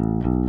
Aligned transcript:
Thank 0.00 0.24
you. 0.24 0.39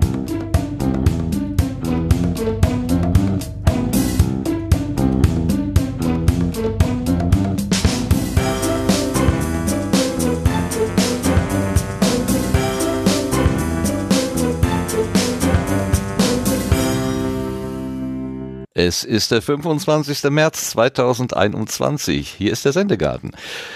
Es 18.91 19.05
ist 19.05 19.31
der 19.31 19.41
25. 19.41 20.29
März 20.31 20.71
2021. 20.71 22.27
Hier 22.27 22.51
ist 22.51 22.65
der 22.65 22.73
Sendegarten. 22.73 23.31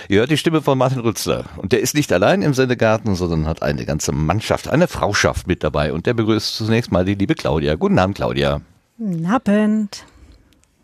Ihr 0.10 0.20
hört 0.20 0.30
die 0.30 0.36
Stimme 0.36 0.62
von 0.62 0.78
Martin 0.78 1.00
Rützler. 1.00 1.46
Und 1.56 1.72
der 1.72 1.80
ist 1.80 1.96
nicht 1.96 2.12
allein 2.12 2.42
im 2.42 2.54
Sendegarten, 2.54 3.16
sondern 3.16 3.48
hat 3.48 3.62
eine 3.62 3.86
ganze 3.86 4.12
Mannschaft, 4.12 4.68
eine 4.68 4.90
Frauschaft 4.90 5.48
mit 5.48 5.64
dabei. 5.64 5.94
Und 5.94 6.06
der 6.06 6.16
begrüßt 6.16 6.58
zunächst 6.58 6.92
mal 6.92 7.06
die 7.06 7.16
liebe 7.16 7.34
Claudia. 7.34 7.76
Guten 7.76 7.98
Abend, 7.98 8.18
Claudia. 8.18 8.60
Guten 8.98 9.26
Abend. 9.26 10.04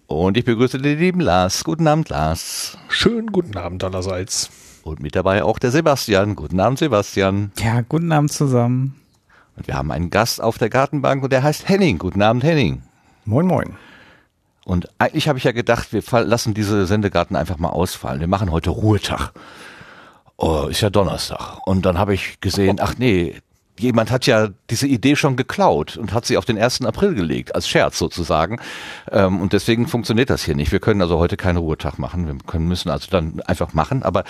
Und 0.07 0.37
ich 0.37 0.45
begrüße 0.45 0.77
den 0.77 0.97
lieben 0.97 1.19
Lars. 1.19 1.65
Guten 1.65 1.85
Abend, 1.85 2.07
Lars. 2.07 2.77
Schönen 2.87 3.33
guten 3.33 3.57
Abend 3.57 3.83
allerseits. 3.83 4.49
Und 4.83 5.01
mit 5.01 5.13
dabei 5.13 5.43
auch 5.43 5.59
der 5.59 5.71
Sebastian. 5.71 6.37
Guten 6.37 6.61
Abend, 6.61 6.79
Sebastian. 6.79 7.51
Ja, 7.59 7.81
guten 7.81 8.13
Abend 8.13 8.31
zusammen. 8.31 8.95
Und 9.57 9.67
wir 9.67 9.75
haben 9.75 9.91
einen 9.91 10.09
Gast 10.09 10.41
auf 10.41 10.57
der 10.57 10.69
Gartenbank 10.69 11.21
und 11.21 11.33
der 11.33 11.43
heißt 11.43 11.67
Henning. 11.67 11.97
Guten 11.97 12.21
Abend, 12.21 12.45
Henning. 12.45 12.81
Moin, 13.25 13.45
moin. 13.45 13.75
Und 14.65 14.89
eigentlich 14.99 15.27
habe 15.27 15.37
ich 15.37 15.43
ja 15.43 15.51
gedacht, 15.51 15.91
wir 15.91 16.03
lassen 16.23 16.53
diese 16.53 16.85
Sendegarten 16.85 17.35
einfach 17.35 17.57
mal 17.57 17.69
ausfallen. 17.69 18.19
Wir 18.19 18.27
machen 18.27 18.51
heute 18.51 18.69
Ruhetag. 18.69 19.31
Oh, 20.37 20.67
ist 20.69 20.81
ja 20.81 20.89
Donnerstag. 20.89 21.65
Und 21.65 21.85
dann 21.85 21.97
habe 21.97 22.13
ich 22.13 22.39
gesehen, 22.41 22.77
ach 22.79 22.95
nee, 22.97 23.35
jemand 23.81 24.11
hat 24.11 24.25
ja 24.25 24.49
diese 24.69 24.87
Idee 24.87 25.15
schon 25.15 25.35
geklaut 25.35 25.97
und 25.97 26.13
hat 26.13 26.25
sie 26.25 26.37
auf 26.37 26.45
den 26.45 26.57
1. 26.57 26.81
April 26.85 27.15
gelegt, 27.15 27.55
als 27.55 27.67
Scherz 27.67 27.97
sozusagen. 27.97 28.59
Ähm, 29.11 29.41
und 29.41 29.53
deswegen 29.53 29.87
funktioniert 29.87 30.29
das 30.29 30.43
hier 30.43 30.55
nicht. 30.55 30.71
Wir 30.71 30.79
können 30.79 31.01
also 31.01 31.17
heute 31.17 31.37
keinen 31.37 31.57
Ruhetag 31.57 31.97
machen. 31.97 32.27
Wir 32.27 32.37
können, 32.45 32.67
müssen 32.67 32.89
also 32.89 33.07
dann 33.09 33.41
einfach 33.41 33.73
machen. 33.73 34.03
Aber 34.03 34.23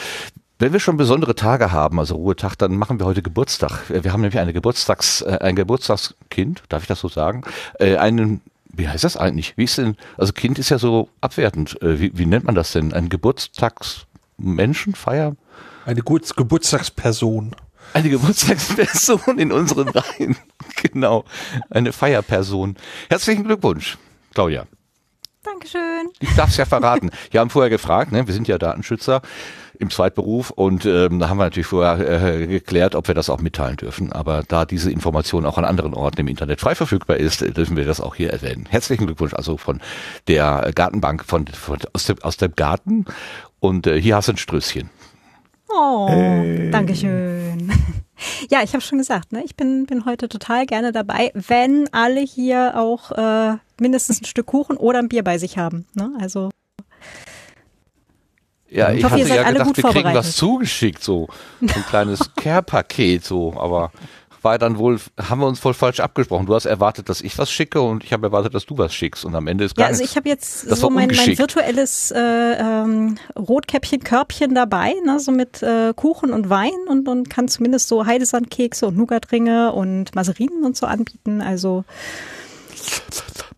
wenn 0.60 0.74
wir 0.74 0.80
schon 0.80 0.98
besondere 0.98 1.36
Tage 1.36 1.72
haben, 1.72 2.00
also 2.00 2.16
Ruhetag, 2.16 2.56
dann 2.56 2.78
machen 2.78 3.00
wir 3.00 3.06
heute 3.06 3.22
Geburtstag. 3.22 3.90
Wir 3.90 4.14
haben 4.14 4.22
nämlich 4.22 4.40
eine 4.40 4.54
Geburtstags, 4.54 5.22
äh, 5.22 5.40
ein 5.42 5.56
Geburtstagskind, 5.56 6.64
darf 6.70 6.84
ich 6.84 6.88
das 6.88 7.00
so 7.00 7.08
sagen? 7.08 7.44
Äh, 7.80 7.98
einen 7.98 8.42
wie 8.74 8.88
heißt 8.88 9.04
das 9.04 9.18
eigentlich? 9.18 9.58
Wie 9.58 9.66
ist 9.66 9.78
denn, 9.78 9.98
also 10.18 10.32
Kind 10.34 10.58
ist 10.60 10.70
ja 10.70 10.78
so 10.78 11.10
abwertend. 11.22 11.82
Äh, 11.82 12.00
wie, 12.00 12.18
wie 12.18 12.26
nennt 12.26 12.46
man 12.46 12.56
das 12.56 12.72
denn? 12.72 12.94
Ein 12.94 13.10
Geburtstagsmenschenfeier? 13.10 15.36
Eine 15.86 16.02
Ge 16.02 16.20
Geburtstagsperson. 16.36 17.56
Eine 17.94 18.10
Geburtstagsperson 18.10 19.40
in 19.40 19.52
unseren 19.52 19.90
Reihen. 19.90 20.38
genau. 20.76 21.26
Eine 21.70 21.92
Feierperson. 21.92 22.78
Herzlichen 23.10 23.44
Glückwunsch, 23.44 23.98
Claudia. 24.34 24.66
Dankeschön. 25.44 26.10
Ich 26.20 26.36
darf 26.36 26.50
es 26.50 26.58
ja 26.58 26.66
verraten. 26.66 27.10
Wir 27.32 27.40
haben 27.40 27.50
vorher 27.50 27.72
gefragt, 27.72 28.12
ne? 28.12 28.28
wir 28.28 28.34
sind 28.34 28.48
ja 28.48 28.60
Datenschützer 28.60 29.24
im 29.82 29.90
Zweitberuf 29.90 30.52
und 30.52 30.86
ähm, 30.86 31.20
da 31.20 31.30
haben 31.30 31.38
wir 31.38 31.46
natürlich 31.46 31.68
vorher 31.68 32.24
äh, 32.24 32.48
geklärt, 32.48 32.96
ob 32.96 33.08
wir 33.08 33.16
das 33.16 33.30
auch 33.30 33.42
mitteilen 33.42 33.78
dürfen. 33.78 34.12
Aber 34.12 34.44
da 34.48 34.66
diese 34.66 34.92
Information 34.92 35.46
auch 35.46 35.58
an 35.58 35.66
anderen 35.66 35.94
Orten 35.94 36.22
im 36.22 36.28
Internet 36.28 36.62
frei 36.62 36.76
verfügbar 36.76 37.18
ist, 37.18 37.42
äh, 37.42 37.52
dürfen 37.52 37.76
wir 37.76 37.86
das 37.86 38.00
auch 38.00 38.16
hier 38.16 38.32
erwähnen. 38.32 38.68
Herzlichen 38.70 39.08
Glückwunsch 39.08 39.34
also 39.34 39.58
von 39.58 39.82
der 40.28 40.72
Gartenbank 40.76 41.26
von, 41.26 41.48
von 41.48 41.80
aus, 41.94 42.06
dem, 42.06 42.22
aus 42.22 42.38
dem 42.38 42.56
Garten 42.56 43.06
und 43.60 43.88
äh, 43.88 44.00
hier 44.00 44.16
hast 44.16 44.28
du 44.28 44.34
ein 44.34 44.38
Strößchen. 44.38 44.90
Oh, 45.70 46.08
hey. 46.10 46.70
Dankeschön. 46.72 47.72
Ja, 48.52 48.62
ich 48.62 48.74
habe 48.74 48.82
schon 48.82 49.00
gesagt, 49.00 49.32
ne, 49.32 49.42
ich 49.44 49.56
bin, 49.56 49.88
bin 49.88 50.06
heute 50.06 50.30
total 50.30 50.68
gerne 50.68 50.92
dabei, 50.92 51.32
wenn 51.34 51.90
alle 51.92 52.22
hier 52.22 52.74
auch 52.76 53.12
äh, 53.12 53.58
mindestens 53.80 54.22
ein 54.22 54.26
Stück 54.26 54.46
Kuchen 54.46 54.78
oder 54.78 55.00
ein 55.00 55.10
Bier 55.10 55.24
bei 55.24 55.40
sich 55.40 55.58
haben. 55.58 55.88
Ne? 55.96 56.14
Also 56.20 56.52
ja, 58.72 58.92
ich, 58.92 59.00
ich 59.00 59.04
hoffe, 59.04 59.16
hatte 59.16 59.36
ja 59.36 59.52
gedacht, 59.52 59.78
wir 59.78 59.84
kriegen 59.84 60.14
was 60.14 60.36
zugeschickt, 60.36 61.04
so 61.04 61.28
ein 61.62 61.86
kleines 61.90 62.32
Care-Paket, 62.36 63.24
so, 63.24 63.54
aber 63.60 63.92
war 64.42 64.58
dann 64.58 64.78
wohl, 64.78 65.00
haben 65.20 65.42
wir 65.42 65.48
uns 65.48 65.60
voll 65.60 65.74
falsch 65.74 66.00
abgesprochen. 66.00 66.48
Du 66.48 66.56
hast 66.56 66.66
erwartet, 66.66 67.10
dass 67.10 67.22
ich 67.22 67.38
was 67.38 67.52
schicke 67.52 67.82
und 67.82 68.04
ich 68.04 68.12
habe 68.12 68.28
erwartet, 68.28 68.56
dass 68.56 68.66
du 68.66 68.78
was 68.78 68.94
schickst 68.94 69.24
und 69.24 69.36
am 69.36 69.46
Ende 69.46 69.66
ist 69.66 69.76
gar 69.76 69.86
Ja, 69.86 69.90
also 69.90 70.04
ich 70.04 70.16
habe 70.16 70.30
jetzt 70.30 70.62
so 70.62 70.90
mein, 70.90 71.12
mein, 71.16 71.38
virtuelles 71.38 72.12
äh, 72.12 72.20
ähm, 72.20 73.18
Rotkäppchen-Körbchen 73.38 74.56
dabei, 74.56 74.94
ne, 75.06 75.20
so 75.20 75.32
mit 75.32 75.62
äh, 75.62 75.94
Kuchen 75.96 76.34
und 76.34 76.50
Wein 76.50 76.72
und, 76.88 77.08
und 77.08 77.30
kann 77.30 77.50
zumindest 77.50 77.88
so 77.88 78.06
Heidesandkekse 78.06 78.88
und 78.88 78.98
Nougatringe 78.98 79.74
und 79.74 80.16
Maserinen 80.16 80.64
und 80.64 80.76
so 80.76 80.88
anbieten. 80.88 81.42
Also 81.42 81.84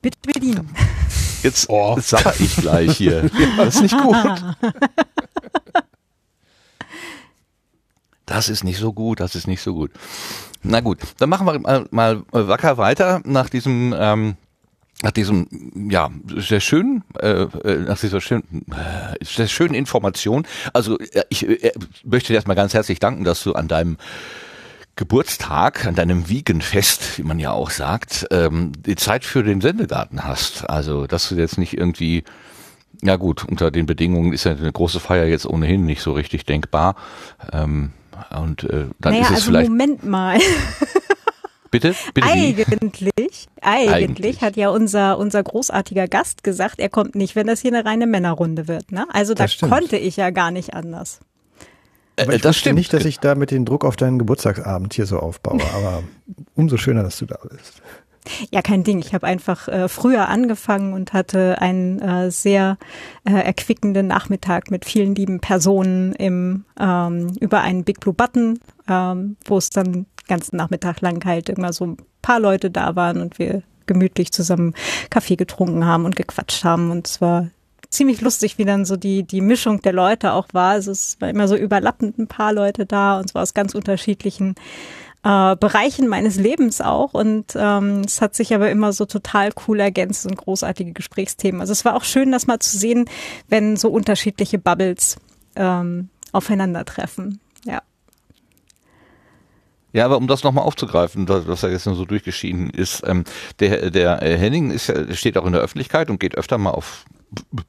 bitte 0.02 0.18
bedienen. 0.22 0.76
Jetzt, 1.44 1.70
oh. 1.70 1.98
sag 2.02 2.40
ich 2.40 2.56
gleich 2.56 2.98
hier. 2.98 3.30
Das 3.58 3.76
ist 3.76 3.82
nicht 3.84 3.98
gut. 3.98 4.16
Das 8.26 8.50
ist 8.50 8.64
nicht 8.64 8.78
so 8.80 8.94
gut, 8.94 9.20
das 9.20 9.36
ist 9.36 9.48
nicht 9.48 9.62
so 9.62 9.74
gut. 9.74 9.92
Na 10.64 10.80
gut, 10.80 11.00
dann 11.18 11.30
machen 11.30 11.46
wir 11.46 11.60
mal, 11.60 11.86
mal 11.92 12.24
wacker 12.32 12.78
weiter 12.78 13.22
nach 13.26 13.50
diesem 13.50 13.94
ähm, 13.98 14.38
nach 15.04 15.12
diesem 15.12 15.48
ja 15.92 16.10
sehr 16.38 16.62
schönen 16.62 17.04
äh, 17.20 17.44
äh 17.44 17.80
nach 17.80 18.00
dieser 18.00 18.22
schönen 18.22 18.66
äh, 18.72 19.24
sehr 19.24 19.48
schönen 19.48 19.76
Information. 19.76 20.48
Also 20.72 20.98
äh, 21.00 21.24
ich 21.30 21.48
äh, 21.48 21.74
möchte 22.06 22.30
dir 22.30 22.36
erstmal 22.36 22.56
ganz 22.56 22.74
herzlich 22.74 23.00
danken, 23.00 23.26
dass 23.26 23.44
du 23.44 23.54
an 23.54 23.68
deinem 23.68 23.98
Geburtstag, 24.96 25.88
an 25.88 25.96
deinem 25.96 26.30
Wiegenfest, 26.30 27.18
wie 27.18 27.24
man 27.24 27.40
ja 27.40 27.52
auch 27.52 27.72
sagt, 27.72 28.28
ähm, 28.32 28.74
die 28.86 28.96
Zeit 28.96 29.26
für 29.26 29.44
den 29.44 29.60
Sendegarten 29.60 30.24
hast. 30.24 30.70
Also, 30.70 31.08
dass 31.08 31.30
du 31.30 31.36
jetzt 31.36 31.58
nicht 31.58 31.76
irgendwie, 31.76 32.24
ja 33.02 33.16
gut, 33.16 33.44
unter 33.44 33.72
den 33.72 33.88
Bedingungen 33.88 34.34
ist 34.34 34.44
ja 34.44 34.52
eine 34.52 34.72
große 34.72 35.00
Feier 35.00 35.26
jetzt 35.26 35.48
ohnehin 35.48 35.86
nicht 35.86 36.02
so 36.02 36.14
richtig 36.14 36.46
denkbar. 36.46 36.96
Ähm, 37.52 37.92
und 38.38 38.66
äh, 38.66 38.86
dann 39.00 39.14
naja, 39.14 39.22
ist 39.22 39.30
es 39.30 39.36
also 39.36 39.46
vielleicht. 39.48 39.70
Moment 39.70 40.04
mal. 40.06 40.40
Bitte? 41.72 41.96
Bitte 42.14 42.28
eigentlich, 42.28 43.48
eigentlich, 43.60 43.90
eigentlich, 43.90 44.42
hat 44.42 44.56
ja 44.58 44.70
unser, 44.70 45.18
unser 45.18 45.42
großartiger 45.42 46.08
Gast 46.08 46.44
gesagt, 46.44 46.80
er 46.80 46.90
kommt 46.90 47.16
nicht, 47.16 47.36
wenn 47.36 47.48
das 47.48 47.62
hier 47.62 47.74
eine 47.74 47.84
reine 47.84 48.06
Männerrunde 48.06 48.68
wird. 48.68 48.92
Ne? 48.92 49.08
Also 49.12 49.34
da 49.34 49.48
konnte 49.60 49.98
ich 49.98 50.18
ja 50.18 50.30
gar 50.30 50.52
nicht 50.52 50.76
anders. 50.76 51.20
Aber 52.20 52.36
ich 52.36 52.42
das 52.42 52.58
stimmt 52.58 52.76
nicht, 52.76 52.94
dass 52.94 53.06
ich 53.06 53.20
da 53.20 53.36
mit 53.36 53.52
dem 53.52 53.66
Druck 53.66 53.86
auf 53.86 53.96
deinen 53.96 54.20
Geburtstagsabend 54.20 54.94
hier 54.94 55.06
so 55.06 55.20
aufbaue, 55.20 55.62
aber 55.76 56.04
umso 56.56 56.78
schöner, 56.78 57.04
dass 57.04 57.18
du 57.18 57.26
da 57.26 57.38
bist. 57.50 57.82
Ja, 58.52 58.62
kein 58.62 58.84
Ding. 58.84 59.00
Ich 59.00 59.14
habe 59.14 59.28
einfach 59.28 59.68
äh, 59.68 59.90
früher 59.90 60.30
angefangen 60.30 60.94
und 60.94 61.12
hatte 61.12 61.62
einen 61.62 62.00
äh, 62.00 62.32
sehr 62.32 62.78
äh, 63.26 63.34
erquickenden 63.34 64.08
Nachmittag 64.08 64.72
mit 64.72 64.86
vielen 64.86 65.14
lieben 65.14 65.42
Personen 65.42 66.14
im 66.14 66.64
ähm, 66.80 67.36
über 67.42 67.62
einen 67.62 67.84
Big 67.84 68.00
Blue 68.00 68.14
Button, 68.14 68.60
ähm, 68.88 69.36
wo 69.44 69.58
es 69.58 69.72
dann 69.72 69.92
den 69.92 70.06
ganzen 70.28 70.56
Nachmittag 70.56 71.02
lang 71.02 71.24
halt 71.26 71.50
immer 71.50 71.74
so 71.74 71.88
ein 71.88 71.98
paar 72.22 72.40
Leute 72.40 72.72
da 72.72 72.96
waren 72.96 73.20
und 73.20 73.40
wir 73.40 73.64
gemütlich 73.88 74.32
zusammen 74.32 74.74
Kaffee 75.10 75.36
getrunken 75.36 75.86
haben 75.86 76.06
und 76.06 76.16
gequatscht 76.16 76.64
haben 76.64 76.92
und 76.92 77.08
zwar 77.08 77.50
ziemlich 77.94 78.22
lustig, 78.22 78.58
wie 78.58 78.66
dann 78.66 78.86
so 78.86 78.96
die, 78.96 79.24
die 79.24 79.42
Mischung 79.42 79.82
der 79.82 79.94
Leute 79.94 80.34
auch 80.34 80.48
war. 80.52 80.72
Also 80.72 80.92
es 80.92 81.18
war 81.20 81.30
immer 81.30 81.48
so 81.48 81.56
überlappend 81.56 82.18
ein 82.18 82.28
paar 82.28 82.54
Leute 82.54 82.86
da 82.86 83.20
und 83.20 83.30
zwar 83.30 83.44
aus 83.44 83.54
ganz 83.54 83.76
unterschiedlichen 83.76 84.56
äh, 85.24 85.56
Bereichen 85.56 86.08
meines 86.08 86.36
Lebens 86.36 86.82
auch. 86.82 87.14
Und 87.14 87.56
ähm, 87.56 88.02
es 88.06 88.22
hat 88.22 88.36
sich 88.36 88.54
aber 88.54 88.70
immer 88.70 88.94
so 88.94 89.06
total 89.06 89.52
cool 89.68 89.80
ergänzt 89.80 90.26
und 90.26 90.36
großartige 90.36 90.92
Gesprächsthemen. 90.92 91.62
Also 91.62 91.72
es 91.72 91.86
war 91.86 91.96
auch 91.96 92.04
schön, 92.04 92.32
das 92.32 92.48
mal 92.48 92.60
zu 92.60 92.78
sehen, 92.78 93.06
wenn 93.48 93.78
so 93.78 93.90
unterschiedliche 93.90 94.58
Bubbles 94.58 95.18
ähm, 95.56 96.10
aufeinandertreffen. 96.32 97.40
Ja. 97.66 97.82
Ja, 99.94 100.06
aber 100.06 100.18
um 100.18 100.26
das 100.26 100.44
nochmal 100.44 100.66
aufzugreifen, 100.66 101.30
was 101.30 101.62
ja 101.62 101.70
gestern 101.70 101.94
so 101.94 102.06
durchgeschieden 102.06 102.72
ist, 102.72 103.04
ähm, 103.06 103.26
der, 103.60 103.92
der 103.92 104.18
Henning 104.18 104.72
ist 104.72 104.92
steht 105.12 105.38
auch 105.38 105.46
in 105.46 105.54
der 105.54 105.62
Öffentlichkeit 105.62 106.10
und 106.10 106.20
geht 106.20 106.36
öfter 106.36 106.58
mal 106.58 106.72
auf 106.72 107.06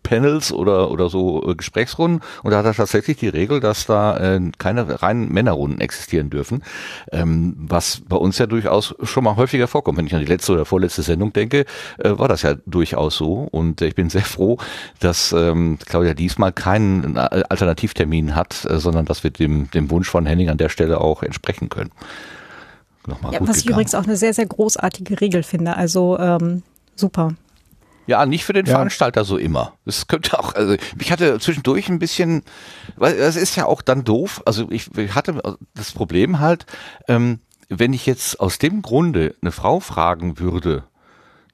Panels 0.03 0.53
oder, 0.53 0.91
oder 0.91 1.09
so 1.09 1.49
äh, 1.49 1.55
Gesprächsrunden 1.55 2.21
und 2.43 2.51
da 2.51 2.59
hat 2.59 2.67
er 2.67 2.75
tatsächlich 2.75 3.17
die 3.19 3.29
Regel, 3.29 3.61
dass 3.61 3.87
da 3.87 4.17
äh, 4.17 4.41
keine 4.59 5.03
reinen 5.03 5.33
Männerrunden 5.33 5.81
existieren 5.81 6.31
dürfen, 6.31 6.63
ähm, 7.13 7.55
was 7.57 8.03
bei 8.09 8.17
uns 8.17 8.39
ja 8.39 8.47
durchaus 8.47 8.95
schon 9.03 9.25
mal 9.25 9.37
häufiger 9.37 9.69
vorkommt. 9.69 9.99
Wenn 9.99 10.07
ich 10.07 10.15
an 10.15 10.21
die 10.21 10.27
letzte 10.27 10.53
oder 10.53 10.65
vorletzte 10.65 11.03
Sendung 11.03 11.33
denke, 11.33 11.65
äh, 11.99 12.19
war 12.19 12.29
das 12.29 12.43
ja 12.43 12.55
durchaus 12.67 13.17
so 13.17 13.49
und 13.51 13.81
ich 13.81 13.95
bin 13.95 14.11
sehr 14.11 14.23
froh, 14.23 14.59
dass 15.01 15.33
ähm, 15.33 15.79
Claudia 15.85 16.15
diesmal 16.15 16.53
keinen 16.53 17.17
äh, 17.17 17.43
Alternativtermin 17.49 18.35
hat, 18.35 18.65
äh, 18.65 18.79
sondern 18.79 19.05
dass 19.05 19.25
wir 19.25 19.31
dem, 19.31 19.71
dem 19.71 19.91
Wunsch 19.91 20.09
von 20.09 20.27
Henning 20.27 20.49
an 20.49 20.59
der 20.59 20.69
Stelle 20.69 21.01
auch 21.01 21.23
entsprechen 21.23 21.69
können. 21.69 21.91
Nochmal 23.07 23.33
ja, 23.33 23.41
was 23.41 23.47
gegangen. 23.47 23.59
ich 23.59 23.71
übrigens 23.71 23.95
auch 23.95 24.05
eine 24.05 24.17
sehr, 24.17 24.33
sehr 24.33 24.47
großartige 24.47 25.21
Regel 25.21 25.43
finde. 25.43 25.77
Also 25.77 26.19
ähm, 26.19 26.63
super. 26.97 27.35
Ja, 28.07 28.27
nicht 28.27 28.45
für 28.45 28.53
den 28.53 28.67
ja. 28.67 28.73
Veranstalter 28.73 29.25
so 29.25 29.37
immer. 29.37 29.75
Das 29.85 30.07
könnte 30.07 30.39
auch, 30.39 30.55
also 30.55 30.77
ich 30.99 31.13
hatte 31.13 31.39
zwischendurch 31.39 31.89
ein 31.89 31.99
bisschen, 31.99 32.43
weil 32.97 33.17
das 33.17 33.37
ist 33.37 33.57
ja 33.57 33.67
auch 33.67 33.83
dann 33.83 34.05
doof. 34.05 34.43
Also 34.45 34.71
ich, 34.71 34.97
ich 34.97 35.15
hatte 35.15 35.41
das 35.75 35.93
Problem 35.93 36.41
halt, 36.41 36.67
ähm, 37.09 37.41
wenn 37.69 37.93
ich 37.93 38.07
jetzt 38.07 38.41
aus 38.41 38.59
dem 38.59 38.83
Grunde 38.83 39.35
eine 39.41 39.53
Frau 39.53 39.81
fragen 39.81 40.39
würde, 40.39 40.85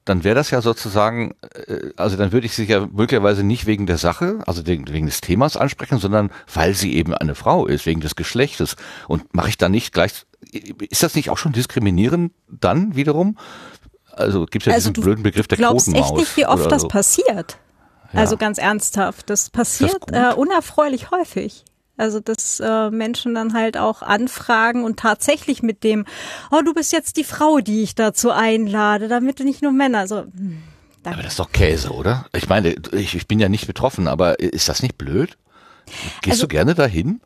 dann 0.05 0.23
wäre 0.23 0.35
das 0.35 0.49
ja 0.49 0.61
sozusagen, 0.61 1.35
äh, 1.53 1.91
also 1.95 2.17
dann 2.17 2.31
würde 2.31 2.45
ich 2.45 2.53
sie 2.53 2.65
ja 2.65 2.87
möglicherweise 2.91 3.43
nicht 3.43 3.65
wegen 3.65 3.85
der 3.85 3.97
Sache, 3.97 4.39
also 4.47 4.65
wegen 4.65 5.05
des 5.05 5.21
Themas 5.21 5.57
ansprechen, 5.57 5.99
sondern 5.99 6.31
weil 6.53 6.73
sie 6.73 6.95
eben 6.95 7.13
eine 7.13 7.35
Frau 7.35 7.67
ist, 7.67 7.85
wegen 7.85 8.01
des 8.01 8.15
Geschlechtes. 8.15 8.75
Und 9.07 9.33
mache 9.33 9.49
ich 9.49 9.57
dann 9.57 9.71
nicht 9.71 9.93
gleich, 9.93 10.25
ist 10.89 11.03
das 11.03 11.15
nicht 11.15 11.29
auch 11.29 11.37
schon 11.37 11.53
diskriminierend 11.53 12.33
dann 12.49 12.95
wiederum? 12.95 13.37
Also 14.13 14.45
gibt 14.45 14.67
es 14.67 14.71
ja 14.71 14.73
also 14.73 14.91
diesen 14.91 15.03
blöden 15.03 15.23
Begriff 15.23 15.47
der 15.47 15.57
Quotenmaus. 15.57 15.85
Du 15.85 15.91
glaubst 15.91 16.11
echt 16.11 16.17
nicht, 16.17 16.37
wie 16.37 16.45
oft 16.45 16.71
das 16.71 16.83
so. 16.83 16.87
passiert. 16.87 17.57
Ja. 18.13 18.19
Also 18.19 18.37
ganz 18.37 18.57
ernsthaft, 18.57 19.29
das 19.29 19.49
passiert 19.49 19.97
das 20.07 20.33
äh, 20.33 20.37
unerfreulich 20.37 21.11
häufig. 21.11 21.63
Also 21.97 22.19
dass 22.19 22.59
äh, 22.59 22.89
Menschen 22.89 23.35
dann 23.35 23.53
halt 23.53 23.77
auch 23.77 24.01
anfragen 24.01 24.83
und 24.83 24.99
tatsächlich 24.99 25.61
mit 25.61 25.83
dem, 25.83 26.05
oh, 26.51 26.61
du 26.63 26.73
bist 26.73 26.91
jetzt 26.91 27.17
die 27.17 27.23
Frau, 27.23 27.59
die 27.59 27.83
ich 27.83 27.95
dazu 27.95 28.31
einlade, 28.31 29.07
damit 29.07 29.39
nicht 29.39 29.61
nur 29.61 29.71
Männer. 29.71 30.07
So, 30.07 30.21
hm, 30.21 30.63
aber 31.03 31.23
das 31.23 31.33
ist 31.33 31.39
doch 31.39 31.51
Käse, 31.51 31.91
oder? 31.91 32.25
Ich 32.33 32.47
meine, 32.47 32.75
ich, 32.91 33.15
ich 33.15 33.27
bin 33.27 33.39
ja 33.39 33.49
nicht 33.49 33.67
betroffen, 33.67 34.07
aber 34.07 34.39
ist 34.39 34.69
das 34.69 34.81
nicht 34.81 34.97
blöd? 34.97 35.37
Gehst 36.21 36.35
also, 36.35 36.43
du 36.43 36.47
gerne 36.49 36.75
dahin? 36.75 37.21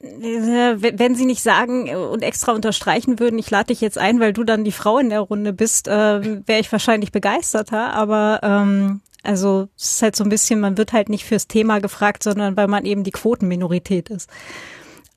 Wenn 0.00 1.16
sie 1.16 1.26
nicht 1.26 1.42
sagen 1.42 1.94
und 1.94 2.22
extra 2.22 2.52
unterstreichen 2.52 3.18
würden, 3.18 3.38
ich 3.38 3.50
lade 3.50 3.66
dich 3.66 3.80
jetzt 3.80 3.98
ein, 3.98 4.20
weil 4.20 4.32
du 4.32 4.44
dann 4.44 4.62
die 4.62 4.72
Frau 4.72 4.98
in 4.98 5.10
der 5.10 5.20
Runde 5.20 5.52
bist, 5.52 5.88
äh, 5.88 6.46
wäre 6.46 6.60
ich 6.60 6.70
wahrscheinlich 6.70 7.10
begeisterter. 7.10 7.92
Aber 7.94 8.38
ähm, 8.44 9.00
also 9.24 9.68
es 9.76 9.92
ist 9.92 10.02
halt 10.02 10.14
so 10.14 10.24
ein 10.24 10.30
bisschen, 10.30 10.60
man 10.60 10.78
wird 10.78 10.92
halt 10.92 11.08
nicht 11.08 11.24
fürs 11.24 11.48
Thema 11.48 11.80
gefragt, 11.80 12.22
sondern 12.22 12.56
weil 12.56 12.68
man 12.68 12.84
eben 12.84 13.02
die 13.02 13.10
Quotenminorität 13.10 14.08
ist. 14.10 14.30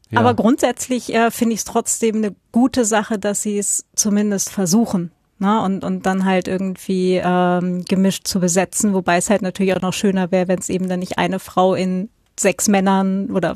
Ja. 0.10 0.20
Aber 0.20 0.34
grundsätzlich 0.34 1.14
äh, 1.14 1.32
finde 1.32 1.54
ich 1.54 1.60
es 1.60 1.66
trotzdem 1.66 2.18
eine 2.18 2.36
gute 2.52 2.84
Sache, 2.84 3.20
dass 3.20 3.44
sie 3.44 3.58
es 3.58 3.86
zumindest 3.96 4.50
versuchen. 4.50 5.12
Ne? 5.40 5.62
Und, 5.62 5.84
und 5.84 6.06
dann 6.06 6.26
halt 6.26 6.48
irgendwie 6.48 7.22
ähm, 7.24 7.86
gemischt 7.86 8.28
zu 8.28 8.40
besetzen, 8.40 8.94
wobei 8.94 9.18
es 9.18 9.30
halt 9.30 9.42
natürlich 9.42 9.76
auch 9.76 9.82
noch 9.82 9.94
schöner 9.94 10.32
wäre, 10.32 10.48
wenn 10.48 10.60
es 10.60 10.70
eben 10.70 10.90
dann 10.90 11.00
nicht 11.00 11.18
eine 11.18 11.40
Frau 11.40 11.74
in 11.74 12.10
sechs 12.40 12.68
Männern 12.68 13.30
oder 13.32 13.56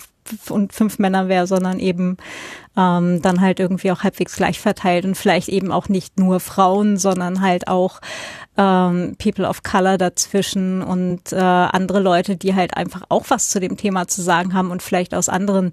und 0.49 0.73
fünf 0.73 0.97
Männern 0.99 1.27
wäre, 1.27 1.45
sondern 1.45 1.79
eben 1.79 2.17
ähm, 2.75 3.21
dann 3.21 3.41
halt 3.41 3.59
irgendwie 3.59 3.91
auch 3.91 4.03
halbwegs 4.03 4.35
gleich 4.35 4.59
verteilt 4.59 5.05
und 5.05 5.15
vielleicht 5.15 5.49
eben 5.49 5.71
auch 5.71 5.87
nicht 5.87 6.19
nur 6.19 6.39
Frauen, 6.39 6.97
sondern 6.97 7.41
halt 7.41 7.67
auch 7.67 8.01
ähm, 8.57 9.15
People 9.21 9.47
of 9.47 9.63
Color 9.63 9.97
dazwischen 9.97 10.81
und 10.81 11.31
äh, 11.31 11.37
andere 11.37 11.99
Leute, 11.99 12.37
die 12.37 12.55
halt 12.55 12.75
einfach 12.75 13.03
auch 13.09 13.25
was 13.29 13.49
zu 13.49 13.59
dem 13.59 13.77
Thema 13.77 14.07
zu 14.07 14.21
sagen 14.21 14.53
haben 14.53 14.71
und 14.71 14.81
vielleicht 14.81 15.13
aus 15.13 15.29
anderen 15.29 15.71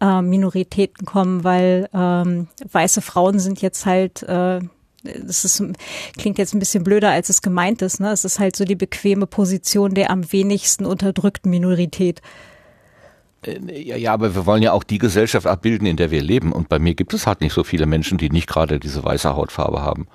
äh, 0.00 0.22
Minoritäten 0.22 1.06
kommen, 1.06 1.44
weil 1.44 1.88
ähm, 1.92 2.48
weiße 2.70 3.02
Frauen 3.02 3.38
sind 3.38 3.60
jetzt 3.60 3.84
halt 3.86 4.22
äh, 4.22 4.60
das 5.02 5.44
ist, 5.44 5.62
klingt 6.18 6.38
jetzt 6.38 6.54
ein 6.54 6.58
bisschen 6.58 6.84
blöder, 6.84 7.10
als 7.10 7.28
es 7.28 7.42
gemeint 7.42 7.82
ist. 7.82 8.00
Ne? 8.00 8.10
Es 8.10 8.24
ist 8.24 8.38
halt 8.38 8.56
so 8.56 8.64
die 8.64 8.76
bequeme 8.76 9.26
Position 9.26 9.94
der 9.94 10.10
am 10.10 10.30
wenigsten 10.32 10.84
unterdrückten 10.84 11.50
Minorität. 11.50 12.20
Äh, 13.44 13.58
ja, 13.80 13.96
ja, 13.96 14.12
aber 14.12 14.34
wir 14.34 14.46
wollen 14.46 14.62
ja 14.62 14.72
auch 14.72 14.84
die 14.84 14.98
Gesellschaft 14.98 15.46
abbilden, 15.46 15.86
in 15.86 15.96
der 15.96 16.10
wir 16.10 16.22
leben. 16.22 16.52
Und 16.52 16.68
bei 16.68 16.78
mir 16.78 16.94
gibt 16.94 17.14
es 17.14 17.26
halt 17.26 17.40
nicht 17.40 17.52
so 17.52 17.64
viele 17.64 17.86
Menschen, 17.86 18.18
die 18.18 18.30
nicht 18.30 18.46
gerade 18.46 18.78
diese 18.78 19.02
weiße 19.02 19.34
Hautfarbe 19.34 19.82
haben. 19.82 20.06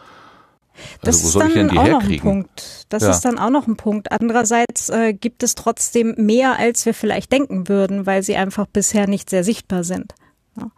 Also 1.01 1.21
das 1.21 1.23
wo 1.23 1.27
soll 1.29 1.47
ich 1.47 1.53
denn 1.53 1.69
die 1.69 1.79
herkriegen? 1.79 2.47
Das 2.89 3.03
ja. 3.03 3.11
ist 3.11 3.21
dann 3.21 3.39
auch 3.39 3.49
noch 3.49 3.65
ein 3.65 3.77
Punkt. 3.77 4.11
Andererseits 4.11 4.89
äh, 4.89 5.13
gibt 5.13 5.41
es 5.41 5.55
trotzdem 5.55 6.15
mehr, 6.17 6.59
als 6.59 6.85
wir 6.85 6.93
vielleicht 6.93 7.31
denken 7.31 7.69
würden, 7.69 8.05
weil 8.05 8.23
sie 8.23 8.35
einfach 8.35 8.65
bisher 8.67 9.07
nicht 9.07 9.29
sehr 9.29 9.43
sichtbar 9.43 9.83
sind. 9.83 10.13
Ja. 10.57 10.69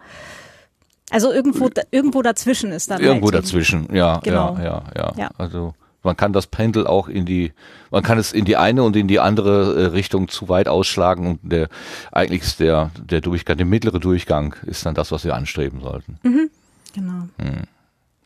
Also 1.09 1.31
irgendwo, 1.31 1.69
irgendwo 1.91 2.21
dazwischen 2.21 2.71
ist 2.71 2.91
dann. 2.91 3.01
Irgendwo 3.01 3.27
halt 3.27 3.43
dazwischen, 3.43 3.93
ja, 3.93 4.19
genau. 4.19 4.57
ja, 4.57 4.83
ja, 4.95 5.13
ja. 5.17 5.31
Also 5.37 5.73
man 6.03 6.17
kann 6.17 6.33
das 6.33 6.47
Pendel 6.47 6.85
auch 6.85 7.07
in 7.07 7.25
die, 7.25 7.53
man 7.91 8.03
kann 8.03 8.17
es 8.17 8.33
in 8.33 8.45
die 8.45 8.57
eine 8.57 8.83
und 8.83 8.95
in 8.95 9.07
die 9.07 9.19
andere 9.19 9.75
äh, 9.75 9.85
Richtung 9.87 10.27
zu 10.27 10.49
weit 10.49 10.67
ausschlagen 10.67 11.27
und 11.27 11.39
der 11.43 11.69
eigentlich 12.11 12.41
ist 12.41 12.59
der 12.59 12.91
der 12.97 13.21
Durchgang, 13.21 13.57
der 13.57 13.65
mittlere 13.65 13.99
Durchgang 13.99 14.55
ist 14.65 14.85
dann 14.85 14.95
das, 14.95 15.11
was 15.11 15.23
wir 15.23 15.35
anstreben 15.35 15.81
sollten. 15.81 16.19
Mhm, 16.23 16.49
genau. 16.93 17.27
Hm. 17.37 17.63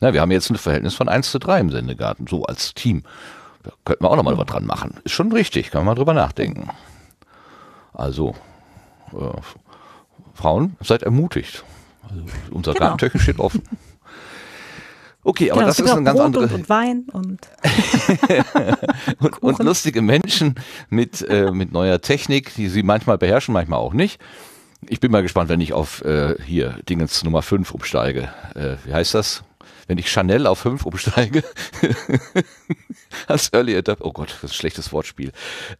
Ja, 0.01 0.13
wir 0.13 0.21
haben 0.21 0.31
jetzt 0.31 0.49
ein 0.49 0.57
Verhältnis 0.57 0.95
von 0.95 1.07
1 1.07 1.29
zu 1.29 1.37
3 1.37 1.59
im 1.59 1.69
Sendegarten, 1.69 2.25
so 2.25 2.43
als 2.43 2.73
Team. 2.73 3.03
Da 3.63 3.71
könnten 3.85 4.03
wir 4.03 4.09
auch 4.09 4.15
nochmal 4.15 4.37
was 4.37 4.47
dran 4.47 4.65
machen. 4.65 4.95
Ist 5.03 5.11
schon 5.11 5.31
richtig, 5.31 5.69
kann 5.69 5.81
man 5.81 5.93
mal 5.93 5.95
drüber 5.95 6.15
nachdenken. 6.15 6.69
Also, 7.93 8.33
äh, 9.13 9.39
Frauen, 10.33 10.75
seid 10.81 11.03
ermutigt. 11.03 11.63
Also, 12.11 12.25
unser 12.51 12.73
genau. 12.73 12.85
Gartentöchen 12.85 13.19
steht 13.19 13.39
offen. 13.39 13.61
Okay, 15.23 15.51
aber 15.51 15.61
genau, 15.61 15.67
das 15.67 15.79
ist 15.79 15.91
ein 15.91 16.03
ganz 16.03 16.19
andere. 16.19 16.43
Und, 16.45 16.53
und 16.53 16.69
Wein 16.69 17.05
und, 17.11 17.47
und, 19.19 19.43
und, 19.43 19.59
lustige 19.59 20.01
Menschen 20.01 20.55
mit, 20.89 21.21
äh, 21.21 21.51
mit 21.51 21.71
neuer 21.71 22.01
Technik, 22.01 22.55
die 22.55 22.69
sie 22.69 22.81
manchmal 22.81 23.19
beherrschen, 23.19 23.53
manchmal 23.53 23.79
auch 23.79 23.93
nicht. 23.93 24.19
Ich 24.87 24.99
bin 24.99 25.11
mal 25.11 25.21
gespannt, 25.21 25.49
wenn 25.49 25.61
ich 25.61 25.73
auf 25.73 26.03
äh, 26.03 26.41
hier 26.43 26.79
Dingens 26.89 27.23
Nummer 27.23 27.43
5 27.43 27.71
umsteige. 27.71 28.33
Äh, 28.55 28.77
wie 28.85 28.93
heißt 28.93 29.13
das? 29.13 29.43
wenn 29.91 29.97
ich 29.97 30.09
Chanel 30.09 30.47
auf 30.47 30.59
5 30.59 30.85
umsteige, 30.85 31.43
als 33.27 33.51
Early 33.51 33.75
Adapter, 33.75 34.05
oh 34.05 34.13
Gott, 34.13 34.29
das 34.29 34.43
ist 34.45 34.51
ein 34.51 34.53
schlechtes 34.53 34.93
Wortspiel, 34.93 35.33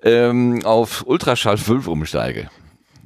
ähm, 0.04 0.66
auf 0.66 1.06
Ultraschall 1.07 1.57
5 1.57 1.88
umsteige. 1.88 2.50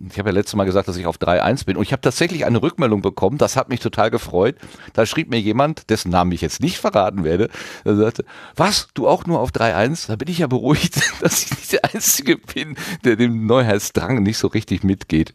Ich 0.10 0.20
habe 0.20 0.30
ja 0.30 0.34
letztes 0.34 0.56
Mal 0.56 0.66
gesagt, 0.66 0.88
dass 0.88 0.98
ich 0.98 1.06
auf 1.06 1.18
3.1 1.18 1.66
bin 1.66 1.78
und 1.78 1.84
ich 1.84 1.92
habe 1.92 2.02
tatsächlich 2.02 2.46
eine 2.46 2.62
Rückmeldung 2.62 3.02
bekommen, 3.02 3.38
das 3.38 3.56
hat 3.56 3.70
mich 3.70 3.80
total 3.80 4.12
gefreut. 4.12 4.56
Da 4.94 5.06
schrieb 5.06 5.30
mir 5.30 5.40
jemand, 5.40 5.90
dessen 5.90 6.12
Namen 6.12 6.32
ich 6.32 6.42
jetzt 6.42 6.62
nicht 6.62 6.78
verraten 6.78 7.24
werde, 7.24 7.50
der 7.86 7.96
sagte, 7.96 8.26
was, 8.56 8.88
du 8.94 9.08
auch 9.08 9.26
nur 9.26 9.40
auf 9.40 9.52
3.1? 9.52 10.08
Da 10.08 10.16
bin 10.16 10.28
ich 10.28 10.40
ja 10.40 10.48
beruhigt, 10.48 11.00
dass 11.22 11.44
ich 11.44 11.52
nicht 11.52 11.72
der 11.74 11.86
Einzige 11.86 12.38
bin, 12.38 12.76
der 13.04 13.16
dem 13.16 13.46
Neuheitsdrang 13.46 14.22
nicht 14.24 14.38
so 14.38 14.48
richtig 14.48 14.84
mitgeht. 14.84 15.34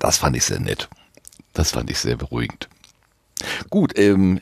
Das 0.00 0.18
fand 0.18 0.36
ich 0.36 0.44
sehr 0.44 0.60
nett. 0.60 0.88
Das 1.52 1.70
fand 1.70 1.90
ich 1.90 1.98
sehr 1.98 2.16
beruhigend. 2.16 2.68
Gut, 3.70 3.96
ähm, 3.98 4.40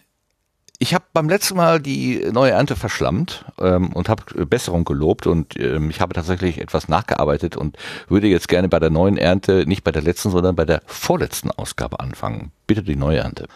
ich 0.82 0.94
habe 0.94 1.04
beim 1.12 1.28
letzten 1.28 1.56
Mal 1.56 1.78
die 1.78 2.28
neue 2.32 2.50
Ernte 2.50 2.74
verschlammt 2.74 3.44
ähm, 3.60 3.92
und 3.92 4.08
habe 4.08 4.24
Besserung 4.46 4.84
gelobt 4.84 5.28
und 5.28 5.56
ähm, 5.56 5.90
ich 5.90 6.00
habe 6.00 6.12
tatsächlich 6.12 6.60
etwas 6.60 6.88
nachgearbeitet 6.88 7.56
und 7.56 7.76
würde 8.08 8.26
jetzt 8.26 8.48
gerne 8.48 8.68
bei 8.68 8.80
der 8.80 8.90
neuen 8.90 9.16
Ernte, 9.16 9.64
nicht 9.64 9.84
bei 9.84 9.92
der 9.92 10.02
letzten, 10.02 10.32
sondern 10.32 10.56
bei 10.56 10.64
der 10.64 10.82
vorletzten 10.86 11.52
Ausgabe 11.52 12.00
anfangen. 12.00 12.50
Bitte 12.66 12.82
die 12.82 12.96
neue 12.96 13.18
Ernte. 13.18 13.46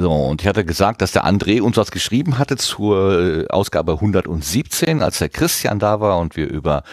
So, 0.00 0.10
und 0.10 0.40
ich 0.40 0.48
hatte 0.48 0.64
gesagt, 0.64 1.02
dass 1.02 1.12
der 1.12 1.26
André 1.26 1.60
uns 1.60 1.76
was 1.76 1.90
geschrieben 1.90 2.38
hatte 2.38 2.56
zur 2.56 3.42
äh, 3.42 3.48
Ausgabe 3.48 3.92
117, 3.92 5.02
als 5.02 5.18
der 5.18 5.28
Christian 5.28 5.78
da 5.78 6.00
war 6.00 6.18
und 6.18 6.36
wir 6.36 6.48
über 6.48 6.84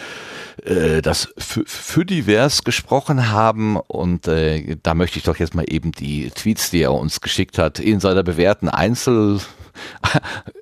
äh, 0.66 1.02
das 1.02 1.30
für 1.38 2.06
divers 2.06 2.66
gesprochen 2.66 3.32
haben. 3.32 3.78
Und 3.78 4.28
äh, 4.28 4.76
da 4.84 4.94
möchte 4.94 5.20
ich 5.20 5.24
doch 5.24 5.38
jetzt 5.38 5.56
mal 5.56 5.64
eben 5.70 5.94
die 5.94 6.32
Tweets, 6.32 6.70
die 6.70 6.82
er 6.82 6.94
uns 6.94 7.22
geschickt 7.22 7.58
hat, 7.58 7.80
in 7.80 8.02
seiner 8.02 8.24
bewährten 8.24 8.68
Einzel 8.68 9.40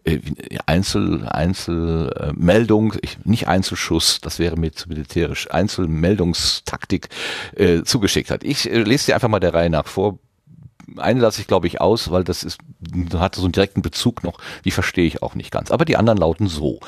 äh, 0.03 0.19
Einzel, 0.65 1.27
Einzelmeldung, 1.27 2.93
nicht 3.23 3.47
Einzelschuss, 3.47 4.19
das 4.21 4.39
wäre 4.39 4.57
mit 4.57 4.87
militärisch, 4.87 5.49
Einzelmeldungstaktik 5.49 7.09
äh, 7.55 7.83
zugeschickt 7.83 8.29
hat. 8.29 8.43
Ich 8.43 8.69
äh, 8.69 8.83
lese 8.83 9.07
dir 9.07 9.15
einfach 9.15 9.29
mal 9.29 9.39
der 9.39 9.53
Reihe 9.53 9.69
nach 9.69 9.87
vor 9.87 10.19
eine 10.97 11.19
lasse 11.19 11.41
ich, 11.41 11.47
glaube 11.47 11.67
ich, 11.67 11.81
aus, 11.81 12.11
weil 12.11 12.23
das 12.23 12.43
ist, 12.43 12.59
hat 13.13 13.35
so 13.35 13.43
einen 13.43 13.51
direkten 13.51 13.81
Bezug 13.81 14.23
noch, 14.23 14.37
die 14.63 14.71
verstehe 14.71 15.05
ich 15.05 15.21
auch 15.21 15.35
nicht 15.35 15.51
ganz. 15.51 15.71
Aber 15.71 15.85
die 15.85 15.97
anderen 15.97 16.17
lauten 16.17 16.47
so. 16.47 16.79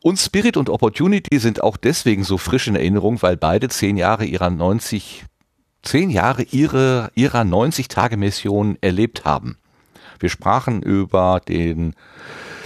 Und 0.00 0.18
Spirit 0.18 0.56
und 0.56 0.68
Opportunity 0.68 1.38
sind 1.38 1.62
auch 1.62 1.76
deswegen 1.76 2.24
so 2.24 2.38
frisch 2.38 2.68
in 2.68 2.76
Erinnerung, 2.76 3.22
weil 3.22 3.36
beide 3.36 3.68
zehn 3.68 3.96
Jahre 3.96 4.24
ihrer 4.24 4.50
90, 4.50 5.24
zehn 5.82 6.10
Jahre 6.10 6.42
ihre, 6.42 7.10
ihrer 7.14 7.42
90-Tage-Mission 7.42 8.78
erlebt 8.80 9.24
haben. 9.24 9.58
Wir 10.18 10.28
sprachen 10.28 10.82
über 10.82 11.40
den, 11.46 11.94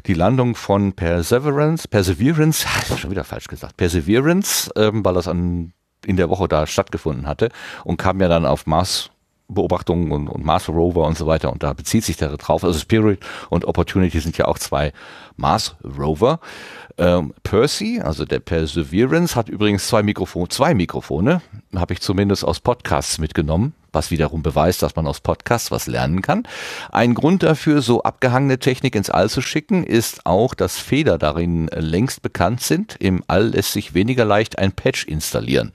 die 0.07 0.15
Landung 0.15 0.55
von 0.55 0.93
Perseverance, 0.93 1.89
Perseverance, 1.89 2.67
schon 2.99 3.11
wieder 3.11 3.25
falsch 3.25 3.49
gesagt, 3.49 3.77
Perseverance, 3.77 4.71
ähm, 4.77 5.05
weil 5.05 5.15
das 5.15 5.29
an, 5.29 5.73
in 6.05 6.17
der 6.17 6.31
Woche 6.31 6.49
da 6.49 6.67
stattgefunden 6.67 7.27
hatte 7.27 7.51
und 7.85 7.97
kam 7.97 8.21
ja 8.21 8.29
dann 8.29 8.47
auf 8.47 8.67
Mars 8.67 9.11
Beobachtungen 9.51 10.13
und, 10.13 10.29
und 10.29 10.45
Mars 10.45 10.69
Rover 10.69 11.07
und 11.07 11.19
so 11.19 11.27
weiter 11.27 11.53
und 11.53 11.63
da 11.63 11.73
bezieht 11.73 12.05
sich 12.05 12.17
der 12.17 12.37
drauf. 12.37 12.65
Also 12.65 12.79
Spirit 12.79 13.21
und 13.49 13.65
Opportunity 13.65 14.21
sind 14.21 14.39
ja 14.39 14.47
auch 14.47 14.59
zwei 14.59 14.93
Mars 15.37 15.77
Rover. 15.85 16.41
Ähm, 16.99 17.33
Percy, 17.43 18.01
also 18.03 18.25
der 18.25 18.41
Perseverance, 18.41 19.35
hat 19.35 19.49
übrigens 19.49 19.87
zwei 19.87 20.03
Mikrofone, 20.03 20.49
zwei 20.49 20.75
Mikrofone, 20.75 21.41
habe 21.75 21.95
ich 21.95 22.01
zumindest 22.01 22.45
aus 22.45 22.61
Podcasts 22.61 23.19
mitgenommen. 23.19 23.75
was 23.93 24.11
wiederum 24.11 24.43
beweist, 24.43 24.83
dass 24.83 24.95
man 24.95 25.07
aus 25.07 25.21
Podcasts 25.21 25.71
was 25.71 25.87
lernen 25.87 26.23
kann. 26.23 26.47
Ein 26.93 27.15
Grund 27.15 27.43
dafür, 27.43 27.83
so 27.83 28.03
abgehangene 28.03 28.59
Technik 28.59 28.95
ins 28.95 29.11
All 29.11 29.29
zu 29.29 29.43
schicken, 29.43 29.83
ist 29.83 30.27
auch, 30.27 30.55
dass 30.55 30.79
Fehler 30.79 31.19
darin 31.19 31.69
längst 31.75 32.23
bekannt 32.23 32.61
sind. 32.61 32.97
Im 33.01 33.25
All 33.27 33.49
lässt 33.49 33.73
sich 33.73 33.95
weniger 33.95 34.25
leicht 34.25 34.59
ein 34.59 34.73
Patch 34.73 35.07
installieren. 35.07 35.73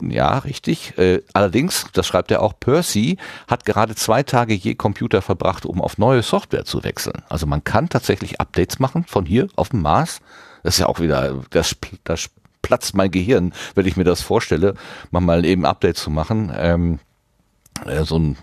Ja, 0.00 0.38
richtig. 0.38 0.96
Äh, 0.96 1.20
allerdings, 1.34 1.86
das 1.92 2.06
schreibt 2.06 2.30
er 2.30 2.40
auch, 2.40 2.54
Percy 2.58 3.18
hat 3.46 3.66
gerade 3.66 3.94
zwei 3.94 4.22
Tage 4.22 4.54
je 4.54 4.74
Computer 4.74 5.20
verbracht, 5.20 5.66
um 5.66 5.82
auf 5.82 5.98
neue 5.98 6.22
Software 6.22 6.64
zu 6.64 6.82
wechseln. 6.82 7.22
Also 7.28 7.46
man 7.46 7.62
kann 7.62 7.88
tatsächlich 7.88 8.40
Updates 8.40 8.78
machen 8.78 9.04
von 9.04 9.26
hier 9.26 9.48
auf 9.54 9.68
dem 9.68 9.82
Mars. 9.82 10.20
Das 10.62 10.74
ist 10.74 10.80
ja 10.80 10.86
auch 10.86 11.00
wieder, 11.00 11.42
das, 11.50 11.76
das 12.04 12.30
platzt 12.62 12.94
mein 12.94 13.10
Gehirn, 13.10 13.52
wenn 13.74 13.86
ich 13.86 13.96
mir 13.96 14.04
das 14.04 14.22
vorstelle, 14.22 14.74
mal 15.10 15.44
eben 15.44 15.66
Updates 15.66 16.02
zu 16.02 16.10
machen. 16.10 16.50
Ähm, 16.56 16.98
äh, 17.84 18.04
so 18.04 18.18
ein 18.18 18.38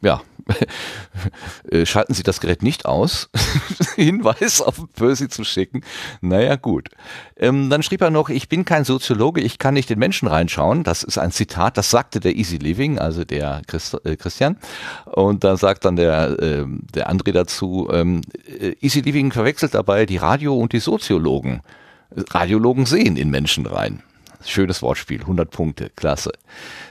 ja, 0.00 0.20
schalten 1.84 2.14
Sie 2.14 2.22
das 2.22 2.40
Gerät 2.40 2.62
nicht 2.62 2.86
aus, 2.86 3.30
Hinweis 3.96 4.60
auf 4.60 4.80
Percy 4.94 5.28
zu 5.28 5.44
schicken. 5.44 5.82
Naja, 6.20 6.56
gut. 6.56 6.88
Ähm, 7.36 7.70
dann 7.70 7.82
schrieb 7.82 8.00
er 8.00 8.10
noch, 8.10 8.28
ich 8.28 8.48
bin 8.48 8.64
kein 8.64 8.84
Soziologe, 8.84 9.40
ich 9.40 9.58
kann 9.58 9.74
nicht 9.74 9.90
in 9.90 9.98
Menschen 9.98 10.28
reinschauen. 10.28 10.84
Das 10.84 11.02
ist 11.02 11.18
ein 11.18 11.32
Zitat, 11.32 11.76
das 11.76 11.90
sagte 11.90 12.20
der 12.20 12.36
Easy 12.36 12.56
Living, 12.56 12.98
also 12.98 13.24
der 13.24 13.62
Christ, 13.66 13.96
äh, 14.04 14.16
Christian. 14.16 14.56
Und 15.04 15.44
da 15.44 15.56
sagt 15.56 15.84
dann 15.84 15.96
der, 15.96 16.38
äh, 16.40 16.64
der 16.94 17.10
André 17.10 17.32
dazu, 17.32 17.88
ähm, 17.92 18.22
äh, 18.46 18.74
Easy 18.80 19.00
Living 19.00 19.32
verwechselt 19.32 19.74
dabei 19.74 20.06
die 20.06 20.16
Radio- 20.16 20.58
und 20.58 20.72
die 20.72 20.80
Soziologen. 20.80 21.62
Radiologen 22.10 22.86
sehen 22.86 23.16
in 23.16 23.30
Menschen 23.30 23.66
rein. 23.66 24.02
Schönes 24.44 24.82
Wortspiel, 24.82 25.20
100 25.20 25.50
Punkte, 25.50 25.90
klasse. 25.90 26.32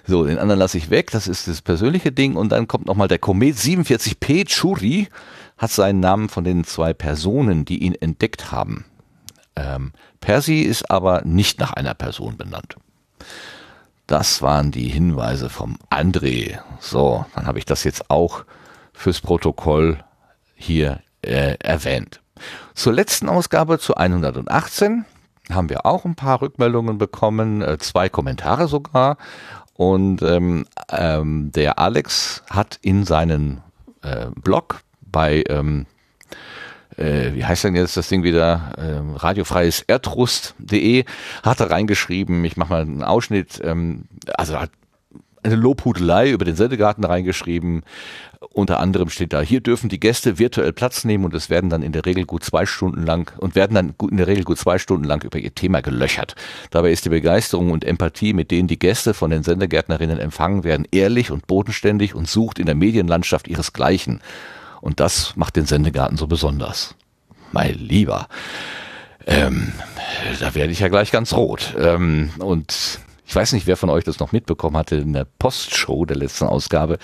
So, 0.06 0.26
den 0.26 0.38
anderen 0.38 0.60
lasse 0.60 0.78
ich 0.78 0.90
weg, 0.90 1.12
das 1.12 1.28
ist 1.28 1.48
das 1.48 1.62
persönliche 1.62 2.12
Ding. 2.12 2.36
Und 2.36 2.50
dann 2.50 2.68
kommt 2.68 2.86
nochmal 2.86 3.08
der 3.08 3.20
Komet 3.20 3.56
47P 3.56 4.46
Churi, 4.48 5.08
hat 5.58 5.72
seinen 5.72 6.00
Namen 6.00 6.30
von 6.30 6.44
den 6.44 6.66
zwei 6.66 6.94
Personen, 6.94 7.66
die 7.66 7.84
ihn 7.84 7.96
entdeckt 7.96 8.52
haben. 8.52 8.86
Ähm, 9.56 9.94
Percy 10.20 10.62
ist 10.62 10.92
aber 10.92 11.24
nicht 11.24 11.60
nach 11.60 11.74
einer 11.74 11.94
Person 11.94 12.38
benannt. 12.38 12.76
Das 14.06 14.42
waren 14.42 14.72
die 14.72 14.88
Hinweise 14.88 15.50
vom 15.50 15.78
André. 15.90 16.60
So, 16.80 17.26
dann 17.36 17.46
habe 17.46 17.60
ich 17.60 17.66
das 17.66 17.84
jetzt 17.84 18.10
auch 18.10 18.46
fürs 18.94 19.22
Protokoll 19.22 20.00
hier 20.56 21.02
äh, 21.22 21.58
erwähnt. 21.60 22.22
Zur 22.74 22.94
letzten 22.94 23.30
Ausgabe, 23.30 23.80
zu 23.80 23.96
118, 23.96 25.06
haben 25.52 25.70
wir 25.70 25.86
auch 25.86 26.06
ein 26.06 26.16
paar 26.16 26.42
Rückmeldungen 26.42 26.98
bekommen, 26.98 27.62
äh, 27.62 27.78
zwei 27.78 28.10
Kommentare 28.10 28.68
sogar. 28.68 29.18
Und 29.74 30.22
ähm, 30.24 30.66
ähm, 30.90 31.52
der 31.52 31.80
Alex 31.80 32.44
hat 32.50 32.80
in 32.82 33.04
seinen 33.04 33.62
äh, 34.02 34.28
Blog 34.36 34.82
bei, 35.02 35.44
ähm, 35.50 35.86
äh, 36.98 37.34
wie 37.34 37.46
heißt 37.46 37.64
denn 37.64 37.76
jetzt 37.76 37.96
das 37.96 38.10
Ding 38.10 38.24
wieder, 38.24 38.74
ähm, 38.78 39.16
radiofreies 39.16 39.82
Erdrust.de, 39.82 41.06
hat 41.44 41.60
er 41.60 41.70
reingeschrieben, 41.70 42.44
ich 42.44 42.58
mache 42.58 42.70
mal 42.70 42.82
einen 42.82 43.04
Ausschnitt, 43.04 43.62
ähm, 43.64 44.06
also 44.36 44.60
hat 44.60 44.72
eine 45.44 45.56
Lobhudelei 45.56 46.32
über 46.32 46.46
den 46.46 46.56
Sendegarten 46.56 47.04
reingeschrieben. 47.04 47.84
Unter 48.52 48.80
anderem 48.80 49.10
steht 49.10 49.34
da, 49.34 49.42
hier 49.42 49.62
dürfen 49.62 49.88
die 49.88 50.00
Gäste 50.00 50.40
virtuell 50.40 50.74
Platz 50.74 51.06
nehmen 51.06 51.26
und 51.26 51.34
es 51.36 51.50
werden 51.50 51.70
dann 51.70 51.84
in 51.84 51.92
der 51.92 52.06
Regel 52.06 52.26
gut 52.26 52.44
zwei 52.44 52.66
Stunden 52.66 53.06
lang 53.06 53.32
und 53.38 53.54
werden 53.54 53.76
dann 53.76 53.94
in 54.10 54.18
der 54.18 54.28
Regel 54.28 54.44
gut 54.44 54.58
zwei 54.58 54.80
Stunden 54.80 55.04
lang 55.04 55.24
über 55.24 55.38
ihr 55.38 55.54
Thema 55.54 55.82
gelöchert. 55.82 56.36
Dabei 56.72 56.92
ist 56.92 57.06
die 57.06 57.10
Begeisterung 57.10 57.72
und 57.72 57.86
Empathie, 57.86 58.34
mit 58.34 58.50
denen 58.50 58.68
die 58.68 58.80
Gäste 58.80 59.14
von 59.14 59.30
den 59.30 59.44
Sendegärtnerinnen 59.44 60.18
empfangen 60.18 60.64
werden, 60.64 60.88
ehrlich 60.92 61.30
und 61.30 61.46
bodenständig 61.46 62.16
und 62.16 62.28
sucht 62.28 62.58
in 62.58 62.66
der 62.66 62.76
Medienlandschaft 62.76 63.48
ihresgleichen. 63.48 64.22
Und 64.82 65.00
das 65.00 65.36
macht 65.36 65.56
den 65.56 65.66
Sendegarten 65.66 66.18
so 66.18 66.28
besonders. 66.28 66.96
Mein 67.52 67.76
Lieber. 67.76 68.28
Ähm, 69.26 69.74
da 70.40 70.56
werde 70.56 70.72
ich 70.72 70.80
ja 70.80 70.88
gleich 70.88 71.12
ganz 71.12 71.34
rot. 71.34 71.76
Ähm, 71.78 72.32
und 72.40 73.00
ich 73.28 73.36
weiß 73.36 73.52
nicht, 73.52 73.68
wer 73.68 73.76
von 73.76 73.90
euch 73.90 74.06
das 74.06 74.20
noch 74.20 74.32
mitbekommen 74.32 74.78
hatte, 74.78 74.96
in 74.96 75.12
der 75.12 75.26
Postshow 75.26 76.06
der 76.06 76.16
letzten 76.16 76.46
Ausgabe 76.46 76.98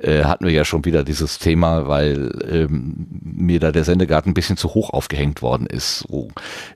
äh, 0.00 0.24
hatten 0.24 0.46
wir 0.46 0.52
ja 0.52 0.64
schon 0.64 0.86
wieder 0.86 1.04
dieses 1.04 1.38
Thema, 1.38 1.86
weil 1.86 2.30
ähm, 2.50 3.06
mir 3.10 3.60
da 3.60 3.70
der 3.70 3.84
Sendegarten 3.84 4.30
ein 4.30 4.34
bisschen 4.34 4.56
zu 4.56 4.72
hoch 4.72 4.90
aufgehängt 4.90 5.42
worden 5.42 5.66
ist. 5.66 6.06
So, 6.08 6.28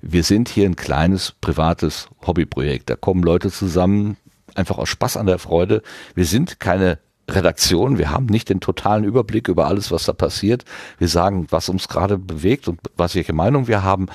wir 0.03 0.23
sind 0.23 0.51
hier 0.51 0.67
ein 0.67 0.77
kleines 0.77 1.33
privates 1.41 2.09
Hobbyprojekt. 2.27 2.91
Da 2.91 2.97
kommen 2.97 3.23
Leute 3.23 3.51
zusammen, 3.51 4.19
einfach 4.55 4.77
aus 4.77 4.91
Spaß 4.91 5.17
an 5.17 5.27
der 5.27 5.39
Freude. 5.39 5.83
Wir 6.15 6.27
sind 6.27 6.61
keine 6.61 6.99
Redaktion. 7.31 7.97
Wir 7.97 8.11
haben 8.11 8.27
nicht 8.27 8.51
den 8.51 8.61
totalen 8.61 9.05
Überblick 9.05 9.49
über 9.49 9.69
alles, 9.69 9.91
was 9.91 10.05
da 10.05 10.13
passiert. 10.13 10.67
Wir 10.99 11.09
sagen, 11.09 11.47
was 11.49 11.71
uns 11.71 11.89
gerade 11.89 12.19
bewegt 12.19 12.69
und 12.69 12.79
was 12.97 13.15
welche 13.15 13.33
Meinung 13.33 13.69
wir 13.69 13.83
haben. 13.83 14.09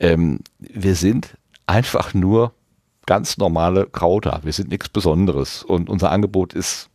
Ähm, 0.00 0.40
wir 0.58 0.94
sind 0.94 1.36
einfach 1.66 2.14
nur 2.14 2.54
ganz 3.12 3.36
normale 3.36 3.84
Krauter. 3.84 4.40
Wir 4.42 4.54
sind 4.54 4.70
nichts 4.70 4.88
Besonderes 4.88 5.62
und 5.62 5.90
unser 5.90 6.10
Angebot 6.10 6.54
ist 6.54 6.88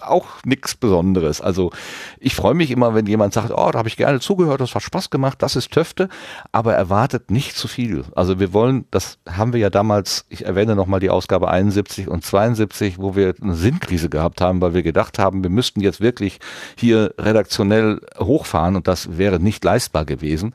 auch 0.00 0.26
nichts 0.44 0.74
Besonderes. 0.74 1.40
Also 1.40 1.70
ich 2.18 2.34
freue 2.34 2.54
mich 2.54 2.72
immer, 2.72 2.96
wenn 2.96 3.06
jemand 3.06 3.34
sagt, 3.34 3.52
oh, 3.52 3.70
da 3.70 3.78
habe 3.78 3.86
ich 3.86 3.96
gerne 3.96 4.18
zugehört, 4.18 4.60
das 4.60 4.74
hat 4.74 4.82
Spaß 4.82 5.10
gemacht, 5.10 5.40
das 5.40 5.54
ist 5.54 5.70
Töfte, 5.70 6.08
aber 6.50 6.74
erwartet 6.74 7.30
nicht 7.30 7.56
zu 7.56 7.68
viel. 7.68 8.02
Also 8.16 8.40
wir 8.40 8.52
wollen, 8.52 8.86
das 8.90 9.18
haben 9.30 9.52
wir 9.52 9.60
ja 9.60 9.70
damals, 9.70 10.26
ich 10.28 10.44
erwähne 10.44 10.74
nochmal 10.74 10.98
die 10.98 11.10
Ausgabe 11.10 11.48
71 11.48 12.08
und 12.08 12.24
72, 12.24 12.98
wo 12.98 13.14
wir 13.14 13.32
eine 13.40 13.54
Sinnkrise 13.54 14.08
gehabt 14.08 14.40
haben, 14.40 14.60
weil 14.60 14.74
wir 14.74 14.82
gedacht 14.82 15.20
haben, 15.20 15.44
wir 15.44 15.50
müssten 15.50 15.80
jetzt 15.80 16.00
wirklich 16.00 16.40
hier 16.76 17.14
redaktionell 17.16 18.00
hochfahren 18.18 18.74
und 18.74 18.88
das 18.88 19.18
wäre 19.18 19.38
nicht 19.38 19.62
leistbar 19.62 20.04
gewesen. 20.04 20.52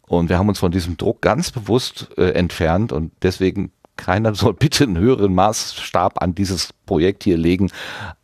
Und 0.00 0.30
wir 0.30 0.38
haben 0.38 0.48
uns 0.48 0.58
von 0.58 0.72
diesem 0.72 0.96
Druck 0.96 1.20
ganz 1.20 1.50
bewusst 1.50 2.08
äh, 2.16 2.30
entfernt 2.30 2.92
und 2.92 3.12
deswegen 3.22 3.72
keiner 3.96 4.34
soll 4.34 4.54
bitte 4.54 4.84
einen 4.84 4.98
höheren 4.98 5.34
Maßstab 5.34 6.22
an 6.22 6.34
dieses 6.34 6.72
Projekt 6.86 7.24
hier 7.24 7.36
legen, 7.36 7.70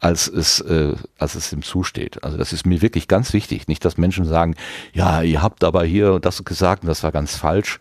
als 0.00 0.28
es, 0.28 0.60
äh, 0.60 0.94
als 1.18 1.34
es 1.34 1.52
ihm 1.52 1.62
zusteht. 1.62 2.22
Also 2.24 2.36
das 2.36 2.52
ist 2.52 2.66
mir 2.66 2.82
wirklich 2.82 3.08
ganz 3.08 3.32
wichtig. 3.32 3.68
Nicht, 3.68 3.84
dass 3.84 3.98
Menschen 3.98 4.24
sagen, 4.24 4.54
ja, 4.92 5.22
ihr 5.22 5.42
habt 5.42 5.64
aber 5.64 5.84
hier 5.84 6.18
das 6.20 6.44
gesagt 6.44 6.82
und 6.82 6.88
das 6.88 7.02
war 7.02 7.12
ganz 7.12 7.36
falsch. 7.36 7.78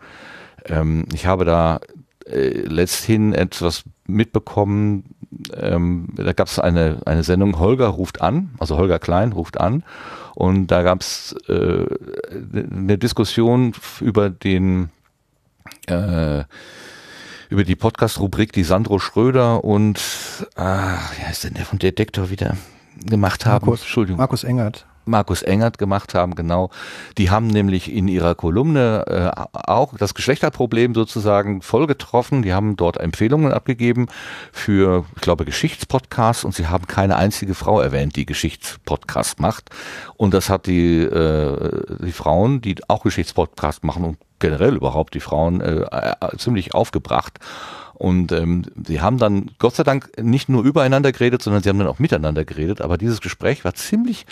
Ähm, 0.66 1.06
ich 1.12 1.26
habe 1.26 1.44
da 1.44 1.80
äh, 2.26 2.50
letzthin 2.50 3.32
etwas 3.32 3.84
mitbekommen, 4.06 5.14
ähm, 5.54 6.08
da 6.14 6.32
gab 6.32 6.48
es 6.48 6.58
eine, 6.58 7.00
eine 7.04 7.22
Sendung, 7.22 7.58
Holger 7.58 7.88
ruft 7.88 8.20
an, 8.20 8.50
also 8.58 8.76
Holger 8.76 8.98
Klein 8.98 9.32
ruft 9.32 9.60
an 9.60 9.84
und 10.34 10.68
da 10.68 10.82
gab 10.82 11.00
es 11.00 11.34
äh, 11.48 11.86
eine 12.30 12.98
Diskussion 12.98 13.72
über 14.00 14.30
den 14.30 14.90
äh, 15.86 16.44
über 17.48 17.64
die 17.64 17.76
Podcast-Rubrik, 17.76 18.52
die 18.52 18.64
Sandro 18.64 18.98
Schröder 18.98 19.64
und, 19.64 20.00
ach, 20.56 21.16
wie 21.16 21.24
heißt 21.24 21.44
denn 21.44 21.54
der 21.54 21.64
von 21.64 21.78
Detektor 21.78 22.30
wieder 22.30 22.56
gemacht 23.04 23.46
haben? 23.46 23.66
Markus, 23.66 23.80
Entschuldigung. 23.80 24.18
Markus 24.18 24.44
Engert. 24.44 24.86
Markus 25.08 25.42
Engert 25.42 25.78
gemacht 25.78 26.14
haben, 26.14 26.34
genau. 26.34 26.70
Die 27.16 27.30
haben 27.30 27.48
nämlich 27.48 27.92
in 27.92 28.08
ihrer 28.08 28.34
Kolumne 28.34 29.04
äh, 29.06 29.40
auch 29.52 29.96
das 29.96 30.14
Geschlechterproblem 30.14 30.94
sozusagen 30.94 31.62
voll 31.62 31.86
getroffen. 31.86 32.42
Die 32.42 32.54
haben 32.54 32.76
dort 32.76 32.98
Empfehlungen 32.98 33.52
abgegeben 33.52 34.06
für, 34.52 35.04
ich 35.16 35.22
glaube, 35.22 35.44
Geschichtspodcasts 35.44 36.44
und 36.44 36.54
sie 36.54 36.66
haben 36.66 36.86
keine 36.86 37.16
einzige 37.16 37.54
Frau 37.54 37.80
erwähnt, 37.80 38.16
die 38.16 38.26
Geschichtspodcast 38.26 39.40
macht. 39.40 39.70
Und 40.16 40.34
das 40.34 40.50
hat 40.50 40.66
die, 40.66 41.00
äh, 41.00 41.96
die 42.04 42.12
Frauen, 42.12 42.60
die 42.60 42.76
auch 42.88 43.02
Geschichtspodcast 43.02 43.84
machen 43.84 44.04
und 44.04 44.18
generell 44.38 44.76
überhaupt 44.76 45.14
die 45.14 45.20
Frauen 45.20 45.60
äh, 45.60 45.82
äh, 45.82 46.36
ziemlich 46.36 46.74
aufgebracht. 46.74 47.38
Und 47.94 48.30
ähm, 48.30 48.62
sie 48.86 49.00
haben 49.00 49.18
dann 49.18 49.50
Gott 49.58 49.74
sei 49.74 49.82
Dank 49.82 50.10
nicht 50.20 50.48
nur 50.48 50.62
übereinander 50.62 51.10
geredet, 51.10 51.42
sondern 51.42 51.62
sie 51.62 51.68
haben 51.68 51.80
dann 51.80 51.88
auch 51.88 51.98
miteinander 51.98 52.44
geredet. 52.44 52.80
Aber 52.80 52.96
dieses 52.96 53.20
Gespräch 53.20 53.64
war 53.64 53.74
ziemlich 53.74 54.24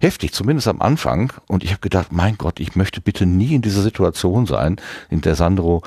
heftig, 0.00 0.32
zumindest 0.32 0.68
am 0.68 0.80
Anfang. 0.80 1.32
Und 1.46 1.64
ich 1.64 1.70
habe 1.70 1.80
gedacht, 1.80 2.12
mein 2.12 2.38
Gott, 2.38 2.60
ich 2.60 2.76
möchte 2.76 3.00
bitte 3.00 3.26
nie 3.26 3.54
in 3.54 3.62
dieser 3.62 3.82
Situation 3.82 4.46
sein, 4.46 4.76
in 5.10 5.20
der 5.20 5.34
Sandro 5.34 5.82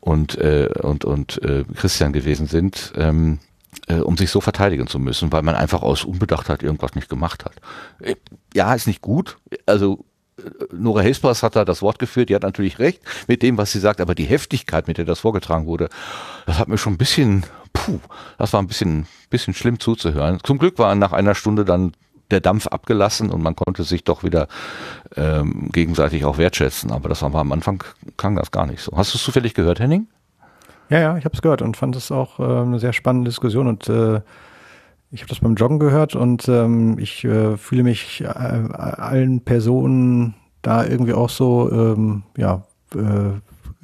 und 0.00 0.36
äh, 0.38 0.68
und 0.82 1.04
und 1.04 1.42
äh, 1.42 1.64
Christian 1.74 2.12
gewesen 2.12 2.46
sind. 2.46 2.92
Ähm, 2.96 3.38
äh, 3.88 3.96
um 3.96 4.16
sich 4.16 4.30
so 4.30 4.40
verteidigen 4.40 4.86
zu 4.86 4.98
müssen, 4.98 5.32
weil 5.32 5.42
man 5.42 5.56
einfach 5.56 5.82
aus 5.82 6.04
Unbedachtheit 6.04 6.62
irgendwas 6.62 6.94
nicht 6.94 7.08
gemacht 7.08 7.44
hat. 7.44 7.54
Äh, 8.00 8.14
ja, 8.54 8.72
ist 8.72 8.86
nicht 8.86 9.02
gut. 9.02 9.36
Also 9.66 10.04
Nora 10.72 11.00
Hespers 11.02 11.42
hat 11.42 11.56
da 11.56 11.64
das 11.64 11.82
Wort 11.82 11.98
geführt, 11.98 12.28
die 12.28 12.34
hat 12.34 12.42
natürlich 12.42 12.78
recht 12.78 13.00
mit 13.28 13.42
dem, 13.42 13.56
was 13.56 13.72
sie 13.72 13.78
sagt, 13.78 14.00
aber 14.00 14.14
die 14.14 14.24
Heftigkeit, 14.24 14.88
mit 14.88 14.98
der 14.98 15.04
das 15.04 15.20
vorgetragen 15.20 15.66
wurde, 15.66 15.88
das 16.46 16.58
hat 16.58 16.68
mir 16.68 16.78
schon 16.78 16.94
ein 16.94 16.98
bisschen, 16.98 17.44
puh, 17.72 18.00
das 18.38 18.52
war 18.52 18.60
ein 18.60 18.66
bisschen, 18.66 19.06
bisschen 19.30 19.54
schlimm 19.54 19.78
zuzuhören. 19.78 20.38
Zum 20.42 20.58
Glück 20.58 20.78
war 20.78 20.94
nach 20.94 21.12
einer 21.12 21.34
Stunde 21.34 21.64
dann 21.64 21.92
der 22.30 22.40
Dampf 22.40 22.66
abgelassen 22.66 23.30
und 23.30 23.42
man 23.42 23.56
konnte 23.56 23.84
sich 23.84 24.04
doch 24.04 24.24
wieder 24.24 24.48
ähm, 25.16 25.68
gegenseitig 25.72 26.24
auch 26.24 26.38
wertschätzen. 26.38 26.90
Aber 26.90 27.08
das 27.08 27.22
war 27.22 27.34
am 27.34 27.52
Anfang 27.52 27.82
klang 28.16 28.36
das 28.36 28.50
gar 28.50 28.66
nicht 28.66 28.82
so. 28.82 28.96
Hast 28.96 29.14
du 29.14 29.18
es 29.18 29.24
zufällig 29.24 29.54
gehört, 29.54 29.80
Henning? 29.80 30.06
Ja, 30.90 31.00
ja, 31.00 31.16
ich 31.16 31.24
habe 31.24 31.34
es 31.34 31.42
gehört 31.42 31.62
und 31.62 31.76
fand 31.76 31.96
es 31.96 32.12
auch 32.12 32.38
äh, 32.38 32.42
eine 32.42 32.78
sehr 32.78 32.92
spannende 32.92 33.30
Diskussion 33.30 33.66
und 33.66 33.88
äh, 33.88 34.20
ich 35.10 35.20
habe 35.20 35.28
das 35.28 35.40
beim 35.40 35.54
Joggen 35.54 35.78
gehört 35.78 36.16
und 36.16 36.48
ähm, 36.48 36.98
ich 36.98 37.24
äh, 37.24 37.56
fühle 37.56 37.84
mich 37.84 38.22
äh, 38.22 38.26
allen 38.26 39.40
Personen 39.42 40.34
da 40.60 40.84
irgendwie 40.84 41.12
auch 41.12 41.30
so, 41.30 41.70
ähm, 41.70 42.24
ja, 42.36 42.64
äh, 42.94 43.38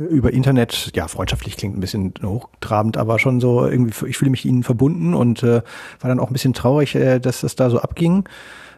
über 0.08 0.32
Internet, 0.32 0.92
ja, 0.94 1.08
freundschaftlich 1.08 1.56
klingt 1.56 1.76
ein 1.76 1.80
bisschen 1.80 2.14
hochtrabend, 2.24 2.96
aber 2.96 3.18
schon 3.18 3.40
so 3.40 3.66
irgendwie, 3.66 4.06
ich 4.06 4.16
fühle 4.16 4.30
mich 4.30 4.46
ihnen 4.46 4.62
verbunden 4.62 5.14
und 5.14 5.42
äh, 5.42 5.62
war 6.00 6.08
dann 6.08 6.20
auch 6.20 6.30
ein 6.30 6.32
bisschen 6.32 6.54
traurig, 6.54 6.94
äh, 6.94 7.18
dass 7.20 7.42
das 7.42 7.54
da 7.54 7.68
so 7.68 7.80
abging. 7.80 8.28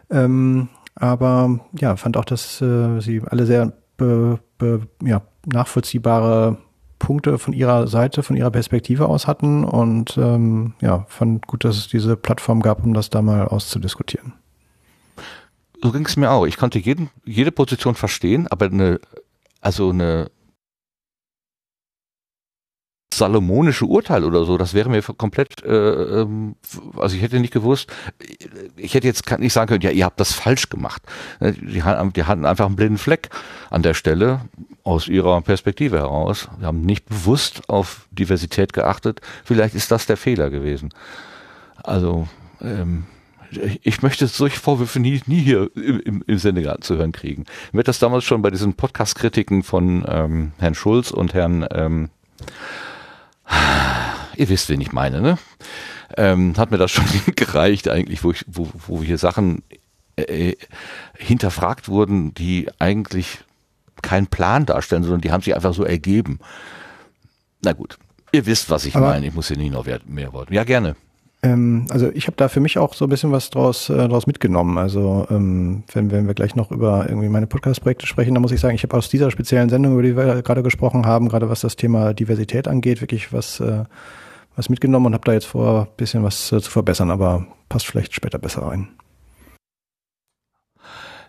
Ähm, 0.09 0.67
aber 0.95 1.59
ja, 1.79 1.95
fand 1.95 2.17
auch, 2.17 2.25
dass 2.25 2.61
äh, 2.61 2.99
sie 2.99 3.21
alle 3.25 3.45
sehr 3.45 3.71
be, 3.97 4.39
be, 4.57 4.81
ja, 5.01 5.21
nachvollziehbare 5.45 6.57
Punkte 6.99 7.37
von 7.37 7.53
ihrer 7.53 7.87
Seite, 7.87 8.21
von 8.21 8.35
ihrer 8.35 8.51
Perspektive 8.51 9.07
aus 9.07 9.25
hatten 9.27 9.63
und 9.63 10.17
ähm, 10.17 10.73
ja, 10.81 11.05
fand 11.07 11.47
gut, 11.47 11.63
dass 11.63 11.77
es 11.77 11.87
diese 11.87 12.15
Plattform 12.17 12.61
gab, 12.61 12.83
um 12.83 12.93
das 12.93 13.09
da 13.09 13.21
mal 13.21 13.47
auszudiskutieren. 13.47 14.33
So 15.81 15.91
ging 15.91 16.05
es 16.05 16.15
mir 16.15 16.31
auch. 16.31 16.45
Ich 16.45 16.57
konnte 16.57 16.79
jeden, 16.79 17.09
jede 17.25 17.51
Position 17.51 17.95
verstehen, 17.95 18.47
aber 18.47 18.67
eine, 18.67 19.01
also 19.59 19.89
eine 19.89 20.31
salomonische 23.17 23.85
Urteil 23.85 24.23
oder 24.23 24.45
so, 24.45 24.57
das 24.57 24.73
wäre 24.73 24.89
mir 24.89 25.01
komplett, 25.01 25.63
äh, 25.63 26.21
ähm, 26.21 26.55
also 26.97 27.15
ich 27.15 27.21
hätte 27.21 27.39
nicht 27.39 27.53
gewusst, 27.53 27.91
ich 28.75 28.93
hätte 28.93 29.07
jetzt 29.07 29.29
nicht 29.39 29.53
sagen 29.53 29.67
können, 29.67 29.81
ja, 29.81 29.91
ihr 29.91 30.05
habt 30.05 30.19
das 30.19 30.33
falsch 30.33 30.69
gemacht. 30.69 31.01
Ne, 31.39 31.53
die, 31.53 31.81
die 32.15 32.23
hatten 32.23 32.45
einfach 32.45 32.65
einen 32.65 32.75
blinden 32.75 32.97
Fleck 32.97 33.29
an 33.69 33.83
der 33.83 33.93
Stelle 33.93 34.41
aus 34.83 35.07
ihrer 35.07 35.41
Perspektive 35.41 35.97
heraus. 35.97 36.49
Wir 36.57 36.67
haben 36.67 36.81
nicht 36.81 37.05
bewusst 37.07 37.69
auf 37.69 38.07
Diversität 38.11 38.73
geachtet. 38.73 39.21
Vielleicht 39.43 39.75
ist 39.75 39.91
das 39.91 40.05
der 40.05 40.17
Fehler 40.17 40.49
gewesen. 40.49 40.89
Also 41.83 42.27
ähm, 42.61 43.05
ich 43.81 44.01
möchte 44.01 44.27
solche 44.27 44.59
Vorwürfe 44.59 44.99
nie, 44.99 45.21
nie 45.25 45.39
hier 45.39 45.69
im, 45.75 46.23
im 46.25 46.37
Sendegarten 46.37 46.81
zu 46.81 46.97
hören 46.97 47.11
kriegen. 47.11 47.45
Mir 47.71 47.79
hat 47.79 47.87
das 47.87 47.99
damals 47.99 48.23
schon 48.23 48.41
bei 48.41 48.49
diesen 48.49 48.73
Podcast-Kritiken 48.73 49.63
von 49.63 50.05
ähm, 50.07 50.51
Herrn 50.57 50.75
Schulz 50.75 51.11
und 51.11 51.33
Herrn 51.33 51.65
ähm, 51.71 52.09
Ihr 54.35 54.49
wisst, 54.49 54.69
wen 54.69 54.81
ich 54.81 54.91
meine, 54.91 55.21
ne? 55.21 55.37
Ähm, 56.17 56.55
hat 56.57 56.71
mir 56.71 56.77
das 56.77 56.91
schon 56.91 57.05
gereicht 57.35 57.87
eigentlich, 57.87 58.23
wo, 58.23 58.31
ich, 58.31 58.45
wo, 58.47 58.69
wo 58.87 59.01
hier 59.01 59.17
Sachen 59.17 59.63
äh, 60.15 60.55
hinterfragt 61.17 61.87
wurden, 61.87 62.33
die 62.33 62.69
eigentlich 62.79 63.39
keinen 64.01 64.27
Plan 64.27 64.65
darstellen, 64.65 65.03
sondern 65.03 65.21
die 65.21 65.31
haben 65.31 65.41
sich 65.41 65.55
einfach 65.55 65.73
so 65.73 65.83
ergeben. 65.83 66.39
Na 67.61 67.73
gut, 67.73 67.97
ihr 68.31 68.45
wisst, 68.45 68.69
was 68.69 68.85
ich 68.85 68.95
Aber 68.95 69.07
meine. 69.07 69.27
Ich 69.27 69.33
muss 69.33 69.47
hier 69.47 69.57
nicht 69.57 69.71
noch 69.71 69.85
mehr 70.05 70.33
Worte. 70.33 70.53
Ja, 70.53 70.63
gerne. 70.63 70.95
Ähm, 71.43 71.85
also 71.89 72.09
ich 72.13 72.27
habe 72.27 72.37
da 72.37 72.47
für 72.47 72.61
mich 72.61 72.77
auch 72.77 72.93
so 72.93 73.05
ein 73.05 73.09
bisschen 73.09 73.31
was 73.31 73.49
draus, 73.49 73.89
äh, 73.89 74.07
draus 74.07 74.25
mitgenommen. 74.25 74.77
Also 74.77 75.27
ähm, 75.29 75.83
wenn, 75.93 76.09
wenn 76.09 76.25
wir 76.25 76.33
gleich 76.33 76.55
noch 76.55 76.71
über 76.71 77.05
irgendwie 77.07 77.27
meine 77.27 77.47
Podcast-Projekte 77.47 78.07
sprechen, 78.07 78.33
dann 78.33 78.41
muss 78.41 78.53
ich 78.53 78.61
sagen, 78.61 78.75
ich 78.75 78.83
habe 78.83 78.95
aus 78.95 79.09
dieser 79.09 79.29
speziellen 79.29 79.69
Sendung, 79.69 79.93
über 79.93 80.03
die 80.03 80.15
wir 80.15 80.41
gerade 80.41 80.63
gesprochen 80.63 81.05
haben, 81.05 81.27
gerade 81.27 81.49
was 81.49 81.59
das 81.59 81.75
Thema 81.75 82.13
Diversität 82.13 82.67
angeht, 82.67 83.01
wirklich 83.01 83.33
was, 83.33 83.59
äh, 83.59 83.83
was 84.55 84.69
mitgenommen 84.69 85.07
und 85.07 85.13
habe 85.13 85.25
da 85.25 85.33
jetzt 85.33 85.45
vor, 85.45 85.81
ein 85.81 85.97
bisschen 85.97 86.23
was 86.23 86.51
äh, 86.53 86.61
zu 86.61 86.71
verbessern, 86.71 87.11
aber 87.11 87.45
passt 87.67 87.87
vielleicht 87.87 88.13
später 88.13 88.39
besser 88.39 88.61
rein. 88.61 88.87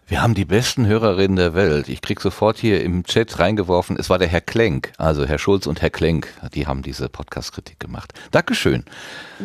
Wir 0.07 0.21
haben 0.21 0.35
die 0.35 0.45
besten 0.45 0.87
Hörerinnen 0.87 1.37
der 1.37 1.55
Welt. 1.55 1.89
Ich 1.89 2.03
krieg 2.03 2.21
sofort 2.21 2.59
hier 2.59 2.83
im 2.83 3.05
Chat 3.05 3.39
reingeworfen, 3.39 3.97
es 3.99 4.11
war 4.11 4.19
der 4.19 4.29
Herr 4.29 4.43
Klenk, 4.43 4.93
also 4.99 5.25
Herr 5.25 5.39
Schulz 5.39 5.67
und 5.67 5.81
Herr 5.81 5.89
Klenk, 5.89 6.29
die 6.53 6.67
haben 6.67 6.83
diese 6.83 7.09
Podcast-Kritik 7.09 7.81
gemacht. 7.81 8.13
Dankeschön. 8.31 8.85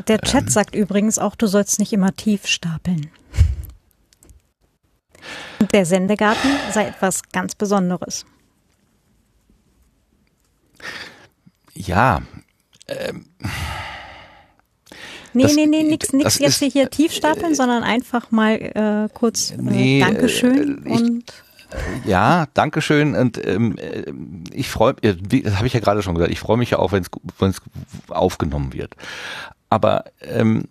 Der 0.07 0.19
Chat 0.19 0.43
ähm, 0.43 0.49
sagt 0.49 0.75
übrigens 0.75 1.17
auch, 1.17 1.35
du 1.35 1.47
sollst 1.47 1.79
nicht 1.79 1.93
immer 1.93 2.13
tief 2.13 2.45
stapeln. 2.45 3.09
Der 5.71 5.85
Sendegarten 5.85 6.51
sei 6.73 6.87
etwas 6.87 7.23
ganz 7.31 7.55
Besonderes. 7.55 8.25
Ja, 11.73 12.21
ähm, 12.87 13.25
Nee, 15.33 15.43
das, 15.43 15.55
nee, 15.55 15.65
nee, 15.65 15.83
nix, 15.83 16.13
nix 16.13 16.39
jetzt 16.39 16.61
ist, 16.61 16.73
hier 16.73 16.89
tief 16.89 17.11
stapeln, 17.11 17.51
äh, 17.51 17.55
sondern 17.55 17.83
einfach 17.83 18.31
mal 18.31 18.53
äh, 18.53 19.09
kurz 19.13 19.51
äh, 19.51 19.57
nee, 19.59 19.99
Dankeschön 19.99 20.85
äh, 20.85 20.89
ich, 20.89 21.01
und 21.01 21.23
ja, 22.05 22.47
Dankeschön 22.53 23.15
und 23.15 23.45
ähm, 23.45 23.77
äh, 23.77 24.11
ich 24.53 24.69
freue 24.69 24.95
mich, 25.01 25.43
das 25.43 25.57
habe 25.57 25.67
ich 25.67 25.73
ja 25.73 25.79
gerade 25.79 26.01
schon 26.01 26.15
gesagt, 26.15 26.31
ich 26.31 26.39
freue 26.39 26.57
mich 26.57 26.71
ja 26.71 26.79
auch, 26.79 26.91
wenn 26.91 27.03
es 27.03 27.61
aufgenommen 28.07 28.73
wird. 28.73 28.95
Aber 29.69 30.05
ähm, 30.21 30.65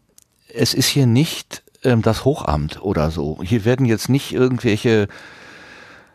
es 0.52 0.74
ist 0.74 0.88
hier 0.88 1.06
nicht 1.06 1.62
ähm, 1.84 2.02
das 2.02 2.24
Hochamt 2.24 2.82
oder 2.82 3.12
so. 3.12 3.40
Hier 3.44 3.64
werden 3.64 3.86
jetzt 3.86 4.08
nicht 4.08 4.32
irgendwelche 4.32 5.06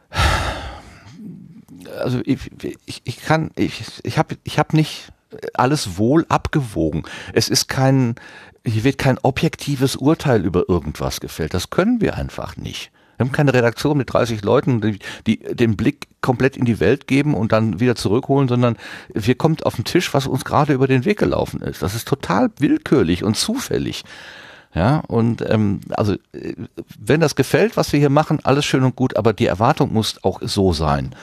also 1.99 2.19
ich, 2.25 2.51
ich, 2.85 3.01
ich 3.03 3.21
kann, 3.21 3.51
ich, 3.55 3.83
ich 4.03 4.17
habe 4.17 4.35
ich 4.43 4.59
hab 4.59 4.73
nicht 4.73 5.09
alles 5.53 5.97
wohl 5.97 6.25
abgewogen. 6.29 7.03
Es 7.33 7.49
ist 7.49 7.67
kein, 7.67 8.15
hier 8.65 8.83
wird 8.83 8.97
kein 8.97 9.17
objektives 9.19 9.95
Urteil 9.95 10.45
über 10.45 10.67
irgendwas 10.67 11.19
gefällt. 11.19 11.53
Das 11.53 11.69
können 11.69 12.01
wir 12.01 12.15
einfach 12.15 12.57
nicht. 12.57 12.91
Wir 13.17 13.25
haben 13.25 13.31
keine 13.31 13.53
Redaktion 13.53 13.97
mit 13.97 14.11
30 14.11 14.43
Leuten, 14.43 14.81
die, 14.81 14.99
die, 15.27 15.37
den 15.37 15.77
Blick 15.77 16.07
komplett 16.21 16.57
in 16.57 16.65
die 16.65 16.79
Welt 16.79 17.05
geben 17.07 17.35
und 17.35 17.51
dann 17.51 17.79
wieder 17.79 17.95
zurückholen, 17.95 18.47
sondern 18.47 18.75
wir 19.13 19.35
kommt 19.35 19.65
auf 19.65 19.75
den 19.75 19.85
Tisch, 19.85 20.13
was 20.13 20.25
uns 20.25 20.45
gerade 20.45 20.73
über 20.73 20.87
den 20.87 21.05
Weg 21.05 21.19
gelaufen 21.19 21.61
ist. 21.61 21.81
Das 21.83 21.93
ist 21.93 22.07
total 22.07 22.49
willkürlich 22.57 23.23
und 23.23 23.37
zufällig. 23.37 24.03
Ja, 24.73 25.03
und 25.07 25.47
ähm, 25.47 25.81
also 25.91 26.15
wenn 26.99 27.19
das 27.19 27.35
gefällt, 27.35 27.77
was 27.77 27.93
wir 27.93 27.99
hier 27.99 28.09
machen, 28.09 28.39
alles 28.43 28.65
schön 28.65 28.83
und 28.83 28.95
gut, 28.95 29.15
aber 29.17 29.31
die 29.31 29.45
Erwartung 29.45 29.93
muss 29.93 30.23
auch 30.23 30.39
so 30.41 30.73
sein. 30.73 31.13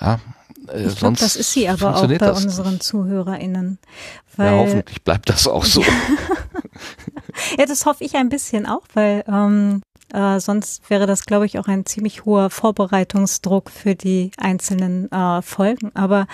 Ja, 0.00 0.20
äh, 0.68 0.86
ich 0.86 0.96
glaube, 0.96 1.16
das 1.16 1.36
ist 1.36 1.52
sie 1.52 1.68
aber 1.68 1.96
auch 1.96 2.06
bei 2.06 2.32
unseren 2.32 2.74
nicht. 2.74 2.82
ZuhörerInnen. 2.82 3.78
Weil 4.36 4.52
ja, 4.52 4.58
hoffentlich 4.58 5.02
bleibt 5.02 5.28
das 5.28 5.48
auch 5.48 5.64
so. 5.64 5.82
ja, 7.58 7.66
das 7.66 7.86
hoffe 7.86 8.04
ich 8.04 8.14
ein 8.16 8.28
bisschen 8.28 8.66
auch, 8.66 8.82
weil 8.94 9.24
ähm, 9.28 9.82
äh, 10.12 10.40
sonst 10.40 10.88
wäre 10.88 11.06
das, 11.06 11.24
glaube 11.24 11.46
ich, 11.46 11.58
auch 11.58 11.68
ein 11.68 11.86
ziemlich 11.86 12.24
hoher 12.24 12.50
Vorbereitungsdruck 12.50 13.70
für 13.70 13.94
die 13.94 14.30
einzelnen 14.36 15.10
äh, 15.10 15.42
Folgen. 15.42 15.90
Aber 15.94 16.26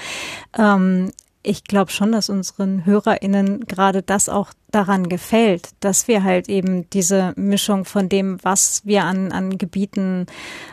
ähm, 0.57 1.12
ich 1.43 1.65
glaube 1.65 1.91
schon, 1.91 2.13
dass 2.13 2.29
unseren 2.29 2.87
HörerInnen 2.87 3.67
gerade 3.67 4.03
das 4.03 4.29
auch 4.29 4.53
daran 4.71 5.09
gefällt, 5.09 5.71
dass 5.81 6.09
wir 6.09 6.25
halt 6.25 6.49
eben 6.49 6.89
diese 6.91 7.35
Mischung 7.37 7.85
von 7.85 8.09
dem, 8.09 8.39
was 8.43 8.83
wir 8.85 9.05
an, 9.05 9.33
an 9.33 9.59
Gebieten 9.59 10.27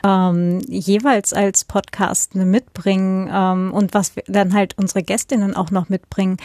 ähm, 0.05 0.61
jeweils 0.67 1.33
als 1.33 1.65
Podcast 1.65 2.35
mitbringen 2.35 3.29
ähm, 3.31 3.73
und 3.73 3.93
was 3.93 4.15
wir 4.15 4.23
dann 4.27 4.53
halt 4.53 4.77
unsere 4.77 5.03
Gästinnen 5.03 5.55
auch 5.55 5.71
noch 5.71 5.89
mitbringen, 5.89 6.37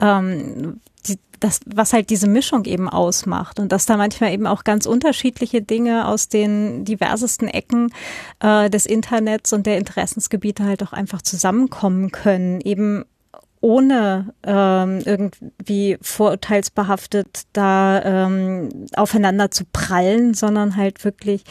ähm, 0.00 0.80
die, 1.06 1.18
das, 1.40 1.60
was 1.66 1.92
halt 1.92 2.10
diese 2.10 2.28
Mischung 2.28 2.64
eben 2.64 2.88
ausmacht. 2.88 3.58
Und 3.58 3.72
dass 3.72 3.86
da 3.86 3.96
manchmal 3.96 4.32
eben 4.32 4.46
auch 4.46 4.64
ganz 4.64 4.84
unterschiedliche 4.84 5.62
Dinge 5.62 6.08
aus 6.08 6.28
den 6.28 6.84
diversesten 6.84 7.48
Ecken 7.48 7.92
äh, 8.40 8.68
des 8.68 8.84
Internets 8.84 9.52
und 9.52 9.66
der 9.66 9.78
Interessensgebiete 9.78 10.64
halt 10.64 10.82
auch 10.82 10.92
einfach 10.92 11.22
zusammenkommen 11.22 12.10
können, 12.10 12.60
eben 12.60 13.04
ohne 13.60 14.34
ähm, 14.44 15.02
irgendwie 15.04 15.98
vorurteilsbehaftet 16.00 17.42
da 17.52 18.02
ähm, 18.02 18.86
aufeinander 18.94 19.50
zu 19.50 19.64
prallen, 19.72 20.34
sondern 20.34 20.76
halt 20.76 21.04
wirklich 21.04 21.44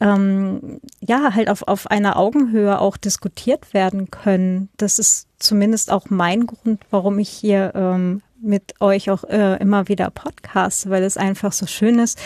ähm, 0.00 0.80
ja 1.00 1.34
halt 1.34 1.48
auf, 1.48 1.62
auf 1.62 1.90
einer 1.90 2.16
Augenhöhe 2.16 2.80
auch 2.80 2.96
diskutiert 2.96 3.74
werden 3.74 4.10
können. 4.10 4.68
Das 4.76 4.98
ist 4.98 5.28
zumindest 5.38 5.90
auch 5.90 6.10
mein 6.10 6.46
Grund, 6.46 6.82
warum 6.90 7.18
ich 7.18 7.28
hier 7.28 7.72
ähm, 7.74 8.22
mit 8.40 8.74
euch 8.80 9.10
auch 9.10 9.24
äh, 9.24 9.56
immer 9.60 9.88
wieder 9.88 10.10
podcast, 10.10 10.90
weil 10.90 11.02
es 11.02 11.16
einfach 11.16 11.52
so 11.52 11.66
schön 11.66 11.98
ist, 11.98 12.18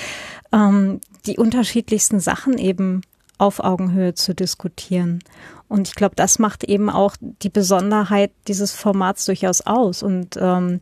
ähm, 0.53 1.01
die 1.27 1.39
unterschiedlichsten 1.39 2.21
Sachen 2.21 2.59
eben 2.59 3.03
auf 3.39 3.61
Augenhöhe 3.61 4.15
zu 4.15 4.35
diskutieren. 4.35 5.21
Und 5.69 5.89
ich 5.89 5.95
glaube, 5.95 6.17
das 6.17 6.39
macht 6.39 6.65
eben 6.65 6.89
auch 6.89 7.17
die 7.21 7.51
Besonderheit 7.51 8.33
dieses 8.47 8.73
Formats 8.73 9.27
durchaus 9.27 9.61
aus. 9.61 10.03
Und 10.03 10.37
ähm, 10.41 10.81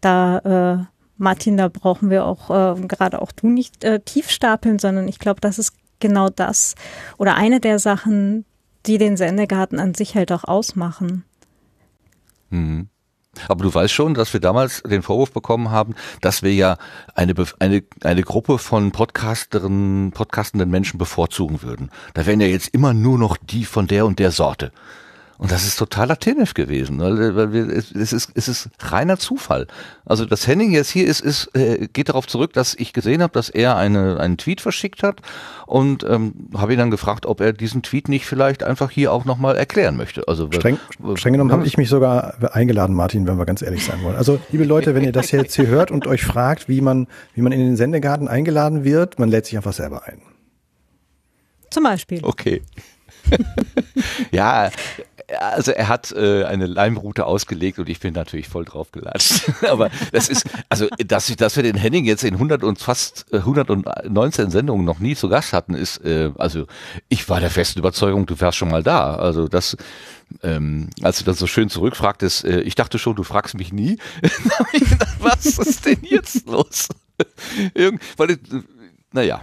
da, 0.00 0.38
äh, 0.38 0.84
Martin, 1.16 1.56
da 1.56 1.68
brauchen 1.68 2.10
wir 2.10 2.24
auch 2.24 2.50
äh, 2.50 2.80
gerade 2.86 3.20
auch 3.20 3.32
du 3.32 3.48
nicht 3.48 3.82
äh, 3.84 4.00
tief 4.00 4.30
stapeln, 4.30 4.78
sondern 4.78 5.08
ich 5.08 5.18
glaube, 5.18 5.40
das 5.40 5.58
ist 5.58 5.72
genau 6.00 6.28
das 6.28 6.74
oder 7.18 7.34
eine 7.34 7.60
der 7.60 7.78
Sachen, 7.78 8.44
die 8.86 8.98
den 8.98 9.16
Sendegarten 9.16 9.80
an 9.80 9.94
sich 9.94 10.14
halt 10.14 10.30
auch 10.32 10.44
ausmachen. 10.44 11.24
Mhm. 12.50 12.88
Aber 13.48 13.62
du 13.62 13.74
weißt 13.74 13.92
schon, 13.92 14.14
dass 14.14 14.32
wir 14.32 14.40
damals 14.40 14.82
den 14.82 15.02
Vorwurf 15.02 15.32
bekommen 15.32 15.70
haben, 15.70 15.94
dass 16.20 16.42
wir 16.42 16.52
ja 16.54 16.76
eine, 17.14 17.34
eine, 17.58 17.82
eine 18.02 18.22
Gruppe 18.22 18.58
von 18.58 18.92
Podcasterinnen, 18.92 20.12
podcastenden 20.12 20.70
Menschen 20.70 20.98
bevorzugen 20.98 21.62
würden. 21.62 21.90
Da 22.14 22.26
wären 22.26 22.40
ja 22.40 22.46
jetzt 22.46 22.68
immer 22.68 22.94
nur 22.94 23.18
noch 23.18 23.36
die 23.36 23.64
von 23.64 23.86
der 23.86 24.06
und 24.06 24.18
der 24.18 24.30
Sorte. 24.30 24.72
Und 25.38 25.50
das 25.50 25.66
ist 25.66 25.76
total 25.76 26.08
latinisch 26.08 26.54
gewesen. 26.54 27.00
Weil, 27.00 27.34
weil 27.34 27.52
wir, 27.52 27.68
es, 27.68 27.90
ist, 27.90 28.30
es 28.34 28.48
ist 28.48 28.70
reiner 28.78 29.18
Zufall. 29.18 29.66
Also 30.04 30.24
dass 30.26 30.46
Henning 30.46 30.72
jetzt 30.72 30.90
hier 30.90 31.06
ist, 31.06 31.20
ist 31.20 31.50
äh, 31.54 31.88
geht 31.92 32.08
darauf 32.08 32.26
zurück, 32.26 32.52
dass 32.52 32.74
ich 32.74 32.92
gesehen 32.92 33.22
habe, 33.22 33.32
dass 33.32 33.48
er 33.48 33.76
eine, 33.76 34.20
einen 34.20 34.36
Tweet 34.36 34.60
verschickt 34.60 35.02
hat 35.02 35.20
und 35.66 36.04
ähm, 36.04 36.48
habe 36.56 36.72
ihn 36.72 36.78
dann 36.78 36.90
gefragt, 36.90 37.26
ob 37.26 37.40
er 37.40 37.52
diesen 37.52 37.82
Tweet 37.82 38.08
nicht 38.08 38.26
vielleicht 38.26 38.62
einfach 38.62 38.90
hier 38.90 39.12
auch 39.12 39.24
nochmal 39.24 39.56
erklären 39.56 39.96
möchte. 39.96 40.28
Also 40.28 40.50
streng, 40.52 40.78
streng 41.16 41.32
genommen 41.32 41.52
habe 41.52 41.66
ich 41.66 41.76
mich 41.76 41.88
sogar 41.88 42.34
eingeladen, 42.54 42.94
Martin, 42.94 43.26
wenn 43.26 43.36
wir 43.36 43.46
ganz 43.46 43.62
ehrlich 43.62 43.84
sein 43.84 44.02
wollen. 44.02 44.16
Also 44.16 44.38
liebe 44.50 44.64
Leute, 44.64 44.94
wenn 44.94 45.04
ihr 45.04 45.12
das 45.12 45.30
jetzt 45.30 45.56
hier 45.56 45.66
hört 45.66 45.90
und 45.90 46.06
euch 46.06 46.22
fragt, 46.24 46.68
wie 46.68 46.80
man 46.80 47.08
wie 47.34 47.42
man 47.42 47.52
in 47.52 47.60
den 47.60 47.76
Sendegarten 47.76 48.28
eingeladen 48.28 48.84
wird, 48.84 49.18
man 49.18 49.28
lädt 49.28 49.46
sich 49.46 49.56
einfach 49.56 49.72
selber 49.72 50.04
ein. 50.06 50.22
Zum 51.70 51.82
Beispiel. 51.82 52.20
Okay. 52.22 52.62
ja, 54.30 54.70
also 55.38 55.72
er 55.72 55.88
hat 55.88 56.12
äh, 56.12 56.44
eine 56.44 56.66
Leimroute 56.66 57.26
ausgelegt 57.26 57.78
und 57.78 57.88
ich 57.88 58.00
bin 58.00 58.14
natürlich 58.14 58.48
voll 58.48 58.64
drauf 58.64 58.92
gelatscht. 58.92 59.50
Aber 59.68 59.90
das 60.12 60.28
ist, 60.28 60.46
also 60.68 60.88
dass, 61.06 61.34
dass 61.36 61.56
wir 61.56 61.62
den 61.62 61.76
Henning 61.76 62.04
jetzt 62.04 62.24
in 62.24 62.34
100 62.34 62.62
und 62.64 62.78
fast 62.78 63.26
119 63.32 64.46
äh, 64.46 64.50
Sendungen 64.50 64.84
noch 64.84 64.98
nie 64.98 65.16
zu 65.16 65.28
Gast 65.28 65.52
hatten, 65.52 65.74
ist, 65.74 66.04
äh, 66.04 66.30
also 66.36 66.66
ich 67.08 67.28
war 67.28 67.40
der 67.40 67.50
festen 67.50 67.78
Überzeugung, 67.78 68.26
du 68.26 68.38
wärst 68.40 68.58
schon 68.58 68.70
mal 68.70 68.82
da. 68.82 69.16
Also 69.16 69.48
das, 69.48 69.76
ähm, 70.42 70.90
als 71.02 71.18
du 71.18 71.24
das 71.24 71.38
so 71.38 71.46
schön 71.46 71.68
zurückfragtest, 71.68 72.44
äh, 72.44 72.60
ich 72.60 72.74
dachte 72.74 72.98
schon, 72.98 73.16
du 73.16 73.22
fragst 73.22 73.54
mich 73.54 73.72
nie. 73.72 73.98
Was 75.18 75.46
ist 75.46 75.86
denn 75.86 76.00
jetzt 76.02 76.46
los? 76.46 76.88
Irgend, 77.74 78.02
weil, 78.16 78.38
naja, 79.12 79.42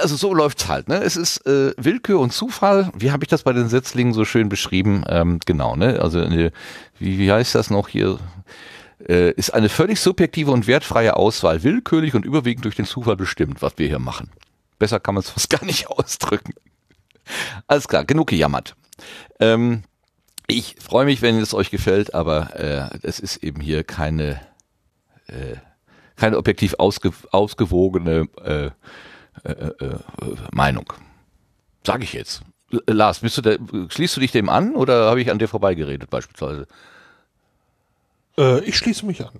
also 0.00 0.16
so 0.16 0.34
läuft's 0.34 0.68
halt. 0.68 0.88
Ne? 0.88 1.02
Es 1.02 1.16
ist 1.16 1.46
äh, 1.46 1.72
Willkür 1.76 2.20
und 2.20 2.32
Zufall. 2.32 2.90
Wie 2.96 3.10
habe 3.10 3.24
ich 3.24 3.28
das 3.28 3.42
bei 3.42 3.52
den 3.52 3.68
Setzlingen 3.68 4.12
so 4.12 4.24
schön 4.24 4.48
beschrieben? 4.48 5.04
Ähm, 5.08 5.40
genau, 5.44 5.76
ne? 5.76 6.00
Also 6.00 6.20
eine, 6.20 6.52
wie, 6.98 7.18
wie 7.18 7.32
heißt 7.32 7.54
das 7.54 7.70
noch 7.70 7.88
hier? 7.88 8.18
Äh, 9.06 9.32
ist 9.32 9.52
eine 9.52 9.68
völlig 9.68 10.00
subjektive 10.00 10.50
und 10.50 10.66
wertfreie 10.66 11.16
Auswahl, 11.16 11.62
willkürlich 11.62 12.14
und 12.14 12.24
überwiegend 12.24 12.64
durch 12.64 12.76
den 12.76 12.86
Zufall 12.86 13.16
bestimmt, 13.16 13.60
was 13.62 13.74
wir 13.76 13.86
hier 13.86 13.98
machen. 13.98 14.30
Besser 14.78 15.00
kann 15.00 15.14
man 15.14 15.22
es 15.22 15.30
fast 15.30 15.50
gar 15.50 15.64
nicht 15.64 15.88
ausdrücken. 15.88 16.54
Alles 17.66 17.88
klar, 17.88 18.04
genug 18.04 18.28
gejammert. 18.28 18.76
Ähm, 19.40 19.82
ich 20.46 20.76
freue 20.78 21.06
mich, 21.06 21.22
wenn 21.22 21.38
es 21.38 21.54
euch 21.54 21.70
gefällt, 21.70 22.14
aber 22.14 22.54
äh, 22.58 22.98
es 23.02 23.18
ist 23.18 23.38
eben 23.38 23.60
hier 23.60 23.82
keine, 23.82 24.40
äh, 25.26 25.56
keine 26.16 26.36
objektiv 26.36 26.74
ausge, 26.78 27.12
ausgewogene 27.30 28.28
äh, 29.42 29.52
äh, 29.52 29.84
äh, 29.84 29.98
Meinung. 30.52 30.92
Sag 31.84 32.02
ich 32.02 32.12
jetzt. 32.12 32.42
Lars, 32.86 33.20
bist 33.20 33.38
du 33.38 33.42
da, 33.42 33.56
schließt 33.88 34.16
du 34.16 34.20
dich 34.20 34.32
dem 34.32 34.48
an 34.48 34.74
oder 34.74 35.10
habe 35.10 35.20
ich 35.20 35.30
an 35.30 35.38
dir 35.38 35.48
vorbeigeredet 35.48 36.10
beispielsweise? 36.10 36.66
Äh, 38.36 38.60
ich 38.64 38.76
schließe 38.76 39.06
mich 39.06 39.24
an. 39.24 39.32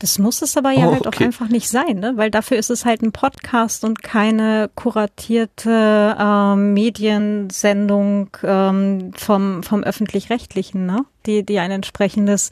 Das 0.00 0.18
muss 0.18 0.40
es 0.40 0.56
aber 0.56 0.70
ja 0.70 0.88
oh, 0.88 0.92
halt 0.92 1.06
auch 1.06 1.20
einfach 1.20 1.48
nicht 1.48 1.68
sein, 1.68 1.98
ne? 1.98 2.14
weil 2.16 2.30
dafür 2.30 2.56
ist 2.56 2.70
es 2.70 2.86
halt 2.86 3.02
ein 3.02 3.12
Podcast 3.12 3.84
und 3.84 4.02
keine 4.02 4.70
kuratierte 4.74 6.16
ähm, 6.18 6.72
Mediensendung 6.72 8.30
ähm, 8.42 9.12
vom, 9.14 9.62
vom 9.62 9.82
öffentlich-rechtlichen, 9.82 10.86
ne? 10.86 11.04
die, 11.26 11.44
die 11.44 11.58
ein 11.58 11.70
entsprechendes, 11.70 12.48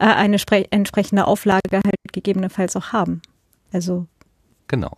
äh, 0.00 0.06
eine 0.06 0.36
entsprechende 0.70 1.28
Auflage 1.28 1.76
halt 1.76 2.12
gegebenenfalls 2.12 2.74
auch 2.74 2.92
haben. 2.92 3.22
Also. 3.72 4.06
Genau. 4.66 4.96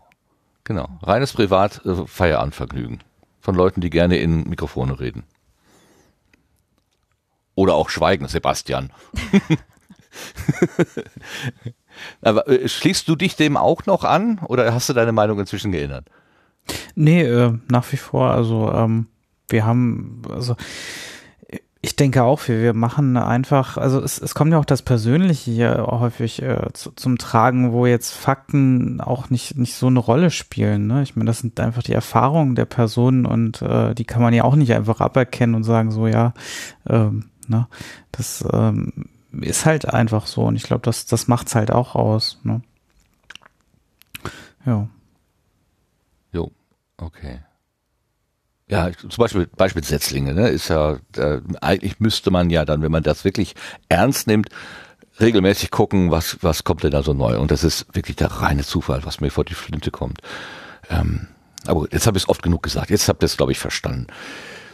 Genau. 0.65 0.89
Reines 1.03 1.33
Privat 1.33 1.81
äh. 1.85 3.01
Von 3.41 3.55
Leuten, 3.55 3.81
die 3.81 3.91
gerne 3.91 4.19
in 4.19 4.49
Mikrofone 4.49 5.01
reden. 5.01 5.25
Oder 7.55 7.75
auch 7.75 7.91
schweigen, 7.91 8.29
Sebastian. 8.29 8.91
Aber 12.21 12.49
äh, 12.49 12.69
schließt 12.69 13.09
du 13.09 13.17
dich 13.17 13.37
dem 13.37 13.57
auch 13.57 13.87
noch 13.87 14.05
an 14.05 14.39
oder 14.47 14.73
hast 14.73 14.89
du 14.89 14.93
deine 14.93 15.13
Meinung 15.13 15.41
inzwischen 15.41 15.73
geändert? 15.73 16.07
Nee, 16.95 17.23
äh, 17.23 17.59
nach 17.69 17.91
wie 17.93 17.97
vor. 17.97 18.31
Also 18.31 18.71
ähm, 18.73 19.09
wir 19.49 19.67
haben, 19.67 20.23
also 20.31 20.57
ich 21.85 21.97
denke 21.97 22.23
auch, 22.23 22.47
wir, 22.47 22.63
wir 22.63 22.75
machen 22.75 23.17
einfach, 23.17 23.77
also 23.77 24.01
es, 24.01 24.21
es 24.21 24.37
kommt 24.37 24.53
ja 24.53 24.59
auch 24.61 24.65
das 24.65 24.83
Persönliche 24.83 25.51
hier 25.51 25.85
häufig 25.89 26.41
äh, 26.41 26.73
zu, 26.73 26.93
zum 26.93 27.19
Tragen, 27.19 27.73
wo 27.73 27.87
jetzt 27.87 28.13
Fakten 28.13 29.01
auch 29.01 29.31
nicht, 29.31 29.59
nicht 29.59 29.75
so 29.75 29.89
eine 29.89 29.99
Rolle 29.99 30.31
spielen. 30.31 30.87
Ne? 30.87 31.03
Ich 31.03 31.17
meine, 31.17 31.27
das 31.27 31.41
sind 31.41 31.59
einfach 31.59 31.83
die 31.83 31.93
Erfahrungen 31.93 32.55
der 32.55 32.67
Personen 32.67 33.27
und 33.27 33.63
äh, 33.63 33.95
die 33.97 34.05
kann 34.05 34.23
man 34.23 34.33
ja 34.33 34.45
auch 34.45 34.55
nicht 34.55 34.73
einfach 34.73 35.01
aberkennen 35.01 35.57
und 35.57 35.65
sagen, 35.65 35.91
so 35.91 36.07
ja, 36.07 36.35
ähm, 36.89 37.31
ne? 37.49 37.67
das 38.13 38.45
ähm, 38.53 38.93
ist 39.41 39.67
halt 39.67 39.93
einfach 39.93 40.29
so 40.29 40.43
und 40.45 40.55
ich 40.55 40.63
glaube, 40.63 40.83
das, 40.83 41.07
das 41.07 41.27
macht's 41.27 41.57
halt 41.57 41.73
auch 41.73 41.97
aus. 41.97 42.39
Ne? 42.45 42.63
Ja. 44.65 44.87
Jo, 46.31 46.53
okay. 46.97 47.41
Ja, 48.73 48.91
zum 48.97 49.11
Beispiel, 49.19 49.47
Beispiel 49.55 49.85
Setzlinge, 49.85 50.33
ne, 50.33 50.49
ist 50.49 50.69
ja, 50.69 50.97
äh, 51.19 51.43
eigentlich 51.61 52.01
müsste 52.01 52.31
man 52.31 52.49
ja 52.49 52.65
dann, 52.65 52.81
wenn 52.81 52.91
man 52.91 53.03
das 53.03 53.23
wirklich 53.23 53.55
ernst 53.91 54.27
nimmt, 54.27 54.49
regelmäßig 55.21 55.71
gucken, 55.71 56.11
was, 56.11 56.39
was 56.41 56.65
kommt 56.65 56.83
denn 56.83 56.91
da 56.91 57.03
so 57.03 57.13
neu. 57.13 57.39
Und 57.39 57.51
das 57.51 57.65
ist 57.65 57.85
wirklich 57.95 58.17
der 58.17 58.29
reine 58.29 58.65
Zufall, 58.65 59.05
was 59.05 59.21
mir 59.21 59.31
vor 59.31 59.45
die 59.45 59.53
Flinte 59.53 59.91
kommt. 59.91 60.23
Ähm, 60.89 61.29
aber 61.67 61.87
jetzt 61.93 62.07
habe 62.07 62.17
ich 62.17 62.25
es 62.25 62.29
oft 62.31 62.43
genug 62.43 62.63
gesagt. 62.63 62.89
Jetzt 62.89 63.11
habt 63.11 63.23
ihr 63.23 63.27
es, 63.27 63.37
glaube 63.37 63.53
ich, 63.53 63.59
verstanden. 63.59 64.07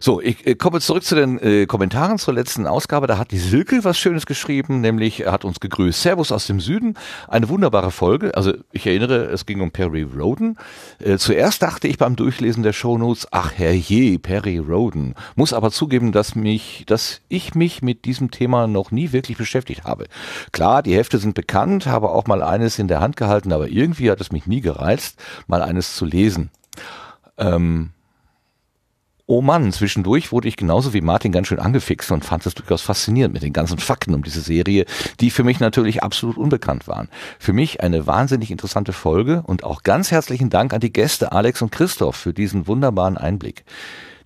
So, 0.00 0.20
ich 0.20 0.46
äh, 0.46 0.54
komme 0.54 0.80
zurück 0.80 1.02
zu 1.02 1.14
den 1.14 1.38
äh, 1.38 1.66
Kommentaren 1.66 2.18
zur 2.18 2.34
letzten 2.34 2.66
Ausgabe. 2.66 3.06
Da 3.06 3.18
hat 3.18 3.32
die 3.32 3.38
Silke 3.38 3.84
was 3.84 3.98
Schönes 3.98 4.26
geschrieben, 4.26 4.80
nämlich 4.80 5.20
er 5.24 5.32
hat 5.32 5.44
uns 5.44 5.60
gegrüßt. 5.60 6.00
Servus 6.00 6.30
aus 6.30 6.46
dem 6.46 6.60
Süden. 6.60 6.94
Eine 7.26 7.48
wunderbare 7.48 7.90
Folge. 7.90 8.36
Also 8.36 8.54
ich 8.72 8.86
erinnere, 8.86 9.24
es 9.26 9.46
ging 9.46 9.60
um 9.60 9.70
Perry 9.70 10.02
Roden. 10.02 10.56
Äh, 11.00 11.18
zuerst 11.18 11.62
dachte 11.62 11.88
ich 11.88 11.98
beim 11.98 12.16
Durchlesen 12.16 12.62
der 12.62 12.72
Shownotes, 12.72 13.28
ach 13.32 13.52
herrje, 13.56 14.18
Perry 14.18 14.58
Roden. 14.58 15.14
Muss 15.34 15.52
aber 15.52 15.70
zugeben, 15.70 16.12
dass 16.12 16.34
mich, 16.34 16.84
dass 16.86 17.20
ich 17.28 17.54
mich 17.54 17.82
mit 17.82 18.04
diesem 18.04 18.30
Thema 18.30 18.66
noch 18.66 18.90
nie 18.90 19.12
wirklich 19.12 19.38
beschäftigt 19.38 19.84
habe. 19.84 20.06
Klar, 20.52 20.82
die 20.82 20.94
Hefte 20.94 21.18
sind 21.18 21.34
bekannt, 21.34 21.86
habe 21.86 22.10
auch 22.10 22.26
mal 22.26 22.42
eines 22.42 22.78
in 22.78 22.88
der 22.88 23.00
Hand 23.00 23.16
gehalten, 23.16 23.52
aber 23.52 23.68
irgendwie 23.68 24.10
hat 24.10 24.20
es 24.20 24.32
mich 24.32 24.46
nie 24.46 24.60
gereizt, 24.60 25.18
mal 25.46 25.62
eines 25.62 25.96
zu 25.96 26.04
lesen. 26.04 26.50
Ähm, 27.36 27.90
oh 29.28 29.42
Mann, 29.42 29.70
zwischendurch 29.72 30.32
wurde 30.32 30.48
ich 30.48 30.56
genauso 30.56 30.94
wie 30.94 31.02
Martin 31.02 31.32
ganz 31.32 31.48
schön 31.48 31.58
angefixt 31.58 32.10
und 32.10 32.24
fand 32.24 32.46
es 32.46 32.54
durchaus 32.54 32.80
faszinierend 32.80 33.34
mit 33.34 33.42
den 33.42 33.52
ganzen 33.52 33.78
Fakten 33.78 34.14
um 34.14 34.22
diese 34.22 34.40
Serie, 34.40 34.86
die 35.20 35.30
für 35.30 35.44
mich 35.44 35.60
natürlich 35.60 36.02
absolut 36.02 36.38
unbekannt 36.38 36.88
waren. 36.88 37.08
Für 37.38 37.52
mich 37.52 37.82
eine 37.82 38.06
wahnsinnig 38.06 38.50
interessante 38.50 38.94
Folge 38.94 39.42
und 39.46 39.64
auch 39.64 39.82
ganz 39.82 40.10
herzlichen 40.10 40.48
Dank 40.48 40.72
an 40.72 40.80
die 40.80 40.92
Gäste 40.92 41.30
Alex 41.30 41.60
und 41.60 41.70
Christoph 41.70 42.16
für 42.16 42.32
diesen 42.32 42.66
wunderbaren 42.66 43.18
Einblick. 43.18 43.64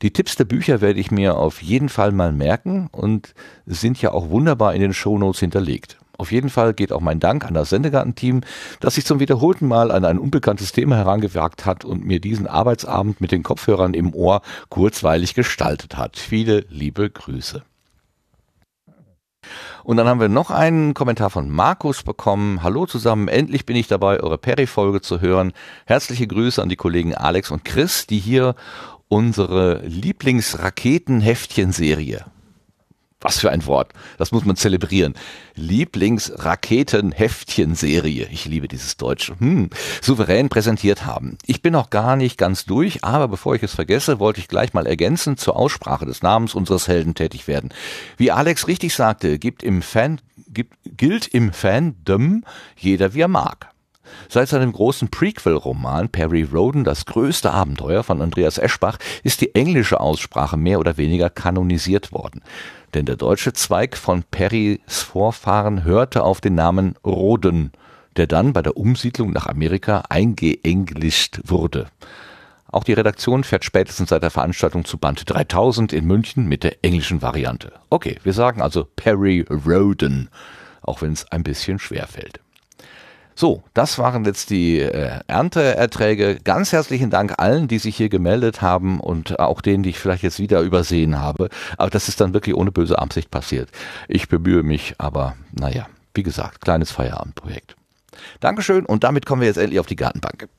Die 0.03 0.13
Tipps 0.13 0.37
der 0.37 0.45
Bücher 0.45 0.81
werde 0.81 1.01
ich 1.01 1.11
mir 1.11 1.37
auf 1.37 1.63
jeden 1.63 1.89
Fall 1.89 2.13
mal 2.13 2.33
merken 2.33 2.89
und 2.93 3.35
sind 3.67 4.01
ja 4.01 4.13
auch 4.13 4.31
wunderbar 4.31 4.73
in 4.75 4.81
den 4.81 4.95
Shownotes 4.95 5.41
hinterlegt. 5.41 5.99
Auf 6.23 6.31
jeden 6.31 6.51
Fall 6.51 6.73
geht 6.73 6.93
auch 6.93 7.01
mein 7.01 7.19
Dank 7.19 7.45
an 7.45 7.55
das 7.55 7.71
Sendegarten-Team, 7.71 8.43
das 8.79 8.95
sich 8.95 9.05
zum 9.05 9.19
wiederholten 9.19 9.67
Mal 9.67 9.91
an 9.91 10.05
ein 10.05 10.21
unbekanntes 10.21 10.71
Thema 10.71 10.95
herangewagt 10.95 11.67
hat 11.67 11.85
und 11.85 12.07
mir 12.07 12.21
diesen 12.21 12.47
Arbeitsabend 12.47 13.21
mit 13.21 13.33
den 13.33 13.43
Kopfhörern 13.43 13.93
im 13.93 14.15
Ohr 14.15 14.41
kurzweilig 14.69 15.35
gestaltet 15.35 15.97
hat. 15.97 16.17
Viele 16.17 16.65
liebe 16.69 17.11
Grüße. 17.11 17.65
Und 19.83 19.97
dann 19.97 20.07
haben 20.07 20.21
wir 20.21 20.29
noch 20.29 20.53
einen 20.53 20.95
Kommentar 20.95 21.31
von 21.31 21.51
Markus 21.51 22.05
bekommen. 22.05 22.63
Hallo 22.63 22.87
zusammen, 22.87 23.27
endlich 23.27 23.67
bin 23.67 23.75
ich 23.75 23.89
dabei, 23.89 24.21
eure 24.21 24.39
Perry-Folge 24.39 25.01
zu 25.01 25.21
hören. 25.21 25.53
Herzliche 25.87 26.29
Grüße 26.29 26.63
an 26.63 26.69
die 26.69 26.77
Kollegen 26.77 27.17
Alex 27.17 27.51
und 27.51 27.65
Chris, 27.65 28.07
die 28.07 28.21
hier 28.21 28.55
unsere 29.09 29.85
Lieblingsraketenheftchen-Serie 29.89 32.27
was 33.23 33.39
für 33.39 33.51
ein 33.51 33.65
Wort. 33.67 33.93
Das 34.19 34.33
muss 34.33 34.45
man 34.45 34.57
zelebrieren. 34.57 35.15
Lieblingsraketenheftchen-Serie. 35.55 38.29
Ich 38.31 38.45
liebe 38.47 38.67
dieses 38.69 38.97
Deutsche. 38.97 39.39
Hm. 39.39 39.69
Souverän 40.01 40.49
präsentiert 40.49 41.05
haben. 41.07 41.39
Ich 41.47 41.63
bin 41.63 41.73
noch 41.73 41.91
gar 41.91 42.17
nicht 42.17 42.37
ganz 42.39 42.65
durch, 42.65 43.05
aber 43.05 43.29
bevor 43.29 43.55
ich 43.55 43.63
es 43.63 43.75
vergesse, 43.75 44.19
wollte 44.19 44.41
ich 44.41 44.49
gleich 44.49 44.75
mal 44.75 44.87
ergänzend 44.87 45.39
zur 45.41 45.57
Aussprache 45.57 46.07
des 46.07 46.23
Namens 46.23 46.55
unseres 46.55 46.89
Helden 46.89 47.15
tätig 47.15 47.47
werden. 47.49 47.75
Wie 48.17 48.31
Alex 48.31 48.69
richtig 48.69 48.95
sagte, 48.95 49.39
gibt 49.39 49.63
im 49.63 49.83
Fan, 49.83 50.21
gibt, 50.49 50.79
gilt 50.85 51.29
im 51.29 51.53
Fandom 51.53 52.45
jeder 52.77 53.13
wie 53.15 53.21
er 53.21 53.29
mag. 53.29 53.69
Seit 54.29 54.49
seinem 54.49 54.73
großen 54.73 55.09
Prequel-Roman 55.09 56.11
Perry 56.11 56.43
Roden, 56.43 56.85
das 56.85 57.07
größte 57.07 57.51
Abenteuer 57.51 58.03
von 58.03 58.21
Andreas 58.21 58.59
Eschbach, 58.59 58.99
ist 59.23 59.41
die 59.41 59.55
englische 59.55 60.01
Aussprache 60.01 60.57
mehr 60.57 60.81
oder 60.81 60.97
weniger 60.97 61.31
kanonisiert 61.31 62.13
worden 62.13 62.43
denn 62.95 63.07
der 63.07 63.17
deutsche 63.17 63.53
Zweig 63.53 63.97
von 63.97 64.23
Perrys 64.23 64.81
Vorfahren 64.87 65.85
hörte 65.85 66.23
auf 66.23 66.41
den 66.41 66.55
Namen 66.55 66.95
Roden, 67.05 67.73
der 68.17 68.27
dann 68.27 68.53
bei 68.53 68.63
der 68.63 68.77
Umsiedlung 68.77 69.33
nach 69.33 69.47
Amerika 69.47 70.03
eingeenglischt 70.09 71.41
wurde. 71.45 71.87
Auch 72.73 72.85
die 72.85 72.95
Redaktion 72.95 73.45
fährt 73.45 73.65
spätestens 73.65 74.09
seit 74.09 74.23
der 74.23 74.31
Veranstaltung 74.31 74.85
zu 74.85 74.97
Band 74.97 75.23
3000 75.27 75.93
in 75.93 76.07
München 76.07 76.47
mit 76.47 76.65
der 76.65 76.83
englischen 76.83 77.21
Variante. 77.21 77.73
Okay, 77.91 78.19
wir 78.23 78.33
sagen 78.33 78.63
also 78.63 78.87
Perry 78.97 79.45
Roden, 79.51 80.31
auch 80.81 81.03
wenn 81.03 81.13
es 81.13 81.31
ein 81.31 81.43
bisschen 81.43 81.79
schwer 81.79 82.07
fällt. 82.07 82.41
So, 83.35 83.63
das 83.75 83.99
waren 83.99 84.25
jetzt 84.25 84.51
die 84.51 84.79
äh, 84.81 85.21
Ernteerträge. 85.27 86.39
Ganz 86.43 86.73
herzlichen 86.73 87.11
Dank 87.11 87.35
allen, 87.39 87.67
die 87.67 87.79
sich 87.79 87.97
hier 87.97 88.09
gemeldet 88.09 88.61
haben 88.61 89.01
und 89.01 89.39
auch 89.41 89.61
denen, 89.61 89.83
die 89.83 89.91
ich 89.91 89.99
vielleicht 89.99 90.23
jetzt 90.23 90.39
wieder 90.39 90.61
übersehen 90.61 91.19
habe. 91.19 91.49
Aber 91.79 91.91
das 91.91 92.09
ist 92.09 92.21
dann 92.21 92.35
wirklich 92.35 92.55
ohne 92.55 92.73
böse 92.73 92.99
Absicht 92.99 93.31
passiert. 93.31 93.71
Ich 94.09 94.29
bemühe 94.29 94.63
mich, 94.63 94.95
aber 94.99 95.35
naja, 95.53 95.87
wie 96.15 96.23
gesagt, 96.23 96.61
kleines 96.61 96.91
Feierabendprojekt. 96.91 97.77
Dankeschön 98.41 98.85
und 98.85 99.05
damit 99.05 99.25
kommen 99.25 99.41
wir 99.41 99.49
jetzt 99.49 99.57
endlich 99.57 99.81
auf 99.81 99.87
die 99.87 99.97
Gartenbank. 99.97 100.49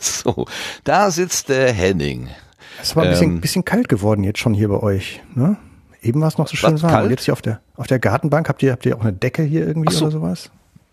So, 0.00 0.46
da 0.84 1.10
sitzt 1.10 1.50
der 1.50 1.70
Henning. 1.72 2.30
Es 2.80 2.96
war 2.96 3.04
ein 3.04 3.10
bisschen, 3.10 3.30
ähm, 3.32 3.40
bisschen 3.40 3.64
kalt 3.64 3.88
geworden 3.88 4.24
jetzt 4.24 4.38
schon 4.38 4.54
hier 4.54 4.68
bei 4.68 4.80
euch. 4.80 5.22
Ne? 5.34 5.56
Eben 6.02 6.20
war 6.20 6.28
es 6.28 6.38
noch 6.38 6.48
so 6.48 6.56
schön 6.56 6.80
warm. 6.82 6.92
Kalt? 6.92 7.10
Jetzt 7.10 7.24
hier 7.24 7.32
auf 7.32 7.42
der, 7.42 7.60
auf 7.76 7.86
der 7.86 7.98
Gartenbank, 7.98 8.48
habt 8.48 8.62
ihr, 8.62 8.72
habt 8.72 8.84
ihr 8.86 8.96
auch 8.96 9.00
eine 9.00 9.12
Decke 9.12 9.42
hier 9.42 9.66
irgendwie 9.66 9.92
so. 9.92 10.06
oder 10.06 10.12
sowas? 10.12 10.50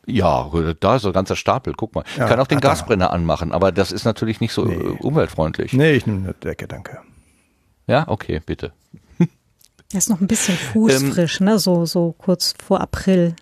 Ja, 0.08 0.50
da 0.80 0.96
ist 0.96 1.04
so 1.04 1.10
ein 1.10 1.14
ganzer 1.14 1.36
Stapel, 1.36 1.74
guck 1.76 1.94
mal. 1.94 2.04
Ja, 2.18 2.24
ich 2.24 2.30
kann 2.30 2.40
auch 2.40 2.48
den 2.48 2.58
ach, 2.58 2.62
Gasbrenner 2.62 3.12
anmachen, 3.12 3.52
aber 3.52 3.72
das 3.72 3.92
ist 3.92 4.04
natürlich 4.04 4.42
nicht 4.42 4.52
so 4.52 4.66
nee. 4.66 4.76
umweltfreundlich. 4.76 5.74
Nee, 5.74 5.92
ich 5.94 6.08
nehme 6.08 6.24
eine 6.24 6.34
Decke, 6.34 6.68
danke. 6.68 7.00
Ja, 7.88 8.08
okay, 8.08 8.42
bitte. 8.46 8.74
Er 9.94 9.98
ist 9.98 10.10
noch 10.10 10.22
ein 10.22 10.28
bisschen 10.28 10.56
fußfrisch, 10.56 11.42
ähm, 11.42 11.46
ne? 11.48 11.60
So, 11.60 11.86
so 11.86 12.16
kurz 12.18 12.54
vor 12.64 12.80
April. 12.80 13.36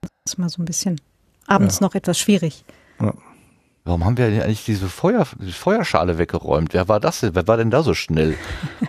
Das 0.00 0.10
ist 0.34 0.38
mal 0.38 0.48
so 0.48 0.62
ein 0.62 0.64
bisschen 0.64 1.00
abends 1.46 1.80
ja. 1.80 1.86
noch 1.86 1.94
etwas 1.94 2.18
schwierig. 2.18 2.64
Ja. 3.00 3.14
Warum 3.88 4.04
haben 4.04 4.18
wir 4.18 4.26
eigentlich 4.26 4.66
diese 4.66 4.86
Feuer, 4.86 5.24
Feuerschale 5.24 6.18
weggeräumt? 6.18 6.74
Wer 6.74 6.88
war 6.88 7.00
das 7.00 7.20
denn? 7.20 7.34
Wer 7.34 7.48
war 7.48 7.56
denn 7.56 7.70
da 7.70 7.82
so 7.82 7.94
schnell? 7.94 8.36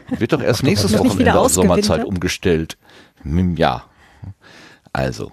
Wird 0.10 0.34
doch 0.34 0.42
erst 0.44 0.62
nächstes 0.62 0.92
Wochenende 0.98 1.40
auf 1.40 1.54
Sommerzeit 1.54 2.04
umgestellt. 2.04 2.78
Hm, 3.22 3.56
ja. 3.56 3.86
Also. 4.92 5.32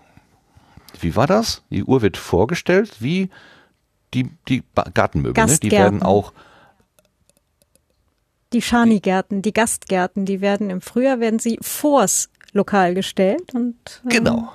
Wie 1.00 1.16
war 1.16 1.26
das? 1.26 1.64
Die 1.70 1.82
Uhr 1.82 2.00
wird 2.00 2.16
vorgestellt, 2.16 2.98
wie 3.00 3.28
die, 4.14 4.30
die 4.46 4.62
Gartenmöbel, 4.94 5.44
ne? 5.44 5.58
Die 5.58 5.72
werden 5.72 6.00
auch 6.00 6.32
die 8.52 8.62
Schanigärten, 8.62 9.42
die 9.42 9.52
Gastgärten, 9.52 10.26
die 10.26 10.40
werden 10.40 10.70
im 10.70 10.80
Frühjahr 10.80 11.18
werden 11.18 11.40
sie 11.40 11.58
vors 11.60 12.28
Lokal 12.52 12.94
gestellt 12.94 13.52
und 13.52 13.74
ähm, 14.04 14.10
genau. 14.10 14.52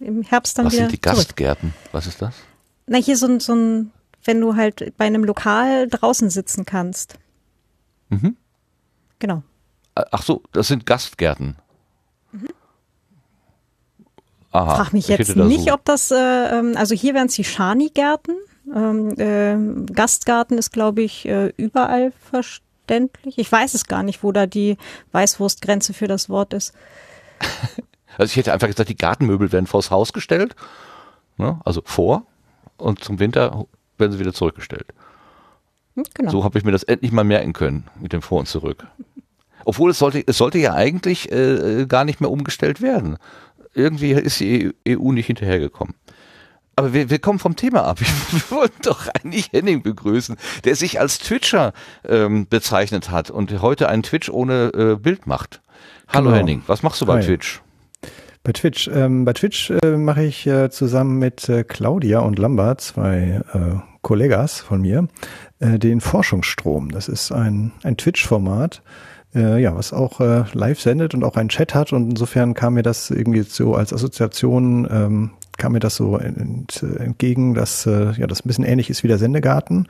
im 0.00 0.22
Herbst 0.22 0.58
dann 0.58 0.66
Was 0.66 0.74
wieder 0.74 0.82
sind 0.82 0.92
die 0.92 1.00
Gastgärten? 1.00 1.70
Zurück. 1.70 1.88
Was 1.92 2.06
ist 2.06 2.20
das? 2.20 2.34
Na 2.86 2.98
hier 2.98 3.16
so, 3.16 3.38
so 3.38 3.54
ein 3.54 3.90
wenn 4.24 4.40
du 4.40 4.56
halt 4.56 4.96
bei 4.96 5.06
einem 5.06 5.24
Lokal 5.24 5.88
draußen 5.88 6.30
sitzen 6.30 6.64
kannst. 6.64 7.18
Mhm. 8.08 8.36
Genau. 9.18 9.42
Ach 9.94 10.22
so, 10.22 10.42
das 10.52 10.68
sind 10.68 10.86
Gastgärten. 10.86 11.56
Mhm. 12.32 12.48
Aha, 14.50 14.76
Frag 14.76 14.92
mich 14.92 15.08
jetzt 15.08 15.34
nicht, 15.36 15.68
so. 15.68 15.74
ob 15.74 15.84
das, 15.84 16.10
äh, 16.10 16.14
ähm, 16.16 16.74
also 16.76 16.94
hier 16.94 17.14
wären 17.14 17.28
es 17.28 17.34
die 17.34 17.44
Schani-Gärten. 17.44 18.36
Ähm, 18.74 19.18
äh, 19.18 19.92
Gastgarten 19.92 20.58
ist, 20.58 20.72
glaube 20.72 21.02
ich, 21.02 21.26
äh, 21.26 21.52
überall 21.56 22.12
verständlich. 22.30 23.38
Ich 23.38 23.50
weiß 23.50 23.74
es 23.74 23.86
gar 23.86 24.02
nicht, 24.02 24.22
wo 24.22 24.30
da 24.30 24.46
die 24.46 24.76
Weißwurstgrenze 25.12 25.94
für 25.94 26.06
das 26.06 26.28
Wort 26.28 26.54
ist. 26.54 26.74
Also 28.18 28.32
ich 28.32 28.36
hätte 28.36 28.52
einfach 28.52 28.66
gesagt, 28.66 28.90
die 28.90 28.96
Gartenmöbel 28.96 29.52
werden 29.52 29.66
vors 29.66 29.90
Haus 29.90 30.12
gestellt, 30.12 30.54
ne? 31.38 31.58
also 31.64 31.80
vor 31.82 32.26
und 32.76 33.02
zum 33.02 33.18
Winter 33.18 33.64
werden 34.02 34.12
sie 34.12 34.18
wieder 34.18 34.34
zurückgestellt. 34.34 34.92
Hm, 35.94 36.04
genau. 36.12 36.30
So 36.30 36.44
habe 36.44 36.58
ich 36.58 36.64
mir 36.64 36.72
das 36.72 36.82
endlich 36.82 37.12
mal 37.12 37.24
merken 37.24 37.54
können 37.54 37.88
mit 37.98 38.12
dem 38.12 38.20
Vor 38.20 38.40
und 38.40 38.46
Zurück. 38.46 38.86
Obwohl 39.64 39.90
es 39.90 39.98
sollte, 39.98 40.22
es 40.26 40.36
sollte 40.36 40.58
ja 40.58 40.74
eigentlich 40.74 41.30
äh, 41.30 41.86
gar 41.86 42.04
nicht 42.04 42.20
mehr 42.20 42.30
umgestellt 42.30 42.82
werden. 42.82 43.16
Irgendwie 43.74 44.10
ist 44.12 44.40
die 44.40 44.72
EU 44.86 45.12
nicht 45.12 45.26
hinterhergekommen. 45.26 45.94
Aber 46.74 46.94
wir, 46.94 47.10
wir 47.10 47.18
kommen 47.18 47.38
vom 47.38 47.54
Thema 47.54 47.84
ab. 47.84 48.00
Wir 48.30 48.56
wollten 48.56 48.82
doch 48.82 49.06
eigentlich 49.08 49.52
Henning 49.52 49.82
begrüßen, 49.82 50.36
der 50.64 50.74
sich 50.74 51.00
als 51.00 51.18
Twitcher 51.18 51.74
ähm, 52.08 52.46
bezeichnet 52.48 53.10
hat 53.10 53.30
und 53.30 53.60
heute 53.60 53.88
einen 53.88 54.02
Twitch 54.02 54.30
ohne 54.30 54.72
äh, 54.74 54.96
Bild 54.96 55.26
macht. 55.26 55.60
Hallo 56.08 56.26
genau. 56.26 56.36
Henning, 56.38 56.62
was 56.66 56.82
machst 56.82 57.00
du 57.00 57.06
bei 57.06 57.18
Hi. 57.18 57.24
Twitch? 57.24 57.60
Bei 58.42 58.52
Twitch, 58.52 58.88
ähm, 58.88 59.24
bei 59.24 59.34
Twitch 59.34 59.70
äh, 59.70 59.96
mache 59.96 60.24
ich 60.24 60.46
äh, 60.46 60.70
zusammen 60.70 61.18
mit 61.18 61.48
äh, 61.48 61.62
Claudia 61.62 62.20
und 62.20 62.38
Lambert, 62.38 62.80
zwei 62.80 63.42
äh, 63.52 63.91
Kollegas 64.02 64.60
von 64.60 64.80
mir, 64.80 65.08
äh, 65.60 65.78
den 65.78 66.00
Forschungsstrom. 66.00 66.90
Das 66.90 67.08
ist 67.08 67.32
ein, 67.32 67.72
ein 67.82 67.96
Twitch-Format, 67.96 68.82
äh, 69.34 69.62
ja, 69.62 69.74
was 69.74 69.92
auch 69.92 70.20
äh, 70.20 70.44
live 70.52 70.80
sendet 70.80 71.14
und 71.14 71.24
auch 71.24 71.36
einen 71.36 71.48
Chat 71.48 71.74
hat. 71.74 71.92
Und 71.92 72.10
insofern 72.10 72.54
kam 72.54 72.74
mir 72.74 72.82
das 72.82 73.10
irgendwie 73.10 73.42
so 73.42 73.74
als 73.74 73.92
Assoziation, 73.92 74.88
ähm, 74.90 75.30
kam 75.56 75.72
mir 75.72 75.80
das 75.80 75.96
so 75.96 76.16
ent, 76.16 76.82
entgegen, 76.82 77.54
dass 77.54 77.86
äh, 77.86 78.12
ja 78.12 78.26
das 78.26 78.44
ein 78.44 78.48
bisschen 78.48 78.64
ähnlich 78.64 78.90
ist 78.90 79.02
wie 79.02 79.08
der 79.08 79.18
Sendegarten. 79.18 79.86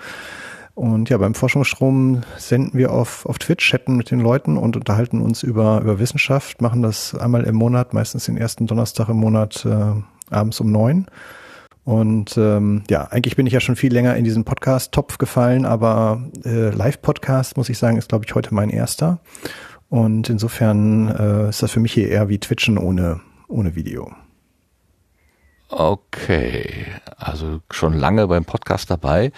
Und 0.74 1.10
ja, 1.10 1.18
beim 1.18 1.34
Forschungsstrom 1.34 2.22
senden 2.38 2.78
wir 2.78 2.92
auf, 2.92 3.26
auf 3.26 3.38
Twitch, 3.38 3.68
chatten 3.68 3.96
mit 3.96 4.10
den 4.10 4.20
Leuten 4.20 4.56
und 4.56 4.74
unterhalten 4.74 5.20
uns 5.20 5.42
über, 5.42 5.80
über 5.82 5.98
Wissenschaft, 5.98 6.62
machen 6.62 6.82
das 6.82 7.14
einmal 7.14 7.44
im 7.44 7.56
Monat, 7.56 7.92
meistens 7.92 8.24
den 8.24 8.38
ersten 8.38 8.66
Donnerstag 8.66 9.10
im 9.10 9.18
Monat 9.18 9.66
äh, 9.66 10.34
abends 10.34 10.60
um 10.60 10.72
neun. 10.72 11.06
Und 11.84 12.36
ähm, 12.36 12.84
ja, 12.88 13.04
eigentlich 13.08 13.36
bin 13.36 13.46
ich 13.46 13.52
ja 13.52 13.60
schon 13.60 13.76
viel 13.76 13.92
länger 13.92 14.16
in 14.16 14.24
diesen 14.24 14.44
Podcast-Topf 14.44 15.18
gefallen, 15.18 15.64
aber 15.64 16.30
äh, 16.44 16.70
Live-Podcast, 16.70 17.56
muss 17.56 17.68
ich 17.68 17.78
sagen, 17.78 17.96
ist, 17.96 18.08
glaube 18.08 18.24
ich, 18.24 18.34
heute 18.34 18.54
mein 18.54 18.70
erster. 18.70 19.20
Und 19.88 20.30
insofern 20.30 21.08
äh, 21.08 21.48
ist 21.48 21.62
das 21.62 21.72
für 21.72 21.80
mich 21.80 21.92
hier 21.92 22.08
eher 22.08 22.28
wie 22.28 22.38
Twitchen 22.38 22.78
ohne, 22.78 23.20
ohne 23.48 23.74
Video. 23.74 24.12
Okay, 25.74 26.84
also 27.16 27.60
schon 27.70 27.94
lange 27.94 28.28
beim 28.28 28.44
Podcast 28.44 28.90
dabei. 28.90 29.32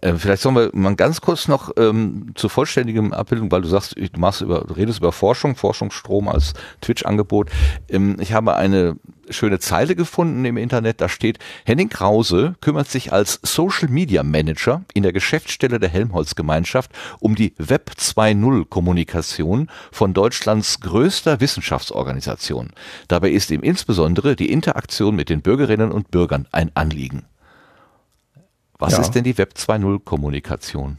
Äh, 0.00 0.14
vielleicht 0.14 0.40
sollen 0.40 0.54
wir 0.54 0.70
mal 0.72 0.94
ganz 0.94 1.20
kurz 1.20 1.48
noch 1.48 1.72
ähm, 1.76 2.30
zur 2.36 2.48
vollständigen 2.48 3.12
Abbildung, 3.12 3.50
weil 3.50 3.62
du 3.62 3.68
sagst, 3.68 3.96
du 3.96 4.20
machst 4.20 4.40
über, 4.40 4.76
redest 4.76 5.00
über 5.00 5.10
Forschung, 5.10 5.56
Forschungsstrom 5.56 6.28
als 6.28 6.54
Twitch-Angebot. 6.80 7.50
Ähm, 7.88 8.18
ich 8.20 8.32
habe 8.32 8.54
eine 8.54 8.98
schöne 9.30 9.58
Zeile 9.58 9.96
gefunden 9.96 10.44
im 10.44 10.56
Internet, 10.56 11.00
da 11.00 11.08
steht, 11.08 11.38
Henning 11.64 11.88
Krause 11.88 12.54
kümmert 12.60 12.88
sich 12.88 13.12
als 13.12 13.40
Social 13.42 13.88
Media 13.88 14.22
Manager 14.22 14.82
in 14.92 15.02
der 15.02 15.12
Geschäftsstelle 15.12 15.78
der 15.78 15.88
Helmholtz 15.88 16.34
Gemeinschaft 16.34 16.90
um 17.20 17.34
die 17.34 17.54
Web 17.56 17.92
2.0 17.96 18.66
Kommunikation 18.68 19.68
von 19.92 20.14
Deutschlands 20.14 20.80
größter 20.80 21.40
Wissenschaftsorganisation. 21.40 22.70
Dabei 23.08 23.30
ist 23.30 23.50
ihm 23.50 23.62
insbesondere 23.62 24.36
die 24.36 24.50
Interaktion 24.50 25.14
mit 25.14 25.28
den 25.28 25.42
Bürgerinnen 25.42 25.79
und 25.88 26.10
Bürgern 26.10 26.46
ein 26.52 26.70
Anliegen. 26.74 27.24
Was 28.78 28.94
ja. 28.94 29.00
ist 29.00 29.12
denn 29.12 29.24
die 29.24 29.36
Web 29.36 29.54
2.0 29.56 30.00
Kommunikation? 30.04 30.98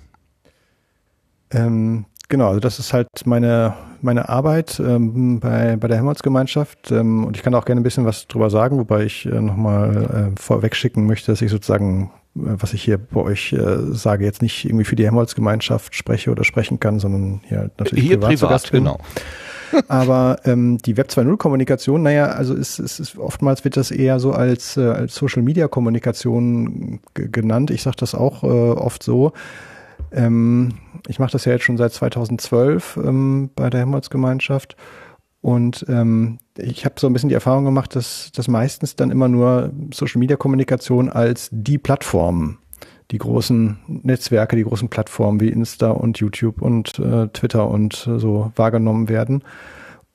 Ähm, 1.51 2.05
Genau, 2.31 2.47
also 2.47 2.61
das 2.61 2.79
ist 2.79 2.93
halt 2.93 3.09
meine, 3.25 3.73
meine 4.01 4.29
Arbeit 4.29 4.79
ähm, 4.79 5.41
bei, 5.41 5.75
bei 5.75 5.89
der 5.89 5.97
Helmholtz-Gemeinschaft 5.97 6.89
ähm, 6.89 7.25
und 7.25 7.35
ich 7.35 7.43
kann 7.43 7.53
auch 7.53 7.65
gerne 7.65 7.81
ein 7.81 7.83
bisschen 7.83 8.05
was 8.05 8.25
drüber 8.25 8.49
sagen, 8.49 8.77
wobei 8.77 9.03
ich 9.03 9.25
äh, 9.25 9.41
nochmal 9.41 10.31
äh, 10.33 10.39
vorweg 10.39 10.77
schicken 10.77 11.07
möchte, 11.07 11.29
dass 11.29 11.41
ich 11.41 11.51
sozusagen, 11.51 12.09
äh, 12.37 12.55
was 12.55 12.73
ich 12.73 12.83
hier 12.83 12.97
bei 12.97 13.19
euch 13.19 13.51
äh, 13.51 13.79
sage, 13.91 14.23
jetzt 14.23 14.41
nicht 14.41 14.63
irgendwie 14.63 14.85
für 14.85 14.95
die 14.95 15.03
Helmholtz-Gemeinschaft 15.03 15.93
spreche 15.93 16.31
oder 16.31 16.45
sprechen 16.45 16.79
kann, 16.79 16.99
sondern 16.99 17.41
hier 17.49 17.57
halt 17.57 17.77
natürlich 17.77 18.05
hier 18.05 18.17
privat, 18.17 18.39
privat 18.39 18.71
genau. 18.71 18.99
Aber 19.87 20.39
ähm, 20.45 20.77
die 20.79 20.97
Web 20.97 21.09
2.0 21.09 21.37
Kommunikation, 21.37 22.03
naja, 22.03 22.27
also 22.27 22.53
ist, 22.53 22.79
ist, 22.79 22.99
ist 22.99 23.17
oftmals 23.17 23.63
wird 23.63 23.77
das 23.77 23.91
eher 23.91 24.19
so 24.19 24.31
als, 24.31 24.77
äh, 24.77 24.81
als 24.81 25.15
Social 25.15 25.41
Media 25.41 25.67
Kommunikation 25.67 26.99
genannt. 27.13 27.71
Ich 27.71 27.83
sage 27.83 27.97
das 27.97 28.15
auch 28.15 28.43
äh, 28.43 28.47
oft 28.47 29.03
so. 29.03 29.33
Ähm, 30.11 30.73
ich 31.07 31.19
mache 31.19 31.31
das 31.31 31.45
ja 31.45 31.53
jetzt 31.53 31.63
schon 31.63 31.77
seit 31.77 31.93
2012 31.93 32.97
ähm, 33.03 33.49
bei 33.55 33.69
der 33.69 33.81
Helmholtz-Gemeinschaft. 33.81 34.75
Und 35.41 35.85
ähm, 35.89 36.37
ich 36.57 36.85
habe 36.85 36.95
so 36.99 37.07
ein 37.07 37.13
bisschen 37.13 37.29
die 37.29 37.35
Erfahrung 37.35 37.65
gemacht, 37.65 37.95
dass, 37.95 38.31
dass 38.31 38.47
meistens 38.47 38.95
dann 38.95 39.09
immer 39.09 39.27
nur 39.27 39.71
Social-Media-Kommunikation 39.91 41.09
als 41.09 41.49
die 41.51 41.79
Plattformen, 41.79 42.59
die 43.11 43.17
großen 43.17 43.77
Netzwerke, 43.87 44.55
die 44.55 44.63
großen 44.63 44.89
Plattformen 44.89 45.39
wie 45.39 45.49
Insta 45.49 45.91
und 45.91 46.17
YouTube 46.19 46.61
und 46.61 46.97
äh, 46.99 47.27
Twitter 47.27 47.69
und 47.69 48.07
äh, 48.07 48.19
so 48.19 48.51
wahrgenommen 48.55 49.09
werden. 49.09 49.43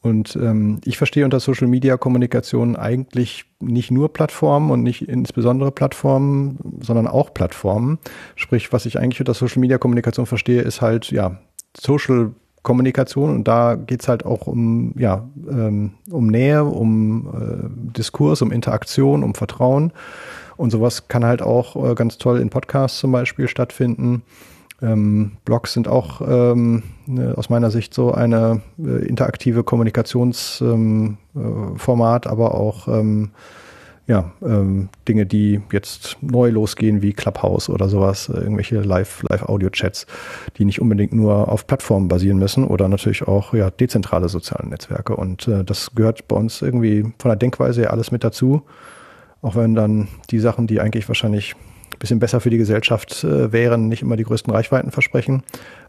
Und 0.00 0.36
ähm, 0.36 0.80
ich 0.84 0.98
verstehe 0.98 1.24
unter 1.24 1.40
Social 1.40 1.66
Media 1.66 1.96
Kommunikation 1.96 2.76
eigentlich 2.76 3.44
nicht 3.60 3.90
nur 3.90 4.12
Plattformen 4.12 4.70
und 4.70 4.82
nicht 4.82 5.08
insbesondere 5.08 5.72
Plattformen, 5.72 6.58
sondern 6.80 7.08
auch 7.08 7.34
Plattformen. 7.34 7.98
Sprich, 8.36 8.72
was 8.72 8.86
ich 8.86 8.98
eigentlich 8.98 9.20
unter 9.20 9.34
Social 9.34 9.60
Media 9.60 9.78
Kommunikation 9.78 10.26
verstehe, 10.26 10.62
ist 10.62 10.80
halt 10.80 11.10
ja 11.10 11.38
Social 11.76 12.32
Kommunikation 12.62 13.30
und 13.30 13.48
da 13.48 13.76
geht's 13.76 14.08
halt 14.08 14.24
auch 14.24 14.46
um, 14.46 14.92
ja, 14.96 15.28
ähm, 15.48 15.92
um 16.10 16.26
Nähe, 16.28 16.64
um 16.64 17.28
äh, 17.28 17.96
Diskurs, 17.96 18.42
um 18.42 18.50
Interaktion, 18.50 19.22
um 19.22 19.34
Vertrauen. 19.34 19.92
Und 20.56 20.70
sowas 20.70 21.08
kann 21.08 21.24
halt 21.24 21.42
auch 21.42 21.90
äh, 21.90 21.94
ganz 21.94 22.18
toll 22.18 22.40
in 22.40 22.50
Podcasts 22.50 22.98
zum 22.98 23.12
Beispiel 23.12 23.48
stattfinden. 23.48 24.22
Ähm, 24.82 25.32
Blogs 25.44 25.72
sind 25.72 25.88
auch 25.88 26.20
ähm, 26.20 26.82
ne, 27.06 27.34
aus 27.36 27.48
meiner 27.48 27.70
Sicht 27.70 27.94
so 27.94 28.12
eine 28.12 28.60
äh, 28.78 29.06
interaktive 29.06 29.64
Kommunikationsformat, 29.64 30.66
ähm, 30.66 31.16
äh, 31.34 32.28
aber 32.28 32.54
auch 32.54 32.88
ähm, 32.88 33.30
ja, 34.06 34.32
ähm, 34.42 34.88
Dinge, 35.08 35.26
die 35.26 35.60
jetzt 35.72 36.16
neu 36.20 36.50
losgehen 36.50 37.02
wie 37.02 37.12
Clubhouse 37.12 37.68
oder 37.68 37.88
sowas, 37.88 38.28
äh, 38.28 38.38
irgendwelche 38.38 38.80
Live, 38.80 39.24
Live-Audio-Chats, 39.28 40.06
die 40.58 40.64
nicht 40.64 40.80
unbedingt 40.80 41.12
nur 41.12 41.50
auf 41.50 41.66
Plattformen 41.66 42.06
basieren 42.06 42.38
müssen 42.38 42.64
oder 42.64 42.88
natürlich 42.88 43.26
auch 43.26 43.52
ja, 43.52 43.70
dezentrale 43.70 44.28
soziale 44.28 44.68
Netzwerke. 44.68 45.16
Und 45.16 45.48
äh, 45.48 45.64
das 45.64 45.94
gehört 45.94 46.28
bei 46.28 46.36
uns 46.36 46.62
irgendwie 46.62 47.02
von 47.18 47.30
der 47.30 47.36
Denkweise 47.36 47.82
her 47.82 47.92
alles 47.92 48.12
mit 48.12 48.22
dazu. 48.22 48.62
Auch 49.46 49.54
wenn 49.54 49.76
dann 49.76 50.08
die 50.30 50.40
Sachen, 50.40 50.66
die 50.66 50.80
eigentlich 50.80 51.06
wahrscheinlich 51.06 51.54
ein 51.54 51.98
bisschen 52.00 52.18
besser 52.18 52.40
für 52.40 52.50
die 52.50 52.58
Gesellschaft 52.58 53.22
äh, 53.22 53.52
wären, 53.52 53.86
nicht 53.86 54.02
immer 54.02 54.16
die 54.16 54.24
größten 54.24 54.52
Reichweiten 54.52 54.90
versprechen. 54.90 55.44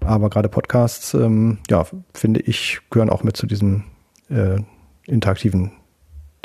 Aber 0.06 0.30
gerade 0.30 0.48
Podcasts, 0.48 1.15
ähm, 1.15 1.58
ja, 1.67 1.84
finde 2.13 2.41
ich, 2.41 2.82
gehören 2.91 3.10
auch 3.10 3.24
mit 3.24 3.36
zu 3.36 3.48
diesem 3.48 3.86
äh, 4.30 4.60
interaktiven 5.08 5.72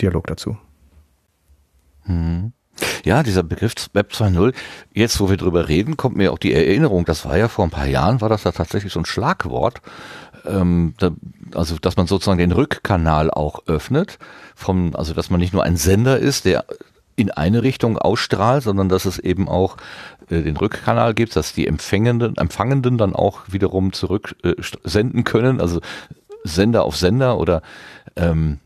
Dialog 0.00 0.26
dazu. 0.26 0.56
Mhm. 2.06 2.54
Ja, 3.04 3.22
dieser 3.22 3.42
Begriff 3.42 3.74
Web 3.92 4.12
2.0, 4.12 4.54
jetzt 4.94 5.20
wo 5.20 5.28
wir 5.28 5.36
drüber 5.36 5.68
reden, 5.68 5.98
kommt 5.98 6.16
mir 6.16 6.32
auch 6.32 6.38
die 6.38 6.54
Erinnerung, 6.54 7.04
das 7.04 7.26
war 7.26 7.36
ja 7.36 7.48
vor 7.48 7.66
ein 7.66 7.70
paar 7.70 7.86
Jahren, 7.86 8.22
war 8.22 8.30
das 8.30 8.44
da 8.44 8.52
tatsächlich 8.52 8.94
so 8.94 9.00
ein 9.00 9.04
Schlagwort, 9.04 9.82
ähm, 10.46 10.94
da, 10.96 11.10
also 11.54 11.76
dass 11.78 11.98
man 11.98 12.06
sozusagen 12.06 12.38
den 12.38 12.52
Rückkanal 12.52 13.30
auch 13.30 13.66
öffnet, 13.66 14.18
vom, 14.54 14.96
also 14.96 15.12
dass 15.12 15.28
man 15.28 15.40
nicht 15.40 15.52
nur 15.52 15.62
ein 15.62 15.76
Sender 15.76 16.18
ist, 16.18 16.46
der 16.46 16.64
in 17.16 17.30
eine 17.30 17.62
Richtung 17.62 17.98
ausstrahlt, 17.98 18.62
sondern 18.62 18.88
dass 18.88 19.04
es 19.04 19.18
eben 19.18 19.48
auch 19.48 19.76
äh, 20.30 20.42
den 20.42 20.56
Rückkanal 20.56 21.14
gibt, 21.14 21.36
dass 21.36 21.52
die 21.52 21.66
Empfängenden, 21.66 22.36
Empfangenden 22.36 22.98
dann 22.98 23.14
auch 23.14 23.40
wiederum 23.48 23.92
zurück 23.92 24.36
äh, 24.42 24.54
senden 24.84 25.24
können, 25.24 25.60
also 25.60 25.80
Sender 26.44 26.84
auf 26.84 26.96
Sender 26.96 27.38
oder 27.38 27.62
ähm, 28.16 28.58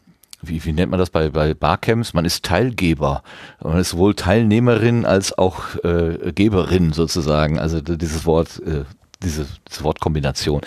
wie, 0.43 0.65
wie 0.65 0.73
nennt 0.73 0.91
man 0.91 1.01
das 1.01 1.11
bei, 1.11 1.31
bei 1.31 1.55
Barcamps? 1.55 2.15
Man 2.15 2.25
ist 2.25 2.45
Teilgeber. 2.45 3.23
Man 3.63 3.79
ist 3.79 3.91
sowohl 3.91 4.15
Teilnehmerin 4.15 5.05
als 5.05 5.37
auch 5.37 5.77
äh, 5.83 6.33
Geberin 6.33 6.93
sozusagen. 6.93 7.59
Also 7.59 7.81
dieses 7.81 8.27
Wort, 8.27 8.63
äh, 8.65 8.85
diese, 9.23 9.47
diese 9.69 9.85
Wortkombination 9.85 10.61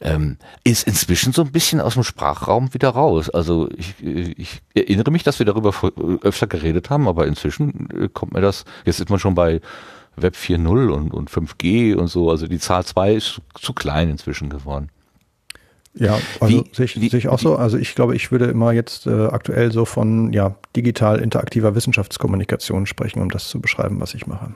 ähm, 0.00 0.36
ist 0.64 0.86
inzwischen 0.86 1.32
so 1.32 1.42
ein 1.42 1.52
bisschen 1.52 1.80
aus 1.80 1.94
dem 1.94 2.04
Sprachraum 2.04 2.72
wieder 2.72 2.90
raus. 2.90 3.28
Also 3.30 3.68
ich, 3.76 3.94
ich 4.00 4.62
erinnere 4.74 5.10
mich, 5.10 5.24
dass 5.24 5.38
wir 5.38 5.46
darüber 5.46 5.74
öfter 6.22 6.46
geredet 6.46 6.90
haben, 6.90 7.08
aber 7.08 7.26
inzwischen 7.26 7.88
äh, 7.90 8.08
kommt 8.08 8.34
mir 8.34 8.40
das, 8.40 8.64
jetzt 8.84 9.00
ist 9.00 9.10
man 9.10 9.18
schon 9.18 9.34
bei 9.34 9.60
Web 10.16 10.34
4.0 10.34 10.88
und, 10.88 11.12
und 11.12 11.30
5G 11.30 11.94
und 11.94 12.08
so. 12.08 12.30
Also 12.30 12.46
die 12.46 12.58
Zahl 12.58 12.84
2 12.84 13.14
ist 13.14 13.40
zu 13.54 13.72
klein 13.72 14.10
inzwischen 14.10 14.50
geworden. 14.50 14.90
Ja, 15.94 16.18
also 16.38 16.64
sehe 16.72 16.84
ich, 16.84 16.94
sehe 16.94 17.18
ich 17.18 17.28
auch 17.28 17.40
so. 17.40 17.56
Also 17.56 17.76
ich 17.76 17.94
glaube, 17.94 18.14
ich 18.14 18.30
würde 18.30 18.44
immer 18.46 18.72
jetzt 18.72 19.06
äh, 19.06 19.26
aktuell 19.26 19.72
so 19.72 19.84
von 19.84 20.32
ja, 20.32 20.54
digital 20.76 21.18
interaktiver 21.18 21.74
Wissenschaftskommunikation 21.74 22.86
sprechen, 22.86 23.20
um 23.20 23.30
das 23.30 23.48
zu 23.48 23.60
beschreiben, 23.60 24.00
was 24.00 24.14
ich 24.14 24.26
mache. 24.26 24.52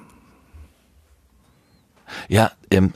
Ja, 2.28 2.52
ähm, 2.70 2.92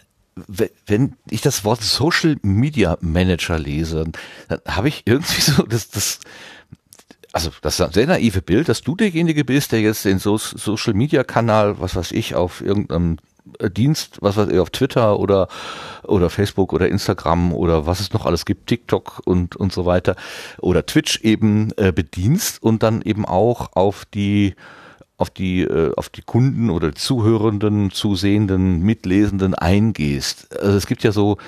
wenn 0.87 1.15
ich 1.31 1.41
das 1.41 1.65
Wort 1.65 1.83
Social 1.83 2.37
Media 2.43 2.99
Manager 3.01 3.59
lese, 3.59 4.05
dann 4.49 4.61
habe 4.67 4.89
ich 4.89 5.03
irgendwie 5.07 5.41
so 5.41 5.63
das, 5.63 5.89
das 5.91 6.21
also 7.33 7.51
das 7.61 7.77
sehr 7.77 8.07
naive 8.07 8.41
Bild, 8.41 8.69
dass 8.69 8.81
du 8.81 8.97
derjenige 8.97 9.45
bist, 9.45 9.73
der 9.73 9.81
jetzt 9.81 10.05
den 10.05 10.19
so 10.19 10.39
Social 10.39 10.95
Media 10.95 11.23
Kanal, 11.23 11.79
was 11.81 11.95
weiß 11.95 12.13
ich, 12.13 12.35
auf 12.35 12.63
irgendeinem 12.63 13.19
äh, 13.59 13.71
Dienst, 13.71 14.19
was 14.23 14.37
weiß 14.37 14.49
ich, 14.49 14.59
auf 14.59 14.71
Twitter 14.71 15.19
oder, 15.19 15.49
oder 16.03 16.31
Facebook 16.31 16.73
oder 16.73 16.89
Instagram 16.89 17.53
oder 17.53 17.87
was 17.87 18.01
es 18.01 18.13
noch 18.13 18.25
alles 18.25 18.47
gibt, 18.47 18.69
TikTok 18.69 19.21
und, 19.25 19.55
und 19.55 19.73
so 19.73 19.85
weiter, 19.85 20.17
oder 20.59 20.87
Twitch 20.87 21.21
eben 21.23 21.73
äh, 21.77 21.93
bedienst 21.93 22.63
und 22.63 22.83
dann 22.83 23.03
eben 23.03 23.27
auch 23.27 23.73
auf 23.75 24.07
die 24.07 24.55
auf 25.17 25.31
die 25.31 25.63
äh, 25.63 25.93
auf 25.97 26.09
die 26.09 26.23
Kunden 26.23 26.71
oder 26.71 26.95
Zuhörenden, 26.95 27.91
Zusehenden, 27.91 28.81
Mitlesenden 28.81 29.55
eingehst. 29.55 30.57
Also 30.61 30.77
es 30.77 30.87
gibt 30.87 31.03
ja 31.03 31.13
so 31.13 31.39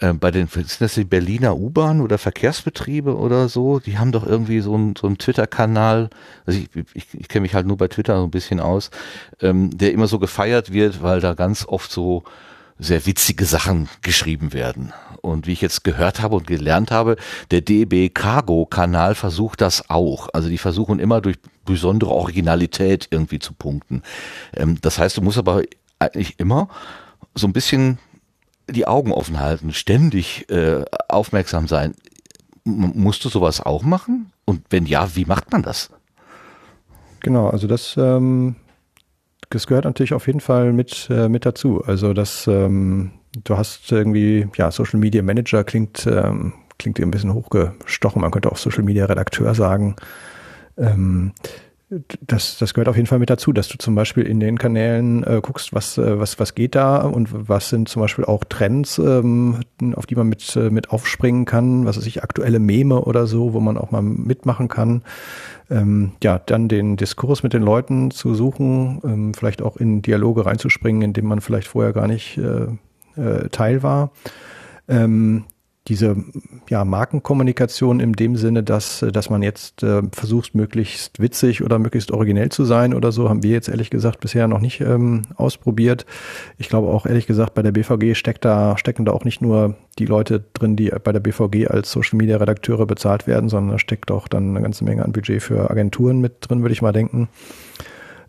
äh, 0.00 0.12
bei 0.12 0.30
den, 0.30 0.46
sind 0.46 0.80
das 0.80 0.94
die 0.94 1.04
Berliner 1.04 1.56
U-Bahn 1.56 2.00
oder 2.00 2.18
Verkehrsbetriebe 2.18 3.16
oder 3.16 3.48
so? 3.48 3.80
Die 3.80 3.98
haben 3.98 4.12
doch 4.12 4.26
irgendwie 4.26 4.60
so 4.60 4.74
einen 4.74 4.94
so 4.96 5.06
einen 5.06 5.18
Twitter-Kanal, 5.18 6.10
also 6.46 6.60
ich, 6.60 6.68
ich, 6.94 7.06
ich 7.12 7.28
kenne 7.28 7.42
mich 7.42 7.54
halt 7.54 7.66
nur 7.66 7.76
bei 7.76 7.88
Twitter 7.88 8.18
so 8.18 8.24
ein 8.24 8.30
bisschen 8.30 8.60
aus, 8.60 8.90
ähm, 9.40 9.76
der 9.76 9.92
immer 9.92 10.06
so 10.06 10.18
gefeiert 10.18 10.72
wird, 10.72 11.02
weil 11.02 11.20
da 11.20 11.34
ganz 11.34 11.66
oft 11.66 11.90
so 11.90 12.22
sehr 12.78 13.06
witzige 13.06 13.44
Sachen 13.44 13.88
geschrieben 14.02 14.52
werden. 14.52 14.92
Und 15.20 15.46
wie 15.46 15.52
ich 15.52 15.60
jetzt 15.60 15.84
gehört 15.84 16.20
habe 16.20 16.36
und 16.36 16.46
gelernt 16.46 16.90
habe, 16.90 17.16
der 17.50 17.60
DB 17.60 18.08
Cargo 18.08 18.66
Kanal 18.66 19.14
versucht 19.14 19.60
das 19.60 19.90
auch. 19.90 20.28
Also 20.32 20.48
die 20.48 20.58
versuchen 20.58 21.00
immer 21.00 21.20
durch 21.20 21.36
besondere 21.64 22.10
Originalität 22.10 23.08
irgendwie 23.10 23.38
zu 23.38 23.52
punkten. 23.52 24.02
Ähm, 24.56 24.80
das 24.80 24.98
heißt, 24.98 25.16
du 25.16 25.22
musst 25.22 25.38
aber 25.38 25.62
eigentlich 25.98 26.38
immer 26.38 26.68
so 27.34 27.46
ein 27.46 27.52
bisschen 27.52 27.98
die 28.70 28.86
Augen 28.86 29.12
offen 29.12 29.40
halten, 29.40 29.72
ständig 29.72 30.48
äh, 30.50 30.84
aufmerksam 31.08 31.68
sein. 31.68 31.94
M 32.64 32.92
musst 32.94 33.24
du 33.24 33.28
sowas 33.28 33.60
auch 33.60 33.82
machen? 33.82 34.30
Und 34.44 34.62
wenn 34.70 34.86
ja, 34.86 35.14
wie 35.16 35.24
macht 35.24 35.50
man 35.52 35.62
das? 35.62 35.90
Genau, 37.20 37.48
also 37.48 37.66
das, 37.66 37.96
ähm, 37.96 38.56
das 39.50 39.66
gehört 39.66 39.84
natürlich 39.84 40.14
auf 40.14 40.26
jeden 40.26 40.40
Fall 40.40 40.72
mit, 40.72 41.08
äh, 41.10 41.28
mit 41.28 41.46
dazu. 41.46 41.82
Also 41.84 42.12
das, 42.12 42.46
ähm, 42.46 43.12
du 43.44 43.56
hast 43.56 43.90
irgendwie, 43.90 44.48
ja, 44.56 44.70
Social 44.70 45.00
Media 45.00 45.22
Manager 45.22 45.64
klingt, 45.64 46.06
ähm, 46.06 46.52
klingt 46.78 47.00
ein 47.00 47.10
bisschen 47.10 47.34
hochgestochen. 47.34 48.20
Man 48.20 48.30
könnte 48.30 48.52
auch 48.52 48.56
Social 48.56 48.84
Media 48.84 49.06
Redakteur 49.06 49.54
sagen. 49.54 49.96
Ähm, 50.76 51.32
das, 52.20 52.58
das 52.58 52.74
gehört 52.74 52.88
auf 52.88 52.96
jeden 52.96 53.06
Fall 53.06 53.18
mit 53.18 53.30
dazu, 53.30 53.52
dass 53.52 53.68
du 53.68 53.78
zum 53.78 53.94
Beispiel 53.94 54.24
in 54.24 54.40
den 54.40 54.58
Kanälen 54.58 55.24
äh, 55.24 55.40
guckst, 55.42 55.72
was, 55.72 55.96
äh, 55.96 56.18
was, 56.18 56.38
was 56.38 56.54
geht 56.54 56.74
da 56.74 56.98
und 56.98 57.48
was 57.48 57.70
sind 57.70 57.88
zum 57.88 58.02
Beispiel 58.02 58.26
auch 58.26 58.44
Trends, 58.44 58.98
ähm, 58.98 59.60
auf 59.94 60.04
die 60.04 60.14
man 60.14 60.28
mit, 60.28 60.54
äh, 60.56 60.68
mit 60.68 60.90
aufspringen 60.90 61.46
kann, 61.46 61.86
was 61.86 61.96
weiß 61.96 62.06
ich, 62.06 62.22
aktuelle 62.22 62.58
Meme 62.58 63.00
oder 63.00 63.26
so, 63.26 63.54
wo 63.54 63.60
man 63.60 63.78
auch 63.78 63.90
mal 63.90 64.02
mitmachen 64.02 64.68
kann. 64.68 65.02
Ähm, 65.70 66.12
ja, 66.22 66.38
dann 66.38 66.68
den 66.68 66.96
Diskurs 66.96 67.42
mit 67.42 67.52
den 67.52 67.62
Leuten 67.62 68.10
zu 68.10 68.34
suchen, 68.34 69.00
ähm, 69.04 69.34
vielleicht 69.34 69.60
auch 69.60 69.76
in 69.76 70.00
Dialoge 70.00 70.46
reinzuspringen, 70.46 71.02
in 71.02 71.12
dem 71.12 71.26
man 71.26 71.40
vielleicht 71.40 71.68
vorher 71.68 71.92
gar 71.92 72.06
nicht 72.06 72.38
äh, 72.38 72.66
äh, 73.20 73.48
Teil 73.50 73.82
war. 73.82 74.10
Ähm, 74.88 75.44
diese 75.88 76.16
ja, 76.68 76.84
Markenkommunikation 76.84 78.00
in 78.00 78.12
dem 78.12 78.36
Sinne, 78.36 78.62
dass, 78.62 79.04
dass 79.12 79.30
man 79.30 79.42
jetzt 79.42 79.82
äh, 79.82 80.02
versucht, 80.12 80.54
möglichst 80.54 81.20
witzig 81.20 81.62
oder 81.62 81.78
möglichst 81.78 82.10
originell 82.10 82.50
zu 82.50 82.64
sein 82.64 82.94
oder 82.94 83.10
so, 83.12 83.28
haben 83.28 83.42
wir 83.42 83.52
jetzt 83.52 83.68
ehrlich 83.68 83.90
gesagt 83.90 84.20
bisher 84.20 84.48
noch 84.48 84.60
nicht 84.60 84.80
ähm, 84.80 85.22
ausprobiert. 85.36 86.06
Ich 86.58 86.68
glaube 86.68 86.88
auch 86.88 87.06
ehrlich 87.06 87.26
gesagt, 87.26 87.54
bei 87.54 87.62
der 87.62 87.72
BVG 87.72 88.14
steckt 88.14 88.44
da, 88.44 88.76
stecken 88.76 89.04
da 89.04 89.12
auch 89.12 89.24
nicht 89.24 89.40
nur 89.40 89.76
die 89.98 90.06
Leute 90.06 90.44
drin, 90.52 90.76
die 90.76 90.90
bei 91.02 91.12
der 91.12 91.20
BVG 91.20 91.68
als 91.68 91.90
Social 91.90 92.18
Media 92.18 92.36
Redakteure 92.36 92.86
bezahlt 92.86 93.26
werden, 93.26 93.48
sondern 93.48 93.72
da 93.72 93.78
steckt 93.78 94.10
auch 94.10 94.28
dann 94.28 94.50
eine 94.50 94.62
ganze 94.62 94.84
Menge 94.84 95.04
an 95.04 95.12
Budget 95.12 95.42
für 95.42 95.70
Agenturen 95.70 96.20
mit 96.20 96.36
drin, 96.40 96.62
würde 96.62 96.72
ich 96.72 96.82
mal 96.82 96.92
denken. 96.92 97.28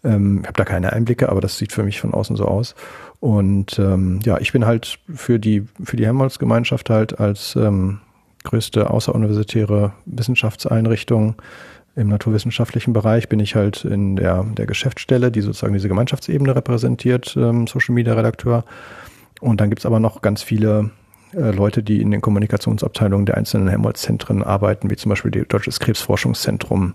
Ähm, 0.04 0.40
ich 0.42 0.48
habe 0.48 0.58
da 0.58 0.66
keine 0.66 0.94
Einblicke, 0.94 1.30
aber 1.30 1.42
das 1.42 1.58
sieht 1.58 1.72
für 1.72 1.84
mich 1.84 2.00
von 2.00 2.14
außen 2.14 2.36
so 2.36 2.46
aus. 2.46 2.76
Und 3.20 3.78
ähm, 3.80 4.20
ja, 4.24 4.38
ich 4.40 4.54
bin 4.54 4.66
halt 4.66 5.00
für 5.14 5.40
die 5.40 5.68
für 5.84 5.98
die 5.98 6.06
Helmholtz-Gemeinschaft 6.06 6.90
halt 6.90 7.20
als 7.20 7.56
ähm, 7.56 8.00
größte 8.44 8.90
außeruniversitäre 8.90 9.94
Wissenschaftseinrichtung 10.06 11.36
im 11.96 12.08
naturwissenschaftlichen 12.08 12.94
Bereich 12.94 13.28
bin 13.28 13.42
ich 13.42 13.56
halt 13.56 13.84
in 13.84 14.16
der, 14.16 14.44
der 14.44 14.66
Geschäftsstelle, 14.66 15.32
die 15.32 15.42
sozusagen 15.42 15.74
diese 15.74 15.90
Gemeinschaftsebene 15.90 16.56
repräsentiert, 16.56 17.36
ähm, 17.36 17.68
Social 17.68 17.94
Media 17.94 18.14
Redakteur. 18.14 18.64
Und 19.42 19.60
dann 19.60 19.70
gibt's 19.70 19.86
aber 19.86 20.00
noch 20.00 20.22
ganz 20.22 20.42
viele 20.42 20.92
äh, 21.34 21.52
Leute, 21.52 21.84
die 21.84 22.02
in 22.02 22.12
den 22.12 22.22
Kommunikationsabteilungen 22.22 23.26
der 23.26 23.38
einzelnen 23.38 23.68
Helmholtz-Zentren 23.68 24.44
arbeiten, 24.44 24.90
wie 24.90 24.96
zum 24.96 25.10
Beispiel 25.10 25.32
die 25.32 25.46
Deutsches 25.46 25.80
Krebsforschungszentrum 25.80 26.94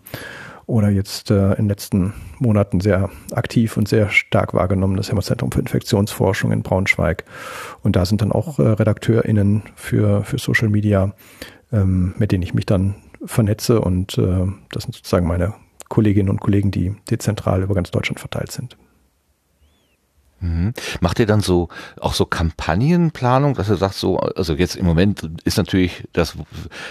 oder 0.66 0.88
jetzt 0.88 1.30
äh, 1.30 1.50
in 1.52 1.64
den 1.64 1.68
letzten 1.68 2.14
Monaten 2.38 2.80
sehr 2.80 3.10
aktiv 3.32 3.76
und 3.76 3.88
sehr 3.88 4.08
stark 4.10 4.54
wahrgenommen 4.54 4.96
das 4.96 5.08
Helmholtz-Zentrum 5.08 5.52
für 5.52 5.60
Infektionsforschung 5.60 6.52
in 6.52 6.62
Braunschweig. 6.62 7.24
Und 7.82 7.96
da 7.96 8.06
sind 8.06 8.22
dann 8.22 8.32
auch 8.32 8.58
äh, 8.58 8.62
RedakteurInnen 8.62 9.62
für, 9.74 10.24
für 10.24 10.38
Social 10.38 10.68
Media, 10.68 11.14
ähm, 11.72 12.14
mit 12.18 12.32
denen 12.32 12.42
ich 12.42 12.54
mich 12.54 12.66
dann 12.66 12.94
vernetze 13.24 13.80
und 13.80 14.18
äh, 14.18 14.46
das 14.70 14.84
sind 14.84 14.94
sozusagen 14.94 15.26
meine 15.26 15.54
Kolleginnen 15.88 16.28
und 16.28 16.40
Kollegen, 16.40 16.70
die 16.70 16.94
dezentral 17.10 17.62
über 17.62 17.74
ganz 17.74 17.90
Deutschland 17.90 18.20
verteilt 18.20 18.52
sind. 18.52 18.76
Mhm. 20.44 20.74
Macht 21.00 21.18
ihr 21.20 21.26
dann 21.26 21.40
so 21.40 21.68
auch 21.98 22.12
so 22.12 22.26
Kampagnenplanung, 22.26 23.54
dass 23.54 23.70
ihr 23.70 23.76
sagt 23.76 23.94
so, 23.94 24.18
also 24.18 24.52
jetzt 24.52 24.76
im 24.76 24.84
Moment 24.84 25.26
ist 25.44 25.56
natürlich 25.56 26.06
das 26.12 26.34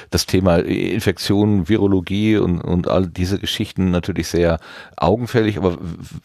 das 0.09 0.25
Thema 0.25 0.57
Infektion, 0.57 1.69
Virologie 1.69 2.37
und 2.37 2.61
und 2.61 2.87
all 2.87 3.05
diese 3.05 3.37
Geschichten 3.37 3.91
natürlich 3.91 4.27
sehr 4.27 4.59
augenfällig, 4.97 5.57
aber 5.57 5.77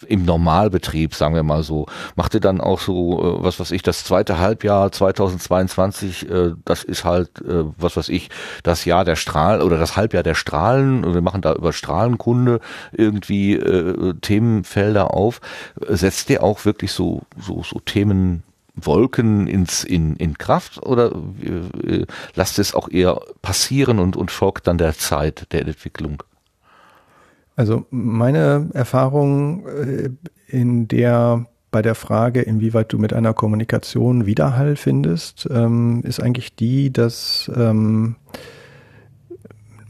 im 0.06 0.24
Normalbetrieb, 0.24 1.14
sagen 1.14 1.34
wir 1.34 1.42
mal 1.42 1.62
so, 1.62 1.84
macht 2.16 2.32
ihr 2.32 2.40
dann 2.40 2.62
auch 2.62 2.80
so 2.80 3.20
äh, 3.20 3.44
was 3.44 3.60
was 3.60 3.72
ich 3.72 3.82
das 3.82 4.04
zweite 4.04 4.38
Halbjahr 4.38 4.90
2022, 4.90 6.30
äh, 6.30 6.52
das 6.64 6.82
ist 6.82 7.04
halt 7.04 7.42
äh, 7.42 7.64
was 7.76 7.98
was 7.98 8.08
ich 8.08 8.30
das 8.62 8.86
Jahr 8.86 9.04
der 9.04 9.16
Strahlen 9.16 9.60
oder 9.60 9.76
das 9.76 9.98
Halbjahr 9.98 10.22
der 10.22 10.34
Strahlen 10.34 11.12
wir 11.12 11.20
machen 11.20 11.42
da 11.42 11.52
über 11.52 11.74
Strahlenkunde 11.74 12.60
irgendwie 12.92 13.58
Themenfelder 14.20 15.12
auf. 15.12 15.40
Setzt 15.88 16.30
ihr 16.30 16.42
auch 16.42 16.64
wirklich 16.64 16.92
so 16.92 17.17
so, 17.38 17.62
so, 17.62 17.80
Wolken 18.80 19.46
ins, 19.46 19.84
in, 19.84 20.16
in 20.16 20.38
Kraft 20.38 20.84
oder 20.84 21.12
äh, 21.42 22.06
lasst 22.34 22.58
es 22.58 22.74
auch 22.74 22.88
eher 22.88 23.20
passieren 23.42 23.98
und, 23.98 24.16
und 24.16 24.30
folgt 24.30 24.66
dann 24.66 24.78
der 24.78 24.96
Zeit 24.96 25.52
der 25.52 25.62
Entwicklung? 25.66 26.22
Also 27.56 27.86
meine 27.90 28.70
Erfahrung 28.72 29.66
äh, 29.66 30.10
in 30.46 30.86
der 30.88 31.46
bei 31.70 31.82
der 31.82 31.94
Frage, 31.94 32.40
inwieweit 32.40 32.92
du 32.92 32.98
mit 32.98 33.12
einer 33.12 33.34
Kommunikation 33.34 34.24
Widerhall 34.24 34.76
findest, 34.76 35.46
ähm, 35.50 36.02
ist 36.02 36.18
eigentlich 36.18 36.56
die, 36.56 36.90
dass 36.90 37.50
ähm, 37.54 38.16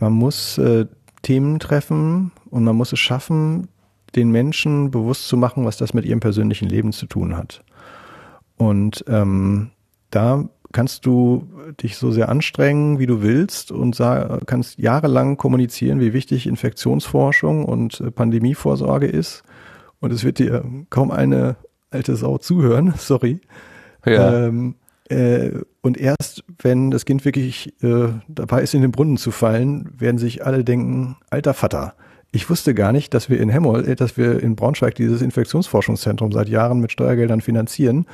man 0.00 0.12
muss 0.12 0.58
äh, 0.58 0.86
Themen 1.22 1.60
treffen 1.60 2.32
und 2.50 2.64
man 2.64 2.74
muss 2.74 2.92
es 2.92 2.98
schaffen, 2.98 3.68
den 4.16 4.30
Menschen 4.30 4.90
bewusst 4.90 5.28
zu 5.28 5.36
machen, 5.36 5.64
was 5.64 5.76
das 5.76 5.94
mit 5.94 6.04
ihrem 6.04 6.20
persönlichen 6.20 6.68
Leben 6.68 6.92
zu 6.92 7.06
tun 7.06 7.36
hat. 7.36 7.62
Und 8.56 9.04
ähm, 9.08 9.70
da 10.10 10.48
kannst 10.72 11.06
du 11.06 11.48
dich 11.82 11.96
so 11.96 12.10
sehr 12.10 12.28
anstrengen, 12.28 12.98
wie 12.98 13.06
du 13.06 13.22
willst 13.22 13.72
und 13.72 13.96
kannst 14.46 14.78
jahrelang 14.78 15.36
kommunizieren, 15.36 16.00
wie 16.00 16.12
wichtig 16.12 16.46
Infektionsforschung 16.46 17.64
und 17.64 18.00
äh, 18.00 18.10
Pandemievorsorge 18.10 19.06
ist. 19.06 19.44
Und 20.00 20.12
es 20.12 20.24
wird 20.24 20.38
dir 20.38 20.64
kaum 20.90 21.10
eine 21.10 21.56
alte 21.90 22.16
Sau 22.16 22.38
zuhören, 22.38 22.94
sorry. 22.98 23.40
Ja. 24.04 24.46
Ähm, 24.46 24.76
äh, 25.08 25.52
und 25.80 25.98
erst 25.98 26.44
wenn 26.60 26.90
das 26.90 27.04
Kind 27.04 27.24
wirklich 27.24 27.72
äh, 27.82 28.08
dabei 28.28 28.62
ist, 28.62 28.74
in 28.74 28.82
den 28.82 28.92
Brunnen 28.92 29.16
zu 29.16 29.30
fallen, 29.30 29.90
werden 29.98 30.18
sich 30.18 30.44
alle 30.44 30.64
denken, 30.64 31.16
alter 31.30 31.54
Vater, 31.54 31.94
ich 32.30 32.50
wusste 32.50 32.74
gar 32.74 32.92
nicht, 32.92 33.14
dass 33.14 33.30
wir 33.30 33.40
in 33.40 33.48
Hemmold, 33.48 33.86
äh, 33.86 33.96
dass 33.96 34.16
wir 34.16 34.40
in 34.42 34.56
Braunschweig 34.56 34.94
dieses 34.94 35.22
Infektionsforschungszentrum 35.22 36.32
seit 36.32 36.48
Jahren 36.48 36.80
mit 36.80 36.92
Steuergeldern 36.92 37.40
finanzieren. 37.40 38.06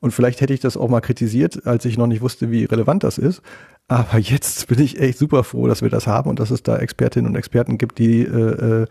Und 0.00 0.10
vielleicht 0.10 0.40
hätte 0.40 0.52
ich 0.52 0.60
das 0.60 0.76
auch 0.76 0.88
mal 0.88 1.00
kritisiert, 1.00 1.64
als 1.64 1.84
ich 1.84 1.96
noch 1.96 2.08
nicht 2.08 2.22
wusste, 2.22 2.50
wie 2.50 2.64
relevant 2.64 3.04
das 3.04 3.18
ist. 3.18 3.40
Aber 3.86 4.18
jetzt 4.18 4.66
bin 4.68 4.80
ich 4.80 5.00
echt 5.00 5.16
super 5.16 5.44
froh, 5.44 5.68
dass 5.68 5.80
wir 5.80 5.90
das 5.90 6.06
haben 6.06 6.28
und 6.28 6.40
dass 6.40 6.50
es 6.50 6.62
da 6.62 6.76
Expertinnen 6.76 7.30
und 7.30 7.36
Experten 7.36 7.78
gibt, 7.78 7.98
die 7.98 8.22
äh, 8.22 8.82
äh 8.82 8.86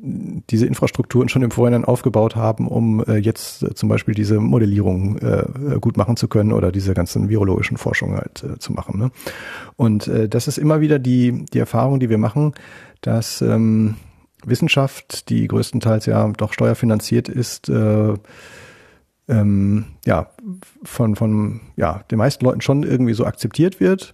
diese 0.00 0.66
Infrastrukturen 0.66 1.28
schon 1.28 1.42
im 1.42 1.50
Vorhinein 1.50 1.84
aufgebaut 1.84 2.36
haben, 2.36 2.68
um 2.68 3.02
äh, 3.04 3.16
jetzt 3.16 3.62
äh, 3.62 3.74
zum 3.74 3.88
Beispiel 3.88 4.14
diese 4.14 4.38
Modellierung 4.38 5.18
äh, 5.18 5.44
gut 5.80 5.96
machen 5.96 6.16
zu 6.16 6.28
können 6.28 6.52
oder 6.52 6.70
diese 6.70 6.94
ganzen 6.94 7.28
virologischen 7.28 7.78
Forschungen 7.78 8.16
halt 8.16 8.44
äh, 8.44 8.58
zu 8.58 8.72
machen. 8.72 8.98
Ne? 8.98 9.10
Und 9.76 10.06
äh, 10.06 10.28
das 10.28 10.46
ist 10.46 10.58
immer 10.58 10.80
wieder 10.80 10.98
die, 10.98 11.46
die 11.52 11.58
Erfahrung, 11.58 11.98
die 11.98 12.10
wir 12.10 12.18
machen, 12.18 12.52
dass 13.00 13.40
ähm, 13.40 13.96
Wissenschaft, 14.48 15.28
die 15.28 15.46
größtenteils 15.48 16.06
ja 16.06 16.28
doch 16.36 16.52
steuerfinanziert 16.52 17.28
ist, 17.28 17.68
äh, 17.68 18.14
ähm, 19.28 19.84
ja, 20.06 20.30
von, 20.82 21.16
von 21.16 21.60
ja, 21.76 22.04
den 22.10 22.18
meisten 22.18 22.44
Leuten 22.44 22.60
schon 22.60 22.82
irgendwie 22.82 23.14
so 23.14 23.24
akzeptiert 23.24 23.80
wird. 23.80 24.12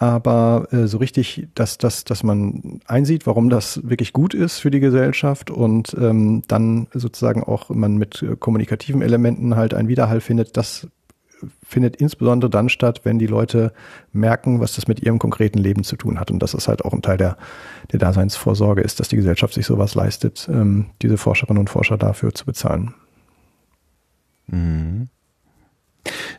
Aber 0.00 0.68
äh, 0.70 0.86
so 0.86 0.98
richtig, 0.98 1.48
dass, 1.54 1.76
dass, 1.76 2.04
dass 2.04 2.22
man 2.22 2.80
einsieht, 2.86 3.26
warum 3.26 3.50
das 3.50 3.80
wirklich 3.88 4.12
gut 4.12 4.32
ist 4.32 4.60
für 4.60 4.70
die 4.70 4.78
Gesellschaft 4.78 5.50
und 5.50 5.96
ähm, 6.00 6.42
dann 6.46 6.86
sozusagen 6.92 7.42
auch 7.42 7.70
man 7.70 7.96
mit 7.96 8.24
kommunikativen 8.38 9.02
Elementen 9.02 9.56
halt 9.56 9.74
einen 9.74 9.88
Widerhall 9.88 10.20
findet, 10.20 10.56
das 10.56 10.86
findet 11.62 11.96
insbesondere 11.96 12.50
dann 12.50 12.68
statt, 12.68 13.02
wenn 13.04 13.18
die 13.18 13.26
Leute 13.26 13.72
merken, 14.12 14.60
was 14.60 14.74
das 14.74 14.88
mit 14.88 15.02
ihrem 15.02 15.18
konkreten 15.18 15.58
Leben 15.58 15.84
zu 15.84 15.96
tun 15.96 16.18
hat. 16.18 16.30
Und 16.30 16.40
das 16.40 16.54
ist 16.54 16.68
halt 16.68 16.84
auch 16.84 16.92
ein 16.92 17.02
Teil 17.02 17.16
der, 17.16 17.36
der 17.92 17.98
Daseinsvorsorge 17.98 18.82
ist, 18.82 19.00
dass 19.00 19.08
die 19.08 19.16
Gesellschaft 19.16 19.54
sich 19.54 19.66
sowas 19.66 19.94
leistet, 19.94 20.48
ähm, 20.52 20.86
diese 21.02 21.18
Forscherinnen 21.18 21.60
und 21.60 21.70
Forscher 21.70 21.96
dafür 21.96 22.34
zu 22.34 22.44
bezahlen. 22.44 22.94
Mhm. 24.46 25.08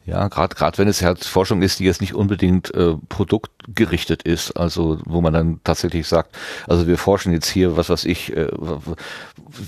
Ja, 0.05 0.28
gerade 0.28 0.55
gerade 0.55 0.78
wenn 0.78 0.88
es 0.88 1.03
halt 1.03 1.24
Forschung 1.24 1.62
ist, 1.62 1.80
die 1.80 1.86
jetzt 1.86 2.01
nicht 2.01 2.16
unbedingt 2.16 2.74
äh, 2.74 2.95
produktgerichtet 3.10 4.24
ist, 4.24 4.57
also 4.57 4.99
wo 5.05 5.22
man 5.22 5.34
dann 5.34 5.60
tatsächlich 5.64 6.07
sagt, 6.07 6.36
also 6.68 6.88
wir 6.88 6.97
forschen 6.97 7.32
jetzt 7.34 7.49
hier, 7.49 7.78
was 7.78 7.89
weiß 7.89 8.05
ich, 8.05 8.36
äh, 8.36 8.47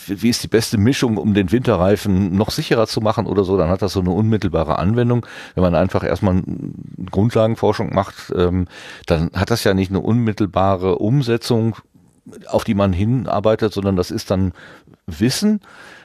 wie 0.07 0.29
ist 0.29 0.43
die 0.43 0.47
beste 0.47 0.77
Mischung, 0.77 1.17
um 1.17 1.33
den 1.33 1.51
Winterreifen 1.51 2.35
noch 2.35 2.49
sicherer 2.49 2.87
zu 2.87 3.01
machen 3.01 3.27
oder 3.27 3.43
so, 3.43 3.57
dann 3.57 3.69
hat 3.69 3.81
das 3.81 3.93
so 3.93 3.99
eine 3.99 4.11
unmittelbare 4.11 4.79
Anwendung. 4.79 5.25
Wenn 5.53 5.63
man 5.63 5.75
einfach 5.75 6.03
erstmal 6.03 6.41
Grundlagenforschung 7.11 7.93
macht, 7.93 8.33
ähm, 8.35 8.67
dann 9.05 9.29
hat 9.35 9.51
das 9.51 9.63
ja 9.63 9.73
nicht 9.73 9.91
eine 9.91 9.99
unmittelbare 9.99 10.97
Umsetzung, 10.97 11.75
auf 12.47 12.63
die 12.63 12.75
man 12.75 12.93
hinarbeitet, 12.93 13.73
sondern 13.73 13.95
das 13.95 14.11
ist 14.11 14.31
dann 14.31 14.53
Wissen 15.05 15.59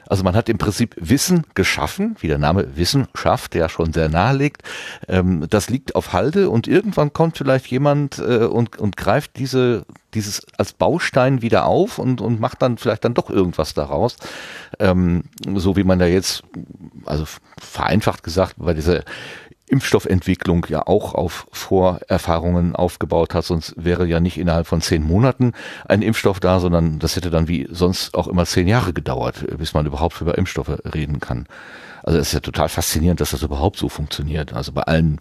also 0.07 0.23
man 0.23 0.35
hat 0.35 0.49
im 0.49 0.57
Prinzip 0.57 0.95
Wissen 0.97 1.45
geschaffen, 1.53 2.15
wie 2.19 2.27
der 2.27 2.37
Name 2.37 2.75
Wissen 2.75 3.07
schafft, 3.13 3.53
der 3.53 3.69
schon 3.69 3.93
sehr 3.93 4.09
nahe 4.09 4.35
liegt. 4.35 4.63
Ähm, 5.07 5.45
das 5.49 5.69
liegt 5.69 5.95
auf 5.95 6.13
Halde 6.13 6.49
und 6.49 6.67
irgendwann 6.67 7.13
kommt 7.13 7.37
vielleicht 7.37 7.67
jemand 7.67 8.19
äh, 8.19 8.45
und, 8.45 8.77
und 8.77 8.97
greift 8.97 9.37
diese, 9.37 9.85
dieses 10.13 10.45
als 10.57 10.73
Baustein 10.73 11.41
wieder 11.41 11.65
auf 11.65 11.99
und, 11.99 12.21
und 12.21 12.39
macht 12.39 12.61
dann 12.61 12.77
vielleicht 12.77 13.05
dann 13.05 13.13
doch 13.13 13.29
irgendwas 13.29 13.73
daraus. 13.73 14.17
Ähm, 14.79 15.23
so 15.55 15.75
wie 15.75 15.83
man 15.83 15.99
da 15.99 16.05
jetzt, 16.05 16.43
also 17.05 17.25
vereinfacht 17.59 18.23
gesagt, 18.23 18.55
bei 18.57 18.73
dieser 18.73 19.03
Impfstoffentwicklung 19.69 20.65
ja 20.69 20.87
auch 20.87 21.13
auf 21.13 21.47
Vorerfahrungen 21.51 22.75
aufgebaut 22.75 23.33
hat, 23.33 23.43
sonst 23.43 23.73
wäre 23.77 24.05
ja 24.05 24.19
nicht 24.19 24.37
innerhalb 24.37 24.65
von 24.65 24.81
zehn 24.81 25.03
Monaten 25.03 25.51
ein 25.87 26.01
Impfstoff 26.01 26.39
da, 26.39 26.59
sondern 26.59 26.99
das 26.99 27.15
hätte 27.15 27.29
dann 27.29 27.47
wie 27.47 27.67
sonst 27.69 28.13
auch 28.15 28.27
immer 28.27 28.45
zehn 28.45 28.67
Jahre 28.67 28.93
gedauert, 28.93 29.45
bis 29.57 29.73
man 29.73 29.85
überhaupt 29.85 30.21
über 30.21 30.37
Impfstoffe 30.37 30.79
reden 30.93 31.19
kann. 31.19 31.47
Also 32.03 32.19
es 32.19 32.27
ist 32.27 32.33
ja 32.33 32.39
total 32.39 32.69
faszinierend, 32.69 33.19
dass 33.19 33.31
das 33.31 33.43
überhaupt 33.43 33.77
so 33.77 33.89
funktioniert. 33.89 34.53
Also 34.53 34.71
bei 34.71 34.83
allen 34.83 35.19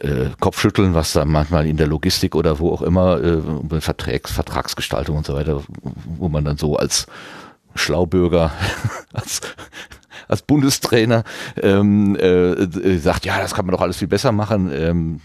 äh, 0.00 0.26
Kopfschütteln, 0.40 0.94
was 0.94 1.14
da 1.14 1.24
manchmal 1.24 1.66
in 1.66 1.78
der 1.78 1.86
Logistik 1.86 2.34
oder 2.34 2.58
wo 2.58 2.70
auch 2.70 2.82
immer, 2.82 3.22
äh, 3.22 3.80
Vertrags, 3.80 4.32
Vertragsgestaltung 4.32 5.16
und 5.16 5.26
so 5.26 5.34
weiter, 5.34 5.62
wo 6.04 6.28
man 6.28 6.44
dann 6.44 6.58
so 6.58 6.76
als 6.76 7.06
Schlaubürger, 7.74 8.52
als 9.14 9.40
als 10.28 10.42
Bundestrainer 10.42 11.24
ähm, 11.60 12.16
äh, 12.16 12.98
sagt, 12.98 13.24
ja, 13.24 13.38
das 13.40 13.54
kann 13.54 13.66
man 13.66 13.72
doch 13.74 13.82
alles 13.82 13.98
viel 13.98 14.08
besser 14.08 14.32
machen. 14.32 14.70
Ähm, 14.72 15.20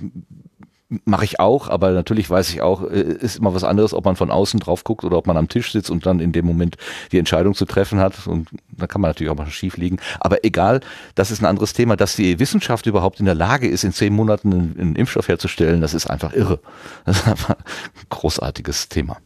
Mache 1.04 1.26
ich 1.26 1.42
auch, 1.42 1.68
aber 1.68 1.92
natürlich 1.92 2.30
weiß 2.30 2.50
ich 2.50 2.62
auch, 2.62 2.90
äh, 2.90 3.02
ist 3.02 3.40
immer 3.40 3.54
was 3.54 3.66
anderes, 3.66 3.94
ob 3.94 4.06
man 4.06 4.16
von 4.16 4.32
außen 4.32 4.62
drauf 4.62 4.86
guckt 4.86 5.04
oder 5.04 5.18
ob 5.18 5.28
man 5.28 5.36
am 5.36 5.50
Tisch 5.50 5.74
sitzt 5.74 5.90
und 5.90 6.06
dann 6.06 6.22
in 6.22 6.32
dem 6.32 6.46
Moment 6.46 6.78
die 7.12 7.20
Entscheidung 7.20 7.56
zu 7.56 7.66
treffen 7.66 8.00
hat. 8.00 8.26
Und 8.26 8.48
da 8.70 8.88
kann 8.88 9.02
man 9.02 9.10
natürlich 9.10 9.30
auch 9.30 9.36
mal 9.36 9.48
schief 9.48 9.76
liegen. 9.76 9.98
Aber 10.22 10.46
egal, 10.46 10.80
das 11.16 11.30
ist 11.30 11.42
ein 11.42 11.46
anderes 11.46 11.74
Thema. 11.74 11.98
Dass 11.98 12.16
die 12.16 12.40
Wissenschaft 12.40 12.86
überhaupt 12.86 13.20
in 13.20 13.26
der 13.26 13.36
Lage 13.36 13.68
ist, 13.68 13.84
in 13.84 13.92
zehn 13.92 14.14
Monaten 14.14 14.54
einen, 14.54 14.80
einen 14.80 14.96
Impfstoff 14.96 15.28
herzustellen, 15.28 15.82
das 15.82 15.94
ist 15.94 16.10
einfach 16.10 16.32
irre. 16.32 16.62
Das 17.04 17.18
ist 17.18 17.28
einfach 17.28 17.50
ein 17.50 18.06
großartiges 18.10 18.88
Thema. 18.88 19.18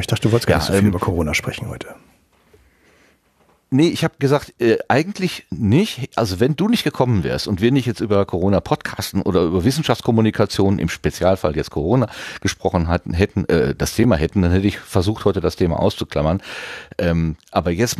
Ich 0.00 0.06
dachte, 0.06 0.22
du 0.22 0.32
wolltest 0.32 0.46
gar 0.46 0.54
ja, 0.54 0.58
nicht 0.60 0.66
so 0.68 0.72
viel 0.72 0.82
ähm, 0.82 0.88
über 0.88 0.98
Corona 0.98 1.34
sprechen 1.34 1.68
heute. 1.68 1.88
Nee, 3.68 3.88
ich 3.88 4.04
habe 4.04 4.14
gesagt, 4.20 4.54
äh, 4.60 4.78
eigentlich 4.86 5.44
nicht. 5.50 6.10
Also 6.16 6.38
wenn 6.38 6.54
du 6.54 6.68
nicht 6.68 6.84
gekommen 6.84 7.24
wärst 7.24 7.48
und 7.48 7.60
wir 7.60 7.72
nicht 7.72 7.86
jetzt 7.86 8.00
über 8.00 8.24
Corona 8.24 8.60
podcasten 8.60 9.22
oder 9.22 9.42
über 9.42 9.64
Wissenschaftskommunikation, 9.64 10.78
im 10.78 10.88
Spezialfall 10.88 11.56
jetzt 11.56 11.72
Corona, 11.72 12.08
gesprochen 12.40 12.86
hatten, 12.86 13.12
hätten, 13.12 13.44
äh, 13.46 13.74
das 13.74 13.96
Thema 13.96 14.16
hätten, 14.16 14.42
dann 14.42 14.52
hätte 14.52 14.68
ich 14.68 14.78
versucht, 14.78 15.24
heute 15.24 15.40
das 15.40 15.56
Thema 15.56 15.80
auszuklammern. 15.80 16.42
Ähm, 16.98 17.36
aber 17.50 17.72
jetzt, 17.72 17.98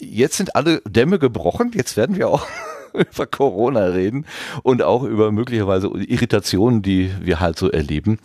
jetzt 0.00 0.38
sind 0.38 0.56
alle 0.56 0.82
Dämme 0.84 1.20
gebrochen, 1.20 1.70
jetzt 1.72 1.96
werden 1.96 2.16
wir 2.16 2.28
auch 2.28 2.44
über 2.92 3.26
Corona 3.26 3.86
reden 3.86 4.26
und 4.64 4.82
auch 4.82 5.04
über 5.04 5.30
möglicherweise 5.30 5.86
Irritationen, 5.86 6.82
die 6.82 7.12
wir 7.20 7.38
halt 7.38 7.60
so 7.60 7.70
erleben. 7.70 8.18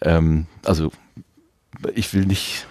Ähm, 0.00 0.46
also 0.64 0.92
ich 1.94 2.14
will 2.14 2.24
nicht 2.24 2.66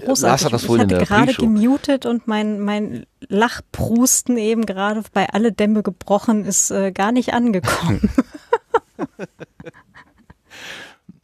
Großartig. 0.00 0.50
Lars 0.50 0.62
das 0.62 0.64
ich 0.64 0.78
hatte 0.78 0.98
gerade 0.98 1.34
gemutet 1.34 2.06
und 2.06 2.26
mein, 2.26 2.60
mein 2.60 3.06
Lachprusten 3.28 4.36
eben 4.36 4.66
gerade 4.66 5.02
bei 5.12 5.28
alle 5.28 5.52
Dämme 5.52 5.82
gebrochen 5.82 6.44
ist 6.44 6.70
äh, 6.70 6.92
gar 6.92 7.12
nicht 7.12 7.32
angekommen. 7.32 8.10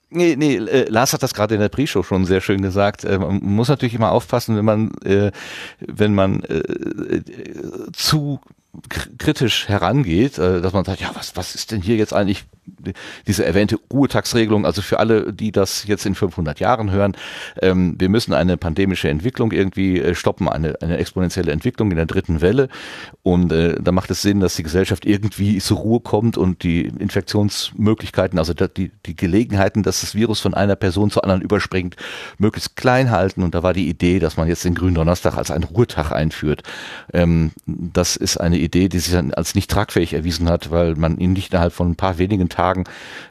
Nee, 0.09 0.35
nee, 0.37 0.57
äh, 0.57 0.89
Lars 0.89 1.13
hat 1.13 1.23
das 1.23 1.35
gerade 1.35 1.55
in 1.55 1.61
der 1.61 1.69
Pre-Show 1.69 2.03
schon 2.03 2.25
sehr 2.25 2.41
schön 2.41 2.63
gesagt. 2.63 3.05
Äh, 3.05 3.19
man 3.19 3.41
muss 3.43 3.69
natürlich 3.69 3.95
immer 3.95 4.13
aufpassen, 4.13 4.57
wenn 4.57 4.65
man, 4.65 4.93
äh, 5.05 5.31
wenn 5.81 6.15
man 6.15 6.43
äh, 6.45 6.63
zu 7.93 8.41
kritisch 8.89 9.69
herangeht, 9.69 10.39
äh, 10.39 10.61
dass 10.61 10.73
man 10.73 10.85
sagt, 10.85 11.01
ja, 11.01 11.11
was, 11.15 11.37
was 11.37 11.55
ist 11.55 11.73
denn 11.73 11.83
hier 11.83 11.97
jetzt 11.97 12.15
eigentlich 12.15 12.45
diese 13.27 13.45
erwähnte 13.45 13.79
Ruhetagsregelung, 13.93 14.67
also 14.67 14.83
für 14.83 14.99
alle, 14.99 15.33
die 15.33 15.53
das 15.53 15.87
jetzt 15.87 16.07
in 16.07 16.15
500 16.15 16.61
Jahren 16.61 16.91
hören, 16.91 17.17
ähm, 17.61 17.95
wir 17.99 18.09
müssen 18.09 18.35
eine 18.35 18.57
pandemische 18.57 19.09
Entwicklung 19.09 19.53
irgendwie 19.53 20.01
äh, 20.01 20.15
stoppen, 20.15 20.49
eine, 20.49 20.81
eine 20.83 20.99
exponentielle 20.99 21.53
Entwicklung 21.53 21.91
in 21.91 21.97
der 21.97 22.07
dritten 22.07 22.41
Welle. 22.41 22.69
Und 23.23 23.53
äh, 23.53 23.81
da 23.81 23.93
macht 23.93 24.11
es 24.11 24.23
Sinn, 24.23 24.41
dass 24.41 24.57
die 24.57 24.63
Gesellschaft 24.63 25.07
irgendwie 25.07 25.59
zur 25.59 25.79
Ruhe 25.79 26.01
kommt 26.01 26.37
und 26.37 26.63
die 26.63 26.87
Infektionsmöglichkeiten, 26.87 28.39
also 28.39 28.53
die, 28.55 28.91
die 29.07 29.17
Gelegenheiten, 29.17 29.83
dass 29.83 30.01
das 30.01 30.15
Virus 30.15 30.41
von 30.41 30.55
einer 30.55 30.77
Person 30.77 31.11
zur 31.11 31.25
anderen 31.25 31.43
überspringt, 31.43 31.97
möglichst 32.39 32.77
klein 32.77 33.11
halten. 33.11 33.43
Und 33.43 33.55
da 33.55 33.63
war 33.63 33.73
die 33.73 33.89
Idee, 33.89 34.19
dass 34.19 34.37
man 34.37 34.49
jetzt 34.49 34.65
den 34.65 34.75
grünen 34.75 34.95
Donnerstag 34.95 35.37
als 35.37 35.51
einen 35.51 35.65
Ruhetag 35.65 36.13
einführt. 36.13 36.63
Ähm, 37.13 37.53
das 37.67 38.17
ist 38.17 38.39
eine 38.39 38.59
Idee, 38.59 38.66
die 38.69 38.89
sich 38.99 39.13
dann 39.13 39.33
als 39.33 39.55
nicht 39.55 39.71
tragfähig 39.71 40.15
erwiesen 40.15 40.49
hat, 40.49 40.71
weil 40.71 40.95
man 40.95 41.19
ihn 41.19 41.33
nicht 41.33 41.53
innerhalb 41.53 41.73
von 41.73 41.91
ein 41.91 41.97
paar 41.97 42.19
wenigen 42.19 42.49
Tagen 42.49 42.85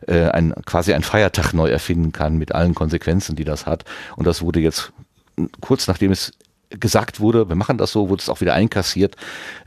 äh, 0.08 0.30
ein, 0.30 0.54
quasi 0.66 0.94
einen 0.94 1.04
Feiertag 1.04 1.54
neu 1.54 1.70
erfinden 1.70 2.12
kann 2.12 2.38
mit 2.38 2.54
allen 2.54 2.76
Konsequenzen, 2.76 3.36
die 3.36 3.46
das 3.46 3.66
hat. 3.66 3.86
Und 4.16 4.26
das 4.26 4.42
wurde 4.42 4.60
jetzt 4.60 4.92
kurz 5.62 5.88
nachdem 5.88 6.12
es 6.12 6.34
gesagt 6.70 7.20
wurde, 7.20 7.48
wir 7.50 7.56
machen 7.56 7.78
das 7.78 7.92
so, 7.92 8.10
wurde 8.10 8.22
es 8.22 8.30
auch 8.30 8.42
wieder 8.42 8.54
einkassiert. 8.54 9.16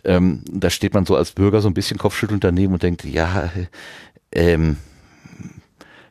Ähm, 0.05 0.43
da 0.51 0.71
steht 0.71 0.95
man 0.95 1.07
so 1.07 1.17
als 1.17 1.33
Bürger 1.33 1.61
so 1.61 1.69
ein 1.69 1.75
bisschen 1.75 1.99
kopfschüttelnd 1.99 2.45
daneben 2.45 2.73
und 2.73 2.83
denkt, 2.83 3.05
ja, 3.05 3.51
ähm, 4.33 4.77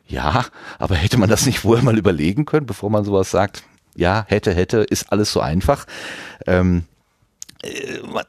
ja, 0.06 0.46
aber 0.78 0.94
hätte 0.94 1.18
man 1.18 1.28
das 1.28 1.46
nicht 1.46 1.60
vorher 1.60 1.84
mal 1.84 1.98
überlegen 1.98 2.46
können, 2.46 2.66
bevor 2.66 2.90
man 2.90 3.04
sowas 3.04 3.30
sagt? 3.30 3.62
Ja, 3.94 4.24
hätte, 4.28 4.54
hätte, 4.54 4.78
ist 4.78 5.12
alles 5.12 5.32
so 5.32 5.40
einfach. 5.40 5.86
Ähm, 6.46 6.78
äh, 6.78 6.97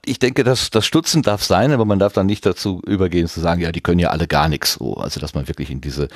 ich 0.06 0.18
denke, 0.18 0.44
dass 0.44 0.72
das 0.72 0.86
Stutzen 0.86 1.22
darf 1.22 1.44
sein, 1.44 1.72
aber 1.72 1.86
man 1.86 2.00
darf 2.00 2.14
dann 2.14 2.26
nicht 2.26 2.46
dazu 2.46 2.82
übergehen 2.88 3.28
zu 3.28 3.40
sagen, 3.40 3.62
ja, 3.62 3.72
die 3.72 3.82
können 3.82 4.00
ja 4.00 4.10
alle 4.10 4.28
gar 4.28 4.50
nichts. 4.50 4.74
So, 4.74 4.96
also 4.96 5.20
dass 5.20 5.36
man 5.36 5.48
wirklich 5.48 5.70
in 5.70 5.82
diese 5.82 6.08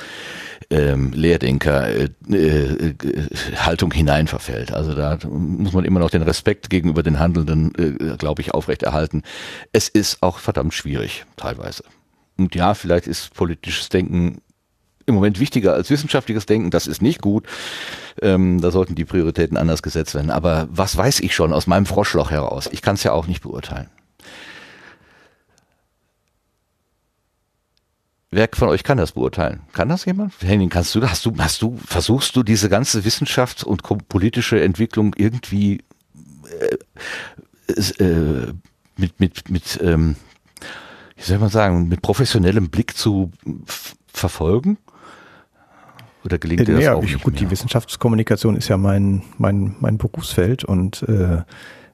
ähm, 0.72 1.11
Lehrdenker-Haltung 1.14 3.91
äh, 3.91 3.93
äh, 3.93 3.97
hineinverfällt. 3.97 4.74
Also 4.74 4.95
da 4.95 5.20
muss 5.28 5.74
man 5.74 5.86
immer 5.86 5.99
noch 5.99 6.09
den 6.09 6.24
Respekt 6.24 6.72
gegenüber 6.72 7.03
den 7.03 7.20
Handelnden, 7.20 7.76
äh, 7.76 8.18
glaube 8.18 8.41
ich, 8.41 8.53
aufrechterhalten. 8.53 9.22
Es 9.72 9.89
ist 9.89 10.24
auch 10.24 10.39
verdammt 10.39 10.74
schwierig, 10.74 11.26
teilweise. 11.38 11.84
Und 12.38 12.55
ja, 12.55 12.74
vielleicht 12.74 13.05
ist 13.05 13.36
politisches 13.36 13.89
Denken 13.89 14.41
im 15.06 15.16
Moment 15.16 15.39
wichtiger 15.39 15.74
als 15.74 15.89
wissenschaftliches 15.89 16.45
Denken. 16.45 16.72
Das 16.72 16.88
ist 16.88 17.01
nicht 17.01 17.22
gut. 17.22 17.45
Ähm, 18.22 18.62
da 18.62 18.72
sollten 18.72 18.95
die 18.95 19.06
Prioritäten 19.06 19.58
anders 19.58 19.82
gesetzt 19.82 20.16
werden. 20.16 20.32
Aber 20.32 20.68
was 20.72 20.95
weiß 20.95 21.20
ich 21.22 21.36
schon 21.36 21.54
aus 21.54 21.68
meinem 21.68 21.86
Froschloch 21.86 22.32
heraus? 22.32 22.70
Ich 22.72 22.82
kann 22.82 22.95
es 22.95 23.04
ja 23.04 23.12
auch 23.12 23.28
nicht 23.28 23.41
beurteilen. 23.41 23.89
Wer 28.36 28.49
von 28.51 28.70
euch 28.70 28.84
kann 28.84 28.97
das 28.97 29.12
beurteilen? 29.12 29.62
Kann 29.74 29.89
das 29.89 30.06
jemand? 30.06 30.34
Henning, 30.41 30.70
kannst 30.70 30.95
du, 30.95 31.08
hast 31.08 31.24
du, 31.24 31.36
hast 31.38 31.62
du, 31.62 31.78
versuchst 31.86 32.36
du 32.36 32.41
diese 32.41 32.68
ganze 32.68 33.06
Wissenschaft 33.06 33.64
und 33.64 33.84
politische 34.10 34.60
Entwicklung 34.60 35.14
irgendwie 35.16 35.84
äh, 36.60 38.04
äh, 38.04 38.54
mit, 38.97 39.20
mit, 39.20 39.49
mit, 39.51 39.80
ähm, 39.84 40.16
wie 41.16 41.22
soll 41.22 41.38
man 41.38 41.49
sagen, 41.49 41.88
mit 41.89 42.01
professionellem 42.01 42.70
Blick 42.70 42.97
zu 42.97 43.32
verfolgen? 44.08 44.80
Oder 46.26 46.38
gelingt 46.38 46.67
dir 46.67 46.76
das 46.76 46.84
ja, 46.84 46.93
auch 46.93 47.03
ich, 47.03 47.13
nicht 47.13 47.24
Gut, 47.24 47.34
mehr? 47.34 47.43
die 47.43 47.51
Wissenschaftskommunikation 47.51 48.55
ist 48.55 48.69
ja 48.69 48.78
mein, 48.78 49.24
mein, 49.38 49.76
mein 49.80 49.97
Berufsfeld 49.97 50.63
und 50.63 51.03
äh, 51.03 51.41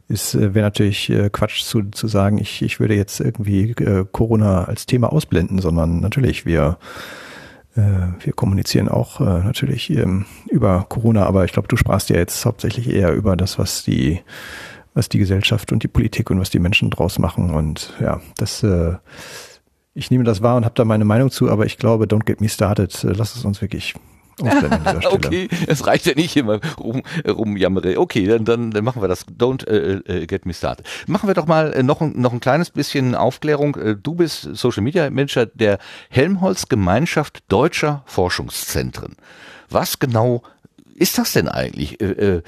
ist 0.07 0.35
äh, 0.35 0.53
wäre 0.53 0.65
natürlich 0.65 1.09
äh, 1.09 1.29
Quatsch 1.31 1.63
zu, 1.63 1.83
zu 1.91 2.07
sagen, 2.07 2.37
ich, 2.37 2.61
ich 2.61 2.79
würde 2.79 2.95
jetzt 2.95 3.19
irgendwie 3.19 3.71
äh, 3.71 4.05
Corona 4.11 4.65
als 4.65 4.85
Thema 4.85 5.11
ausblenden, 5.11 5.59
sondern 5.59 5.99
natürlich, 5.99 6.45
wir, 6.45 6.77
äh, 7.75 7.81
wir 8.19 8.33
kommunizieren 8.33 8.87
auch 8.87 9.19
äh, 9.21 9.23
natürlich 9.23 9.89
ähm, 9.89 10.25
über 10.49 10.85
Corona, 10.89 11.25
aber 11.25 11.45
ich 11.45 11.51
glaube, 11.51 11.67
du 11.67 11.77
sprachst 11.77 12.09
ja 12.09 12.17
jetzt 12.17 12.45
hauptsächlich 12.45 12.89
eher 12.89 13.13
über 13.13 13.35
das, 13.35 13.57
was 13.57 13.83
die 13.83 14.21
was 14.95 15.07
die 15.07 15.19
Gesellschaft 15.19 15.71
und 15.71 15.83
die 15.83 15.87
Politik 15.87 16.31
und 16.31 16.39
was 16.39 16.49
die 16.49 16.59
Menschen 16.59 16.89
draus 16.89 17.19
machen. 17.19 17.51
Und 17.51 17.93
ja, 18.01 18.21
das 18.37 18.63
äh, 18.63 18.95
ich 19.93 20.11
nehme 20.11 20.23
das 20.23 20.41
wahr 20.41 20.57
und 20.57 20.65
habe 20.65 20.75
da 20.75 20.85
meine 20.85 21.05
Meinung 21.05 21.29
zu, 21.29 21.49
aber 21.49 21.65
ich 21.65 21.77
glaube, 21.77 22.05
don't 22.05 22.25
get 22.25 22.41
me 22.41 22.49
started. 22.49 23.03
Äh, 23.03 23.13
Lass 23.13 23.35
es 23.35 23.45
uns 23.45 23.61
wirklich 23.61 23.95
okay, 25.11 25.47
es 25.67 25.85
reicht 25.85 26.05
ja 26.05 26.13
nicht 26.15 26.35
immer 26.37 26.59
rum, 26.79 27.01
rumjammere. 27.27 27.99
Okay, 27.99 28.25
dann, 28.27 28.45
dann, 28.45 28.71
dann 28.71 28.83
machen 28.83 29.01
wir 29.01 29.07
das. 29.07 29.25
Don't 29.27 29.67
äh, 29.67 29.99
äh, 30.21 30.25
get 30.25 30.45
me 30.45 30.53
started. 30.53 30.85
Machen 31.07 31.27
wir 31.27 31.33
doch 31.33 31.45
mal 31.47 31.73
äh, 31.73 31.83
noch, 31.83 32.01
ein- 32.01 32.13
noch 32.19 32.33
ein 32.33 32.39
kleines 32.39 32.69
bisschen 32.69 33.15
Aufklärung. 33.15 33.75
Äh, 33.75 33.95
Du 33.95 34.15
bist 34.15 34.49
Social 34.53 34.83
Media 34.83 35.09
Manager 35.09 35.45
der 35.45 35.77
Helmholtz 36.09 36.67
Gemeinschaft 36.69 37.43
Deutscher 37.49 38.03
Forschungszentren. 38.05 39.15
Was 39.69 39.99
genau 39.99 40.41
ist 40.95 41.17
das 41.17 41.33
denn 41.33 41.47
eigentlich? 41.47 42.01
Äh, 42.01 42.41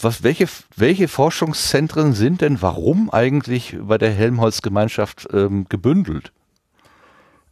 was, 0.00 0.24
welche, 0.24 0.46
welche 0.76 1.06
Forschungszentren 1.06 2.14
sind 2.14 2.40
denn 2.40 2.60
warum 2.62 3.10
eigentlich 3.10 3.76
bei 3.80 3.96
der 3.96 4.10
Helmholtz 4.10 4.60
Gemeinschaft 4.60 5.28
ähm, 5.32 5.66
gebündelt? 5.68 6.32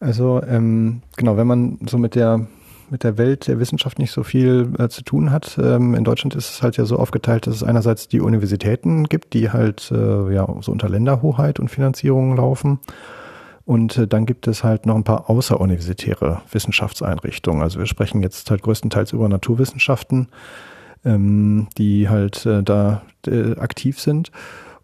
Also 0.00 0.42
ähm, 0.46 1.02
genau, 1.16 1.36
wenn 1.36 1.46
man 1.46 1.78
so 1.88 1.96
mit 1.98 2.14
der 2.16 2.46
mit 2.90 3.04
der 3.04 3.18
Welt 3.18 3.48
der 3.48 3.58
Wissenschaft 3.58 3.98
nicht 3.98 4.12
so 4.12 4.22
viel 4.22 4.72
äh, 4.78 4.88
zu 4.88 5.02
tun 5.02 5.30
hat. 5.30 5.58
Ähm, 5.62 5.94
in 5.94 6.04
Deutschland 6.04 6.34
ist 6.34 6.50
es 6.50 6.62
halt 6.62 6.76
ja 6.76 6.84
so 6.84 6.98
aufgeteilt, 6.98 7.46
dass 7.46 7.54
es 7.56 7.62
einerseits 7.62 8.08
die 8.08 8.20
Universitäten 8.20 9.04
gibt, 9.04 9.34
die 9.34 9.50
halt 9.50 9.90
äh, 9.90 10.32
ja 10.32 10.46
so 10.60 10.72
unter 10.72 10.88
Länderhoheit 10.88 11.60
und 11.60 11.68
Finanzierung 11.68 12.36
laufen. 12.36 12.78
Und 13.64 13.96
äh, 13.96 14.06
dann 14.06 14.26
gibt 14.26 14.46
es 14.46 14.62
halt 14.62 14.86
noch 14.86 14.94
ein 14.94 15.04
paar 15.04 15.30
außeruniversitäre 15.30 16.42
Wissenschaftseinrichtungen. 16.50 17.62
Also 17.62 17.78
wir 17.78 17.86
sprechen 17.86 18.22
jetzt 18.22 18.50
halt 18.50 18.62
größtenteils 18.62 19.12
über 19.12 19.28
Naturwissenschaften, 19.28 20.28
ähm, 21.04 21.68
die 21.78 22.08
halt 22.08 22.44
äh, 22.46 22.62
da 22.62 23.02
äh, 23.26 23.56
aktiv 23.56 24.00
sind. 24.00 24.30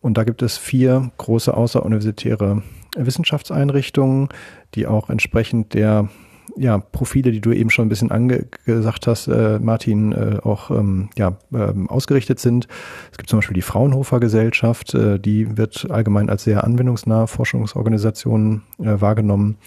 Und 0.00 0.16
da 0.16 0.24
gibt 0.24 0.42
es 0.42 0.56
vier 0.56 1.10
große 1.18 1.54
außeruniversitäre 1.54 2.62
Wissenschaftseinrichtungen, 2.96 4.28
die 4.74 4.86
auch 4.86 5.10
entsprechend 5.10 5.74
der 5.74 6.08
ja, 6.56 6.78
Profile, 6.78 7.32
die 7.32 7.40
du 7.40 7.52
eben 7.52 7.70
schon 7.70 7.86
ein 7.86 7.88
bisschen 7.88 8.10
angesagt 8.10 9.06
hast, 9.06 9.28
äh, 9.28 9.58
Martin, 9.60 10.12
äh, 10.12 10.38
auch 10.42 10.70
ähm, 10.70 11.10
ja, 11.16 11.36
ähm, 11.52 11.88
ausgerichtet 11.88 12.38
sind. 12.38 12.68
Es 13.10 13.18
gibt 13.18 13.30
zum 13.30 13.38
Beispiel 13.38 13.54
die 13.54 13.62
Fraunhofer 13.62 14.20
Gesellschaft, 14.20 14.94
äh, 14.94 15.18
die 15.18 15.56
wird 15.56 15.90
allgemein 15.90 16.28
als 16.30 16.44
sehr 16.44 16.64
anwendungsnahe 16.64 17.26
Forschungsorganisation 17.26 18.62
äh, 18.78 19.00
wahrgenommen. 19.00 19.58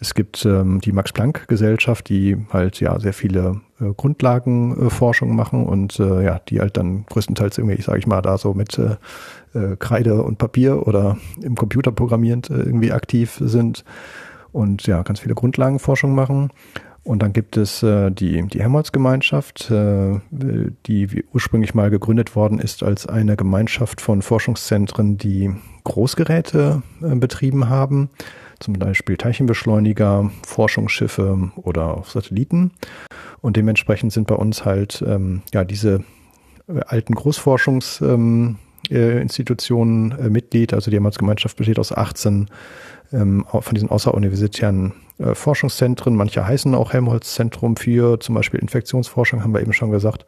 Es 0.00 0.14
gibt 0.14 0.44
ähm, 0.46 0.80
die 0.80 0.92
Max-Planck-Gesellschaft, 0.92 2.08
die 2.08 2.36
halt 2.52 2.78
ja 2.78 3.00
sehr 3.00 3.12
viele 3.12 3.60
äh, 3.80 3.92
Grundlagenforschung 3.96 5.34
machen 5.34 5.66
und 5.66 5.98
äh, 5.98 6.24
ja, 6.24 6.40
die 6.48 6.60
halt 6.60 6.76
dann 6.76 7.04
größtenteils 7.06 7.58
irgendwie, 7.58 7.82
sage 7.82 7.98
ich 7.98 8.06
mal, 8.06 8.22
da 8.22 8.38
so 8.38 8.54
mit 8.54 8.78
äh, 8.78 8.96
äh, 9.54 9.76
Kreide 9.76 10.22
und 10.22 10.38
Papier 10.38 10.86
oder 10.86 11.18
im 11.42 11.56
Computer 11.56 11.90
programmierend 11.90 12.48
äh, 12.48 12.54
irgendwie 12.54 12.92
aktiv 12.92 13.38
sind 13.40 13.84
und 14.52 14.86
ja, 14.86 15.02
ganz 15.02 15.20
viele 15.20 15.34
Grundlagenforschung 15.34 16.14
machen. 16.14 16.50
Und 17.08 17.22
dann 17.22 17.32
gibt 17.32 17.56
es 17.56 17.82
äh, 17.82 18.10
die, 18.10 18.42
die 18.48 18.60
Helmholtz-Gemeinschaft, 18.60 19.70
äh, 19.70 20.20
die 20.30 21.24
ursprünglich 21.32 21.74
mal 21.74 21.88
gegründet 21.88 22.36
worden 22.36 22.58
ist 22.58 22.82
als 22.82 23.06
eine 23.06 23.34
Gemeinschaft 23.34 24.02
von 24.02 24.20
Forschungszentren, 24.20 25.16
die 25.16 25.50
Großgeräte 25.84 26.82
äh, 27.00 27.14
betrieben 27.14 27.70
haben, 27.70 28.10
zum 28.60 28.74
Beispiel 28.74 29.16
Teilchenbeschleuniger, 29.16 30.30
Forschungsschiffe 30.46 31.50
oder 31.56 31.96
auch 31.96 32.08
Satelliten. 32.08 32.72
Und 33.40 33.56
dementsprechend 33.56 34.12
sind 34.12 34.26
bei 34.26 34.34
uns 34.34 34.66
halt 34.66 35.02
ähm, 35.06 35.40
ja 35.54 35.64
diese 35.64 36.04
äh, 36.68 36.80
alten 36.86 37.14
Großforschungsinstitutionen 37.14 38.58
äh, 38.90 39.20
Institutionen, 39.22 40.12
äh, 40.12 40.28
Mitglied. 40.28 40.74
Also 40.74 40.90
die 40.90 40.96
Helmholtz-Gemeinschaft 40.96 41.56
besteht 41.56 41.78
aus 41.78 41.92
18 41.92 42.48
ähm, 43.12 43.44
von 43.48 43.74
diesen 43.74 43.90
außeruniversitären 43.90 44.92
äh, 45.18 45.34
Forschungszentren. 45.34 46.14
Manche 46.14 46.46
heißen 46.46 46.74
auch 46.74 46.92
Helmholtz-Zentrum 46.92 47.76
für 47.76 48.20
zum 48.20 48.34
Beispiel 48.34 48.60
Infektionsforschung, 48.60 49.42
haben 49.42 49.52
wir 49.52 49.60
eben 49.60 49.72
schon 49.72 49.90
gesagt. 49.90 50.24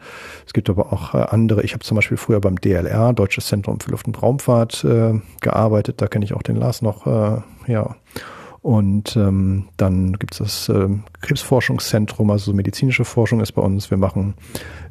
Es 0.47 0.53
gibt 0.53 0.68
aber 0.68 0.93
auch 0.93 1.14
äh, 1.14 1.18
andere. 1.18 1.62
Ich 1.62 1.72
habe 1.72 1.85
zum 1.85 1.97
Beispiel 1.97 2.16
früher 2.16 2.41
beim 2.41 2.61
DLR, 2.61 3.12
Deutsches 3.12 3.47
Zentrum 3.47 3.81
für 3.81 3.91
Luft- 3.91 4.07
und 4.07 4.20
Raumfahrt, 4.20 4.85
äh, 4.85 5.20
gearbeitet. 5.41 6.01
Da 6.01 6.09
kenne 6.09 6.24
ich 6.24 6.35
auch 6.35 6.43
den 6.43 6.57
Lars 6.57 6.83
noch. 6.83 7.07
Äh, 7.07 7.43
ja. 7.72 7.97
Und 8.62 9.16
ähm, 9.16 9.68
dann 9.78 10.18
gibt 10.18 10.35
es 10.35 10.39
das 10.39 10.68
ähm, 10.68 11.05
Krebsforschungszentrum, 11.22 12.31
also 12.31 12.53
medizinische 12.53 13.07
Forschung 13.07 13.41
ist 13.41 13.53
bei 13.53 13.62
uns. 13.62 13.91
Wir 13.91 13.97
machen 13.97 14.35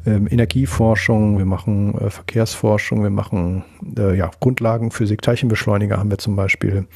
ähm, 0.07 0.27
Energieforschung, 0.27 1.37
wir 1.37 1.45
machen 1.45 1.93
äh, 1.99 2.09
Verkehrsforschung, 2.09 3.03
wir 3.03 3.11
machen 3.11 3.63
äh, 3.95 4.17
ja, 4.17 4.31
Grundlagenphysik, 4.39 5.21
Teilchenbeschleuniger 5.21 5.97
haben 5.97 6.09
wir 6.09 6.17
zum 6.17 6.35
Beispiel 6.35 6.87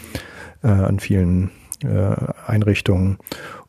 äh, 0.63 0.67
an 0.67 0.99
vielen 0.99 1.51
äh, 1.83 2.15
Einrichtungen. 2.47 3.17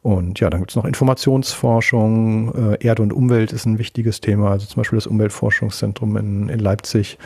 Und 0.02 0.38
ja, 0.40 0.50
dann 0.50 0.60
gibt 0.60 0.70
es 0.70 0.76
noch 0.76 0.84
Informationsforschung, 0.84 2.74
äh, 2.74 2.84
Erde 2.84 3.02
und 3.02 3.12
Umwelt 3.12 3.52
ist 3.52 3.66
ein 3.66 3.78
wichtiges 3.78 4.20
Thema, 4.20 4.50
also 4.50 4.66
zum 4.66 4.80
Beispiel 4.80 4.98
das 4.98 5.06
Umweltforschungszentrum 5.06 6.16
in, 6.16 6.48
in 6.48 6.58
Leipzig. 6.58 7.18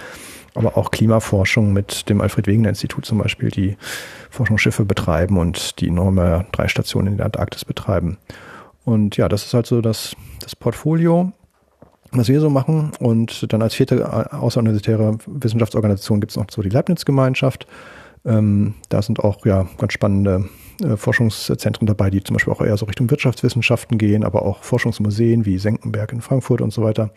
aber 0.55 0.77
auch 0.77 0.91
Klimaforschung 0.91 1.73
mit 1.73 2.09
dem 2.09 2.21
Alfred-Wegener-Institut 2.21 3.05
zum 3.05 3.19
Beispiel, 3.19 3.51
die 3.51 3.77
Forschungsschiffe 4.31 4.85
betreiben 4.85 5.39
und 5.39 5.81
die 5.81 5.91
Norma 5.91 6.47
drei 6.53 6.69
Stationen 6.69 7.09
in 7.09 7.17
der 7.19 7.27
Antarktis 7.27 7.65
betreiben. 7.65 8.19
Und 8.85 9.17
ja, 9.17 9.29
das 9.29 9.45
ist 9.45 9.55
halt 9.55 9.67
so 9.67 9.81
das, 9.81 10.17
das 10.41 10.57
Portfolio, 10.57 11.33
was 12.11 12.29
wir 12.29 12.41
so 12.41 12.51
machen. 12.51 12.93
Und 12.99 13.53
dann 13.53 13.63
als 13.63 13.75
vierte 13.75 14.33
außeruniversitäre 14.33 15.19
Wissenschaftsorganisation 15.27 16.21
gibt 16.21 16.33
es 16.33 16.37
noch 16.37 16.47
so 16.51 16.63
die 16.63 16.71
Leibniz-Gemeinschaft. 16.71 17.67
Ähm, 18.25 18.75
da 18.89 19.03
sind 19.03 19.21
auch 19.21 19.47
ja 19.47 19.67
ganz 19.79 19.93
spannende 19.93 20.49
äh, 20.83 20.97
Forschungszentren 20.97 21.87
dabei, 21.87 22.11
die 22.11 22.23
zum 22.23 22.35
Beispiel 22.35 22.53
auch 22.53 22.61
eher 22.61 22.77
so 22.77 22.87
Richtung 22.87 23.11
Wirtschaftswissenschaften 23.11 23.99
gehen, 23.99 24.25
aber 24.25 24.43
auch 24.43 24.63
Forschungsmuseen 24.63 25.45
wie 25.45 25.59
Senckenberg 25.59 26.13
in 26.13 26.21
Frankfurt 26.21 26.61
und 26.61 26.73
so 26.73 26.83
weiter. 26.83 27.11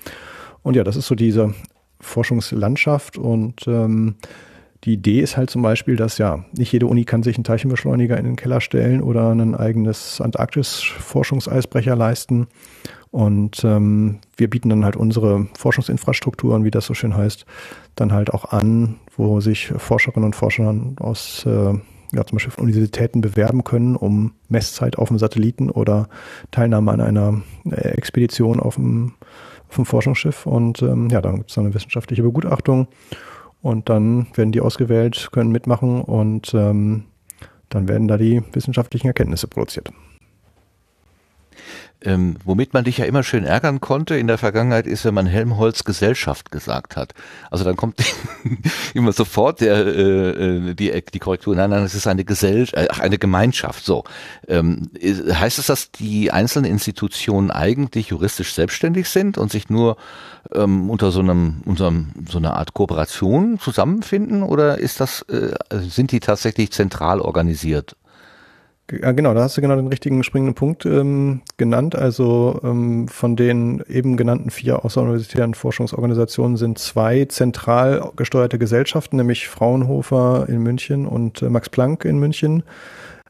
Und 0.64 0.76
ja, 0.76 0.84
das 0.84 0.96
ist 0.96 1.08
so 1.08 1.16
diese 1.16 1.54
Forschungslandschaft 2.00 3.18
und 3.18 3.68
ähm, 3.68 4.16
die 4.84 4.94
Idee 4.94 5.20
ist 5.20 5.38
halt 5.38 5.52
zum 5.52 5.62
Beispiel, 5.62 5.96
dass 5.96 6.18
ja 6.18 6.44
nicht 6.54 6.72
jede 6.72 6.88
Uni 6.88 7.06
kann 7.06 7.22
sich 7.22 7.36
einen 7.36 7.44
Teilchenbeschleuniger 7.44 8.18
in 8.18 8.26
den 8.26 8.36
Keller 8.36 8.62
stellen 8.62 9.04
oder 9.04 9.32
ein 9.32 9.54
eigenes 9.54 10.20
Antarktis-Forschungseisbrecher 10.22 11.96
leisten. 11.96 12.48
Und 13.12 13.64
ähm, 13.64 14.20
wir 14.38 14.50
bieten 14.50 14.70
dann 14.70 14.86
halt 14.86 14.96
unsere 14.96 15.48
Forschungsinfrastrukturen, 15.56 16.64
wie 16.64 16.72
das 16.72 16.86
so 16.86 16.94
schön 16.94 17.16
heißt, 17.16 17.46
dann 17.96 18.12
halt 18.12 18.34
auch 18.34 18.46
an, 18.46 18.96
wo 19.28 19.40
sich 19.40 19.72
Forscherinnen 19.78 20.26
und 20.26 20.36
Forscher 20.36 20.76
aus 21.00 21.46
äh, 21.46 21.74
ja, 22.14 22.26
zum 22.26 22.36
Beispiel 22.36 22.52
von 22.52 22.64
Universitäten 22.66 23.22
bewerben 23.22 23.64
können, 23.64 23.96
um 23.96 24.34
Messzeit 24.50 24.98
auf 24.98 25.08
dem 25.08 25.18
Satelliten 25.18 25.70
oder 25.70 26.10
Teilnahme 26.52 26.92
an 26.92 27.02
einer 27.02 27.42
äh, 27.66 27.90
Expedition 27.90 28.60
auf 28.60 28.76
dem, 28.76 29.14
auf 29.70 29.76
dem 29.76 29.86
Forschungsschiff. 29.86 30.46
Und 30.46 30.82
ähm, 30.82 31.10
ja, 31.10 31.22
dann 31.22 31.38
gibt 31.38 31.52
es 31.52 31.58
eine 31.58 31.74
wissenschaftliche 31.74 32.24
Begutachtung 32.24 32.88
und 33.62 33.90
dann 33.90 34.28
werden 34.36 34.52
die 34.52 34.62
ausgewählt, 34.62 35.30
können 35.32 35.52
mitmachen 35.52 36.02
und 36.02 36.54
ähm, 36.54 37.06
dann 37.70 37.88
werden 37.88 38.08
da 38.08 38.18
die 38.18 38.42
wissenschaftlichen 38.52 39.08
Erkenntnisse 39.08 39.48
produziert 39.48 39.94
ähm, 42.04 42.38
womit 42.44 42.74
man 42.74 42.84
dich 42.84 42.98
ja 42.98 43.06
immer 43.06 43.24
schön 43.24 43.46
ärgern 43.46 43.80
konnte 43.80 44.16
in 44.16 44.28
der 44.28 44.38
Vergangenheit, 44.38 44.88
ist, 44.88 45.06
wenn 45.06 45.14
man 45.14 45.26
Helmholtz 45.26 45.84
Gesellschaft 45.84 46.52
gesagt 46.52 46.96
hat. 46.96 47.14
Also 47.50 47.64
dann 47.64 47.76
kommt 47.76 48.00
immer 48.94 49.14
sofort 49.14 49.62
der, 49.62 49.86
äh, 49.86 50.74
die, 50.74 51.04
die 51.14 51.20
Korrektur, 51.20 51.56
nein, 51.56 51.70
nein, 51.70 51.84
es 51.84 51.94
ist 51.94 52.08
eine 52.08 52.26
Gesellschaft, 52.26 52.76
äh, 52.76 52.88
ach, 52.92 53.00
eine 53.00 53.18
Gemeinschaft. 53.18 53.86
So 53.86 54.04
ähm, 54.48 54.90
heißt 55.02 55.60
es, 55.60 55.68
dass 55.68 55.92
die 55.92 56.32
einzelnen 56.32 56.70
Institutionen 56.70 57.52
eigentlich 57.52 58.08
juristisch 58.08 58.54
selbstständig 58.54 59.10
sind 59.10 59.38
und 59.38 59.52
sich 59.52 59.70
nur 59.70 59.98
ähm, 60.54 60.90
unter 60.90 61.12
so 61.12 61.20
einem, 61.20 61.62
unter 61.66 61.94
so 62.28 62.38
einer 62.38 62.56
Art 62.56 62.74
Kooperation 62.74 63.60
zusammenfinden, 63.60 64.44
oder 64.44 64.80
ist 64.80 65.00
das, 65.00 65.22
äh, 65.24 65.54
sind 65.70 66.12
die 66.12 66.20
tatsächlich 66.20 66.72
zentral 66.72 67.22
organisiert? 67.22 67.96
Ja, 69.00 69.14
genau, 69.14 69.34
da 69.34 69.44
hast 69.44 69.56
du 69.56 69.62
genau 69.62 69.76
den 69.76 69.88
richtigen 69.88 70.22
springenden 70.24 70.56
Punkt 70.56 70.86
ähm, 70.86 71.42
genannt. 71.56 71.96
Also 71.96 72.60
ähm, 72.64 73.08
von 73.08 73.38
den 73.38 73.82
eben 73.88 74.18
genannten 74.18 74.50
vier 74.50 74.84
außeruniversitären 74.84 75.54
Forschungsorganisationen 75.54 76.58
sind 76.58 76.78
zwei 76.78 77.26
zentral 77.26 78.12
gesteuerte 78.18 78.60
Gesellschaften, 78.60 79.16
nämlich 79.16 79.48
Fraunhofer 79.48 80.46
in 80.50 80.62
München 80.62 81.06
und 81.06 81.42
äh, 81.42 81.50
Max 81.50 81.70
Planck 81.70 82.04
in 82.04 82.20
München. 82.20 82.64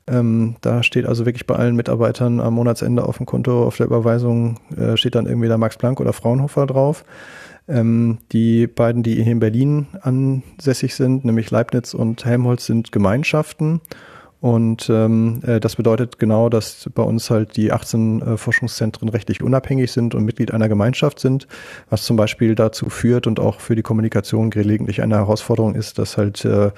Ähm, 0.07 0.55
da 0.61 0.81
steht 0.81 1.05
also 1.05 1.25
wirklich 1.25 1.45
bei 1.45 1.55
allen 1.55 1.75
Mitarbeitern 1.75 2.39
am 2.39 2.55
Monatsende 2.55 3.03
auf 3.05 3.17
dem 3.17 3.27
Konto, 3.27 3.63
auf 3.65 3.77
der 3.77 3.85
Überweisung 3.85 4.57
äh, 4.75 4.97
steht 4.97 5.13
dann 5.13 5.27
irgendwie 5.27 5.47
da 5.47 5.59
Max 5.59 5.77
Planck 5.77 5.99
oder 5.99 6.13
Fraunhofer 6.13 6.65
drauf. 6.65 7.05
Ähm, 7.67 8.17
die 8.31 8.65
beiden, 8.65 9.03
die 9.03 9.21
hier 9.21 9.31
in 9.31 9.39
Berlin 9.39 9.85
ansässig 10.01 10.95
sind, 10.95 11.23
nämlich 11.23 11.51
Leibniz 11.51 11.93
und 11.93 12.25
Helmholtz, 12.25 12.65
sind 12.65 12.91
Gemeinschaften. 12.91 13.79
Und 14.41 14.89
ähm, 14.89 15.39
äh, 15.45 15.59
das 15.59 15.75
bedeutet 15.75 16.17
genau, 16.17 16.49
dass 16.49 16.89
bei 16.95 17.03
uns 17.03 17.29
halt 17.29 17.55
die 17.55 17.71
18 17.71 18.21
äh, 18.21 18.37
Forschungszentren 18.37 19.07
rechtlich 19.07 19.43
unabhängig 19.43 19.91
sind 19.91 20.15
und 20.15 20.25
Mitglied 20.25 20.51
einer 20.51 20.67
Gemeinschaft 20.67 21.19
sind, 21.19 21.47
was 21.91 22.03
zum 22.03 22.17
Beispiel 22.17 22.55
dazu 22.55 22.89
führt 22.89 23.27
und 23.27 23.39
auch 23.39 23.59
für 23.59 23.75
die 23.75 23.83
Kommunikation 23.83 24.49
gelegentlich 24.49 25.03
eine 25.03 25.15
Herausforderung 25.15 25.75
ist, 25.75 25.99
dass 25.99 26.17
halt 26.17 26.43
äh, 26.43 26.71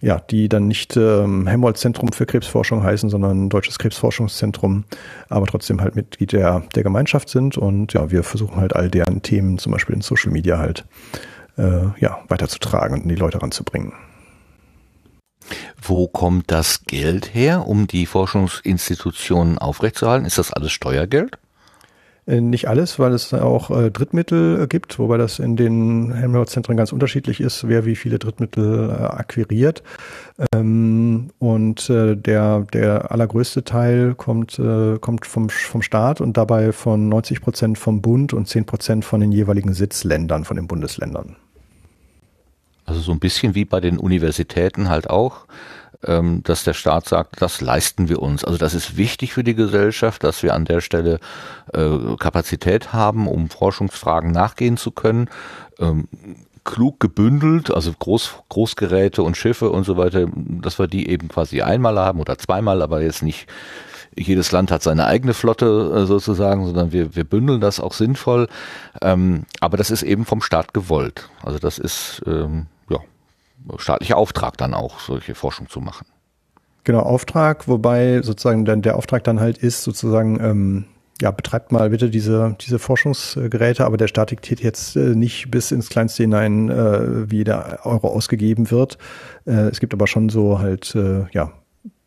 ja, 0.00 0.18
die 0.18 0.48
dann 0.48 0.66
nicht 0.66 0.96
ähm, 0.96 1.46
Helmholtz-Zentrum 1.46 2.12
für 2.12 2.26
Krebsforschung 2.26 2.82
heißen, 2.82 3.10
sondern 3.10 3.48
Deutsches 3.48 3.78
Krebsforschungszentrum, 3.78 4.84
aber 5.28 5.46
trotzdem 5.46 5.80
halt 5.80 5.96
Mitglied 5.96 6.32
der, 6.32 6.62
der 6.74 6.82
Gemeinschaft 6.82 7.28
sind. 7.28 7.56
Und 7.56 7.92
ja, 7.92 8.10
wir 8.10 8.22
versuchen 8.22 8.56
halt 8.56 8.74
all 8.74 8.90
deren 8.90 9.22
Themen, 9.22 9.58
zum 9.58 9.72
Beispiel 9.72 9.94
in 9.94 10.02
Social 10.02 10.32
Media 10.32 10.58
halt, 10.58 10.84
äh, 11.56 11.86
ja, 12.00 12.18
weiterzutragen 12.28 12.96
und 12.96 13.02
in 13.04 13.08
die 13.08 13.14
Leute 13.14 13.40
ranzubringen. 13.40 13.92
Wo 15.80 16.08
kommt 16.08 16.50
das 16.50 16.84
Geld 16.84 17.34
her, 17.34 17.66
um 17.66 17.86
die 17.86 18.06
Forschungsinstitutionen 18.06 19.58
aufrechtzuerhalten? 19.58 20.26
Ist 20.26 20.38
das 20.38 20.52
alles 20.52 20.72
Steuergeld? 20.72 21.38
Äh, 22.26 22.40
nicht 22.40 22.68
alles, 22.68 22.98
weil 22.98 23.12
es 23.12 23.34
auch 23.34 23.70
äh, 23.70 23.90
Drittmittel 23.90 24.66
gibt, 24.66 24.98
wobei 24.98 25.18
das 25.18 25.38
in 25.38 25.56
den 25.56 26.12
Helmholtz-Zentren 26.12 26.76
ganz 26.76 26.92
unterschiedlich 26.92 27.40
ist, 27.40 27.68
wer 27.68 27.84
wie 27.84 27.96
viele 27.96 28.18
Drittmittel 28.18 28.90
äh, 28.90 29.02
akquiriert. 29.02 29.82
Ähm, 30.54 31.30
und 31.38 31.88
der, 31.88 32.60
der 32.72 33.12
allergrößte 33.12 33.64
Teil 33.64 34.14
kommt, 34.14 34.60
kommt 35.00 35.26
vom, 35.26 35.48
vom 35.48 35.82
Staat 35.82 36.20
und 36.20 36.36
dabei 36.36 36.72
von 36.72 37.08
90 37.08 37.40
Prozent 37.40 37.78
vom 37.78 38.00
Bund 38.00 38.32
und 38.32 38.48
10 38.48 38.64
Prozent 38.64 39.04
von 39.04 39.20
den 39.20 39.32
jeweiligen 39.32 39.74
Sitzländern, 39.74 40.44
von 40.44 40.56
den 40.56 40.66
Bundesländern. 40.66 41.36
Also 42.84 43.00
so 43.00 43.12
ein 43.12 43.20
bisschen 43.20 43.54
wie 43.54 43.64
bei 43.64 43.80
den 43.80 43.98
Universitäten 43.98 44.88
halt 44.88 45.08
auch, 45.10 45.46
ähm, 46.06 46.42
dass 46.44 46.64
der 46.64 46.74
Staat 46.74 47.08
sagt, 47.08 47.40
das 47.40 47.60
leisten 47.60 48.08
wir 48.08 48.20
uns. 48.20 48.44
Also 48.44 48.58
das 48.58 48.74
ist 48.74 48.96
wichtig 48.96 49.32
für 49.32 49.44
die 49.44 49.54
Gesellschaft, 49.54 50.22
dass 50.24 50.42
wir 50.42 50.54
an 50.54 50.64
der 50.64 50.80
Stelle 50.80 51.18
äh, 51.72 52.16
Kapazität 52.18 52.92
haben, 52.92 53.26
um 53.26 53.48
Forschungsfragen 53.48 54.30
nachgehen 54.30 54.76
zu 54.76 54.90
können. 54.90 55.28
Ähm, 55.78 56.08
klug 56.64 56.98
gebündelt, 56.98 57.70
also 57.70 57.92
Groß, 57.98 58.36
Großgeräte 58.48 59.22
und 59.22 59.36
Schiffe 59.36 59.70
und 59.70 59.84
so 59.84 59.96
weiter, 59.98 60.26
dass 60.34 60.78
wir 60.78 60.86
die 60.86 61.08
eben 61.08 61.28
quasi 61.28 61.60
einmal 61.60 61.98
haben 61.98 62.20
oder 62.20 62.38
zweimal, 62.38 62.80
aber 62.80 63.02
jetzt 63.02 63.22
nicht 63.22 63.46
jedes 64.16 64.52
Land 64.52 64.70
hat 64.70 64.82
seine 64.82 65.06
eigene 65.06 65.34
Flotte 65.34 65.92
äh, 65.94 66.06
sozusagen, 66.06 66.64
sondern 66.66 66.92
wir, 66.92 67.16
wir 67.16 67.24
bündeln 67.24 67.60
das 67.60 67.80
auch 67.80 67.92
sinnvoll. 67.92 68.48
Ähm, 69.02 69.44
aber 69.60 69.76
das 69.76 69.90
ist 69.90 70.02
eben 70.02 70.24
vom 70.24 70.40
Staat 70.40 70.72
gewollt. 70.72 71.28
Also 71.42 71.58
das 71.58 71.78
ist 71.78 72.22
ähm, 72.26 72.66
staatlicher 73.78 74.16
Auftrag 74.16 74.56
dann 74.56 74.74
auch, 74.74 75.00
solche 75.00 75.34
Forschung 75.34 75.68
zu 75.68 75.80
machen. 75.80 76.06
Genau, 76.84 77.00
Auftrag, 77.00 77.66
wobei 77.66 78.20
sozusagen 78.22 78.64
dann 78.64 78.82
der 78.82 78.96
Auftrag 78.96 79.24
dann 79.24 79.40
halt 79.40 79.58
ist, 79.58 79.82
sozusagen, 79.82 80.38
ähm, 80.40 80.84
ja, 81.20 81.30
betreibt 81.30 81.72
mal 81.72 81.90
bitte 81.90 82.10
diese, 82.10 82.56
diese 82.60 82.78
Forschungsgeräte, 82.78 83.86
aber 83.86 83.96
der 83.96 84.08
Staat 84.08 84.32
diktiert 84.32 84.60
jetzt 84.60 84.96
äh, 84.96 85.14
nicht 85.14 85.50
bis 85.50 85.70
ins 85.70 85.88
Kleinste 85.88 86.24
hinein, 86.24 86.68
äh, 86.68 87.30
wie 87.30 87.44
der 87.44 87.80
Euro 87.84 88.08
ausgegeben 88.08 88.70
wird. 88.70 88.98
Äh, 89.46 89.68
es 89.68 89.80
gibt 89.80 89.94
aber 89.94 90.06
schon 90.06 90.28
so 90.28 90.58
halt, 90.58 90.94
äh, 90.94 91.24
ja, 91.32 91.52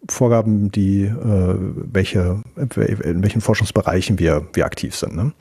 Vorgaben, 0.09 0.71
die 0.71 1.03
äh, 1.03 1.55
welche 1.55 2.41
in 2.55 3.23
welchen 3.23 3.41
Forschungsbereichen 3.41 4.19
wir 4.19 4.47
wir 4.53 4.65
aktiv 4.65 4.95
sind. 4.95 5.15
Ne? 5.15 5.33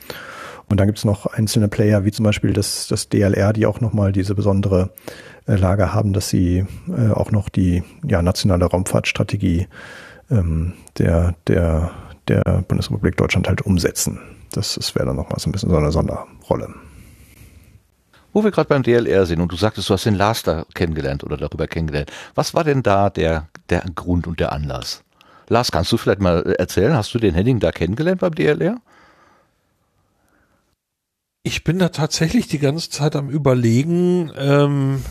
Und 0.69 0.81
dann 0.81 0.89
gibt 0.89 0.99
es 0.99 1.05
noch 1.05 1.27
einzelne 1.27 1.69
Player, 1.69 2.05
wie 2.05 2.11
zum 2.11 2.25
Beispiel 2.25 2.53
das, 2.53 2.89
das 2.89 3.09
DLR, 3.09 3.53
die 3.53 3.67
auch 3.67 3.81
nochmal 3.81 4.13
diese 4.13 4.35
besondere 4.35 4.91
Lage 5.47 5.95
haben, 5.95 6.13
dass 6.13 6.29
sie 6.29 6.67
äh, 6.89 7.11
auch 7.11 7.31
noch 7.31 7.49
die 7.49 7.85
ja, 8.05 8.23
nationale 8.23 8.65
Raumfahrtstrategie 8.67 9.69
ähm, 10.31 10.73
der, 10.99 11.35
der, 11.47 11.91
der 12.29 12.65
Bundesrepublik 12.67 13.17
Deutschland 13.17 13.49
halt 13.49 13.63
umsetzen. 13.63 14.19
Das, 14.53 14.75
das 14.75 14.95
wäre 14.95 15.07
dann 15.07 15.17
nochmal 15.17 15.39
so 15.39 15.49
ein 15.49 15.53
bisschen 15.53 15.71
so 15.71 15.77
eine 15.77 15.93
Sonderrolle. 15.93 16.75
Wo 18.33 18.45
wir 18.45 18.51
gerade 18.51 18.69
beim 18.69 18.83
DLR 18.83 19.25
sind 19.25 19.41
und 19.41 19.51
du 19.51 19.57
sagtest, 19.57 19.89
du 19.89 19.95
hast 19.95 20.05
den 20.05 20.15
Lars 20.15 20.43
da 20.43 20.67
kennengelernt 20.75 21.25
oder 21.25 21.37
darüber 21.37 21.67
kennengelernt. 21.67 22.11
Was 22.35 22.53
war 22.53 22.65
denn 22.65 22.83
da 22.83 23.09
der, 23.09 23.49
der 23.71 23.83
Grund 23.95 24.27
und 24.27 24.41
der 24.41 24.53
Anlass? 24.53 25.03
Lars, 25.49 25.71
kannst 25.71 25.93
du 25.93 25.97
vielleicht 25.97 26.21
mal 26.21 26.43
erzählen, 26.59 26.95
hast 26.95 27.15
du 27.15 27.19
den 27.19 27.35
Henning 27.35 27.61
da 27.61 27.71
kennengelernt 27.71 28.21
beim 28.21 28.35
DLR? 28.35 28.77
Ich 31.45 31.63
bin 31.63 31.79
da 31.79 31.91
tatsächlich 31.91 32.49
die 32.49 32.59
ganze 32.59 32.91
Zeit 32.91 33.15
am 33.15 33.31
überlegen, 33.31 34.33
ähm, 34.37 35.05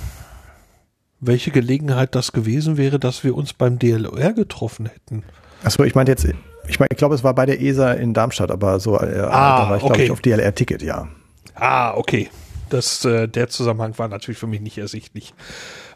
welche 1.19 1.51
Gelegenheit 1.51 2.15
das 2.15 2.31
gewesen 2.31 2.77
wäre, 2.77 2.99
dass 2.99 3.23
wir 3.23 3.35
uns 3.35 3.53
beim 3.53 3.79
DLR 3.79 4.33
getroffen 4.33 4.87
hätten. 4.87 5.23
Achso, 5.63 5.83
ich 5.83 5.95
meinte 5.95 6.11
jetzt, 6.11 6.25
ich 6.67 6.79
meine, 6.79 6.89
ich 6.91 6.97
glaube, 6.97 7.15
es 7.15 7.23
war 7.23 7.33
bei 7.33 7.45
der 7.45 7.61
ESA 7.61 7.93
in 7.93 8.13
Darmstadt, 8.13 8.51
aber 8.51 8.79
so, 8.79 8.99
äh, 8.99 9.19
ah, 9.19 9.63
da 9.63 9.69
war 9.69 9.77
ich, 9.77 9.83
okay. 9.83 9.93
glaube 9.93 10.03
ich, 10.03 10.11
auf 10.11 10.21
DLR-Ticket, 10.21 10.81
ja. 10.81 11.07
Ah, 11.55 11.93
okay. 11.95 12.29
Das, 12.69 13.05
äh, 13.05 13.27
der 13.27 13.49
Zusammenhang 13.49 13.97
war 13.97 14.07
natürlich 14.07 14.39
für 14.39 14.47
mich 14.47 14.61
nicht 14.61 14.77
ersichtlich. 14.77 15.33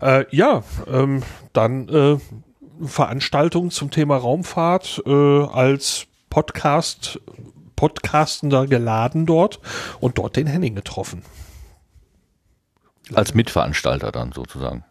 Äh, 0.01 0.25
ja, 0.31 0.63
ähm, 0.87 1.23
dann 1.51 1.89
äh, 1.89 2.17
Veranstaltung 2.85 3.71
zum 3.71 3.91
Thema 3.91 4.17
Raumfahrt 4.17 5.03
äh, 5.05 5.43
als 5.45 6.05
Podcast, 6.29 7.19
Podcastender 7.75 8.67
geladen 8.67 9.25
dort 9.25 9.59
und 9.99 10.17
dort 10.17 10.35
den 10.35 10.47
Henning 10.47 10.75
getroffen. 10.75 11.23
Als 13.13 13.33
Mitveranstalter 13.33 14.11
dann 14.11 14.31
sozusagen. 14.31 14.85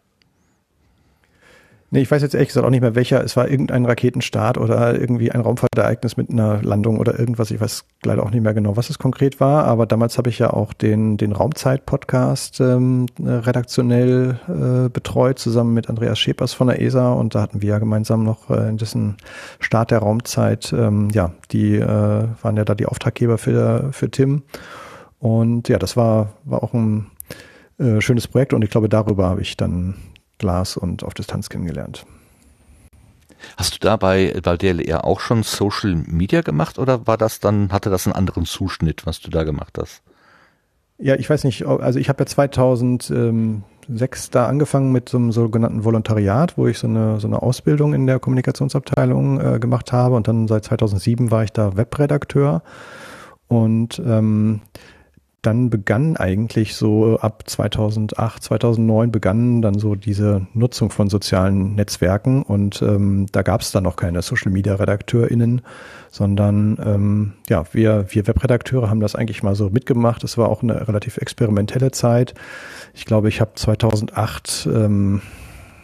Nee, 1.91 2.01
ich 2.01 2.11
weiß 2.11 2.21
jetzt 2.21 2.35
ehrlich 2.35 2.49
gesagt 2.49 2.65
auch 2.65 2.69
nicht 2.69 2.81
mehr 2.81 2.93
welcher. 2.93 3.23
Es 3.23 3.35
war 3.35 3.49
irgendein 3.49 3.85
Raketenstart 3.85 4.59
oder 4.59 4.99
irgendwie 4.99 5.31
ein 5.31 5.41
Raumfahrtereignis 5.41 6.17
mit 6.17 6.29
einer 6.29 6.61
Landung 6.61 6.99
oder 6.99 7.17
irgendwas. 7.17 7.49
Ich 7.49 7.59
weiß 7.59 7.83
leider 8.03 8.21
auch 8.21 8.29
nicht 8.29 8.43
mehr 8.43 8.53
genau, 8.53 8.77
was 8.77 8.91
es 8.91 8.99
konkret 8.99 9.39
war. 9.39 9.65
Aber 9.65 9.87
damals 9.87 10.19
habe 10.19 10.29
ich 10.29 10.37
ja 10.37 10.51
auch 10.51 10.73
den, 10.73 11.17
den 11.17 11.31
Raumzeit-Podcast 11.31 12.59
ähm, 12.61 13.07
redaktionell 13.19 14.39
äh, 14.47 14.89
betreut, 14.89 15.39
zusammen 15.39 15.73
mit 15.73 15.89
Andreas 15.89 16.19
Schepers 16.19 16.53
von 16.53 16.67
der 16.67 16.79
ESA. 16.79 17.11
Und 17.13 17.33
da 17.33 17.41
hatten 17.41 17.63
wir 17.63 17.69
ja 17.69 17.79
gemeinsam 17.79 18.23
noch 18.23 18.51
äh, 18.51 18.69
in 18.69 18.77
dessen 18.77 19.17
Start 19.59 19.89
der 19.89 19.99
Raumzeit, 19.99 20.71
ähm, 20.71 21.09
ja, 21.11 21.31
die 21.51 21.75
äh, 21.75 21.87
waren 21.87 22.55
ja 22.55 22.65
da 22.65 22.75
die 22.75 22.85
Auftraggeber 22.85 23.39
für, 23.39 23.89
für 23.93 24.11
Tim. 24.11 24.43
Und 25.17 25.69
ja, 25.69 25.79
das 25.79 25.97
war, 25.97 26.33
war 26.45 26.61
auch 26.61 26.75
ein 26.75 27.07
äh, 27.79 27.99
schönes 27.99 28.27
Projekt 28.27 28.53
und 28.53 28.61
ich 28.63 28.69
glaube, 28.69 28.89
darüber 28.89 29.27
habe 29.27 29.41
ich 29.41 29.57
dann 29.57 29.95
Glas 30.39 30.77
und 30.77 31.03
auf 31.03 31.13
Distanz 31.13 31.49
kennengelernt. 31.49 32.05
Hast 33.57 33.75
du 33.75 33.79
da 33.79 33.95
bei, 33.95 34.33
bei 34.43 34.57
DLR 34.57 35.05
auch 35.05 35.19
schon 35.19 35.43
Social 35.43 35.95
Media 35.95 36.41
gemacht 36.41 36.79
oder 36.79 37.07
war 37.07 37.17
das 37.17 37.39
dann, 37.39 37.71
hatte 37.71 37.89
das 37.89 38.07
einen 38.07 38.15
anderen 38.15 38.45
Zuschnitt, 38.45 39.05
was 39.05 39.21
du 39.21 39.29
da 39.29 39.43
gemacht 39.43 39.77
hast? 39.79 40.01
Ja, 40.97 41.15
ich 41.15 41.29
weiß 41.29 41.45
nicht, 41.45 41.65
also 41.65 41.97
ich 41.97 42.09
habe 42.09 42.23
ja 42.23 42.25
2006 42.25 44.31
da 44.31 44.47
angefangen 44.47 44.91
mit 44.91 45.07
so 45.07 45.17
einem 45.17 45.31
sogenannten 45.31 45.85
Volontariat, 45.85 46.57
wo 46.57 46.67
ich 46.67 46.77
so 46.77 46.87
eine, 46.87 47.21
so 47.21 47.27
eine 47.27 47.41
Ausbildung 47.41 47.93
in 47.93 48.05
der 48.05 48.19
Kommunikationsabteilung 48.19 49.39
äh, 49.39 49.59
gemacht 49.59 49.93
habe 49.93 50.15
und 50.15 50.27
dann 50.27 50.49
seit 50.49 50.65
2007 50.65 51.31
war 51.31 51.45
ich 51.45 51.53
da 51.53 51.77
Webredakteur 51.77 52.63
und 53.47 54.01
ähm, 54.05 54.59
dann 55.41 55.69
begann 55.69 56.17
eigentlich 56.17 56.75
so 56.75 57.17
ab 57.19 57.43
2008, 57.45 58.43
2009 58.43 59.11
begann 59.11 59.61
dann 59.61 59.79
so 59.79 59.95
diese 59.95 60.47
Nutzung 60.53 60.89
von 60.89 61.09
sozialen 61.09 61.75
Netzwerken 61.75 62.43
und 62.43 62.81
ähm, 62.81 63.27
da 63.31 63.41
gab 63.41 63.61
es 63.61 63.71
dann 63.71 63.83
noch 63.83 63.95
keine 63.95 64.21
Social 64.21 64.51
Media 64.51 64.75
RedakteurInnen, 64.75 65.61
sondern 66.11 66.77
ähm, 66.83 67.33
ja, 67.47 67.63
wir, 67.71 68.07
wir 68.09 68.27
Webredakteure 68.27 68.89
haben 68.89 68.99
das 68.99 69.15
eigentlich 69.15 69.41
mal 69.41 69.55
so 69.55 69.69
mitgemacht. 69.69 70.23
Es 70.23 70.37
war 70.37 70.49
auch 70.49 70.61
eine 70.61 70.87
relativ 70.87 71.17
experimentelle 71.17 71.91
Zeit. 71.91 72.33
Ich 72.93 73.05
glaube, 73.05 73.29
ich 73.29 73.39
habe 73.39 73.51
2008 73.55 74.67
ähm, 74.73 75.21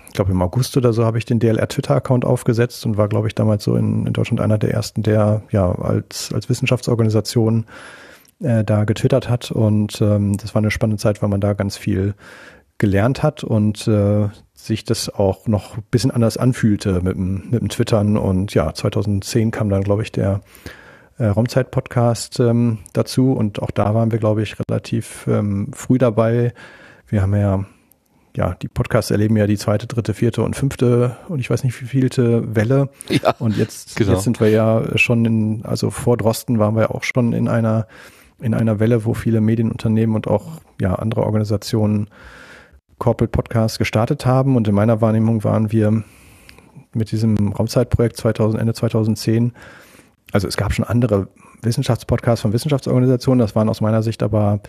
ich 0.07 0.17
glaube 0.17 0.31
im 0.31 0.41
August 0.41 0.77
oder 0.77 0.93
so 0.93 1.03
habe 1.03 1.17
ich 1.17 1.25
den 1.25 1.39
DLR 1.39 1.67
Twitter-Account 1.67 2.23
aufgesetzt 2.23 2.85
und 2.85 2.95
war, 2.95 3.09
glaube 3.09 3.27
ich, 3.27 3.35
damals 3.35 3.65
so 3.65 3.75
in, 3.75 4.07
in 4.07 4.13
Deutschland 4.13 4.39
einer 4.39 4.57
der 4.57 4.71
ersten, 4.71 5.03
der 5.03 5.41
ja 5.51 5.69
als, 5.73 6.31
als 6.33 6.47
Wissenschaftsorganisation 6.47 7.65
äh, 8.41 8.63
da 8.63 8.83
getwittert 8.85 9.29
hat. 9.29 9.51
Und 9.51 10.01
ähm, 10.01 10.37
das 10.37 10.55
war 10.55 10.61
eine 10.61 10.71
spannende 10.71 11.01
Zeit, 11.01 11.21
weil 11.21 11.29
man 11.29 11.41
da 11.41 11.53
ganz 11.53 11.77
viel 11.77 12.15
gelernt 12.77 13.23
hat 13.23 13.43
und 13.43 13.87
äh, 13.87 14.27
sich 14.53 14.83
das 14.83 15.09
auch 15.09 15.47
noch 15.47 15.77
ein 15.77 15.83
bisschen 15.91 16.11
anders 16.11 16.37
anfühlte 16.37 17.01
mit 17.01 17.15
dem, 17.15 17.49
mit 17.49 17.61
dem 17.61 17.69
Twittern. 17.69 18.17
Und 18.17 18.53
ja, 18.53 18.73
2010 18.73 19.51
kam 19.51 19.69
dann, 19.69 19.83
glaube 19.83 20.01
ich, 20.01 20.11
der 20.11 20.41
äh, 21.17 21.25
Raumzeit-Podcast 21.25 22.39
ähm, 22.39 22.79
dazu. 22.93 23.31
Und 23.31 23.61
auch 23.61 23.71
da 23.71 23.93
waren 23.93 24.11
wir, 24.11 24.19
glaube 24.19 24.43
ich, 24.43 24.55
relativ 24.59 25.25
ähm, 25.27 25.71
früh 25.73 25.97
dabei. 25.97 26.53
Wir 27.07 27.21
haben 27.21 27.35
ja, 27.35 27.65
ja, 28.35 28.55
die 28.55 28.67
Podcasts 28.67 29.11
erleben 29.11 29.37
ja 29.37 29.47
die 29.47 29.57
zweite, 29.57 29.87
dritte, 29.87 30.13
vierte 30.13 30.41
und 30.41 30.55
fünfte 30.55 31.15
und 31.29 31.39
ich 31.39 31.49
weiß 31.49 31.63
nicht 31.63 31.79
wie 31.81 31.85
vielte 31.85 32.55
Welle. 32.55 32.89
Ja, 33.09 33.35
und 33.39 33.55
jetzt, 33.55 33.95
genau. 33.95 34.13
jetzt 34.13 34.23
sind 34.23 34.39
wir 34.41 34.49
ja 34.49 34.97
schon 34.97 35.23
in, 35.23 35.63
also 35.63 35.91
vor 35.91 36.17
Drosten 36.17 36.59
waren 36.59 36.75
wir 36.75 36.93
auch 36.93 37.03
schon 37.03 37.31
in 37.31 37.47
einer 37.47 37.87
in 38.41 38.53
einer 38.53 38.79
Welle, 38.79 39.05
wo 39.05 39.13
viele 39.13 39.41
Medienunternehmen 39.41 40.15
und 40.15 40.27
auch 40.27 40.61
ja, 40.79 40.95
andere 40.95 41.23
Organisationen 41.23 42.09
Corporate 42.97 43.31
Podcasts 43.31 43.77
gestartet 43.77 44.25
haben. 44.25 44.55
Und 44.55 44.67
in 44.67 44.75
meiner 44.75 45.01
Wahrnehmung 45.01 45.43
waren 45.43 45.71
wir 45.71 46.03
mit 46.93 47.11
diesem 47.11 47.53
Raumzeitprojekt 47.53 48.17
2000, 48.17 48.61
Ende 48.61 48.73
2010, 48.73 49.53
also 50.31 50.47
es 50.47 50.57
gab 50.57 50.73
schon 50.73 50.85
andere 50.85 51.27
Wissenschaftspodcasts 51.61 52.41
von 52.41 52.53
Wissenschaftsorganisationen, 52.53 53.39
das 53.39 53.55
waren 53.55 53.69
aus 53.69 53.81
meiner 53.81 54.03
Sicht 54.03 54.23
aber 54.23 54.59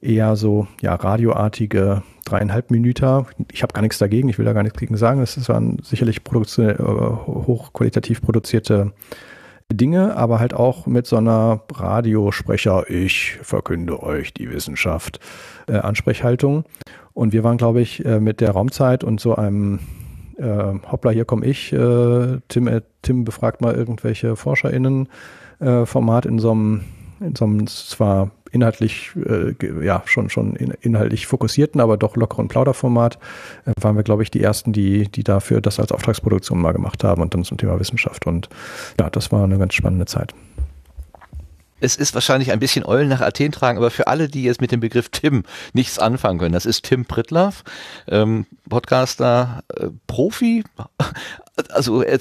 eher 0.00 0.36
so 0.36 0.66
ja 0.80 0.94
radioartige 0.94 2.02
dreieinhalb 2.24 2.70
Minuten. 2.70 3.26
Ich 3.52 3.62
habe 3.62 3.72
gar 3.72 3.82
nichts 3.82 3.98
dagegen, 3.98 4.28
ich 4.28 4.38
will 4.38 4.46
da 4.46 4.52
gar 4.52 4.62
nichts 4.62 4.78
gegen 4.78 4.96
sagen. 4.96 5.20
Es 5.20 5.48
waren 5.48 5.78
sicherlich 5.82 6.18
äh, 6.18 6.74
hochqualitativ 6.78 8.22
produzierte 8.22 8.92
Dinge, 9.72 10.16
aber 10.16 10.40
halt 10.40 10.54
auch 10.54 10.86
mit 10.86 11.06
so 11.06 11.16
einer 11.16 11.62
Radiosprecher, 11.72 12.90
ich 12.90 13.38
verkünde 13.42 14.02
euch 14.02 14.34
die 14.34 14.50
Wissenschaft, 14.50 15.20
äh, 15.68 15.76
Ansprechhaltung. 15.76 16.64
Und 17.12 17.32
wir 17.32 17.44
waren, 17.44 17.56
glaube 17.56 17.80
ich, 17.80 18.04
äh, 18.04 18.20
mit 18.20 18.40
der 18.40 18.52
Raumzeit 18.52 19.04
und 19.04 19.20
so 19.20 19.34
einem 19.34 19.80
äh, 20.38 20.74
Hoppla, 20.90 21.10
hier 21.10 21.24
komme 21.24 21.46
ich, 21.46 21.72
äh, 21.72 22.38
Tim, 22.48 22.66
äh, 22.66 22.82
Tim 23.02 23.24
befragt 23.24 23.60
mal 23.60 23.74
irgendwelche 23.74 24.36
ForscherInnen 24.36 25.08
äh, 25.60 25.86
Format 25.86 26.26
in 26.26 26.38
so 26.38 26.52
einem, 26.52 26.82
in 27.20 27.36
so 27.36 27.44
einem 27.44 27.66
zwar 27.66 28.30
inhaltlich, 28.50 29.10
äh, 29.16 29.54
ja, 29.84 30.02
schon, 30.06 30.30
schon 30.30 30.56
in, 30.56 30.72
inhaltlich 30.80 31.26
fokussierten, 31.26 31.80
aber 31.80 31.96
doch 31.96 32.16
lockeren 32.16 32.48
Plauderformat, 32.48 33.18
äh, 33.66 33.72
waren 33.80 33.96
wir, 33.96 34.02
glaube 34.02 34.22
ich, 34.22 34.30
die 34.30 34.42
ersten, 34.42 34.72
die, 34.72 35.08
die 35.08 35.24
dafür 35.24 35.60
das 35.60 35.80
als 35.80 35.92
Auftragsproduktion 35.92 36.60
mal 36.60 36.72
gemacht 36.72 37.04
haben 37.04 37.22
und 37.22 37.34
dann 37.34 37.44
zum 37.44 37.58
Thema 37.58 37.78
Wissenschaft. 37.78 38.26
Und 38.26 38.48
ja, 38.98 39.10
das 39.10 39.32
war 39.32 39.44
eine 39.44 39.58
ganz 39.58 39.74
spannende 39.74 40.06
Zeit 40.06 40.34
es 41.80 41.96
ist 41.96 42.14
wahrscheinlich 42.14 42.52
ein 42.52 42.60
bisschen 42.60 42.84
Eulen 42.84 43.08
nach 43.08 43.20
Athen 43.20 43.52
tragen, 43.52 43.78
aber 43.78 43.90
für 43.90 44.06
alle, 44.06 44.28
die 44.28 44.44
jetzt 44.44 44.60
mit 44.60 44.72
dem 44.72 44.80
Begriff 44.80 45.08
Tim 45.08 45.44
nichts 45.72 45.98
anfangen 45.98 46.38
können, 46.38 46.52
das 46.52 46.66
ist 46.66 46.84
Tim 46.84 47.04
Pritlaff, 47.04 47.64
ähm, 48.08 48.46
Podcaster, 48.68 49.62
äh, 49.76 49.88
Profi, 50.06 50.64
also 51.70 52.02
er, 52.02 52.18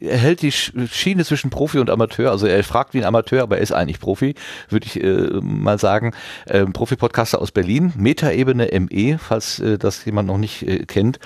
er, 0.00 0.18
hält 0.18 0.42
die 0.42 0.52
Schiene 0.52 1.24
zwischen 1.24 1.50
Profi 1.50 1.78
und 1.78 1.90
Amateur, 1.90 2.30
also 2.30 2.46
er 2.46 2.62
fragt 2.64 2.94
wie 2.94 2.98
ein 2.98 3.04
Amateur, 3.04 3.42
aber 3.42 3.56
er 3.56 3.62
ist 3.62 3.72
eigentlich 3.72 4.00
Profi, 4.00 4.34
würde 4.68 4.86
ich 4.86 5.02
äh, 5.02 5.40
mal 5.40 5.78
sagen. 5.78 6.12
Ähm, 6.48 6.72
Profi-Podcaster 6.72 7.40
aus 7.40 7.52
Berlin, 7.52 7.92
Metaebene 7.96 8.68
ME, 8.80 9.18
falls 9.18 9.60
äh, 9.60 9.78
das 9.78 10.04
jemand 10.04 10.28
noch 10.28 10.38
nicht 10.38 10.66
äh, 10.66 10.84
kennt. 10.86 11.18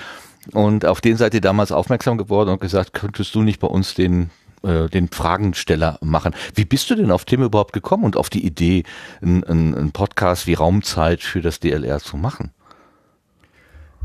Und 0.52 0.86
auf 0.86 1.00
den 1.00 1.16
seid 1.16 1.34
ihr 1.34 1.40
damals 1.40 1.72
aufmerksam 1.72 2.16
geworden 2.16 2.50
und 2.50 2.60
gesagt, 2.60 2.92
könntest 2.92 3.34
du 3.34 3.42
nicht 3.42 3.60
bei 3.60 3.68
uns 3.68 3.94
den 3.94 4.30
äh, 4.62 4.88
den 4.88 5.08
Fragensteller 5.08 5.98
machen. 6.02 6.34
Wie 6.54 6.64
bist 6.64 6.90
du 6.90 6.94
denn 6.94 7.10
auf 7.10 7.24
Tim 7.24 7.42
überhaupt 7.42 7.72
gekommen 7.72 8.04
und 8.04 8.16
auf 8.16 8.30
die 8.30 8.44
Idee, 8.44 8.84
einen 9.20 9.90
Podcast 9.92 10.46
wie 10.46 10.54
Raumzeit 10.54 11.22
für 11.22 11.40
das 11.40 11.60
DLR 11.60 11.98
zu 12.00 12.16
machen? 12.16 12.50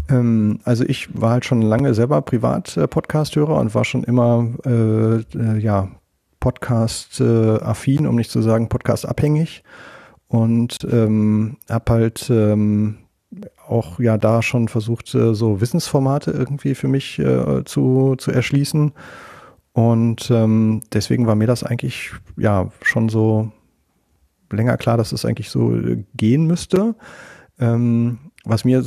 Ähm, 0.10 0.60
also 0.64 0.84
ich 0.86 1.10
war 1.20 1.32
halt 1.32 1.46
schon 1.46 1.62
lange 1.62 1.94
selber 1.94 2.22
Privat-Podcast-Hörer 2.22 3.58
und 3.58 3.74
war 3.74 3.86
schon 3.86 4.04
immer 4.04 4.48
äh, 4.66 5.16
äh, 5.38 5.58
ja 5.60 5.90
Podcast-affin, 6.40 8.06
um 8.06 8.16
nicht 8.16 8.30
zu 8.30 8.42
sagen 8.42 8.68
Podcast-abhängig 8.68 9.64
und 10.28 10.80
ähm, 10.92 11.58
habe 11.70 11.94
halt 11.94 12.30
ähm, 12.30 12.98
auch 13.68 14.00
ja 14.00 14.18
da 14.18 14.42
schon 14.42 14.68
versucht, 14.68 15.14
äh, 15.16 15.34
so 15.34 15.62
Wissensformate 15.62 16.32
irgendwie 16.32 16.76
für 16.76 16.88
mich 16.88 17.18
äh, 17.20 17.64
zu, 17.64 18.16
zu 18.18 18.32
erschließen. 18.32 18.92
Und 19.74 20.30
ähm, 20.32 20.82
deswegen 20.94 21.28
war 21.28 21.36
mir 21.36 21.48
das 21.48 21.64
eigentlich 21.64 22.12
ja 22.38 22.70
schon 22.82 23.10
so 23.10 23.52
länger 24.52 24.78
klar, 24.78 24.98
dass 24.98 25.12
es 25.12 25.26
eigentlich 25.26 25.50
so 25.50 25.76
gehen 26.16 26.46
müsste. 26.46 26.96
Ähm, 27.60 28.20
was 28.46 28.66
mir 28.66 28.84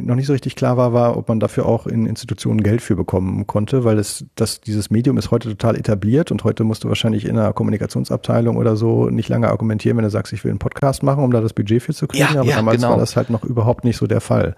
noch 0.00 0.14
nicht 0.14 0.26
so 0.26 0.32
richtig 0.32 0.56
klar 0.56 0.78
war, 0.78 0.94
war, 0.94 1.16
ob 1.18 1.28
man 1.28 1.38
dafür 1.38 1.66
auch 1.66 1.86
in 1.86 2.06
Institutionen 2.06 2.62
Geld 2.62 2.80
für 2.80 2.96
bekommen 2.96 3.46
konnte, 3.46 3.84
weil 3.84 3.98
es, 3.98 4.24
das, 4.34 4.62
dieses 4.62 4.90
Medium 4.90 5.18
ist 5.18 5.30
heute 5.30 5.50
total 5.50 5.76
etabliert 5.76 6.32
und 6.32 6.42
heute 6.42 6.64
musst 6.64 6.84
du 6.84 6.88
wahrscheinlich 6.88 7.26
in 7.26 7.38
einer 7.38 7.52
Kommunikationsabteilung 7.52 8.56
oder 8.56 8.76
so 8.76 9.10
nicht 9.10 9.28
lange 9.28 9.48
argumentieren, 9.48 9.98
wenn 9.98 10.04
du 10.04 10.10
sagst, 10.10 10.32
ich 10.32 10.42
will 10.42 10.50
einen 10.50 10.58
Podcast 10.58 11.02
machen, 11.02 11.22
um 11.22 11.32
da 11.32 11.42
das 11.42 11.52
Budget 11.52 11.82
für 11.82 11.92
zu 11.92 12.06
kriegen. 12.06 12.24
Ja, 12.24 12.40
Aber 12.40 12.48
ja, 12.48 12.56
damals 12.56 12.78
genau. 12.78 12.92
war 12.92 12.96
das 12.96 13.14
halt 13.14 13.28
noch 13.28 13.44
überhaupt 13.44 13.84
nicht 13.84 13.98
so 13.98 14.06
der 14.06 14.22
Fall. 14.22 14.56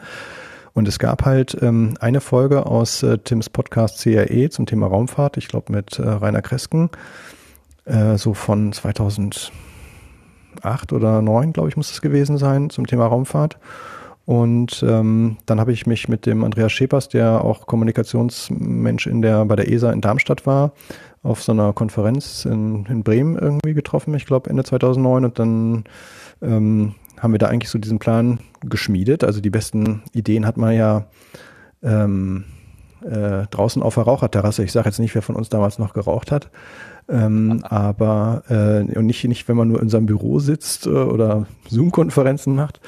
Und 0.77 0.87
es 0.87 0.99
gab 0.99 1.25
halt 1.25 1.57
ähm, 1.63 1.95
eine 2.01 2.21
Folge 2.21 2.67
aus 2.67 3.03
äh, 3.03 3.17
Tims 3.17 3.49
Podcast 3.49 4.03
CRE 4.03 4.51
zum 4.51 4.67
Thema 4.67 4.87
Raumfahrt, 4.89 5.39
ich 5.39 5.49
glaube 5.49 5.73
mit 5.73 5.99
äh, 5.99 6.07
Rainer 6.07 6.43
Kresken, 6.43 6.91
äh, 7.87 8.19
so 8.19 8.35
von 8.35 8.75
2008 8.75 9.51
oder 10.93 11.23
2009, 11.23 11.55
glaube 11.55 11.71
ich, 11.71 11.79
muss 11.79 11.91
es 11.91 12.03
gewesen 12.03 12.37
sein, 12.37 12.69
zum 12.69 12.87
Thema 12.87 13.07
Raumfahrt. 13.07 13.57
Und 14.27 14.85
ähm, 14.87 15.39
dann 15.47 15.61
habe 15.61 15.73
ich 15.73 15.87
mich 15.87 16.09
mit 16.09 16.27
dem 16.27 16.45
Andreas 16.45 16.73
Schepers, 16.73 17.09
der 17.09 17.43
auch 17.43 17.67
Kommunikationsmensch 17.67 19.07
in 19.07 19.23
der, 19.23 19.47
bei 19.47 19.57
der 19.57 19.73
ESA 19.73 19.91
in 19.93 20.03
Darmstadt 20.03 20.45
war, 20.45 20.73
auf 21.23 21.43
so 21.43 21.53
einer 21.53 21.73
Konferenz 21.73 22.45
in, 22.45 22.85
in 22.85 23.03
Bremen 23.03 23.39
irgendwie 23.39 23.73
getroffen, 23.73 24.13
ich 24.13 24.27
glaube 24.27 24.51
Ende 24.51 24.63
2009. 24.63 25.25
Und 25.25 25.39
dann 25.39 25.85
ähm, 26.43 26.95
haben 27.19 27.33
wir 27.33 27.39
da 27.39 27.47
eigentlich 27.47 27.71
so 27.71 27.79
diesen 27.79 27.99
Plan 27.99 28.41
geschmiedet. 28.61 29.25
Also 29.25 29.41
die 29.41 29.51
besten 29.51 30.03
Ideen 30.13 30.47
hat 30.47 30.57
man 30.57 30.75
ja 30.75 31.07
ähm, 31.83 32.45
äh, 33.05 33.47
draußen 33.51 33.83
auf 33.83 33.95
der 33.95 34.05
Raucherterrasse. 34.05 34.65
Ich 34.65 34.73
sage 34.73 34.89
jetzt 34.89 34.99
nicht, 34.99 35.15
wer 35.15 35.23
von 35.23 35.37
uns 35.37 35.49
damals 35.49 35.79
noch 35.79 35.95
geraucht 35.95 36.33
hat. 36.33 36.51
Ähm, 37.09 37.63
aber 37.65 38.43
äh, 38.49 38.99
und 38.99 39.07
nicht, 39.07 39.25
nicht, 39.25 39.49
wenn 39.49 39.57
man 39.57 39.69
nur 39.69 39.81
in 39.81 39.89
seinem 39.89 40.07
Büro 40.07 40.41
sitzt 40.41 40.87
äh, 40.87 40.91
oder 40.91 41.47
Zoom-Konferenzen 41.69 42.57
macht. 42.57 42.81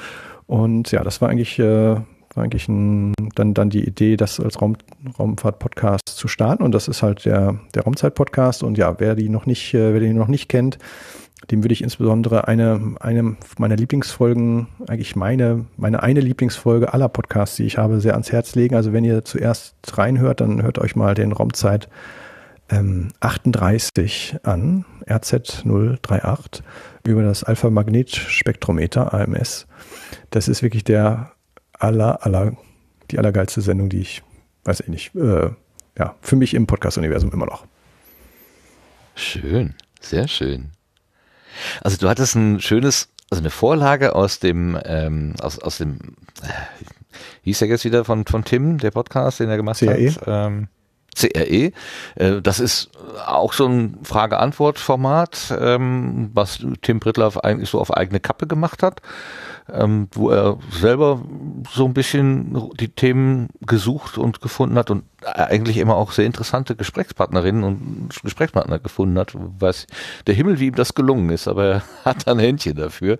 Und 0.45 0.91
ja, 0.91 1.03
das 1.03 1.21
war 1.21 1.29
eigentlich 1.29 1.57
äh, 1.59 1.95
war 2.35 2.43
eigentlich 2.43 2.67
ein, 2.67 3.13
dann, 3.35 3.53
dann 3.53 3.69
die 3.69 3.83
Idee, 3.83 4.17
das 4.17 4.39
als 4.39 4.61
Raum, 4.61 4.77
Raumfahrt-Podcast 5.17 6.07
zu 6.07 6.27
starten. 6.27 6.63
Und 6.63 6.73
das 6.73 6.87
ist 6.87 7.01
halt 7.01 7.25
der, 7.25 7.59
der 7.73 7.83
Raumzeit-Podcast. 7.83 8.63
Und 8.63 8.77
ja, 8.77 8.99
wer 8.99 9.15
die 9.15 9.29
noch 9.29 9.45
nicht, 9.45 9.73
äh, 9.73 9.93
wer 9.93 9.99
den 9.99 10.17
noch 10.17 10.27
nicht 10.27 10.49
kennt, 10.49 10.77
dem 11.51 11.63
würde 11.63 11.73
ich 11.73 11.81
insbesondere 11.81 12.47
eine, 12.47 12.95
eine 12.99 13.35
meiner 13.57 13.75
Lieblingsfolgen, 13.75 14.67
eigentlich 14.87 15.15
meine, 15.15 15.65
meine 15.77 16.03
eine 16.03 16.19
Lieblingsfolge 16.19 16.93
aller 16.93 17.09
Podcasts, 17.09 17.55
die 17.55 17.63
ich 17.63 17.77
habe, 17.77 17.99
sehr 17.99 18.13
ans 18.13 18.31
Herz 18.31 18.55
legen. 18.55 18.75
Also 18.75 18.93
wenn 18.93 19.03
ihr 19.03 19.25
zuerst 19.25 19.75
reinhört, 19.97 20.41
dann 20.41 20.61
hört 20.61 20.77
euch 20.77 20.95
mal 20.95 21.15
den 21.15 21.31
Raumzeit 21.31 21.89
ähm, 22.69 23.09
38 23.19 24.37
an, 24.43 24.85
RZ 25.09 25.65
038, 25.65 26.63
über 27.05 27.23
das 27.23 27.43
Alpha-Magnet-Spektrometer, 27.43 29.13
AMS. 29.13 29.67
Das 30.29 30.47
ist 30.47 30.61
wirklich 30.61 30.83
der 30.83 31.31
aller, 31.73 32.25
aller, 32.25 32.53
die 33.09 33.17
allergeilste 33.17 33.61
Sendung, 33.61 33.89
die 33.89 34.01
ich, 34.01 34.21
weiß 34.65 34.81
ich 34.81 34.87
nicht, 34.87 35.15
äh, 35.15 35.49
ja, 35.97 36.15
für 36.21 36.35
mich 36.35 36.53
im 36.53 36.67
Podcast-Universum 36.67 37.31
immer 37.31 37.47
noch. 37.47 37.65
Schön, 39.15 39.73
sehr 39.99 40.27
schön. 40.27 40.69
Also 41.81 41.97
du 41.97 42.09
hattest 42.09 42.35
ein 42.35 42.59
schönes, 42.61 43.09
also 43.29 43.41
eine 43.41 43.49
Vorlage 43.49 44.15
aus 44.15 44.39
dem, 44.39 44.77
ähm, 44.85 45.33
aus, 45.41 45.59
aus 45.59 45.77
dem, 45.77 45.97
äh, 46.41 46.47
hieß 47.43 47.61
er 47.61 47.67
jetzt 47.67 47.85
wieder 47.85 48.05
von, 48.05 48.25
von 48.25 48.43
Tim, 48.43 48.77
der 48.77 48.91
Podcast, 48.91 49.39
den 49.39 49.49
er 49.49 49.57
gemacht 49.57 49.79
CRE? 49.79 50.11
hat. 50.11 50.21
Ähm, 50.27 50.67
CRE. 51.15 51.71
Äh, 52.15 52.41
das 52.41 52.59
ist 52.59 52.91
auch 53.25 53.53
so 53.53 53.67
ein 53.67 53.97
Frage-Antwort-Format, 54.03 55.55
ähm, 55.59 56.31
was 56.33 56.59
Tim 56.81 56.99
Brittlaff 56.99 57.37
eigentlich 57.37 57.69
so 57.69 57.79
auf 57.79 57.95
eigene 57.95 58.19
Kappe 58.19 58.47
gemacht 58.47 58.83
hat 58.83 59.01
ähm, 59.73 60.07
wo 60.11 60.29
er 60.29 60.57
selber 60.71 61.21
so 61.71 61.85
ein 61.85 61.93
bisschen 61.93 62.71
die 62.79 62.89
Themen 62.89 63.49
gesucht 63.61 64.17
und 64.17 64.41
gefunden 64.41 64.75
hat 64.75 64.89
und 64.91 65.03
eigentlich 65.21 65.77
immer 65.77 65.95
auch 65.95 66.11
sehr 66.11 66.25
interessante 66.25 66.75
Gesprächspartnerinnen 66.75 67.63
und 67.63 68.09
Gesprächspartner 68.23 68.79
gefunden 68.79 69.17
hat, 69.19 69.33
weiß 69.35 69.87
der 70.27 70.35
Himmel, 70.35 70.59
wie 70.59 70.67
ihm 70.67 70.75
das 70.75 70.95
gelungen 70.95 71.29
ist, 71.29 71.47
aber 71.47 71.65
er 71.65 71.83
hat 72.05 72.27
ein 72.27 72.39
Händchen 72.39 72.75
dafür. 72.75 73.17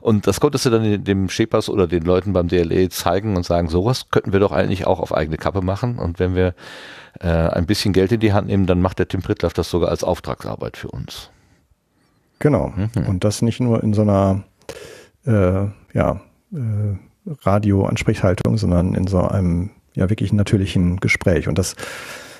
Und 0.00 0.26
das 0.26 0.40
konntest 0.40 0.66
du 0.66 0.70
dann 0.70 1.04
dem 1.04 1.28
Schepas 1.28 1.68
oder 1.68 1.86
den 1.86 2.04
Leuten 2.04 2.32
beim 2.32 2.48
DLE 2.48 2.88
zeigen 2.90 3.36
und 3.36 3.44
sagen, 3.44 3.68
sowas 3.68 4.10
könnten 4.10 4.32
wir 4.32 4.40
doch 4.40 4.52
eigentlich 4.52 4.86
auch 4.86 5.00
auf 5.00 5.14
eigene 5.14 5.36
Kappe 5.36 5.62
machen. 5.62 5.98
Und 5.98 6.18
wenn 6.18 6.34
wir 6.34 6.54
äh, 7.20 7.28
ein 7.28 7.66
bisschen 7.66 7.92
Geld 7.92 8.12
in 8.12 8.20
die 8.20 8.32
Hand 8.32 8.48
nehmen, 8.48 8.66
dann 8.66 8.80
macht 8.80 8.98
der 8.98 9.08
Tim 9.08 9.22
Prittlaff 9.22 9.52
das 9.52 9.70
sogar 9.70 9.90
als 9.90 10.04
Auftragsarbeit 10.04 10.76
für 10.76 10.88
uns. 10.88 11.30
Genau. 12.38 12.72
Mhm. 12.76 13.06
Und 13.06 13.24
das 13.24 13.42
nicht 13.42 13.60
nur 13.60 13.82
in 13.82 13.94
so 13.94 14.02
einer 14.02 14.44
äh, 15.26 15.66
ja, 15.94 16.20
äh, 16.52 16.96
Radio-Ansprechhaltung, 17.42 18.56
sondern 18.56 18.94
in 18.94 19.06
so 19.06 19.20
einem 19.20 19.70
ja 19.94 20.08
wirklich 20.08 20.32
natürlichen 20.32 20.98
Gespräch. 20.98 21.48
Und 21.48 21.58
das 21.58 21.74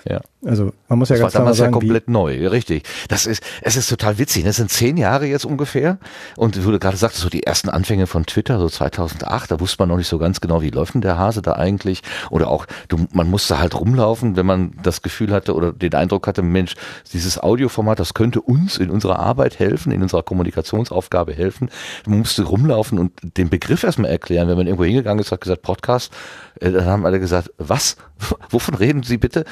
ja. 0.08 0.20
Also 0.44 0.72
man 0.88 0.98
muss 0.98 1.08
ja 1.08 1.16
das 1.16 1.22
ganz 1.22 1.34
war 1.34 1.40
damals 1.40 1.58
sagen, 1.58 1.72
ja 1.72 1.78
komplett 1.78 2.08
neu, 2.08 2.48
richtig. 2.48 2.84
Das 3.08 3.26
ist, 3.26 3.42
es 3.60 3.76
ist 3.76 3.88
total 3.88 4.18
witzig. 4.18 4.44
Das 4.44 4.56
sind 4.56 4.70
zehn 4.70 4.96
Jahre 4.96 5.26
jetzt 5.26 5.44
ungefähr. 5.44 5.98
Und 6.36 6.56
du 6.56 6.78
gerade 6.78 6.96
sagtest, 6.96 7.22
so 7.22 7.28
die 7.28 7.42
ersten 7.42 7.68
Anfänge 7.68 8.06
von 8.06 8.24
Twitter, 8.24 8.58
so 8.58 8.68
2008, 8.68 9.50
da 9.50 9.60
wusste 9.60 9.76
man 9.80 9.90
noch 9.90 9.96
nicht 9.96 10.08
so 10.08 10.16
ganz 10.18 10.40
genau, 10.40 10.62
wie 10.62 10.70
läuft 10.70 10.94
denn 10.94 11.00
der 11.02 11.18
Hase 11.18 11.42
da 11.42 11.54
eigentlich? 11.54 12.02
Oder 12.30 12.48
auch, 12.48 12.66
du, 12.88 13.06
man 13.12 13.28
musste 13.28 13.58
halt 13.58 13.74
rumlaufen, 13.74 14.36
wenn 14.36 14.46
man 14.46 14.72
das 14.82 15.02
Gefühl 15.02 15.32
hatte 15.32 15.54
oder 15.54 15.72
den 15.72 15.94
Eindruck 15.94 16.26
hatte, 16.26 16.42
Mensch, 16.42 16.74
dieses 17.12 17.38
Audioformat, 17.38 17.98
das 17.98 18.14
könnte 18.14 18.40
uns 18.40 18.78
in 18.78 18.90
unserer 18.90 19.18
Arbeit 19.18 19.58
helfen, 19.58 19.92
in 19.92 20.02
unserer 20.02 20.22
Kommunikationsaufgabe 20.22 21.34
helfen. 21.34 21.68
Man 22.06 22.20
musste 22.20 22.44
rumlaufen 22.44 22.98
und 22.98 23.12
den 23.36 23.50
Begriff 23.50 23.82
erstmal 23.82 24.10
erklären, 24.10 24.48
wenn 24.48 24.56
man 24.56 24.66
irgendwo 24.66 24.84
hingegangen 24.84 25.20
ist, 25.20 25.32
hat 25.32 25.40
gesagt, 25.40 25.62
Podcast, 25.62 26.12
äh, 26.60 26.70
dann 26.70 26.86
haben 26.86 27.06
alle 27.06 27.20
gesagt, 27.20 27.50
was? 27.58 27.96
Wovon 28.50 28.74
reden 28.74 29.02
Sie 29.02 29.18
bitte? 29.18 29.44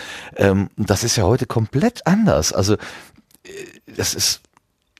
Ähm, 0.47 0.71
das 0.77 1.05
ist 1.05 1.17
ja 1.17 1.25
heute 1.25 1.47
komplett 1.47 2.07
anders. 2.07 2.53
Also 2.53 2.75
äh, 2.75 2.79
das 3.97 4.15
ist, 4.15 4.41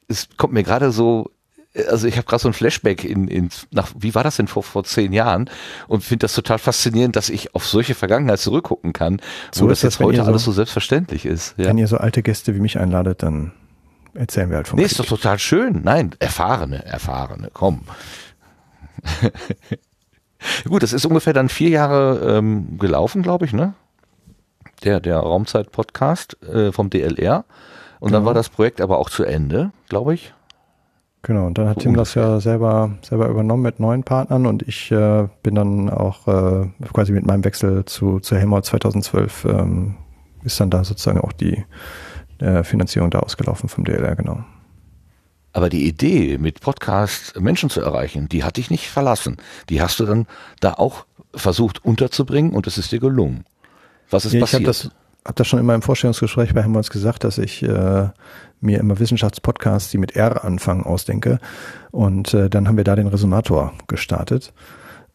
es 0.09 0.29
kommt 0.37 0.53
mir 0.53 0.63
gerade 0.63 0.91
so, 0.93 1.31
äh, 1.75 1.85
also 1.87 2.07
ich 2.07 2.17
habe 2.17 2.27
gerade 2.27 2.43
so 2.43 2.49
ein 2.49 2.55
Flashback 2.55 3.05
in, 3.05 3.29
in 3.29 3.51
nach, 3.71 3.89
wie 3.99 4.15
war 4.15 4.25
das 4.25 4.37
denn 4.37 4.49
vor, 4.49 4.63
vor 4.63 4.85
zehn 4.85 5.13
Jahren 5.13 5.51
und 5.89 6.03
finde 6.05 6.25
das 6.25 6.35
total 6.35 6.59
faszinierend, 6.59 7.17
dass 7.17 7.29
ich 7.29 7.55
auf 7.55 7.67
solche 7.67 7.95
Vergangenheit 7.95 8.41
zurückgucken 8.41 8.93
kann, 8.93 9.21
so 9.53 9.65
wo 9.65 9.69
das 9.69 9.83
jetzt 9.83 10.01
heute 10.01 10.19
so, 10.23 10.25
alles 10.25 10.45
so 10.45 10.53
selbstverständlich 10.53 11.27
ist. 11.27 11.55
Ja. 11.57 11.67
Wenn 11.67 11.79
ihr 11.79 11.89
so 11.89 11.99
alte 11.99 12.23
Gäste 12.23 12.55
wie 12.55 12.61
mich 12.61 12.79
einladet, 12.79 13.23
dann 13.23 13.53
erzählen 14.15 14.51
wir 14.51 14.57
halt 14.57 14.69
von 14.69 14.77
Nee, 14.77 14.85
Krieg. 14.85 14.93
ist 14.93 15.01
doch 15.01 15.07
total 15.07 15.39
schön. 15.39 15.83
Nein, 15.85 16.15
erfahrene, 16.19 16.85
erfahrene, 16.85 17.51
komm. 17.53 17.83
Gut, 20.69 20.83
das 20.83 20.93
ist 20.93 21.05
ungefähr 21.07 21.33
dann 21.33 21.49
vier 21.49 21.71
Jahre 21.71 22.37
ähm, 22.39 22.79
gelaufen, 22.79 23.23
glaube 23.23 23.45
ich, 23.47 23.53
ne? 23.53 23.75
Der, 24.85 25.01
der 25.01 25.19
Raumzeit-Podcast 25.19 26.43
äh, 26.43 26.73
vom 26.73 26.91
DLR. 26.91 27.45
Und 27.99 28.09
genau. 28.09 28.19
dann 28.19 28.27
war 28.27 28.35
das 28.35 28.49
Projekt 28.49 28.81
aber 28.81 28.99
auch 28.99 29.11
zu 29.11 29.25
Ende, 29.25 29.73
glaube 29.89 30.15
ich. 30.15 30.35
Genau, 31.23 31.47
und 31.47 31.59
dann 31.59 31.69
hat 31.69 31.77
so 31.77 31.81
Tim 31.81 31.93
ungefähr. 31.93 32.23
das 32.23 32.33
ja 32.33 32.41
selber, 32.41 32.99
selber 33.03 33.29
übernommen 33.29 33.63
mit 33.63 33.81
neuen 33.81 34.05
Partnern 34.05 34.47
und 34.47 34.63
ich 34.63 34.93
äh, 34.93 35.27
bin 35.43 35.57
dann 35.57 35.91
auch 35.91 36.29
äh, 36.29 36.69
quasi 36.93 37.11
mit 37.11 37.27
meinem 37.27 37.45
Wechsel 37.45 37.85
zu, 37.85 38.21
zu 38.21 38.37
Helmholtz 38.37 38.69
2012 38.69 39.45
ähm, 39.47 39.97
ist 40.45 40.61
dann 40.61 40.71
da 40.71 40.85
sozusagen 40.85 41.21
auch 41.21 41.33
die 41.33 41.65
äh, 42.39 42.63
Finanzierung 42.63 43.11
da 43.11 43.19
ausgelaufen 43.21 43.69
vom 43.69 43.85
DLR, 43.85 44.15
genau. 44.15 44.45
Aber 45.53 45.71
die 45.71 45.89
Idee, 45.89 46.39
mit 46.39 46.61
Podcast 46.61 47.41
Menschen 47.41 47.71
zu 47.71 47.81
erreichen, 47.81 48.29
die 48.29 48.45
hat 48.45 48.59
dich 48.59 48.71
nicht 48.71 48.89
verlassen. 48.89 49.39
Die 49.71 49.81
hast 49.81 49.99
du 49.99 50.05
dann 50.05 50.27
da 50.61 50.75
auch 50.75 51.07
versucht 51.35 51.85
unterzubringen 51.85 52.53
und 52.53 52.67
es 52.67 52.79
ist 52.79 52.93
dir 52.93 53.01
gelungen. 53.01 53.45
Was 54.11 54.25
ist 54.25 54.33
ja, 54.33 54.41
passiert? 54.41 54.63
Ich 54.63 54.69
habe 54.69 54.89
das, 54.89 54.91
hab 55.25 55.37
das 55.37 55.49
schon 55.49 55.61
in 55.61 55.67
meinem 55.67 55.83
Vorstellungsgespräch 55.83 56.55
bei 56.55 56.63
Helmholtz 56.63 56.91
gesagt, 56.91 57.25
dass 57.25 57.39
ich 57.39 57.63
äh, 57.63 58.09
mir 58.61 58.81
immer 58.81 58.99
Wissenschaftspodcasts, 58.99 59.91
die 59.91 59.99
mit 59.99 60.17
R 60.17 60.45
anfangen, 60.45 60.85
ausdenke. 60.85 61.39
Und 61.91 62.35
äh, 62.35 62.49
dann 62.49 62.69
haben 62.69 62.77
wir 62.77 62.85
da 62.85 62.97
den 62.97 63.09
Resonator 63.09 63.73
gestartet. 63.87 64.53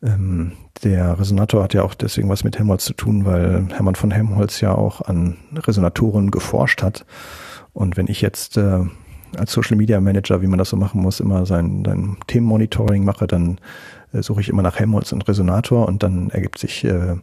Ähm, 0.03 0.53
der 0.83 1.19
Resonator 1.19 1.63
hat 1.63 1.73
ja 1.73 1.83
auch 1.83 1.93
deswegen 1.93 2.29
was 2.29 2.43
mit 2.43 2.57
Helmholtz 2.57 2.85
zu 2.85 2.93
tun, 2.93 3.25
weil 3.25 3.67
Hermann 3.71 3.95
von 3.95 4.11
Helmholtz 4.11 4.61
ja 4.61 4.73
auch 4.73 5.01
an 5.01 5.37
Resonatoren 5.55 6.31
geforscht 6.31 6.81
hat. 6.81 7.05
Und 7.73 7.97
wenn 7.97 8.07
ich 8.07 8.21
jetzt 8.21 8.57
äh, 8.57 8.85
als 9.37 9.51
Social 9.51 9.77
Media 9.77 10.01
Manager, 10.01 10.41
wie 10.41 10.47
man 10.47 10.59
das 10.59 10.69
so 10.69 10.77
machen 10.77 11.01
muss, 11.01 11.19
immer 11.19 11.45
sein, 11.45 11.83
sein 11.85 12.17
Themenmonitoring 12.27 13.05
mache, 13.05 13.27
dann 13.27 13.59
äh, 14.13 14.21
suche 14.21 14.41
ich 14.41 14.49
immer 14.49 14.61
nach 14.61 14.79
Helmholtz 14.79 15.11
und 15.11 15.27
Resonator 15.27 15.87
und 15.87 16.03
dann 16.03 16.29
ergibt 16.31 16.57
sich 16.57 16.83
äh, 16.83 17.15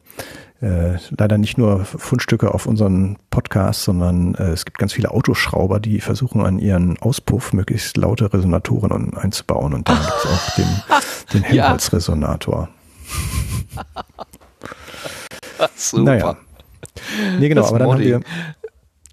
äh, 0.60 0.96
leider 1.16 1.38
nicht 1.38 1.56
nur 1.56 1.84
Fundstücke 1.84 2.52
auf 2.52 2.66
unseren 2.66 3.16
Podcast, 3.30 3.84
sondern 3.84 4.34
äh, 4.34 4.50
es 4.50 4.64
gibt 4.64 4.78
ganz 4.78 4.92
viele 4.92 5.10
Autoschrauber, 5.10 5.78
die 5.78 6.00
versuchen 6.00 6.40
an 6.40 6.58
ihren 6.58 6.98
Auspuff 6.98 7.52
möglichst 7.52 7.96
laute 7.96 8.32
Resonatoren 8.32 9.16
einzubauen 9.16 9.72
und 9.74 9.88
dann 9.88 9.98
gibt 9.98 10.14
es 10.18 10.26
auch 10.26 10.54
den, 10.56 10.82
den 11.34 11.42
Helmholtz-Resonator. 11.44 12.68
Super. 15.76 16.02
Naja. 16.02 16.36
Nee, 17.38 17.48
genau, 17.48 17.62
das 17.62 17.70
aber 17.70 17.78
dann 17.78 17.92
haben 17.92 18.00
wir 18.00 18.20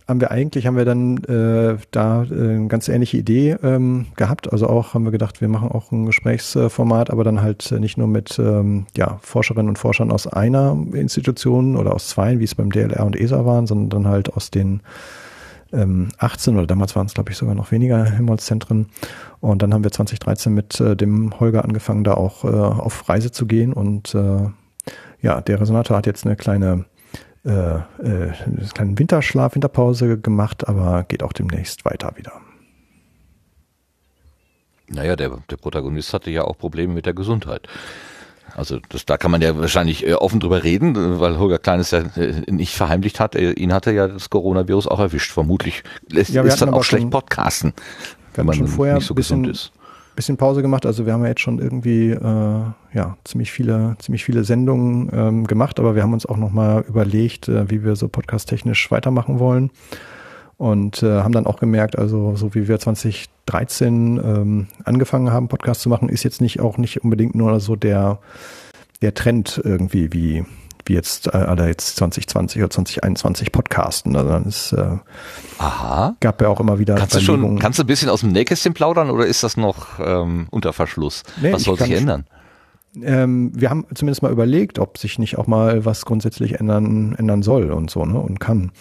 haben 0.08 0.22
wir 0.22 0.32
eigentlich, 0.32 0.68
haben 0.68 0.78
wir 0.78 0.86
dann 0.86 1.18
äh, 1.24 1.78
da 1.92 2.24
äh, 2.24 2.26
eine 2.28 2.68
ganz 2.68 2.88
ähnliche 2.88 3.18
Idee 3.18 3.58
ähm, 3.64 4.08
gehabt. 4.16 4.52
Also 4.52 4.68
auch 4.68 4.94
haben 4.94 5.04
wir 5.04 5.12
gedacht, 5.12 5.42
wir 5.42 5.48
machen 5.48 5.70
auch 5.70 5.92
ein 5.92 6.06
Gesprächsformat, 6.06 7.10
aber 7.10 7.24
dann 7.24 7.42
halt 7.42 7.72
nicht 7.80 7.98
nur 7.98 8.08
mit 8.08 8.38
ähm, 8.38 8.86
ja, 8.96 9.18
Forscherinnen 9.22 9.70
und 9.70 9.80
Forschern 9.80 10.12
aus 10.12 10.28
einer 10.28 10.78
Institution 10.94 11.76
oder 11.76 11.94
aus 11.94 12.08
zwei, 12.10 12.40
wie 12.40 12.44
es 12.44 12.54
beim 12.54 12.72
DLR 12.72 13.06
und 13.06 13.16
ESA 13.16 13.46
waren, 13.46 13.66
sondern 13.66 13.90
dann 13.90 14.12
halt 14.12 14.32
aus 14.34 14.52
den 14.52 14.82
ähm, 15.74 16.10
18 16.20 16.56
oder 16.56 16.68
damals 16.68 16.96
waren 16.96 17.08
es 17.08 17.16
glaube 17.16 17.32
ich 17.32 17.38
sogar 17.38 17.56
noch 17.56 17.72
weniger 17.72 18.06
Helmholtz-Zentren. 18.06 18.88
Und 19.40 19.64
dann 19.64 19.74
haben 19.74 19.84
wir 19.84 19.92
2013 19.92 20.54
mit 20.54 20.80
äh, 20.80 20.96
dem 20.96 21.40
Holger 21.40 21.64
angefangen, 21.66 22.04
da 22.04 22.14
auch 22.14 22.44
äh, 22.44 22.48
auf 22.48 23.10
Reise 23.10 23.32
zu 23.32 23.48
gehen. 23.48 23.74
Und 23.74 24.14
äh, 24.14 24.50
ja, 25.22 25.42
der 25.42 25.60
Resonator 25.60 25.98
hat 25.98 26.06
jetzt 26.06 26.28
eine 26.28 26.36
kleine 26.36 26.86
äh, 27.46 27.52
äh, 27.52 27.82
einen 28.00 28.70
kleinen 28.74 28.98
Winterschlaf, 28.98 29.56
Winterpause 29.56 30.18
gemacht, 30.18 30.68
aber 30.68 31.04
geht 31.04 31.22
auch 31.22 31.34
demnächst 31.34 31.86
weiter 31.86 32.14
wieder. 32.16 32.34
Naja, 34.88 35.16
der, 35.16 35.38
der 35.50 35.58
Protagonist 35.58 36.14
hatte 36.14 36.32
ja 36.32 36.44
auch 36.44 36.58
Probleme 36.58 36.94
mit 36.94 37.06
der 37.06 37.14
Gesundheit. 37.14 37.68
Also 38.56 38.80
das, 38.90 39.06
da 39.06 39.18
kann 39.18 39.32
man 39.32 39.42
ja 39.42 39.58
wahrscheinlich 39.58 40.08
äh, 40.08 40.14
offen 40.14 40.40
drüber 40.40 40.64
reden, 40.64 41.20
weil 41.20 41.38
Holger 41.38 41.60
Kleines 41.60 41.92
ja 41.92 42.00
äh, 42.16 42.42
nicht 42.50 42.76
verheimlicht 42.76 43.20
hat. 43.20 43.36
Ihn 43.36 43.74
hatte 43.74 43.92
ja 43.92 44.08
das 44.08 44.30
Coronavirus 44.30 44.88
auch 44.88 45.00
erwischt. 45.00 45.32
Vermutlich 45.32 45.84
lässt, 46.10 46.32
ja, 46.32 46.42
ist 46.42 46.62
dann 46.62 46.74
auch 46.74 46.84
schlecht 46.84 47.10
podcasten, 47.10 47.74
wenn 48.34 48.46
man 48.46 48.56
schon 48.56 48.68
vorher 48.68 48.96
nicht 48.96 49.08
so 49.08 49.14
gesund 49.14 49.48
ist 49.48 49.72
bisschen 50.16 50.38
Pause 50.38 50.62
gemacht. 50.62 50.86
Also 50.86 51.06
wir 51.06 51.14
haben 51.14 51.24
ja 51.24 51.30
jetzt 51.30 51.42
schon 51.42 51.60
irgendwie 51.60 52.12
äh, 52.12 52.64
ja 52.94 53.18
ziemlich 53.24 53.52
viele 53.52 53.96
ziemlich 54.00 54.24
viele 54.24 54.44
Sendungen 54.44 55.10
ähm, 55.14 55.48
gemacht, 55.48 55.80
aber 55.80 55.96
wir 55.96 56.04
haben 56.04 56.14
uns 56.14 56.26
auch 56.26 56.38
noch 56.38 56.52
mal 56.52 56.84
überlegt, 56.88 57.48
äh, 57.48 57.70
wie 57.70 57.84
wir 57.84 57.96
so 57.96 58.08
podcast-technisch 58.08 58.92
weitermachen 58.92 59.40
wollen 59.40 59.72
und 60.58 61.04
äh, 61.04 61.22
haben 61.22 61.34
dann 61.34 61.48
auch 61.48 61.60
gemerkt, 61.60 61.98
also 61.98 62.36
so 62.36 62.56
wie 62.56 62.68
wir 62.68 62.80
2013 62.80 64.18
ähm, 64.24 64.68
angefangen 64.84 65.32
haben, 65.32 65.50
Podcast 65.50 65.82
zu 65.82 65.90
machen, 65.90 66.10
ist 66.10 66.24
jetzt 66.24 66.42
nicht 66.42 66.60
auch 66.60 66.78
nicht 66.78 67.04
unbedingt 67.04 67.36
nur 67.36 67.60
so 67.60 67.76
der 67.76 68.20
der 69.02 69.14
Trend 69.14 69.62
irgendwie, 69.64 70.14
wie, 70.14 70.46
wie 70.86 70.94
jetzt 70.94 71.28
äh, 71.28 71.32
alle 71.38 71.68
jetzt 71.68 71.96
2020 71.98 72.62
oder 72.62 72.70
2021 72.70 73.52
podcasten. 73.52 74.16
Also 74.16 74.30
dann 74.30 74.46
ist, 74.46 74.72
äh, 74.74 74.98
Aha. 75.58 76.16
gab 76.20 76.42
ja 76.42 76.48
auch 76.50 76.60
immer 76.60 76.80
wieder 76.80 76.96
Kannst 76.96 77.16
du 77.16 77.20
schon, 77.22 77.60
kannst 77.60 77.80
du 77.80 77.84
ein 77.84 77.88
bisschen 77.88 78.10
aus 78.10 78.22
dem 78.22 78.32
Nähkästchen 78.32 78.74
plaudern 78.74 79.10
oder 79.10 79.26
ist 79.26 79.44
das 79.44 79.58
noch 79.58 80.00
ähm, 80.00 80.48
unter 80.52 80.74
Verschluss? 80.74 81.24
Nee, 81.42 81.54
Was 81.54 81.64
soll 81.64 81.78
sich 81.78 81.92
ändern? 81.92 82.26
ähm, 83.02 83.52
wir 83.54 83.70
haben 83.70 83.86
zumindest 83.94 84.22
mal 84.22 84.32
überlegt, 84.32 84.80
ob 84.80 84.98
sich 84.98 85.20
nicht 85.20 85.38
auch 85.38 85.48
mal 85.48 85.86
was 85.86 86.06
grundsätzlich 86.06 86.60
ändern, 86.60 87.16
ändern 87.18 87.44
soll 87.44 87.72
und 87.72 87.90
so, 87.90 88.06
ne? 88.06 88.20
Und 88.20 88.40
kann. 88.40 88.72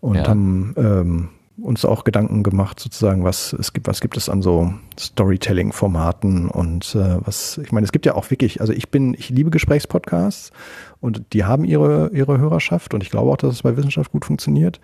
Und 0.00 0.16
Ja. 0.16 0.28
haben 0.28 0.74
ähm, 0.76 1.28
uns 1.62 1.84
auch 1.84 2.04
Gedanken 2.04 2.42
gemacht, 2.42 2.80
sozusagen, 2.80 3.24
was 3.24 3.52
es 3.52 3.72
gibt, 3.72 3.86
was 3.86 4.00
gibt 4.00 4.16
es 4.16 4.28
an 4.28 4.42
so 4.42 4.74
Storytelling-Formaten 4.98 6.48
und 6.48 6.94
äh, 6.94 7.24
was, 7.24 7.58
ich 7.58 7.72
meine, 7.72 7.84
es 7.84 7.92
gibt 7.92 8.04
ja 8.04 8.14
auch 8.14 8.30
wirklich, 8.30 8.60
also 8.60 8.72
ich 8.72 8.90
bin, 8.90 9.14
ich 9.14 9.30
liebe 9.30 9.50
Gesprächspodcasts 9.50 10.50
und 11.00 11.22
die 11.32 11.44
haben 11.44 11.64
ihre, 11.64 12.10
ihre 12.12 12.38
Hörerschaft 12.38 12.94
und 12.94 13.02
ich 13.02 13.10
glaube 13.10 13.30
auch, 13.30 13.36
dass 13.36 13.54
es 13.54 13.62
bei 13.62 13.76
Wissenschaft 13.76 14.12
gut 14.12 14.24
funktioniert. 14.24 14.80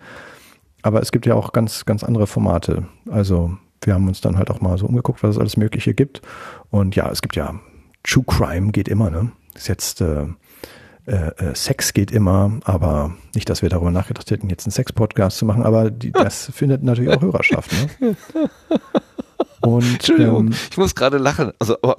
Aber 0.81 1.01
es 1.01 1.11
gibt 1.11 1.25
ja 1.25 1.35
auch 1.35 1.51
ganz, 1.51 1.85
ganz 1.85 2.03
andere 2.03 2.25
Formate. 2.25 2.87
Also 3.09 3.57
wir 3.81 3.93
haben 3.93 4.07
uns 4.07 4.21
dann 4.21 4.37
halt 4.37 4.49
auch 4.49 4.61
mal 4.61 4.77
so 4.77 4.85
umgeguckt, 4.85 5.23
was 5.23 5.31
es 5.31 5.39
alles 5.39 5.57
Mögliche 5.57 5.93
gibt. 5.93 6.21
Und 6.69 6.95
ja, 6.95 7.09
es 7.09 7.21
gibt 7.21 7.35
ja 7.35 7.59
True 8.03 8.23
Crime 8.25 8.71
geht 8.71 8.87
immer, 8.87 9.09
ne? 9.09 9.31
Ist 9.55 9.67
jetzt 9.67 9.99
äh, 9.99 10.25
äh, 11.09 11.31
äh, 11.43 11.55
Sex 11.55 11.93
geht 11.93 12.11
immer, 12.11 12.59
aber 12.65 13.15
nicht, 13.33 13.49
dass 13.49 13.63
wir 13.63 13.69
darüber 13.69 13.89
nachgedacht 13.89 14.29
hätten, 14.29 14.49
jetzt 14.49 14.67
einen 14.67 14.71
Sex-Podcast 14.71 15.39
zu 15.39 15.45
machen, 15.45 15.63
aber 15.63 15.89
die, 15.89 16.11
das 16.13 16.51
findet 16.53 16.83
natürlich 16.83 17.11
auch 17.11 17.21
Hörerschaft, 17.21 17.71
ne? 17.73 18.15
Und 19.61 19.83
Entschuldigung, 19.83 20.47
ähm, 20.47 20.55
ich 20.71 20.77
muss 20.77 20.95
gerade 20.95 21.17
lachen. 21.17 21.51
Also, 21.59 21.75
aber, 21.81 21.97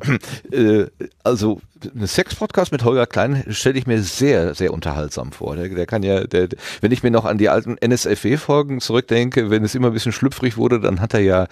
äh, 0.50 0.86
also 1.24 1.61
ein 1.94 2.06
Sex-Podcast 2.06 2.72
mit 2.72 2.84
Holger 2.84 3.06
Klein 3.06 3.44
stelle 3.50 3.78
ich 3.78 3.86
mir 3.86 4.00
sehr, 4.00 4.54
sehr 4.54 4.72
unterhaltsam 4.72 5.32
vor. 5.32 5.56
Der, 5.56 5.68
der 5.68 5.86
kann 5.86 6.02
ja, 6.02 6.24
der, 6.26 6.48
wenn 6.80 6.92
ich 6.92 7.02
mir 7.02 7.11
noch 7.11 7.26
an 7.26 7.36
die 7.36 7.50
alten 7.50 7.76
NSFW-Folgen 7.76 8.80
zurückdenke, 8.80 9.50
wenn 9.50 9.62
es 9.62 9.74
immer 9.74 9.88
ein 9.88 9.92
bisschen 9.92 10.12
schlüpfrig 10.12 10.56
wurde, 10.56 10.80
dann 10.80 11.00
hat 11.00 11.12
er 11.12 11.20
ja 11.20 11.48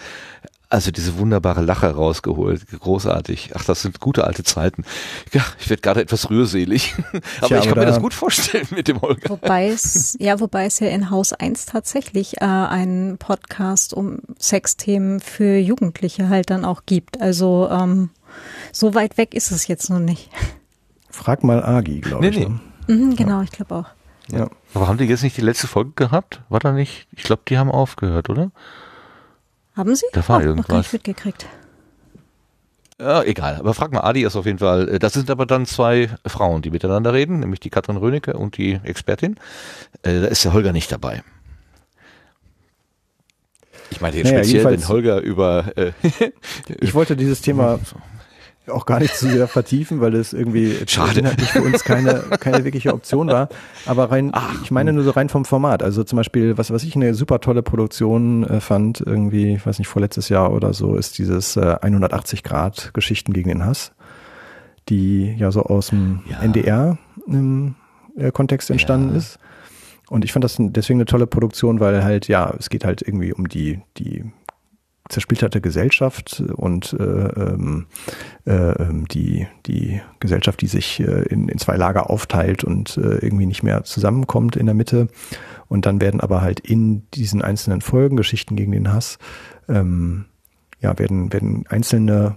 also 0.70 0.90
diese 0.90 1.16
wunderbare 1.18 1.62
Lache 1.62 1.86
rausgeholt. 1.94 2.66
Großartig. 2.78 3.52
Ach, 3.54 3.64
das 3.64 3.82
sind 3.82 4.00
gute 4.00 4.24
alte 4.24 4.44
Zeiten. 4.44 4.84
Ja, 5.32 5.42
ich 5.58 5.70
werde 5.70 5.80
gerade 5.80 6.02
etwas 6.02 6.28
rührselig. 6.28 6.94
Aber 7.40 7.48
Tja, 7.48 7.58
ich 7.60 7.66
kann 7.68 7.78
mir 7.78 7.86
das 7.86 7.96
da- 7.96 8.00
gut 8.02 8.12
vorstellen 8.14 8.66
mit 8.70 8.86
dem 8.88 9.00
Holger. 9.00 9.30
Wobei 9.30 9.68
es, 9.68 10.16
ja, 10.20 10.40
wobei 10.40 10.66
es 10.66 10.78
ja 10.80 10.88
in 10.88 11.08
Haus 11.10 11.32
1 11.32 11.66
tatsächlich 11.66 12.40
äh, 12.40 12.44
einen 12.44 13.16
Podcast 13.18 13.94
um 13.94 14.18
Sexthemen 14.38 15.20
für 15.20 15.56
Jugendliche 15.56 16.28
halt 16.28 16.50
dann 16.50 16.64
auch 16.66 16.82
gibt. 16.84 17.20
Also 17.20 17.68
ähm, 17.70 18.10
so 18.72 18.94
weit 18.94 19.16
weg 19.16 19.34
ist 19.34 19.50
es 19.50 19.68
jetzt 19.68 19.88
noch 19.88 20.00
nicht. 20.00 20.28
frag 21.10 21.44
mal 21.44 21.64
Agi, 21.64 22.00
glaube 22.02 22.24
Nee, 22.24 22.30
ich. 22.30 22.38
nee. 22.40 22.48
Ne? 22.48 22.60
Mhm, 22.94 23.16
genau, 23.16 23.40
ich 23.42 23.50
glaube 23.52 23.74
auch. 23.74 23.86
Ja. 24.30 24.48
Aber 24.74 24.86
haben 24.86 24.98
die 24.98 25.04
jetzt 25.04 25.22
nicht 25.22 25.36
die 25.38 25.42
letzte 25.42 25.66
Folge 25.66 25.92
gehabt? 25.96 26.42
War 26.50 26.60
da 26.60 26.72
nicht? 26.72 27.06
Ich 27.12 27.22
glaube, 27.22 27.40
die 27.48 27.56
haben 27.56 27.70
aufgehört, 27.70 28.28
oder? 28.28 28.50
Haben 29.78 29.94
Sie? 29.94 30.04
Da 30.12 30.28
war 30.28 30.38
oh, 30.38 30.40
Noch 30.40 30.44
gar 30.46 30.48
irgendwas. 30.48 30.76
nicht 30.78 30.92
mitgekriegt. 30.92 31.46
Ja, 33.00 33.22
egal. 33.22 33.54
Aber 33.56 33.74
frag 33.74 33.92
mal, 33.92 34.00
Adi 34.00 34.24
ist 34.24 34.34
auf 34.34 34.44
jeden 34.44 34.58
Fall, 34.58 34.88
äh, 34.88 34.98
das 34.98 35.12
sind 35.12 35.30
aber 35.30 35.46
dann 35.46 35.66
zwei 35.66 36.10
Frauen, 36.26 36.62
die 36.62 36.70
miteinander 36.72 37.12
reden, 37.12 37.38
nämlich 37.38 37.60
die 37.60 37.70
Katrin 37.70 37.96
Rönecke 37.96 38.34
und 38.34 38.56
die 38.58 38.80
Expertin. 38.82 39.36
Äh, 40.02 40.20
Da 40.22 40.26
ist 40.26 40.44
der 40.44 40.52
Holger 40.52 40.72
nicht 40.72 40.90
dabei. 40.90 41.22
Ich 43.90 44.00
meine 44.00 44.16
jetzt 44.16 44.26
Naja, 44.32 44.42
speziell, 44.42 44.64
wenn 44.64 44.88
Holger 44.88 45.20
über 45.20 45.72
äh, 45.76 45.92
Ich 46.80 46.92
wollte 46.94 47.16
dieses 47.16 47.40
Thema 47.40 47.78
auch 48.70 48.86
gar 48.86 49.00
nicht 49.00 49.14
zu 49.16 49.28
sehr 49.28 49.48
vertiefen, 49.48 50.00
weil 50.00 50.14
es 50.14 50.32
irgendwie 50.32 50.76
Schade. 50.86 51.20
inhaltlich 51.20 51.50
für 51.50 51.62
uns 51.62 51.84
keine, 51.84 52.22
keine 52.40 52.64
wirkliche 52.64 52.92
Option 52.94 53.28
war. 53.28 53.48
Aber 53.86 54.10
rein, 54.10 54.32
ich 54.62 54.70
meine 54.70 54.92
nur 54.92 55.04
so 55.04 55.10
rein 55.10 55.28
vom 55.28 55.44
Format. 55.44 55.82
Also 55.82 56.04
zum 56.04 56.16
Beispiel, 56.16 56.56
was, 56.58 56.70
was 56.70 56.82
ich 56.84 56.94
eine 56.96 57.14
super 57.14 57.40
tolle 57.40 57.62
Produktion 57.62 58.44
äh, 58.44 58.60
fand, 58.60 59.00
irgendwie, 59.00 59.54
ich 59.54 59.66
weiß 59.66 59.78
nicht, 59.78 59.88
vorletztes 59.88 60.28
Jahr 60.28 60.52
oder 60.52 60.72
so, 60.72 60.96
ist 60.96 61.18
dieses 61.18 61.56
äh, 61.56 61.76
180 61.80 62.42
Grad 62.42 62.92
Geschichten 62.94 63.32
gegen 63.32 63.48
den 63.48 63.64
Hass, 63.64 63.92
die 64.88 65.34
ja 65.36 65.50
so 65.50 65.62
aus 65.64 65.88
dem 65.88 66.20
Ja. 66.30 66.40
NDR 66.40 66.98
im 67.26 67.74
äh, 68.16 68.30
Kontext 68.32 68.70
entstanden 68.70 69.10
Ja. 69.10 69.16
ist. 69.18 69.38
Und 70.10 70.24
ich 70.24 70.32
fand 70.32 70.42
das 70.44 70.56
deswegen 70.58 70.98
eine 70.98 71.04
tolle 71.04 71.26
Produktion, 71.26 71.80
weil 71.80 72.02
halt, 72.02 72.28
ja, 72.28 72.54
es 72.58 72.70
geht 72.70 72.84
halt 72.86 73.02
irgendwie 73.02 73.32
um 73.34 73.46
die, 73.48 73.80
die 73.98 74.24
zersplitterte 75.08 75.60
Gesellschaft 75.60 76.42
und 76.54 76.92
äh, 76.92 77.02
ähm, 77.02 77.86
äh, 78.46 78.52
ähm, 78.52 79.08
die, 79.08 79.46
die 79.66 80.00
Gesellschaft, 80.20 80.60
die 80.60 80.66
sich 80.66 81.00
äh, 81.00 81.22
in, 81.28 81.48
in 81.48 81.58
zwei 81.58 81.76
Lager 81.76 82.10
aufteilt 82.10 82.64
und 82.64 82.96
äh, 82.96 83.18
irgendwie 83.18 83.46
nicht 83.46 83.62
mehr 83.62 83.84
zusammenkommt 83.84 84.56
in 84.56 84.66
der 84.66 84.74
Mitte. 84.74 85.08
Und 85.68 85.86
dann 85.86 86.00
werden 86.00 86.20
aber 86.20 86.40
halt 86.40 86.60
in 86.60 87.08
diesen 87.12 87.42
einzelnen 87.42 87.80
Folgen, 87.80 88.16
Geschichten 88.16 88.56
gegen 88.56 88.72
den 88.72 88.92
Hass, 88.92 89.18
ähm, 89.68 90.26
ja, 90.80 90.98
werden, 90.98 91.32
werden 91.32 91.64
einzelne 91.68 92.36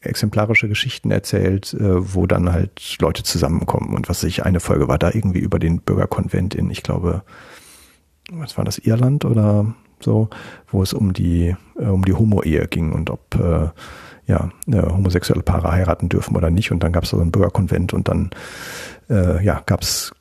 exemplarische 0.00 0.68
Geschichten 0.68 1.10
erzählt, 1.10 1.74
äh, 1.74 2.14
wo 2.14 2.26
dann 2.26 2.52
halt 2.52 2.96
Leute 3.00 3.22
zusammenkommen. 3.22 3.94
Und 3.94 4.08
was 4.08 4.24
ich, 4.24 4.44
eine 4.44 4.60
Folge 4.60 4.88
war 4.88 4.98
da 4.98 5.10
irgendwie 5.12 5.38
über 5.38 5.58
den 5.58 5.80
Bürgerkonvent 5.80 6.54
in, 6.54 6.70
ich 6.70 6.82
glaube, 6.82 7.22
was 8.30 8.56
war 8.56 8.64
das, 8.64 8.78
Irland 8.78 9.24
oder 9.24 9.74
so, 10.02 10.28
wo 10.68 10.82
es 10.82 10.92
um 10.92 11.12
die, 11.12 11.56
äh, 11.78 11.84
um 11.84 12.04
die 12.04 12.14
Homo-Ehe 12.14 12.66
ging 12.68 12.92
und 12.92 13.10
ob 13.10 13.34
äh, 13.34 13.68
ja, 14.26 14.50
äh, 14.66 14.82
homosexuelle 14.82 15.42
Paare 15.42 15.72
heiraten 15.72 16.08
dürfen 16.08 16.36
oder 16.36 16.50
nicht. 16.50 16.70
Und 16.72 16.82
dann 16.82 16.92
gab 16.92 17.04
es 17.04 17.10
so 17.10 17.20
einen 17.20 17.32
Bürgerkonvent 17.32 17.92
und 17.92 18.08
dann 18.08 18.30
äh, 19.10 19.44
ja, 19.44 19.62
gab 19.66 19.82
es 19.82 20.12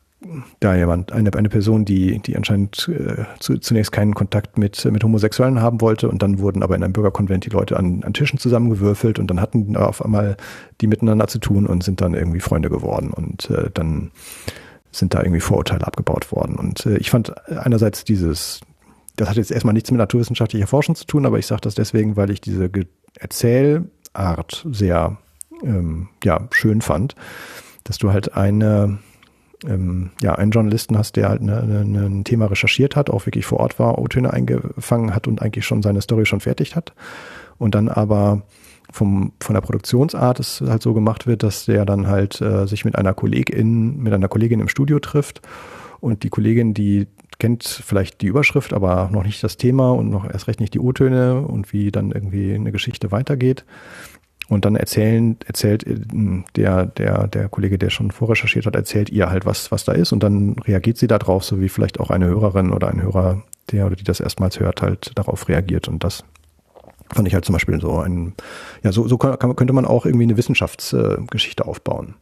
da 0.59 0.75
jemand, 0.75 1.11
eine, 1.11 1.34
eine 1.34 1.49
Person, 1.49 1.84
die, 1.84 2.19
die 2.19 2.38
anscheinend 2.38 2.88
äh, 2.89 3.23
zu, 3.39 3.57
zunächst 3.57 3.91
keinen 3.91 4.13
Kontakt 4.13 4.57
mit, 4.57 4.86
mit 4.86 5.03
Homosexuellen 5.03 5.61
haben 5.61 5.82
wollte 5.82 6.09
und 6.09 6.21
dann 6.21 6.39
wurden 6.39 6.61
aber 6.61 6.75
in 6.75 6.84
einem 6.84 6.93
Bürgerkonvent 6.93 7.45
die 7.45 7.49
Leute 7.49 7.77
an, 7.77 8.03
an 8.03 8.13
Tischen 8.13 8.38
zusammengewürfelt 8.38 9.17
und 9.17 9.27
dann 9.27 9.41
hatten 9.41 9.75
auf 9.75 10.03
einmal 10.03 10.38
die 10.79 10.88
miteinander 10.88 11.27
zu 11.27 11.39
tun 11.39 11.65
und 11.65 11.84
sind 11.84 12.01
dann 12.01 12.13
irgendwie 12.13 12.39
Freunde 12.39 12.69
geworden 12.69 13.11
und 13.11 13.49
äh, 13.49 13.71
dann 13.73 14.11
sind 14.91 15.13
da 15.13 15.21
irgendwie 15.21 15.39
Vorurteile 15.39 15.88
abgebaut 15.88 16.32
worden. 16.32 16.55
Und 16.55 16.86
äh, 16.86 16.97
ich 16.97 17.09
fand 17.09 17.34
einerseits 17.49 18.03
dieses, 18.03 18.61
das 19.16 19.30
hat 19.30 19.38
jetzt 19.38 19.51
erstmal 19.51 19.74
nichts 19.74 19.91
mit 19.91 19.99
naturwissenschaftlicher 19.99 20.68
Forschung 20.68 20.95
zu 20.95 21.05
tun, 21.05 21.26
aber 21.26 21.39
ich 21.39 21.47
sage 21.47 21.62
das 21.62 21.76
deswegen, 21.76 22.16
weil 22.16 22.30
ich 22.32 22.41
diese 22.41 22.70
Ge 22.70 22.86
Erzählart 23.20 24.66
sehr 24.72 25.18
ähm, 25.64 26.07
ja, 26.24 26.47
schön 26.51 26.82
fand, 26.82 27.16
dass 27.84 27.97
du 27.97 28.14
halt 28.14 28.36
eine 28.36 28.99
ähm, 29.68 30.12
ja, 30.22 30.36
einen 30.36 30.51
Journalisten 30.51 30.97
hast, 30.97 31.16
der 31.16 31.30
halt 31.30 31.41
eine, 31.41 31.59
eine, 31.59 32.05
ein 32.05 32.24
Thema 32.24 32.45
recherchiert 32.47 32.95
hat, 32.95 33.09
auch 33.09 33.26
wirklich 33.26 33.45
vor 33.45 33.59
Ort 33.59 33.80
war, 33.80 33.99
O-Töne 33.99 34.34
eingefangen 34.34 35.14
hat 35.14 35.28
und 35.28 35.41
eigentlich 35.41 35.66
schon 35.66 35.84
seine 35.84 36.01
Story 36.01 36.26
schon 36.26 36.39
fertig 36.39 36.76
hat. 36.76 36.93
Und 37.57 37.76
dann 37.76 37.89
aber 37.89 38.43
vom, 38.91 39.34
von 39.39 39.53
der 39.53 39.62
Produktionsart 39.62 40.39
es 40.39 40.62
halt 40.62 40.82
so 40.82 40.93
gemacht 40.93 41.28
wird, 41.28 41.43
dass 41.43 41.66
der 41.66 41.86
dann 41.86 42.07
halt 42.07 42.41
äh, 42.41 42.66
sich 42.66 42.86
mit 42.86 42.95
einer 42.95 43.14
Kollegin, 43.14 43.97
mit 43.97 44.14
einer 44.14 44.28
Kollegin 44.28 44.59
im 44.59 44.68
Studio 44.68 44.99
trifft 44.99 45.41
und 45.99 46.24
die 46.24 46.30
Kollegin, 46.30 46.74
die 46.74 47.07
kennt 47.41 47.63
vielleicht 47.63 48.21
die 48.21 48.27
Überschrift, 48.27 48.71
aber 48.71 49.09
noch 49.11 49.23
nicht 49.23 49.43
das 49.43 49.57
Thema 49.57 49.91
und 49.91 50.11
noch 50.11 50.29
erst 50.29 50.47
recht 50.47 50.59
nicht 50.59 50.75
die 50.75 50.79
O-Töne 50.79 51.41
und 51.41 51.73
wie 51.73 51.91
dann 51.91 52.11
irgendwie 52.11 52.53
eine 52.53 52.71
Geschichte 52.71 53.11
weitergeht. 53.11 53.65
Und 54.47 54.63
dann 54.65 54.75
erzählen, 54.75 55.37
erzählt 55.47 55.87
äh, 55.87 55.95
der, 56.55 56.85
der, 56.85 57.27
der 57.27 57.49
Kollege, 57.49 57.79
der 57.79 57.89
schon 57.89 58.11
vorrecherchiert 58.11 58.67
hat, 58.67 58.75
erzählt 58.75 59.09
ihr 59.09 59.31
halt, 59.31 59.47
was, 59.47 59.71
was 59.71 59.85
da 59.85 59.93
ist. 59.93 60.11
Und 60.11 60.21
dann 60.21 60.55
reagiert 60.59 60.97
sie 60.97 61.07
darauf, 61.07 61.43
so 61.43 61.59
wie 61.59 61.69
vielleicht 61.69 61.99
auch 61.99 62.11
eine 62.11 62.27
Hörerin 62.27 62.71
oder 62.71 62.89
ein 62.89 63.01
Hörer, 63.01 63.41
der 63.71 63.87
oder 63.87 63.95
die 63.95 64.03
das 64.03 64.19
erstmals 64.19 64.59
hört, 64.59 64.83
halt 64.83 65.11
darauf 65.15 65.49
reagiert. 65.49 65.87
Und 65.87 66.03
das 66.03 66.23
fand 67.11 67.27
ich 67.27 67.33
halt 67.33 67.45
zum 67.45 67.53
Beispiel 67.53 67.81
so 67.81 67.97
ein, 67.97 68.35
ja, 68.83 68.91
so, 68.91 69.07
so 69.07 69.17
kann, 69.17 69.55
könnte 69.55 69.73
man 69.73 69.85
auch 69.85 70.05
irgendwie 70.05 70.25
eine 70.25 70.37
Wissenschaftsgeschichte 70.37 71.65
aufbauen. 71.65 72.13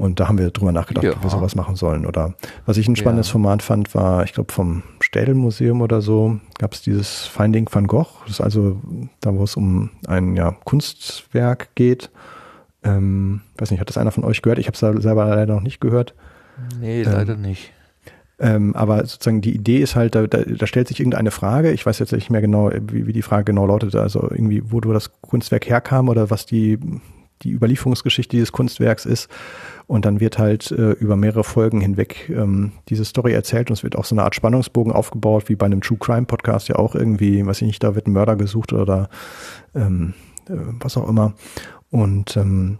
Und 0.00 0.18
da 0.18 0.28
haben 0.28 0.38
wir 0.38 0.50
drüber 0.50 0.72
nachgedacht, 0.72 1.04
Ja. 1.04 1.12
ob 1.12 1.22
wir 1.22 1.28
sowas 1.28 1.54
machen 1.54 1.76
sollen. 1.76 2.06
Oder 2.06 2.34
was 2.64 2.78
ich 2.78 2.88
ein 2.88 2.96
spannendes 2.96 3.28
Ja. 3.28 3.32
Format 3.32 3.62
fand, 3.62 3.94
war, 3.94 4.24
ich 4.24 4.32
glaube, 4.32 4.50
vom 4.50 4.82
Städel-Museum 5.00 5.82
oder 5.82 6.00
so, 6.00 6.40
gab 6.58 6.72
es 6.72 6.80
dieses 6.80 7.26
Finding 7.26 7.68
van 7.70 7.86
Gogh. 7.86 8.06
Das 8.24 8.36
ist 8.36 8.40
also 8.40 8.80
da, 9.20 9.34
wo 9.34 9.44
es 9.44 9.56
um 9.56 9.90
ein 10.06 10.36
ja, 10.36 10.52
Kunstwerk 10.64 11.74
geht. 11.74 12.10
Ähm, 12.82 13.42
weiß 13.58 13.70
nicht, 13.70 13.80
hat 13.80 13.90
das 13.90 13.98
einer 13.98 14.10
von 14.10 14.24
euch 14.24 14.40
gehört? 14.40 14.58
Ich 14.58 14.68
habe 14.68 14.74
es 14.74 15.02
selber 15.02 15.26
leider 15.26 15.52
noch 15.54 15.60
nicht 15.60 15.82
gehört. 15.82 16.14
Nee, 16.80 17.02
leider 17.02 17.36
nicht. 17.36 17.70
Ähm, 18.38 18.74
aber 18.74 19.04
sozusagen 19.04 19.42
die 19.42 19.54
Idee 19.54 19.78
ist 19.80 19.96
halt, 19.96 20.14
da, 20.14 20.26
da, 20.26 20.38
da 20.38 20.66
stellt 20.66 20.88
sich 20.88 20.98
irgendeine 20.98 21.30
Frage. 21.30 21.72
Ich 21.72 21.84
weiß 21.84 21.98
jetzt 21.98 22.12
nicht 22.12 22.30
mehr 22.30 22.40
genau, 22.40 22.70
wie, 22.90 23.06
wie 23.06 23.12
die 23.12 23.20
Frage 23.20 23.44
genau 23.44 23.66
lautet. 23.66 23.94
Also 23.94 24.22
irgendwie, 24.30 24.62
wo 24.64 24.80
du 24.80 24.94
das 24.94 25.10
Kunstwerk 25.20 25.68
herkam 25.68 26.08
oder 26.08 26.30
was 26.30 26.46
die, 26.46 26.78
die 27.42 27.52
Überlieferungsgeschichte 27.52 28.36
dieses 28.36 28.52
Kunstwerks 28.52 29.04
ist. 29.04 29.28
Und 29.90 30.04
dann 30.04 30.20
wird 30.20 30.38
halt 30.38 30.70
äh, 30.70 30.92
über 30.92 31.16
mehrere 31.16 31.42
Folgen 31.42 31.80
hinweg 31.80 32.30
ähm, 32.30 32.70
diese 32.88 33.04
Story 33.04 33.32
erzählt 33.32 33.70
und 33.70 33.74
es 33.74 33.82
wird 33.82 33.96
auch 33.96 34.04
so 34.04 34.14
eine 34.14 34.22
Art 34.22 34.36
Spannungsbogen 34.36 34.92
aufgebaut, 34.92 35.48
wie 35.48 35.56
bei 35.56 35.66
einem 35.66 35.80
True 35.80 35.98
Crime 35.98 36.26
Podcast 36.26 36.68
ja 36.68 36.76
auch 36.76 36.94
irgendwie, 36.94 37.44
weiß 37.44 37.60
ich 37.62 37.66
nicht, 37.66 37.82
da 37.82 37.96
wird 37.96 38.06
ein 38.06 38.12
Mörder 38.12 38.36
gesucht 38.36 38.72
oder 38.72 39.08
ähm, 39.74 40.14
äh, 40.48 40.52
was 40.78 40.96
auch 40.96 41.08
immer. 41.08 41.34
Und 41.90 42.36
ähm, 42.36 42.78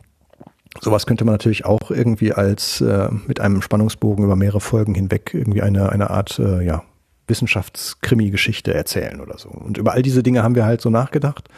Sowas 0.80 1.04
könnte 1.04 1.24
man 1.24 1.34
natürlich 1.34 1.64
auch 1.64 1.90
irgendwie 1.90 2.32
als 2.32 2.80
äh, 2.80 3.08
mit 3.26 3.40
einem 3.40 3.60
Spannungsbogen 3.60 4.24
über 4.24 4.36
mehrere 4.36 4.60
Folgen 4.60 4.94
hinweg 4.94 5.34
irgendwie 5.34 5.62
eine, 5.62 5.90
eine 5.90 6.10
Art 6.10 6.38
äh, 6.38 6.64
ja, 6.64 6.84
Wissenschaftskrimi-Geschichte 7.26 8.72
erzählen 8.72 9.20
oder 9.20 9.36
so. 9.36 9.48
Und 9.48 9.78
über 9.78 9.94
all 9.94 10.02
diese 10.02 10.22
Dinge 10.22 10.44
haben 10.44 10.54
wir 10.54 10.64
halt 10.64 10.80
so 10.80 10.90
nachgedacht 10.90 11.48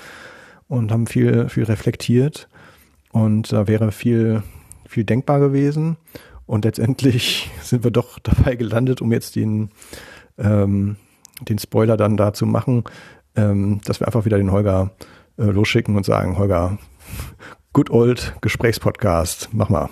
und 0.67 0.91
haben 0.91 1.07
viel, 1.07 1.51
viel 1.51 1.65
reflektiert. 1.65 2.49
Und 3.11 3.53
da 3.53 3.69
wäre 3.69 3.93
viel, 3.93 4.43
viel 4.93 5.05
denkbar 5.05 5.41
gewesen. 5.41 5.97
Und 6.47 6.65
letztendlich 6.65 7.51
sind 7.63 7.85
wir 7.85 7.91
doch 7.91 8.19
dabei 8.19 8.57
gelandet, 8.57 9.01
um 9.01 9.13
jetzt 9.13 9.37
den, 9.37 9.71
ähm, 10.39 10.97
den 11.41 11.59
Spoiler 11.59 11.97
dann 11.97 12.17
da 12.17 12.33
zu 12.33 12.47
machen, 12.47 12.85
ähm, 13.35 13.81
dass 13.85 14.01
wir 14.01 14.07
einfach 14.07 14.25
wieder 14.25 14.39
den 14.39 14.53
Holger 14.53 14.91
äh, 15.39 15.45
losschicken 15.45 15.97
und 15.97 16.05
sagen, 16.05 16.39
Holger, 16.39 16.79
Good 17.73 17.91
Old 17.91 18.37
Gesprächspodcast, 18.43 19.49
mach 19.53 19.71
mal. 19.71 19.89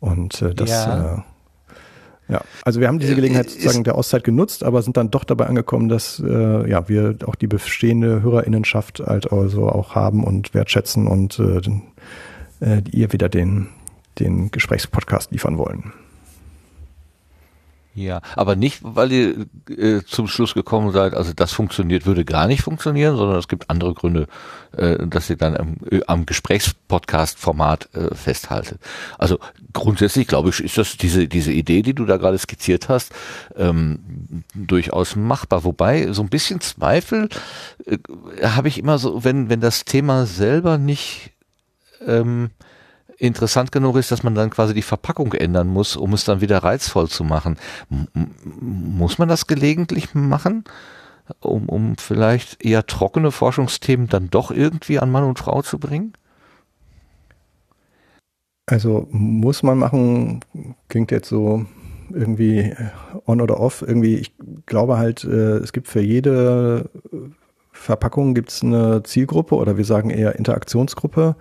Und 0.00 0.42
äh, 0.42 0.54
das, 0.54 0.70
ja. 0.70 1.14
Äh, 1.14 1.22
ja, 2.28 2.40
also 2.64 2.80
wir 2.80 2.88
haben 2.88 2.98
diese 2.98 3.12
äh, 3.12 3.16
Gelegenheit 3.16 3.50
sozusagen 3.50 3.84
der 3.84 3.94
Auszeit 3.94 4.24
genutzt, 4.24 4.64
aber 4.64 4.82
sind 4.82 4.96
dann 4.96 5.12
doch 5.12 5.22
dabei 5.22 5.46
angekommen, 5.46 5.88
dass 5.88 6.20
äh, 6.24 6.68
ja 6.68 6.88
wir 6.88 7.16
auch 7.24 7.36
die 7.36 7.46
bestehende 7.46 8.20
Hörerinnenschaft 8.22 9.00
halt 9.04 9.32
also 9.32 9.68
auch 9.68 9.94
haben 9.94 10.24
und 10.24 10.52
wertschätzen 10.52 11.06
und 11.06 11.38
äh, 11.38 11.60
äh, 12.60 12.82
ihr 12.90 13.12
wieder 13.12 13.28
den 13.28 13.68
den 14.18 14.50
Gesprächspodcast 14.50 15.30
liefern 15.30 15.58
wollen. 15.58 15.92
Ja, 17.96 18.20
aber 18.34 18.56
nicht, 18.56 18.80
weil 18.82 19.10
ihr 19.10 19.46
äh, 19.70 20.02
zum 20.06 20.28
Schluss 20.28 20.52
gekommen 20.52 20.92
seid, 20.92 21.14
also 21.14 21.32
das 21.34 21.52
funktioniert, 21.52 22.04
würde 22.04 22.26
gar 22.26 22.46
nicht 22.46 22.60
funktionieren, 22.60 23.16
sondern 23.16 23.38
es 23.38 23.48
gibt 23.48 23.70
andere 23.70 23.94
Gründe, 23.94 24.26
äh, 24.76 25.06
dass 25.06 25.30
ihr 25.30 25.36
dann 25.36 25.56
am, 25.56 25.76
äh, 25.90 26.02
am 26.06 26.26
Gesprächspodcast-Format 26.26 27.88
äh, 27.94 28.14
festhaltet. 28.14 28.80
Also 29.16 29.38
grundsätzlich 29.72 30.26
glaube 30.26 30.50
ich, 30.50 30.62
ist 30.62 30.76
das 30.76 30.98
diese 30.98 31.26
diese 31.26 31.52
Idee, 31.52 31.80
die 31.80 31.94
du 31.94 32.04
da 32.04 32.18
gerade 32.18 32.36
skizziert 32.36 32.90
hast, 32.90 33.14
ähm, 33.56 34.44
durchaus 34.54 35.16
machbar. 35.16 35.64
Wobei 35.64 36.12
so 36.12 36.20
ein 36.20 36.28
bisschen 36.28 36.60
Zweifel 36.60 37.30
äh, 37.86 37.96
habe 38.42 38.68
ich 38.68 38.76
immer 38.78 38.98
so, 38.98 39.24
wenn 39.24 39.48
wenn 39.48 39.62
das 39.62 39.86
Thema 39.86 40.26
selber 40.26 40.76
nicht 40.76 41.32
ähm, 42.04 42.50
interessant 43.18 43.72
genug 43.72 43.96
ist, 43.96 44.10
dass 44.10 44.22
man 44.22 44.34
dann 44.34 44.50
quasi 44.50 44.74
die 44.74 44.82
Verpackung 44.82 45.32
ändern 45.32 45.68
muss, 45.68 45.96
um 45.96 46.12
es 46.12 46.24
dann 46.24 46.40
wieder 46.40 46.58
reizvoll 46.58 47.08
zu 47.08 47.24
machen. 47.24 47.56
M 47.90 48.30
muss 48.60 49.18
man 49.18 49.28
das 49.28 49.46
gelegentlich 49.46 50.14
machen? 50.14 50.64
Um, 51.40 51.68
um 51.68 51.96
vielleicht 51.96 52.64
eher 52.64 52.86
trockene 52.86 53.32
Forschungsthemen 53.32 54.08
dann 54.08 54.30
doch 54.30 54.52
irgendwie 54.52 55.00
an 55.00 55.10
Mann 55.10 55.24
und 55.24 55.38
Frau 55.38 55.62
zu 55.62 55.78
bringen? 55.78 56.12
Also 58.66 59.08
muss 59.10 59.62
man 59.62 59.78
machen, 59.78 60.40
klingt 60.88 61.10
jetzt 61.10 61.28
so 61.28 61.66
irgendwie 62.12 62.74
on 63.26 63.40
oder 63.40 63.58
off. 63.58 63.82
Irgendwie, 63.82 64.16
ich 64.16 64.34
glaube 64.66 64.98
halt, 64.98 65.24
äh, 65.24 65.58
es 65.58 65.72
gibt 65.72 65.88
für 65.88 66.00
jede 66.00 66.90
Verpackung 67.72 68.34
gibt 68.34 68.50
es 68.50 68.62
eine 68.62 69.02
Zielgruppe 69.02 69.54
oder 69.54 69.76
wir 69.76 69.84
sagen 69.84 70.10
eher 70.10 70.36
Interaktionsgruppe. 70.36 71.36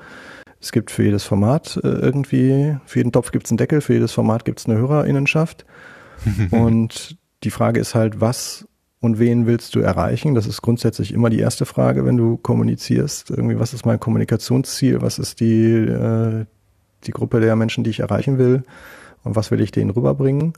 Es 0.62 0.72
gibt 0.72 0.92
für 0.92 1.04
jedes 1.04 1.24
Format 1.24 1.80
äh, 1.84 1.88
irgendwie, 1.88 2.78
für 2.86 3.00
jeden 3.00 3.12
Topf 3.12 3.32
gibt 3.32 3.46
es 3.46 3.52
einen 3.52 3.58
Deckel, 3.58 3.82
für 3.82 3.94
jedes 3.94 4.12
Format 4.12 4.46
gibt 4.46 4.60
es 4.60 4.66
eine 4.66 4.78
Hörerinnenschaft. 4.78 5.66
und 6.52 7.18
die 7.44 7.52
Frage 7.52 7.80
ist 7.80 7.96
halt, 7.96 8.22
was 8.22 8.68
und 9.06 9.20
wen 9.20 9.46
willst 9.46 9.76
du 9.76 9.82
erreichen? 9.82 10.34
Das 10.34 10.48
ist 10.48 10.62
grundsätzlich 10.62 11.14
immer 11.14 11.30
die 11.30 11.40
erste 11.40 11.66
Frage, 11.66 12.06
wenn 12.06 12.18
du 12.18 12.38
kommunizierst. 12.38 13.30
Irgendwie, 13.30 13.60
was 13.60 13.74
ist 13.74 13.86
mein 13.86 14.00
Kommunikationsziel? 14.00 15.02
Was 15.02 15.20
ist 15.20 15.40
die, 15.40 15.74
äh, 15.74 16.46
die 17.04 17.12
Gruppe 17.12 17.40
der 17.40 17.56
Menschen, 17.56 17.84
die 17.84 17.92
ich 17.92 18.00
erreichen 18.00 18.40
will? 18.40 18.64
Und 19.24 19.36
was 19.36 19.52
will 19.52 19.62
ich 19.62 19.72
denen 19.72 19.92
rüberbringen? 19.92 20.54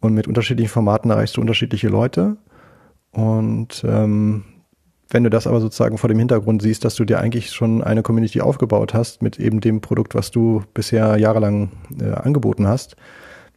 Und 0.00 0.14
mit 0.14 0.28
unterschiedlichen 0.28 0.70
Formaten 0.70 1.10
erreichst 1.10 1.36
du 1.36 1.40
unterschiedliche 1.40 1.88
Leute. 1.88 2.36
Und 3.12 3.82
ähm, 3.86 4.44
wenn 5.12 5.24
du 5.24 5.30
das 5.30 5.46
aber 5.46 5.60
sozusagen 5.60 5.98
vor 5.98 6.08
dem 6.08 6.18
Hintergrund 6.18 6.62
siehst, 6.62 6.84
dass 6.84 6.94
du 6.94 7.04
dir 7.04 7.20
eigentlich 7.20 7.50
schon 7.50 7.82
eine 7.82 8.02
Community 8.02 8.40
aufgebaut 8.40 8.94
hast 8.94 9.22
mit 9.22 9.38
eben 9.38 9.60
dem 9.60 9.80
Produkt, 9.80 10.14
was 10.14 10.30
du 10.30 10.62
bisher 10.72 11.18
jahrelang 11.18 11.70
äh, 12.00 12.12
angeboten 12.12 12.66
hast, 12.66 12.96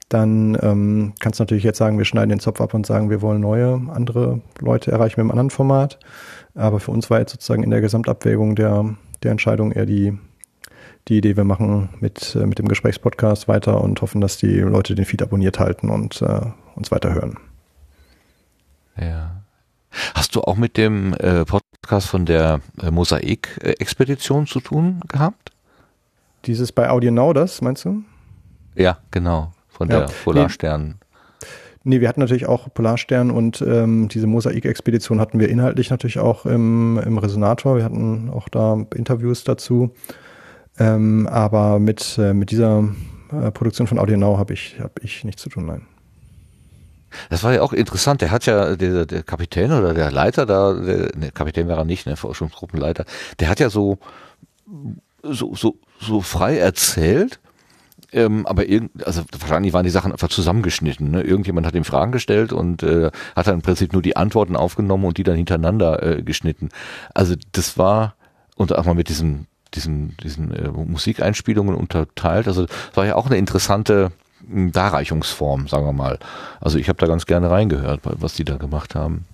dann 0.09 0.57
ähm, 0.61 1.13
kannst 1.19 1.39
du 1.39 1.43
natürlich 1.43 1.63
jetzt 1.63 1.77
sagen, 1.77 1.97
wir 1.97 2.05
schneiden 2.05 2.29
den 2.29 2.39
Zopf 2.39 2.61
ab 2.61 2.73
und 2.73 2.85
sagen, 2.85 3.09
wir 3.09 3.21
wollen 3.21 3.41
neue, 3.41 3.81
andere 3.89 4.41
Leute 4.59 4.91
erreichen 4.91 5.15
mit 5.19 5.23
einem 5.23 5.31
anderen 5.31 5.49
Format. 5.49 5.97
Aber 6.53 6.79
für 6.79 6.91
uns 6.91 7.09
war 7.09 7.19
jetzt 7.19 7.31
sozusagen 7.31 7.63
in 7.63 7.71
der 7.71 7.81
Gesamtabwägung 7.81 8.55
der, 8.55 8.95
der 9.23 9.31
Entscheidung 9.31 9.71
eher 9.71 9.85
die, 9.85 10.17
die 11.07 11.17
Idee, 11.17 11.37
wir 11.37 11.43
machen 11.43 11.89
mit, 12.01 12.35
äh, 12.35 12.45
mit 12.45 12.59
dem 12.59 12.67
Gesprächspodcast 12.67 13.47
weiter 13.47 13.81
und 13.81 14.01
hoffen, 14.01 14.21
dass 14.21 14.37
die 14.37 14.59
Leute 14.59 14.93
den 14.93 15.05
Feed 15.05 15.23
abonniert 15.23 15.59
halten 15.59 15.89
und 15.89 16.21
äh, 16.21 16.41
uns 16.75 16.91
weiterhören. 16.91 17.37
Ja. 18.97 19.44
Hast 20.13 20.35
du 20.35 20.41
auch 20.41 20.57
mit 20.57 20.77
dem 20.77 21.13
äh, 21.13 21.45
Podcast 21.45 22.07
von 22.07 22.25
der 22.25 22.61
äh, 22.81 22.91
Mosaik-Expedition 22.91 24.47
zu 24.47 24.59
tun 24.59 25.01
gehabt? 25.07 25.51
Dieses 26.45 26.71
bei 26.71 26.89
Audio 26.89 27.11
Now, 27.11 27.33
das 27.33 27.61
meinst 27.61 27.85
du? 27.85 28.03
Ja, 28.75 28.99
genau, 29.11 29.53
von 29.69 29.89
ja. 29.89 30.01
der 30.01 30.13
Polarstern. 30.23 30.87
Nee. 30.87 31.05
Nee, 31.87 32.01
wir 32.01 32.09
hatten 32.09 32.19
natürlich 32.19 32.47
auch 32.47 32.73
Polarstern 32.73 33.29
und 33.29 33.61
ähm, 33.61 34.07
diese 34.07 34.25
Mosaik-Expedition 34.25 35.19
hatten 35.19 35.39
wir 35.39 35.49
inhaltlich 35.49 35.91
natürlich 35.91 36.17
auch 36.17 36.47
im, 36.47 36.97
im 36.97 37.19
Resonator. 37.19 37.77
Wir 37.77 37.83
hatten 37.83 38.31
auch 38.31 38.49
da 38.49 38.83
Interviews 38.95 39.43
dazu. 39.43 39.93
Ähm, 40.79 41.27
aber 41.27 41.77
mit, 41.77 42.17
äh, 42.17 42.33
mit 42.33 42.49
dieser 42.49 42.89
äh, 43.31 43.51
Produktion 43.51 43.85
von 43.85 43.99
Audio 43.99 44.17
Now 44.17 44.39
habe 44.39 44.53
ich, 44.53 44.77
hab 44.79 45.03
ich 45.03 45.23
nichts 45.23 45.43
zu 45.43 45.49
tun, 45.49 45.67
nein. 45.67 45.85
Das 47.29 47.43
war 47.43 47.53
ja 47.53 47.61
auch 47.61 47.73
interessant. 47.73 48.21
Der 48.21 48.31
hat 48.31 48.45
ja, 48.45 48.75
der, 48.75 49.05
der 49.05 49.23
Kapitän 49.23 49.71
oder 49.71 49.93
der 49.93 50.11
Leiter 50.11 50.45
da, 50.45 50.73
der, 50.73 51.11
ne, 51.15 51.31
Kapitän 51.33 51.67
war 51.67 51.77
er 51.77 51.85
nicht, 51.85 52.05
ne, 52.05 52.15
Forschungsgruppenleiter, 52.15 53.05
der 53.39 53.49
hat 53.49 53.59
ja 53.59 53.69
so, 53.69 53.97
so, 55.23 55.55
so, 55.55 55.77
so 55.99 56.21
frei 56.21 56.57
erzählt, 56.57 57.39
ähm, 58.15 58.45
aber 58.45 58.67
irgend, 58.67 59.05
also 59.05 59.23
wahrscheinlich 59.37 59.73
waren 59.73 59.83
die 59.83 59.89
Sachen 59.89 60.11
einfach 60.13 60.29
zusammengeschnitten. 60.29 61.11
Ne? 61.11 61.21
Irgendjemand 61.21 61.67
hat 61.67 61.75
ihm 61.75 61.83
Fragen 61.83 62.13
gestellt 62.13 62.53
und 62.53 62.81
äh, 62.81 63.11
hat 63.35 63.47
dann 63.47 63.55
im 63.55 63.61
Prinzip 63.61 63.91
nur 63.91 64.01
die 64.01 64.15
Antworten 64.15 64.55
aufgenommen 64.55 65.03
und 65.05 65.17
die 65.17 65.23
dann 65.23 65.35
hintereinander 65.35 66.01
äh, 66.01 66.23
geschnitten. 66.23 66.69
Also 67.13 67.35
das 67.51 67.77
war 67.77 68.15
und 68.55 68.73
auch 68.73 68.85
mal 68.85 68.95
mit 68.95 69.09
diesen 69.09 69.47
diesen 69.73 70.15
diesen 70.23 70.51
äh, 70.51 70.69
Musikeinspielungen 70.69 71.75
unterteilt. 71.75 72.47
Also 72.47 72.67
das 72.67 72.95
war 72.95 73.05
ja 73.05 73.15
auch 73.15 73.25
eine 73.25 73.37
interessante 73.37 74.11
Darreichungsform, 74.41 75.67
sagen 75.67 75.85
wir 75.85 75.93
mal. 75.93 76.19
Also 76.59 76.77
ich 76.77 76.89
habe 76.89 76.99
da 76.99 77.07
ganz 77.07 77.25
gerne 77.25 77.49
reingehört, 77.49 78.01
was 78.03 78.33
die 78.33 78.43
da 78.43 78.57
gemacht 78.57 78.95
haben. 78.95 79.25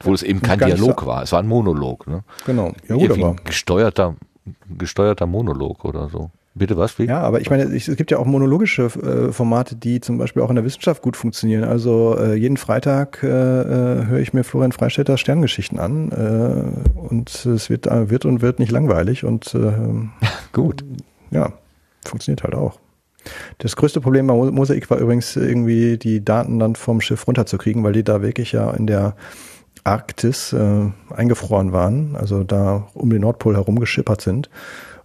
Obwohl 0.00 0.14
es 0.14 0.22
eben 0.22 0.42
kein 0.42 0.58
Dialog 0.58 1.02
so. 1.02 1.06
war, 1.06 1.22
es 1.22 1.32
war 1.32 1.38
ein 1.38 1.46
Monolog. 1.46 2.06
Ne? 2.06 2.24
Genau, 2.46 2.72
ja 2.88 2.96
gut, 2.96 3.10
aber 3.10 3.36
gesteuerter, 3.44 4.16
gesteuerter 4.76 5.26
Monolog 5.26 5.84
oder 5.84 6.08
so. 6.08 6.30
Bitte 6.56 6.76
was? 6.76 6.98
Wie? 7.00 7.06
Ja, 7.06 7.20
aber 7.20 7.40
ich 7.40 7.50
meine, 7.50 7.64
es 7.64 7.86
gibt 7.96 8.12
ja 8.12 8.18
auch 8.18 8.26
monologische 8.26 8.84
äh, 8.84 9.32
Formate, 9.32 9.74
die 9.74 10.00
zum 10.00 10.18
Beispiel 10.18 10.40
auch 10.40 10.50
in 10.50 10.54
der 10.54 10.64
Wissenschaft 10.64 11.02
gut 11.02 11.16
funktionieren. 11.16 11.64
Also 11.64 12.16
äh, 12.16 12.34
jeden 12.34 12.56
Freitag 12.56 13.24
äh, 13.24 13.26
äh 13.26 14.06
höre 14.06 14.20
ich 14.20 14.32
mir 14.32 14.44
Florian 14.44 14.70
Freistetter 14.70 15.18
Sterngeschichten 15.18 15.80
an 15.80 16.12
äh, 16.12 16.98
und 17.08 17.44
es 17.44 17.70
wird, 17.70 17.88
äh, 17.88 18.08
wird 18.08 18.24
und 18.24 18.40
wird 18.40 18.60
nicht 18.60 18.70
langweilig 18.70 19.24
und 19.24 19.56
gut. 20.52 20.84
Ja, 21.32 21.52
funktioniert 22.04 22.44
halt 22.44 22.54
auch. 22.54 22.78
Das 23.58 23.76
größte 23.76 24.00
Problem 24.00 24.26
bei 24.26 24.34
Mosaik 24.34 24.90
war 24.90 24.98
übrigens 24.98 25.36
irgendwie 25.36 25.96
die 25.98 26.24
Daten 26.24 26.58
dann 26.58 26.76
vom 26.76 27.00
Schiff 27.00 27.26
runterzukriegen, 27.26 27.82
weil 27.84 27.92
die 27.92 28.04
da 28.04 28.22
wirklich 28.22 28.52
ja 28.52 28.70
in 28.72 28.86
der 28.86 29.16
Arktis 29.84 30.52
äh, 30.52 30.90
eingefroren 31.14 31.72
waren, 31.72 32.16
also 32.16 32.42
da 32.44 32.88
um 32.94 33.10
den 33.10 33.20
Nordpol 33.20 33.54
herum 33.54 33.78
geschippert 33.78 34.20
sind. 34.20 34.48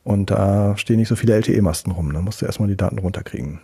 Und 0.04 0.32
da 0.32 0.78
stehen 0.78 0.98
nicht 0.98 1.10
so 1.10 1.16
viele 1.16 1.36
LTE-Masten 1.36 1.92
rum. 1.92 2.14
Da 2.14 2.22
musst 2.22 2.42
du 2.42 2.46
erstmal 2.46 2.70
die 2.70 2.78
Daten 2.78 3.00
runterkriegen. 3.00 3.60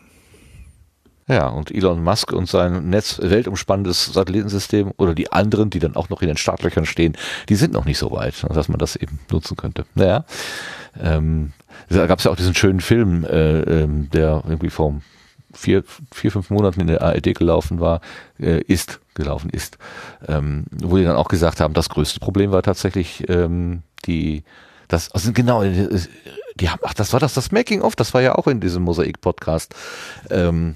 Ja, 1.28 1.48
und 1.48 1.72
Elon 1.72 2.04
Musk 2.04 2.34
und 2.34 2.48
sein 2.48 2.90
Netz 2.90 3.20
weltumspannendes 3.20 4.14
Satellitensystem 4.14 4.92
oder 4.98 5.16
die 5.16 5.32
anderen, 5.32 5.72
die 5.72 5.80
dann 5.80 5.96
auch 5.96 6.10
noch 6.10 6.22
in 6.22 6.28
den 6.28 6.38
Startlöchern 6.38 6.86
stehen, 6.86 7.18
die 7.50 7.56
sind 7.56 7.74
noch 7.74 7.86
nicht 7.86 7.98
so 7.98 8.12
weit, 8.12 8.46
dass 8.54 8.70
man 8.70 8.78
das 8.78 8.96
eben 8.96 9.20
nutzen 9.32 9.58
könnte. 9.58 9.86
Naja, 9.96 10.26
ähm, 11.02 11.54
da 11.90 12.08
gab 12.08 12.20
es 12.20 12.26
ja 12.26 12.32
auch 12.32 12.36
diesen 12.36 12.56
schönen 12.56 12.82
Film, 12.82 13.24
äh, 13.24 13.60
ähm, 13.62 14.10
der 14.12 14.44
irgendwie 14.48 14.70
vor 14.70 15.02
vier, 15.54 15.84
vier, 16.12 16.32
fünf 16.32 16.50
Monaten 16.50 16.82
in 16.82 16.88
der 16.88 17.02
ARD 17.02 17.36
gelaufen 17.36 17.80
war, 17.80 18.02
äh, 18.40 18.62
ist 18.62 19.00
gelaufen 19.14 19.50
ist, 19.50 19.78
ähm, 20.28 20.66
wo 20.72 20.98
die 20.98 21.06
dann 21.06 21.16
auch 21.16 21.30
gesagt 21.30 21.62
haben, 21.62 21.74
das 21.74 21.90
größte 21.90 22.20
Problem 22.20 22.52
war 22.52 22.62
tatsächlich 22.62 23.28
ähm, 23.30 23.82
die, 24.06 24.44
das, 24.90 25.12
also 25.12 25.32
genau, 25.32 25.64
die, 25.64 25.88
die 26.56 26.70
haben, 26.70 26.82
ach, 26.84 26.94
das 26.94 27.14
war 27.14 27.20
das, 27.20 27.34
das 27.34 27.52
Making 27.52 27.82
of, 27.82 27.96
das 27.96 28.14
war 28.14 28.22
ja 28.22 28.36
auch 28.36 28.48
in 28.48 28.60
diesem 28.60 28.84
Mosaik-Podcast. 28.84 29.74
Ähm, 30.30 30.76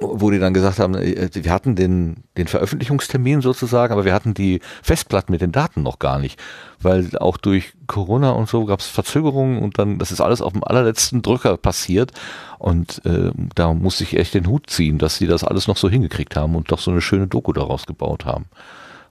wo 0.00 0.30
die 0.30 0.38
dann 0.38 0.54
gesagt 0.54 0.78
haben, 0.78 0.94
äh, 0.94 1.28
wir 1.32 1.52
hatten 1.52 1.76
den, 1.76 2.24
den 2.36 2.48
Veröffentlichungstermin 2.48 3.42
sozusagen, 3.42 3.92
aber 3.92 4.04
wir 4.04 4.14
hatten 4.14 4.32
die 4.32 4.60
Festplatten 4.82 5.30
mit 5.30 5.42
den 5.42 5.52
Daten 5.52 5.82
noch 5.82 5.98
gar 5.98 6.18
nicht, 6.18 6.40
weil 6.80 7.16
auch 7.18 7.36
durch 7.36 7.74
Corona 7.86 8.30
und 8.30 8.48
so 8.48 8.64
gab 8.64 8.80
es 8.80 8.86
Verzögerungen 8.86 9.58
und 9.58 9.78
dann, 9.78 9.98
das 9.98 10.10
ist 10.10 10.20
alles 10.20 10.40
auf 10.40 10.54
dem 10.54 10.64
allerletzten 10.64 11.20
Drücker 11.20 11.56
passiert 11.58 12.12
und 12.58 13.04
äh, 13.04 13.30
da 13.54 13.74
musste 13.74 14.04
ich 14.04 14.16
echt 14.16 14.32
den 14.34 14.46
Hut 14.46 14.70
ziehen, 14.70 14.98
dass 14.98 15.16
sie 15.16 15.26
das 15.26 15.44
alles 15.44 15.68
noch 15.68 15.76
so 15.76 15.90
hingekriegt 15.90 16.34
haben 16.34 16.56
und 16.56 16.72
doch 16.72 16.80
so 16.80 16.90
eine 16.90 17.02
schöne 17.02 17.26
Doku 17.26 17.52
daraus 17.52 17.86
gebaut 17.86 18.24
haben. 18.24 18.46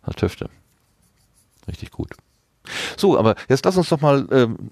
Herr 0.04 0.14
Töfte. 0.14 0.50
Richtig 1.68 1.92
gut. 1.92 2.14
So, 2.98 3.18
aber 3.18 3.36
jetzt 3.48 3.64
lass 3.64 3.78
uns 3.78 3.90
doch 3.90 4.02
mal 4.02 4.28
ähm, 4.32 4.72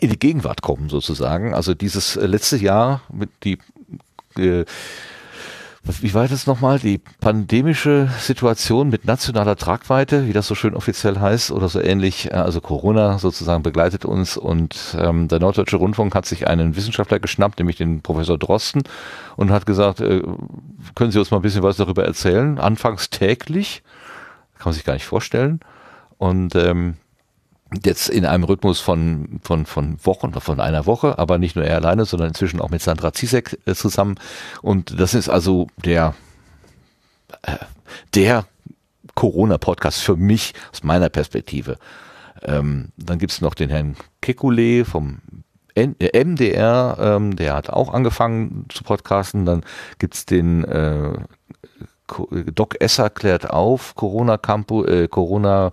in 0.00 0.10
die 0.10 0.18
Gegenwart 0.18 0.60
kommen 0.60 0.88
sozusagen. 0.88 1.54
Also 1.54 1.74
dieses 1.74 2.16
äh, 2.16 2.26
letzte 2.26 2.56
Jahr 2.56 3.02
mit 3.12 3.30
die 3.44 3.58
äh, 4.38 4.64
wie 6.00 6.14
war 6.14 6.26
das 6.26 6.46
nochmal? 6.46 6.78
Die 6.78 6.98
pandemische 7.20 8.08
Situation 8.18 8.88
mit 8.88 9.04
nationaler 9.04 9.54
Tragweite, 9.54 10.26
wie 10.26 10.32
das 10.32 10.46
so 10.46 10.54
schön 10.54 10.74
offiziell 10.74 11.20
heißt, 11.20 11.50
oder 11.50 11.68
so 11.68 11.78
ähnlich, 11.78 12.30
äh, 12.30 12.36
also 12.36 12.62
Corona 12.62 13.18
sozusagen 13.18 13.62
begleitet 13.62 14.06
uns 14.06 14.38
und 14.38 14.96
ähm, 14.98 15.28
der 15.28 15.40
Norddeutsche 15.40 15.76
Rundfunk 15.76 16.14
hat 16.14 16.24
sich 16.24 16.48
einen 16.48 16.74
Wissenschaftler 16.74 17.20
geschnappt, 17.20 17.58
nämlich 17.58 17.76
den 17.76 18.00
Professor 18.00 18.38
Drosten, 18.38 18.82
und 19.36 19.50
hat 19.50 19.66
gesagt, 19.66 20.00
äh, 20.00 20.22
können 20.94 21.10
Sie 21.10 21.18
uns 21.18 21.30
mal 21.30 21.38
ein 21.38 21.42
bisschen 21.42 21.62
was 21.62 21.76
darüber 21.76 22.04
erzählen? 22.04 22.58
Anfangs 22.58 23.10
täglich, 23.10 23.82
kann 24.56 24.70
man 24.70 24.74
sich 24.74 24.84
gar 24.84 24.94
nicht 24.94 25.04
vorstellen. 25.04 25.60
Und 26.16 26.54
ähm, 26.54 26.96
jetzt 27.84 28.08
in 28.08 28.24
einem 28.24 28.44
Rhythmus 28.44 28.80
von, 28.80 29.40
von, 29.42 29.66
von 29.66 29.98
Wochen, 30.04 30.32
von 30.40 30.60
einer 30.60 30.86
Woche, 30.86 31.18
aber 31.18 31.38
nicht 31.38 31.56
nur 31.56 31.64
er 31.64 31.76
alleine, 31.76 32.04
sondern 32.04 32.28
inzwischen 32.28 32.60
auch 32.60 32.70
mit 32.70 32.82
Sandra 32.82 33.12
Zizek 33.12 33.58
äh, 33.66 33.74
zusammen. 33.74 34.16
Und 34.62 35.00
das 35.00 35.14
ist 35.14 35.28
also 35.28 35.68
der, 35.84 36.14
äh, 37.42 37.56
der 38.14 38.46
Corona-Podcast 39.14 40.00
für 40.00 40.16
mich 40.16 40.54
aus 40.72 40.82
meiner 40.82 41.08
Perspektive. 41.08 41.78
Ähm, 42.42 42.88
dann 42.96 43.18
gibt's 43.18 43.40
noch 43.40 43.54
den 43.54 43.70
Herrn 43.70 43.96
Kekulé 44.22 44.84
vom 44.84 45.18
N 45.74 45.96
äh, 45.98 46.24
MDR, 46.24 46.96
ähm, 47.00 47.36
der 47.36 47.54
hat 47.54 47.70
auch 47.70 47.92
angefangen 47.92 48.66
zu 48.68 48.84
podcasten. 48.84 49.44
Dann 49.44 49.64
gibt's 49.98 50.24
den 50.24 50.64
äh, 50.64 51.14
Doc 52.06 52.80
Esser 52.80 53.08
klärt 53.08 53.48
auf, 53.48 53.94
Corona 53.94 54.36
Campo, 54.36 54.84
äh, 54.84 55.08
Corona 55.08 55.72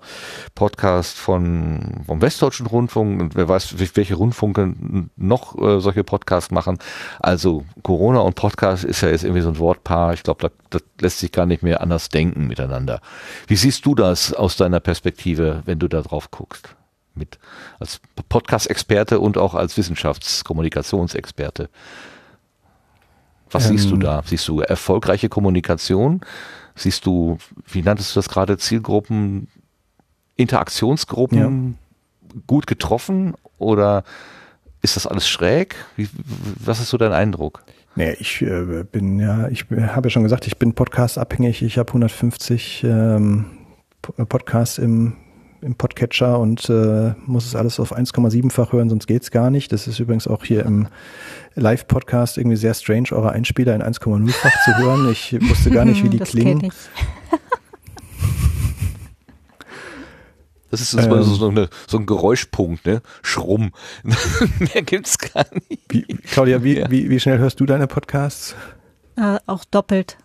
Podcast 0.56 1.18
von 1.18 2.04
vom 2.08 2.22
Westdeutschen 2.22 2.68
Rundfunk 2.68 3.22
und 3.22 3.36
wer 3.36 3.50
weiß, 3.50 3.76
welche 3.96 4.16
Rundfunke 4.16 4.74
noch 5.18 5.58
äh, 5.62 5.82
solche 5.82 6.06
Podcasts 6.06 6.52
machen. 6.52 6.80
Also 7.20 7.66
Corona 7.84 8.20
und 8.20 8.36
Podcast 8.36 8.86
ist 8.86 9.02
ja 9.02 9.10
jetzt 9.10 9.24
irgendwie 9.24 9.42
so 9.42 9.50
ein 9.50 9.60
Wortpaar. 9.60 10.14
Ich 10.14 10.24
glaube, 10.24 10.50
da, 10.50 10.50
das 10.70 10.84
lässt 11.02 11.20
sich 11.20 11.34
gar 11.34 11.46
nicht 11.46 11.64
mehr 11.64 11.82
anders 11.82 12.08
denken 12.08 12.48
miteinander. 12.48 13.02
Wie 13.48 13.58
siehst 13.58 13.86
du 13.86 13.94
das 13.94 14.34
aus 14.34 14.56
deiner 14.56 14.80
Perspektive, 14.80 15.64
wenn 15.66 15.80
du 15.80 15.90
da 15.90 16.02
drauf 16.02 16.32
guckst? 16.32 16.76
Mit 17.14 17.40
als 17.78 18.00
Podcast-Experte 18.30 19.20
und 19.20 19.38
auch 19.38 19.54
als 19.54 19.76
Wissenschaftskommunikationsexperte. 19.76 21.70
Was 23.52 23.70
ähm, 23.70 23.78
siehst 23.78 23.90
du 23.90 23.96
ähm. 23.96 24.02
da? 24.02 24.24
Siehst 24.26 24.48
du 24.48 24.62
erfolgreiche 24.62 25.30
Kommunikation? 25.30 26.22
Siehst 26.76 27.06
du, 27.06 27.38
wie 27.68 27.82
nanntest 27.82 28.16
du 28.16 28.20
das 28.20 28.30
gerade, 28.30 28.58
Zielgruppen, 28.58 29.48
Interaktionsgruppen 30.36 31.78
ja. 32.30 32.40
gut 32.48 32.66
getroffen 32.66 33.36
oder 33.58 34.04
ist 34.82 34.96
das 34.96 35.06
alles 35.06 35.28
schräg? 35.28 35.76
Wie, 35.96 36.10
was 36.64 36.80
ist 36.80 36.90
so 36.90 36.98
dein 36.98 37.14
Eindruck? 37.14 37.64
Nee, 37.96 38.16
ich 38.20 38.42
äh, 38.42 38.84
bin 38.90 39.20
ja, 39.20 39.50
ich 39.50 39.66
habe 39.70 40.08
ja 40.08 40.10
schon 40.10 40.24
gesagt, 40.24 40.48
ich 40.48 40.58
bin 40.58 40.74
Podcast 40.74 41.18
abhängig. 41.18 41.62
Ich 41.62 41.78
habe 41.78 41.90
150 41.90 42.84
ähm, 42.86 43.46
Podcasts 44.02 44.78
im 44.78 45.18
im 45.62 45.76
Podcatcher 45.76 46.40
und 46.40 46.70
äh, 46.70 47.14
muss 47.26 47.46
es 47.46 47.56
alles 47.56 47.80
auf 47.80 47.96
1,7-fach 47.96 48.74
hören, 48.74 48.90
sonst 48.90 49.08
geht's 49.08 49.32
gar 49.32 49.50
nicht. 49.50 49.72
Das 49.72 49.88
ist 49.88 50.00
übrigens 50.00 50.28
auch 50.28 50.44
hier 50.44 50.66
im 50.66 50.88
Live-Podcast 51.56 52.38
irgendwie 52.38 52.58
sehr 52.58 52.74
strange, 52.74 53.10
eure 53.12 53.32
Einspieler 53.32 53.76
in 53.76 53.84
1,0-fach 53.84 54.64
zu 54.64 54.78
hören. 54.78 55.10
Ich 55.12 55.38
wusste 55.50 55.70
gar 55.70 55.86
nicht, 55.86 56.04
wie 56.04 56.10
die 56.10 56.18
das 56.20 56.30
klingen. 56.30 56.72
Das 60.72 60.80
ist 60.80 60.94
ähm, 60.94 61.24
so, 61.24 61.50
eine, 61.50 61.70
so 61.86 61.98
ein 61.98 62.06
Geräuschpunkt, 62.06 62.86
ne? 62.86 63.02
Schrumm. 63.22 63.74
Mehr 64.60 64.82
gibt's 64.84 65.18
gar 65.18 65.46
nicht. 65.70 65.82
Wie, 65.90 66.04
Claudia, 66.04 66.64
wie, 66.64 66.80
ja. 66.80 66.90
wie, 66.90 67.10
wie 67.10 67.20
schnell 67.20 67.40
hörst 67.40 67.60
du 67.60 67.66
deine 67.66 67.88
Podcasts? 67.88 68.56
Äh, 69.18 69.40
auch 69.48 69.66
doppelt. 69.66 70.18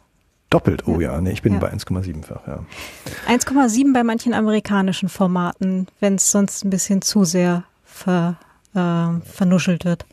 Doppelt, 0.50 0.86
oh 0.86 1.00
ja, 1.00 1.20
nee, 1.20 1.32
ich 1.32 1.42
bin 1.42 1.54
ja. 1.54 1.58
bei 1.58 1.72
1,7-fach, 1.72 2.46
ja. 2.46 2.64
1,7 3.28 3.92
bei 3.92 4.04
manchen 4.04 4.32
amerikanischen 4.32 5.08
Formaten, 5.08 5.88
wenn 5.98 6.14
es 6.14 6.30
sonst 6.30 6.64
ein 6.64 6.70
bisschen 6.70 7.02
zu 7.02 7.24
sehr 7.24 7.64
ver, 7.84 8.36
äh, 8.74 9.20
vernuschelt 9.28 9.84
wird. 9.84 10.06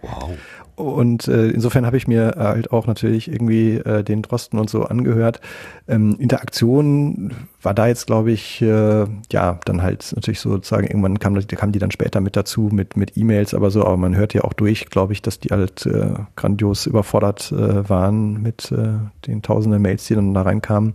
Wow. 0.00 0.38
Und 0.76 1.26
äh, 1.26 1.48
insofern 1.48 1.86
habe 1.86 1.96
ich 1.96 2.06
mir 2.06 2.34
halt 2.36 2.70
auch 2.70 2.86
natürlich 2.86 3.32
irgendwie 3.32 3.76
äh, 3.76 4.04
den 4.04 4.20
Drosten 4.20 4.58
und 4.58 4.68
so 4.68 4.84
angehört. 4.84 5.40
Ähm, 5.88 6.16
Interaktion 6.18 7.32
war 7.62 7.72
da 7.72 7.86
jetzt, 7.86 8.06
glaube 8.06 8.30
ich, 8.30 8.60
äh, 8.60 9.06
ja, 9.32 9.58
dann 9.64 9.82
halt 9.82 10.12
natürlich 10.14 10.40
sozusagen, 10.40 10.86
irgendwann 10.86 11.18
kam, 11.18 11.34
kam 11.46 11.72
die 11.72 11.78
dann 11.78 11.90
später 11.90 12.20
mit 12.20 12.36
dazu, 12.36 12.68
mit, 12.70 12.94
mit 12.94 13.16
E-Mails, 13.16 13.54
aber 13.54 13.70
so, 13.70 13.86
aber 13.86 13.96
man 13.96 14.16
hört 14.16 14.34
ja 14.34 14.44
auch 14.44 14.52
durch, 14.52 14.86
glaube 14.90 15.14
ich, 15.14 15.22
dass 15.22 15.40
die 15.40 15.48
halt 15.48 15.86
äh, 15.86 16.10
grandios 16.36 16.84
überfordert 16.84 17.52
äh, 17.52 17.88
waren 17.88 18.42
mit 18.42 18.70
äh, 18.70 18.98
den 19.26 19.40
tausenden 19.40 19.80
Mails, 19.80 20.06
die 20.06 20.14
dann 20.14 20.34
da 20.34 20.42
reinkamen. 20.42 20.92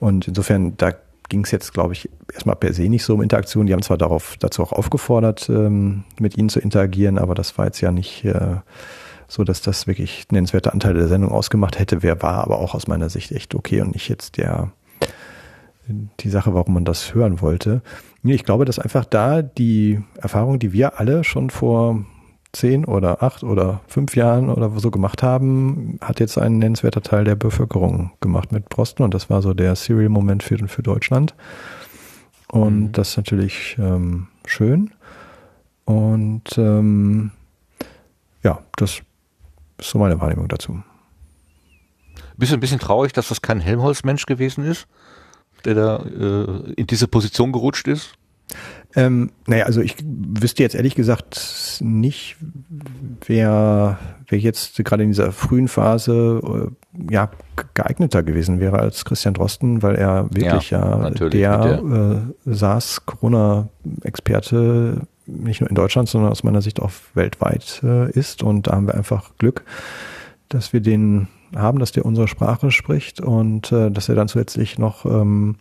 Und 0.00 0.26
insofern, 0.26 0.76
da 0.76 0.92
ging 1.28 1.44
es 1.44 1.50
jetzt, 1.50 1.74
glaube 1.74 1.92
ich, 1.92 2.08
erstmal 2.32 2.56
per 2.56 2.72
se 2.72 2.88
nicht 2.88 3.04
so 3.04 3.14
um 3.14 3.22
Interaktion. 3.22 3.66
Die 3.66 3.72
haben 3.72 3.82
zwar 3.82 3.98
darauf, 3.98 4.36
dazu 4.38 4.62
auch 4.62 4.72
aufgefordert, 4.72 5.48
ähm, 5.48 6.04
mit 6.18 6.36
ihnen 6.36 6.48
zu 6.48 6.60
interagieren, 6.60 7.18
aber 7.18 7.34
das 7.34 7.58
war 7.58 7.66
jetzt 7.66 7.80
ja 7.80 7.92
nicht 7.92 8.24
äh, 8.24 8.56
so, 9.26 9.44
dass 9.44 9.60
das 9.60 9.86
wirklich 9.86 10.26
nennenswerte 10.30 10.72
Anteile 10.72 11.00
der 11.00 11.08
Sendung 11.08 11.30
ausgemacht 11.30 11.78
hätte. 11.78 12.02
Wer 12.02 12.22
war 12.22 12.44
aber 12.44 12.58
auch 12.58 12.74
aus 12.74 12.86
meiner 12.86 13.10
Sicht 13.10 13.32
echt 13.32 13.54
okay 13.54 13.80
und 13.80 13.92
nicht 13.92 14.08
jetzt 14.08 14.36
der 14.36 14.72
die 16.20 16.28
Sache, 16.28 16.54
warum 16.54 16.74
man 16.74 16.84
das 16.84 17.14
hören 17.14 17.40
wollte. 17.40 17.82
Ich 18.22 18.44
glaube, 18.44 18.64
dass 18.64 18.78
einfach 18.78 19.04
da 19.04 19.42
die 19.42 20.02
Erfahrung, 20.20 20.58
die 20.58 20.72
wir 20.72 20.98
alle 21.00 21.24
schon 21.24 21.50
vor 21.50 22.04
zehn 22.52 22.84
oder 22.84 23.22
acht 23.22 23.42
oder 23.42 23.80
fünf 23.86 24.16
Jahren 24.16 24.48
oder 24.50 24.70
so 24.78 24.90
gemacht 24.90 25.22
haben, 25.22 25.98
hat 26.00 26.20
jetzt 26.20 26.38
ein 26.38 26.58
nennenswerter 26.58 27.02
Teil 27.02 27.24
der 27.24 27.36
Bevölkerung 27.36 28.12
gemacht 28.20 28.52
mit 28.52 28.68
Prosten 28.68 29.02
und 29.02 29.14
das 29.14 29.28
war 29.28 29.42
so 29.42 29.54
der 29.54 29.76
Serial-Moment 29.76 30.42
für, 30.42 30.56
für 30.68 30.82
Deutschland. 30.82 31.34
Und 32.50 32.80
mhm. 32.80 32.92
das 32.92 33.10
ist 33.10 33.16
natürlich 33.18 33.76
ähm, 33.78 34.28
schön. 34.46 34.90
Und 35.84 36.56
ähm, 36.56 37.30
ja, 38.42 38.60
das 38.76 39.02
ist 39.78 39.90
so 39.90 39.98
meine 39.98 40.20
Wahrnehmung 40.20 40.48
dazu. 40.48 40.82
Bist 42.36 42.52
du 42.52 42.56
ein 42.56 42.60
bisschen 42.60 42.78
traurig, 42.78 43.12
dass 43.12 43.28
das 43.28 43.42
kein 43.42 43.60
Helmholtz-Mensch 43.60 44.26
gewesen 44.26 44.64
ist, 44.64 44.86
der 45.64 45.74
da 45.74 45.96
äh, 45.96 46.72
in 46.72 46.86
diese 46.86 47.08
Position 47.08 47.52
gerutscht 47.52 47.88
ist? 47.88 48.17
Ähm, 48.96 49.32
naja, 49.46 49.66
also 49.66 49.82
ich 49.82 49.96
wüsste 50.02 50.62
jetzt 50.62 50.74
ehrlich 50.74 50.94
gesagt 50.94 51.76
nicht, 51.80 52.36
wer, 53.26 53.98
wer 54.26 54.38
jetzt 54.38 54.82
gerade 54.82 55.02
in 55.02 55.10
dieser 55.10 55.32
frühen 55.32 55.68
Phase 55.68 56.40
äh, 56.42 56.68
ja 57.12 57.30
geeigneter 57.74 58.22
gewesen 58.22 58.60
wäre 58.60 58.78
als 58.78 59.04
Christian 59.04 59.34
Drosten, 59.34 59.82
weil 59.82 59.96
er 59.96 60.30
wirklich 60.30 60.70
ja, 60.70 61.10
ja 61.10 61.28
der. 61.28 62.32
Äh, 62.46 62.54
SARS-Corona-Experte 62.54 65.02
nicht 65.26 65.60
nur 65.60 65.68
in 65.68 65.76
Deutschland, 65.76 66.08
sondern 66.08 66.32
aus 66.32 66.42
meiner 66.42 66.62
Sicht 66.62 66.80
auch 66.80 66.92
weltweit 67.12 67.82
äh, 67.84 68.10
ist. 68.10 68.42
Und 68.42 68.66
da 68.66 68.72
haben 68.72 68.86
wir 68.86 68.94
einfach 68.94 69.36
Glück, 69.36 69.64
dass 70.48 70.72
wir 70.72 70.80
den 70.80 71.28
haben, 71.54 71.78
dass 71.78 71.92
der 71.92 72.06
unsere 72.06 72.26
Sprache 72.26 72.70
spricht 72.70 73.20
und 73.20 73.70
äh, 73.70 73.90
dass 73.90 74.08
er 74.08 74.14
dann 74.14 74.28
zusätzlich 74.28 74.78
noch 74.78 75.04
ähm, 75.04 75.56
äh, 75.56 75.58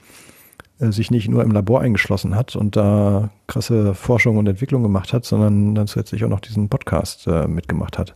sich 0.80 1.12
nicht 1.12 1.28
nur 1.28 1.44
im 1.44 1.52
Labor 1.52 1.82
eingeschlossen 1.82 2.36
hat 2.36 2.56
und 2.56 2.76
da 2.76 3.30
krasse 3.48 3.96
Forschung 3.96 4.38
und 4.38 4.48
Entwicklung 4.48 4.84
gemacht 4.84 5.14
hat, 5.14 5.26
sondern 5.26 5.76
dann 5.76 5.88
zusätzlich 5.88 6.24
auch 6.24 6.30
noch 6.30 6.40
diesen 6.40 6.70
Podcast 6.70 7.28
äh, 7.28 7.48
mitgemacht 7.48 7.98
hat. 7.98 8.14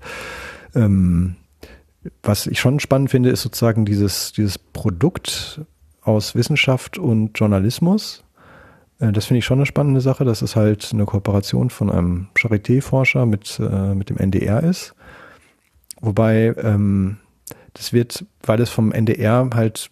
Ähm, 0.75 1.35
was 2.23 2.47
ich 2.47 2.59
schon 2.59 2.79
spannend 2.79 3.11
finde, 3.11 3.29
ist 3.29 3.41
sozusagen 3.41 3.85
dieses, 3.85 4.31
dieses 4.31 4.57
Produkt 4.57 5.61
aus 6.01 6.35
Wissenschaft 6.35 6.97
und 6.97 7.37
Journalismus. 7.37 8.23
Äh, 8.99 9.11
das 9.11 9.25
finde 9.25 9.39
ich 9.39 9.45
schon 9.45 9.59
eine 9.59 9.65
spannende 9.65 10.01
Sache, 10.01 10.25
dass 10.25 10.41
es 10.41 10.55
halt 10.55 10.89
eine 10.93 11.05
Kooperation 11.05 11.69
von 11.69 11.89
einem 11.89 12.27
Charité-Forscher 12.35 13.25
mit, 13.25 13.59
äh, 13.59 13.93
mit 13.93 14.09
dem 14.09 14.17
NDR 14.17 14.63
ist. 14.63 14.95
Wobei 15.99 16.55
ähm, 16.57 17.17
das 17.73 17.93
wird, 17.93 18.25
weil 18.43 18.59
es 18.59 18.69
vom 18.69 18.91
NDR 18.91 19.49
halt 19.53 19.91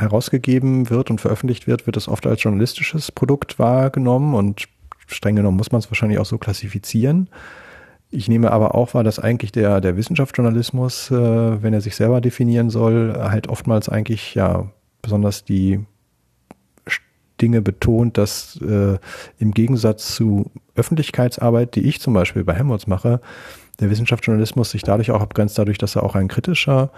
herausgegeben 0.00 0.90
wird 0.90 1.10
und 1.10 1.20
veröffentlicht 1.20 1.66
wird, 1.66 1.86
wird 1.86 1.96
es 1.96 2.08
oft 2.08 2.26
als 2.26 2.42
journalistisches 2.42 3.12
Produkt 3.12 3.58
wahrgenommen 3.58 4.34
und 4.34 4.68
streng 5.06 5.36
genommen 5.36 5.56
muss 5.56 5.72
man 5.72 5.80
es 5.80 5.90
wahrscheinlich 5.90 6.18
auch 6.18 6.26
so 6.26 6.38
klassifizieren. 6.38 7.28
ich 8.10 8.28
nehme 8.28 8.50
aber 8.50 8.74
auch 8.74 8.94
wahr, 8.94 9.04
dass 9.04 9.18
eigentlich 9.18 9.52
der, 9.52 9.80
der 9.80 9.96
Wissenschaftsjournalismus, 9.96 11.10
äh, 11.10 11.62
wenn 11.62 11.72
er 11.72 11.80
sich 11.80 11.94
selber 11.94 12.20
definieren 12.20 12.70
soll, 12.70 13.14
halt 13.16 13.48
oftmals 13.48 13.88
eigentlich 13.88 14.34
ja 14.34 14.70
besonders 15.02 15.44
die 15.44 15.84
Dinge 17.40 17.62
betont, 17.62 18.18
dass 18.18 18.60
äh, 18.60 18.98
im 19.38 19.52
Gegensatz 19.52 20.14
zu 20.14 20.50
Öffentlichkeitsarbeit, 20.74 21.74
die 21.74 21.82
ich 21.82 22.00
zum 22.00 22.14
Beispiel 22.14 22.44
bei 22.44 22.54
Helmholtz 22.54 22.86
mache, 22.86 23.20
der 23.80 23.90
Wissenschaftsjournalismus 23.90 24.70
sich 24.70 24.82
dadurch 24.82 25.10
auch 25.10 25.22
abgrenzt, 25.22 25.58
dadurch, 25.58 25.78
dass 25.78 25.96
er 25.96 26.02
auch 26.02 26.14
ein 26.14 26.28
kritischer 26.28 26.90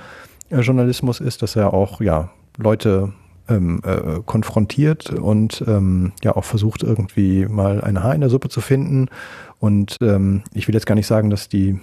äh, 0.51 0.61
Journalismus 0.61 1.20
ist, 1.20 1.43
dass 1.43 1.57
er 1.57 1.73
auch 1.73 2.01
ja 2.01 2.31
Leute 2.57 3.12
ähm, 3.49 3.81
äh, 3.85 4.20
konfrontiert 4.24 5.11
und 5.11 5.65
ähm, 5.66 6.12
ja 6.23 6.37
auch 6.37 6.45
versucht 6.45 6.83
irgendwie 6.83 7.47
mal 7.47 7.81
ein 7.81 8.03
Haar 8.03 8.15
in 8.15 8.20
der 8.20 8.31
Suppe 8.31 8.49
zu 8.49 8.61
finden. 8.61 9.09
Und 9.59 9.97
ähm, 10.01 10.43
ich 10.55 10.69
will 10.69 10.74
jetzt 10.74 10.87
gar 10.87 10.95
nicht 10.95 11.07
sagen, 11.07 11.31
dass 11.31 11.49
die 11.49 11.81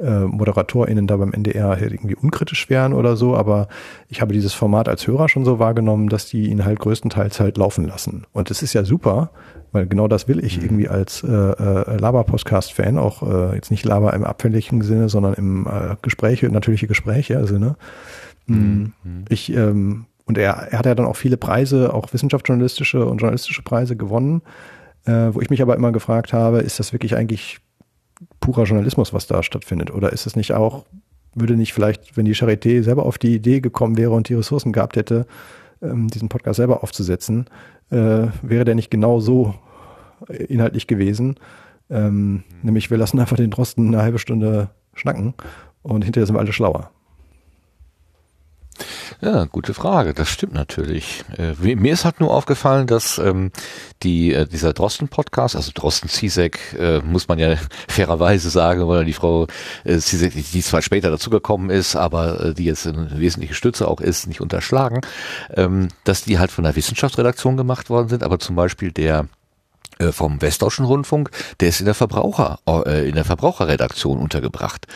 äh, 0.00 0.20
ModeratorInnen 0.20 1.06
da 1.06 1.16
beim 1.16 1.32
NDR 1.32 1.80
irgendwie 1.80 2.14
unkritisch 2.14 2.70
wären 2.70 2.92
oder 2.92 3.16
so, 3.16 3.36
aber 3.36 3.68
ich 4.08 4.20
habe 4.20 4.32
dieses 4.32 4.54
Format 4.54 4.88
als 4.88 5.06
Hörer 5.06 5.28
schon 5.28 5.44
so 5.44 5.58
wahrgenommen, 5.58 6.08
dass 6.08 6.26
die 6.26 6.48
ihn 6.48 6.64
halt 6.64 6.78
größtenteils 6.78 7.40
halt 7.40 7.58
laufen 7.58 7.86
lassen. 7.86 8.24
Und 8.32 8.50
das 8.50 8.62
ist 8.62 8.72
ja 8.72 8.84
super, 8.84 9.30
weil 9.72 9.86
genau 9.86 10.08
das 10.08 10.26
will 10.26 10.42
ich 10.44 10.58
mhm. 10.58 10.64
irgendwie 10.64 10.88
als 10.88 11.22
äh, 11.22 11.28
äh, 11.28 11.96
Laber-Podcast-Fan, 11.96 12.98
auch 12.98 13.22
äh, 13.22 13.54
jetzt 13.54 13.70
nicht 13.70 13.84
Laber 13.84 14.14
im 14.14 14.24
abfälligen 14.24 14.82
Sinne, 14.82 15.08
sondern 15.08 15.34
im 15.34 15.66
äh, 15.66 15.96
Gespräche, 16.02 16.48
natürliche 16.48 16.86
Gespräche 16.86 17.46
Sinne. 17.46 17.76
Mhm. 18.54 19.24
Ich 19.28 19.52
ähm, 19.52 20.06
und 20.30 20.38
er, 20.38 20.68
er 20.70 20.78
hat 20.78 20.86
ja 20.86 20.94
dann 20.94 21.06
auch 21.06 21.16
viele 21.16 21.36
Preise, 21.36 21.92
auch 21.92 22.12
wissenschaftsjournalistische 22.12 23.04
und 23.04 23.18
journalistische 23.18 23.62
Preise 23.62 23.96
gewonnen, 23.96 24.42
äh, 25.04 25.30
wo 25.32 25.40
ich 25.40 25.50
mich 25.50 25.60
aber 25.60 25.74
immer 25.74 25.90
gefragt 25.90 26.32
habe, 26.32 26.60
ist 26.60 26.78
das 26.78 26.92
wirklich 26.92 27.16
eigentlich 27.16 27.58
purer 28.38 28.62
Journalismus, 28.62 29.12
was 29.12 29.26
da 29.26 29.42
stattfindet? 29.42 29.92
Oder 29.92 30.12
ist 30.12 30.26
es 30.26 30.36
nicht 30.36 30.52
auch, 30.52 30.84
würde 31.34 31.56
nicht 31.56 31.72
vielleicht, 31.72 32.16
wenn 32.16 32.26
die 32.26 32.36
Charité 32.36 32.82
selber 32.82 33.06
auf 33.06 33.18
die 33.18 33.34
Idee 33.34 33.60
gekommen 33.60 33.96
wäre 33.96 34.12
und 34.12 34.28
die 34.28 34.34
Ressourcen 34.34 34.72
gehabt 34.72 34.96
hätte, 34.96 35.26
ähm, 35.82 36.06
diesen 36.06 36.28
Podcast 36.28 36.58
selber 36.58 36.84
aufzusetzen, 36.84 37.46
äh, 37.90 38.28
wäre 38.42 38.64
der 38.64 38.76
nicht 38.76 38.90
genau 38.90 39.18
so 39.18 39.54
inhaltlich 40.28 40.86
gewesen? 40.86 41.40
Ähm, 41.88 42.32
mhm. 42.32 42.44
Nämlich, 42.62 42.90
wir 42.90 42.98
lassen 42.98 43.18
einfach 43.18 43.36
den 43.36 43.50
Drosten 43.50 43.88
eine 43.88 44.02
halbe 44.02 44.20
Stunde 44.20 44.70
schnacken 44.94 45.34
und 45.82 46.04
hinterher 46.04 46.26
sind 46.26 46.36
wir 46.36 46.40
alle 46.40 46.52
schlauer. 46.52 46.90
Ja, 49.20 49.44
gute 49.44 49.74
Frage. 49.74 50.14
Das 50.14 50.28
stimmt 50.28 50.54
natürlich. 50.54 51.24
Äh, 51.36 51.54
mir 51.76 51.92
ist 51.92 52.04
halt 52.04 52.20
nur 52.20 52.32
aufgefallen, 52.32 52.86
dass 52.86 53.18
ähm, 53.18 53.50
die 54.02 54.32
äh, 54.32 54.46
dieser 54.46 54.72
Drosten-Podcast, 54.72 55.56
also 55.56 55.72
Drosten 55.74 56.08
Zizek, 56.08 56.76
äh, 56.78 57.00
muss 57.00 57.28
man 57.28 57.38
ja 57.38 57.56
fairerweise 57.88 58.50
sagen, 58.50 58.86
weil 58.88 59.04
die 59.04 59.12
Frau 59.12 59.46
äh, 59.84 59.98
Zizek, 59.98 60.32
die 60.34 60.62
zwar 60.62 60.82
später 60.82 61.10
dazugekommen 61.10 61.70
ist, 61.70 61.96
aber 61.96 62.40
äh, 62.40 62.54
die 62.54 62.64
jetzt 62.64 62.86
eine 62.86 63.18
wesentliche 63.18 63.54
Stütze 63.54 63.88
auch 63.88 64.00
ist, 64.00 64.26
nicht 64.26 64.40
unterschlagen, 64.40 65.00
ähm, 65.54 65.88
dass 66.04 66.24
die 66.24 66.38
halt 66.38 66.50
von 66.50 66.64
der 66.64 66.76
Wissenschaftsredaktion 66.76 67.56
gemacht 67.56 67.90
worden 67.90 68.08
sind, 68.08 68.22
aber 68.22 68.38
zum 68.38 68.56
Beispiel 68.56 68.92
der 68.92 69.26
äh, 70.00 70.12
vom 70.12 70.40
Westdeutschen 70.40 70.84
Rundfunk, 70.84 71.30
der 71.60 71.68
ist 71.68 71.80
in 71.80 71.86
der 71.86 71.94
Verbraucher, 71.94 72.58
äh, 72.66 73.08
in 73.08 73.14
der 73.14 73.24
Verbraucherredaktion 73.24 74.18
untergebracht. 74.18 74.86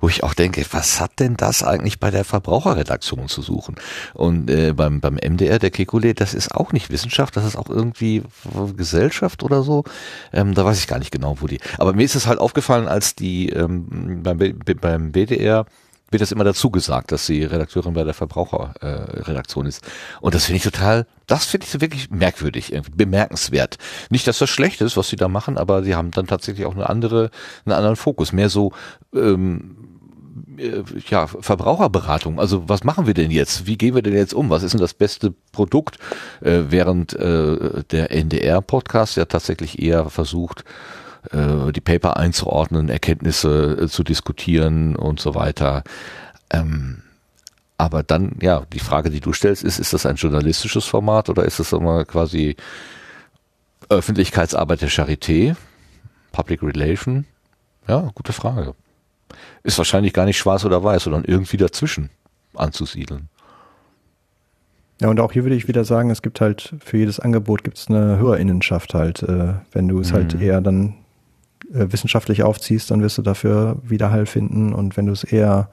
Wo 0.00 0.08
ich 0.08 0.24
auch 0.24 0.34
denke, 0.34 0.64
was 0.72 1.00
hat 1.00 1.20
denn 1.20 1.36
das 1.36 1.62
eigentlich 1.62 2.00
bei 2.00 2.10
der 2.10 2.24
Verbraucherredaktion 2.24 3.28
zu 3.28 3.42
suchen? 3.42 3.76
Und 4.14 4.50
äh, 4.50 4.72
beim, 4.72 5.00
beim 5.00 5.14
MDR, 5.14 5.58
der 5.58 5.70
Kekulé, 5.70 6.14
das 6.14 6.34
ist 6.34 6.54
auch 6.54 6.72
nicht 6.72 6.90
Wissenschaft, 6.90 7.36
das 7.36 7.44
ist 7.44 7.56
auch 7.56 7.68
irgendwie 7.68 8.22
Gesellschaft 8.76 9.42
oder 9.42 9.62
so. 9.62 9.84
Ähm, 10.32 10.54
da 10.54 10.64
weiß 10.64 10.78
ich 10.78 10.86
gar 10.86 10.98
nicht 10.98 11.10
genau, 11.10 11.36
wo 11.40 11.46
die. 11.46 11.60
Aber 11.78 11.92
mir 11.92 12.04
ist 12.04 12.14
es 12.14 12.26
halt 12.26 12.38
aufgefallen, 12.38 12.88
als 12.88 13.14
die 13.14 13.50
ähm, 13.50 14.22
beim, 14.22 14.38
beim 14.80 15.12
BDR 15.12 15.66
wird 16.14 16.22
das 16.22 16.30
immer 16.30 16.44
dazu 16.44 16.70
gesagt, 16.70 17.10
dass 17.10 17.26
sie 17.26 17.42
Redakteurin 17.42 17.92
bei 17.92 18.04
der 18.04 18.14
Verbraucherredaktion 18.14 19.66
äh, 19.66 19.68
ist. 19.68 19.82
Und 20.20 20.36
das 20.36 20.44
finde 20.44 20.58
ich 20.58 20.62
total, 20.62 21.08
das 21.26 21.44
finde 21.44 21.66
ich 21.66 21.80
wirklich 21.80 22.08
merkwürdig, 22.08 22.72
bemerkenswert. 22.94 23.78
Nicht, 24.10 24.28
dass 24.28 24.38
das 24.38 24.48
schlecht 24.48 24.80
ist, 24.80 24.96
was 24.96 25.08
sie 25.08 25.16
da 25.16 25.26
machen, 25.26 25.58
aber 25.58 25.82
sie 25.82 25.96
haben 25.96 26.12
dann 26.12 26.28
tatsächlich 26.28 26.66
auch 26.66 26.74
eine 26.74 26.88
andere, 26.88 27.32
einen 27.66 27.74
anderen 27.74 27.96
Fokus, 27.96 28.32
mehr 28.32 28.48
so 28.48 28.70
ähm, 29.12 29.76
äh, 30.56 30.84
ja, 31.08 31.26
Verbraucherberatung. 31.26 32.38
Also 32.38 32.68
was 32.68 32.84
machen 32.84 33.08
wir 33.08 33.14
denn 33.14 33.32
jetzt? 33.32 33.66
Wie 33.66 33.76
gehen 33.76 33.96
wir 33.96 34.02
denn 34.02 34.14
jetzt 34.14 34.34
um? 34.34 34.50
Was 34.50 34.62
ist 34.62 34.72
denn 34.72 34.80
das 34.80 34.94
beste 34.94 35.34
Produkt? 35.50 35.98
Äh, 36.42 36.62
während 36.68 37.12
äh, 37.14 37.82
der 37.90 38.12
NDR-Podcast 38.12 39.16
ja 39.16 39.24
tatsächlich 39.24 39.82
eher 39.82 40.10
versucht, 40.10 40.64
äh, 41.32 41.72
die 41.72 41.80
Paper 41.80 42.16
einzuordnen, 42.16 42.88
Erkenntnisse 42.88 43.78
äh, 43.82 43.88
zu 43.88 44.02
diskutieren 44.02 44.96
und 44.96 45.20
so 45.20 45.34
weiter. 45.34 45.84
Ähm, 46.50 47.02
aber 47.78 48.02
dann, 48.02 48.36
ja, 48.40 48.64
die 48.72 48.78
Frage, 48.78 49.10
die 49.10 49.20
du 49.20 49.32
stellst, 49.32 49.64
ist, 49.64 49.78
ist 49.78 49.92
das 49.92 50.06
ein 50.06 50.16
journalistisches 50.16 50.84
Format 50.84 51.28
oder 51.28 51.44
ist 51.44 51.58
das 51.58 51.72
immer 51.72 52.04
quasi 52.04 52.56
Öffentlichkeitsarbeit 53.88 54.80
der 54.80 54.90
Charité? 54.90 55.56
Public 56.32 56.62
Relation? 56.62 57.26
Ja, 57.88 58.10
gute 58.14 58.32
Frage. 58.32 58.74
Ist 59.62 59.78
wahrscheinlich 59.78 60.12
gar 60.12 60.24
nicht 60.24 60.38
schwarz 60.38 60.64
oder 60.64 60.82
weiß, 60.82 61.04
sondern 61.04 61.24
irgendwie 61.24 61.56
dazwischen 61.56 62.10
anzusiedeln. 62.54 63.28
Ja, 65.00 65.08
und 65.08 65.18
auch 65.18 65.32
hier 65.32 65.44
würde 65.44 65.56
ich 65.56 65.66
wieder 65.66 65.84
sagen, 65.84 66.10
es 66.10 66.22
gibt 66.22 66.40
halt 66.40 66.74
für 66.78 66.96
jedes 66.96 67.18
Angebot 67.18 67.64
gibt 67.64 67.78
es 67.78 67.88
eine 67.88 68.16
Hörerinnenschaft 68.18 68.94
halt. 68.94 69.22
Äh, 69.22 69.54
wenn 69.72 69.88
du 69.88 69.98
es 70.00 70.12
halt 70.12 70.34
mhm. 70.34 70.38
halt 70.38 70.42
eher 70.42 70.60
dann 70.60 70.94
wissenschaftlich 71.70 72.42
aufziehst, 72.42 72.90
dann 72.90 73.02
wirst 73.02 73.18
du 73.18 73.22
dafür 73.22 73.76
Widerhall 73.82 74.26
finden. 74.26 74.72
Und 74.72 74.96
wenn 74.96 75.06
du 75.06 75.12
es 75.12 75.24
eher 75.24 75.68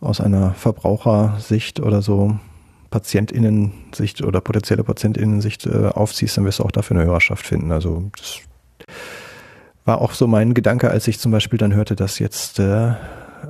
aus 0.00 0.20
einer 0.20 0.54
Verbrauchersicht 0.54 1.80
oder 1.80 2.02
so 2.02 2.38
Patientinnensicht 2.90 4.22
oder 4.22 4.40
potenzielle 4.40 4.84
Patientinnensicht 4.84 5.66
äh, 5.66 5.88
aufziehst, 5.88 6.36
dann 6.36 6.44
wirst 6.44 6.60
du 6.60 6.64
auch 6.64 6.70
dafür 6.70 6.96
eine 6.96 7.06
Hörerschaft 7.06 7.46
finden. 7.46 7.72
Also 7.72 8.10
das 8.16 8.38
war 9.84 10.00
auch 10.00 10.12
so 10.12 10.26
mein 10.26 10.54
Gedanke, 10.54 10.90
als 10.90 11.08
ich 11.08 11.18
zum 11.18 11.32
Beispiel 11.32 11.58
dann 11.58 11.74
hörte, 11.74 11.96
dass 11.96 12.18
jetzt 12.18 12.58
äh, 12.58 12.94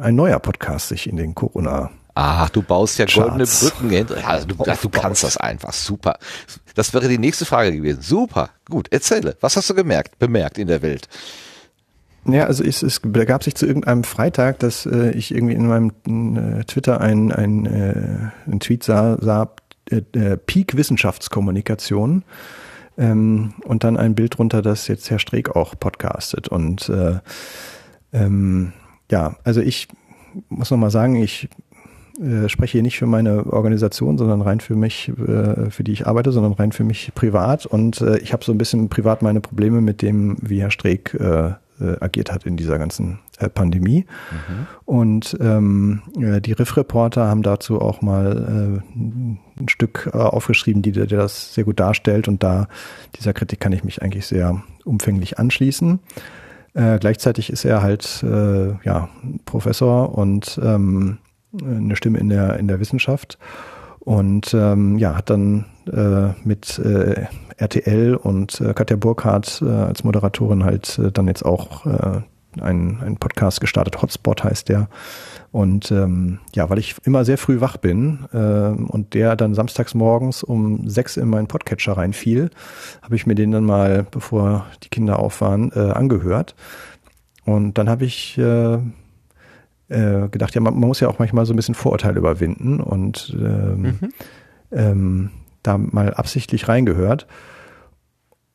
ein 0.00 0.16
neuer 0.16 0.38
Podcast 0.38 0.88
sich 0.88 1.08
in 1.08 1.16
den 1.16 1.34
Corona 1.34 1.90
Ach, 2.20 2.50
du 2.50 2.62
baust 2.62 2.98
ja 2.98 3.04
goldene 3.04 3.44
Brücken. 3.44 4.24
Also 4.26 4.48
du, 4.48 4.56
du 4.56 4.88
kannst 4.88 5.22
das 5.22 5.36
einfach. 5.36 5.72
Super. 5.72 6.18
Das 6.74 6.92
wäre 6.92 7.06
die 7.06 7.16
nächste 7.16 7.44
Frage 7.44 7.70
gewesen. 7.70 8.02
Super. 8.02 8.50
Gut. 8.68 8.92
Erzähle. 8.92 9.36
Was 9.40 9.56
hast 9.56 9.70
du 9.70 9.74
gemerkt, 9.74 10.18
bemerkt 10.18 10.58
in 10.58 10.66
der 10.66 10.82
Welt? 10.82 11.08
Ja, 12.28 12.44
also 12.44 12.62
es, 12.62 12.82
es 12.82 13.00
begab 13.00 13.42
sich 13.42 13.54
zu 13.54 13.66
irgendeinem 13.66 14.04
Freitag, 14.04 14.58
dass 14.58 14.84
äh, 14.84 15.12
ich 15.12 15.34
irgendwie 15.34 15.54
in 15.54 15.66
meinem 15.66 15.92
äh, 16.36 16.64
Twitter 16.64 17.00
ein, 17.00 17.32
ein, 17.32 17.64
äh, 17.64 18.30
ein 18.46 18.60
Tweet 18.60 18.84
sah, 18.84 19.16
sah 19.18 19.50
äh, 19.90 20.02
äh, 20.12 20.36
Peak 20.36 20.76
Wissenschaftskommunikation 20.76 22.24
ähm, 22.98 23.54
und 23.64 23.82
dann 23.82 23.96
ein 23.96 24.14
Bild 24.14 24.36
drunter, 24.36 24.60
dass 24.60 24.88
jetzt 24.88 25.08
Herr 25.10 25.18
Streeck 25.18 25.56
auch 25.56 25.74
podcastet. 25.78 26.48
Und 26.48 26.90
äh, 26.90 27.20
ähm, 28.12 28.74
ja, 29.10 29.36
also 29.44 29.62
ich 29.62 29.88
muss 30.50 30.70
noch 30.70 30.76
mal 30.76 30.90
sagen, 30.90 31.16
ich 31.16 31.48
äh, 32.20 32.50
spreche 32.50 32.72
hier 32.72 32.82
nicht 32.82 32.98
für 32.98 33.06
meine 33.06 33.46
Organisation, 33.50 34.18
sondern 34.18 34.42
rein 34.42 34.60
für 34.60 34.76
mich, 34.76 35.08
äh, 35.08 35.70
für 35.70 35.82
die 35.82 35.92
ich 35.92 36.06
arbeite, 36.06 36.32
sondern 36.32 36.52
rein 36.52 36.72
für 36.72 36.84
mich 36.84 37.12
privat. 37.14 37.64
Und 37.64 38.02
äh, 38.02 38.18
ich 38.18 38.34
habe 38.34 38.44
so 38.44 38.52
ein 38.52 38.58
bisschen 38.58 38.90
privat 38.90 39.22
meine 39.22 39.40
Probleme 39.40 39.80
mit 39.80 40.02
dem, 40.02 40.36
wie 40.42 40.60
Herr 40.60 40.70
Streeck 40.70 41.14
äh, 41.14 41.52
äh, 41.80 41.96
agiert 42.00 42.32
hat 42.32 42.44
in 42.44 42.56
dieser 42.56 42.78
ganzen 42.78 43.18
äh, 43.38 43.48
Pandemie. 43.48 44.06
Mhm. 44.30 44.66
Und 44.84 45.36
ähm, 45.40 46.02
die 46.16 46.52
Riff-Reporter 46.52 47.26
haben 47.26 47.42
dazu 47.42 47.80
auch 47.80 48.02
mal 48.02 48.82
äh, 48.92 48.98
ein 49.60 49.68
Stück 49.68 50.10
äh, 50.12 50.16
aufgeschrieben, 50.16 50.82
die, 50.82 50.92
der 50.92 51.06
das 51.06 51.54
sehr 51.54 51.64
gut 51.64 51.80
darstellt. 51.80 52.28
Und 52.28 52.42
da 52.42 52.68
dieser 53.16 53.32
Kritik 53.32 53.60
kann 53.60 53.72
ich 53.72 53.84
mich 53.84 54.02
eigentlich 54.02 54.26
sehr 54.26 54.62
umfänglich 54.84 55.38
anschließen. 55.38 56.00
Äh, 56.74 56.98
gleichzeitig 56.98 57.50
ist 57.50 57.64
er 57.64 57.82
halt 57.82 58.22
äh, 58.22 58.72
ja 58.84 59.08
Professor 59.44 60.16
und 60.16 60.60
ähm, 60.62 61.18
eine 61.62 61.96
Stimme 61.96 62.18
in 62.18 62.28
der 62.28 62.58
in 62.58 62.68
der 62.68 62.78
Wissenschaft 62.78 63.38
und 64.08 64.54
ähm, 64.54 64.96
ja, 64.96 65.16
hat 65.16 65.28
dann 65.28 65.66
äh, 65.86 66.32
mit 66.42 66.78
äh, 66.78 67.26
RTL 67.58 68.14
und 68.14 68.60
äh, 68.60 68.72
Katja 68.72 68.96
Burkhardt 68.96 69.62
äh, 69.62 69.68
als 69.68 70.04
Moderatorin 70.04 70.64
halt 70.64 70.98
äh, 70.98 71.12
dann 71.12 71.26
jetzt 71.26 71.44
auch 71.44 71.86
äh, 71.86 72.22
einen, 72.60 73.00
einen 73.00 73.16
Podcast 73.16 73.60
gestartet. 73.60 74.00
Hotspot 74.00 74.44
heißt 74.44 74.68
der. 74.68 74.88
Und 75.50 75.90
ähm, 75.90 76.40
ja, 76.54 76.68
weil 76.70 76.78
ich 76.78 76.96
immer 77.04 77.24
sehr 77.24 77.38
früh 77.38 77.60
wach 77.60 77.76
bin 77.76 78.26
äh, 78.32 78.38
und 78.38 79.14
der 79.14 79.36
dann 79.36 79.54
samstags 79.54 79.94
morgens 79.94 80.42
um 80.42 80.88
sechs 80.88 81.16
in 81.16 81.28
meinen 81.28 81.46
Podcatcher 81.46 81.96
reinfiel, 81.96 82.50
habe 83.02 83.16
ich 83.16 83.26
mir 83.26 83.34
den 83.34 83.50
dann 83.50 83.64
mal, 83.64 84.06
bevor 84.10 84.66
die 84.82 84.88
Kinder 84.88 85.18
auf 85.18 85.40
waren, 85.40 85.72
äh, 85.72 85.90
angehört. 85.92 86.54
Und 87.44 87.78
dann 87.78 87.88
habe 87.88 88.04
ich 88.04 88.36
äh, 88.36 88.74
äh, 89.88 90.28
gedacht, 90.28 90.54
ja, 90.54 90.60
man, 90.60 90.74
man, 90.78 90.88
muss 90.88 91.00
ja 91.00 91.08
auch 91.08 91.18
manchmal 91.18 91.46
so 91.46 91.54
ein 91.54 91.56
bisschen 91.56 91.74
Vorurteile 91.74 92.18
überwinden 92.18 92.80
und 92.80 93.34
ähm, 93.40 93.82
mhm. 93.82 93.98
ähm, 94.70 95.30
da 95.62 95.78
mal 95.78 96.14
absichtlich 96.14 96.68
reingehört. 96.68 97.26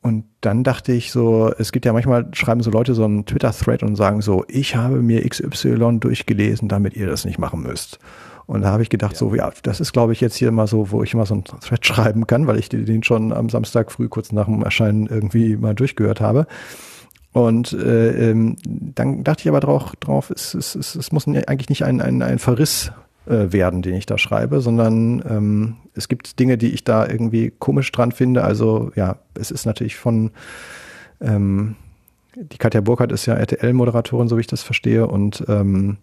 und 0.02 0.26
dann 0.42 0.64
dachte 0.64 0.92
ich 0.92 1.10
so, 1.10 1.50
es 1.56 1.72
gibt 1.72 1.86
ja 1.86 1.94
manchmal, 1.94 2.28
schreiben 2.34 2.62
so 2.62 2.70
Leute 2.70 2.92
so 2.94 3.04
einen 3.04 3.24
Twitter-Thread 3.24 3.82
und 3.82 3.96
sagen 3.96 4.20
so, 4.20 4.44
ich 4.48 4.76
habe 4.76 5.00
mir 5.00 5.26
XY 5.26 5.98
durchgelesen, 5.98 6.68
damit 6.68 6.94
ihr 6.94 7.06
das 7.06 7.24
nicht 7.24 7.38
machen 7.38 7.62
müsst. 7.62 7.98
Und 8.46 8.62
da 8.62 8.68
habe 8.68 8.82
ich 8.82 8.90
gedacht, 8.90 9.12
ja. 9.12 9.18
so, 9.18 9.34
ja, 9.34 9.50
das 9.62 9.80
ist, 9.80 9.92
glaube 9.92 10.12
ich, 10.12 10.20
jetzt 10.20 10.36
hier 10.36 10.52
mal 10.52 10.66
so, 10.66 10.90
wo 10.90 11.02
ich 11.02 11.14
mal 11.14 11.24
so 11.24 11.34
einen 11.34 11.44
Thread 11.44 11.86
schreiben 11.86 12.26
kann, 12.26 12.46
weil 12.46 12.58
ich 12.58 12.68
den 12.68 13.02
schon 13.02 13.32
am 13.32 13.48
Samstag 13.48 13.90
früh 13.90 14.08
kurz 14.08 14.32
nach 14.32 14.44
dem 14.44 14.62
Erscheinen 14.62 15.06
irgendwie 15.06 15.56
mal 15.56 15.74
durchgehört 15.74 16.20
habe. 16.20 16.46
Und 17.32 17.72
äh, 17.72 18.30
ähm, 18.30 18.56
dann 18.62 19.24
dachte 19.24 19.40
ich 19.42 19.48
aber 19.48 19.60
drauf, 19.60 19.92
drauf 19.98 20.30
es, 20.30 20.54
es, 20.54 20.74
es, 20.74 20.94
es 20.94 21.10
muss 21.10 21.26
eigentlich 21.26 21.68
nicht 21.68 21.84
ein, 21.84 22.00
ein, 22.00 22.22
ein 22.22 22.38
Verriss 22.38 22.92
äh, 23.26 23.52
werden, 23.52 23.82
den 23.82 23.94
ich 23.94 24.06
da 24.06 24.18
schreibe, 24.18 24.60
sondern 24.60 25.22
ähm, 25.28 25.76
es 25.94 26.08
gibt 26.08 26.38
Dinge, 26.38 26.58
die 26.58 26.72
ich 26.72 26.84
da 26.84 27.06
irgendwie 27.06 27.52
komisch 27.58 27.90
dran 27.92 28.12
finde. 28.12 28.44
Also 28.44 28.92
ja, 28.94 29.16
es 29.34 29.50
ist 29.50 29.66
natürlich 29.66 29.96
von 29.96 30.30
ähm, 31.20 31.76
die 32.36 32.58
Katja 32.58 32.80
Burkhardt 32.80 33.12
ist 33.12 33.26
ja 33.26 33.34
RTL-Moderatorin, 33.34 34.28
so 34.28 34.36
wie 34.36 34.40
ich 34.40 34.46
das 34.46 34.62
verstehe, 34.62 35.06
und 35.06 35.44
ähm, 35.48 35.98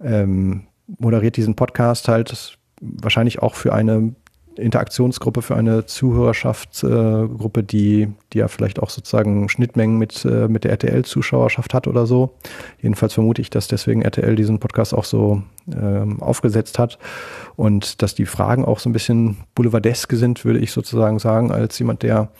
ähm, 0.00 0.62
moderiert 0.98 1.36
diesen 1.36 1.56
Podcast 1.56 2.08
halt 2.08 2.58
wahrscheinlich 2.80 3.40
auch 3.40 3.54
für 3.54 3.72
eine 3.72 4.14
Interaktionsgruppe, 4.58 5.42
für 5.42 5.56
eine 5.56 5.86
Zuhörerschaftsgruppe, 5.86 7.60
äh, 7.60 7.64
die, 7.64 8.08
die 8.32 8.38
ja 8.38 8.48
vielleicht 8.48 8.80
auch 8.80 8.90
sozusagen 8.90 9.48
Schnittmengen 9.48 9.98
mit, 9.98 10.24
äh, 10.24 10.48
mit 10.48 10.64
der 10.64 10.72
RTL-Zuschauerschaft 10.72 11.74
hat 11.74 11.86
oder 11.86 12.06
so. 12.06 12.34
Jedenfalls 12.80 13.14
vermute 13.14 13.42
ich, 13.42 13.50
dass 13.50 13.68
deswegen 13.68 14.02
RTL 14.02 14.36
diesen 14.36 14.58
Podcast 14.58 14.94
auch 14.94 15.04
so 15.04 15.42
ähm, 15.72 16.22
aufgesetzt 16.22 16.78
hat 16.78 16.98
und 17.56 18.02
dass 18.02 18.14
die 18.14 18.26
Fragen 18.26 18.64
auch 18.64 18.78
so 18.78 18.88
ein 18.88 18.92
bisschen 18.92 19.38
boulevardeske 19.54 20.16
sind, 20.16 20.44
würde 20.44 20.60
ich 20.60 20.72
sozusagen 20.72 21.18
sagen, 21.18 21.52
als 21.52 21.78
jemand, 21.78 22.02
der 22.02 22.30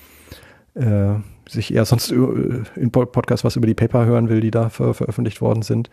äh, 0.75 1.15
sich 1.49 1.73
eher 1.73 1.85
sonst 1.85 2.11
in 2.11 2.91
Podcasts 2.91 3.45
was 3.45 3.57
über 3.57 3.67
die 3.67 3.75
Paper 3.75 4.05
hören 4.05 4.29
will, 4.29 4.41
die 4.41 4.51
da 4.51 4.69
ver 4.69 4.95
veröffentlicht 4.95 5.41
worden 5.41 5.63
sind. 5.63 5.91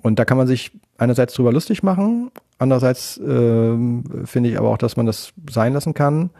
Und 0.00 0.18
da 0.18 0.24
kann 0.24 0.38
man 0.38 0.46
sich 0.46 0.72
einerseits 0.96 1.34
drüber 1.34 1.52
lustig 1.52 1.82
machen, 1.82 2.30
andererseits 2.62 3.18
ähm, 3.18 4.04
finde 4.24 4.50
ich 4.50 4.58
aber 4.58 4.68
auch, 4.68 4.78
dass 4.78 4.96
man 4.96 5.06
das 5.06 5.32
sein 5.50 5.72
lassen 5.72 5.94
kann, 5.94 6.30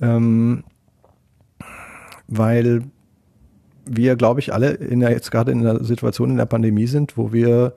ähm, 0.00 0.64
weil 2.26 2.82
wir, 3.86 4.16
glaube 4.16 4.40
ich, 4.40 4.52
alle 4.52 4.70
in 4.72 5.00
der, 5.00 5.10
jetzt 5.10 5.30
gerade 5.30 5.52
in 5.52 5.66
einer 5.66 5.82
Situation 5.82 6.30
in 6.30 6.36
der 6.36 6.46
Pandemie 6.46 6.86
sind, 6.86 7.16
wo 7.16 7.32
wir 7.32 7.74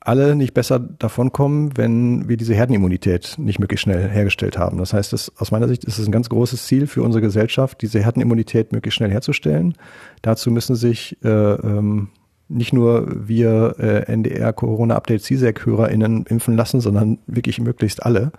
alle 0.00 0.36
nicht 0.36 0.54
besser 0.54 0.78
davonkommen, 0.78 1.76
wenn 1.76 2.28
wir 2.28 2.36
diese 2.36 2.54
Herdenimmunität 2.54 3.34
nicht 3.38 3.58
möglichst 3.58 3.82
schnell 3.82 4.08
hergestellt 4.08 4.56
haben. 4.56 4.78
Das 4.78 4.92
heißt, 4.92 5.12
das, 5.12 5.32
aus 5.36 5.50
meiner 5.50 5.66
Sicht 5.66 5.84
ist 5.84 5.98
es 5.98 6.06
ein 6.06 6.12
ganz 6.12 6.28
großes 6.28 6.64
Ziel 6.64 6.86
für 6.86 7.02
unsere 7.02 7.22
Gesellschaft, 7.22 7.82
diese 7.82 7.98
Herdenimmunität 8.00 8.70
möglichst 8.72 8.96
schnell 8.96 9.10
herzustellen. 9.10 9.74
Dazu 10.22 10.52
müssen 10.52 10.76
sich 10.76 11.18
äh, 11.24 11.28
ähm, 11.28 12.08
nicht 12.48 12.72
nur 12.72 13.06
wir 13.28 13.76
äh, 13.78 14.12
NDR 14.12 14.52
Corona 14.52 14.96
Update 14.96 15.22
CSEC 15.22 15.66
HörerInnen 15.66 16.26
impfen 16.26 16.56
lassen, 16.56 16.80
sondern 16.80 17.18
wirklich 17.26 17.60
möglichst 17.60 18.04
alle. 18.04 18.32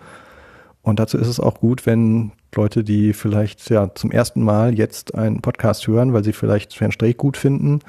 Und 0.81 0.99
dazu 0.99 1.17
ist 1.17 1.27
es 1.27 1.39
auch 1.39 1.59
gut, 1.59 1.85
wenn 1.85 2.31
Leute, 2.55 2.83
die 2.83 3.11
vielleicht 3.13 3.69
ja 3.69 3.93
zum 3.93 4.11
ersten 4.11 4.41
Mal 4.41 4.73
jetzt 4.77 5.15
einen 5.15 5.41
Podcast 5.41 5.85
hören, 5.87 6.13
weil 6.13 6.23
sie 6.23 6.33
vielleicht 6.33 6.79
Herrn 6.79 6.93
Streeck 6.93 7.17
gut 7.17 7.35
finden, 7.35 7.79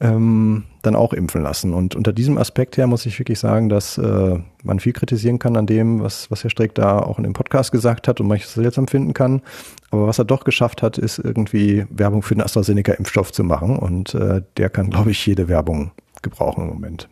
ähm, 0.00 0.64
dann 0.82 0.96
auch 0.96 1.12
impfen 1.12 1.42
lassen. 1.42 1.72
Und 1.72 1.94
unter 1.94 2.12
diesem 2.12 2.36
Aspekt 2.36 2.76
her 2.76 2.86
muss 2.86 3.06
ich 3.06 3.18
wirklich 3.18 3.38
sagen, 3.38 3.68
dass 3.68 3.96
äh, 3.96 4.38
man 4.62 4.80
viel 4.80 4.92
kritisieren 4.92 5.38
kann 5.38 5.56
an 5.56 5.66
dem, 5.66 6.02
was, 6.02 6.30
was 6.30 6.42
Herr 6.42 6.50
Streeck 6.50 6.74
da 6.74 6.98
auch 6.98 7.18
in 7.18 7.24
dem 7.24 7.32
Podcast 7.32 7.72
gesagt 7.72 8.08
hat 8.08 8.20
und 8.20 8.26
manches 8.26 8.54
seltsam 8.54 8.88
finden 8.88 9.14
kann. 9.14 9.42
Aber 9.90 10.06
was 10.06 10.18
er 10.18 10.24
doch 10.24 10.44
geschafft 10.44 10.82
hat, 10.82 10.98
ist 10.98 11.18
irgendwie 11.18 11.86
Werbung 11.90 12.22
für 12.22 12.34
den 12.34 12.42
AstraZeneca-Impfstoff 12.42 13.32
zu 13.32 13.44
machen. 13.44 13.78
Und 13.78 14.14
äh, 14.14 14.42
der 14.56 14.68
kann, 14.68 14.90
glaube 14.90 15.12
ich, 15.12 15.24
jede 15.24 15.48
Werbung 15.48 15.92
gebrauchen 16.22 16.64
im 16.64 16.70
Moment. 16.70 17.08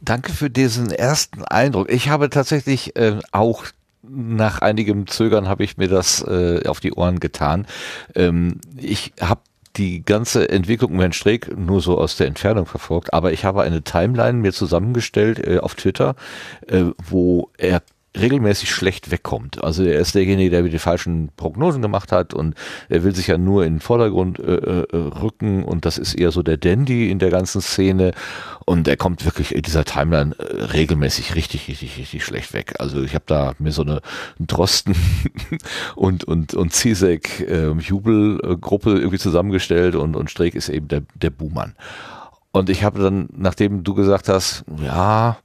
Danke 0.00 0.32
für 0.32 0.50
diesen 0.50 0.90
ersten 0.90 1.42
Eindruck. 1.44 1.90
Ich 1.90 2.10
habe 2.10 2.28
tatsächlich 2.28 2.94
äh, 2.96 3.20
auch 3.32 3.64
nach 4.08 4.60
einigem 4.60 5.06
Zögern 5.06 5.48
habe 5.48 5.64
ich 5.64 5.76
mir 5.76 5.88
das 5.88 6.22
äh, 6.22 6.66
auf 6.66 6.80
die 6.80 6.92
Ohren 6.92 7.20
getan. 7.20 7.66
Ähm, 8.14 8.60
ich 8.76 9.12
habe 9.20 9.40
die 9.76 10.04
ganze 10.04 10.48
Entwicklung 10.48 10.98
Herrn 11.00 11.12
Streeck 11.12 11.56
nur 11.56 11.80
so 11.80 11.98
aus 11.98 12.16
der 12.16 12.28
Entfernung 12.28 12.66
verfolgt, 12.66 13.12
aber 13.12 13.32
ich 13.32 13.44
habe 13.44 13.62
eine 13.62 13.82
Timeline 13.82 14.38
mir 14.38 14.52
zusammengestellt 14.52 15.44
äh, 15.44 15.58
auf 15.58 15.74
Twitter, 15.74 16.14
äh, 16.68 16.84
wo 17.04 17.50
er 17.58 17.82
regelmäßig 18.16 18.70
schlecht 18.70 19.10
wegkommt. 19.10 19.62
Also 19.62 19.82
er 19.82 19.98
ist 19.98 20.14
derjenige, 20.14 20.50
der 20.50 20.62
die 20.62 20.78
falschen 20.78 21.30
Prognosen 21.36 21.82
gemacht 21.82 22.12
hat 22.12 22.32
und 22.34 22.54
er 22.88 23.02
will 23.02 23.14
sich 23.14 23.26
ja 23.26 23.38
nur 23.38 23.64
in 23.64 23.74
den 23.74 23.80
Vordergrund 23.80 24.38
äh, 24.38 24.54
äh, 24.54 24.96
rücken 24.96 25.64
und 25.64 25.84
das 25.84 25.98
ist 25.98 26.14
eher 26.14 26.30
so 26.30 26.42
der 26.42 26.56
Dandy 26.56 27.10
in 27.10 27.18
der 27.18 27.30
ganzen 27.30 27.60
Szene 27.60 28.12
und 28.66 28.86
er 28.86 28.96
kommt 28.96 29.24
wirklich 29.24 29.54
in 29.54 29.62
dieser 29.62 29.84
Timeline 29.84 30.36
äh, 30.38 30.62
regelmäßig 30.64 31.34
richtig, 31.34 31.68
richtig, 31.68 31.98
richtig 31.98 32.24
schlecht 32.24 32.52
weg. 32.52 32.74
Also 32.78 33.02
ich 33.02 33.14
habe 33.14 33.24
da 33.26 33.54
mir 33.58 33.72
so 33.72 33.82
eine 33.82 34.00
Drosten 34.38 34.94
und 35.96 36.24
und 36.24 36.54
und 36.54 36.72
Zizek 36.72 37.40
äh, 37.40 37.70
Jubelgruppe 37.72 38.90
irgendwie 38.90 39.18
zusammengestellt 39.18 39.96
und 39.96 40.14
und 40.14 40.30
Streeck 40.30 40.54
ist 40.54 40.68
eben 40.68 40.88
der 40.88 41.02
der 41.20 41.30
Buhmann. 41.30 41.74
Und 42.52 42.70
ich 42.70 42.84
habe 42.84 43.02
dann, 43.02 43.28
nachdem 43.36 43.82
du 43.82 43.94
gesagt 43.94 44.28
hast, 44.28 44.64
ja, 44.80 45.38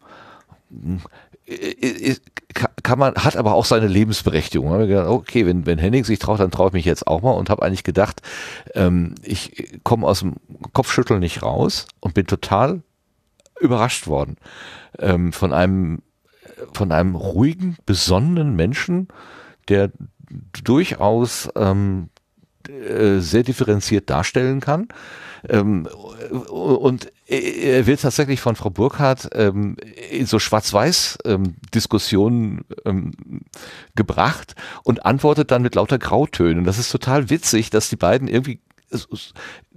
kann 2.83 2.99
man, 2.99 3.15
hat 3.15 3.35
aber 3.35 3.53
auch 3.53 3.65
seine 3.65 3.87
Lebensberechtigung. 3.87 4.71
okay, 5.07 5.45
wenn, 5.45 5.65
wenn 5.65 5.77
Henning 5.77 6.03
sich 6.03 6.19
traut, 6.19 6.39
dann 6.39 6.51
traue 6.51 6.67
ich 6.67 6.73
mich 6.73 6.85
jetzt 6.85 7.07
auch 7.07 7.21
mal 7.21 7.31
und 7.31 7.49
habe 7.49 7.63
eigentlich 7.63 7.83
gedacht, 7.83 8.21
ähm, 8.75 9.15
ich 9.23 9.79
komme 9.83 10.07
aus 10.07 10.19
dem 10.19 10.35
Kopfschütteln 10.73 11.19
nicht 11.19 11.43
raus 11.43 11.87
und 11.99 12.13
bin 12.13 12.27
total 12.27 12.81
überrascht 13.59 14.07
worden 14.07 14.37
ähm, 14.99 15.33
von 15.33 15.53
einem 15.53 16.01
von 16.73 16.91
einem 16.91 17.15
ruhigen, 17.15 17.77
besonnenen 17.85 18.55
Menschen, 18.55 19.07
der 19.69 19.91
durchaus 20.63 21.49
ähm, 21.55 22.09
äh, 22.67 23.19
sehr 23.19 23.43
differenziert 23.43 24.09
darstellen 24.09 24.59
kann. 24.59 24.89
Ähm, 25.47 25.87
und 26.49 27.11
er 27.29 27.85
wird 27.85 28.01
tatsächlich 28.01 28.41
von 28.41 28.55
Frau 28.55 28.71
Burkhardt 28.71 29.29
ähm, 29.33 29.77
in 30.09 30.25
so 30.25 30.39
Schwarz-Weiß-Diskussionen 30.39 32.65
ähm, 32.85 33.11
ähm, 33.29 33.41
gebracht 33.95 34.55
und 34.83 35.05
antwortet 35.05 35.51
dann 35.51 35.61
mit 35.61 35.75
lauter 35.75 35.99
Grautönen. 35.99 36.63
Das 36.63 36.79
ist 36.79 36.91
total 36.91 37.29
witzig, 37.29 37.69
dass 37.69 37.89
die 37.89 37.97
beiden 37.97 38.27
irgendwie 38.27 38.61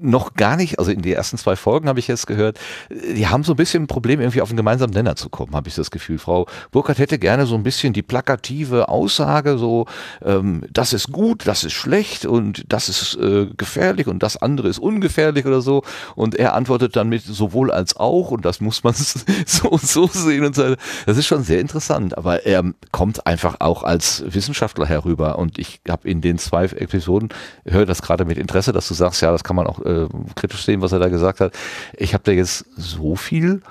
noch 0.03 0.35
gar 0.35 0.57
nicht, 0.57 0.79
also 0.79 0.91
in 0.91 1.03
die 1.03 1.13
ersten 1.13 1.39
zwei 1.39 1.57
Folgen 1.57 1.89
habe 1.89 1.99
ich 1.99 2.09
jetzt 2.09 2.27
gehört, 2.27 2.59
die 2.91 3.27
haben 3.27 3.45
so 3.45 3.53
ein 3.53 3.57
bisschen 3.57 3.85
ein 3.85 3.87
Problem, 3.87 4.21
irgendwie 4.21 4.43
auf 4.43 4.51
einen 4.51 4.57
gemeinsamen 4.57 4.93
Nenner 4.93 5.17
zu 5.17 5.29
kommen, 5.29 5.55
habe 5.55 5.69
ich 5.69 5.75
das 5.75 5.91
Gefühl. 5.91 6.19
Frau 6.19 6.47
Burkhardt 6.71 6.99
hätte 6.99 7.19
gerne 7.19 7.47
so 7.47 7.55
ein 7.55 7.63
bisschen 7.63 7.93
die 7.93 8.03
plakative 8.03 8.89
Aussage, 8.89 9.59
so, 9.59 9.87
ähm, 10.25 10.65
das 10.71 10.93
ist 10.93 11.13
gut, 11.13 11.47
das 11.47 11.65
ist 11.65 11.73
schlecht 11.73 12.27
und 12.27 12.65
das 12.69 12.89
ist 12.89 13.15
äh, 13.17 13.47
gefährlich 13.57 14.07
und 14.07 14.23
das 14.23 14.37
andere 14.37 14.69
ist 14.69 14.79
ungefährlich 14.79 15.47
oder 15.47 15.61
so. 15.61 15.83
Und 16.15 16.35
er 16.35 16.55
antwortet 16.55 16.97
dann 16.97 17.09
mit 17.09 17.23
sowohl 17.23 17.71
als 17.71 17.97
auch 17.97 18.31
und 18.31 18.45
das 18.45 18.61
muss 18.61 18.85
man 18.85 18.95
so 19.47 19.69
und 19.69 19.83
so 19.83 20.07
sehen 20.07 20.45
und 20.45 20.55
so. 20.55 20.75
Das 21.07 21.17
ist 21.17 21.27
schon 21.27 21.43
sehr 21.43 21.61
interessant, 21.61 22.17
aber 22.19 22.45
er 22.45 22.65
kommt 22.91 23.27
einfach 23.27 23.57
auch 23.61 23.83
als 23.83 24.25
Wissenschaftler 24.27 24.87
herüber 24.87 25.39
und 25.39 25.59
ich 25.59 25.81
habe 25.89 26.09
in 26.09 26.21
den 26.21 26.39
zwei 26.39 26.65
Episoden, 26.65 27.31
höre 27.65 27.87
das 27.87 28.03
gerade 28.03 28.25
mit 28.25 28.39
Interesse, 28.39 28.73
dass 28.73 28.89
du 28.89 28.95
sagst, 28.95 29.23
ja, 29.23 29.31
das 29.31 29.45
kann 29.45 29.57
man 29.57 29.67
auch 29.67 29.85
äh, 29.85 29.92
kritisch 30.35 30.65
sehen, 30.65 30.83
was 30.83 30.93
er 30.93 30.99
da 30.99 31.09
gesagt 31.09 31.41
hat. 31.41 31.53
Ich 31.97 32.15
habe 32.15 32.25
da 32.25 32.33
jetzt 32.33 32.65
so 32.77 33.17
viel 33.17 33.63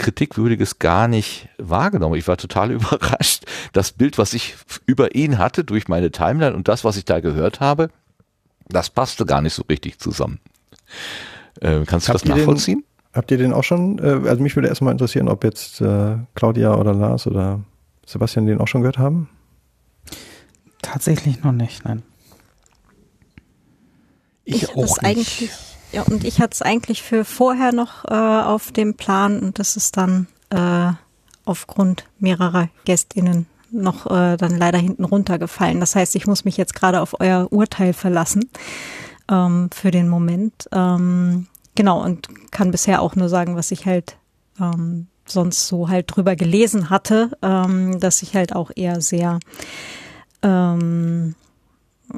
Kritikwürdiges 0.00 0.78
gar 0.78 1.08
nicht 1.08 1.48
wahrgenommen. 1.58 2.14
Ich 2.14 2.26
war 2.26 2.36
total 2.36 2.70
überrascht. 2.72 3.44
Das 3.72 3.92
Bild, 3.92 4.18
was 4.18 4.32
ich 4.32 4.56
über 4.86 5.14
ihn 5.14 5.38
hatte 5.38 5.64
durch 5.64 5.88
meine 5.88 6.10
Timeline 6.10 6.56
und 6.56 6.68
das, 6.68 6.84
was 6.84 6.96
ich 6.96 7.04
da 7.04 7.20
gehört 7.20 7.60
habe, 7.60 7.90
das 8.68 8.90
passte 8.90 9.26
gar 9.26 9.42
nicht 9.42 9.54
so 9.54 9.62
richtig 9.68 9.98
zusammen. 9.98 10.38
Äh, 11.60 11.84
kannst 11.84 12.08
du 12.08 12.14
habt 12.14 12.22
das 12.22 12.24
nachvollziehen? 12.24 12.78
Den, 12.78 13.14
habt 13.14 13.30
ihr 13.30 13.38
den 13.38 13.52
auch 13.52 13.64
schon? 13.64 13.98
Äh, 13.98 14.28
also 14.28 14.42
mich 14.42 14.56
würde 14.56 14.68
erstmal 14.68 14.92
interessieren, 14.92 15.28
ob 15.28 15.44
jetzt 15.44 15.80
äh, 15.80 16.16
Claudia 16.34 16.74
oder 16.74 16.94
Lars 16.94 17.26
oder 17.26 17.60
Sebastian 18.06 18.46
den 18.46 18.58
auch 18.58 18.68
schon 18.68 18.80
gehört 18.80 18.98
haben. 18.98 19.28
Tatsächlich 20.82 21.42
noch 21.42 21.52
nicht, 21.52 21.84
nein. 21.84 22.02
Ich, 24.44 24.62
ich 24.62 24.76
auch 24.76 25.02
nicht. 25.02 25.50
Ja, 25.92 26.02
und 26.02 26.24
ich 26.24 26.40
hatte 26.40 26.54
es 26.54 26.62
eigentlich 26.62 27.02
für 27.02 27.24
vorher 27.24 27.72
noch 27.72 28.04
äh, 28.04 28.14
auf 28.14 28.70
dem 28.70 28.94
Plan 28.94 29.40
und 29.40 29.58
das 29.58 29.76
ist 29.76 29.96
dann 29.96 30.28
äh, 30.50 30.92
aufgrund 31.44 32.04
mehrerer 32.18 32.68
GästInnen 32.84 33.46
noch 33.72 34.06
äh, 34.06 34.36
dann 34.36 34.56
leider 34.56 34.78
hinten 34.78 35.04
runtergefallen. 35.04 35.80
Das 35.80 35.96
heißt, 35.96 36.14
ich 36.14 36.26
muss 36.26 36.44
mich 36.44 36.56
jetzt 36.56 36.74
gerade 36.74 37.00
auf 37.00 37.18
euer 37.20 37.48
Urteil 37.52 37.92
verlassen 37.92 38.48
ähm, 39.30 39.70
für 39.72 39.90
den 39.90 40.08
Moment. 40.08 40.68
Ähm, 40.72 41.46
genau, 41.74 42.02
und 42.02 42.28
kann 42.52 42.70
bisher 42.70 43.02
auch 43.02 43.16
nur 43.16 43.28
sagen, 43.28 43.56
was 43.56 43.70
ich 43.72 43.86
halt 43.86 44.16
ähm, 44.60 45.08
sonst 45.26 45.66
so 45.66 45.88
halt 45.88 46.06
drüber 46.08 46.36
gelesen 46.36 46.90
hatte, 46.90 47.36
ähm, 47.42 47.98
dass 47.98 48.22
ich 48.22 48.34
halt 48.34 48.54
auch 48.54 48.70
eher 48.74 49.00
sehr 49.00 49.40
ähm, 50.42 51.34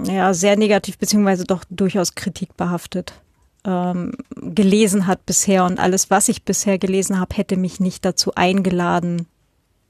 ja, 0.05 0.33
sehr 0.33 0.57
negativ 0.57 0.99
beziehungsweise 0.99 1.45
doch 1.45 1.65
durchaus 1.69 2.15
kritikbehaftet 2.15 3.15
ähm, 3.65 4.13
gelesen 4.35 5.07
hat 5.07 5.27
bisher 5.27 5.65
und 5.65 5.79
alles, 5.79 6.11
was 6.11 6.29
ich 6.29 6.45
bisher 6.45 6.79
gelesen 6.79 7.21
habe, 7.21 7.37
hätte 7.37 7.57
mich 7.57 7.81
nicht 7.81 8.05
dazu 8.05 8.35
eingeladen, 8.35 9.27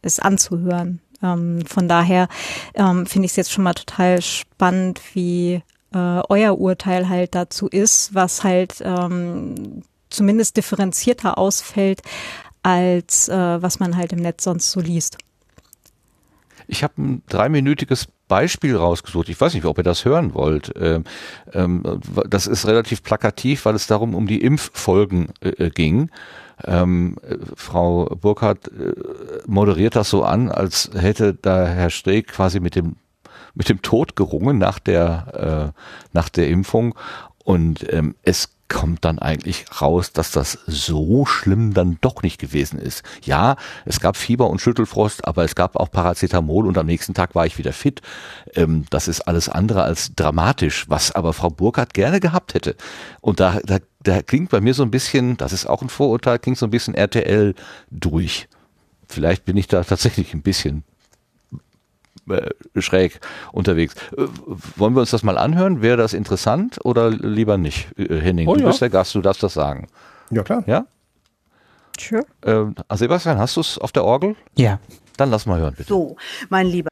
es 0.02 0.18
anzuhören. 0.18 1.00
Ähm, 1.22 1.64
von 1.66 1.88
daher 1.88 2.28
ähm, 2.74 3.06
finde 3.06 3.26
ich 3.26 3.32
es 3.32 3.36
jetzt 3.36 3.52
schon 3.52 3.64
mal 3.64 3.74
total 3.74 4.20
spannend, 4.20 5.00
wie 5.14 5.62
äh, 5.94 6.22
euer 6.28 6.58
Urteil 6.58 7.08
halt 7.08 7.34
dazu 7.34 7.68
ist, 7.68 8.14
was 8.14 8.44
halt 8.44 8.82
ähm, 8.82 9.82
zumindest 10.10 10.56
differenzierter 10.56 11.38
ausfällt, 11.38 12.02
als 12.62 13.28
äh, 13.28 13.62
was 13.62 13.80
man 13.80 13.96
halt 13.96 14.12
im 14.12 14.20
Netz 14.20 14.44
sonst 14.44 14.70
so 14.70 14.80
liest. 14.80 15.18
Ich 16.68 16.82
habe 16.82 17.00
ein 17.02 17.22
dreiminütiges 17.28 18.08
Beispiel 18.32 18.74
rausgesucht. 18.74 19.28
Ich 19.28 19.38
weiß 19.38 19.52
nicht, 19.52 19.66
ob 19.66 19.76
ihr 19.76 19.84
das 19.84 20.06
hören 20.06 20.32
wollt. 20.32 20.72
Ähm, 20.80 21.04
ähm, 21.52 22.00
das 22.26 22.46
ist 22.46 22.66
relativ 22.66 23.02
plakativ, 23.02 23.66
weil 23.66 23.74
es 23.74 23.86
darum 23.86 24.14
um 24.14 24.26
die 24.26 24.40
Impffolgen 24.40 25.28
äh, 25.42 25.68
ging. 25.68 26.10
Ähm, 26.64 27.18
Frau 27.54 28.06
Burkhardt 28.06 28.68
äh, 28.68 28.94
moderiert 29.46 29.96
das 29.96 30.08
so 30.08 30.24
an, 30.24 30.48
als 30.50 30.90
hätte 30.94 31.34
da 31.34 31.66
Herr 31.66 31.90
Streeck 31.90 32.28
quasi 32.28 32.58
mit 32.58 32.74
dem 32.74 32.96
mit 33.54 33.68
dem 33.68 33.82
Tod 33.82 34.16
gerungen 34.16 34.56
nach 34.56 34.78
der 34.78 35.74
äh, 35.74 35.80
nach 36.14 36.30
der 36.30 36.48
Impfung 36.48 36.94
und 37.44 37.92
ähm, 37.92 38.14
es 38.22 38.51
kommt 38.72 39.04
dann 39.04 39.18
eigentlich 39.18 39.66
raus, 39.80 40.12
dass 40.12 40.30
das 40.30 40.58
so 40.66 41.26
schlimm 41.26 41.74
dann 41.74 41.98
doch 42.00 42.22
nicht 42.22 42.40
gewesen 42.40 42.78
ist. 42.78 43.02
Ja, 43.22 43.56
es 43.84 44.00
gab 44.00 44.16
Fieber 44.16 44.48
und 44.48 44.60
Schüttelfrost, 44.60 45.26
aber 45.26 45.44
es 45.44 45.54
gab 45.54 45.76
auch 45.76 45.90
Paracetamol 45.90 46.66
und 46.66 46.78
am 46.78 46.86
nächsten 46.86 47.12
Tag 47.12 47.34
war 47.34 47.44
ich 47.44 47.58
wieder 47.58 47.74
fit. 47.74 48.00
Ähm, 48.54 48.86
das 48.88 49.08
ist 49.08 49.20
alles 49.20 49.50
andere 49.50 49.82
als 49.82 50.14
dramatisch, 50.16 50.88
was 50.88 51.12
aber 51.12 51.34
Frau 51.34 51.50
Burkhardt 51.50 51.92
gerne 51.92 52.18
gehabt 52.18 52.54
hätte. 52.54 52.74
Und 53.20 53.40
da, 53.40 53.60
da, 53.62 53.78
da 54.02 54.22
klingt 54.22 54.50
bei 54.50 54.60
mir 54.60 54.72
so 54.72 54.82
ein 54.82 54.90
bisschen, 54.90 55.36
das 55.36 55.52
ist 55.52 55.66
auch 55.66 55.82
ein 55.82 55.90
Vorurteil, 55.90 56.38
klingt 56.38 56.58
so 56.58 56.66
ein 56.66 56.70
bisschen 56.70 56.94
RTL 56.94 57.54
durch. 57.90 58.48
Vielleicht 59.06 59.44
bin 59.44 59.58
ich 59.58 59.68
da 59.68 59.84
tatsächlich 59.84 60.32
ein 60.32 60.42
bisschen 60.42 60.82
äh, 62.28 62.50
schräg 62.80 63.20
unterwegs. 63.52 63.94
Äh, 64.16 64.26
wollen 64.76 64.94
wir 64.94 65.00
uns 65.00 65.10
das 65.10 65.22
mal 65.22 65.38
anhören? 65.38 65.82
Wäre 65.82 65.96
das 65.96 66.14
interessant 66.14 66.78
oder 66.84 67.10
lieber 67.10 67.58
nicht, 67.58 67.88
äh, 67.98 68.20
Henning? 68.20 68.48
Oh, 68.48 68.54
du 68.54 68.60
ja. 68.60 68.68
bist 68.68 68.80
der 68.80 68.90
Gast, 68.90 69.14
du 69.14 69.20
darfst 69.20 69.42
das 69.42 69.54
sagen. 69.54 69.88
Ja, 70.30 70.42
klar. 70.42 70.62
Ja? 70.66 70.86
Sure. 71.98 72.24
Äh, 72.42 72.96
Sebastian, 72.96 73.38
hast 73.38 73.56
du 73.56 73.60
es 73.60 73.78
auf 73.78 73.92
der 73.92 74.04
Orgel? 74.04 74.36
Ja. 74.56 74.78
Dann 75.16 75.30
lass 75.30 75.46
mal 75.46 75.58
hören, 75.60 75.74
bitte. 75.76 75.88
So, 75.88 76.16
mein 76.48 76.66
Lieber. 76.66 76.91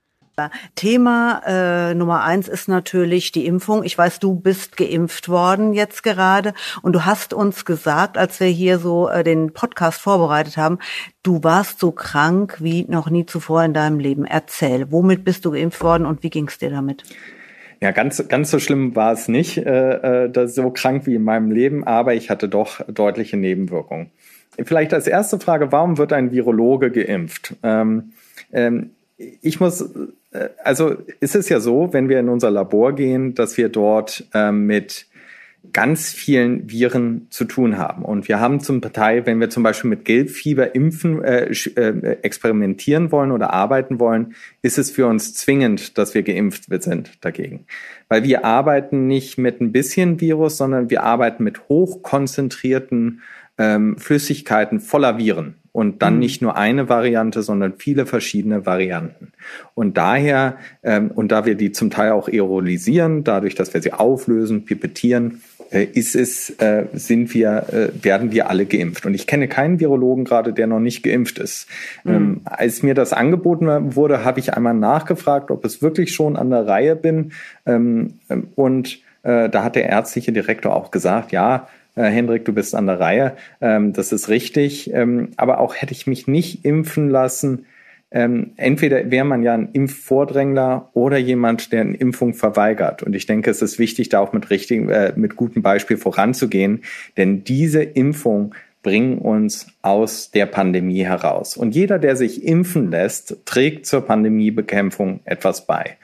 Thema 0.75 1.43
äh, 1.47 1.95
Nummer 1.95 2.23
eins 2.25 2.49
ist 2.49 2.69
natürlich 2.69 3.33
die 3.33 3.47
Impfung. 3.47 3.85
Ich 3.85 3.99
weiß, 3.99 4.19
du 4.19 4.35
bist 4.35 4.77
geimpft 4.77 5.29
worden 5.29 5.75
jetzt 5.75 6.03
gerade 6.03 6.55
und 6.83 6.95
du 6.95 7.05
hast 7.05 7.35
uns 7.35 7.65
gesagt, 7.65 8.17
als 8.17 8.41
wir 8.41 8.47
hier 8.47 8.79
so 8.79 9.09
äh, 9.09 9.23
den 9.23 9.53
Podcast 9.53 10.01
vorbereitet 10.01 10.57
haben, 10.57 10.79
du 11.23 11.45
warst 11.45 11.81
so 11.81 11.93
krank 11.93 12.57
wie 12.61 12.87
noch 12.89 13.11
nie 13.11 13.27
zuvor 13.27 13.65
in 13.65 13.75
deinem 13.75 13.99
Leben. 13.99 14.25
Erzähl, 14.25 14.91
womit 14.91 15.25
bist 15.25 15.45
du 15.45 15.51
geimpft 15.51 15.83
worden 15.83 16.07
und 16.07 16.23
wie 16.23 16.31
ging 16.31 16.49
es 16.49 16.59
dir 16.59 16.71
damit? 16.71 17.05
Ja, 17.83 17.93
ganz, 17.93 18.27
ganz 18.29 18.51
so 18.51 18.59
schlimm 18.59 18.95
war 18.95 19.13
es 19.13 19.29
nicht, 19.29 19.57
äh, 19.57 20.25
äh, 20.25 20.31
das 20.31 20.55
so 20.55 20.71
krank 20.71 21.07
wie 21.07 21.15
in 21.15 21.25
meinem 21.25 21.51
Leben, 21.51 21.85
aber 21.85 22.15
ich 22.15 22.29
hatte 22.29 22.49
doch 22.49 22.83
deutliche 22.89 23.39
Nebenwirkungen. 23.39 24.11
Vielleicht 24.63 24.93
als 24.93 25.07
erste 25.07 25.39
Frage, 25.41 25.73
warum 25.73 25.97
wird 25.97 26.13
ein 26.13 26.31
Virologe 26.33 26.91
geimpft? 26.91 27.55
Ähm, 27.63 28.13
ähm, 28.53 28.91
ich 29.17 29.61
muss 29.61 29.89
also 30.63 30.97
ist 31.21 31.35
es 31.35 31.49
ja 31.49 31.61
so, 31.61 31.93
wenn 31.93 32.09
wir 32.09 32.21
in 32.21 32.29
unser 32.29 32.51
Labor 32.51 32.95
gehen, 32.95 33.35
dass 33.35 33.57
wir 33.57 33.69
dort 33.69 34.25
ähm, 34.33 34.67
mit 34.67 35.07
ganz 35.73 36.13
vielen 36.13 36.71
Viren 36.71 37.27
zu 37.31 37.45
tun 37.45 37.77
haben. 37.77 38.05
Und 38.05 38.29
wir 38.29 38.41
haben 38.41 38.61
zum 38.61 38.81
Teil, 38.81 39.27
wenn 39.27 39.41
wir 39.41 39.51
zum 39.51 39.63
Beispiel 39.63 39.91
mit 39.91 40.05
Gelbfieber 40.05 40.75
impfen, 40.75 41.23
äh, 41.23 41.51
äh, 41.51 42.17
experimentieren 42.23 43.13
wollen 43.13 43.31
oder 43.31 43.53
arbeiten 43.53 44.01
wollen, 44.01 44.35
ist 44.63 44.79
es 44.79 44.91
für 44.91 45.07
uns 45.07 45.35
zwingend, 45.35 45.99
dass 45.99 46.15
wir 46.15 46.23
geimpft 46.23 46.65
sind 46.83 47.13
dagegen. 47.21 47.67
Weil 48.09 48.25
wir 48.25 48.45
arbeiten 48.45 49.07
nicht 49.07 49.37
mit 49.37 49.61
ein 49.61 49.73
bisschen 49.73 50.21
Virus, 50.21 50.57
sondern 50.57 50.91
wir 50.91 51.03
arbeiten 51.03 51.45
mit 51.45 51.69
hochkonzentrierten 51.69 53.21
ähm, 53.59 53.99
Flüssigkeiten 53.99 54.81
voller 54.81 55.19
Viren 55.19 55.60
und 55.73 56.03
dann 56.03 56.15
mhm. 56.15 56.21
nicht 56.21 56.43
nur 56.43 56.57
eine 56.57 56.89
Variante, 56.89 57.43
sondern 57.43 57.75
viele 57.79 58.07
verschiedene 58.07 58.67
Varianten. 58.67 59.33
Und 59.75 59.97
daher, 59.97 60.57
ähm, 60.83 61.11
und 61.11 61.31
da 61.31 61.47
wir 61.47 61.55
die 61.55 61.73
zum 61.73 61.91
Teil 61.91 62.13
auch 62.13 62.29
aerolisieren, 62.29 63.25
dadurch, 63.25 63.55
dass 63.55 63.73
wir 63.73 63.83
sie 63.83 63.93
auflösen, 63.93 64.65
pipettieren, 64.65 65.43
äh, 65.71 65.85
ist 65.85 66.17
es, 66.17 66.51
äh, 66.59 66.87
sind 66.93 67.33
wir, 67.33 67.67
äh, 67.73 68.05
werden 68.05 68.33
wir 68.33 68.51
alle 68.51 68.67
geimpft. 68.67 69.07
Und 69.07 69.15
ich 69.15 69.27
kenne 69.29 69.47
keinen 69.47 69.79
Virologen 69.79 70.25
gerade, 70.25 70.53
der 70.53 70.67
noch 70.67 70.81
nicht 70.81 71.03
geimpft 71.03 71.39
ist. 71.39 71.69
Mhm. 72.03 72.15
Ähm, 72.15 72.41
als 72.45 72.83
mir 72.83 72.95
das 72.95 73.13
angeboten 73.13 73.95
wurde, 73.95 74.25
habe 74.25 74.41
ich 74.41 74.55
einmal 74.55 74.75
nachgefragt, 74.75 75.51
ob 75.51 75.65
es 75.65 75.81
wirklich 75.83 76.13
schon 76.13 76.37
an 76.37 76.51
der 76.51 76.67
Reihe 76.67 76.97
bin. 76.97 77.33
Ähm, 77.67 78.15
ähm 78.29 78.49
und 78.57 78.99
äh, 79.23 79.49
da 79.49 79.63
hat 79.63 79.77
der 79.77 79.89
ärztliche 79.89 80.33
Direktor 80.33 80.75
auch 80.75 80.91
gesagt, 80.91 81.31
ja, 81.31 81.69
äh, 81.95 82.05
Hendrik, 82.05 82.45
du 82.45 82.53
bist 82.53 82.75
an 82.75 82.87
der 82.87 83.01
Reihe. 83.01 83.37
Ähm, 83.61 83.93
das 83.93 84.13
ist 84.13 84.29
richtig. 84.29 84.93
Ähm, 84.93 85.31
aber 85.37 85.61
auch 85.61 85.75
hätte 85.75 85.93
ich 85.93 86.07
mich 86.07 86.27
nicht 86.27 86.65
impfen 86.65 87.09
lassen, 87.09 87.67
ähm, 88.13 88.53
entweder 88.57 89.11
wäre 89.11 89.25
man 89.25 89.43
ja 89.43 89.55
ein 89.55 89.69
Impfvordrängler 89.73 90.91
oder 90.95 91.17
jemand, 91.17 91.73
der 91.73 91.83
eine 91.83 91.97
Impfung 91.97 92.35
verweigert. 92.35 93.03
Und 93.03 93.15
ich 93.15 93.27
denke, 93.27 93.51
es 93.51 93.63
ist 93.63 93.79
wichtig, 93.79 94.09
da 94.09 94.19
auch 94.19 94.33
mit 94.33 94.51
richtigen, 94.51 94.89
äh, 94.89 95.13
mit 95.15 95.37
gutem 95.37 95.63
Beispiel 95.63 95.97
voranzugehen, 95.97 96.83
denn 97.17 97.45
diese 97.45 97.83
Impfung 97.83 98.55
bringen 98.83 99.19
uns 99.19 99.69
aus 99.83 100.31
der 100.31 100.47
Pandemie 100.47 101.05
heraus. 101.05 101.57
Und 101.57 101.75
jeder, 101.75 101.99
der 101.99 102.17
sich 102.17 102.45
impfen 102.45 102.91
lässt, 102.91 103.37
trägt 103.45 103.87
zur 103.87 104.01
Pandemiebekämpfung 104.01 105.21
etwas 105.25 105.67
bei. 105.67 105.97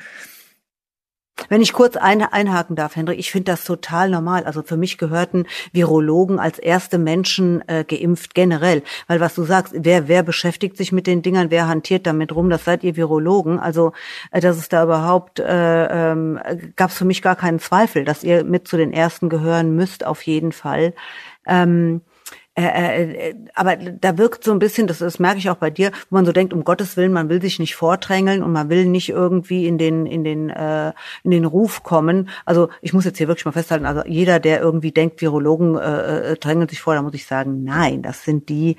Wenn 1.49 1.61
ich 1.61 1.73
kurz 1.73 1.97
ein, 1.97 2.23
einhaken 2.23 2.77
darf, 2.77 2.97
Hendrik, 2.97 3.19
ich 3.19 3.31
finde 3.31 3.53
das 3.53 3.65
total 3.65 4.09
normal. 4.09 4.45
Also 4.45 4.63
für 4.63 4.77
mich 4.77 4.97
gehörten 4.99 5.47
Virologen 5.73 6.39
als 6.39 6.59
erste 6.59 6.99
Menschen 6.99 7.67
äh, 7.69 7.85
geimpft 7.85 8.35
generell. 8.35 8.83
Weil 9.07 9.21
was 9.21 9.35
du 9.35 9.45
sagst, 9.45 9.75
wer, 9.77 10.09
wer 10.09 10.23
beschäftigt 10.23 10.77
sich 10.77 10.93
mit 10.93 11.07
den 11.07 11.23
Dingern, 11.23 11.51
wer 11.51 11.69
hantiert 11.69 12.07
damit 12.07 12.35
rum, 12.35 12.49
das 12.49 12.65
seid 12.65 12.83
ihr 12.85 12.97
Virologen. 12.97 13.59
Also 13.59 13.93
äh, 14.31 14.41
dass 14.41 14.57
es 14.57 14.69
da 14.69 14.85
überhaupt, 14.85 15.39
äh, 15.39 16.13
ähm, 16.13 16.41
gab 16.75 16.91
es 16.91 16.97
für 16.97 17.05
mich 17.05 17.23
gar 17.23 17.37
keinen 17.37 17.59
Zweifel, 17.59 18.05
dass 18.05 18.25
ihr 18.25 18.43
mit 18.43 18.67
zu 18.67 18.77
den 18.77 18.93
Ersten 18.93 19.29
gehören 19.29 19.77
müsst, 19.77 20.07
auf 20.07 20.23
jeden 20.23 20.53
Fall. 20.53 20.95
Ähm, 21.47 22.01
äh, 22.59 23.31
äh, 23.31 23.35
aber 23.55 23.77
da 23.77 24.17
wirkt 24.17 24.43
so 24.43 24.53
ein 24.53 24.59
bisschen, 24.59 24.87
das, 24.87 24.99
das 24.99 25.19
merke 25.19 25.39
ich 25.39 25.51
auch 25.51 25.57
bei 25.57 25.69
dir, 25.69 25.91
wo 26.09 26.17
man 26.17 26.25
so 26.25 26.33
denkt, 26.33 26.55
um 26.55 26.65
Gottes 26.65 26.97
Willen, 26.97 27.13
man 27.13 27.29
will 27.29 27.43
sich 27.43 27.59
nicht 27.59 27.77
vordrängeln 27.77 28.43
und 28.43 28.53
man 28.53 28.71
will 28.71 28.87
nicht 28.87 29.11
irgendwie 29.11 29.67
in 29.67 29.77
den 29.77 30.07
in 30.07 30.25
den 30.25 30.49
äh, 30.49 30.93
in 31.23 31.33
den 31.33 31.45
Ruf 31.45 31.83
kommen. 31.83 32.31
Also 32.47 32.71
ich 32.81 32.95
muss 32.95 33.05
jetzt 33.05 33.19
hier 33.19 33.29
wirklich 33.29 33.45
mal 33.45 33.53
festhalten, 33.53 33.85
also 33.85 34.03
jeder, 34.07 34.41
der 34.41 34.61
irgendwie 34.61 34.93
denkt, 34.93 35.21
Virologen 35.21 35.77
äh, 35.77 36.33
äh, 36.33 36.37
drängeln 36.37 36.69
sich 36.69 36.81
vor, 36.81 36.95
da 36.95 37.03
muss 37.03 37.15
ich 37.15 37.27
sagen, 37.27 37.63
nein, 37.63 38.03
das 38.03 38.25
sind 38.25 38.49
die 38.49 38.77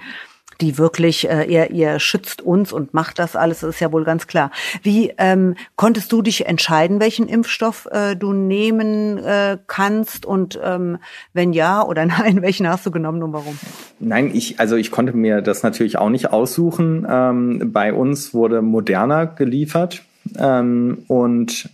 die 0.62 0.78
wirklich, 0.78 1.30
äh, 1.30 1.44
ihr, 1.44 1.72
ihr 1.72 2.00
schützt 2.00 2.42
uns 2.42 2.72
und 2.72 2.94
macht 2.94 3.20
das 3.20 3.36
alles, 3.36 3.62
das 3.62 3.76
ist 3.76 3.80
ja 3.80 3.92
wohl 3.92 4.04
ganz 4.04 4.28
klar. 4.28 4.52
Wie 4.84 5.14
ähm, 5.18 5.56
konntest 5.76 6.12
du 6.12 6.22
dich 6.22 6.46
entscheiden, 6.46 7.00
welchen 7.00 7.28
Impfstoff 7.28 7.88
äh, 7.92 8.16
du 8.16 8.34
nehmen 8.34 9.18
äh, 9.18 9.58
kannst 9.68 10.26
und 10.26 10.60
ähm, 10.64 10.98
wenn 11.34 11.54
ja 11.54 11.84
oder 11.84 12.06
nein, 12.06 12.42
welchen 12.42 12.68
hast 12.68 12.86
du 12.86 12.92
genommen 12.92 13.24
und 13.24 13.34
warum? 13.34 13.58
Nein, 14.00 14.32
ich, 14.34 14.60
also 14.60 14.76
ich 14.76 14.92
konnte 14.92 15.14
mir 15.14 15.42
das 15.42 15.64
natürlich 15.64 15.98
auch 15.98 16.10
nicht 16.10 16.32
aussuchen. 16.32 17.06
Ähm, 17.10 17.72
bei 17.72 17.94
uns 17.94 18.34
wurde 18.34 18.62
Moderna 18.62 19.26
geliefert 19.26 20.04
ähm, 20.38 21.00
und 21.08 21.70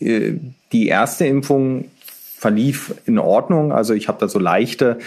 äh, 0.00 0.32
die 0.72 0.88
erste 0.88 1.26
Impfung 1.26 1.86
verlief 2.38 2.94
in 3.06 3.18
Ordnung. 3.18 3.72
Also 3.72 3.94
ich 3.94 4.08
habe 4.08 4.18
da 4.20 4.28
so 4.28 4.38
leichte 4.38 4.98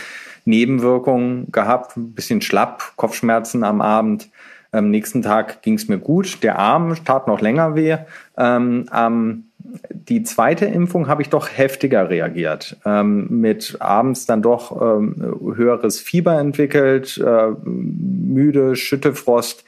Nebenwirkungen 0.49 1.51
gehabt, 1.51 1.95
ein 1.95 2.13
bisschen 2.13 2.41
schlapp, 2.41 2.93
Kopfschmerzen 2.95 3.63
am 3.63 3.81
Abend. 3.81 4.30
Am 4.71 4.91
nächsten 4.91 5.21
Tag 5.21 5.61
ging 5.61 5.76
es 5.76 5.88
mir 5.88 5.97
gut. 5.97 6.43
Der 6.43 6.59
Arm 6.59 6.95
tat 7.03 7.27
noch 7.27 7.41
länger 7.41 7.76
weh. 7.76 7.97
Ähm, 8.38 8.85
ähm, 8.95 9.45
die 9.91 10.23
zweite 10.23 10.65
Impfung 10.65 11.07
habe 11.07 11.21
ich 11.21 11.30
doch 11.30 11.49
heftiger 11.49 12.09
reagiert. 12.09 12.77
Ähm, 12.85 13.27
mit 13.30 13.77
abends 13.80 14.26
dann 14.26 14.41
doch 14.41 14.80
ähm, 14.80 15.38
höheres 15.55 15.99
Fieber 15.99 16.39
entwickelt, 16.39 17.17
äh, 17.17 17.51
müde, 17.63 18.76
Schüttefrost. 18.76 19.63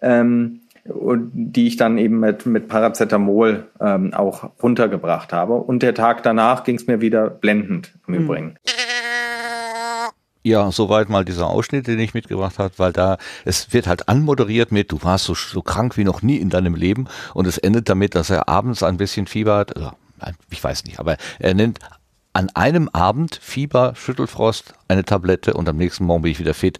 Ähm, 0.00 0.60
und 0.88 1.30
die 1.34 1.66
ich 1.66 1.76
dann 1.76 1.98
eben 1.98 2.20
mit, 2.20 2.46
mit 2.46 2.68
Paracetamol 2.68 3.64
ähm, 3.80 4.14
auch 4.14 4.50
runtergebracht 4.62 5.32
habe. 5.32 5.54
Und 5.54 5.82
der 5.82 5.94
Tag 5.94 6.22
danach 6.22 6.62
ging 6.62 6.76
es 6.76 6.86
mir 6.86 7.00
wieder 7.00 7.28
blendend 7.28 7.92
im 8.06 8.14
mhm. 8.14 8.18
Ja, 10.46 10.70
soweit 10.70 11.08
mal 11.08 11.24
dieser 11.24 11.48
Ausschnitt, 11.48 11.88
den 11.88 11.98
ich 11.98 12.14
mitgebracht 12.14 12.60
habe, 12.60 12.72
weil 12.76 12.92
da, 12.92 13.18
es 13.44 13.72
wird 13.72 13.88
halt 13.88 14.08
anmoderiert 14.08 14.70
mit, 14.70 14.92
du 14.92 15.02
warst 15.02 15.24
so, 15.24 15.34
so 15.34 15.60
krank 15.60 15.96
wie 15.96 16.04
noch 16.04 16.22
nie 16.22 16.36
in 16.36 16.50
deinem 16.50 16.76
Leben 16.76 17.08
und 17.34 17.48
es 17.48 17.58
endet 17.58 17.88
damit, 17.88 18.14
dass 18.14 18.30
er 18.30 18.48
abends 18.48 18.84
ein 18.84 18.96
bisschen 18.96 19.26
Fieber 19.26 19.56
hat. 19.56 19.76
Also, 19.76 19.90
ich 20.48 20.62
weiß 20.62 20.84
nicht, 20.84 21.00
aber 21.00 21.16
er 21.40 21.54
nennt 21.54 21.80
an 22.32 22.48
einem 22.54 22.88
Abend 22.92 23.40
Fieber, 23.42 23.94
Schüttelfrost, 23.96 24.74
eine 24.86 25.04
Tablette 25.04 25.54
und 25.54 25.68
am 25.68 25.78
nächsten 25.78 26.04
Morgen 26.04 26.22
bin 26.22 26.30
ich 26.30 26.38
wieder 26.38 26.54
fit. 26.54 26.78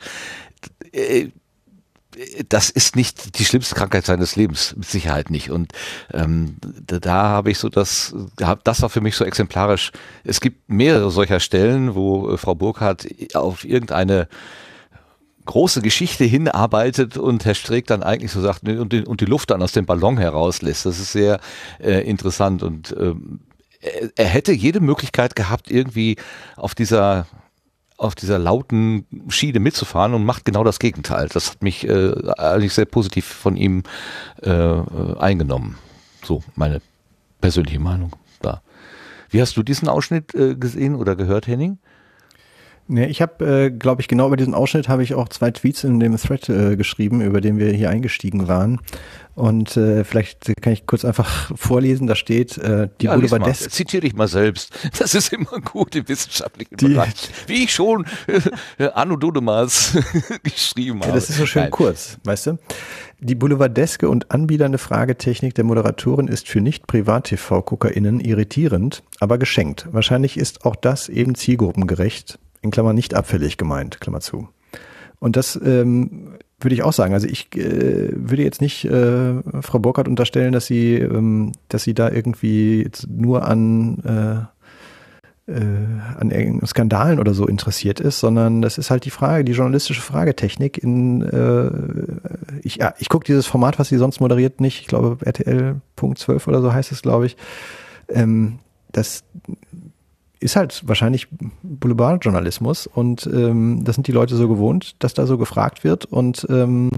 Das 2.48 2.70
ist 2.70 2.96
nicht 2.96 3.38
die 3.38 3.44
schlimmste 3.44 3.74
Krankheit 3.74 4.06
seines 4.06 4.36
Lebens, 4.36 4.74
mit 4.76 4.86
Sicherheit 4.86 5.30
nicht. 5.30 5.50
Und 5.50 5.72
ähm, 6.12 6.56
da, 6.86 6.98
da 6.98 7.22
habe 7.28 7.50
ich 7.50 7.58
so 7.58 7.68
das, 7.68 8.14
das 8.64 8.82
war 8.82 8.88
für 8.88 9.00
mich 9.00 9.16
so 9.16 9.24
exemplarisch. 9.24 9.92
Es 10.24 10.40
gibt 10.40 10.68
mehrere 10.68 11.10
solcher 11.10 11.40
Stellen, 11.40 11.94
wo 11.94 12.30
äh, 12.30 12.38
Frau 12.38 12.54
Burkhardt 12.54 13.06
auf 13.34 13.64
irgendeine 13.64 14.28
große 15.46 15.80
Geschichte 15.80 16.24
hinarbeitet 16.24 17.16
und 17.16 17.44
Herr 17.44 17.54
Streeck 17.54 17.86
dann 17.86 18.02
eigentlich 18.02 18.32
so 18.32 18.40
sagt 18.40 18.68
und 18.68 18.92
die, 18.92 19.04
und 19.04 19.20
die 19.20 19.26
Luft 19.26 19.50
dann 19.50 19.62
aus 19.62 19.72
dem 19.72 19.86
Ballon 19.86 20.18
herauslässt. 20.18 20.86
Das 20.86 20.98
ist 20.98 21.12
sehr 21.12 21.40
äh, 21.78 22.00
interessant 22.08 22.62
und 22.62 22.94
ähm, 22.98 23.40
er 24.16 24.26
hätte 24.26 24.52
jede 24.52 24.80
Möglichkeit 24.80 25.36
gehabt, 25.36 25.70
irgendwie 25.70 26.16
auf 26.56 26.74
dieser 26.74 27.26
auf 27.98 28.14
dieser 28.14 28.38
lauten 28.38 29.06
Schiene 29.28 29.60
mitzufahren 29.60 30.14
und 30.14 30.24
macht 30.24 30.44
genau 30.44 30.64
das 30.64 30.78
Gegenteil. 30.78 31.28
Das 31.32 31.50
hat 31.50 31.62
mich 31.62 31.86
äh, 31.88 32.12
eigentlich 32.36 32.74
sehr 32.74 32.84
positiv 32.84 33.24
von 33.24 33.56
ihm 33.56 33.82
äh, 34.42 34.50
eingenommen. 35.18 35.78
So 36.22 36.42
meine 36.54 36.80
persönliche 37.40 37.80
Meinung 37.80 38.12
da. 38.42 38.62
Wie 39.30 39.40
hast 39.40 39.56
du 39.56 39.62
diesen 39.62 39.88
Ausschnitt 39.88 40.34
äh, 40.34 40.54
gesehen 40.54 40.94
oder 40.94 41.16
gehört, 41.16 41.46
Henning? 41.46 41.78
Nee, 42.88 43.06
ich 43.06 43.20
habe, 43.20 43.44
äh, 43.44 43.70
glaube 43.70 44.00
ich, 44.00 44.08
genau 44.08 44.28
über 44.28 44.36
diesen 44.36 44.54
Ausschnitt 44.54 44.88
habe 44.88 45.02
ich 45.02 45.14
auch 45.14 45.28
zwei 45.28 45.50
Tweets 45.50 45.82
in 45.82 45.98
dem 45.98 46.16
Thread 46.16 46.48
äh, 46.48 46.76
geschrieben, 46.76 47.20
über 47.20 47.40
den 47.40 47.58
wir 47.58 47.72
hier 47.72 47.90
eingestiegen 47.90 48.46
waren. 48.46 48.80
Und 49.34 49.76
äh, 49.76 50.04
vielleicht 50.04 50.52
kann 50.62 50.72
ich 50.72 50.86
kurz 50.86 51.04
einfach 51.04 51.52
vorlesen, 51.56 52.06
da 52.06 52.14
steht 52.14 52.56
äh, 52.58 52.88
die 53.00 53.06
ja, 53.06 53.14
Boulevardeske. 53.14 53.68
Zitiere 53.70 54.02
dich 54.02 54.14
mal 54.14 54.28
selbst. 54.28 54.72
Das 54.98 55.14
ist 55.14 55.32
immer 55.32 55.60
gut 55.60 55.94
im 55.94 56.08
wissenschaftlichen 56.08 56.76
die, 56.76 56.88
Bereich. 56.88 57.28
Wie 57.46 57.64
ich 57.64 57.74
schon 57.74 58.06
äh, 58.78 58.88
Anno 58.94 59.16
Dudemas 59.16 59.98
geschrieben 60.42 61.00
habe. 61.00 61.10
Ja, 61.10 61.14
das 61.14 61.28
ist 61.28 61.36
so 61.36 61.44
schön 61.44 61.62
Nein. 61.62 61.70
kurz, 61.70 62.18
weißt 62.24 62.46
du? 62.46 62.58
Die 63.20 63.34
boulevardeske 63.34 64.08
und 64.08 64.30
anbiedernde 64.30 64.78
Fragetechnik 64.78 65.54
der 65.54 65.64
Moderatorin 65.64 66.28
ist 66.28 66.48
für 66.48 66.60
Nicht-Privat-TV-GuckerInnen 66.60 68.20
irritierend, 68.20 69.02
aber 69.20 69.38
geschenkt. 69.38 69.86
Wahrscheinlich 69.90 70.38
ist 70.38 70.64
auch 70.64 70.76
das 70.76 71.08
eben 71.08 71.34
zielgruppengerecht 71.34 72.38
in 72.66 72.70
Klammern 72.70 72.94
nicht 72.94 73.14
abfällig 73.14 73.56
gemeint, 73.56 74.00
Klammer 74.00 74.20
zu. 74.20 74.48
Und 75.18 75.36
das 75.36 75.58
ähm, 75.64 76.36
würde 76.60 76.74
ich 76.74 76.82
auch 76.82 76.92
sagen. 76.92 77.14
Also 77.14 77.26
ich 77.26 77.54
äh, 77.56 78.10
würde 78.12 78.42
jetzt 78.42 78.60
nicht 78.60 78.84
äh, 78.84 79.34
Frau 79.60 79.78
Burkhardt 79.78 80.08
unterstellen, 80.08 80.52
dass 80.52 80.66
sie, 80.66 80.96
ähm, 80.96 81.52
dass 81.68 81.84
sie 81.84 81.94
da 81.94 82.10
irgendwie 82.10 82.90
nur 83.08 83.46
an 83.46 83.98
äh, 84.04 84.56
äh, 85.48 85.60
an 86.18 86.60
Skandalen 86.66 87.20
oder 87.20 87.32
so 87.32 87.46
interessiert 87.46 88.00
ist, 88.00 88.18
sondern 88.18 88.62
das 88.62 88.78
ist 88.78 88.90
halt 88.90 89.04
die 89.04 89.10
Frage, 89.10 89.44
die 89.44 89.52
journalistische 89.52 90.00
Fragetechnik. 90.00 90.78
In 90.78 91.22
äh, 91.22 92.58
ich 92.62 92.76
ja, 92.76 92.94
ich 92.98 93.08
gucke 93.08 93.24
dieses 93.24 93.46
Format, 93.46 93.78
was 93.78 93.88
sie 93.88 93.96
sonst 93.96 94.20
moderiert, 94.20 94.60
nicht. 94.60 94.80
Ich 94.80 94.86
glaube 94.86 95.24
RTL 95.24 95.80
Punkt 95.94 96.18
12 96.18 96.48
oder 96.48 96.62
so 96.62 96.72
heißt 96.72 96.90
es, 96.90 97.02
glaube 97.02 97.26
ich. 97.26 97.36
Ähm, 98.08 98.58
das 98.90 99.24
ist 100.40 100.56
halt 100.56 100.82
wahrscheinlich 100.86 101.28
Boulevardjournalismus 101.62 102.86
und 102.86 103.26
ähm, 103.26 103.84
das 103.84 103.94
sind 103.94 104.06
die 104.06 104.12
Leute 104.12 104.36
so 104.36 104.48
gewohnt, 104.48 104.96
dass 104.98 105.14
da 105.14 105.26
so 105.26 105.38
gefragt 105.38 105.84
wird 105.84 106.04
und 106.04 106.46
ähm, 106.50 106.90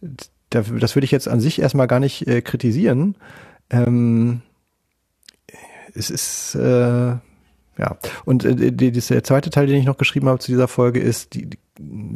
da, 0.00 0.62
das 0.62 0.94
würde 0.94 1.04
ich 1.04 1.10
jetzt 1.10 1.28
an 1.28 1.40
sich 1.40 1.60
erstmal 1.60 1.86
gar 1.86 2.00
nicht 2.00 2.26
äh, 2.26 2.42
kritisieren. 2.42 3.16
Ähm, 3.70 4.42
es 5.94 6.10
ist 6.10 6.54
äh, 6.54 7.16
ja 7.78 7.98
und 8.24 8.44
äh, 8.44 8.72
die, 8.72 8.92
der 8.92 9.24
zweite 9.24 9.50
Teil, 9.50 9.66
den 9.66 9.76
ich 9.76 9.86
noch 9.86 9.98
geschrieben 9.98 10.28
habe 10.28 10.38
zu 10.38 10.52
dieser 10.52 10.68
Folge 10.68 11.00
ist 11.00 11.34
die, 11.34 11.48
die 11.48 11.58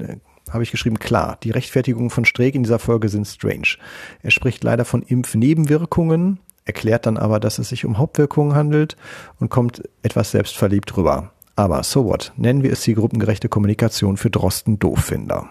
äh, 0.01 0.17
habe 0.51 0.63
ich 0.63 0.71
geschrieben, 0.71 0.99
klar, 0.99 1.39
die 1.43 1.51
Rechtfertigungen 1.51 2.11
von 2.11 2.25
Streeck 2.25 2.55
in 2.55 2.63
dieser 2.63 2.79
Folge 2.79 3.09
sind 3.09 3.27
strange. 3.27 3.79
Er 4.23 4.31
spricht 4.31 4.63
leider 4.63 4.85
von 4.85 5.03
Impfnebenwirkungen, 5.03 6.39
erklärt 6.67 7.07
dann 7.07 7.17
aber, 7.17 7.41
dass 7.41 7.59
es 7.59 7.71
sich 7.71 7.87
um 7.87 7.97
Hauptwirkungen 7.97 8.55
handelt 8.55 8.97
und 9.41 9.49
kommt 9.49 9.83
etwas 10.03 10.33
selbstverliebt 10.33 10.95
rüber. 10.97 11.31
Aber 11.55 11.83
so 11.83 12.05
what? 12.05 12.33
Nennen 12.37 12.63
wir 12.63 12.73
es 12.73 12.83
die 12.83 12.95
gruppengerechte 12.95 13.49
Kommunikation 13.49 14.19
für 14.19 14.29
Drosten 14.29 14.79
Dooffinder. 14.79 15.49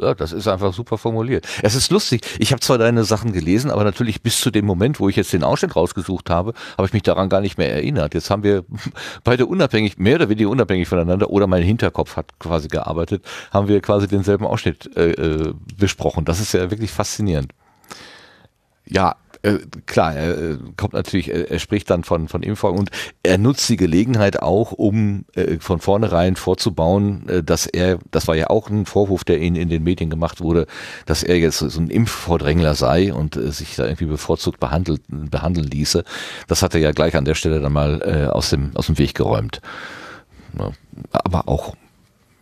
Ja, 0.00 0.14
das 0.14 0.32
ist 0.32 0.46
einfach 0.46 0.72
super 0.72 0.96
formuliert. 0.96 1.48
Es 1.62 1.74
ist 1.74 1.90
lustig. 1.90 2.20
Ich 2.38 2.52
habe 2.52 2.60
zwar 2.60 2.78
deine 2.78 3.02
Sachen 3.02 3.32
gelesen, 3.32 3.70
aber 3.72 3.82
natürlich 3.82 4.22
bis 4.22 4.40
zu 4.40 4.52
dem 4.52 4.64
Moment, 4.64 5.00
wo 5.00 5.08
ich 5.08 5.16
jetzt 5.16 5.32
den 5.32 5.42
Ausschnitt 5.42 5.74
rausgesucht 5.74 6.30
habe, 6.30 6.52
habe 6.76 6.86
ich 6.86 6.92
mich 6.92 7.02
daran 7.02 7.28
gar 7.28 7.40
nicht 7.40 7.58
mehr 7.58 7.72
erinnert. 7.72 8.14
Jetzt 8.14 8.30
haben 8.30 8.44
wir 8.44 8.64
beide 9.24 9.46
unabhängig, 9.46 9.98
mehr 9.98 10.16
oder 10.16 10.28
weniger 10.28 10.50
unabhängig 10.50 10.86
voneinander, 10.86 11.30
oder 11.30 11.48
mein 11.48 11.64
Hinterkopf 11.64 12.14
hat 12.14 12.38
quasi 12.38 12.68
gearbeitet, 12.68 13.24
haben 13.50 13.66
wir 13.66 13.80
quasi 13.80 14.06
denselben 14.06 14.46
Ausschnitt 14.46 14.88
äh, 14.96 15.10
äh 15.10 15.54
besprochen. 15.76 16.24
Das 16.24 16.38
ist 16.38 16.52
ja 16.52 16.70
wirklich 16.70 16.92
faszinierend. 16.92 17.52
Ja, 18.88 19.16
äh, 19.42 19.58
klar, 19.86 20.14
er 20.14 20.38
äh, 20.38 20.58
kommt 20.76 20.94
natürlich, 20.94 21.32
er, 21.32 21.58
spricht 21.60 21.90
dann 21.90 22.02
von, 22.02 22.26
von 22.28 22.42
Impfung 22.42 22.76
und 22.76 22.90
er 23.22 23.38
nutzt 23.38 23.68
die 23.68 23.76
Gelegenheit 23.76 24.42
auch, 24.42 24.72
um 24.72 25.26
äh, 25.34 25.58
von 25.60 25.78
vornherein 25.78 26.34
vorzubauen, 26.34 27.28
äh, 27.28 27.42
dass 27.44 27.66
er, 27.66 27.98
das 28.10 28.26
war 28.26 28.34
ja 28.34 28.50
auch 28.50 28.68
ein 28.68 28.84
Vorwurf, 28.84 29.22
der 29.22 29.40
ihn 29.40 29.54
in 29.54 29.68
den 29.68 29.84
Medien 29.84 30.10
gemacht 30.10 30.40
wurde, 30.40 30.66
dass 31.06 31.22
er 31.22 31.38
jetzt 31.38 31.58
so 31.58 31.80
ein 31.80 31.88
Impfvordrängler 31.88 32.74
sei 32.74 33.12
und 33.12 33.34
sich 33.34 33.76
da 33.76 33.84
irgendwie 33.84 34.06
bevorzugt 34.06 34.58
behandelt, 34.58 35.02
behandeln 35.08 35.66
ließe. 35.68 36.02
Das 36.48 36.62
hat 36.62 36.74
er 36.74 36.80
ja 36.80 36.90
gleich 36.90 37.16
an 37.16 37.24
der 37.24 37.34
Stelle 37.34 37.60
dann 37.60 37.72
mal 37.72 38.30
aus, 38.30 38.50
dem, 38.50 38.72
aus 38.74 38.86
dem 38.86 38.98
Weg 38.98 39.14
geräumt. 39.14 39.60
Aber 41.12 41.48
auch, 41.48 41.74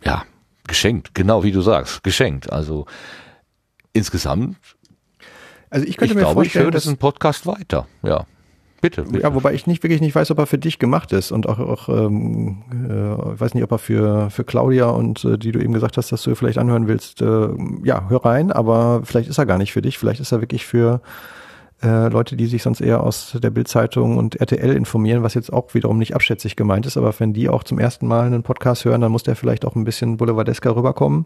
ja, 0.03 0.23
geschenkt, 0.67 1.13
genau 1.13 1.43
wie 1.43 1.51
du 1.51 1.61
sagst, 1.61 2.03
geschenkt. 2.03 2.51
Also 2.51 2.85
insgesamt 3.93 4.57
also 5.69 5.85
ich 5.85 5.97
könnte 5.97 6.13
ich 6.13 6.15
mir 6.15 6.21
glaube, 6.21 6.35
vorstellen, 6.35 6.67
ich 6.67 6.73
höre 6.73 6.79
diesen 6.79 6.97
Podcast 6.97 7.45
weiter. 7.45 7.87
Ja. 8.03 8.25
Bitte, 8.79 9.03
bitte. 9.03 9.23
Ja, 9.23 9.33
wobei 9.33 9.53
ich 9.53 9.65
nicht 9.65 9.81
wirklich 9.83 10.01
nicht 10.01 10.13
weiß, 10.13 10.29
ob 10.29 10.37
er 10.37 10.45
für 10.45 10.59
dich 10.59 10.77
gemacht 10.77 11.11
ist 11.11 11.31
und 11.31 11.49
auch, 11.49 11.59
auch 11.59 11.89
ähm, 11.89 12.63
äh, 12.71 13.33
ich 13.33 13.39
weiß 13.39 13.55
nicht, 13.55 13.63
ob 13.63 13.71
er 13.71 13.79
für 13.79 14.29
für 14.29 14.43
Claudia 14.43 14.89
und 14.89 15.25
äh, 15.25 15.37
die 15.37 15.51
du 15.51 15.59
eben 15.59 15.73
gesagt 15.73 15.97
hast, 15.97 16.11
dass 16.11 16.21
du 16.21 16.35
vielleicht 16.35 16.59
anhören 16.59 16.87
willst. 16.87 17.21
Äh, 17.21 17.49
ja, 17.83 18.07
hör 18.07 18.23
rein, 18.23 18.51
aber 18.51 19.01
vielleicht 19.03 19.29
ist 19.29 19.39
er 19.39 19.47
gar 19.47 19.57
nicht 19.57 19.73
für 19.73 19.81
dich. 19.81 19.97
Vielleicht 19.97 20.19
ist 20.19 20.31
er 20.31 20.41
wirklich 20.41 20.65
für 20.65 21.01
äh, 21.83 22.09
Leute, 22.09 22.35
die 22.35 22.47
sich 22.47 22.63
sonst 22.63 22.81
eher 22.81 23.01
aus 23.01 23.37
der 23.41 23.49
Bildzeitung 23.49 24.17
und 24.17 24.35
RTL 24.35 24.75
informieren, 24.75 25.23
was 25.23 25.33
jetzt 25.33 25.51
auch 25.51 25.73
wiederum 25.73 25.97
nicht 25.97 26.15
abschätzig 26.15 26.55
gemeint 26.55 26.85
ist. 26.85 26.97
Aber 26.97 27.13
wenn 27.19 27.33
die 27.33 27.49
auch 27.49 27.63
zum 27.63 27.79
ersten 27.79 28.07
Mal 28.07 28.25
einen 28.25 28.43
Podcast 28.43 28.85
hören, 28.85 29.01
dann 29.01 29.11
muss 29.11 29.23
der 29.23 29.35
vielleicht 29.35 29.65
auch 29.65 29.75
ein 29.75 29.83
bisschen 29.83 30.17
boulevardesker 30.17 30.75
rüberkommen. 30.75 31.25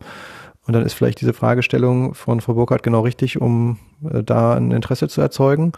Und 0.67 0.73
dann 0.73 0.85
ist 0.85 0.93
vielleicht 0.93 1.21
diese 1.21 1.33
Fragestellung 1.33 2.13
von 2.13 2.39
Frau 2.39 2.53
Burkhardt 2.53 2.83
genau 2.83 3.01
richtig, 3.01 3.41
um 3.41 3.79
äh, 4.09 4.23
da 4.23 4.53
ein 4.55 4.71
Interesse 4.71 5.07
zu 5.07 5.21
erzeugen. 5.21 5.71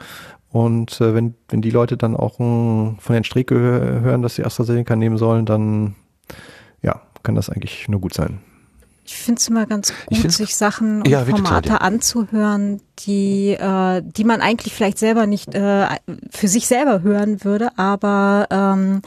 Und 0.50 1.02
äh, 1.02 1.16
wenn, 1.16 1.36
wenn 1.50 1.62
die 1.62 1.72
Leute 1.72 1.98
dann 1.98 2.16
auch 2.16 2.36
äh, 2.36 2.96
von 3.00 3.00
Herrn 3.08 3.24
Streeck 3.24 3.52
hören, 3.52 4.22
dass 4.22 4.36
sie 4.36 4.44
AstraZeneca 4.44 4.96
nehmen 4.96 5.18
sollen, 5.18 5.46
dann 5.46 5.96
ja, 6.82 7.02
kann 7.24 7.36
das 7.36 7.50
eigentlich 7.50 7.88
nur 7.88 8.02
gut 8.02 8.14
sein. 8.14 8.40
Ich 9.06 9.16
finde 9.16 9.40
es 9.40 9.48
immer 9.50 9.66
ganz 9.66 9.94
gut, 10.06 10.32
sich 10.32 10.56
Sachen 10.56 11.00
und 11.00 11.08
ja, 11.10 11.26
Formate 11.26 11.82
anzuhören, 11.82 12.82
die, 13.00 13.50
äh, 13.50 14.02
die 14.02 14.24
man 14.24 14.40
eigentlich 14.40 14.74
vielleicht 14.74 14.98
selber 14.98 15.28
nicht 15.28 15.54
äh, 15.54 15.88
für 16.30 16.48
sich 16.48 16.68
selber 16.68 17.02
hören 17.02 17.44
würde, 17.44 17.78
aber 17.78 18.48
ähm, 18.50 19.02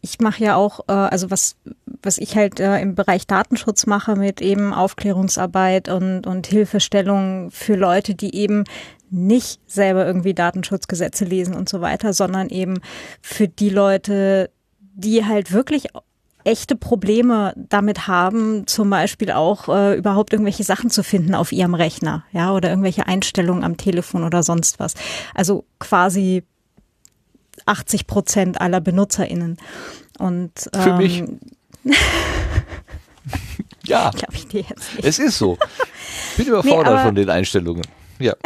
ich 0.00 0.20
mache 0.20 0.44
ja 0.44 0.56
auch, 0.56 0.80
äh, 0.88 0.92
also 0.92 1.30
was, 1.30 1.56
was 2.02 2.18
ich 2.18 2.36
halt 2.36 2.60
äh, 2.60 2.80
im 2.80 2.94
Bereich 2.94 3.26
Datenschutz 3.26 3.86
mache 3.86 4.16
mit 4.16 4.40
eben 4.40 4.72
Aufklärungsarbeit 4.72 5.88
und, 5.88 6.26
und 6.26 6.46
Hilfestellung 6.46 7.50
für 7.50 7.76
Leute, 7.76 8.14
die 8.14 8.34
eben 8.34 8.64
nicht 9.10 9.60
selber 9.66 10.06
irgendwie 10.06 10.34
Datenschutzgesetze 10.34 11.24
lesen 11.24 11.54
und 11.54 11.68
so 11.68 11.80
weiter, 11.80 12.12
sondern 12.12 12.48
eben 12.48 12.80
für 13.20 13.48
die 13.48 13.70
Leute, 13.70 14.50
die 14.78 15.24
halt 15.24 15.52
wirklich 15.52 15.88
echte 16.44 16.76
Probleme 16.76 17.52
damit 17.56 18.06
haben, 18.06 18.66
zum 18.66 18.88
Beispiel 18.88 19.30
auch 19.30 19.68
äh, 19.68 19.96
überhaupt 19.96 20.32
irgendwelche 20.32 20.64
Sachen 20.64 20.88
zu 20.88 21.02
finden 21.02 21.34
auf 21.34 21.52
ihrem 21.52 21.74
Rechner, 21.74 22.24
ja, 22.32 22.52
oder 22.52 22.70
irgendwelche 22.70 23.06
Einstellungen 23.06 23.64
am 23.64 23.76
Telefon 23.76 24.24
oder 24.24 24.42
sonst 24.42 24.78
was. 24.78 24.94
Also 25.34 25.64
quasi 25.78 26.44
80 27.66 28.06
Prozent 28.06 28.60
aller 28.60 28.80
BenutzerInnen. 28.80 29.56
Und, 30.18 30.70
ähm, 30.74 30.82
Für 30.82 30.96
mich. 30.96 31.24
ja. 33.84 34.10
Glaube 34.14 34.34
ich 34.34 34.48
dir 34.48 34.64
jetzt 34.68 34.94
nicht. 34.96 35.04
Es 35.04 35.18
ist 35.18 35.38
so. 35.38 35.58
Ich 36.32 36.36
bin 36.38 36.46
überfordert 36.48 36.96
nee, 36.96 37.02
von 37.04 37.14
den 37.14 37.30
Einstellungen. 37.30 37.84
Ja. 38.18 38.34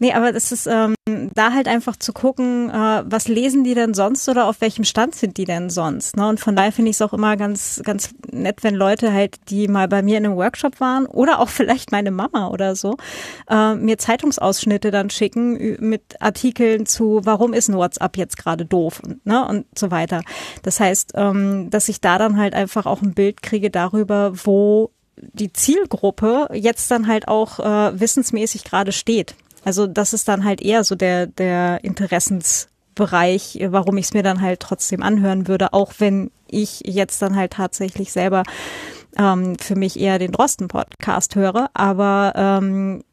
Nee, 0.00 0.12
aber 0.12 0.32
das 0.32 0.50
ist 0.50 0.66
ähm, 0.66 0.94
da 1.06 1.52
halt 1.52 1.68
einfach 1.68 1.96
zu 1.96 2.12
gucken, 2.12 2.68
äh, 2.68 3.04
was 3.06 3.28
lesen 3.28 3.62
die 3.62 3.74
denn 3.74 3.94
sonst 3.94 4.28
oder 4.28 4.48
auf 4.48 4.60
welchem 4.60 4.84
Stand 4.84 5.14
sind 5.14 5.36
die 5.36 5.44
denn 5.44 5.70
sonst? 5.70 6.16
Ne? 6.16 6.28
Und 6.28 6.40
von 6.40 6.56
daher 6.56 6.72
finde 6.72 6.90
ich 6.90 6.96
es 6.96 7.02
auch 7.02 7.12
immer 7.12 7.36
ganz, 7.36 7.80
ganz 7.84 8.10
nett, 8.30 8.64
wenn 8.64 8.74
Leute 8.74 9.12
halt, 9.12 9.36
die 9.50 9.68
mal 9.68 9.86
bei 9.86 10.02
mir 10.02 10.18
in 10.18 10.26
einem 10.26 10.36
Workshop 10.36 10.80
waren 10.80 11.06
oder 11.06 11.38
auch 11.38 11.48
vielleicht 11.50 11.92
meine 11.92 12.10
Mama 12.10 12.48
oder 12.48 12.74
so, 12.74 12.96
äh, 13.48 13.74
mir 13.74 13.96
Zeitungsausschnitte 13.96 14.90
dann 14.90 15.10
schicken 15.10 15.76
mit 15.78 16.20
Artikeln 16.20 16.86
zu, 16.86 17.20
warum 17.24 17.52
ist 17.52 17.68
ein 17.68 17.76
WhatsApp 17.76 18.16
jetzt 18.16 18.36
gerade 18.36 18.64
doof 18.66 19.00
und, 19.04 19.24
ne, 19.24 19.46
und 19.46 19.66
so 19.78 19.92
weiter. 19.92 20.22
Das 20.62 20.80
heißt, 20.80 21.12
ähm, 21.14 21.70
dass 21.70 21.88
ich 21.88 22.00
da 22.00 22.18
dann 22.18 22.36
halt 22.36 22.54
einfach 22.54 22.86
auch 22.86 23.00
ein 23.00 23.14
Bild 23.14 23.42
kriege 23.42 23.70
darüber, 23.70 24.32
wo 24.44 24.90
die 25.16 25.52
Zielgruppe 25.52 26.48
jetzt 26.52 26.90
dann 26.90 27.06
halt 27.06 27.28
auch 27.28 27.60
äh, 27.60 28.00
wissensmäßig 28.00 28.64
gerade 28.64 28.92
steht. 28.92 29.36
Also 29.64 29.86
das 29.86 30.12
ist 30.12 30.28
dann 30.28 30.44
halt 30.44 30.62
eher 30.62 30.84
so 30.84 30.94
der, 30.94 31.26
der 31.26 31.82
Interessensbereich, 31.82 33.58
warum 33.68 33.96
ich 33.96 34.06
es 34.06 34.14
mir 34.14 34.22
dann 34.22 34.40
halt 34.40 34.60
trotzdem 34.60 35.02
anhören 35.02 35.48
würde, 35.48 35.72
auch 35.72 35.94
wenn 35.98 36.30
ich 36.48 36.82
jetzt 36.84 37.20
dann 37.22 37.36
halt 37.36 37.54
tatsächlich 37.54 38.12
selber 38.12 38.42
ähm, 39.18 39.56
für 39.58 39.76
mich 39.76 39.98
eher 39.98 40.18
den 40.18 40.32
Drosten-Podcast 40.32 41.34
höre. 41.34 41.70
Aber 41.74 42.32
ähm, 42.36 43.04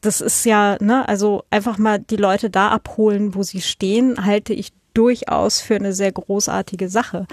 das 0.00 0.20
ist 0.20 0.44
ja, 0.44 0.76
ne, 0.80 1.08
also 1.08 1.44
einfach 1.50 1.78
mal 1.78 1.98
die 1.98 2.16
Leute 2.16 2.50
da 2.50 2.68
abholen, 2.68 3.34
wo 3.34 3.42
sie 3.42 3.60
stehen, 3.60 4.24
halte 4.24 4.52
ich 4.52 4.72
durchaus 4.94 5.60
für 5.60 5.76
eine 5.76 5.92
sehr 5.92 6.12
großartige 6.12 6.88
Sache. 6.88 7.26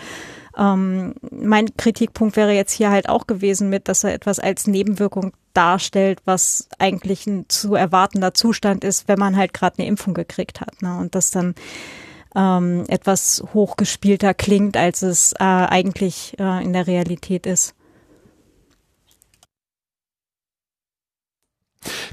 Ähm, 0.59 1.13
mein 1.31 1.75
Kritikpunkt 1.77 2.35
wäre 2.35 2.51
jetzt 2.51 2.73
hier 2.73 2.91
halt 2.91 3.07
auch 3.07 3.27
gewesen 3.27 3.69
mit, 3.69 3.87
dass 3.87 4.03
er 4.03 4.13
etwas 4.13 4.39
als 4.39 4.67
Nebenwirkung 4.67 5.31
darstellt, 5.53 6.19
was 6.25 6.67
eigentlich 6.77 7.25
ein 7.27 7.45
zu 7.47 7.75
erwartender 7.75 8.33
Zustand 8.33 8.83
ist, 8.83 9.07
wenn 9.07 9.17
man 9.17 9.37
halt 9.37 9.53
gerade 9.53 9.79
eine 9.79 9.87
Impfung 9.87 10.13
gekriegt 10.13 10.59
hat. 10.59 10.81
Ne? 10.81 10.97
Und 10.97 11.15
das 11.15 11.31
dann 11.31 11.55
ähm, 12.35 12.83
etwas 12.89 13.43
hochgespielter 13.53 14.33
klingt, 14.33 14.75
als 14.75 15.01
es 15.01 15.33
äh, 15.33 15.43
eigentlich 15.43 16.35
äh, 16.39 16.63
in 16.63 16.73
der 16.73 16.87
Realität 16.87 17.45
ist. 17.45 17.73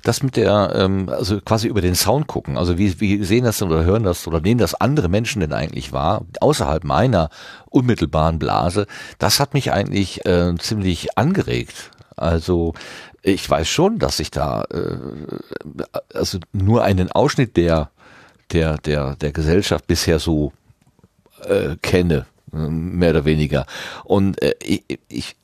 Das 0.03 0.23
mit 0.23 0.37
der, 0.37 0.73
ähm, 0.77 1.09
also 1.09 1.41
quasi 1.41 1.67
über 1.67 1.81
den 1.81 1.97
Sound 1.97 2.29
gucken, 2.29 2.57
also 2.57 2.79
wie, 2.79 3.01
wie 3.01 3.25
sehen 3.25 3.45
das 3.45 3.61
oder 3.63 3.85
hören 3.85 4.05
das 4.05 4.27
oder 4.29 4.41
nehmen 4.41 4.59
das 4.61 4.75
andere 4.75 5.09
Menschen 5.09 5.41
denn 5.41 5.53
eigentlich 5.53 5.93
wahr, 5.93 6.25
außerhalb 6.41 6.85
meiner 6.85 7.31
unmittelbaren 7.71 8.39
Blase, 8.39 8.87
das 9.19 9.41
hat 9.41 9.55
mich 9.55 9.73
eigentlich 9.73 10.25
äh, 10.25 10.55
ziemlich 10.59 11.19
angeregt. 11.19 11.91
Also 12.17 12.75
ich 13.23 13.49
weiß 13.49 13.69
schon, 13.69 13.99
dass 13.99 14.21
ich 14.21 14.31
da 14.31 14.65
äh, 14.73 14.97
also 16.15 16.39
nur 16.53 16.85
einen 16.85 17.11
Ausschnitt 17.11 17.57
der 17.57 17.91
der 18.53 18.79
der 18.79 19.17
der 19.17 19.33
Gesellschaft 19.33 19.87
bisher 19.89 20.21
so 20.21 20.53
äh, 21.43 21.77
kenne, 21.83 22.27
mehr 22.53 23.11
oder 23.11 23.25
weniger. 23.25 23.67
Und 24.05 24.41
äh, 24.41 24.55
ich, 24.63 24.85
ich 25.09 25.37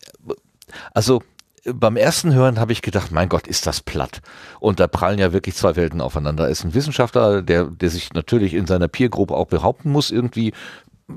also 0.95 1.23
beim 1.65 1.97
ersten 1.97 2.35
Hören 2.35 2.59
habe 2.59 2.73
ich 2.73 2.83
gedacht, 2.83 3.13
mein 3.13 3.29
Gott, 3.29 3.47
ist 3.47 3.67
das 3.67 3.81
platt. 3.81 4.21
Und 4.61 4.81
da 4.81 4.89
prallen 4.89 5.19
ja 5.19 5.33
wirklich 5.33 5.55
zwei 5.55 5.77
Welten 5.77 6.01
aufeinander. 6.01 6.45
Er 6.45 6.51
ist 6.51 6.65
ein 6.65 6.75
Wissenschaftler, 6.75 7.43
der, 7.43 7.65
der 7.65 7.91
sich 7.91 8.13
natürlich 8.13 8.55
in 8.55 8.67
seiner 8.67 8.89
Peergruppe 8.89 9.35
auch 9.35 9.47
behaupten 9.47 9.91
muss, 9.91 10.11
irgendwie 10.11 10.53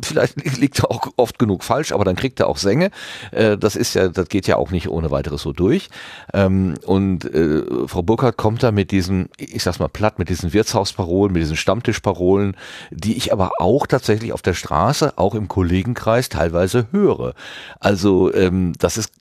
vielleicht 0.04 0.44
liegt 0.60 0.80
er 0.80 0.92
auch 0.92 1.08
oft 1.18 1.40
genug 1.40 1.64
falsch, 1.64 1.92
aber 1.92 2.04
dann 2.04 2.16
kriegt 2.16 2.40
er 2.40 2.48
auch 2.48 2.58
Sänge. 2.58 2.92
Äh, 3.32 3.58
das 3.58 3.76
ist 3.76 3.94
ja, 3.94 4.08
das 4.08 4.28
geht 4.30 4.48
ja 4.48 4.58
auch 4.58 4.72
nicht 4.72 4.90
ohne 4.90 5.12
weiteres 5.12 5.42
so 5.42 5.54
durch. 5.54 5.90
Ähm, 6.34 6.76
und 6.86 7.26
äh, 7.26 7.64
Frau 7.88 8.02
Burkhardt 8.02 8.38
kommt 8.38 8.64
da 8.64 8.72
mit 8.72 8.92
diesen, 8.92 9.30
ich 9.38 9.64
sag's 9.64 9.80
mal 9.80 9.88
platt, 9.88 10.20
mit 10.20 10.30
diesen 10.30 10.54
Wirtshausparolen, 10.54 11.34
mit 11.34 11.42
diesen 11.42 11.58
Stammtischparolen, 11.58 12.58
die 12.92 13.16
ich 13.16 13.32
aber 13.32 13.52
auch 13.60 13.88
tatsächlich 13.88 14.34
auf 14.34 14.42
der 14.42 14.54
Straße, 14.54 15.18
auch 15.18 15.36
im 15.36 15.48
Kollegenkreis 15.48 16.30
teilweise 16.30 16.88
höre. 16.92 17.34
Also 17.80 18.34
ähm, 18.34 18.74
das 18.80 18.98
ist 18.98 19.12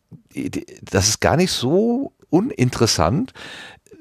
das 0.83 1.09
ist 1.09 1.21
gar 1.21 1.37
nicht 1.37 1.53
so 1.53 2.13
uninteressant, 2.31 3.33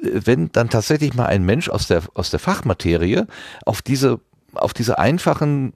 wenn 0.02 0.52
dann 0.52 0.70
tatsächlich 0.70 1.14
mal 1.14 1.28
ein 1.28 1.46
Mensch 1.46 1.70
aus 1.70 1.88
der, 1.88 2.04
aus 2.14 2.30
der 2.30 2.40
Fachmaterie 2.40 3.26
auf 3.66 3.82
diese, 3.82 4.20
auf 4.54 4.74
diese 4.74 5.00
einfachen, 5.00 5.74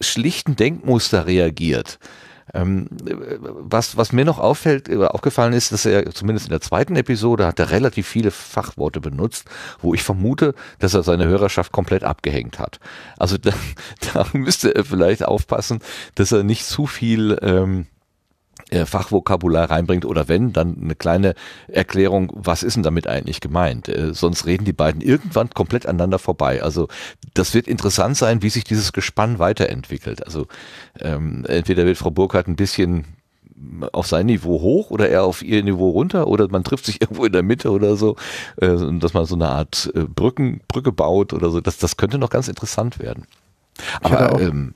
schlichten 0.00 0.56
Denkmuster 0.56 1.26
reagiert. 1.26 1.98
Ähm, 2.52 2.88
was, 2.90 3.96
was 3.96 4.12
mir 4.12 4.24
noch 4.24 4.38
auffällt, 4.38 4.88
äh, 4.88 4.96
aufgefallen 5.04 5.52
ist, 5.52 5.70
dass 5.72 5.86
er 5.86 6.10
zumindest 6.10 6.46
in 6.46 6.50
der 6.50 6.60
zweiten 6.60 6.96
Episode 6.96 7.46
hat 7.46 7.60
er 7.60 7.70
relativ 7.70 8.08
viele 8.08 8.32
Fachworte 8.32 9.00
benutzt, 9.00 9.44
wo 9.80 9.94
ich 9.94 10.02
vermute, 10.02 10.54
dass 10.80 10.94
er 10.94 11.04
seine 11.04 11.26
Hörerschaft 11.26 11.70
komplett 11.70 12.02
abgehängt 12.02 12.58
hat. 12.58 12.80
Also 13.18 13.38
da, 13.38 13.52
da 14.12 14.26
müsste 14.32 14.74
er 14.74 14.84
vielleicht 14.84 15.24
aufpassen, 15.24 15.78
dass 16.16 16.32
er 16.32 16.42
nicht 16.42 16.64
zu 16.64 16.86
viel 16.86 17.38
ähm, 17.40 17.82
äh, 17.82 17.99
Fachvokabular 18.84 19.70
reinbringt 19.70 20.04
oder 20.04 20.28
wenn, 20.28 20.52
dann 20.52 20.76
eine 20.80 20.94
kleine 20.94 21.34
Erklärung, 21.68 22.32
was 22.34 22.62
ist 22.62 22.74
denn 22.74 22.82
damit 22.82 23.06
eigentlich 23.06 23.40
gemeint? 23.40 23.88
Äh, 23.88 24.14
sonst 24.14 24.46
reden 24.46 24.64
die 24.64 24.72
beiden 24.72 25.00
irgendwann 25.00 25.50
komplett 25.50 25.86
aneinander 25.86 26.18
vorbei. 26.18 26.62
Also 26.62 26.88
das 27.34 27.54
wird 27.54 27.68
interessant 27.68 28.16
sein, 28.16 28.42
wie 28.42 28.50
sich 28.50 28.64
dieses 28.64 28.92
Gespann 28.92 29.38
weiterentwickelt. 29.38 30.24
Also 30.24 30.46
ähm, 31.00 31.44
entweder 31.48 31.84
wird 31.84 31.98
Frau 31.98 32.10
Burkhardt 32.10 32.48
ein 32.48 32.56
bisschen 32.56 33.04
auf 33.92 34.06
sein 34.06 34.26
Niveau 34.26 34.60
hoch 34.60 34.90
oder 34.90 35.08
eher 35.08 35.24
auf 35.24 35.42
ihr 35.42 35.62
Niveau 35.62 35.90
runter 35.90 36.26
oder 36.26 36.48
man 36.48 36.64
trifft 36.64 36.86
sich 36.86 37.00
irgendwo 37.00 37.24
in 37.24 37.32
der 37.32 37.42
Mitte 37.42 37.70
oder 37.70 37.96
so, 37.96 38.16
äh, 38.56 38.76
dass 38.98 39.14
man 39.14 39.26
so 39.26 39.34
eine 39.34 39.48
Art 39.48 39.90
äh, 39.94 40.04
Brücken, 40.04 40.60
Brücke 40.68 40.92
baut 40.92 41.32
oder 41.32 41.50
so. 41.50 41.60
Das, 41.60 41.78
das 41.78 41.96
könnte 41.96 42.18
noch 42.18 42.30
ganz 42.30 42.48
interessant 42.48 42.98
werden. 42.98 43.26
Aber 44.02 44.40
ähm, 44.40 44.74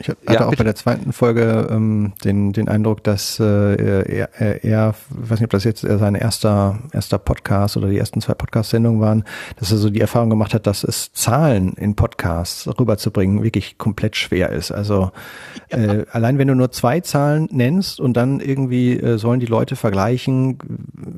ich 0.00 0.08
hatte 0.08 0.18
ja, 0.30 0.44
auch 0.44 0.50
bitte. 0.50 0.58
bei 0.58 0.64
der 0.64 0.76
zweiten 0.76 1.12
Folge 1.12 1.66
ähm, 1.70 2.12
den, 2.24 2.52
den 2.52 2.68
Eindruck, 2.68 3.02
dass 3.02 3.40
äh, 3.40 3.44
er, 3.44 4.28
er, 4.38 4.64
er, 4.64 4.94
weiß 5.10 5.40
nicht, 5.40 5.46
ob 5.46 5.50
das 5.50 5.64
jetzt 5.64 5.80
sein 5.80 6.14
erster, 6.14 6.78
erster 6.92 7.18
Podcast 7.18 7.76
oder 7.76 7.88
die 7.88 7.98
ersten 7.98 8.20
zwei 8.20 8.34
Podcast-Sendungen 8.34 9.00
waren, 9.00 9.24
dass 9.56 9.72
er 9.72 9.78
so 9.78 9.90
die 9.90 10.00
Erfahrung 10.00 10.30
gemacht 10.30 10.54
hat, 10.54 10.68
dass 10.68 10.84
es 10.84 11.12
Zahlen 11.12 11.72
in 11.74 11.96
Podcasts 11.96 12.68
rüberzubringen 12.78 13.42
wirklich 13.42 13.76
komplett 13.76 14.14
schwer 14.14 14.50
ist. 14.50 14.70
Also 14.70 15.10
ja. 15.72 15.78
äh, 15.78 16.06
allein 16.12 16.38
wenn 16.38 16.46
du 16.46 16.54
nur 16.54 16.70
zwei 16.70 17.00
Zahlen 17.00 17.48
nennst 17.50 17.98
und 17.98 18.16
dann 18.16 18.38
irgendwie 18.38 18.92
äh, 18.92 19.18
sollen 19.18 19.40
die 19.40 19.46
Leute 19.46 19.74
vergleichen, 19.74 20.58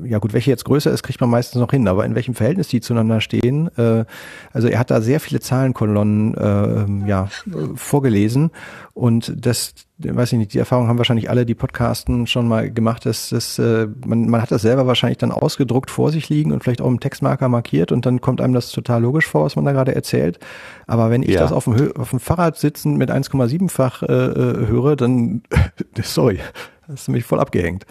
ja 0.05 0.17
gut, 0.17 0.33
welche 0.33 0.49
jetzt 0.49 0.65
größer 0.65 0.89
ist, 0.89 1.03
kriegt 1.03 1.21
man 1.21 1.29
meistens 1.29 1.61
noch 1.61 1.69
hin, 1.69 1.87
aber 1.87 2.03
in 2.03 2.15
welchem 2.15 2.33
Verhältnis 2.33 2.67
die 2.67 2.81
zueinander 2.81 3.21
stehen. 3.21 3.69
Äh, 3.77 4.05
also 4.51 4.67
er 4.67 4.79
hat 4.79 4.89
da 4.89 5.01
sehr 5.01 5.19
viele 5.19 5.39
Zahlenkolonnen 5.39 6.33
äh, 6.33 7.07
ja, 7.07 7.27
vorgelesen 7.75 8.49
und 8.93 9.33
das, 9.37 9.73
weiß 9.97 10.33
ich 10.33 10.39
nicht, 10.39 10.53
die 10.53 10.59
Erfahrung 10.59 10.87
haben 10.87 10.97
wahrscheinlich 10.97 11.29
alle, 11.29 11.45
die 11.45 11.55
Podcasten 11.55 12.27
schon 12.27 12.47
mal 12.47 12.71
gemacht, 12.71 13.05
dass 13.05 13.29
das, 13.29 13.57
äh, 13.59 13.87
man, 14.05 14.29
man 14.29 14.41
hat 14.41 14.51
das 14.51 14.61
selber 14.61 14.87
wahrscheinlich 14.87 15.17
dann 15.17 15.31
ausgedruckt 15.31 15.89
vor 15.89 16.11
sich 16.11 16.29
liegen 16.29 16.51
und 16.51 16.63
vielleicht 16.63 16.81
auch 16.81 16.87
im 16.87 16.99
Textmarker 16.99 17.49
markiert 17.49 17.91
und 17.91 18.05
dann 18.05 18.21
kommt 18.21 18.41
einem 18.41 18.53
das 18.53 18.71
total 18.71 19.01
logisch 19.01 19.27
vor, 19.27 19.45
was 19.45 19.55
man 19.55 19.65
da 19.65 19.71
gerade 19.71 19.95
erzählt. 19.95 20.39
Aber 20.87 21.09
wenn 21.09 21.23
ich 21.23 21.29
ja. 21.29 21.41
das 21.41 21.51
auf 21.51 21.65
dem, 21.65 21.95
auf 21.95 22.09
dem 22.09 22.19
Fahrrad 22.19 22.57
sitzen 22.57 22.97
mit 22.97 23.11
1,7-fach 23.11 24.03
äh, 24.03 24.05
äh, 24.05 24.67
höre, 24.67 24.95
dann, 24.95 25.43
sorry, 26.01 26.39
das 26.87 27.01
ist 27.01 27.07
mich 27.09 27.23
voll 27.23 27.39
abgehängt 27.39 27.85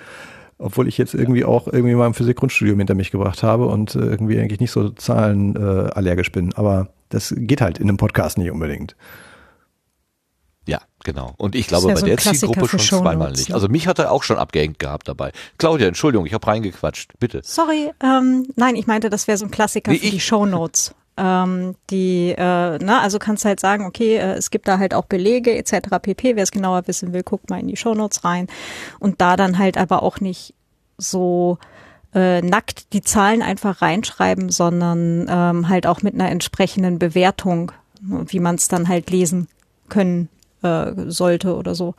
obwohl 0.61 0.89
ich 0.89 0.98
jetzt 0.98 1.15
irgendwie 1.15 1.44
auch 1.44 1.66
irgendwie 1.66 1.94
mal 1.94 2.07
im 2.07 2.15
Physik-Grundstudium 2.15 2.78
hinter 2.78 2.94
mich 2.94 3.11
gebracht 3.11 3.43
habe 3.43 3.66
und 3.66 3.94
äh, 3.94 4.01
irgendwie 4.01 4.39
eigentlich 4.39 4.61
nicht 4.61 4.70
so 4.70 4.90
zahlenallergisch 4.90 6.28
äh, 6.28 6.32
bin. 6.32 6.52
Aber 6.55 6.89
das 7.09 7.35
geht 7.36 7.61
halt 7.61 7.78
in 7.78 7.89
einem 7.89 7.97
Podcast 7.97 8.39
nicht 8.39 8.51
unbedingt. 8.51 8.94
Genau. 11.05 11.35
Und 11.39 11.55
ich 11.55 11.67
glaube, 11.67 11.89
ja 11.89 11.95
bei 11.95 12.01
so 12.01 12.07
der 12.07 12.19
Zielgruppe 12.19 12.69
schon 12.69 12.81
zweimal 12.81 13.33
nicht. 13.33 13.49
Ne? 13.49 13.55
Also 13.55 13.69
mich 13.69 13.87
hat 13.87 13.99
er 13.99 14.13
auch 14.13 14.23
schon 14.23 14.39
abgehängt 14.39 14.79
gehabt 14.79 15.09
dabei. 15.09 15.33
Claudia, 15.59 15.89
Entschuldigung, 15.89 16.27
ich 16.27 16.35
habe 16.35 16.47
reingequatscht. 16.47 17.13
Bitte. 17.19 17.41
Sorry, 17.45 17.91
ähm, 18.03 18.47
nein, 18.57 18.77
ich 18.77 18.87
meinte, 18.87 19.11
das 19.11 19.27
wäre 19.27 19.39
so 19.39 19.47
ein 19.47 19.51
Klassiker 19.51 19.93
nee, 19.93 19.99
für 19.99 20.11
die 20.11 20.21
Shownotes. 20.21 20.95
Ähm, 21.17 21.75
die, 21.91 22.31
äh, 22.31 22.79
na, 22.79 23.01
also 23.01 23.19
kannst 23.19 23.45
halt 23.45 23.61
sagen, 23.61 23.87
okay, 23.87 24.17
äh, 24.17 24.33
es 24.35 24.51
gibt 24.51 24.69
da 24.69 24.79
halt 24.79 24.95
auch 24.95 25.07
Belege 25.07 25.57
etc. 25.57 25.99
pp. 26.01 26.37
Wer 26.37 26.43
es 26.43 26.51
genauer 26.51 26.87
wissen 26.87 27.13
will, 27.13 27.23
guckt 27.23 27.51
mal 27.51 27.61
in 27.61 27.69
die 27.69 27.77
Shownotes 27.77 28.25
rein. 28.25 28.47
Und 28.99 29.21
da 29.21 29.37
dann 29.37 29.59
halt 29.59 29.77
aber 29.79 30.03
auch 30.03 30.21
nicht 30.21 30.55
so 30.99 31.59
äh, 32.15 32.43
nackt 32.43 32.93
die 32.93 33.03
Zahlen 33.03 33.43
einfach 33.43 33.83
reinschreiben, 33.83 34.51
sondern 34.51 35.27
ähm, 35.29 35.69
halt 35.69 35.87
auch 35.87 36.03
mit 36.03 36.15
einer 36.15 36.31
entsprechenden 36.31 36.99
Bewertung, 36.99 37.73
wie 38.01 38.41
man 38.41 38.57
es 38.57 38.69
dann 38.69 38.89
halt 38.89 39.11
lesen 39.11 39.49
können 39.89 40.29
äh, 40.62 40.93
sollte 41.07 41.57
oder 41.57 41.74
so. 41.74 41.95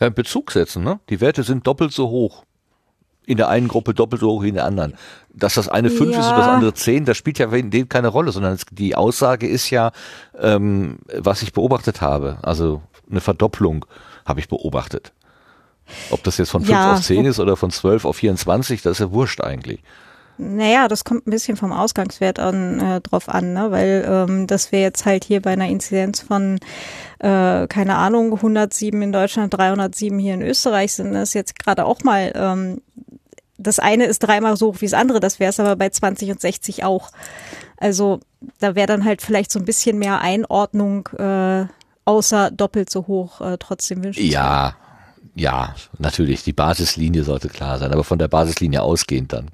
Ja, 0.00 0.10
Bezug 0.10 0.52
setzen, 0.52 0.84
ne? 0.84 1.00
Die 1.08 1.20
Werte 1.20 1.42
sind 1.42 1.66
doppelt 1.66 1.92
so 1.92 2.08
hoch. 2.08 2.44
In 3.24 3.38
der 3.38 3.48
einen 3.48 3.66
Gruppe 3.66 3.94
doppelt 3.94 4.20
so 4.20 4.30
hoch 4.30 4.42
wie 4.42 4.50
in 4.50 4.54
der 4.54 4.66
anderen. 4.66 4.94
Dass 5.32 5.54
das 5.54 5.68
eine 5.68 5.90
fünf 5.90 6.12
ja. 6.12 6.20
ist 6.20 6.28
und 6.28 6.36
das 6.36 6.46
andere 6.46 6.74
zehn, 6.74 7.04
das 7.04 7.16
spielt 7.16 7.38
ja 7.38 7.50
in 7.52 7.70
dem 7.70 7.88
keine 7.88 8.08
Rolle, 8.08 8.30
sondern 8.30 8.58
die 8.70 8.94
Aussage 8.94 9.48
ist 9.48 9.70
ja, 9.70 9.90
ähm, 10.38 10.98
was 11.12 11.42
ich 11.42 11.52
beobachtet 11.52 12.00
habe. 12.00 12.38
Also 12.42 12.82
eine 13.10 13.20
Verdopplung 13.20 13.86
habe 14.24 14.40
ich 14.40 14.48
beobachtet. 14.48 15.12
Ob 16.10 16.22
das 16.24 16.38
jetzt 16.38 16.50
von 16.50 16.62
fünf 16.62 16.72
ja. 16.72 16.94
auf 16.94 17.00
zehn 17.00 17.24
ist 17.24 17.40
oder 17.40 17.56
von 17.56 17.70
zwölf 17.70 18.04
auf 18.04 18.16
24, 18.16 18.82
das 18.82 18.92
ist 18.92 18.98
ja 18.98 19.12
wurscht 19.12 19.40
eigentlich. 19.40 19.80
Naja, 20.38 20.88
das 20.88 21.04
kommt 21.04 21.26
ein 21.26 21.30
bisschen 21.30 21.56
vom 21.56 21.72
Ausgangswert 21.72 22.38
an, 22.38 22.80
äh, 22.80 23.00
drauf 23.00 23.28
an, 23.28 23.52
ne? 23.54 23.70
weil 23.70 24.06
ähm, 24.08 24.46
dass 24.46 24.70
wir 24.70 24.80
jetzt 24.80 25.06
halt 25.06 25.24
hier 25.24 25.40
bei 25.40 25.52
einer 25.52 25.68
Inzidenz 25.68 26.20
von, 26.20 26.58
äh, 27.20 27.66
keine 27.66 27.96
Ahnung, 27.96 28.34
107 28.34 29.00
in 29.00 29.12
Deutschland, 29.12 29.56
307 29.56 30.18
hier 30.18 30.34
in 30.34 30.42
Österreich 30.42 30.92
sind, 30.92 31.12
das 31.12 31.34
jetzt 31.34 31.58
gerade 31.58 31.86
auch 31.86 32.02
mal, 32.02 32.32
ähm, 32.34 32.82
das 33.58 33.78
eine 33.78 34.04
ist 34.04 34.18
dreimal 34.18 34.56
so 34.56 34.68
hoch 34.68 34.80
wie 34.80 34.86
das 34.86 34.94
andere, 34.94 35.20
das 35.20 35.40
wäre 35.40 35.50
es 35.50 35.60
aber 35.60 35.76
bei 35.76 35.88
20 35.88 36.30
und 36.30 36.40
60 36.40 36.84
auch. 36.84 37.10
Also 37.78 38.20
da 38.60 38.74
wäre 38.74 38.86
dann 38.86 39.04
halt 39.04 39.22
vielleicht 39.22 39.50
so 39.50 39.58
ein 39.58 39.64
bisschen 39.64 39.98
mehr 39.98 40.20
Einordnung, 40.20 41.08
äh, 41.18 41.64
außer 42.04 42.50
doppelt 42.50 42.90
so 42.90 43.06
hoch 43.06 43.40
äh, 43.40 43.56
trotzdem 43.58 44.04
wünschenswert. 44.04 44.32
Ja, 44.32 44.76
ja, 45.34 45.74
natürlich, 45.98 46.44
die 46.44 46.54
Basislinie 46.54 47.22
sollte 47.22 47.48
klar 47.48 47.78
sein, 47.78 47.92
aber 47.92 48.04
von 48.04 48.18
der 48.18 48.28
Basislinie 48.28 48.82
ausgehend 48.82 49.32
dann. 49.34 49.50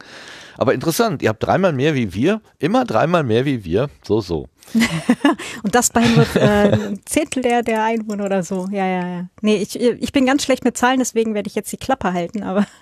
Aber 0.58 0.74
interessant, 0.74 1.22
ihr 1.22 1.28
habt 1.28 1.42
dreimal 1.42 1.72
mehr 1.72 1.94
wie 1.94 2.12
wir, 2.14 2.40
immer 2.58 2.84
dreimal 2.84 3.24
mehr 3.24 3.44
wie 3.44 3.64
wir, 3.64 3.88
so, 4.02 4.20
so. 4.20 4.48
Und 5.62 5.74
das 5.74 5.90
bei 5.90 6.02
nur 6.06 6.24
äh, 6.36 6.72
ein 6.72 7.00
Zehntel 7.04 7.42
der, 7.42 7.62
der 7.62 7.84
Einwohner 7.84 8.24
oder 8.24 8.42
so. 8.42 8.68
Ja, 8.70 8.86
ja, 8.86 9.06
ja. 9.06 9.28
Nee, 9.40 9.56
ich, 9.56 9.78
ich 9.78 10.12
bin 10.12 10.26
ganz 10.26 10.44
schlecht 10.44 10.64
mit 10.64 10.76
Zahlen, 10.76 10.98
deswegen 10.98 11.34
werde 11.34 11.48
ich 11.48 11.54
jetzt 11.54 11.72
die 11.72 11.76
Klappe 11.76 12.12
halten, 12.12 12.42
aber. 12.42 12.66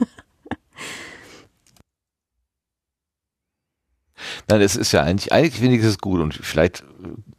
Nein, 4.48 4.60
es 4.60 4.76
ist 4.76 4.92
ja 4.92 5.02
eigentlich, 5.02 5.32
eigentlich 5.32 5.60
finde 5.60 5.76
ich 5.76 5.82
es 5.82 5.98
gut 5.98 6.20
und 6.20 6.34
vielleicht 6.34 6.84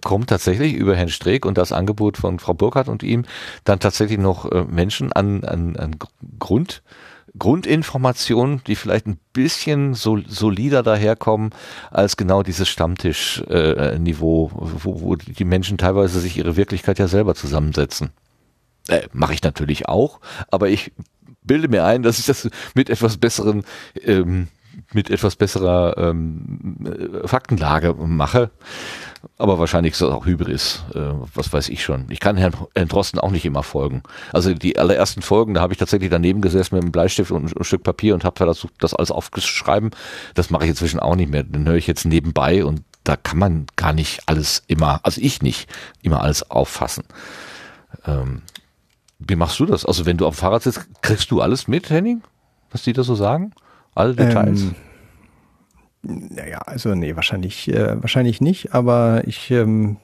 kommt 0.03 0.29
tatsächlich 0.29 0.73
über 0.73 0.95
Herrn 0.95 1.09
Streeck 1.09 1.45
und 1.45 1.57
das 1.57 1.71
Angebot 1.71 2.17
von 2.17 2.39
Frau 2.39 2.53
Burkhardt 2.53 2.89
und 2.89 3.03
ihm 3.03 3.25
dann 3.63 3.79
tatsächlich 3.79 4.17
noch 4.17 4.51
äh, 4.51 4.63
Menschen 4.63 5.11
an, 5.13 5.43
an, 5.43 5.75
an 5.77 5.95
Grund, 6.39 6.81
Grundinformationen, 7.37 8.61
die 8.67 8.75
vielleicht 8.75 9.07
ein 9.07 9.17
bisschen 9.33 9.93
so, 9.93 10.19
solider 10.27 10.83
daherkommen 10.83 11.51
als 11.89 12.17
genau 12.17 12.43
dieses 12.43 12.67
Stammtischniveau, 12.67 14.47
äh, 14.47 14.51
wo, 14.83 15.01
wo 15.01 15.15
die 15.15 15.45
Menschen 15.45 15.77
teilweise 15.77 16.19
sich 16.19 16.37
ihre 16.37 16.57
Wirklichkeit 16.57 16.99
ja 16.99 17.07
selber 17.07 17.35
zusammensetzen. 17.35 18.11
Äh, 18.87 19.07
Mache 19.13 19.33
ich 19.33 19.43
natürlich 19.43 19.87
auch, 19.87 20.19
aber 20.49 20.69
ich 20.69 20.91
bilde 21.43 21.67
mir 21.67 21.85
ein, 21.85 22.03
dass 22.03 22.19
ich 22.19 22.25
das 22.25 22.49
mit 22.75 22.89
etwas 22.89 23.17
besseren 23.17 23.63
ähm, 24.03 24.47
mit 24.93 25.09
etwas 25.09 25.35
besserer 25.35 25.95
ähm, 25.97 26.77
äh, 26.85 27.27
Faktenlage 27.27 27.93
mache. 27.93 28.51
Aber 29.37 29.59
wahrscheinlich 29.59 29.93
ist 29.93 30.01
das 30.01 30.09
auch 30.09 30.25
Hybris, 30.25 30.83
äh, 30.95 30.99
was 31.35 31.53
weiß 31.53 31.69
ich 31.69 31.83
schon. 31.83 32.05
Ich 32.09 32.19
kann 32.19 32.37
Herrn, 32.37 32.55
Herrn 32.75 32.87
Drosten 32.87 33.19
auch 33.19 33.31
nicht 33.31 33.45
immer 33.45 33.63
folgen. 33.63 34.01
Also 34.33 34.53
die 34.53 34.79
allerersten 34.79 35.21
Folgen, 35.21 35.53
da 35.53 35.61
habe 35.61 35.73
ich 35.73 35.79
tatsächlich 35.79 36.09
daneben 36.09 36.41
gesessen 36.41 36.75
mit 36.75 36.83
einem 36.83 36.91
Bleistift 36.91 37.31
und 37.31 37.55
ein 37.55 37.63
Stück 37.63 37.83
Papier 37.83 38.15
und 38.15 38.23
habe 38.23 38.37
versucht, 38.37 38.73
das 38.79 38.93
alles 38.93 39.11
aufzuschreiben. 39.11 39.91
Das 40.33 40.49
mache 40.49 40.63
ich 40.63 40.71
inzwischen 40.71 40.99
auch 40.99 41.15
nicht 41.15 41.31
mehr. 41.31 41.43
Dann 41.43 41.67
höre 41.67 41.75
ich 41.75 41.87
jetzt 41.87 42.05
nebenbei 42.05 42.65
und 42.65 42.81
da 43.03 43.15
kann 43.15 43.39
man 43.39 43.65
gar 43.75 43.93
nicht 43.93 44.21
alles 44.27 44.63
immer, 44.67 44.99
also 45.03 45.21
ich 45.21 45.41
nicht, 45.41 45.69
immer 46.01 46.21
alles 46.21 46.49
auffassen. 46.49 47.03
Ähm, 48.05 48.41
wie 49.19 49.35
machst 49.35 49.59
du 49.59 49.65
das? 49.65 49.85
Also 49.85 50.05
wenn 50.05 50.17
du 50.17 50.25
auf 50.25 50.35
dem 50.35 50.39
Fahrrad 50.39 50.63
sitzt, 50.63 50.87
kriegst 51.01 51.29
du 51.31 51.41
alles 51.41 51.67
mit, 51.67 51.89
Henning? 51.89 52.23
Was 52.71 52.83
die 52.83 52.93
da 52.93 53.03
so 53.03 53.15
sagen? 53.15 53.53
Alle 54.01 54.15
Details? 54.15 54.63
Ähm, 54.63 54.75
naja, 56.31 56.57
also 56.65 56.95
nee, 56.95 57.15
wahrscheinlich, 57.15 57.71
äh, 57.71 58.01
wahrscheinlich 58.01 58.41
nicht, 58.41 58.73
aber 58.73 59.21
ich 59.27 59.51
ähm, 59.51 59.97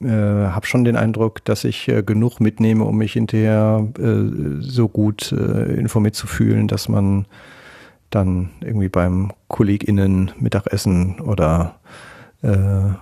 äh, 0.00 0.06
habe 0.08 0.64
schon 0.64 0.84
den 0.84 0.96
Eindruck, 0.96 1.44
dass 1.44 1.64
ich 1.64 1.88
äh, 1.88 2.04
genug 2.04 2.38
mitnehme, 2.38 2.84
um 2.84 2.98
mich 2.98 3.14
hinterher 3.14 3.88
äh, 3.98 4.60
so 4.60 4.88
gut 4.88 5.32
äh, 5.32 5.74
informiert 5.74 6.14
zu 6.14 6.28
fühlen, 6.28 6.68
dass 6.68 6.88
man 6.88 7.26
dann 8.10 8.50
irgendwie 8.60 8.88
beim 8.88 9.32
KollegInnen 9.48 10.30
Mittagessen 10.38 11.18
oder 11.18 11.80
äh, 12.42 12.94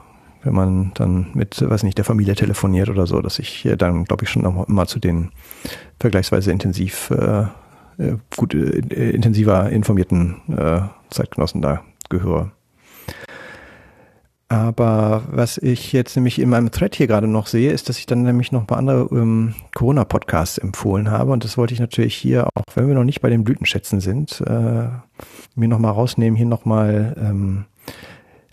wenn 0.45 0.55
man 0.55 0.93
dann 0.95 1.27
mit, 1.35 1.61
weiß 1.61 1.83
nicht, 1.83 1.99
der 1.99 2.07
Familie 2.07 2.35
telefoniert 2.35 2.89
oder 2.89 3.07
so, 3.07 3.21
dass 3.21 3.39
ich 3.39 3.69
dann, 3.77 4.05
glaube 4.05 4.25
ich, 4.25 4.31
schon 4.31 4.65
mal 4.67 4.87
zu 4.87 4.99
den 4.99 5.31
vergleichsweise 6.01 6.51
intensiv 6.51 7.13
äh, 7.99 8.09
äh, 8.09 8.17
gut 8.37 8.55
äh, 8.55 9.11
intensiver 9.11 9.71
informierten 9.71 10.37
äh, 10.57 10.83
Zeitgenossen 11.11 11.63
da 11.63 11.83
gehöre. 12.09 12.53
Aber 14.49 15.23
was 15.31 15.57
ich 15.57 15.95
jetzt 15.95 16.15
nämlich 16.15 16.39
in 16.39 16.51
meinem 16.51 16.71
Thread 16.71 16.95
hier 16.95 17.07
gerade 17.07 17.27
noch 17.27 17.47
sehe, 17.47 17.73
ist, 17.73 17.89
dass 17.89 17.99
ich 17.99 18.05
dann 18.05 18.23
nämlich 18.23 18.53
noch 18.53 18.61
ein 18.61 18.67
paar 18.67 18.77
andere 18.77 19.09
ähm, 19.11 19.55
Corona-Podcasts 19.75 20.59
empfohlen 20.59 21.11
habe. 21.11 21.33
Und 21.33 21.45
das 21.45 21.57
wollte 21.57 21.73
ich 21.73 21.81
natürlich 21.81 22.15
hier, 22.15 22.49
auch 22.55 22.65
wenn 22.75 22.87
wir 22.87 22.95
noch 22.95 23.05
nicht 23.05 23.23
bei 23.23 23.31
den 23.31 23.45
Blütenschätzen 23.45 24.01
sind, 24.01 24.43
äh, 24.47 24.89
mir 25.55 25.69
nochmal 25.69 25.93
rausnehmen, 25.93 26.37
hier 26.37 26.45
nochmal 26.45 27.17
ähm, 27.19 27.65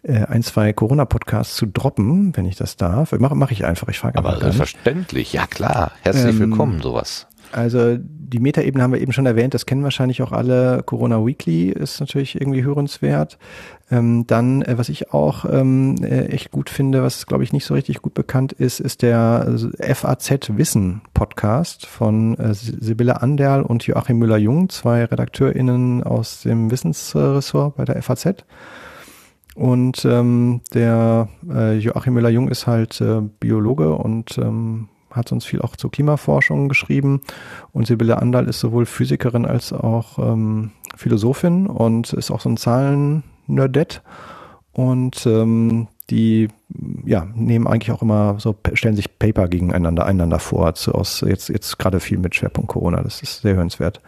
äh, 0.04 0.24
ein, 0.24 0.42
zwei 0.42 0.72
Corona-Podcasts 0.72 1.58
zu 1.58 1.66
droppen, 1.66 2.32
wenn 2.38 2.46
ich 2.46 2.56
das 2.56 2.78
darf. 2.78 3.12
Mache 3.12 3.36
mach 3.36 3.52
ich 3.52 3.66
einfach, 3.66 3.90
ich 3.90 4.00
frage 4.00 4.18
Aber 4.18 4.40
selbstverständlich, 4.40 5.34
ja 5.34 5.48
klar. 5.48 5.92
Herzlich 6.04 6.36
ähm, 6.36 6.40
willkommen, 6.40 6.82
sowas. 6.82 7.28
Also 7.52 7.98
die 7.98 8.40
Metaebene 8.40 8.84
haben 8.84 8.94
wir 8.94 9.02
eben 9.02 9.12
schon 9.12 9.26
erwähnt, 9.26 9.54
das 9.54 9.66
kennen 9.66 9.84
wahrscheinlich 9.84 10.22
auch 10.22 10.32
alle. 10.32 10.84
Corona 10.86 11.26
Weekly 11.26 11.70
ist 11.70 12.00
natürlich 12.00 12.40
irgendwie 12.40 12.64
hörenswert. 12.64 13.40
Ähm, 13.92 14.28
dann, 14.28 14.62
äh, 14.62 14.78
was 14.78 14.90
ich 14.90 15.14
auch 15.14 15.46
ähm, 15.52 15.96
äh, 16.04 16.26
echt 16.28 16.52
gut 16.52 16.70
finde, 16.70 17.02
was 17.02 17.26
glaube 17.26 17.44
ich 17.44 17.54
nicht 17.54 17.66
so 17.66 17.74
richtig 17.74 18.04
gut 18.04 18.14
bekannt 18.14 18.54
ist, 18.54 18.80
ist 18.80 19.02
der 19.02 19.58
FAZ 19.80 20.58
Wissen 20.58 21.02
Podcast 21.16 21.88
von 21.88 22.38
äh, 22.38 22.54
Sibylle 22.54 23.22
Anderl 23.22 23.64
und 23.64 23.88
Joachim 23.88 24.20
Müller-Jung, 24.20 24.70
zwei 24.70 25.06
RedakteurInnen 25.06 26.04
aus 26.04 26.42
dem 26.42 26.70
Wissensressort 26.70 27.78
bei 27.78 27.86
der 27.86 28.02
FAZ. 28.04 28.46
Und 29.56 30.06
ähm, 30.06 30.62
der 30.74 31.28
äh, 31.50 31.78
Joachim 31.78 32.14
Müller-Jung 32.14 32.48
ist 32.48 32.68
halt 32.68 33.02
äh, 33.02 33.22
Biologe 33.40 33.94
und 33.94 34.38
ähm, 34.38 34.88
hat 35.12 35.30
sonst 35.30 35.46
viel 35.46 35.62
auch 35.62 35.76
zur 35.76 35.92
Klimaforschung 35.92 36.70
geschrieben. 36.70 37.22
Und 37.72 37.88
Sibylle 37.88 38.22
Andal 38.22 38.48
ist 38.48 38.60
sowohl 38.60 38.86
Physikerin 38.86 39.46
als 39.46 39.74
auch 39.74 40.20
ähm, 40.20 40.72
Philosophin 40.96 41.68
und 41.68 42.14
ist 42.14 42.32
auch 42.32 42.42
so 42.42 42.50
ein 42.50 42.58
Zahlen-Nerdette. 42.58 44.02
Und 44.74 45.26
ähm, 45.26 45.88
die 46.10 46.48
ja, 47.06 47.28
nehmen 47.36 47.68
eigentlich 47.68 47.92
auch 47.92 48.02
immer 48.02 48.36
so, 48.40 48.56
stellen 48.74 48.96
sich 48.96 49.20
Paper 49.20 49.48
gegeneinander 49.48 50.06
einander 50.06 50.40
vor, 50.40 50.74
zu, 50.76 50.94
aus, 50.94 51.22
jetzt, 51.22 51.50
jetzt 51.50 51.78
gerade 51.80 52.00
viel 52.00 52.18
mit 52.18 52.36
Schwerpunkt 52.36 52.70
Corona. 52.70 53.02
Das 53.02 53.22
ist 53.22 53.42
sehr 53.42 53.56
hörenswert. 53.56 54.02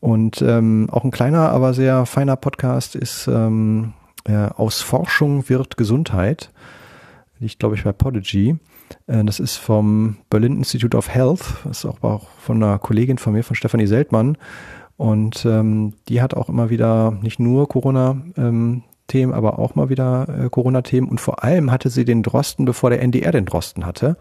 Und 0.00 0.42
ähm, 0.42 0.88
auch 0.90 1.04
ein 1.04 1.10
kleiner, 1.10 1.50
aber 1.50 1.72
sehr 1.72 2.04
feiner 2.04 2.36
Podcast 2.36 2.94
ist 2.94 3.26
ähm, 3.26 3.94
äh, 4.24 4.48
Aus 4.56 4.82
Forschung 4.82 5.48
wird 5.48 5.76
Gesundheit. 5.76 6.50
Liegt, 7.38 7.58
glaube 7.58 7.74
ich, 7.74 7.84
bei 7.84 7.92
Podigy. 7.92 8.56
Äh, 9.06 9.24
das 9.24 9.40
ist 9.40 9.56
vom 9.56 10.16
Berlin 10.30 10.56
Institute 10.56 10.96
of 10.96 11.08
Health, 11.08 11.54
das 11.64 11.84
ist 11.84 12.02
auch 12.02 12.28
von 12.38 12.62
einer 12.62 12.78
Kollegin 12.78 13.18
von 13.18 13.32
mir, 13.32 13.42
von 13.42 13.56
Stefanie 13.56 13.86
Seltmann. 13.86 14.36
Und 14.96 15.44
ähm, 15.44 15.94
die 16.08 16.22
hat 16.22 16.34
auch 16.34 16.48
immer 16.48 16.70
wieder 16.70 17.10
nicht 17.22 17.40
nur 17.40 17.68
Corona-Themen, 17.68 18.82
ähm, 19.12 19.32
aber 19.32 19.58
auch 19.58 19.74
mal 19.74 19.88
wieder 19.88 20.28
äh, 20.28 20.48
Corona-Themen. 20.48 21.08
Und 21.08 21.20
vor 21.20 21.42
allem 21.42 21.72
hatte 21.72 21.90
sie 21.90 22.04
den 22.04 22.22
Drosten, 22.22 22.64
bevor 22.64 22.90
der 22.90 23.02
NDR 23.02 23.32
den 23.32 23.44
Drosten 23.44 23.86
hatte. 23.86 24.16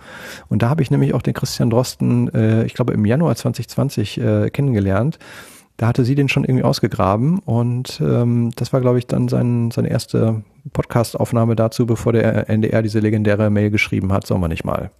Und 0.49 0.63
da 0.63 0.69
habe 0.69 0.81
ich 0.81 0.89
nämlich 0.89 1.13
auch 1.13 1.21
den 1.21 1.35
Christian 1.35 1.69
Drosten, 1.69 2.33
äh, 2.33 2.65
ich 2.65 2.73
glaube 2.73 2.93
im 2.93 3.05
Januar 3.05 3.35
2020 3.35 4.19
äh, 4.19 4.49
kennengelernt. 4.49 5.19
Da 5.77 5.87
hatte 5.87 6.05
sie 6.05 6.15
den 6.15 6.29
schon 6.29 6.43
irgendwie 6.43 6.63
ausgegraben 6.63 7.39
und 7.39 7.99
ähm, 7.99 8.51
das 8.55 8.73
war, 8.73 8.81
glaube 8.81 8.99
ich, 8.99 9.07
dann 9.07 9.27
sein, 9.27 9.71
seine 9.71 9.89
erste 9.89 10.43
Podcast-Aufnahme 10.71 11.55
dazu, 11.55 11.85
bevor 11.85 12.13
der 12.13 12.49
NDR 12.49 12.83
diese 12.83 12.99
legendäre 12.99 13.49
Mail 13.49 13.71
geschrieben 13.71 14.13
hat, 14.13 14.27
sollen 14.27 14.41
wir 14.41 14.47
nicht 14.47 14.65
mal. 14.65 14.91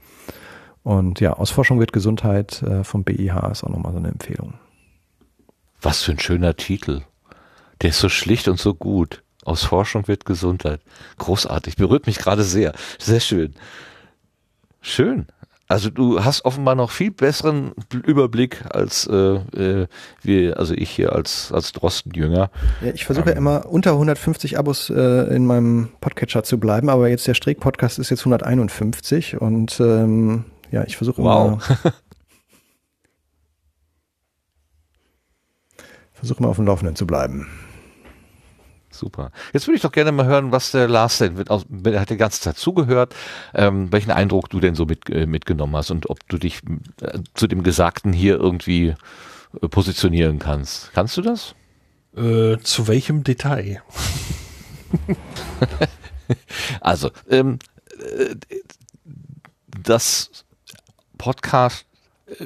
Und 0.84 1.20
ja, 1.20 1.34
aus 1.34 1.52
Forschung 1.52 1.80
wird 1.80 1.94
Gesundheit 1.94 2.62
äh, 2.64 2.84
vom 2.84 3.04
BIH 3.04 3.52
ist 3.52 3.64
auch 3.64 3.70
nochmal 3.70 3.94
so 3.94 4.00
eine 4.00 4.10
Empfehlung. 4.10 4.56
Was 5.82 6.04
für 6.04 6.12
ein 6.12 6.20
schöner 6.20 6.56
Titel. 6.56 7.02
Der 7.82 7.92
ist 7.92 8.00
so 8.00 8.10
schlicht 8.10 8.48
und 8.48 8.60
so 8.60 8.74
gut. 8.74 9.24
Aus 9.46 9.64
Forschung 9.64 10.08
wird 10.08 10.26
Gesundheit. 10.26 10.82
Großartig. 11.18 11.76
Berührt 11.76 12.08
mich 12.08 12.18
gerade 12.18 12.44
sehr. 12.44 12.74
Sehr 13.00 13.20
schön. 13.20 13.54
Schön. 14.82 15.28
Also 15.74 15.90
du 15.90 16.24
hast 16.24 16.46
offenbar 16.46 16.76
noch 16.76 16.92
viel 16.92 17.10
besseren 17.10 17.72
Überblick 17.92 18.64
als 18.70 19.08
äh, 19.08 19.16
äh, 19.16 19.88
wir, 20.22 20.60
also 20.60 20.76
ich 20.76 20.92
hier 20.92 21.14
als 21.14 21.52
als 21.52 21.72
Drosten-Jünger. 21.72 22.52
Ja, 22.82 22.94
ich 22.94 23.06
versuche 23.06 23.32
ähm, 23.32 23.32
ja 23.32 23.38
immer 23.38 23.66
unter 23.66 23.94
150 23.94 24.60
Abos 24.60 24.92
äh, 24.92 25.36
in 25.36 25.48
meinem 25.48 25.90
Podcatcher 26.00 26.44
zu 26.44 26.60
bleiben, 26.60 26.90
aber 26.90 27.10
jetzt 27.10 27.26
der 27.26 27.34
Streeck-Podcast 27.34 27.98
ist 27.98 28.12
jetzt 28.12 28.20
151 28.20 29.42
und 29.42 29.80
ähm, 29.80 30.46
ja, 30.70 30.84
ich 30.84 30.96
versuche 30.96 31.24
wow. 31.24 31.54
immer. 31.54 31.60
versuche 36.14 36.38
immer 36.38 36.50
auf 36.50 36.58
dem 36.58 36.68
Laufenden 36.68 36.96
zu 36.96 37.08
bleiben. 37.08 37.48
Super. 39.04 39.32
Jetzt 39.52 39.68
würde 39.68 39.76
ich 39.76 39.82
doch 39.82 39.92
gerne 39.92 40.14
mal 40.14 40.28
hören, 40.28 40.54
was 40.54 40.72
der 40.72 40.88
Lars 40.88 41.18
denn, 41.18 41.34
mit, 41.34 41.50
er 41.50 42.00
hat 42.00 42.10
die 42.10 42.16
ganze 42.16 42.40
Zeit 42.40 42.58
zugehört, 42.58 43.14
ähm, 43.54 43.92
welchen 43.92 44.12
Eindruck 44.12 44.50
du 44.50 44.62
denn 44.62 44.76
so 44.76 44.86
mit, 44.86 45.10
äh, 45.10 45.26
mitgenommen 45.26 45.76
hast 45.76 45.92
und 45.92 46.10
ob 46.10 46.26
du 46.30 46.38
dich 46.38 46.62
äh, 47.02 47.20
zu 47.34 47.48
dem 47.48 47.64
Gesagten 47.64 48.14
hier 48.14 48.38
irgendwie 48.38 48.96
äh, 49.62 49.68
positionieren 49.68 50.40
kannst. 50.40 50.94
Kannst 50.94 51.18
du 51.18 51.22
das? 51.22 51.54
Äh, 52.16 52.60
zu 52.60 52.88
welchem 52.88 53.26
Detail? 53.26 53.84
also, 56.80 57.12
ähm, 57.30 57.60
äh, 58.00 58.36
das 59.84 60.46
Podcast 61.18 61.86
äh, 62.28 62.46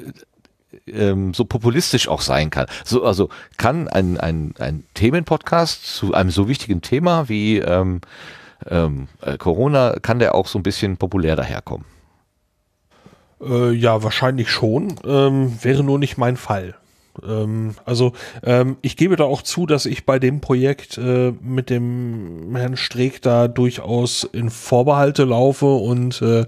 ähm, 0.90 1.34
so 1.34 1.44
populistisch 1.44 2.08
auch 2.08 2.20
sein 2.20 2.50
kann. 2.50 2.66
So, 2.84 3.04
also 3.04 3.28
kann 3.56 3.88
ein, 3.88 4.18
ein, 4.18 4.54
ein 4.58 4.84
Themenpodcast 4.94 5.86
zu 5.86 6.14
einem 6.14 6.30
so 6.30 6.48
wichtigen 6.48 6.82
Thema 6.82 7.28
wie 7.28 7.58
ähm, 7.58 8.00
ähm, 8.68 9.08
äh, 9.22 9.36
Corona, 9.36 9.96
kann 10.00 10.18
der 10.18 10.34
auch 10.34 10.46
so 10.46 10.58
ein 10.58 10.62
bisschen 10.62 10.96
populär 10.96 11.36
daherkommen? 11.36 11.86
Äh, 13.40 13.72
ja, 13.72 14.02
wahrscheinlich 14.02 14.50
schon. 14.50 14.94
Ähm, 15.04 15.52
wäre 15.62 15.84
nur 15.84 15.98
nicht 15.98 16.18
mein 16.18 16.36
Fall. 16.36 16.74
Ähm, 17.26 17.74
also 17.84 18.12
ähm, 18.42 18.76
ich 18.82 18.96
gebe 18.96 19.16
da 19.16 19.24
auch 19.24 19.42
zu, 19.42 19.66
dass 19.66 19.86
ich 19.86 20.06
bei 20.06 20.18
dem 20.18 20.40
Projekt 20.40 20.98
äh, 20.98 21.32
mit 21.40 21.70
dem 21.70 22.54
Herrn 22.56 22.76
Streeck 22.76 23.22
da 23.22 23.48
durchaus 23.48 24.24
in 24.24 24.50
Vorbehalte 24.50 25.24
laufe 25.24 25.66
und 25.66 26.20
äh, 26.22 26.46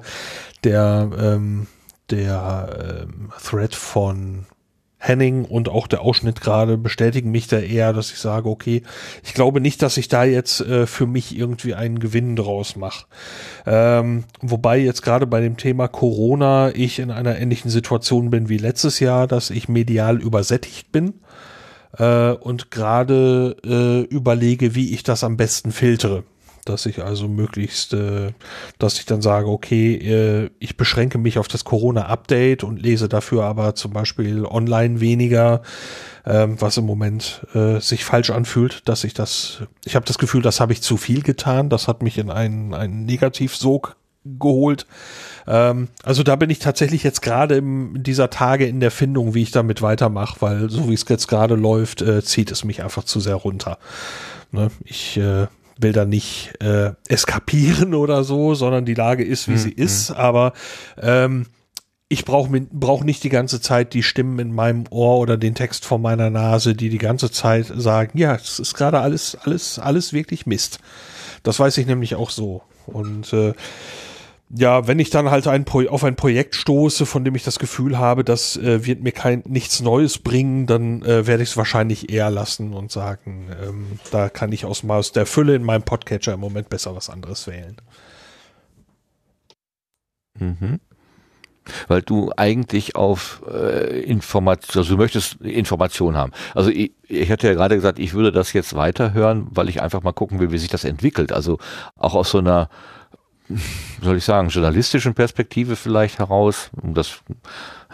der 0.65 1.11
ähm, 1.19 1.67
der 2.11 3.07
ähm, 3.09 3.31
Thread 3.43 3.75
von 3.75 4.47
Henning 5.03 5.47
und 5.47 5.71
auch 5.71 5.87
der 5.87 6.03
Ausschnitt 6.03 6.43
gerade 6.43 6.77
bestätigen 6.77 7.31
mich 7.31 7.47
da 7.47 7.59
eher, 7.59 7.95
dass 7.95 8.13
ich 8.13 8.19
sage, 8.19 8.51
okay, 8.51 8.83
ich 9.25 9.33
glaube 9.33 9.63
nicht, 9.63 9.81
dass 9.81 9.97
ich 9.97 10.09
da 10.09 10.25
jetzt 10.25 10.61
äh, 10.61 10.87
für 10.87 11.07
mich 11.07 11.37
irgendwie 11.37 11.75
einen 11.75 12.01
Gewinn 12.01 12.37
draus 12.37 12.77
mache. 12.77 13.07
Ähm, 13.67 14.25
wobei 14.43 14.79
jetzt 14.79 15.01
gerade 15.01 15.27
bei 15.27 15.41
dem 15.41 15.57
Thema 15.57 15.89
Corona 15.89 16.71
ich 16.75 16.99
in 16.99 17.11
einer 17.11 17.39
ähnlichen 17.39 17.71
Situation 17.71 18.29
bin 18.29 18.51
wie 18.51 18.59
letztes 18.59 19.01
Jahr, 19.01 19.27
dass 19.27 19.49
ich 19.49 19.71
medial 19.71 20.21
übersättigt 20.21 20.93
bin 20.93 21.15
äh, 21.97 22.33
und 22.33 22.71
gerade 22.71 23.57
äh, 23.65 24.03
überlege, 24.15 24.75
wie 24.75 24.93
ich 24.93 25.03
das 25.03 25.25
am 25.25 25.39
besten 25.39 25.73
filtere 25.73 26.25
dass 26.71 26.87
ich 26.87 27.03
also 27.03 27.29
möglichst, 27.29 27.93
äh, 27.93 28.33
dass 28.79 28.99
ich 28.99 29.07
dann 29.07 29.23
sage, 29.23 29.49
okay, 29.49 29.95
äh, 29.97 30.51
ich 30.59 30.77
beschränke 30.77 31.19
mich 31.19 31.39
auf 31.39 31.49
das 31.49 31.65
Corona-Update 31.65 32.65
und 32.65 32.81
lese 32.81 33.09
dafür 33.09 33.45
aber 33.45 33.75
zum 33.75 33.93
Beispiel 33.93 34.45
online 34.45 35.01
weniger, 35.01 35.63
ähm, 36.25 36.61
was 36.61 36.77
im 36.77 36.87
Moment 36.87 37.47
äh, 37.55 37.81
sich 37.81 38.05
falsch 38.05 38.31
anfühlt, 38.31 38.89
dass 38.89 39.05
ich 39.05 39.15
das, 39.15 39.63
ich 39.85 39.97
habe 39.97 40.07
das 40.07 40.19
Gefühl, 40.19 40.43
das 40.43 40.61
habe 40.61 40.73
ich 40.73 40.83
zu 40.83 40.97
viel 40.97 41.23
getan, 41.23 41.69
das 41.69 41.89
hat 41.89 42.03
mich 42.03 42.19
in 42.19 42.31
einen, 42.31 42.75
einen 42.75 43.05
Negativsog 43.05 43.97
geholt. 44.25 44.87
Ähm, 45.47 45.89
also 46.03 46.23
da 46.23 46.37
bin 46.37 46.51
ich 46.51 46.59
tatsächlich 46.59 47.03
jetzt 47.03 47.23
gerade 47.23 47.57
in 47.57 48.03
dieser 48.03 48.31
Tage 48.31 48.67
in 48.67 48.81
der 48.81 48.91
Findung, 48.91 49.35
wie 49.35 49.43
ich 49.43 49.51
damit 49.51 49.83
weitermache, 49.83 50.37
weil 50.41 50.71
so 50.71 50.89
wie 50.89 50.95
es 50.95 51.05
jetzt 51.09 51.29
gerade 51.29 51.55
läuft, 51.55 52.03
äh, 52.03 52.23
zieht 52.23 52.51
es 52.51 52.65
mich 52.65 52.83
einfach 52.83 53.05
zu 53.05 53.21
sehr 53.21 53.37
runter. 53.37 53.79
Ne? 54.53 54.71
Ich 54.85 55.17
äh, 55.17 55.47
will 55.83 55.93
da 55.93 56.05
nicht 56.05 56.53
äh, 56.61 56.93
eskapieren 57.09 57.95
oder 57.95 58.25
so, 58.25 58.55
sondern 58.55 58.85
die 58.85 58.95
Lage 58.95 59.25
ist, 59.25 59.49
wie 59.49 59.53
mhm. 59.53 59.59
sie 59.59 59.73
ist. 59.73 60.11
Aber 60.11 60.53
ähm, 61.01 61.47
ich 62.09 62.25
brauche 62.25 62.61
brauch 62.73 63.05
nicht 63.05 63.23
die 63.23 63.29
ganze 63.29 63.61
Zeit 63.61 63.95
die 63.95 64.03
Stimmen 64.03 64.41
in 64.41 64.53
meinem 64.53 64.85
Ohr 64.91 65.19
oder 65.19 65.37
den 65.37 65.55
Text 65.55 65.85
vor 65.85 65.99
meiner 65.99 66.29
Nase, 66.29 66.75
die 66.75 66.89
die 66.89 66.99
ganze 66.99 67.31
Zeit 67.31 67.73
sagen, 67.75 68.19
ja, 68.19 68.35
es 68.35 68.59
ist 68.59 68.75
gerade 68.75 68.99
alles, 68.99 69.37
alles, 69.45 69.79
alles 69.79 70.13
wirklich 70.13 70.45
Mist. 70.45 70.81
Das 71.45 71.61
weiß 71.61 71.79
ich 71.79 71.87
nämlich 71.87 72.17
auch 72.17 72.31
so. 72.31 72.63
Und 72.87 73.33
äh, 73.33 73.55
ja, 74.53 74.89
wenn 74.89 74.99
ich 74.99 75.11
dann 75.11 75.31
halt 75.31 75.47
ein 75.47 75.65
auf 75.69 76.03
ein 76.03 76.17
Projekt 76.17 76.57
stoße, 76.57 77.07
von 77.07 77.25
dem 77.25 77.37
ich 77.37 77.45
das 77.45 77.61
Gefühl 77.61 77.99
habe, 77.99 78.25
das 78.25 78.57
äh, 78.57 78.85
wird 78.85 79.01
mir 79.01 79.13
kein 79.13 79.45
nichts 79.47 79.81
Neues 79.81 80.19
bringen, 80.19 80.67
dann 80.67 81.03
äh, 81.03 81.27
werde 81.27 81.45
ich 81.45 81.51
es 81.51 81.57
wahrscheinlich 81.57 82.13
eher 82.13 82.31
lassen 82.31 82.73
und 82.73 82.91
sagen, 82.91 83.49
ähm, 83.63 83.87
da 84.11 84.29
kann 84.29 84.51
ich 84.51 84.65
aus, 84.65 84.85
aus 84.89 85.13
der 85.13 85.27
Fülle 85.27 85.55
in 85.55 85.63
meinem 85.63 85.83
Podcatcher 85.83 86.35
im 86.35 86.41
Moment 86.41 86.69
besser 86.69 86.97
was 86.97 87.11
anderes 87.11 87.47
wählen. 87.47 87.77
Mhm. 90.39 90.81
Weil 91.87 92.03
du 92.03 92.33
eigentlich 92.37 92.97
auf 92.97 93.43
äh, 93.49 94.01
Information, 94.01 94.81
also 94.81 94.95
du 94.95 95.01
möchtest 95.01 95.41
Information 95.43 96.17
haben. 96.17 96.33
Also 96.57 96.71
ich, 96.71 96.93
ich 97.07 97.31
hatte 97.31 97.47
ja 97.47 97.55
gerade 97.55 97.77
gesagt, 97.77 98.01
ich 98.01 98.15
würde 98.15 98.33
das 98.33 98.53
jetzt 98.53 98.75
weiterhören, 98.75 99.47
weil 99.51 99.69
ich 99.69 99.81
einfach 99.81 100.03
mal 100.03 100.13
gucken 100.13 100.41
will, 100.41 100.51
wie 100.51 100.59
sich 100.59 100.71
das 100.71 100.83
entwickelt. 100.83 101.31
Also 101.31 101.59
auch 101.97 102.15
aus 102.15 102.31
so 102.31 102.39
einer 102.39 102.69
soll 104.03 104.17
ich 104.17 104.25
sagen, 104.25 104.49
journalistischen 104.49 105.15
Perspektive 105.15 105.77
vielleicht 105.77 106.19
heraus, 106.19 106.71
um 106.81 106.95
das, 106.95 107.21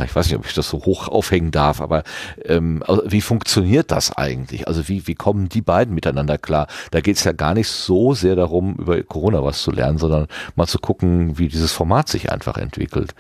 ich 0.03 0.15
weiß 0.15 0.27
nicht, 0.27 0.37
ob 0.37 0.47
ich 0.47 0.55
das 0.55 0.69
so 0.69 0.85
hoch 0.85 1.09
aufhängen 1.09 1.51
darf, 1.51 1.81
aber 1.81 2.03
ähm, 2.45 2.83
also 2.87 3.03
wie 3.07 3.21
funktioniert 3.21 3.91
das 3.91 4.17
eigentlich? 4.17 4.69
Also 4.69 4.89
wie, 4.89 5.07
wie 5.07 5.15
kommen 5.15 5.49
die 5.49 5.63
beiden 5.63 5.95
miteinander 5.95 6.39
klar? 6.39 6.67
Da 6.91 7.01
geht 7.01 7.17
es 7.17 7.25
ja 7.25 7.33
gar 7.33 7.55
nicht 7.55 7.69
so 7.69 8.15
sehr 8.15 8.37
darum, 8.37 8.77
über 8.77 9.03
Corona 9.03 9.43
was 9.43 9.63
zu 9.63 9.71
lernen, 9.71 9.99
sondern 9.99 10.27
mal 10.55 10.67
zu 10.67 10.79
gucken, 10.79 11.39
wie 11.39 11.49
dieses 11.49 11.73
Format 11.73 12.09
sich 12.09 12.31
einfach 12.31 12.57
entwickelt. 12.57 13.15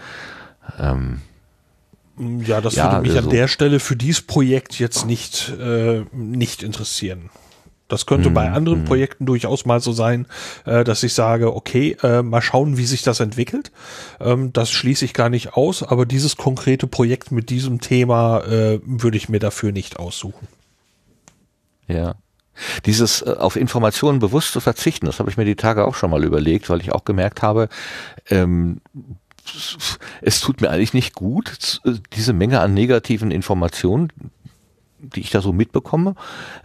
Ähm, 0.78 1.20
ja, 2.18 2.60
das 2.60 2.74
ja, 2.74 2.92
würde 2.92 3.08
mich 3.08 3.16
also, 3.16 3.28
an 3.28 3.34
der 3.34 3.48
Stelle 3.48 3.78
für 3.78 3.96
dieses 3.96 4.22
Projekt 4.22 4.78
jetzt 4.78 5.06
nicht, 5.06 5.52
äh, 5.60 6.04
nicht 6.12 6.62
interessieren. 6.62 7.30
Das 7.88 8.06
könnte 8.06 8.30
mhm. 8.30 8.34
bei 8.34 8.50
anderen 8.50 8.80
mhm. 8.80 8.84
Projekten 8.84 9.26
durchaus 9.26 9.64
mal 9.64 9.80
so 9.80 9.92
sein, 9.92 10.26
äh, 10.64 10.82
dass 10.82 11.02
ich 11.02 11.14
sage, 11.14 11.54
okay, 11.54 11.96
äh, 12.02 12.22
mal 12.22 12.42
schauen, 12.42 12.76
wie 12.76 12.84
sich 12.86 13.02
das 13.02 13.20
entwickelt. 13.20 13.70
Ähm, 14.20 14.52
das 14.52 14.70
schließe 14.70 15.04
ich 15.04 15.14
gar 15.14 15.28
nicht 15.28 15.54
aus, 15.54 15.82
aber 15.82 16.06
dieses 16.06 16.36
konkrete 16.36 16.86
Projekt 16.86 17.30
mit 17.30 17.50
diesem 17.50 17.80
Thema 17.80 18.40
äh, 18.40 18.80
würde 18.84 19.16
ich 19.16 19.28
mir 19.28 19.38
dafür 19.38 19.72
nicht 19.72 19.98
aussuchen. 19.98 20.48
Ja. 21.86 22.16
Dieses 22.86 23.22
äh, 23.22 23.36
auf 23.38 23.56
Informationen 23.56 24.18
bewusst 24.18 24.52
zu 24.52 24.60
verzichten, 24.60 25.06
das 25.06 25.20
habe 25.20 25.30
ich 25.30 25.36
mir 25.36 25.44
die 25.44 25.56
Tage 25.56 25.86
auch 25.86 25.94
schon 25.94 26.10
mal 26.10 26.24
überlegt, 26.24 26.68
weil 26.70 26.80
ich 26.80 26.92
auch 26.92 27.04
gemerkt 27.04 27.42
habe, 27.42 27.68
ähm, 28.30 28.80
es 30.22 30.40
tut 30.40 30.60
mir 30.60 30.70
eigentlich 30.70 30.92
nicht 30.92 31.14
gut, 31.14 31.80
diese 32.14 32.32
Menge 32.32 32.58
an 32.58 32.74
negativen 32.74 33.30
Informationen, 33.30 34.12
die 34.98 35.20
ich 35.20 35.30
da 35.30 35.40
so 35.40 35.52
mitbekomme. 35.52 36.14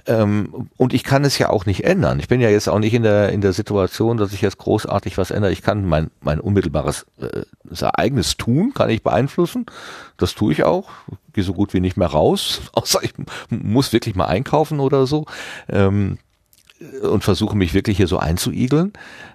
Ähm, 0.06 0.70
und 0.78 0.94
ich 0.94 1.04
kann 1.04 1.24
es 1.24 1.38
ja 1.38 1.50
auch 1.50 1.66
nicht 1.66 1.84
ändern. 1.84 2.20
Ich 2.20 2.28
bin 2.28 2.42
ja 2.42 2.50
jetzt 2.50 2.70
auch 2.70 2.80
nicht 2.80 2.94
in 2.94 3.04
der, 3.04 3.30
in 3.30 3.42
der 3.42 3.54
Situation, 3.54 4.18
dass 4.18 4.34
ich 4.34 4.42
jetzt 4.42 4.58
großartig 4.58 5.18
was 5.18 5.32
ändere. 5.32 5.52
Ich 5.52 5.62
kann 5.62 5.86
mein, 5.86 6.12
mein 6.22 6.40
unmittelbares 6.40 7.06
äh, 7.20 7.86
eigenes 7.94 8.38
Tun, 8.38 8.74
kann 8.74 8.90
ich 8.90 9.04
beeinflussen. 9.04 9.66
Das 10.18 10.36
tue 10.36 10.54
ich 10.54 10.64
auch. 10.64 10.90
Gehe 11.34 11.44
so 11.44 11.54
gut 11.54 11.74
wie 11.74 11.80
nicht 11.80 11.98
mehr 11.98 12.10
raus, 12.10 12.62
außer 12.74 13.04
ich 13.04 13.14
muss 13.50 13.94
wirklich 13.94 14.16
mal 14.16 14.26
einkaufen 14.26 14.80
oder 14.80 15.06
so. 15.06 15.26
Ähm, 15.70 16.18
und 17.02 17.24
versuche 17.24 17.56
mich 17.56 17.74
wirklich 17.74 17.98
hier 17.98 18.08
so 18.08 18.18
einzuigeln. 18.18 18.94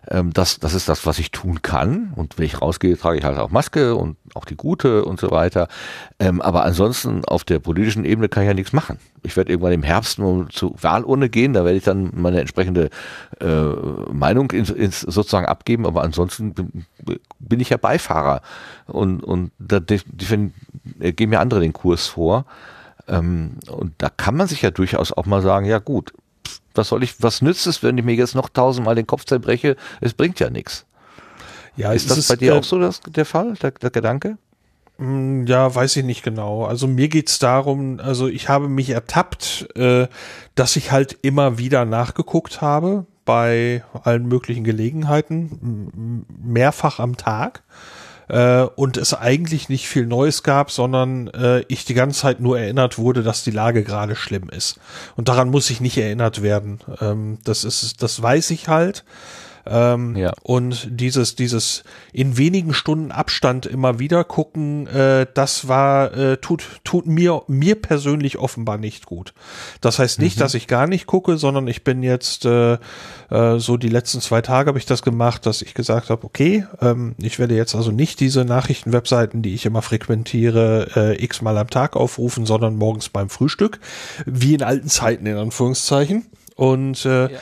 Ähm, 0.08 0.32
das, 0.32 0.58
das 0.58 0.74
ist 0.74 0.88
das, 0.88 1.06
was 1.06 1.18
ich 1.18 1.30
tun 1.30 1.62
kann. 1.62 2.12
Und 2.16 2.38
wenn 2.38 2.44
ich 2.44 2.60
rausgehe, 2.60 2.96
trage 2.96 3.18
ich 3.18 3.24
halt 3.24 3.38
auch 3.38 3.50
Maske 3.50 3.94
und 3.94 4.16
auch 4.34 4.44
die 4.44 4.56
gute 4.56 5.04
und 5.04 5.20
so 5.20 5.30
weiter. 5.30 5.68
Ähm, 6.18 6.40
aber 6.40 6.64
ansonsten 6.64 7.24
auf 7.24 7.44
der 7.44 7.58
politischen 7.58 8.04
Ebene 8.04 8.28
kann 8.28 8.42
ich 8.42 8.48
ja 8.48 8.54
nichts 8.54 8.72
machen. 8.72 8.98
Ich 9.22 9.36
werde 9.36 9.50
irgendwann 9.50 9.72
im 9.72 9.82
Herbst 9.82 10.18
nur 10.18 10.48
zur 10.50 10.74
Wahlurne 10.82 11.28
gehen, 11.28 11.52
da 11.52 11.64
werde 11.64 11.78
ich 11.78 11.84
dann 11.84 12.10
meine 12.14 12.40
entsprechende 12.40 12.90
äh, 13.40 13.62
Meinung 14.12 14.50
ins, 14.50 14.70
ins 14.70 15.00
sozusagen 15.00 15.46
abgeben. 15.46 15.86
Aber 15.86 16.02
ansonsten 16.02 16.52
bin, 16.54 17.60
ich 17.60 17.70
ja 17.70 17.76
Beifahrer 17.76 18.42
und, 18.86 19.22
und 19.22 19.52
da 19.58 19.78
geben 19.78 21.32
ja 21.32 21.40
andere 21.40 21.60
den 21.60 21.72
Kurs 21.72 22.06
vor. 22.06 22.44
Ähm, 23.08 23.58
und 23.70 23.94
da 23.98 24.08
kann 24.08 24.36
man 24.36 24.48
sich 24.48 24.62
ja 24.62 24.70
durchaus 24.70 25.12
auch 25.12 25.26
mal 25.26 25.42
sagen, 25.42 25.66
ja 25.66 25.78
gut, 25.78 26.12
was 26.76 26.88
soll 26.88 27.02
ich, 27.02 27.22
was 27.22 27.42
nützt 27.42 27.66
es, 27.66 27.82
wenn 27.82 27.98
ich 27.98 28.04
mir 28.04 28.14
jetzt 28.14 28.34
noch 28.34 28.48
tausendmal 28.48 28.94
den 28.94 29.06
Kopf 29.06 29.24
zerbreche? 29.24 29.76
Es 30.00 30.14
bringt 30.14 30.40
ja 30.40 30.50
nichts. 30.50 30.86
Ja, 31.76 31.92
ist 31.92 32.10
das 32.10 32.18
ist, 32.18 32.28
bei 32.28 32.36
dir 32.36 32.54
äh, 32.54 32.58
auch 32.58 32.64
so 32.64 32.78
das, 32.78 33.00
der 33.00 33.26
Fall, 33.26 33.54
der, 33.54 33.72
der 33.72 33.90
Gedanke? 33.90 34.38
Mm, 34.98 35.44
ja, 35.46 35.74
weiß 35.74 35.96
ich 35.96 36.04
nicht 36.04 36.22
genau. 36.22 36.64
Also 36.64 36.86
mir 36.86 37.08
geht's 37.08 37.38
darum, 37.38 38.00
also 38.00 38.28
ich 38.28 38.48
habe 38.48 38.68
mich 38.68 38.90
ertappt, 38.90 39.68
äh, 39.76 40.08
dass 40.54 40.76
ich 40.76 40.90
halt 40.90 41.18
immer 41.22 41.58
wieder 41.58 41.84
nachgeguckt 41.84 42.62
habe 42.62 43.06
bei 43.24 43.84
allen 44.04 44.26
möglichen 44.26 44.64
Gelegenheiten, 44.64 46.24
mehrfach 46.42 47.00
am 47.00 47.16
Tag 47.16 47.62
äh, 48.28 48.62
und 48.62 48.96
es 48.96 49.14
eigentlich 49.14 49.68
nicht 49.68 49.88
viel 49.88 50.06
Neues 50.06 50.42
gab, 50.42 50.70
sondern 50.70 51.28
äh, 51.28 51.64
ich 51.68 51.84
die 51.84 51.94
ganze 51.94 52.20
Zeit 52.20 52.40
nur 52.40 52.58
erinnert 52.58 52.98
wurde, 52.98 53.22
dass 53.22 53.44
die 53.44 53.50
Lage 53.50 53.84
gerade 53.84 54.16
schlimm 54.16 54.48
ist. 54.48 54.78
Und 55.16 55.28
daran 55.28 55.50
muss 55.50 55.70
ich 55.70 55.80
nicht 55.80 55.98
erinnert 55.98 56.42
werden. 56.42 56.80
Ähm, 57.00 57.38
das 57.44 57.64
ist, 57.64 58.02
das 58.02 58.20
weiß 58.20 58.50
ich 58.50 58.68
halt. 58.68 59.04
Ähm, 59.68 60.16
ja. 60.16 60.32
Und 60.42 60.88
dieses, 60.90 61.34
dieses 61.34 61.84
in 62.12 62.38
wenigen 62.38 62.72
Stunden 62.72 63.10
Abstand 63.10 63.66
immer 63.66 63.98
wieder 63.98 64.24
gucken, 64.24 64.86
äh, 64.86 65.26
das 65.34 65.68
war, 65.68 66.16
äh, 66.16 66.36
tut, 66.36 66.64
tut 66.84 67.06
mir, 67.06 67.42
mir 67.48 67.80
persönlich 67.80 68.38
offenbar 68.38 68.78
nicht 68.78 69.06
gut. 69.06 69.34
Das 69.80 69.98
heißt 69.98 70.20
nicht, 70.20 70.36
mhm. 70.36 70.40
dass 70.40 70.54
ich 70.54 70.66
gar 70.68 70.86
nicht 70.86 71.06
gucke, 71.06 71.36
sondern 71.36 71.66
ich 71.68 71.84
bin 71.84 72.02
jetzt 72.02 72.44
äh, 72.44 72.78
äh, 73.30 73.58
so 73.58 73.76
die 73.76 73.88
letzten 73.88 74.20
zwei 74.20 74.40
Tage 74.40 74.68
habe 74.68 74.78
ich 74.78 74.86
das 74.86 75.02
gemacht, 75.02 75.46
dass 75.46 75.62
ich 75.62 75.74
gesagt 75.74 76.10
habe, 76.10 76.24
okay, 76.24 76.66
ähm, 76.80 77.14
ich 77.18 77.38
werde 77.38 77.56
jetzt 77.56 77.74
also 77.74 77.90
nicht 77.90 78.20
diese 78.20 78.44
Nachrichtenwebseiten, 78.44 79.42
die 79.42 79.54
ich 79.54 79.66
immer 79.66 79.82
frequentiere, 79.82 80.88
äh, 80.94 81.24
x-mal 81.24 81.58
am 81.58 81.70
Tag 81.70 81.96
aufrufen, 81.96 82.46
sondern 82.46 82.76
morgens 82.76 83.08
beim 83.08 83.28
Frühstück, 83.28 83.80
wie 84.26 84.54
in 84.54 84.62
alten 84.62 84.88
Zeiten 84.88 85.26
in 85.26 85.36
Anführungszeichen. 85.36 86.26
Und 86.54 87.04
äh, 87.04 87.32
ja 87.32 87.38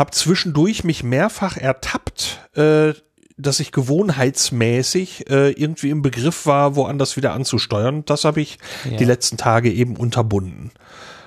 habe 0.00 0.10
zwischendurch 0.12 0.82
mich 0.82 1.04
mehrfach 1.04 1.56
ertappt, 1.56 2.48
äh, 2.56 2.94
dass 3.36 3.60
ich 3.60 3.70
gewohnheitsmäßig 3.70 5.30
äh, 5.30 5.50
irgendwie 5.52 5.90
im 5.90 6.02
Begriff 6.02 6.46
war, 6.46 6.74
woanders 6.74 7.16
wieder 7.16 7.32
anzusteuern. 7.32 8.04
Das 8.06 8.24
habe 8.24 8.40
ich 8.40 8.58
ja. 8.90 8.96
die 8.96 9.04
letzten 9.04 9.36
Tage 9.36 9.70
eben 9.72 9.96
unterbunden. 9.96 10.72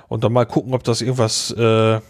Und 0.08 0.24
dann 0.24 0.34
mal 0.34 0.46
gucken, 0.46 0.74
ob 0.74 0.84
das 0.84 1.02
irgendwas 1.02 1.52
äh, 1.52 2.02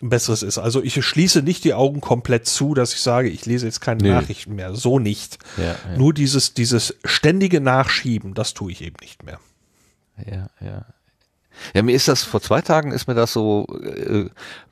Besseres 0.00 0.42
ist. 0.42 0.58
Also 0.58 0.82
ich 0.82 1.02
schließe 1.04 1.42
nicht 1.42 1.64
die 1.64 1.74
Augen 1.74 2.00
komplett 2.00 2.46
zu, 2.46 2.74
dass 2.74 2.92
ich 2.94 3.00
sage, 3.00 3.28
ich 3.28 3.46
lese 3.46 3.66
jetzt 3.66 3.80
keine 3.80 4.02
nee. 4.02 4.10
Nachrichten 4.10 4.54
mehr. 4.54 4.74
So 4.74 4.98
nicht. 4.98 5.38
Ja, 5.56 5.64
ja. 5.64 5.96
Nur 5.96 6.12
dieses, 6.14 6.54
dieses 6.54 6.96
ständige 7.04 7.60
Nachschieben, 7.60 8.34
das 8.34 8.54
tue 8.54 8.72
ich 8.72 8.82
eben 8.82 8.96
nicht 9.00 9.24
mehr. 9.24 9.40
Ja, 10.24 10.48
ja. 10.60 10.84
Ja, 11.74 11.82
mir 11.82 11.94
ist 11.94 12.08
das 12.08 12.22
vor 12.22 12.40
zwei 12.40 12.60
Tagen 12.60 12.92
ist 12.92 13.08
mir 13.08 13.14
das 13.14 13.32
so 13.32 13.66
äh, 13.82 14.26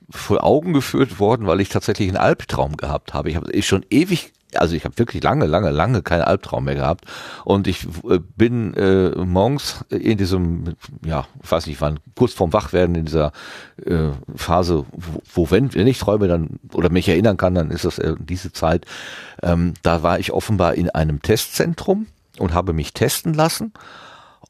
vor 0.09 0.43
Augen 0.43 0.73
geführt 0.73 1.19
worden, 1.19 1.47
weil 1.47 1.61
ich 1.61 1.69
tatsächlich 1.69 2.07
einen 2.07 2.17
Albtraum 2.17 2.77
gehabt 2.77 3.13
habe. 3.13 3.29
Ich 3.29 3.35
habe 3.35 3.61
schon 3.61 3.85
ewig 3.89 4.33
also 4.55 4.75
ich 4.75 4.85
habe 4.85 4.97
wirklich 4.97 5.23
lange, 5.23 5.45
lange, 5.45 5.71
lange 5.71 6.01
keinen 6.01 6.21
Albtraum 6.21 6.65
mehr 6.65 6.75
gehabt 6.75 7.05
und 7.43 7.67
ich 7.67 7.85
äh, 8.09 8.19
bin 8.37 8.73
äh, 8.75 9.09
morgens 9.09 9.83
in 9.89 10.17
diesem, 10.17 10.75
ja, 11.05 11.27
ich 11.43 11.51
weiß 11.51 11.67
nicht 11.67 11.81
wann, 11.81 11.99
kurz 12.15 12.33
vorm 12.33 12.53
Wachwerden 12.53 12.95
in 12.95 13.05
dieser 13.05 13.31
äh, 13.85 14.09
Phase, 14.35 14.85
wo, 14.91 15.21
wo 15.33 15.51
wenn, 15.51 15.73
wenn 15.73 15.87
ich 15.87 15.99
träume 15.99 16.27
dann 16.27 16.59
oder 16.71 16.89
mich 16.89 17.09
erinnern 17.09 17.37
kann, 17.37 17.55
dann 17.55 17.71
ist 17.71 17.85
das 17.85 17.99
äh, 17.99 18.15
diese 18.19 18.53
Zeit. 18.53 18.85
Ähm, 19.43 19.73
da 19.83 20.03
war 20.03 20.19
ich 20.19 20.31
offenbar 20.31 20.75
in 20.75 20.89
einem 20.89 21.21
Testzentrum 21.21 22.07
und 22.39 22.53
habe 22.53 22.73
mich 22.73 22.93
testen 22.93 23.33
lassen 23.33 23.73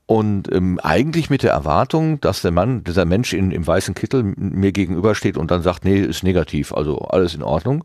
und 0.07 0.51
ähm, 0.53 0.79
eigentlich 0.81 1.29
mit 1.29 1.43
der 1.43 1.51
Erwartung, 1.51 2.19
dass 2.21 2.41
der 2.41 2.51
Mann, 2.51 2.83
dieser 2.85 3.03
Mensch 3.03 3.33
in, 3.33 3.51
im 3.51 3.67
weißen 3.67 3.93
Kittel 3.93 4.23
mir 4.23 4.71
gegenübersteht 4.71 5.37
und 5.37 5.51
dann 5.51 5.61
sagt, 5.61 5.83
nee, 5.83 5.99
ist 5.99 6.23
negativ, 6.23 6.73
also 6.73 6.99
alles 6.99 7.35
in 7.35 7.43
Ordnung. 7.43 7.83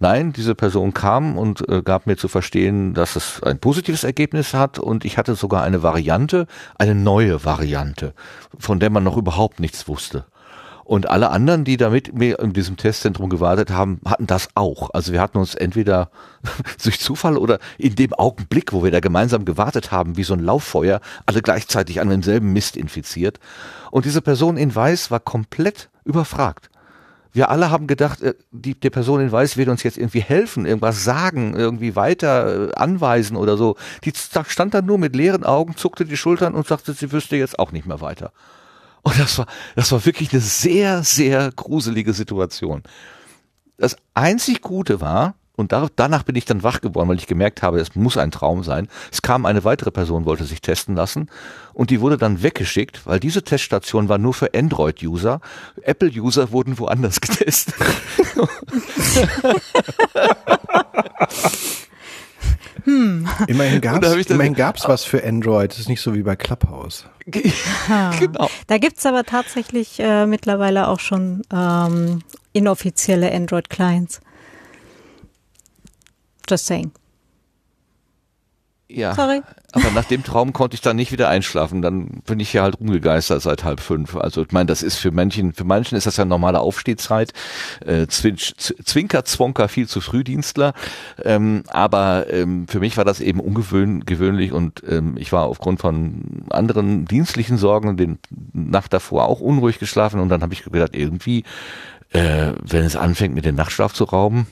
Nein, 0.00 0.32
diese 0.32 0.56
Person 0.56 0.94
kam 0.94 1.38
und 1.38 1.68
äh, 1.68 1.82
gab 1.82 2.06
mir 2.06 2.16
zu 2.16 2.26
verstehen, 2.26 2.92
dass 2.92 3.14
es 3.14 3.40
ein 3.44 3.60
positives 3.60 4.02
Ergebnis 4.02 4.52
hat 4.52 4.80
und 4.80 5.04
ich 5.04 5.16
hatte 5.16 5.36
sogar 5.36 5.62
eine 5.62 5.82
Variante, 5.82 6.46
eine 6.76 6.96
neue 6.96 7.44
Variante, 7.44 8.14
von 8.58 8.80
der 8.80 8.90
man 8.90 9.04
noch 9.04 9.16
überhaupt 9.16 9.60
nichts 9.60 9.86
wusste. 9.86 10.24
Und 10.90 11.08
alle 11.08 11.30
anderen, 11.30 11.62
die 11.62 11.76
da 11.76 11.90
mit 11.90 12.14
mir 12.14 12.40
in 12.40 12.52
diesem 12.52 12.76
Testzentrum 12.76 13.30
gewartet 13.30 13.70
haben, 13.70 14.00
hatten 14.04 14.26
das 14.26 14.48
auch. 14.56 14.90
Also 14.92 15.12
wir 15.12 15.20
hatten 15.20 15.38
uns 15.38 15.54
entweder 15.54 16.10
durch 16.82 16.98
Zufall 16.98 17.36
oder 17.36 17.60
in 17.78 17.94
dem 17.94 18.12
Augenblick, 18.12 18.72
wo 18.72 18.82
wir 18.82 18.90
da 18.90 18.98
gemeinsam 18.98 19.44
gewartet 19.44 19.92
haben, 19.92 20.16
wie 20.16 20.24
so 20.24 20.34
ein 20.34 20.40
Lauffeuer, 20.40 21.00
alle 21.26 21.42
gleichzeitig 21.42 22.00
an 22.00 22.08
demselben 22.08 22.52
Mist 22.52 22.76
infiziert. 22.76 23.38
Und 23.92 24.04
diese 24.04 24.20
Person 24.20 24.56
in 24.56 24.74
Weiß 24.74 25.12
war 25.12 25.20
komplett 25.20 25.90
überfragt. 26.04 26.70
Wir 27.32 27.50
alle 27.50 27.70
haben 27.70 27.86
gedacht, 27.86 28.20
äh, 28.22 28.34
die, 28.50 28.74
die 28.74 28.90
Person 28.90 29.20
in 29.20 29.30
Weiß 29.30 29.56
wird 29.56 29.68
uns 29.68 29.84
jetzt 29.84 29.96
irgendwie 29.96 30.22
helfen, 30.22 30.66
irgendwas 30.66 31.04
sagen, 31.04 31.54
irgendwie 31.54 31.94
weiter 31.94 32.70
äh, 32.70 32.74
anweisen 32.74 33.36
oder 33.36 33.56
so. 33.56 33.76
Die 34.02 34.12
stand 34.16 34.74
da 34.74 34.82
nur 34.82 34.98
mit 34.98 35.14
leeren 35.14 35.44
Augen, 35.44 35.76
zuckte 35.76 36.04
die 36.04 36.16
Schultern 36.16 36.54
und 36.54 36.66
sagte, 36.66 36.94
sie 36.94 37.12
wüsste 37.12 37.36
jetzt 37.36 37.60
auch 37.60 37.70
nicht 37.70 37.86
mehr 37.86 38.00
weiter. 38.00 38.32
Und 39.02 39.18
das 39.18 39.38
war, 39.38 39.46
das 39.76 39.92
war 39.92 40.04
wirklich 40.04 40.32
eine 40.32 40.40
sehr, 40.40 41.02
sehr 41.02 41.50
gruselige 41.52 42.12
Situation. 42.12 42.82
Das 43.78 43.96
einzig 44.14 44.60
Gute 44.60 45.00
war, 45.00 45.34
und 45.56 45.72
da, 45.72 45.88
danach 45.94 46.22
bin 46.22 46.36
ich 46.36 46.46
dann 46.46 46.62
wach 46.62 46.80
geworden, 46.80 47.08
weil 47.08 47.18
ich 47.18 47.26
gemerkt 47.26 47.62
habe, 47.62 47.80
es 47.80 47.94
muss 47.94 48.16
ein 48.16 48.30
Traum 48.30 48.64
sein. 48.64 48.88
Es 49.12 49.20
kam 49.20 49.44
eine 49.44 49.62
weitere 49.62 49.90
Person, 49.90 50.24
wollte 50.24 50.44
sich 50.44 50.62
testen 50.62 50.96
lassen 50.96 51.28
und 51.74 51.90
die 51.90 52.00
wurde 52.00 52.16
dann 52.16 52.42
weggeschickt, 52.42 53.06
weil 53.06 53.20
diese 53.20 53.42
Teststation 53.42 54.08
war 54.08 54.16
nur 54.16 54.32
für 54.32 54.54
Android-User. 54.54 55.40
Apple-User 55.82 56.50
wurden 56.50 56.78
woanders 56.78 57.20
getestet. 57.20 57.74
Hm. 62.84 63.28
Immerhin 63.46 63.80
gab 63.80 64.02
es 64.02 64.26
immerhin 64.26 64.54
gab's 64.54 64.88
was 64.88 65.04
für 65.04 65.24
Android. 65.24 65.70
Das 65.70 65.78
ist 65.78 65.88
nicht 65.88 66.00
so 66.00 66.14
wie 66.14 66.22
bei 66.22 66.36
Clubhouse. 66.36 67.06
genau. 67.26 68.50
Da 68.66 68.78
gibt's 68.78 69.06
aber 69.06 69.24
tatsächlich 69.24 69.98
äh, 70.00 70.26
mittlerweile 70.26 70.88
auch 70.88 71.00
schon 71.00 71.42
ähm, 71.52 72.22
inoffizielle 72.52 73.32
Android-Clients. 73.32 74.20
Just 76.48 76.66
saying. 76.66 76.92
Ja. 78.92 79.14
Sorry. 79.14 79.42
Aber 79.72 79.90
nach 79.92 80.04
dem 80.04 80.24
Traum 80.24 80.52
konnte 80.52 80.74
ich 80.74 80.80
dann 80.80 80.96
nicht 80.96 81.12
wieder 81.12 81.28
einschlafen. 81.28 81.80
Dann 81.80 82.22
bin 82.26 82.40
ich 82.40 82.52
ja 82.52 82.62
halt 82.62 82.80
rumgegeistert 82.80 83.40
seit 83.40 83.62
halb 83.62 83.80
fünf. 83.80 84.16
Also 84.16 84.42
ich 84.42 84.50
meine, 84.50 84.66
das 84.66 84.82
ist 84.82 84.96
für 84.96 85.12
manchen, 85.12 85.52
für 85.52 85.64
manchen 85.64 85.96
ist 85.96 86.06
das 86.06 86.16
ja 86.16 86.24
normale 86.24 86.58
Aufstehzeit. 86.58 87.32
Äh, 87.86 88.08
Zwinker, 88.08 89.24
Zwonker, 89.24 89.68
viel 89.68 89.86
zu 89.86 90.00
Frühdienstler. 90.00 90.74
Ähm, 91.22 91.62
aber 91.68 92.26
ähm, 92.32 92.66
für 92.66 92.80
mich 92.80 92.96
war 92.96 93.04
das 93.04 93.20
eben 93.20 93.38
ungewöhnlich 93.38 94.52
und 94.52 94.82
ähm, 94.88 95.16
ich 95.16 95.32
war 95.32 95.44
aufgrund 95.44 95.80
von 95.80 96.44
anderen 96.50 97.04
dienstlichen 97.04 97.56
Sorgen 97.56 97.96
den 97.96 98.18
Nacht 98.52 98.92
davor 98.92 99.26
auch 99.28 99.40
unruhig 99.40 99.78
geschlafen 99.78 100.20
und 100.20 100.30
dann 100.30 100.42
habe 100.42 100.52
ich 100.52 100.64
gedacht, 100.64 100.96
irgendwie, 100.96 101.44
äh, 102.10 102.52
wenn 102.60 102.84
es 102.84 102.96
anfängt 102.96 103.34
mit 103.34 103.44
dem 103.44 103.54
Nachtschlaf 103.54 103.92
zu 103.92 104.04
rauben, 104.04 104.48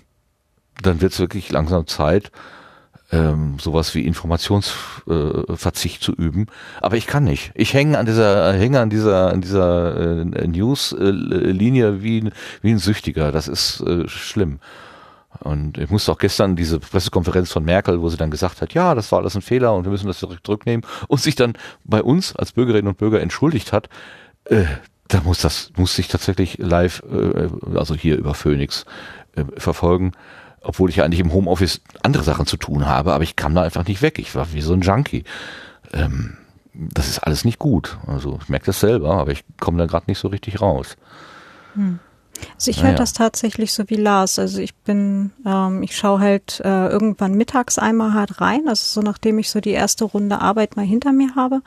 dann 0.83 1.01
wird 1.01 1.13
es 1.13 1.19
wirklich 1.19 1.51
langsam 1.51 1.87
Zeit, 1.89 2.31
ähm, 3.11 3.59
sowas 3.59 3.95
wie 3.95 4.05
Informationsverzicht 4.05 6.03
äh, 6.03 6.05
zu 6.05 6.13
üben. 6.13 6.47
Aber 6.81 6.97
ich 6.97 7.07
kann 7.07 7.25
nicht. 7.25 7.53
Ich 7.55 7.73
hänge 7.75 7.99
an 7.99 8.07
dieser, 8.07 8.53
hänge 8.53 8.81
an 8.81 8.91
dieser, 8.91 9.33
an 9.33 9.41
dieser 9.41 9.97
äh, 9.97 10.47
News-Linie 10.47 12.03
wie, 12.03 12.31
wie 12.61 12.71
ein 12.71 12.79
Süchtiger. 12.79 13.33
Das 13.33 13.49
ist 13.49 13.81
äh, 13.81 14.07
schlimm. 14.09 14.61
Und 15.41 15.79
ich 15.79 15.89
musste 15.91 16.13
auch 16.13 16.19
gestern 16.19 16.57
diese 16.57 16.81
Pressekonferenz 16.81 17.53
von 17.53 17.65
Merkel, 17.65 18.01
wo 18.01 18.09
sie 18.09 18.17
dann 18.17 18.31
gesagt 18.31 18.61
hat, 18.61 18.75
ja, 18.75 18.95
das 18.95 19.13
war 19.13 19.21
alles 19.21 19.35
ein 19.37 19.43
Fehler 19.43 19.75
und 19.75 19.85
wir 19.85 19.91
müssen 19.91 20.07
das 20.07 20.21
direkt 20.21 20.47
zurücknehmen 20.47 20.85
und 21.07 21.21
sich 21.21 21.35
dann 21.37 21.53
bei 21.85 22.03
uns 22.03 22.35
als 22.35 22.53
Bürgerinnen 22.53 22.89
und 22.89 22.99
Bürger 22.99 23.21
entschuldigt 23.21 23.73
hat, 23.73 23.89
äh, 24.47 24.65
da 25.07 25.21
muss 25.23 25.41
das, 25.41 25.71
muss 25.77 25.99
ich 25.99 26.09
tatsächlich 26.09 26.59
live, 26.59 27.03
äh, 27.11 27.49
also 27.77 27.95
hier 27.95 28.17
über 28.17 28.35
Phoenix 28.35 28.85
äh, 29.37 29.45
verfolgen 29.57 30.13
obwohl 30.63 30.91
ich 30.91 30.97
ja 30.97 31.05
eigentlich 31.05 31.21
im 31.21 31.33
Homeoffice 31.33 31.81
andere 32.03 32.23
Sachen 32.23 32.47
zu 32.47 32.57
tun 32.57 32.87
habe, 32.87 33.13
aber 33.13 33.25
ich 33.25 33.37
kam 33.37 33.55
da 33.55 33.63
einfach 33.63 33.87
nicht 33.87 34.03
weg. 34.03 34.19
Ich 34.19 34.35
war 34.35 34.53
wie 34.53 34.61
so 34.61 34.73
ein 34.73 34.81
Junkie. 34.81 35.25
Ähm, 35.93 36.37
das 36.75 37.09
ist 37.09 37.19
alles 37.21 37.45
nicht 37.45 37.59
gut. 37.59 37.99
Also 38.07 38.39
ich 38.43 38.49
merke 38.49 38.67
das 38.67 38.81
selber, 38.81 39.15
aber 39.15 39.33
ich 39.33 39.45
komme 39.61 39.79
da 39.79 39.87
gerade 39.87 40.07
nicht 40.09 40.19
so 40.19 40.29
richtig 40.29 40.61
raus. 40.61 40.97
Hm. 41.75 41.99
Also 42.55 42.71
ich 42.71 42.79
naja. 42.79 42.91
höre 42.91 42.97
das 42.97 43.13
tatsächlich 43.13 43.73
so 43.73 43.89
wie 43.89 43.97
Lars. 43.97 44.39
Also 44.39 44.61
ich 44.61 44.75
bin, 44.75 45.33
ähm, 45.45 45.83
ich 45.83 45.97
schaue 45.97 46.21
halt 46.21 46.61
äh, 46.65 46.89
irgendwann 46.89 47.35
mittags 47.35 47.79
einmal 47.79 48.15
hart 48.15 48.41
rein, 48.41 48.69
also 48.69 49.01
so 49.01 49.01
nachdem 49.01 49.39
ich 49.39 49.51
so 49.51 49.61
die 49.61 49.71
erste 49.71 50.05
Runde 50.05 50.41
Arbeit 50.41 50.77
mal 50.77 50.87
hinter 50.87 51.13
mir 51.13 51.35
habe, 51.35 51.63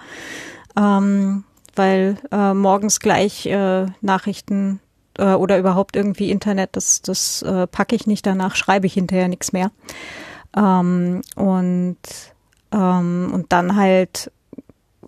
ähm, 0.77 1.43
weil 1.75 2.17
äh, 2.31 2.53
morgens 2.53 2.99
gleich 2.99 3.45
äh, 3.45 3.87
Nachrichten 4.01 4.79
äh, 5.17 5.33
oder 5.33 5.57
überhaupt 5.57 5.95
irgendwie 5.95 6.31
Internet, 6.31 6.75
das, 6.75 7.01
das 7.01 7.41
äh, 7.41 7.67
packe 7.67 7.95
ich 7.95 8.07
nicht, 8.07 8.25
danach 8.25 8.55
schreibe 8.55 8.87
ich 8.87 8.93
hinterher 8.93 9.27
nichts 9.27 9.53
mehr. 9.53 9.71
Ähm, 10.55 11.21
und, 11.35 11.97
ähm, 12.71 13.31
und 13.33 13.51
dann 13.51 13.75
halt, 13.75 14.31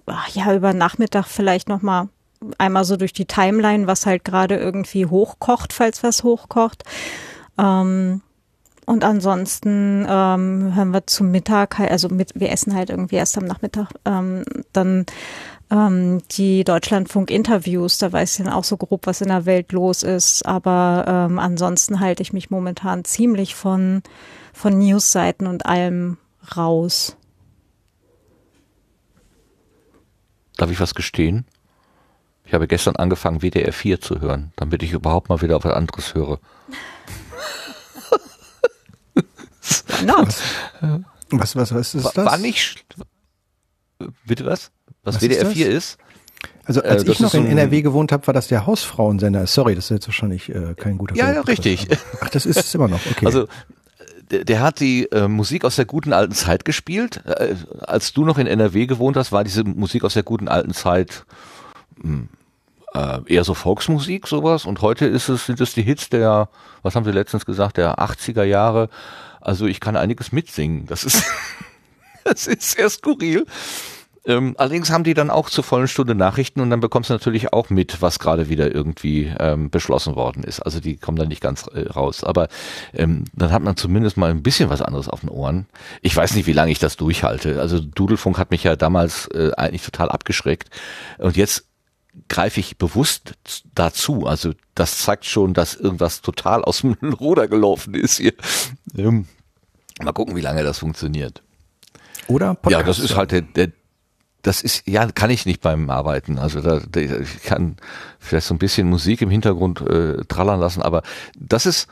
ach, 0.06 0.30
ja, 0.30 0.54
über 0.54 0.74
Nachmittag 0.74 1.26
vielleicht 1.26 1.70
nochmal 1.70 2.10
einmal 2.58 2.84
so 2.84 2.98
durch 2.98 3.14
die 3.14 3.26
Timeline, 3.26 3.88
was 3.88 4.06
halt 4.06 4.26
gerade 4.26 4.58
irgendwie 4.58 5.06
hochkocht, 5.06 5.74
falls 5.74 6.04
was 6.04 6.24
hochkocht. 6.24 6.84
Ähm, 7.58 8.22
und 8.86 9.04
ansonsten 9.06 10.06
ähm, 10.10 10.76
hören 10.76 10.92
wir 10.92 11.08
zum 11.08 11.32
Mittag 11.32 11.80
also 11.80 12.10
mit, 12.10 12.32
wir 12.36 12.52
essen 12.52 12.76
halt 12.76 12.90
irgendwie 12.90 13.16
erst 13.16 13.38
am 13.38 13.46
Nachmittag, 13.46 13.92
ähm, 14.06 14.44
dann 14.74 15.06
ähm, 15.72 16.22
die 16.32 16.64
Deutschlandfunk-Interviews, 16.64 17.98
da 17.98 18.12
weiß 18.12 18.40
ich 18.40 18.46
dann 18.46 18.54
auch 18.54 18.64
so 18.64 18.78
grob, 18.78 19.08
was 19.08 19.22
in 19.22 19.30
der 19.30 19.46
Welt 19.46 19.72
los 19.72 20.04
ist. 20.04 20.46
Aber 20.46 21.06
ähm, 21.08 21.40
ansonsten 21.40 22.00
halte 22.00 22.22
ich 22.22 22.34
mich 22.34 22.50
momentan 22.50 23.04
ziemlich 23.06 23.56
von, 23.56 24.04
von 24.54 24.78
Newsseiten 24.78 25.48
und 25.48 25.66
allem 25.66 26.18
raus. 26.56 27.18
Darf 30.58 30.70
ich 30.70 30.80
was 30.80 30.94
gestehen? 30.96 31.46
Ich 32.46 32.54
habe 32.54 32.68
gestern 32.68 32.96
angefangen, 32.98 33.42
WDR 33.42 33.74
4 33.74 34.02
zu 34.02 34.20
hören, 34.20 34.52
damit 34.58 34.84
ich 34.84 34.92
überhaupt 34.92 35.30
mal 35.30 35.42
wieder 35.42 35.58
auf 35.58 35.64
was 35.64 35.74
anderes 35.74 36.14
höre. 36.14 36.40
Not? 40.06 40.36
Was, 41.32 41.56
was, 41.56 41.74
was 41.74 41.96
ist 41.96 42.04
War, 42.04 42.12
das? 42.14 42.26
war 42.26 42.38
nicht. 42.38 42.86
Bitte 44.26 44.46
was? 44.46 44.72
Was, 45.04 45.16
Was 45.16 45.22
WDR 45.24 45.44
ist 45.48 45.54
4 45.54 45.70
ist? 45.70 45.98
also 46.66 46.82
äh, 46.82 46.88
als 46.88 47.04
das 47.04 47.16
ich 47.16 47.20
noch 47.22 47.34
in 47.34 47.46
NRW 47.46 47.82
gewohnt 47.82 48.12
habe, 48.12 48.26
war 48.28 48.34
das 48.34 48.48
der 48.48 48.66
Hausfrauensender. 48.66 49.46
Sorry, 49.48 49.76
das 49.76 49.86
ist 49.86 49.90
jetzt 49.92 50.08
wahrscheinlich 50.08 50.50
äh, 50.50 50.74
kein 50.76 50.98
guter 50.98 51.16
Ja, 51.16 51.32
ja, 51.34 51.42
richtig. 51.42 51.88
aber- 51.92 51.98
Ach, 52.22 52.30
das 52.30 52.46
ist 52.46 52.58
es 52.58 52.74
immer 52.76 52.88
noch. 52.88 53.00
Okay. 53.12 53.26
Also 53.26 53.48
der, 54.32 54.46
der 54.46 54.62
hat 54.62 54.80
die 54.80 55.12
äh, 55.12 55.28
Musik 55.28 55.66
aus 55.66 55.76
der 55.76 55.86
guten 55.86 56.14
alten 56.14 56.34
Zeit 56.34 56.64
gespielt. 56.66 57.22
Äh, 57.26 57.56
als 57.82 58.14
du 58.14 58.24
noch 58.26 58.38
in 58.38 58.48
NRW 58.48 58.86
gewohnt 58.86 59.18
hast, 59.18 59.32
war 59.32 59.44
diese 59.44 59.64
Musik 59.64 60.04
aus 60.06 60.14
der 60.14 60.24
guten 60.24 60.48
alten 60.48 60.74
Zeit 60.74 61.26
mh, 62.02 62.28
äh, 62.94 63.20
eher 63.26 63.44
so 63.44 63.54
Volksmusik, 63.54 64.28
sowas. 64.28 64.66
Und 64.66 64.82
heute 64.82 65.06
ist 65.06 65.28
es, 65.28 65.46
sind 65.46 65.60
es 65.60 65.74
die 65.74 65.82
Hits 65.84 66.10
der, 66.10 66.48
was 66.82 66.96
haben 66.96 67.04
sie 67.06 67.12
letztens 67.12 67.46
gesagt, 67.46 67.76
der 67.78 68.00
80er 68.00 68.44
Jahre. 68.44 68.90
Also 69.42 69.66
ich 69.66 69.80
kann 69.82 69.98
einiges 69.98 70.32
mitsingen. 70.32 70.86
Das 70.86 71.04
ist, 71.04 71.24
das 72.24 72.48
ist 72.48 72.72
sehr 72.72 72.90
skurril. 72.90 73.46
Ähm, 74.26 74.56
allerdings 74.58 74.90
haben 74.90 75.04
die 75.04 75.14
dann 75.14 75.30
auch 75.30 75.50
zur 75.50 75.64
vollen 75.64 75.88
Stunde 75.88 76.16
Nachrichten 76.16 76.62
und 76.62 76.70
dann 76.70 76.80
bekommst 76.80 77.10
du 77.10 77.14
natürlich 77.14 77.52
auch 77.52 77.70
mit, 77.70 78.02
was 78.02 78.20
gerade 78.20 78.48
wieder 78.48 78.74
irgendwie 78.74 79.34
ähm, 79.38 79.70
beschlossen 79.70 80.16
worden 80.16 80.44
ist. 80.44 80.62
Also 80.62 80.80
die 80.80 80.96
kommen 80.96 81.18
dann 81.18 81.28
nicht 81.28 81.42
ganz 81.42 81.68
äh, 81.68 81.88
raus. 81.90 82.24
Aber 82.24 82.48
ähm, 82.94 83.26
dann 83.34 83.52
hat 83.52 83.64
man 83.64 83.76
zumindest 83.76 84.16
mal 84.16 84.32
ein 84.32 84.42
bisschen 84.42 84.70
was 84.70 84.82
anderes 84.82 85.10
auf 85.10 85.22
den 85.22 85.30
Ohren. 85.30 85.66
Ich 86.02 86.16
weiß 86.16 86.36
nicht, 86.36 86.48
wie 86.48 86.54
lange 86.54 86.72
ich 86.72 86.80
das 86.80 86.96
durchhalte. 86.96 87.60
Also 87.60 87.80
Dudelfunk 87.80 88.38
hat 88.38 88.52
mich 88.52 88.64
ja 88.64 88.76
damals 88.78 89.28
äh, 89.28 89.52
eigentlich 89.58 89.84
total 89.84 90.10
abgeschreckt. 90.10 90.70
Und 91.18 91.36
jetzt 91.36 91.66
greife 92.30 92.62
ich 92.62 92.78
bewusst 92.78 93.34
dazu. 93.76 94.26
Also 94.26 94.54
das 94.76 95.00
zeigt 95.00 95.26
schon, 95.26 95.54
dass 95.54 95.76
irgendwas 95.76 96.22
total 96.22 96.64
aus 96.64 96.82
dem 96.82 96.94
Ruder 97.20 97.48
gelaufen 97.50 97.94
ist 97.94 98.18
hier. 98.18 98.34
Ähm, 98.96 99.28
mal 100.02 100.14
gucken, 100.14 100.36
wie 100.36 100.42
lange 100.42 100.64
das 100.64 100.80
funktioniert. 100.80 101.42
Oder 102.28 102.58
Ja, 102.70 102.84
das 102.84 103.00
ist 103.00 103.18
halt 103.18 103.32
der, 103.32 103.42
der 103.42 103.72
das 104.44 104.62
ist, 104.62 104.88
ja, 104.88 105.08
kann 105.08 105.30
ich 105.30 105.46
nicht 105.46 105.62
beim 105.62 105.90
Arbeiten. 105.90 106.38
Also 106.38 106.62
da, 106.62 106.80
da 106.88 107.00
ich 107.00 107.44
kann 107.44 107.78
vielleicht 108.20 108.46
so 108.46 108.54
ein 108.54 108.60
bisschen 108.60 108.90
Musik 108.90 109.22
im 109.22 109.30
Hintergrund 109.30 109.82
äh, 109.82 110.24
trallern 110.26 110.60
lassen, 110.60 110.84
aber 110.84 111.02
das 111.36 111.66
ist, 111.66 111.88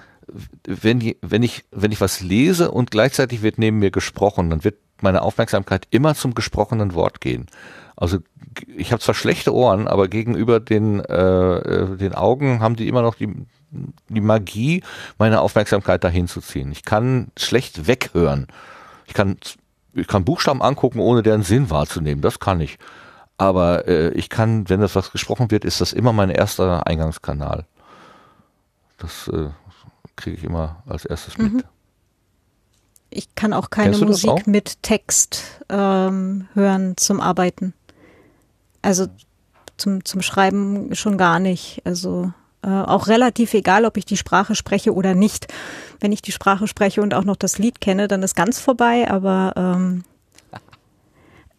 wenn, 0.66 1.16
wenn 1.22 1.44
ich, 1.44 1.64
wenn 1.72 1.92
ich 1.92 2.02
was 2.02 2.22
lese 2.22 2.72
und 2.72 2.92
gleichzeitig 2.92 3.42
wird 3.42 3.58
neben 3.58 3.80
mir 3.80 3.92
gesprochen, 3.92 4.50
dann 4.50 4.64
wird 4.64 4.76
meine 5.02 5.22
Aufmerksamkeit 5.24 5.88
immer 5.90 6.14
zum 6.14 6.36
gesprochenen 6.36 6.94
Wort 6.94 7.22
gehen. 7.22 7.48
Also 7.96 8.20
ich 8.76 8.92
habe 8.92 9.02
zwar 9.02 9.16
schlechte 9.16 9.54
Ohren, 9.54 9.88
aber 9.88 10.08
gegenüber 10.08 10.60
den, 10.60 11.00
äh, 11.00 11.58
äh, 11.58 11.98
den 11.98 12.14
Augen 12.14 12.60
haben 12.60 12.76
die 12.76 12.88
immer 12.88 13.02
noch 13.02 13.16
die, 13.16 13.34
die 14.10 14.22
Magie, 14.22 14.84
meine 15.18 15.42
Aufmerksamkeit 15.42 16.04
dahin 16.04 16.28
zu 16.28 16.42
ziehen. 16.42 16.72
Ich 16.72 16.84
kann 16.84 17.28
schlecht 17.38 17.88
weghören. 17.88 18.48
Ich 19.08 19.14
kann 19.14 19.38
ich 19.94 20.08
kann 20.08 20.26
Buchstaben 20.26 20.62
angucken, 20.62 21.00
ohne 21.00 21.24
deren 21.24 21.44
Sinn 21.44 21.70
wahrzunehmen. 21.70 22.22
Das 22.22 22.40
kann 22.40 22.62
ich. 22.62 22.78
Aber 23.38 23.88
äh, 23.88 24.10
ich 24.12 24.30
kann, 24.30 24.70
wenn 24.70 24.82
das 24.82 24.96
was 24.96 25.12
gesprochen 25.12 25.52
wird, 25.52 25.66
ist 25.66 25.82
das 25.82 25.94
immer 25.94 26.14
mein 26.14 26.30
erster 26.30 26.86
Eingangskanal. 26.86 27.66
Das 28.98 29.28
äh, 29.30 29.50
kriege 30.16 30.38
ich 30.38 30.44
immer 30.44 30.84
als 30.86 31.06
erstes 31.06 31.38
mit. 31.38 31.66
Ich 33.10 33.36
kann 33.36 33.52
auch 33.52 33.70
keine 33.70 33.98
Musik 33.98 34.30
auch? 34.30 34.46
mit 34.46 34.84
Text 34.84 35.62
ähm, 35.70 36.48
hören 36.54 36.96
zum 36.98 37.20
Arbeiten. 37.20 37.74
Also 38.82 39.08
zum, 39.78 40.06
zum 40.06 40.22
Schreiben 40.22 40.96
schon 40.96 41.18
gar 41.18 41.40
nicht. 41.40 41.82
Also 41.84 42.32
äh, 42.64 42.70
auch 42.70 43.08
relativ 43.08 43.54
egal, 43.54 43.86
ob 43.86 43.98
ich 43.98 44.06
die 44.06 44.18
Sprache 44.18 44.56
spreche 44.56 44.94
oder 44.94 45.16
nicht. 45.16 45.48
Wenn 46.00 46.12
ich 46.12 46.22
die 46.22 46.32
Sprache 46.32 46.68
spreche 46.68 47.02
und 47.02 47.14
auch 47.14 47.24
noch 47.24 47.36
das 47.36 47.58
Lied 47.58 47.82
kenne, 47.82 48.08
dann 48.08 48.24
ist 48.24 48.36
ganz 48.36 48.60
vorbei, 48.60 49.10
aber 49.10 49.54
ähm, 49.56 50.04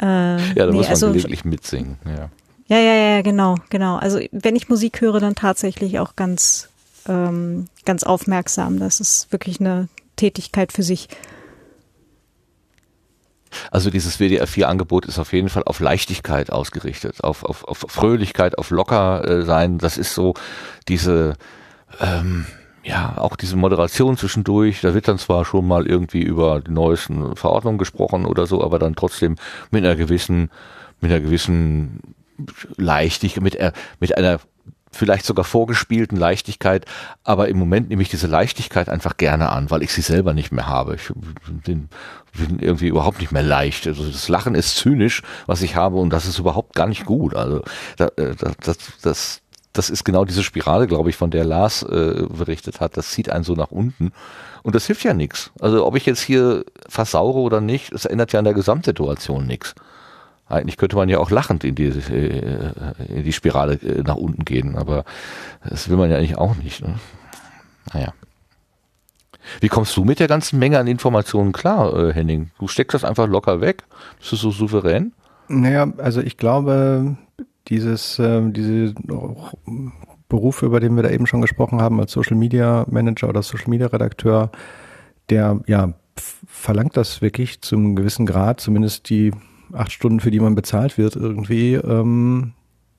äh, 0.01 0.05
Ja, 0.05 0.55
da 0.55 0.67
nee, 0.67 0.73
muss 0.73 0.87
man 0.87 0.91
also, 0.91 1.09
gelegentlich 1.09 1.45
mitsingen. 1.45 1.99
Ja. 2.05 2.31
ja, 2.67 2.79
ja, 2.79 2.95
ja, 2.95 3.23
genau, 3.23 3.57
genau. 3.71 3.97
Also 3.97 4.21
wenn 4.33 4.57
ich 4.57 4.69
Musik 4.69 5.01
höre, 5.01 5.21
dann 5.21 5.35
tatsächlich 5.35 5.99
auch 5.99 6.17
ganz, 6.17 6.69
ähm, 7.09 7.67
ganz 7.85 8.03
aufmerksam. 8.05 8.79
Das 8.79 9.01
ist 9.01 9.33
wirklich 9.33 9.61
eine 9.61 9.89
Tätigkeit 10.17 10.73
für 10.73 10.83
sich. 10.83 11.09
Also 13.71 13.91
dieses 13.91 14.19
WDR4-Angebot 14.19 15.07
ist 15.07 15.19
auf 15.19 15.33
jeden 15.33 15.49
Fall 15.49 15.63
auf 15.65 15.81
Leichtigkeit 15.81 16.51
ausgerichtet, 16.51 17.23
auf, 17.25 17.45
auf, 17.45 17.65
auf 17.65 17.79
Fröhlichkeit, 17.89 18.59
auf 18.59 18.71
locker 18.71 19.27
äh, 19.27 19.43
sein. 19.43 19.79
Das 19.79 19.99
ist 19.99 20.15
so 20.15 20.35
diese, 20.89 21.35
ähm, 22.01 22.47
ja, 22.83 23.15
auch 23.17 23.37
diese 23.37 23.57
Moderation 23.57 24.17
zwischendurch. 24.17 24.81
Da 24.81 24.95
wird 24.95 25.09
dann 25.09 25.19
zwar 25.19 25.45
schon 25.45 25.67
mal 25.67 25.87
irgendwie 25.87 26.23
über 26.23 26.61
die 26.61 26.73
neuesten 26.73 27.37
Verordnungen 27.37 27.79
gesprochen 27.79 28.27
oder 28.27 28.47
so, 28.47 28.63
aber 28.63 28.79
dann 28.79 28.97
trotzdem 28.97 29.37
mit 29.71 29.85
einer 29.85 29.97
gewissen, 29.97 30.51
mit 31.01 31.11
einer 31.11 31.21
gewissen 31.21 32.15
Leichtigkeit, 32.77 33.43
mit, 33.43 33.57
äh, 33.57 33.73
mit 34.01 34.17
einer 34.17 34.41
vielleicht 34.93 35.25
sogar 35.25 35.45
vorgespielten 35.45 36.17
Leichtigkeit, 36.17 36.87
aber 37.25 37.49
im 37.49 37.59
Moment 37.59 37.89
nehme 37.89 38.03
ich 38.03 38.09
diese 38.09 38.27
Leichtigkeit 38.27 38.89
einfach 38.89 39.17
gerne 39.17 39.51
an, 39.51 39.71
weil 39.71 39.83
ich 39.83 39.93
sie 39.93 40.03
selber 40.03 40.35
nicht 40.35 40.53
mehr 40.53 40.67
habe. 40.67 40.97
Ich 40.97 41.13
bin, 41.65 41.89
irgendwie 42.61 42.89
überhaupt 42.89 43.21
nicht 43.21 43.33
mehr 43.33 43.43
leicht. 43.43 43.87
Also 43.87 44.05
das 44.05 44.29
Lachen 44.29 44.55
ist 44.55 44.77
zynisch, 44.77 45.23
was 45.47 45.63
ich 45.63 45.77
habe 45.77 45.97
und 45.97 46.11
das 46.11 46.27
ist 46.27 46.39
überhaupt 46.39 46.75
gar 46.75 46.87
nicht 46.87 47.05
gut. 47.05 47.35
Also 47.35 47.63
äh, 47.99 48.35
das, 48.37 48.57
das, 48.63 48.79
das, 49.03 49.41
das 49.73 49.91
ist 49.91 50.05
genau 50.05 50.25
diese 50.25 50.43
Spirale, 50.43 50.87
glaube 50.87 51.11
ich, 51.11 51.17
von 51.17 51.31
der 51.31 51.45
Lars 51.45 51.83
äh, 51.83 52.27
berichtet 52.29 52.81
hat. 52.81 52.97
Das 52.97 53.11
zieht 53.11 53.31
einen 53.31 53.45
so 53.45 53.55
nach 53.55 53.71
unten 53.71 54.13
und 54.63 54.75
das 54.75 54.87
hilft 54.87 55.05
ja 55.05 55.15
nichts. 55.15 55.51
Also 55.61 55.85
ob 55.87 55.97
ich 55.97 56.07
jetzt 56.07 56.21
hier 56.21 56.65
versaure 56.89 57.41
oder 57.41 57.61
nicht, 57.61 57.93
es 57.93 58.05
ändert 58.05 58.33
ja 58.33 58.39
an 58.39 58.45
der 58.45 58.55
Gesamtsituation 58.55 59.47
nichts. 59.47 59.75
Eigentlich 60.53 60.77
könnte 60.77 60.97
man 60.97 61.09
ja 61.09 61.19
auch 61.19 61.31
lachend 61.31 61.65
in 61.65 61.75
die, 61.75 61.87
äh, 61.87 62.73
in 63.09 63.25
die 63.25 63.33
Spirale 63.33 63.75
äh, 63.75 64.03
nach 64.03 64.17
unten 64.17 64.45
gehen, 64.45 64.77
aber 64.77 65.05
das 65.69 65.89
will 65.89 65.97
man 65.97 66.11
ja 66.11 66.19
eigentlich 66.19 66.37
auch 66.37 66.57
nicht. 66.57 66.83
Ne? 66.83 66.97
Naja. 67.93 68.13
Wie 69.61 69.69
kommst 69.69 69.97
du 69.97 70.05
mit 70.05 70.21
der 70.21 70.29
ganzen 70.29 70.59
Menge 70.59 70.79
an 70.79 70.87
Informationen 70.87 71.53
klar, 71.53 71.97
äh, 71.97 72.13
Henning? 72.13 72.51
Du 72.59 72.69
steckst 72.69 72.95
das 72.95 73.05
einfach 73.05 73.27
locker 73.27 73.61
weg? 73.61 73.85
Bist 74.19 74.33
du 74.33 74.37
so 74.37 74.51
souverän? 74.51 75.13
Naja, 75.49 75.93
also 75.99 76.21
ich 76.21 76.37
glaube, 76.37 77.17
dieses, 77.69 78.19
äh, 78.19 78.43
diese 78.51 78.95
Beruf, 80.29 80.63
über 80.63 80.81
den 80.81 80.97
wir 80.97 81.03
da 81.03 81.11
eben 81.11 81.27
schon 81.27 81.41
gesprochen 81.41 81.81
haben, 81.81 82.01
als 82.01 82.13
Social 82.13 82.37
Media 82.37 82.87
Manager 82.91 83.29
oder 83.29 83.43
Social 83.43 83.69
Media 83.69 83.87
Redakteur, 83.87 84.51
der 85.31 85.61
ja 85.67 85.95
verlangt 86.47 86.97
das 86.97 87.23
wirklich 87.23 87.63
zum 87.63 87.97
gewissen 87.97 88.27
Grad, 88.27 88.61
zumindest 88.61 89.09
die 89.09 89.33
acht 89.73 89.93
Stunden, 89.93 90.21
für 90.21 90.31
die 90.31 90.41
man 90.41 90.55
bezahlt 90.55 90.99
wird, 90.99 91.17
irgendwie 91.17 91.75
ähm, 91.75 92.53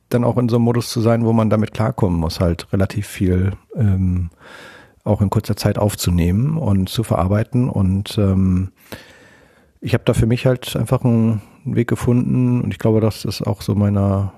dann 0.10 0.24
auch 0.24 0.38
in 0.38 0.50
so 0.50 0.58
einem 0.58 0.66
Modus 0.66 0.90
zu 0.90 1.02
sein, 1.02 1.26
wo 1.26 1.34
man 1.34 1.50
damit 1.50 1.74
klarkommen 1.74 2.20
muss, 2.20 2.40
halt 2.40 2.72
relativ 2.74 3.08
viel 3.08 3.54
ähm, 3.76 4.30
auch 5.04 5.22
in 5.22 5.30
kurzer 5.30 5.56
Zeit 5.56 5.78
aufzunehmen 5.78 6.58
und 6.58 6.90
zu 6.90 7.04
verarbeiten. 7.04 7.70
Und 7.70 8.18
ähm, 8.18 8.72
ich 9.82 9.94
habe 9.94 10.04
da 10.06 10.14
für 10.14 10.26
mich 10.26 10.46
halt 10.46 10.76
einfach 10.76 11.04
einen 11.04 11.42
Weg 11.66 11.90
gefunden 11.90 12.62
und 12.62 12.72
ich 12.72 12.80
glaube, 12.80 13.02
dass 13.02 13.24
das 13.24 13.42
auch 13.42 13.62
so 13.62 13.76
meiner 13.76 14.34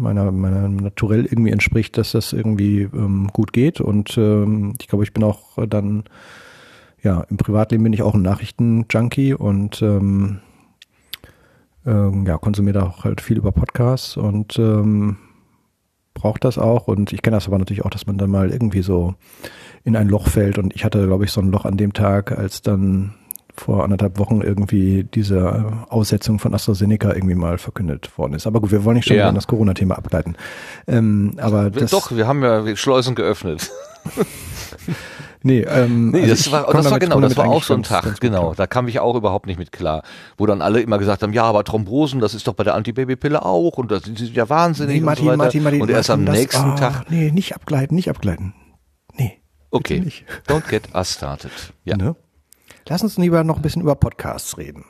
meiner, 0.00 0.32
meiner 0.32 0.68
Naturell 0.68 1.26
irgendwie 1.26 1.50
entspricht, 1.50 1.98
dass 1.98 2.12
das 2.12 2.32
irgendwie 2.32 2.82
ähm, 2.82 3.28
gut 3.32 3.52
geht. 3.52 3.80
Und 3.80 4.16
ähm, 4.16 4.74
ich 4.80 4.88
glaube, 4.88 5.04
ich 5.04 5.12
bin 5.12 5.22
auch 5.22 5.58
dann, 5.68 6.04
ja, 7.02 7.20
im 7.28 7.36
Privatleben 7.36 7.84
bin 7.84 7.92
ich 7.92 8.02
auch 8.02 8.14
ein 8.14 8.22
Nachrichtenjunkie 8.22 9.34
und 9.34 9.82
ähm, 9.82 10.40
ähm, 11.86 12.26
ja, 12.26 12.38
konsumiere 12.38 12.80
da 12.80 12.86
auch 12.86 13.04
halt 13.04 13.20
viel 13.20 13.38
über 13.38 13.52
Podcasts 13.52 14.16
und 14.16 14.58
ähm, 14.58 15.16
braucht 16.14 16.44
das 16.44 16.58
auch. 16.58 16.88
Und 16.88 17.12
ich 17.12 17.22
kenne 17.22 17.36
das 17.36 17.46
aber 17.46 17.58
natürlich 17.58 17.84
auch, 17.84 17.90
dass 17.90 18.06
man 18.06 18.18
dann 18.18 18.30
mal 18.30 18.50
irgendwie 18.50 18.82
so 18.82 19.14
in 19.84 19.96
ein 19.96 20.08
Loch 20.08 20.28
fällt. 20.28 20.58
Und 20.58 20.74
ich 20.74 20.84
hatte, 20.84 21.06
glaube 21.06 21.24
ich, 21.24 21.32
so 21.32 21.40
ein 21.40 21.50
Loch 21.50 21.64
an 21.64 21.76
dem 21.76 21.92
Tag, 21.92 22.32
als 22.32 22.62
dann 22.62 23.14
vor 23.56 23.84
anderthalb 23.84 24.18
Wochen 24.18 24.40
irgendwie 24.40 25.04
diese 25.04 25.72
Aussetzung 25.88 26.38
von 26.38 26.54
AstraZeneca 26.54 27.12
irgendwie 27.14 27.34
mal 27.34 27.58
verkündet 27.58 28.16
worden 28.16 28.34
ist. 28.34 28.46
Aber 28.46 28.60
gut, 28.60 28.70
wir 28.70 28.84
wollen 28.84 28.96
nicht 28.96 29.06
schon 29.08 29.16
Ja. 29.16 29.24
wieder 29.26 29.34
das 29.34 29.46
Corona-Thema 29.46 29.96
ableiten. 29.98 30.36
Ähm, 30.86 31.34
aber 31.38 31.70
Doch, 31.70 32.10
wir 32.14 32.26
haben 32.26 32.42
ja 32.42 32.76
Schleusen 32.76 33.14
geöffnet. 33.14 33.70
nee, 35.42 35.60
ähm, 35.62 36.10
Nee, 36.10 36.22
also 36.22 36.34
das 36.34 36.52
war, 36.52 36.72
das 36.72 36.90
war 36.90 36.98
genau, 36.98 37.20
das 37.20 37.36
war 37.36 37.46
auch 37.48 37.62
so 37.62 37.74
ein 37.74 37.78
ganz- 37.78 37.88
Tag, 37.88 38.04
ganz 38.04 38.20
gut 38.20 38.30
genau. 38.30 38.54
Da 38.54 38.66
kam 38.66 38.88
ich 38.88 39.00
auch 39.00 39.14
überhaupt 39.16 39.46
nicht 39.46 39.58
mit 39.58 39.72
klar. 39.72 40.02
Wo 40.36 40.46
dann 40.46 40.62
alle 40.62 40.80
immer 40.80 40.98
gesagt 40.98 41.22
haben, 41.22 41.32
ja, 41.32 41.44
aber 41.44 41.64
Thrombosen, 41.64 42.20
das 42.20 42.34
ist 42.34 42.46
doch 42.46 42.54
bei 42.54 42.64
der 42.64 42.74
Antibabypille 42.74 43.44
auch 43.44 43.78
und 43.78 43.90
das 43.90 44.04
sind 44.04 44.20
ja 44.20 44.48
wahnsinnig 44.48 44.96
Nee, 44.96 45.00
Martin, 45.00 45.28
und 45.28 45.32
so 45.34 45.38
weiter. 45.38 45.44
Martin, 45.44 45.62
Martin, 45.62 45.82
und 45.82 45.90
erst 45.90 46.10
am 46.10 46.24
Martin, 46.24 46.26
das- 46.34 46.40
nächsten 46.42 46.70
ah, 46.70 46.76
Tag, 46.76 47.10
Nee, 47.10 47.30
nicht 47.30 47.54
abgleiten, 47.54 47.94
nicht 47.94 48.08
abgleiten. 48.10 48.54
Nee. 49.14 49.40
okay, 49.70 50.12
don't 50.48 50.68
get 50.68 50.94
us 50.94 51.12
started. 51.14 51.52
Ja. 51.84 51.96
Ne? 51.96 52.16
Lass 52.88 53.02
uns 53.02 53.16
lieber 53.18 53.44
noch 53.44 53.56
ein 53.56 53.62
bisschen 53.62 53.82
über 53.82 53.94
Podcasts 53.94 54.58
reden. 54.58 54.84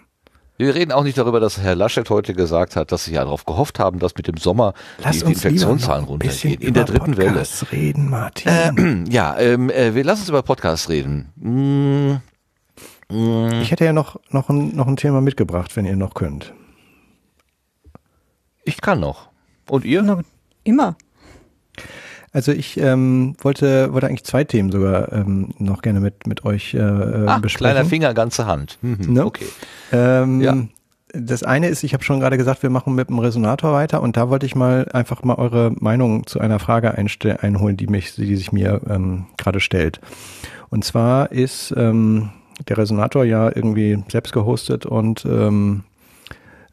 Wir 0.61 0.75
reden 0.75 0.93
auch 0.93 1.05
nicht 1.05 1.17
darüber, 1.17 1.41
dass 1.41 1.59
Herr 1.59 1.75
Laschet 1.75 2.09
heute 2.11 2.35
gesagt 2.35 2.77
hat, 2.77 2.93
dass 2.93 3.07
sie 3.07 3.15
ja 3.15 3.25
darauf 3.25 3.47
gehofft 3.47 3.79
haben, 3.79 3.99
dass 3.99 4.15
mit 4.15 4.27
dem 4.27 4.37
Sommer 4.37 4.75
Lass 5.03 5.21
die, 5.21 5.25
Infektionszahlen 5.25 6.05
runtergehen. 6.05 6.61
In 6.61 6.75
der 6.75 6.85
dritten 6.85 7.17
Welle. 7.17 7.31
Podcasts 7.31 7.73
reden, 7.73 8.11
Martin. 8.11 9.07
Ja, 9.11 9.39
ähm, 9.39 9.71
äh, 9.71 9.95
wir 9.95 10.05
lassen 10.05 10.21
uns 10.21 10.29
über 10.29 10.43
Podcasts 10.43 10.89
reden. 10.89 11.33
Hm, 11.41 12.21
Mm. 13.11 13.61
Ich 13.63 13.71
hätte 13.71 13.85
ja 13.85 13.93
noch, 13.93 14.21
noch, 14.31 14.49
ein, 14.49 14.75
noch 14.77 14.87
ein 14.87 14.97
Thema 14.97 15.21
mitgebracht, 15.21 15.77
wenn 15.77 15.85
ihr 15.85 15.97
noch 15.97 16.15
könnt. 16.15 16.55
Ich 18.65 18.81
kann 18.81 19.01
noch. 19.01 19.31
Und 19.69 19.85
ihr? 19.85 20.23
Immer. 20.63 20.97
Also 22.33 22.53
ich 22.53 22.79
ähm, 22.79 23.35
wollte, 23.41 23.93
wollte 23.93 24.07
eigentlich 24.07 24.25
zwei 24.25 24.45
Themen 24.45 24.71
sogar 24.71 25.13
ähm, 25.13 25.49
noch 25.59 25.83
gerne 25.83 25.99
mit, 26.01 26.27
mit 26.27 26.45
euch 26.45 26.75
äh, 26.75 26.81
ah, 26.81 27.39
besprechen. 27.39 27.73
kleiner 27.75 27.85
Finger, 27.89 28.15
ganze 28.15 28.47
Hand. 28.47 28.79
Mhm, 28.83 28.99
Ne? 29.09 29.27
Okay. 29.27 29.47
Ähm, 29.93 30.41
Ja. 30.41 30.57
Das 31.13 31.43
eine 31.43 31.67
ist, 31.67 31.83
ich 31.83 31.93
habe 31.93 32.05
schon 32.05 32.21
gerade 32.21 32.37
gesagt, 32.37 32.63
wir 32.63 32.71
machen 32.71 32.95
mit 32.95 33.09
dem 33.09 33.19
Resonator 33.19 33.73
weiter 33.73 34.01
und 34.01 34.17
da 34.17 34.31
wollte 34.31 34.47
ich 34.47 34.55
mal 34.55 34.87
einfach 34.93 35.25
mal 35.25 35.35
eure 35.35 35.73
Meinung 35.81 36.25
zu 36.29 36.39
einer 36.39 36.61
Frage 36.61 36.95
einholen, 36.97 37.77
die 37.77 37.89
mich, 37.89 38.15
die 38.15 38.37
sich 38.37 38.53
mir 38.53 38.81
ähm, 38.89 39.27
gerade 39.37 39.59
stellt. 39.59 40.01
Und 40.69 40.85
zwar 40.85 41.33
ist 41.33 41.75
ähm, 41.77 42.31
der 42.69 42.79
Resonator 42.79 43.25
ja 43.25 43.51
irgendwie 43.53 44.05
selbst 44.09 44.33
gehostet 44.33 44.87
und 44.87 45.25
ähm, 45.25 45.83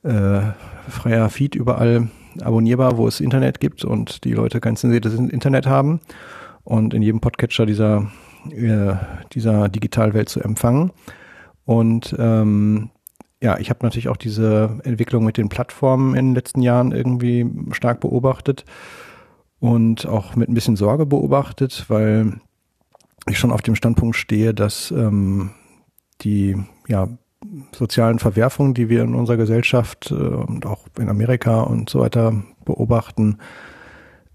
äh, 0.04 0.42
freier 0.88 1.30
Feed 1.32 1.56
überall 1.56 2.10
abonnierbar, 2.42 2.98
wo 2.98 3.08
es 3.08 3.20
Internet 3.20 3.60
gibt 3.60 3.84
und 3.84 4.24
die 4.24 4.34
Leute 4.34 4.60
kein 4.60 4.76
zensiertes 4.76 5.16
Internet 5.16 5.68
haben 5.68 6.00
und 6.64 6.94
in 6.94 7.02
jedem 7.02 7.22
Podcatcher 7.22 7.66
dieser, 7.66 8.12
äh, 8.52 8.96
dieser 9.34 9.70
Digitalwelt 9.70 10.30
zu 10.30 10.42
empfangen. 10.42 10.92
Und 11.66 12.16
ähm, 12.18 12.90
ja, 13.42 13.58
ich 13.60 13.70
habe 13.70 13.80
natürlich 13.84 14.10
auch 14.10 14.18
diese 14.18 14.80
Entwicklung 14.84 15.24
mit 15.24 15.38
den 15.38 15.50
Plattformen 15.50 16.16
in 16.16 16.28
den 16.28 16.36
letzten 16.36 16.62
Jahren 16.62 16.92
irgendwie 16.92 17.46
stark 17.72 18.00
beobachtet 18.00 18.66
und 19.60 20.06
auch 20.06 20.36
mit 20.36 20.50
ein 20.50 20.54
bisschen 20.54 20.76
Sorge 20.76 21.06
beobachtet, 21.06 21.86
weil 21.88 22.40
ich 23.28 23.38
schon 23.38 23.52
auf 23.52 23.62
dem 23.62 23.76
Standpunkt 23.76 24.16
stehe, 24.16 24.54
dass 24.54 24.92
ähm, 24.92 25.52
die 26.22 26.56
ja, 26.88 27.10
sozialen 27.72 28.20
Verwerfungen, 28.20 28.74
die 28.74 28.90
wir 28.90 29.04
in 29.04 29.16
unserer 29.16 29.38
Gesellschaft 29.38 30.12
äh, 30.12 30.16
und 30.16 30.66
auch 30.66 30.88
in 31.00 31.10
Amerika 31.10 31.62
und 31.62 31.90
so 31.90 32.00
weiter 32.00 32.44
beobachten, 32.66 33.38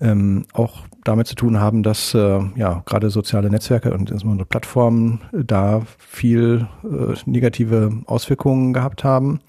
ähm, 0.01 0.47
auch 0.53 0.83
damit 1.05 1.27
zu 1.27 1.35
tun 1.35 1.61
haben, 1.61 1.83
dass 1.83 2.15
äh, 2.15 2.41
ja 2.57 2.83
gerade 2.87 3.11
soziale 3.11 3.51
Netzwerke 3.51 3.93
und 3.93 4.11
insbesondere 4.11 4.47
Plattformen 4.47 5.21
äh, 5.33 5.45
da 5.45 5.83
viel 5.99 6.69
äh, 6.85 7.15
negative 7.27 8.03
Auswirkungen 8.07 8.73
gehabt 8.73 9.05
haben. 9.05 9.41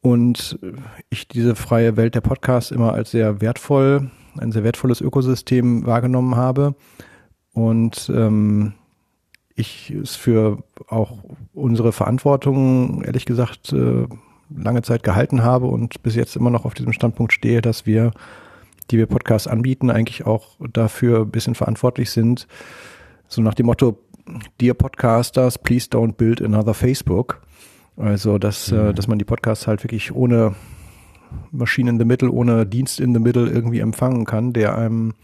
Und 0.00 0.60
ich 1.10 1.26
diese 1.26 1.56
freie 1.56 1.96
Welt 1.96 2.14
der 2.14 2.20
Podcasts 2.20 2.70
immer 2.70 2.92
als 2.92 3.10
sehr 3.10 3.40
wertvoll, 3.40 4.10
ein 4.38 4.52
sehr 4.52 4.62
wertvolles 4.62 5.00
Ökosystem 5.00 5.84
wahrgenommen 5.84 6.36
habe. 6.36 6.76
Und 7.52 8.08
ähm, 8.14 8.74
ich 9.56 9.90
es 9.90 10.14
für 10.14 10.62
auch 10.86 11.24
unsere 11.54 11.92
Verantwortung, 11.92 13.02
ehrlich 13.02 13.24
gesagt, 13.24 13.72
äh, 13.72 14.06
lange 14.54 14.82
Zeit 14.82 15.02
gehalten 15.02 15.42
habe 15.42 15.66
und 15.66 16.02
bis 16.02 16.14
jetzt 16.14 16.36
immer 16.36 16.50
noch 16.50 16.64
auf 16.64 16.74
diesem 16.74 16.92
Standpunkt 16.92 17.32
stehe, 17.32 17.62
dass 17.62 17.86
wir, 17.86 18.12
die 18.90 18.98
wir 18.98 19.06
Podcasts 19.06 19.48
anbieten, 19.48 19.90
eigentlich 19.90 20.26
auch 20.26 20.56
dafür 20.72 21.22
ein 21.22 21.30
bisschen 21.30 21.54
verantwortlich 21.54 22.10
sind. 22.10 22.46
So 23.28 23.42
nach 23.42 23.54
dem 23.54 23.66
Motto, 23.66 23.98
Dear 24.60 24.74
Podcasters, 24.74 25.58
please 25.58 25.88
don't 25.88 26.12
build 26.12 26.42
another 26.42 26.74
Facebook. 26.74 27.40
Also, 27.96 28.38
dass, 28.38 28.70
äh, 28.70 28.92
dass 28.92 29.08
man 29.08 29.18
die 29.18 29.24
Podcasts 29.24 29.66
halt 29.66 29.82
wirklich 29.84 30.14
ohne 30.14 30.54
Maschine 31.50 31.90
in 31.90 31.98
the 31.98 32.04
Middle, 32.04 32.30
ohne 32.30 32.66
Dienst 32.66 33.00
in 33.00 33.14
the 33.14 33.20
Middle 33.20 33.48
irgendwie 33.48 33.80
empfangen 33.80 34.26
kann, 34.26 34.52
der 34.52 34.76
einem 34.76 35.14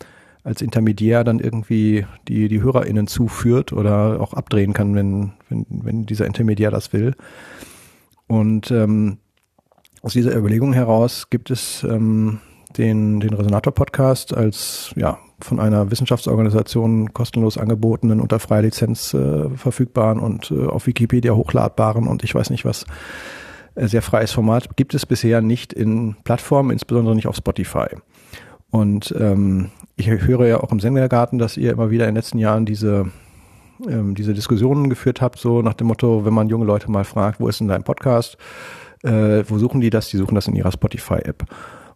als 0.44 0.62
Intermediär 0.62 1.24
dann 1.24 1.38
irgendwie 1.38 2.06
die, 2.28 2.48
die 2.48 2.62
HörerInnen 2.62 3.06
zuführt 3.06 3.72
oder 3.72 4.20
auch 4.20 4.34
abdrehen 4.34 4.72
kann, 4.72 4.94
wenn, 4.94 5.32
wenn, 5.48 5.66
wenn 5.68 6.06
dieser 6.06 6.26
Intermediär 6.26 6.70
das 6.70 6.92
will. 6.92 7.14
Und 8.26 8.70
ähm, 8.70 9.18
aus 10.02 10.14
dieser 10.14 10.36
Überlegung 10.36 10.72
heraus 10.72 11.30
gibt 11.30 11.50
es 11.50 11.84
ähm, 11.84 12.40
den, 12.76 13.20
den 13.20 13.34
Resonator-Podcast 13.34 14.34
als 14.34 14.92
ja, 14.96 15.18
von 15.40 15.60
einer 15.60 15.90
Wissenschaftsorganisation 15.90 17.12
kostenlos 17.12 17.58
angebotenen, 17.58 18.20
unter 18.20 18.40
freier 18.40 18.62
Lizenz 18.62 19.14
äh, 19.14 19.48
verfügbaren 19.50 20.18
und 20.18 20.50
äh, 20.50 20.66
auf 20.66 20.86
Wikipedia 20.86 21.34
hochladbaren 21.34 22.08
und 22.08 22.24
ich 22.24 22.34
weiß 22.34 22.50
nicht 22.50 22.64
was, 22.64 22.84
äh, 23.74 23.86
sehr 23.86 24.02
freies 24.02 24.32
Format 24.32 24.76
gibt 24.76 24.94
es 24.94 25.06
bisher 25.06 25.40
nicht 25.40 25.72
in 25.72 26.16
Plattformen, 26.24 26.70
insbesondere 26.70 27.14
nicht 27.14 27.26
auf 27.26 27.36
Spotify. 27.36 27.88
Und 28.70 29.14
ähm, 29.18 29.70
ich 30.08 30.26
höre 30.26 30.46
ja 30.46 30.60
auch 30.60 30.72
im 30.72 30.80
Sendergarten, 30.80 31.38
dass 31.38 31.56
ihr 31.56 31.72
immer 31.72 31.90
wieder 31.90 32.04
in 32.04 32.10
den 32.10 32.16
letzten 32.16 32.38
Jahren 32.38 32.66
diese, 32.66 33.10
ähm, 33.88 34.14
diese 34.14 34.34
Diskussionen 34.34 34.90
geführt 34.90 35.20
habt, 35.20 35.38
so 35.38 35.62
nach 35.62 35.74
dem 35.74 35.86
Motto, 35.86 36.24
wenn 36.24 36.34
man 36.34 36.48
junge 36.48 36.64
Leute 36.64 36.90
mal 36.90 37.04
fragt, 37.04 37.40
wo 37.40 37.48
ist 37.48 37.60
denn 37.60 37.68
dein 37.68 37.84
Podcast? 37.84 38.36
Äh, 39.02 39.44
wo 39.48 39.58
suchen 39.58 39.80
die 39.80 39.90
das? 39.90 40.08
Die 40.08 40.16
suchen 40.16 40.34
das 40.34 40.48
in 40.48 40.56
ihrer 40.56 40.72
Spotify-App. 40.72 41.44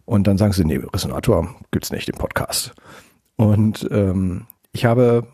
Und 0.05 0.27
dann 0.27 0.37
sagen 0.37 0.53
sie, 0.53 0.63
nee, 0.63 0.79
Resonator 0.93 1.53
gibt's 1.71 1.91
nicht 1.91 2.07
im 2.07 2.17
Podcast. 2.17 2.73
Und 3.35 3.87
ähm, 3.91 4.45
ich 4.71 4.85
habe 4.85 5.27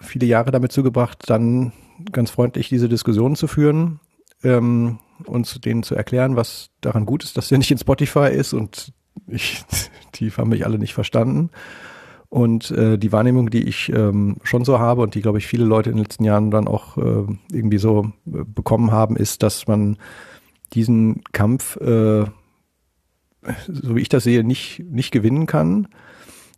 viele 0.00 0.26
Jahre 0.26 0.50
damit 0.50 0.72
zugebracht, 0.72 1.24
dann 1.26 1.72
ganz 2.12 2.30
freundlich 2.30 2.68
diese 2.68 2.88
Diskussionen 2.88 3.36
zu 3.36 3.46
führen 3.46 4.00
ähm, 4.42 4.98
und 5.24 5.64
denen 5.64 5.82
zu 5.82 5.94
erklären, 5.94 6.36
was 6.36 6.70
daran 6.80 7.06
gut 7.06 7.24
ist, 7.24 7.36
dass 7.36 7.48
der 7.48 7.58
nicht 7.58 7.70
in 7.70 7.78
Spotify 7.78 8.28
ist 8.30 8.52
und 8.52 8.92
ich, 9.26 9.64
die 10.14 10.30
haben 10.30 10.50
mich 10.50 10.64
alle 10.64 10.78
nicht 10.78 10.94
verstanden. 10.94 11.50
Und 12.28 12.70
äh, 12.72 12.98
die 12.98 13.12
Wahrnehmung, 13.12 13.50
die 13.50 13.62
ich 13.68 13.90
ähm, 13.90 14.36
schon 14.42 14.64
so 14.64 14.78
habe 14.78 15.02
und 15.02 15.14
die, 15.14 15.22
glaube 15.22 15.38
ich, 15.38 15.46
viele 15.46 15.64
Leute 15.64 15.90
in 15.90 15.96
den 15.96 16.02
letzten 16.02 16.24
Jahren 16.24 16.50
dann 16.50 16.66
auch 16.66 16.96
äh, 16.98 17.24
irgendwie 17.52 17.78
so 17.78 18.12
äh, 18.26 18.42
bekommen 18.44 18.90
haben, 18.90 19.16
ist, 19.16 19.42
dass 19.42 19.68
man 19.68 19.96
diesen 20.72 21.22
Kampf, 21.32 21.76
äh, 21.76 22.24
so 23.68 23.94
wie 23.94 24.00
ich 24.00 24.08
das 24.08 24.24
sehe, 24.24 24.42
nicht, 24.42 24.82
nicht 24.90 25.12
gewinnen 25.12 25.46
kann. 25.46 25.86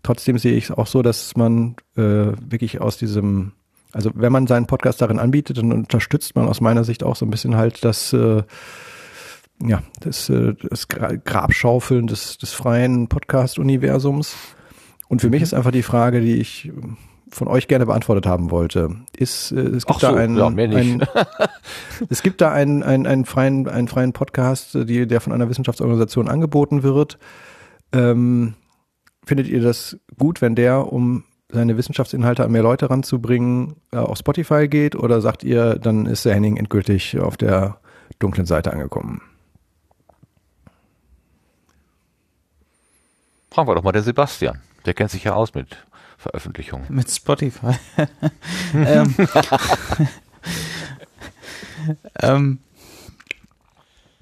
Trotzdem 0.03 0.39
sehe 0.39 0.57
ich 0.57 0.65
es 0.65 0.71
auch 0.71 0.87
so, 0.87 1.03
dass 1.03 1.37
man 1.37 1.77
äh, 1.97 2.33
wirklich 2.49 2.81
aus 2.81 2.97
diesem, 2.97 3.53
also 3.93 4.11
wenn 4.15 4.33
man 4.33 4.47
seinen 4.47 4.67
Podcast 4.67 5.03
darin 5.03 5.19
anbietet, 5.19 5.59
dann 5.59 5.73
unterstützt 5.73 6.35
man 6.35 6.49
aus 6.49 6.63
meiner 6.63 6.85
Sicht 6.85 7.05
auch 7.05 7.17
so 7.17 7.27
ein 7.27 7.31
bisschen 7.31 7.57
halt 7.57 7.85
das, 7.85 8.15
äh, 8.15 8.43
ja, 9.63 9.83
das, 10.01 10.31
äh, 10.31 10.55
das 10.71 10.89
Gra- 10.89 11.19
Grabschaufeln 11.23 12.07
des, 12.07 12.39
des 12.39 12.55
freien 12.55 13.09
Podcast-Universums. 13.09 14.35
Und 15.09 15.21
für 15.21 15.31
mich 15.31 15.43
ist 15.43 15.55
einfach 15.55 15.71
die 15.71 15.83
Frage, 15.83 16.21
die 16.21 16.37
ich 16.37 16.71
von 17.31 17.49
euch 17.49 17.69
gerne 17.69 17.87
beantwortet 17.87 18.27
haben 18.27 18.51
wollte, 18.51 18.91
ist, 19.17 19.53
äh, 19.53 19.61
es 19.61 19.87
gibt 19.87 20.01
so, 20.01 20.09
da 20.09 20.17
einen, 20.17 20.37
ja, 20.37 20.47
einen 20.47 21.05
es 22.09 22.23
gibt 22.23 22.41
da 22.41 22.53
einen, 22.53 22.83
einen, 22.83 23.07
einen, 23.07 23.25
freien, 23.25 23.69
einen 23.69 23.89
freien 23.89 24.13
Podcast, 24.13 24.75
äh, 24.75 24.85
die, 24.85 25.07
der 25.07 25.21
von 25.21 25.33
einer 25.33 25.49
Wissenschaftsorganisation 25.49 26.29
angeboten 26.29 26.83
wird. 26.83 27.19
Ähm, 27.93 28.55
findet 29.25 29.49
ihr 29.49 29.61
das 29.61 29.99
gut, 30.19 30.41
wenn 30.41 30.55
der, 30.55 30.93
um 30.93 31.25
seine 31.51 31.77
Wissenschaftsinhalte 31.77 32.45
an 32.45 32.53
mehr 32.53 32.63
Leute 32.63 32.91
ranzubringen, 32.91 33.77
äh, 33.93 33.97
auf 33.97 34.19
Spotify 34.19 34.69
geht? 34.69 34.97
Oder 34.97 35.21
sagt 35.21 35.45
ihr, 35.45 35.77
dann 35.77 36.07
ist 36.07 36.25
der 36.25 36.35
Henning 36.35 36.57
endgültig 36.57 37.19
auf 37.19 37.37
der 37.37 37.79
dunklen 38.19 38.47
Seite 38.47 38.73
angekommen? 38.73 39.23
Fragen 43.51 43.69
wir 43.69 43.75
doch 43.75 43.83
mal 43.83 43.93
den 43.93 44.03
Sebastian. 44.03 44.61
Der 44.89 44.95
kennt 44.95 45.11
sich 45.11 45.25
ja 45.25 45.35
aus 45.35 45.53
mit 45.53 45.77
Veröffentlichungen. 46.17 46.87
Mit 46.89 47.11
Spotify. 47.11 47.75
ähm, 48.75 49.15
ähm, 52.23 52.59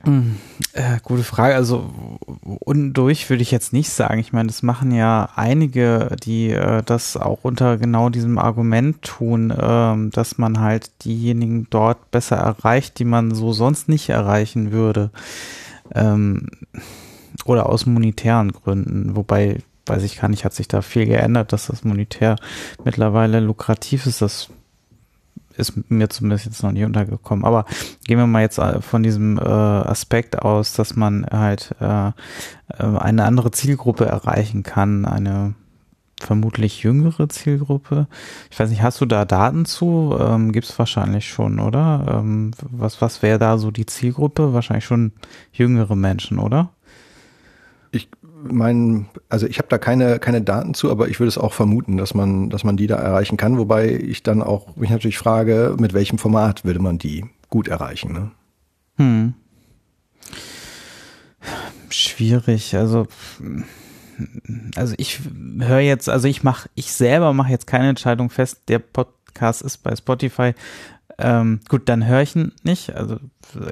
hm, 0.02 0.38
äh, 0.72 0.98
gute 1.04 1.22
Frage. 1.22 1.54
Also 1.54 2.18
undurch 2.58 3.30
würde 3.30 3.42
ich 3.42 3.52
jetzt 3.52 3.72
nicht 3.72 3.90
sagen. 3.90 4.18
Ich 4.18 4.32
meine, 4.32 4.48
das 4.48 4.64
machen 4.64 4.90
ja 4.90 5.28
einige, 5.36 6.16
die 6.20 6.50
äh, 6.50 6.82
das 6.84 7.16
auch 7.16 7.44
unter 7.44 7.76
genau 7.76 8.08
diesem 8.08 8.38
Argument 8.38 9.02
tun, 9.02 9.54
ähm, 9.56 10.10
dass 10.10 10.36
man 10.36 10.58
halt 10.58 11.04
diejenigen 11.04 11.68
dort 11.70 12.10
besser 12.10 12.38
erreicht, 12.38 12.98
die 12.98 13.04
man 13.04 13.36
so 13.36 13.52
sonst 13.52 13.88
nicht 13.88 14.08
erreichen 14.08 14.72
würde. 14.72 15.12
Ähm, 15.94 16.48
oder 17.44 17.68
aus 17.68 17.86
monetären 17.86 18.50
Gründen. 18.50 19.14
Wobei, 19.14 19.58
weiß 19.86 20.02
ich 20.02 20.20
gar 20.20 20.28
nicht, 20.28 20.44
hat 20.44 20.54
sich 20.54 20.68
da 20.68 20.82
viel 20.82 21.06
geändert, 21.06 21.52
dass 21.52 21.68
das 21.68 21.84
monetär 21.84 22.36
mittlerweile 22.84 23.40
lukrativ 23.40 24.06
ist. 24.06 24.20
Das 24.20 24.50
ist 25.56 25.90
mir 25.90 26.08
zumindest 26.08 26.44
jetzt 26.44 26.62
noch 26.62 26.72
nie 26.72 26.84
untergekommen. 26.84 27.44
Aber 27.44 27.64
gehen 28.04 28.18
wir 28.18 28.26
mal 28.26 28.42
jetzt 28.42 28.58
äh, 28.58 28.80
von 28.80 29.02
diesem 29.02 29.38
äh, 29.38 29.42
Aspekt 29.42 30.40
aus, 30.42 30.72
dass 30.74 30.96
man 30.96 31.26
halt 31.30 31.74
äh, 31.80 32.12
eine 32.78 33.24
andere 33.24 33.50
Zielgruppe 33.50 34.06
erreichen 34.06 34.62
kann, 34.62 35.04
eine 35.04 35.54
vermutlich 36.20 36.82
jüngere 36.82 37.28
Zielgruppe. 37.28 38.06
Ich 38.50 38.58
weiß 38.58 38.70
nicht, 38.70 38.82
hast 38.82 39.00
du 39.00 39.06
da 39.06 39.24
Daten 39.24 39.66
zu? 39.66 40.16
Ähm, 40.18 40.52
Gibt 40.52 40.66
es 40.66 40.78
wahrscheinlich 40.78 41.28
schon, 41.28 41.60
oder? 41.60 42.20
Ähm, 42.20 42.52
was 42.60 43.02
was 43.02 43.22
wäre 43.22 43.38
da 43.38 43.58
so 43.58 43.70
die 43.70 43.86
Zielgruppe? 43.86 44.52
Wahrscheinlich 44.52 44.84
schon 44.84 45.12
jüngere 45.52 45.94
Menschen, 45.94 46.38
oder? 46.38 46.70
Mein, 48.50 49.06
also 49.28 49.46
ich 49.46 49.58
habe 49.58 49.68
da 49.68 49.78
keine 49.78 50.18
keine 50.18 50.42
Daten 50.42 50.74
zu, 50.74 50.90
aber 50.90 51.08
ich 51.08 51.20
würde 51.20 51.28
es 51.28 51.38
auch 51.38 51.52
vermuten, 51.52 51.96
dass 51.96 52.14
man 52.14 52.50
dass 52.50 52.64
man 52.64 52.76
die 52.76 52.86
da 52.86 52.96
erreichen 52.96 53.36
kann. 53.36 53.58
Wobei 53.58 53.90
ich 53.90 54.22
dann 54.22 54.42
auch 54.42 54.76
mich 54.76 54.90
natürlich 54.90 55.18
frage, 55.18 55.76
mit 55.78 55.92
welchem 55.92 56.18
Format 56.18 56.64
würde 56.64 56.80
man 56.80 56.98
die 56.98 57.24
gut 57.48 57.68
erreichen? 57.68 58.12
Ne? 58.12 58.30
Hm. 58.96 59.34
Schwierig. 61.90 62.74
Also 62.76 63.06
also 64.76 64.94
ich 64.96 65.20
höre 65.58 65.80
jetzt, 65.80 66.08
also 66.08 66.26
ich 66.26 66.42
mache, 66.42 66.70
ich 66.74 66.92
selber 66.92 67.32
mache 67.32 67.50
jetzt 67.50 67.66
keine 67.66 67.88
Entscheidung 67.88 68.30
fest. 68.30 68.62
Der 68.68 68.78
Podcast 68.78 69.62
ist 69.62 69.78
bei 69.78 69.94
Spotify. 69.94 70.54
Ähm, 71.18 71.60
gut, 71.68 71.88
dann 71.88 72.06
höre 72.06 72.22
ich 72.22 72.34
ihn 72.34 72.52
nicht. 72.62 72.94
Also 72.94 73.18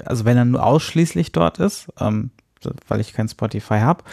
also 0.05 0.25
wenn 0.25 0.37
er 0.37 0.45
nur 0.45 0.65
ausschließlich 0.65 1.33
dort 1.33 1.59
ist. 1.59 1.89
Ähm, 1.99 2.31
weil 2.89 3.01
ich 3.01 3.13
kein 3.13 3.29
Spotify 3.29 3.81
habe. 3.81 4.05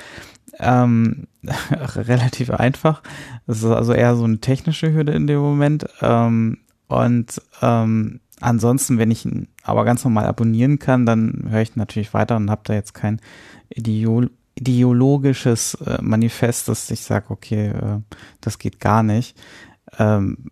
Ähm, 0.59 1.27
relativ 1.95 2.51
einfach. 2.51 3.01
Das 3.47 3.59
ist 3.59 3.65
also 3.65 3.93
eher 3.93 4.15
so 4.15 4.23
eine 4.23 4.39
technische 4.39 4.93
Hürde 4.93 5.13
in 5.13 5.27
dem 5.27 5.39
Moment. 5.39 5.85
Ähm, 6.01 6.59
und 6.87 7.41
ähm, 7.61 8.19
ansonsten, 8.41 8.97
wenn 8.97 9.11
ich 9.11 9.25
ihn 9.25 9.47
aber 9.63 9.85
ganz 9.85 10.03
normal 10.03 10.25
abonnieren 10.25 10.79
kann, 10.79 11.05
dann 11.05 11.45
höre 11.49 11.61
ich 11.61 11.75
natürlich 11.75 12.13
weiter 12.13 12.35
und 12.35 12.49
habe 12.49 12.61
da 12.65 12.73
jetzt 12.73 12.93
kein 12.93 13.21
Ideol 13.69 14.29
ideologisches 14.53 15.75
äh, 15.75 15.97
Manifest, 16.01 16.67
dass 16.67 16.91
ich 16.91 17.01
sage, 17.01 17.27
okay, 17.29 17.69
äh, 17.69 17.99
das 18.41 18.59
geht 18.59 18.81
gar 18.81 19.01
nicht. 19.01 19.37
Ähm, 19.97 20.51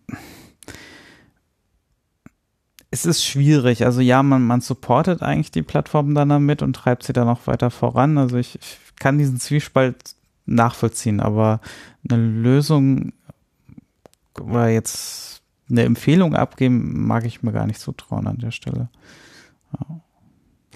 es 2.90 3.06
ist 3.06 3.24
schwierig. 3.24 3.84
Also 3.84 4.00
ja, 4.00 4.22
man, 4.22 4.46
man 4.46 4.60
supportet 4.60 5.22
eigentlich 5.22 5.50
die 5.50 5.62
Plattform 5.62 6.14
dann 6.14 6.30
damit 6.30 6.62
und 6.62 6.74
treibt 6.74 7.04
sie 7.04 7.12
dann 7.12 7.28
auch 7.28 7.46
weiter 7.46 7.70
voran. 7.70 8.18
Also 8.18 8.36
ich, 8.36 8.56
ich 8.56 8.78
kann 9.00 9.18
diesen 9.18 9.40
Zwiespalt 9.40 10.14
nachvollziehen, 10.46 11.18
aber 11.20 11.60
eine 12.08 12.22
Lösung 12.22 13.12
oder 14.40 14.68
jetzt 14.68 15.42
eine 15.68 15.82
Empfehlung 15.82 16.34
abgeben, 16.34 17.06
mag 17.06 17.24
ich 17.24 17.42
mir 17.42 17.52
gar 17.52 17.66
nicht 17.66 17.80
so 17.80 17.90
trauen 17.92 18.28
an 18.28 18.38
der 18.38 18.52
Stelle. 18.52 18.88
Ja. 19.72 20.00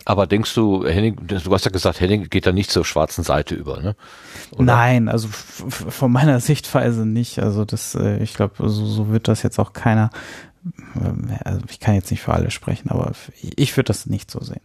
Aber 0.06 0.26
denkst 0.26 0.54
du, 0.54 0.84
Henning, 0.84 1.16
du 1.26 1.52
hast 1.52 1.64
ja 1.64 1.70
gesagt, 1.70 2.00
Henning 2.00 2.28
geht 2.28 2.46
da 2.46 2.52
nicht 2.52 2.70
zur 2.70 2.84
schwarzen 2.84 3.24
Seite 3.24 3.54
über, 3.54 3.80
ne? 3.80 3.96
Oder? 4.52 4.64
Nein, 4.64 5.08
also 5.08 5.28
von 5.28 6.12
meiner 6.12 6.40
Sichtweise 6.40 7.06
nicht. 7.06 7.38
Also 7.38 7.64
das, 7.64 7.94
äh, 7.94 8.22
ich 8.22 8.34
glaube, 8.34 8.68
so, 8.68 8.84
so 8.84 9.10
wird 9.10 9.28
das 9.28 9.42
jetzt 9.42 9.58
auch 9.58 9.72
keiner 9.72 10.10
ähm, 10.96 11.36
also 11.44 11.60
ich 11.68 11.80
kann 11.80 11.94
jetzt 11.94 12.10
nicht 12.10 12.22
für 12.22 12.32
alle 12.32 12.50
sprechen, 12.50 12.90
aber 12.90 13.12
ich 13.40 13.76
würde 13.76 13.88
das 13.88 14.06
nicht 14.06 14.30
so 14.30 14.40
sehen. 14.40 14.60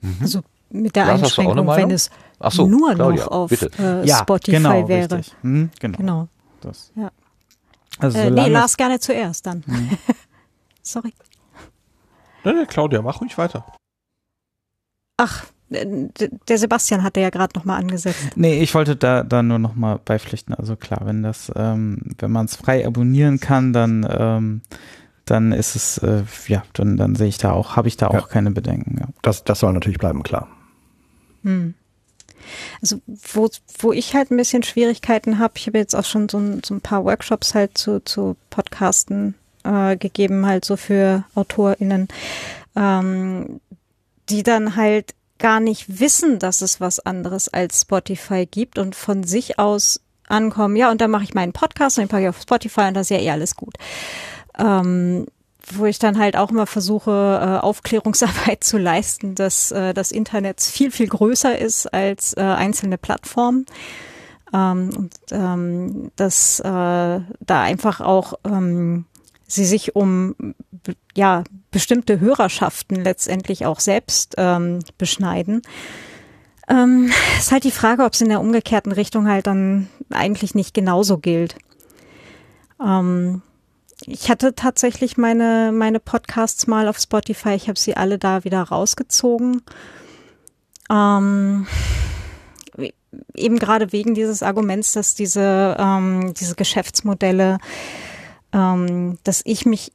Mhm. 0.00 0.16
Also 0.20 0.42
mit 0.70 0.96
der 0.96 1.06
Lars, 1.06 1.22
Einschränkung, 1.22 1.66
wenn 1.68 1.90
es 1.90 2.10
so, 2.50 2.66
nur 2.66 2.94
Claudia, 2.94 3.24
noch 3.24 3.30
auf 3.30 3.52
äh, 3.78 4.04
ja, 4.04 4.18
Spotify 4.18 4.56
genau, 4.56 4.88
wäre. 4.88 5.20
Hm, 5.42 5.70
genau. 5.80 5.96
genau. 5.96 6.28
Das. 6.60 6.92
Ja. 6.94 7.10
Also 7.98 8.18
äh, 8.18 8.30
nee, 8.30 8.48
Lars 8.48 8.76
gerne 8.76 8.98
zuerst 8.98 9.46
dann. 9.46 9.62
Hm. 9.66 9.90
Sorry. 10.82 11.12
Nein, 12.44 12.56
nee, 12.56 12.66
Claudia, 12.66 13.02
mach 13.02 13.20
ruhig 13.20 13.36
weiter. 13.38 13.64
Ach, 15.16 15.46
der 15.68 16.58
Sebastian 16.58 17.02
hatte 17.02 17.20
ja 17.20 17.30
gerade 17.30 17.58
nochmal 17.58 17.80
angesetzt. 17.80 18.36
Nee, 18.36 18.60
ich 18.60 18.74
wollte 18.74 18.94
da, 18.94 19.24
da 19.24 19.42
nur 19.42 19.58
nochmal 19.58 19.98
beipflichten. 20.04 20.54
Also 20.54 20.76
klar, 20.76 21.00
wenn 21.04 21.22
das, 21.22 21.50
ähm, 21.56 21.98
wenn 22.18 22.30
man 22.30 22.46
es 22.46 22.54
frei 22.54 22.86
abonnieren 22.86 23.40
kann, 23.40 23.72
dann, 23.72 24.06
ähm, 24.08 24.62
dann 25.24 25.50
ist 25.50 25.74
es, 25.74 25.98
äh, 25.98 26.22
ja, 26.46 26.62
dann, 26.72 26.96
dann 26.96 27.16
sehe 27.16 27.26
ich 27.26 27.38
da 27.38 27.50
auch, 27.50 27.74
habe 27.74 27.88
ich 27.88 27.96
da 27.96 28.08
auch 28.08 28.14
ja. 28.14 28.20
keine 28.20 28.52
Bedenken. 28.52 28.98
Ja. 29.00 29.06
Das, 29.22 29.42
das 29.42 29.58
soll 29.58 29.72
natürlich 29.72 29.98
bleiben, 29.98 30.22
klar. 30.22 30.48
Hm. 31.46 31.74
Also 32.82 33.00
wo, 33.06 33.48
wo 33.78 33.92
ich 33.92 34.14
halt 34.14 34.30
ein 34.30 34.36
bisschen 34.36 34.62
Schwierigkeiten 34.62 35.38
habe, 35.38 35.54
ich 35.56 35.66
habe 35.66 35.78
jetzt 35.78 35.94
auch 35.94 36.04
schon 36.04 36.28
so 36.28 36.38
ein, 36.38 36.62
so 36.64 36.74
ein 36.74 36.80
paar 36.80 37.04
Workshops 37.04 37.54
halt 37.54 37.78
zu, 37.78 38.04
zu 38.04 38.36
Podcasten 38.50 39.34
äh, 39.64 39.96
gegeben, 39.96 40.44
halt 40.46 40.64
so 40.64 40.76
für 40.76 41.24
AutorInnen, 41.34 42.08
ähm, 42.76 43.60
die 44.28 44.42
dann 44.42 44.76
halt 44.76 45.14
gar 45.38 45.60
nicht 45.60 46.00
wissen, 46.00 46.38
dass 46.38 46.62
es 46.62 46.80
was 46.80 47.00
anderes 47.00 47.48
als 47.48 47.82
Spotify 47.82 48.46
gibt 48.46 48.78
und 48.78 48.94
von 48.94 49.24
sich 49.24 49.58
aus 49.58 50.00
ankommen, 50.28 50.76
ja, 50.76 50.90
und 50.90 51.00
dann 51.00 51.10
mache 51.10 51.24
ich 51.24 51.34
meinen 51.34 51.52
Podcast 51.52 51.98
und 51.98 52.02
den 52.02 52.08
packe 52.08 52.24
ich 52.24 52.28
auf 52.28 52.40
Spotify 52.40 52.82
und 52.82 52.94
das 52.94 53.10
ist 53.10 53.16
ja 53.16 53.22
eh 53.22 53.30
alles 53.30 53.54
gut. 53.54 53.74
Ähm, 54.58 55.26
wo 55.74 55.86
ich 55.86 55.98
dann 55.98 56.18
halt 56.18 56.36
auch 56.36 56.50
immer 56.50 56.66
versuche, 56.66 57.10
äh, 57.10 57.64
Aufklärungsarbeit 57.64 58.62
zu 58.64 58.78
leisten, 58.78 59.34
dass 59.34 59.72
äh, 59.72 59.94
das 59.94 60.12
Internet 60.12 60.60
viel, 60.60 60.90
viel 60.90 61.08
größer 61.08 61.58
ist 61.58 61.86
als 61.92 62.36
äh, 62.36 62.40
einzelne 62.40 62.98
Plattformen. 62.98 63.66
Ähm, 64.54 64.90
und 64.96 65.14
ähm, 65.32 66.12
dass 66.16 66.60
äh, 66.60 66.64
da 66.64 67.62
einfach 67.62 68.00
auch 68.00 68.34
ähm, 68.44 69.06
sie 69.46 69.64
sich 69.64 69.96
um 69.96 70.34
ja 71.16 71.44
bestimmte 71.70 72.20
Hörerschaften 72.20 73.02
letztendlich 73.02 73.66
auch 73.66 73.80
selbst 73.80 74.34
ähm, 74.38 74.80
beschneiden. 74.98 75.62
Ähm, 76.68 77.12
ist 77.38 77.52
halt 77.52 77.64
die 77.64 77.70
Frage, 77.70 78.04
ob 78.04 78.12
es 78.12 78.20
in 78.20 78.28
der 78.28 78.40
umgekehrten 78.40 78.92
Richtung 78.92 79.28
halt 79.28 79.46
dann 79.46 79.88
eigentlich 80.10 80.54
nicht 80.54 80.74
genauso 80.74 81.18
gilt. 81.18 81.56
Ähm, 82.84 83.42
ich 84.06 84.30
hatte 84.30 84.54
tatsächlich 84.54 85.16
meine 85.16 85.72
meine 85.72 86.00
Podcasts 86.00 86.66
mal 86.66 86.88
auf 86.88 86.98
Spotify. 86.98 87.54
Ich 87.54 87.68
habe 87.68 87.78
sie 87.78 87.96
alle 87.96 88.18
da 88.18 88.44
wieder 88.44 88.62
rausgezogen. 88.62 89.62
Ähm, 90.90 91.66
eben 93.34 93.58
gerade 93.58 93.92
wegen 93.92 94.14
dieses 94.14 94.42
Arguments, 94.42 94.92
dass 94.92 95.14
diese 95.14 95.76
ähm, 95.78 96.34
diese 96.34 96.54
Geschäftsmodelle 96.54 97.58
ähm, 98.52 99.18
dass 99.24 99.42
ich 99.44 99.66
mich 99.66 99.92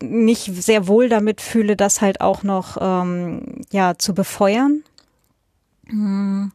nicht 0.00 0.44
sehr 0.62 0.86
wohl 0.86 1.08
damit 1.08 1.40
fühle, 1.40 1.76
das 1.76 2.00
halt 2.00 2.20
auch 2.20 2.42
noch 2.42 2.76
ähm, 2.80 3.62
ja 3.72 3.96
zu 3.98 4.14
befeuern. 4.14 4.82
Hm. 5.86 6.52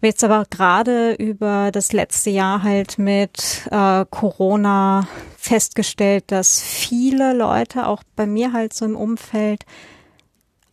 Habe 0.00 0.06
jetzt 0.06 0.24
aber 0.24 0.46
gerade 0.48 1.12
über 1.12 1.70
das 1.70 1.92
letzte 1.92 2.30
Jahr 2.30 2.62
halt 2.62 2.98
mit 2.98 3.68
äh, 3.70 4.06
Corona 4.08 5.06
festgestellt, 5.36 6.24
dass 6.28 6.62
viele 6.62 7.34
Leute 7.34 7.86
auch 7.86 8.02
bei 8.16 8.24
mir 8.24 8.54
halt 8.54 8.72
so 8.72 8.86
im 8.86 8.96
Umfeld 8.96 9.66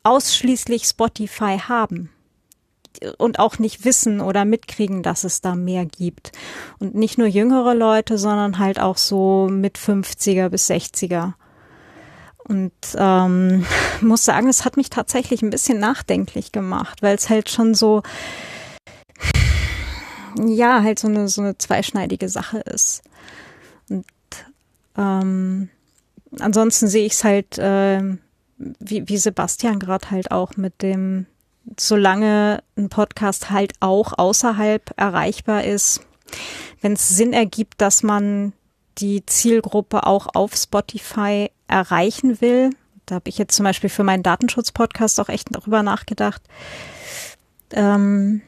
ausschließlich 0.04 0.86
Spotify 0.86 1.58
haben 1.60 2.10
und 3.18 3.40
auch 3.40 3.60
nicht 3.60 3.84
wissen 3.84 4.22
oder 4.22 4.46
mitkriegen, 4.46 5.04
dass 5.04 5.26
es 5.26 5.42
da 5.42 5.56
mehr 5.56 5.86
gibt. 5.86 6.32
Und 6.80 6.96
nicht 6.96 7.18
nur 7.18 7.28
jüngere 7.28 7.76
Leute, 7.76 8.18
sondern 8.18 8.60
halt 8.60 8.80
auch 8.80 8.96
so 8.96 9.50
mit 9.52 9.78
50er 9.78 10.48
bis 10.48 10.70
60er. 10.70 11.34
Und 12.46 12.72
ähm, 12.96 13.66
muss 14.00 14.24
sagen, 14.24 14.48
es 14.48 14.64
hat 14.64 14.78
mich 14.78 14.90
tatsächlich 14.90 15.42
ein 15.42 15.50
bisschen 15.50 15.82
nachdenklich 15.82 16.54
gemacht, 16.54 17.02
weil 17.02 17.16
es 17.16 17.30
halt 17.30 17.50
schon 17.50 17.74
so, 17.74 18.04
ja, 20.36 20.84
halt 20.84 21.00
so 21.00 21.08
eine, 21.08 21.28
so 21.28 21.42
eine 21.42 21.58
zweischneidige 21.58 22.30
Sache 22.30 22.60
ist. 22.60 23.04
Und 23.90 24.06
ähm, 24.98 25.70
ansonsten 26.40 26.88
sehe 26.88 27.06
ich 27.06 27.14
es 27.14 27.24
halt, 27.24 27.58
äh, 27.58 28.02
wie, 28.58 29.08
wie 29.08 29.18
Sebastian 29.18 29.80
gerade 29.80 30.12
halt 30.12 30.32
auch 30.32 30.58
mit 30.58 30.82
dem 30.82 31.28
solange 31.78 32.64
ein 32.78 32.90
Podcast 32.90 33.52
halt 33.52 33.74
auch 33.80 34.14
außerhalb 34.18 34.94
erreichbar 34.96 35.66
ist, 35.66 36.02
wenn 36.82 36.94
es 36.94 37.10
Sinn 37.10 37.34
ergibt, 37.34 37.82
dass 37.82 38.04
man 38.04 38.54
die 39.00 39.26
Zielgruppe 39.26 40.06
auch 40.06 40.28
auf 40.34 40.56
Spotify 40.56 41.52
erreichen 41.68 42.42
will. 42.42 42.72
Da 43.06 43.16
habe 43.16 43.30
ich 43.30 43.38
jetzt 43.38 43.56
zum 43.56 43.64
Beispiel 43.64 43.90
für 43.90 44.04
meinen 44.04 44.24
Datenschutz-Podcast 44.24 45.20
auch 45.20 45.30
echt 45.30 45.50
darüber 45.52 45.84
nachgedacht. 45.84 46.42
Ähm, 47.72 48.42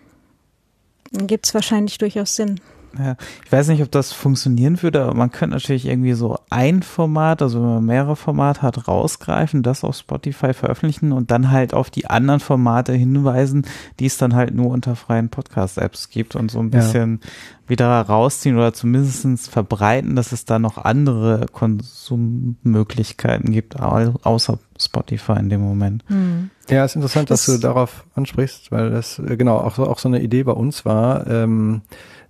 gibt 1.11 1.45
es 1.45 1.53
wahrscheinlich 1.53 1.97
durchaus 1.97 2.35
Sinn. 2.35 2.59
Ja, 2.97 3.15
ich 3.45 3.51
weiß 3.51 3.67
nicht, 3.67 3.83
ob 3.83 3.91
das 3.91 4.13
funktionieren 4.13 4.81
würde, 4.81 5.03
aber 5.03 5.13
man 5.13 5.31
könnte 5.31 5.55
natürlich 5.55 5.85
irgendwie 5.85 6.13
so 6.13 6.39
ein 6.49 6.81
Format, 6.81 7.41
also 7.41 7.61
wenn 7.61 7.75
man 7.75 7.85
mehrere 7.85 8.15
Formate 8.15 8.61
hat, 8.61 8.87
rausgreifen, 8.87 9.61
das 9.61 9.83
auf 9.83 9.95
Spotify 9.95 10.53
veröffentlichen 10.53 11.11
und 11.11 11.29
dann 11.29 11.51
halt 11.51 11.73
auf 11.73 11.89
die 11.89 12.07
anderen 12.07 12.39
Formate 12.39 12.93
hinweisen, 12.93 13.65
die 13.99 14.07
es 14.07 14.17
dann 14.17 14.33
halt 14.33 14.55
nur 14.55 14.71
unter 14.71 14.95
freien 14.95 15.29
Podcast-Apps 15.29 16.09
gibt 16.09 16.35
und 16.35 16.49
so 16.49 16.59
ein 16.59 16.71
bisschen 16.71 17.19
ja. 17.21 17.69
wieder 17.69 18.01
rausziehen 18.01 18.57
oder 18.57 18.73
zumindest 18.73 19.49
verbreiten, 19.49 20.15
dass 20.15 20.31
es 20.31 20.45
da 20.45 20.57
noch 20.57 20.77
andere 20.77 21.45
Konsummöglichkeiten 21.51 23.51
gibt, 23.51 23.79
außer 23.79 24.57
Spotify 24.79 25.33
in 25.33 25.49
dem 25.49 25.61
Moment. 25.61 26.09
Mhm. 26.09 26.49
Ja, 26.69 26.85
ist 26.85 26.95
interessant, 26.95 27.29
dass 27.29 27.45
das 27.45 27.55
du 27.55 27.61
darauf 27.61 28.05
ansprichst, 28.15 28.71
weil 28.71 28.91
das 28.91 29.19
äh, 29.19 29.37
genau 29.37 29.57
auch 29.57 29.75
so, 29.75 29.87
auch 29.87 29.99
so 29.99 30.07
eine 30.07 30.21
Idee 30.21 30.43
bei 30.43 30.51
uns 30.51 30.85
war. 30.85 31.27
Ähm, 31.27 31.81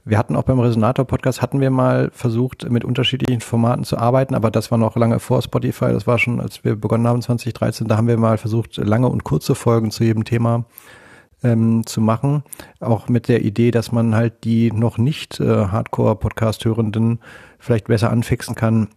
wir 0.09 0.17
hatten 0.17 0.35
auch 0.35 0.43
beim 0.43 0.59
Resonator-Podcast, 0.59 1.41
hatten 1.41 1.61
wir 1.61 1.69
mal 1.69 2.09
versucht, 2.11 2.69
mit 2.69 2.83
unterschiedlichen 2.83 3.41
Formaten 3.41 3.83
zu 3.83 3.97
arbeiten, 3.97 4.35
aber 4.35 4.51
das 4.51 4.71
war 4.71 4.77
noch 4.77 4.95
lange 4.95 5.19
vor 5.19 5.41
Spotify, 5.41 5.91
das 5.91 6.07
war 6.07 6.17
schon, 6.17 6.41
als 6.41 6.63
wir 6.63 6.75
begonnen 6.75 7.07
haben 7.07 7.21
2013, 7.21 7.87
da 7.87 7.97
haben 7.97 8.07
wir 8.07 8.17
mal 8.17 8.37
versucht, 8.37 8.77
lange 8.77 9.07
und 9.07 9.23
kurze 9.23 9.55
Folgen 9.55 9.91
zu 9.91 10.03
jedem 10.03 10.25
Thema 10.25 10.65
ähm, 11.43 11.85
zu 11.85 12.01
machen. 12.01 12.43
Auch 12.79 13.07
mit 13.07 13.27
der 13.27 13.43
Idee, 13.43 13.71
dass 13.71 13.91
man 13.91 14.15
halt 14.15 14.43
die 14.43 14.71
noch 14.71 14.97
nicht 14.97 15.39
äh, 15.39 15.67
Hardcore-Podcast-Hörenden 15.67 17.19
vielleicht 17.59 17.87
besser 17.87 18.11
anfixen 18.11 18.55
kann, 18.55 18.87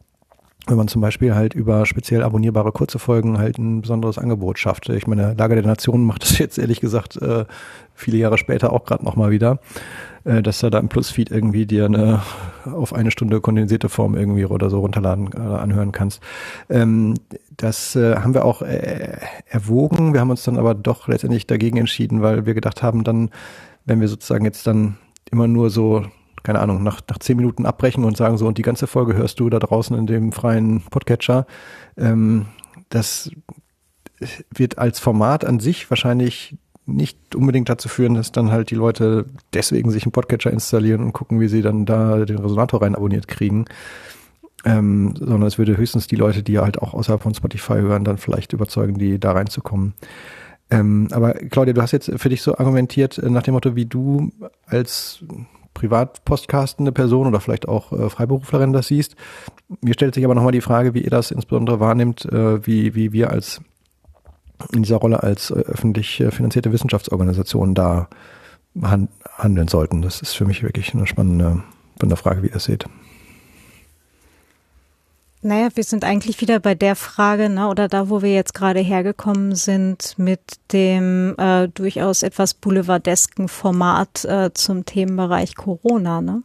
wenn 0.67 0.77
man 0.77 0.89
zum 0.89 1.03
Beispiel 1.03 1.35
halt 1.35 1.55
über 1.55 1.87
speziell 1.87 2.23
abonnierbare 2.23 2.73
kurze 2.73 2.99
Folgen 2.99 3.39
halt 3.39 3.59
ein 3.59 3.83
besonderes 3.83 4.19
Angebot 4.19 4.59
schafft. 4.59 4.89
Ich 4.89 5.07
meine, 5.07 5.35
Lager 5.35 5.57
der 5.57 5.67
Nationen 5.67 6.05
macht 6.05 6.23
das 6.23 6.39
jetzt 6.39 6.59
ehrlich 6.59 6.81
gesagt 6.81 7.17
äh, 7.17 7.45
viele 7.95 8.19
Jahre 8.19 8.39
später 8.39 8.73
auch 8.73 8.85
gerade 8.85 9.05
nochmal 9.05 9.31
wieder, 9.31 9.59
äh, 10.25 10.43
dass 10.43 10.61
du 10.61 10.71
da 10.71 10.79
im 10.79 10.89
Plusfeed 10.89 11.31
irgendwie 11.31 11.67
dir 11.67 11.87
eine 11.87 12.23
auf 12.65 12.93
eine 12.93 13.11
Stunde 13.11 13.41
kondensierte 13.41 13.89
Form 13.89 14.17
irgendwie 14.17 14.45
oder 14.45 14.71
so 14.71 14.81
runterladen 14.81 15.31
äh, 15.35 15.39
anhören 15.39 15.93
kannst. 15.93 16.23
Ähm, 16.69 17.15
das 17.57 17.97
äh, 17.97 18.17
haben 18.17 18.35
wir 18.35 18.45
auch 18.45 18.63
äh, 18.63 19.19
erwogen. 19.47 20.13
Wir 20.13 20.21
haben 20.21 20.31
uns 20.31 20.45
dann 20.45 20.59
aber 20.59 20.75
doch 20.75 21.09
letztendlich 21.09 21.47
dagegen 21.47 21.77
entschieden, 21.77 22.23
weil 22.23 22.47
wir 22.47 22.55
gedacht 22.55 22.83
haben, 22.83 23.05
dann, 23.05 23.31
wenn 23.85 24.01
wir 24.01 24.09
sozusagen 24.09 24.45
jetzt 24.45 24.67
dann 24.67 24.97
immer 25.31 25.49
nur 25.49 25.71
so 25.71 26.05
keine 26.43 26.59
Ahnung, 26.59 26.83
nach, 26.83 27.01
nach 27.09 27.19
zehn 27.19 27.37
Minuten 27.37 27.67
abbrechen 27.67 28.05
und 28.05 28.17
sagen 28.17 28.37
so, 28.37 28.47
und 28.47 28.59
die 28.59 28.63
ganze 28.63 28.89
Folge 28.89 29.15
hörst 29.15 29.39
du 29.39 29.49
da 29.49 29.59
draußen 29.59 29.97
in 29.97 30.07
dem 30.07 30.33
freien 30.33 30.83
Podcatcher. 30.91 31.47
Ähm, 31.97 32.47
das 32.89 33.31
wird 34.55 34.79
als 34.79 34.99
Format 34.99 35.45
an 35.45 35.61
sich 35.61 35.89
wahrscheinlich 35.91 36.57
nicht 36.87 37.35
unbedingt 37.35 37.69
dazu 37.69 37.89
führen, 37.89 38.15
dass 38.15 38.33
dann 38.33 38.51
halt 38.51 38.71
die 38.71 38.75
Leute 38.75 39.27
deswegen 39.55 39.91
sich 39.91 40.05
einen 40.05 40.13
Podcatcher 40.13 40.51
installieren 40.51 41.03
und 41.03 41.13
gucken, 41.13 41.41
wie 41.41 41.49
sie 41.49 41.63
dann 41.63 41.87
da 41.87 42.25
den 42.25 42.39
Resonator 42.39 42.83
rein 42.83 42.95
abonniert 42.95 43.29
kriegen. 43.29 43.67
Ähm, 44.65 45.15
sondern 45.17 45.43
es 45.43 45.59
würde 45.59 45.77
höchstens 45.77 46.07
die 46.07 46.17
Leute, 46.17 46.43
die 46.43 46.59
halt 46.59 46.81
auch 46.81 46.95
außerhalb 46.95 47.23
von 47.23 47.35
Spotify 47.35 47.75
hören, 47.75 48.05
dann 48.05 48.19
vielleicht 48.19 48.53
überzeugen, 48.53 48.97
die 48.97 49.19
da 49.19 49.33
reinzukommen. 49.33 49.95
Ähm, 50.71 51.09
aber 51.11 51.35
Claudia, 51.35 51.75
du 51.75 51.83
hast 51.83 51.93
jetzt 51.93 52.11
für 52.17 52.29
dich 52.29 52.43
so 52.43 52.57
argumentiert 52.57 53.19
äh, 53.19 53.29
nach 53.29 53.43
dem 53.43 53.55
Motto, 53.55 53.75
wie 53.75 53.87
du 53.87 54.31
als 54.67 55.25
privatpostcastende 55.75 56.93
Person 56.93 57.27
oder 57.27 57.41
vielleicht 57.41 57.67
auch 57.69 57.93
äh, 57.93 58.09
Freiberuflerin 58.09 58.73
das 58.73 58.89
siehst. 58.89 59.17
Mir 59.81 59.95
stellt 59.95 60.15
sich 60.15 60.25
aber 60.25 60.35
nochmal 60.35 60.53
die 60.53 60.61
Frage, 60.61 60.95
wie 60.95 61.03
ihr 61.03 61.11
das 61.11 61.31
insbesondere 61.31 61.81
wahrnimmt, 61.81 62.25
äh, 62.27 62.65
wie, 62.67 62.95
wie 62.95 63.13
wir 63.13 63.31
als 63.31 63.61
in 64.73 64.83
dieser 64.83 64.97
Rolle 64.97 65.23
als 65.23 65.51
äh, 65.51 65.55
öffentlich 65.55 66.21
äh, 66.21 66.31
finanzierte 66.31 66.73
Wissenschaftsorganisation 66.73 67.75
da 67.75 68.09
han 68.81 69.09
handeln 69.37 69.69
sollten. 69.69 70.03
Das 70.03 70.23
ist 70.23 70.33
für 70.33 70.45
mich 70.45 70.63
wirklich 70.63 70.95
eine 70.95 71.07
spannende, 71.07 71.63
spannende 71.97 72.17
Frage, 72.17 72.43
wie 72.43 72.47
ihr 72.47 72.55
das 72.55 72.65
seht. 72.65 72.87
Naja, 75.45 75.71
wir 75.75 75.83
sind 75.83 76.05
eigentlich 76.05 76.41
wieder 76.41 76.61
bei 76.61 76.77
der 76.77 76.95
Frage, 76.95 77.49
ne, 77.49 77.67
oder 77.67 77.89
da, 77.89 78.09
wo 78.09 78.23
wir 78.23 78.33
jetzt 78.33 78.55
gerade 78.55 78.79
hergekommen 78.79 79.57
sind, 79.57 80.15
mit 80.17 80.41
dem 80.73 81.35
äh, 81.37 81.67
durchaus 81.67 82.23
etwas 82.23 82.55
boulevardesken 82.55 83.49
Format 83.49 84.25
äh, 84.25 84.51
zum 84.55 84.85
Themenbereich 84.85 85.57
Corona. 85.57 86.21
Ne? 86.21 86.45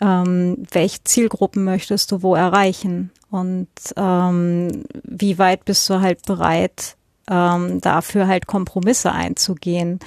Ähm, 0.00 0.66
welche 0.72 1.04
Zielgruppen 1.04 1.62
möchtest 1.62 2.10
du 2.10 2.22
wo 2.22 2.34
erreichen? 2.34 3.12
Und 3.30 3.68
ähm, 3.96 4.82
wie 5.04 5.38
weit 5.38 5.64
bist 5.64 5.88
du 5.88 6.00
halt 6.00 6.26
bereit, 6.26 6.96
ähm, 7.30 7.80
dafür 7.80 8.26
halt 8.28 8.46
Kompromisse 8.46 9.12
einzugehen? 9.12 10.00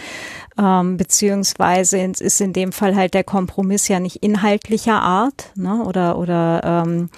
Ähm, 0.58 0.98
beziehungsweise 0.98 2.00
ist 2.00 2.42
in 2.42 2.54
dem 2.54 2.72
Fall 2.72 2.96
halt 2.96 3.14
der 3.14 3.24
Kompromiss 3.24 3.88
ja 3.88 4.00
nicht 4.00 4.18
inhaltlicher 4.18 5.02
Art, 5.02 5.52
ne? 5.56 5.84
Oder 5.84 6.18
oder 6.18 6.84
ähm, 6.86 7.10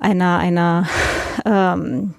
einer, 0.00 0.38
einer, 0.38 0.88
ähm, 1.44 2.14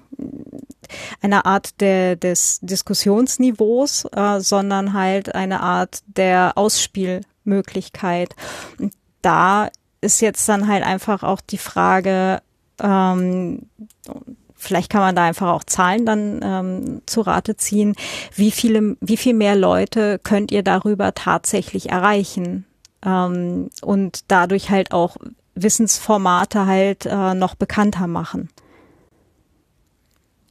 einer 1.20 1.44
Art 1.44 1.80
der, 1.80 2.16
des 2.16 2.60
Diskussionsniveaus, 2.62 4.06
äh, 4.12 4.40
sondern 4.40 4.92
halt 4.92 5.34
eine 5.34 5.60
Art 5.60 6.02
der 6.06 6.52
Ausspielmöglichkeit. 6.56 8.34
Und 8.78 8.94
da 9.20 9.68
ist 10.00 10.20
jetzt 10.20 10.48
dann 10.48 10.68
halt 10.68 10.84
einfach 10.84 11.22
auch 11.22 11.40
die 11.40 11.58
Frage, 11.58 12.40
ähm, 12.80 13.66
vielleicht 14.62 14.90
kann 14.90 15.00
man 15.00 15.16
da 15.16 15.24
einfach 15.24 15.48
auch 15.48 15.64
Zahlen 15.64 16.06
dann 16.06 16.40
ähm, 16.42 17.02
zu 17.06 17.20
Rate 17.22 17.56
ziehen, 17.56 17.94
wie 18.34 18.50
viele, 18.50 18.96
wie 19.00 19.16
viel 19.16 19.34
mehr 19.34 19.56
Leute 19.56 20.20
könnt 20.22 20.52
ihr 20.52 20.62
darüber 20.62 21.14
tatsächlich 21.14 21.90
erreichen? 21.90 22.64
Ähm, 23.04 23.70
und 23.82 24.20
dadurch 24.28 24.70
halt 24.70 24.92
auch 24.92 25.16
Wissensformate 25.54 26.66
halt 26.66 27.06
äh, 27.06 27.34
noch 27.34 27.54
bekannter 27.54 28.06
machen. 28.06 28.48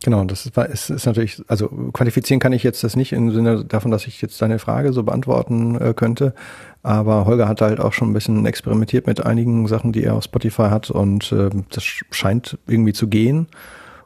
Genau, 0.03 0.23
das 0.23 0.47
ist, 0.47 0.57
ist, 0.57 0.89
ist 0.89 1.05
natürlich, 1.05 1.43
also 1.47 1.67
quantifizieren 1.93 2.39
kann 2.39 2.53
ich 2.53 2.63
jetzt 2.63 2.83
das 2.83 2.95
nicht 2.95 3.13
im 3.13 3.31
Sinne 3.31 3.63
davon, 3.63 3.91
dass 3.91 4.07
ich 4.07 4.19
jetzt 4.21 4.41
deine 4.41 4.57
Frage 4.57 4.93
so 4.93 5.03
beantworten 5.03 5.79
äh, 5.79 5.93
könnte. 5.93 6.33
Aber 6.81 7.25
Holger 7.25 7.47
hat 7.47 7.61
halt 7.61 7.79
auch 7.79 7.93
schon 7.93 8.09
ein 8.09 8.13
bisschen 8.13 8.45
experimentiert 8.47 9.05
mit 9.05 9.23
einigen 9.23 9.67
Sachen, 9.67 9.91
die 9.91 10.03
er 10.03 10.15
auf 10.15 10.23
Spotify 10.23 10.69
hat 10.69 10.89
und 10.89 11.31
äh, 11.31 11.51
das 11.69 11.83
scheint 11.83 12.57
irgendwie 12.65 12.93
zu 12.93 13.07
gehen. 13.07 13.47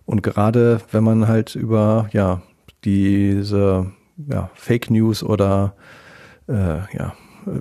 Und 0.05 0.23
gerade 0.23 0.81
wenn 0.91 1.03
man 1.03 1.27
halt 1.27 1.55
über 1.55 2.09
ja 2.11 2.41
diese 2.83 3.91
ja, 4.29 4.49
Fake 4.53 4.89
News 4.89 5.23
oder 5.23 5.75
äh, 6.47 6.79
ja 6.95 7.13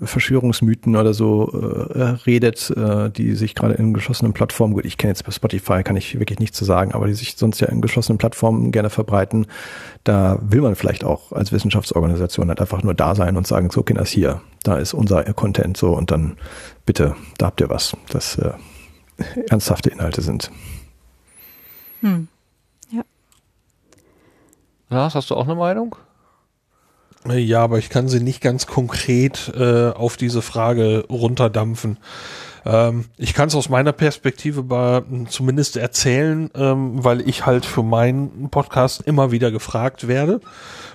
Verschwörungsmythen 0.02 0.96
oder 0.96 1.12
so 1.12 1.50
äh, 1.94 2.02
redet, 2.26 2.70
äh, 2.70 3.10
die 3.10 3.34
sich 3.34 3.54
gerade 3.54 3.74
in 3.74 3.92
geschlossenen 3.92 4.32
Plattformen, 4.32 4.74
gut, 4.74 4.84
ich 4.84 4.96
kenne 4.96 5.10
jetzt 5.10 5.24
bei 5.24 5.32
Spotify, 5.32 5.82
kann 5.82 5.96
ich 5.96 6.18
wirklich 6.18 6.38
nichts 6.38 6.56
zu 6.56 6.64
sagen, 6.64 6.92
aber 6.92 7.06
die 7.06 7.14
sich 7.14 7.36
sonst 7.36 7.60
ja 7.60 7.68
in 7.68 7.80
geschlossenen 7.80 8.18
Plattformen 8.18 8.72
gerne 8.72 8.90
verbreiten, 8.90 9.46
da 10.02 10.38
will 10.42 10.62
man 10.62 10.74
vielleicht 10.74 11.04
auch 11.04 11.32
als 11.32 11.52
Wissenschaftsorganisation 11.52 12.48
halt 12.48 12.60
einfach 12.60 12.82
nur 12.82 12.94
da 12.94 13.14
sein 13.14 13.36
und 13.36 13.46
sagen, 13.46 13.70
so 13.70 13.82
Kinders 13.82 14.10
hier, 14.10 14.40
da 14.62 14.78
ist 14.78 14.94
unser 14.94 15.22
Content 15.34 15.76
so 15.76 15.94
und 15.94 16.10
dann 16.10 16.36
bitte, 16.86 17.14
da 17.38 17.46
habt 17.46 17.60
ihr 17.60 17.68
was, 17.68 17.96
das 18.08 18.38
äh, 18.38 18.52
ernsthafte 19.50 19.90
Inhalte 19.90 20.22
sind. 20.22 20.50
Hm. 22.00 22.28
Lars, 24.94 25.14
hast 25.14 25.30
du 25.30 25.34
auch 25.34 25.44
eine 25.44 25.54
Meinung? 25.54 25.96
Ja, 27.26 27.62
aber 27.62 27.78
ich 27.78 27.88
kann 27.88 28.08
sie 28.08 28.20
nicht 28.20 28.42
ganz 28.42 28.66
konkret 28.66 29.50
äh, 29.56 29.90
auf 29.90 30.16
diese 30.16 30.42
Frage 30.42 31.04
runterdampfen. 31.08 31.98
Ähm, 32.66 33.06
ich 33.16 33.32
kann 33.34 33.48
es 33.48 33.54
aus 33.54 33.68
meiner 33.68 33.92
Perspektive 33.92 34.62
bei, 34.62 35.02
zumindest 35.28 35.76
erzählen, 35.76 36.50
ähm, 36.54 37.02
weil 37.02 37.26
ich 37.26 37.46
halt 37.46 37.64
für 37.64 37.82
meinen 37.82 38.50
Podcast 38.50 39.02
immer 39.02 39.30
wieder 39.30 39.50
gefragt 39.50 40.06
werde 40.06 40.40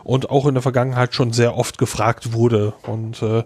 und 0.04 0.30
auch 0.30 0.46
in 0.46 0.54
der 0.54 0.64
Vergangenheit 0.64 1.16
schon 1.16 1.34
sehr 1.34 1.58
oft 1.58 1.78
gefragt 1.78 2.34
wurde 2.34 2.74
und 2.86 3.22
äh, 3.22 3.44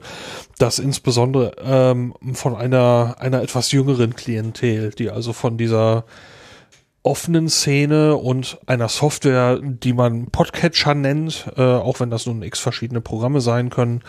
das 0.58 0.80
insbesondere 0.80 1.56
ähm, 1.64 2.14
von 2.34 2.56
einer 2.56 3.16
einer 3.20 3.42
etwas 3.42 3.72
jüngeren 3.72 4.16
Klientel, 4.16 4.92
die 4.92 5.10
also 5.10 5.34
von 5.34 5.58
dieser 5.58 6.04
offenen 7.04 7.50
Szene 7.50 8.16
und 8.16 8.60
einer 8.66 8.88
Software, 8.88 9.60
die 9.62 9.94
man 9.94 10.28
Podcatcher 10.28 10.96
nennt, 10.96 11.52
äh, 11.58 11.62
auch 11.62 12.00
wenn 12.00 12.10
das 12.10 12.26
nun 12.26 12.42
x 12.42 12.60
verschiedene 12.60 13.02
Programme 13.02 13.42
sein 13.42 13.70
können, 13.70 14.02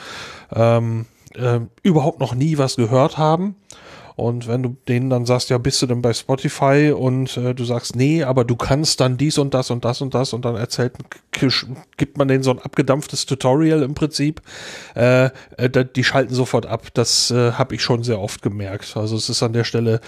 ähm, 0.54 1.06
äh, 1.34 1.60
überhaupt 1.82 2.20
noch 2.20 2.34
nie 2.34 2.56
was 2.58 2.76
gehört 2.76 3.18
haben 3.18 3.56
und 4.16 4.46
wenn 4.46 4.62
du 4.62 4.76
denen 4.86 5.10
dann 5.10 5.26
sagst, 5.26 5.50
ja, 5.50 5.58
bist 5.58 5.82
du 5.82 5.86
denn 5.86 6.00
bei 6.00 6.12
Spotify 6.12 6.94
und 6.96 7.36
äh, 7.36 7.52
du 7.52 7.64
sagst, 7.64 7.96
nee, 7.96 8.22
aber 8.22 8.44
du 8.44 8.54
kannst 8.54 9.00
dann 9.00 9.16
dies 9.16 9.38
und 9.38 9.54
das 9.54 9.70
und 9.72 9.84
das 9.84 10.00
und 10.00 10.14
das 10.14 10.32
und 10.32 10.44
dann 10.44 10.54
erzählt, 10.54 10.92
gibt 11.96 12.16
man 12.16 12.28
denen 12.28 12.44
so 12.44 12.52
ein 12.52 12.60
abgedampftes 12.60 13.26
Tutorial 13.26 13.82
im 13.82 13.94
Prinzip, 13.94 14.40
äh, 14.94 15.30
äh, 15.56 15.84
die 15.84 16.04
schalten 16.04 16.32
sofort 16.32 16.66
ab. 16.66 16.86
Das 16.94 17.32
äh, 17.32 17.52
habe 17.52 17.74
ich 17.74 17.82
schon 17.82 18.04
sehr 18.04 18.20
oft 18.20 18.40
gemerkt. 18.40 18.96
Also 18.96 19.16
es 19.16 19.28
ist 19.28 19.42
an 19.42 19.52
der 19.52 19.64
Stelle 19.64 20.00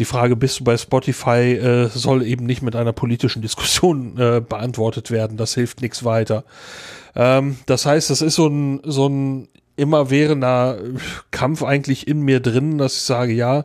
die 0.00 0.04
Frage, 0.04 0.34
bist 0.34 0.58
du 0.58 0.64
bei 0.64 0.76
Spotify, 0.76 1.52
äh, 1.52 1.88
soll 1.88 2.24
eben 2.24 2.46
nicht 2.46 2.62
mit 2.62 2.74
einer 2.74 2.92
politischen 2.92 3.42
Diskussion 3.42 4.18
äh, 4.18 4.40
beantwortet 4.40 5.12
werden. 5.12 5.36
Das 5.36 5.54
hilft 5.54 5.82
nichts 5.82 6.04
weiter. 6.04 6.44
Ähm, 7.14 7.58
das 7.66 7.86
heißt, 7.86 8.10
das 8.10 8.22
ist 8.22 8.34
so 8.34 8.48
ein, 8.48 8.80
so 8.84 9.08
ein 9.08 9.48
immerwährender 9.76 10.78
Kampf 11.30 11.62
eigentlich 11.62 12.06
in 12.06 12.20
mir 12.20 12.40
drin, 12.40 12.78
dass 12.78 12.94
ich 12.94 13.02
sage, 13.02 13.32
ja, 13.32 13.64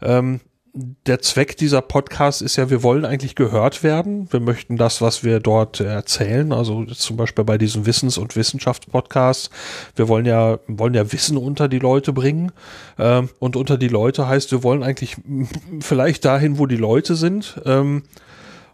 ähm, 0.00 0.40
der 0.74 1.20
Zweck 1.20 1.58
dieser 1.58 1.82
Podcast 1.82 2.40
ist 2.40 2.56
ja, 2.56 2.70
wir 2.70 2.82
wollen 2.82 3.04
eigentlich 3.04 3.34
gehört 3.34 3.82
werden. 3.82 4.32
Wir 4.32 4.40
möchten 4.40 4.78
das, 4.78 5.02
was 5.02 5.22
wir 5.22 5.38
dort 5.38 5.80
erzählen, 5.80 6.50
also 6.50 6.86
zum 6.86 7.18
Beispiel 7.18 7.44
bei 7.44 7.58
diesen 7.58 7.84
Wissens- 7.84 8.16
und 8.16 8.36
Wissenschaftspodcasts, 8.36 9.50
wir 9.96 10.08
wollen 10.08 10.24
ja, 10.24 10.60
wollen 10.66 10.94
ja 10.94 11.12
Wissen 11.12 11.36
unter 11.36 11.68
die 11.68 11.78
Leute 11.78 12.14
bringen. 12.14 12.52
Ähm, 12.98 13.28
und 13.38 13.56
unter 13.56 13.76
die 13.76 13.88
Leute 13.88 14.26
heißt, 14.26 14.50
wir 14.50 14.62
wollen 14.62 14.82
eigentlich 14.82 15.16
vielleicht 15.80 16.24
dahin, 16.24 16.58
wo 16.58 16.64
die 16.64 16.76
Leute 16.76 17.16
sind. 17.16 17.60
Ähm, 17.66 18.04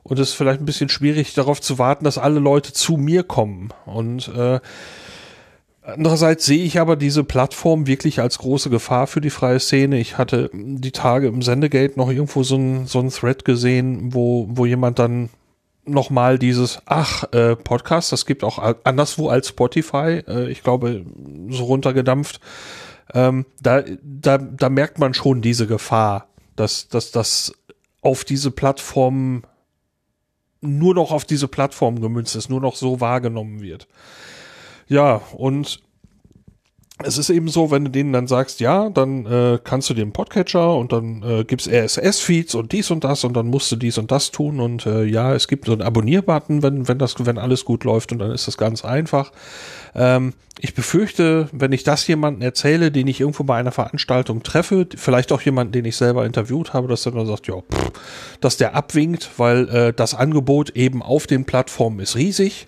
und 0.04 0.20
es 0.20 0.30
ist 0.30 0.36
vielleicht 0.36 0.60
ein 0.60 0.66
bisschen 0.66 0.88
schwierig, 0.88 1.34
darauf 1.34 1.60
zu 1.60 1.78
warten, 1.78 2.04
dass 2.04 2.16
alle 2.16 2.38
Leute 2.38 2.72
zu 2.72 2.96
mir 2.96 3.24
kommen. 3.24 3.70
Und 3.86 4.28
äh, 4.28 4.60
Andererseits 5.88 6.44
sehe 6.44 6.64
ich 6.64 6.78
aber 6.78 6.96
diese 6.96 7.24
Plattform 7.24 7.86
wirklich 7.86 8.20
als 8.20 8.38
große 8.38 8.68
Gefahr 8.68 9.06
für 9.06 9.22
die 9.22 9.30
freie 9.30 9.58
Szene. 9.58 9.98
Ich 9.98 10.18
hatte 10.18 10.50
die 10.52 10.92
Tage 10.92 11.28
im 11.28 11.40
Sendegate 11.40 11.98
noch 11.98 12.10
irgendwo 12.10 12.42
so 12.42 12.56
ein, 12.56 12.86
so 12.86 13.00
ein 13.00 13.08
Thread 13.08 13.46
gesehen, 13.46 14.12
wo, 14.12 14.46
wo 14.50 14.66
jemand 14.66 14.98
dann 14.98 15.30
nochmal 15.86 16.38
dieses, 16.38 16.82
ach, 16.84 17.24
äh, 17.32 17.56
Podcast, 17.56 18.12
das 18.12 18.26
gibt 18.26 18.44
auch 18.44 18.58
anderswo 18.84 19.30
als 19.30 19.48
Spotify, 19.48 20.22
äh, 20.28 20.50
ich 20.50 20.62
glaube, 20.62 21.06
so 21.48 21.64
runtergedampft. 21.64 22.40
Ähm, 23.14 23.46
da, 23.62 23.82
da, 24.02 24.36
da 24.36 24.68
merkt 24.68 24.98
man 24.98 25.14
schon 25.14 25.40
diese 25.40 25.66
Gefahr, 25.66 26.28
dass, 26.54 26.88
dass 26.88 27.12
das 27.12 27.54
auf 28.02 28.24
diese 28.24 28.50
Plattform 28.50 29.42
nur 30.60 30.94
noch 30.94 31.12
auf 31.12 31.24
diese 31.24 31.48
Plattform 31.48 32.02
gemünzt 32.02 32.36
ist, 32.36 32.50
nur 32.50 32.60
noch 32.60 32.76
so 32.76 33.00
wahrgenommen 33.00 33.62
wird. 33.62 33.88
Ja, 34.88 35.20
und 35.36 35.80
es 37.04 37.16
ist 37.16 37.30
eben 37.30 37.48
so, 37.48 37.70
wenn 37.70 37.84
du 37.84 37.90
denen 37.90 38.12
dann 38.12 38.26
sagst, 38.26 38.58
ja, 38.58 38.90
dann 38.90 39.24
äh, 39.24 39.58
kannst 39.62 39.88
du 39.88 39.94
den 39.94 40.12
Podcatcher 40.12 40.74
und 40.74 40.92
dann 40.92 41.22
äh, 41.22 41.44
gibt's 41.44 41.68
RSS-Feeds 41.68 42.56
und 42.56 42.72
dies 42.72 42.90
und 42.90 43.04
das 43.04 43.22
und 43.22 43.34
dann 43.34 43.46
musst 43.46 43.70
du 43.70 43.76
dies 43.76 43.98
und 43.98 44.10
das 44.10 44.32
tun 44.32 44.58
und 44.58 44.84
äh, 44.84 45.04
ja, 45.04 45.32
es 45.32 45.46
gibt 45.46 45.66
so 45.66 45.72
einen 45.72 45.82
Abonnierbutton, 45.82 46.64
wenn 46.64 46.88
wenn 46.88 46.98
das 46.98 47.14
wenn 47.24 47.38
alles 47.38 47.64
gut 47.64 47.84
läuft 47.84 48.10
und 48.10 48.18
dann 48.18 48.32
ist 48.32 48.48
das 48.48 48.56
ganz 48.56 48.84
einfach. 48.84 49.30
Ähm, 49.94 50.32
ich 50.60 50.74
befürchte, 50.74 51.48
wenn 51.52 51.70
ich 51.70 51.84
das 51.84 52.04
jemandem 52.08 52.42
erzähle, 52.42 52.90
den 52.90 53.06
ich 53.06 53.20
irgendwo 53.20 53.44
bei 53.44 53.56
einer 53.56 53.70
Veranstaltung 53.70 54.42
treffe, 54.42 54.88
vielleicht 54.96 55.30
auch 55.30 55.40
jemanden, 55.42 55.72
den 55.72 55.84
ich 55.84 55.96
selber 55.96 56.26
interviewt 56.26 56.72
habe, 56.72 56.88
dass 56.88 57.06
er 57.06 57.12
dann 57.12 57.26
sagt, 57.26 57.46
ja, 57.46 57.60
pff, 57.60 57.92
dass 58.40 58.56
der 58.56 58.74
abwinkt, 58.74 59.30
weil 59.36 59.68
äh, 59.68 59.92
das 59.92 60.14
Angebot 60.16 60.70
eben 60.70 61.00
auf 61.00 61.28
den 61.28 61.44
Plattformen 61.44 62.00
ist 62.00 62.16
riesig 62.16 62.66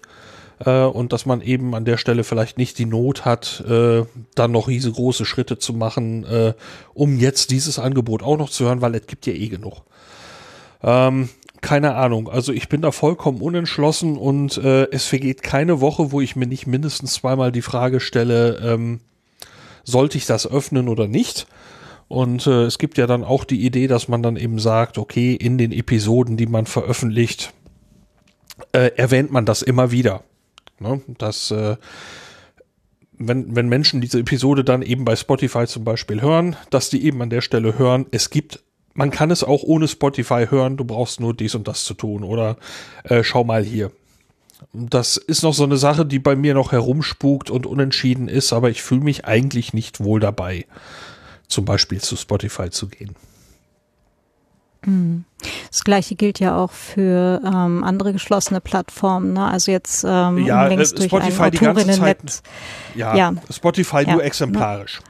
äh, 0.64 0.84
und 0.84 1.12
dass 1.12 1.26
man 1.26 1.40
eben 1.40 1.74
an 1.74 1.84
der 1.84 1.96
Stelle 1.96 2.24
vielleicht 2.24 2.58
nicht 2.58 2.78
die 2.78 2.86
Not 2.86 3.24
hat, 3.24 3.64
äh, 3.68 4.04
dann 4.34 4.52
noch 4.52 4.68
riesengroße 4.68 5.24
Schritte 5.24 5.58
zu 5.58 5.72
machen, 5.72 6.24
äh, 6.24 6.54
um 6.94 7.18
jetzt 7.18 7.50
dieses 7.50 7.78
Angebot 7.78 8.22
auch 8.22 8.36
noch 8.36 8.50
zu 8.50 8.64
hören, 8.64 8.80
weil 8.80 8.94
es 8.94 9.06
gibt 9.06 9.26
ja 9.26 9.32
eh 9.32 9.48
genug. 9.48 9.82
Ähm, 10.82 11.28
keine 11.60 11.94
Ahnung. 11.94 12.28
Also 12.28 12.52
ich 12.52 12.68
bin 12.68 12.80
da 12.80 12.90
vollkommen 12.90 13.40
unentschlossen 13.40 14.16
und 14.16 14.56
äh, 14.58 14.84
es 14.90 15.06
vergeht 15.06 15.42
keine 15.42 15.80
Woche, 15.80 16.12
wo 16.12 16.20
ich 16.20 16.36
mir 16.36 16.46
nicht 16.46 16.66
mindestens 16.66 17.14
zweimal 17.14 17.52
die 17.52 17.62
Frage 17.62 18.00
stelle, 18.00 18.60
ähm, 18.62 19.00
sollte 19.84 20.18
ich 20.18 20.26
das 20.26 20.46
öffnen 20.46 20.88
oder 20.88 21.06
nicht? 21.06 21.46
Und 22.08 22.46
äh, 22.46 22.64
es 22.64 22.78
gibt 22.78 22.98
ja 22.98 23.06
dann 23.06 23.24
auch 23.24 23.44
die 23.44 23.64
Idee, 23.64 23.86
dass 23.86 24.08
man 24.08 24.22
dann 24.22 24.36
eben 24.36 24.58
sagt, 24.58 24.98
okay, 24.98 25.34
in 25.34 25.58
den 25.58 25.70
Episoden, 25.70 26.36
die 26.36 26.46
man 26.46 26.66
veröffentlicht, 26.66 27.52
äh, 28.72 28.90
erwähnt 28.96 29.30
man 29.30 29.46
das 29.46 29.62
immer 29.62 29.90
wieder. 29.90 30.22
Ne? 30.80 31.00
Dass 31.18 31.50
äh, 31.50 31.76
wenn, 33.20 33.54
wenn 33.54 33.68
Menschen 33.68 34.00
diese 34.00 34.18
Episode 34.18 34.64
dann 34.64 34.82
eben 34.82 35.04
bei 35.04 35.14
Spotify 35.14 35.66
zum 35.66 35.84
Beispiel 35.84 36.22
hören, 36.22 36.56
dass 36.70 36.88
die 36.88 37.04
eben 37.04 37.20
an 37.22 37.30
der 37.30 37.42
Stelle 37.42 37.78
hören, 37.78 38.06
es 38.10 38.30
gibt, 38.30 38.60
man 38.94 39.10
kann 39.10 39.30
es 39.30 39.44
auch 39.44 39.62
ohne 39.62 39.88
Spotify 39.88 40.46
hören, 40.48 40.78
du 40.78 40.84
brauchst 40.84 41.20
nur 41.20 41.34
dies 41.34 41.54
und 41.54 41.68
das 41.68 41.84
zu 41.84 41.94
tun 41.94 42.24
oder 42.24 42.56
äh, 43.04 43.22
schau 43.22 43.44
mal 43.44 43.62
hier. 43.62 43.92
Das 44.72 45.16
ist 45.16 45.42
noch 45.42 45.54
so 45.54 45.64
eine 45.64 45.76
Sache, 45.76 46.06
die 46.06 46.18
bei 46.18 46.34
mir 46.34 46.54
noch 46.54 46.72
herumspukt 46.72 47.50
und 47.50 47.66
unentschieden 47.66 48.28
ist, 48.28 48.52
aber 48.52 48.70
ich 48.70 48.82
fühle 48.82 49.02
mich 49.02 49.24
eigentlich 49.26 49.74
nicht 49.74 50.00
wohl 50.00 50.20
dabei, 50.20 50.66
zum 51.46 51.64
Beispiel 51.64 52.00
zu 52.00 52.16
Spotify 52.16 52.70
zu 52.70 52.88
gehen. 52.88 53.16
Mhm. 54.84 55.24
Das 55.70 55.84
gleiche 55.84 56.14
gilt 56.14 56.40
ja 56.40 56.56
auch 56.56 56.72
für 56.72 57.40
ähm, 57.44 57.84
andere 57.84 58.12
geschlossene 58.12 58.60
Plattformen. 58.60 59.32
Ne? 59.32 59.44
Also 59.44 59.72
jetzt 59.72 60.04
ähm, 60.04 60.38
ja, 60.44 60.68
äh, 60.68 60.84
Spotify 60.84 61.08
durch 61.18 61.40
ein 61.40 61.50
die 61.50 61.58
ganze 61.58 61.86
Zeit, 62.00 62.42
ja, 62.94 63.14
ja, 63.14 63.32
Spotify 63.50 64.04
nur 64.06 64.20
ja, 64.20 64.26
exemplarisch. 64.26 65.00
Ne? 65.00 65.06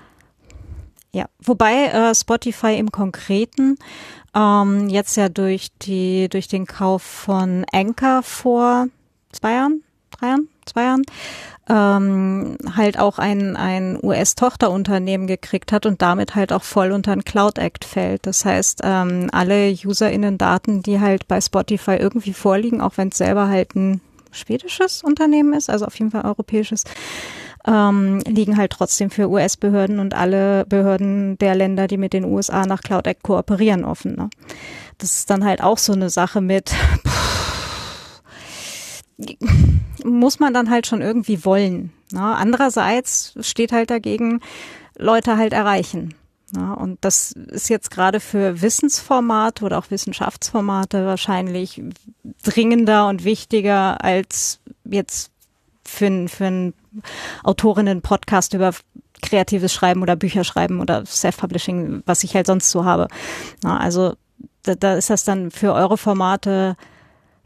Ja, 1.12 1.27
wobei 1.43 1.86
äh, 1.86 2.15
Spotify 2.15 2.77
im 2.78 2.93
Konkreten 2.93 3.77
ähm, 4.35 4.89
jetzt 4.89 5.16
ja 5.16 5.28
durch 5.28 5.69
die 5.82 6.28
durch 6.28 6.47
den 6.47 6.66
Kauf 6.66 7.02
von 7.02 7.65
Anchor 7.73 8.23
vor 8.23 8.86
zwei 9.32 9.55
Jahren, 9.55 9.82
drei 10.11 10.28
Jahren, 10.28 10.48
zwei 10.66 10.82
Jahren 10.85 11.02
ähm, 11.71 12.57
halt 12.75 12.99
auch 12.99 13.19
ein, 13.19 13.57
ein 13.57 13.97
US-Tochterunternehmen 14.03 15.29
gekriegt 15.29 15.71
hat 15.71 15.87
und 15.87 16.03
damit 16.03 16.35
halt 16.35 16.53
auch 16.53 16.65
voll 16.65 16.91
unter 16.91 17.15
den 17.15 17.25
Cloud 17.25 17.59
Act 17.59 17.85
fällt. 17.85 18.27
Das 18.27 18.45
heißt, 18.45 18.81
ähm, 18.83 19.29
alle 19.31 19.73
UserInnen-Daten, 19.73 20.83
die 20.83 20.99
halt 20.99 21.29
bei 21.29 21.41
Spotify 21.41 21.93
irgendwie 21.93 22.33
vorliegen, 22.33 22.81
auch 22.81 22.97
wenn 22.97 23.09
es 23.09 23.19
selber 23.19 23.49
halt 23.49 23.77
ein 23.77 24.01
schwedisches 24.33 25.03
Unternehmen 25.05 25.53
ist, 25.53 25.71
also 25.71 25.87
auf 25.87 25.97
jeden 25.99 26.11
Fall 26.11 26.25
europäisches, 26.25 26.85
ähm, 27.67 28.21
liegen 28.27 28.57
halt 28.57 28.73
trotzdem 28.73 29.11
für 29.11 29.29
US-Behörden 29.29 30.01
und 30.01 30.15
alle 30.15 30.65
Behörden 30.67 31.39
der 31.39 31.55
Länder, 31.55 31.87
die 31.87 31.99
mit 31.99 32.13
den 32.13 32.25
USA 32.25 32.67
nach 32.67 32.81
Cloud 32.81 33.07
Act 33.07 33.23
kooperieren, 33.23 33.85
offen. 33.85 34.17
Ne? 34.17 34.31
Das 34.99 35.15
ist 35.17 35.31
dann 35.31 35.45
halt 35.45 35.63
auch 35.63 35.79
so 35.79 35.93
eine 35.93 36.11
Sache 36.11 36.41
mit, 36.41 36.73
muss 40.05 40.39
man 40.39 40.55
dann 40.55 40.71
halt 40.71 40.87
schon 40.87 41.03
irgendwie 41.03 41.45
wollen. 41.45 41.93
Ne? 42.13 42.21
Andererseits 42.21 43.35
steht 43.41 43.73
halt 43.73 43.91
dagegen, 43.91 44.41
Leute 44.97 45.37
halt 45.37 45.53
erreichen. 45.53 46.15
Ne? 46.53 46.75
Und 46.77 46.99
das 47.03 47.33
ist 47.33 47.69
jetzt 47.69 47.91
gerade 47.91 48.21
für 48.21 48.63
Wissensformate 48.63 49.65
oder 49.65 49.79
auch 49.79 49.91
Wissenschaftsformate 49.91 51.07
wahrscheinlich 51.07 51.83
dringender 52.43 53.09
und 53.09 53.25
wichtiger 53.25 54.03
als 54.03 54.61
jetzt 54.85 55.31
für, 55.85 56.29
für 56.29 56.47
einen 56.47 56.75
Autorinnen-Podcast 57.45 58.55
über 58.55 58.73
kreatives 59.23 59.73
Schreiben 59.73 60.03
oder 60.03 60.17
Bücher 60.17 60.45
schreiben 60.45 60.81
oder 60.81 61.05
Self-Publishing, 61.05 62.03
was 62.07 62.25
ich 62.25 62.35
halt 62.35 62.47
sonst 62.47 62.71
so 62.71 62.85
habe. 62.85 63.09
Na, 63.63 63.75
ne? 63.75 63.81
also 63.81 64.15
da, 64.63 64.75
da 64.75 64.95
ist 64.95 65.11
das 65.11 65.25
dann 65.25 65.51
für 65.51 65.73
eure 65.73 65.99
Formate 65.99 66.77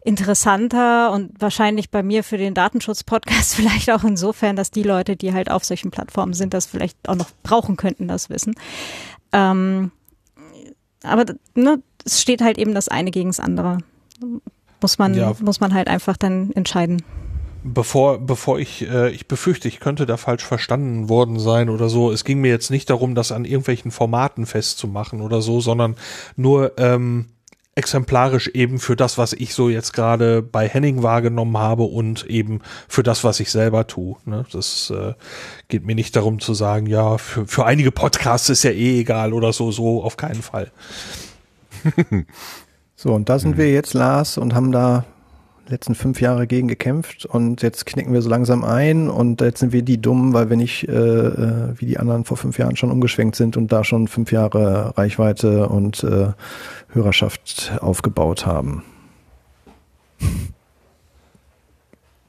interessanter 0.04 1.10
und 1.12 1.32
wahrscheinlich 1.40 1.90
bei 1.90 2.02
mir 2.02 2.22
für 2.22 2.38
den 2.38 2.54
Datenschutz-Podcast 2.54 3.54
vielleicht 3.56 3.90
auch 3.90 4.04
insofern, 4.04 4.54
dass 4.54 4.70
die 4.70 4.82
Leute, 4.82 5.16
die 5.16 5.32
halt 5.32 5.50
auf 5.50 5.64
solchen 5.64 5.90
Plattformen 5.90 6.34
sind, 6.34 6.54
das 6.54 6.66
vielleicht 6.66 7.08
auch 7.08 7.16
noch 7.16 7.30
brauchen 7.42 7.76
könnten, 7.76 8.06
das 8.06 8.30
Wissen. 8.30 8.54
Ähm, 9.32 9.90
aber 11.02 11.24
ne, 11.54 11.82
es 12.04 12.20
steht 12.20 12.42
halt 12.42 12.58
eben 12.58 12.74
das 12.74 12.88
eine 12.88 13.10
gegen 13.10 13.30
das 13.30 13.40
andere. 13.40 13.78
Muss 14.80 14.98
man, 14.98 15.14
ja. 15.14 15.34
muss 15.40 15.60
man 15.60 15.72
halt 15.72 15.88
einfach 15.88 16.16
dann 16.18 16.52
entscheiden. 16.52 17.02
Bevor, 17.66 18.18
bevor 18.18 18.58
ich, 18.58 18.86
äh, 18.86 19.10
ich 19.10 19.26
befürchte, 19.26 19.68
ich 19.68 19.80
könnte 19.80 20.04
da 20.04 20.18
falsch 20.18 20.44
verstanden 20.44 21.08
worden 21.08 21.38
sein 21.38 21.70
oder 21.70 21.88
so. 21.88 22.12
Es 22.12 22.24
ging 22.24 22.42
mir 22.42 22.50
jetzt 22.50 22.70
nicht 22.70 22.90
darum, 22.90 23.14
das 23.14 23.32
an 23.32 23.46
irgendwelchen 23.46 23.90
Formaten 23.90 24.44
festzumachen 24.44 25.22
oder 25.22 25.40
so, 25.40 25.62
sondern 25.62 25.96
nur, 26.36 26.78
ähm, 26.78 27.30
exemplarisch 27.76 28.48
eben 28.48 28.78
für 28.78 28.96
das, 28.96 29.18
was 29.18 29.32
ich 29.32 29.54
so 29.54 29.68
jetzt 29.68 29.92
gerade 29.92 30.42
bei 30.42 30.68
Henning 30.68 31.02
wahrgenommen 31.02 31.58
habe 31.58 31.84
und 31.84 32.24
eben 32.26 32.60
für 32.88 33.02
das, 33.02 33.24
was 33.24 33.40
ich 33.40 33.50
selber 33.50 33.86
tue. 33.86 34.16
Ne? 34.24 34.44
Das 34.52 34.90
äh, 34.90 35.14
geht 35.68 35.84
mir 35.84 35.94
nicht 35.94 36.14
darum 36.14 36.40
zu 36.40 36.54
sagen, 36.54 36.86
ja, 36.86 37.18
für, 37.18 37.46
für 37.46 37.66
einige 37.66 37.90
Podcasts 37.90 38.48
ist 38.48 38.62
ja 38.64 38.70
eh 38.70 39.00
egal 39.00 39.32
oder 39.32 39.52
so, 39.52 39.72
so 39.72 40.02
auf 40.02 40.16
keinen 40.16 40.42
Fall. 40.42 40.70
so, 42.96 43.12
und 43.12 43.28
da 43.28 43.38
sind 43.38 43.52
mhm. 43.52 43.58
wir 43.58 43.72
jetzt, 43.72 43.94
Lars, 43.94 44.38
und 44.38 44.54
haben 44.54 44.72
da 44.72 45.04
letzten 45.68 45.94
fünf 45.94 46.20
Jahre 46.20 46.46
gegen 46.46 46.68
gekämpft 46.68 47.24
und 47.26 47.62
jetzt 47.62 47.86
knicken 47.86 48.12
wir 48.12 48.22
so 48.22 48.28
langsam 48.28 48.64
ein 48.64 49.08
und 49.08 49.40
jetzt 49.40 49.60
sind 49.60 49.72
wir 49.72 49.82
die 49.82 50.00
Dummen, 50.00 50.32
weil 50.32 50.50
wir 50.50 50.56
nicht 50.56 50.88
äh, 50.88 50.92
äh, 50.92 51.74
wie 51.76 51.86
die 51.86 51.98
anderen 51.98 52.24
vor 52.24 52.36
fünf 52.36 52.58
Jahren 52.58 52.76
schon 52.76 52.90
umgeschwenkt 52.90 53.36
sind 53.36 53.56
und 53.56 53.72
da 53.72 53.84
schon 53.84 54.08
fünf 54.08 54.32
Jahre 54.32 54.96
Reichweite 54.96 55.68
und 55.68 56.04
äh, 56.04 56.28
Hörerschaft 56.88 57.72
aufgebaut 57.80 58.46
haben. 58.46 58.82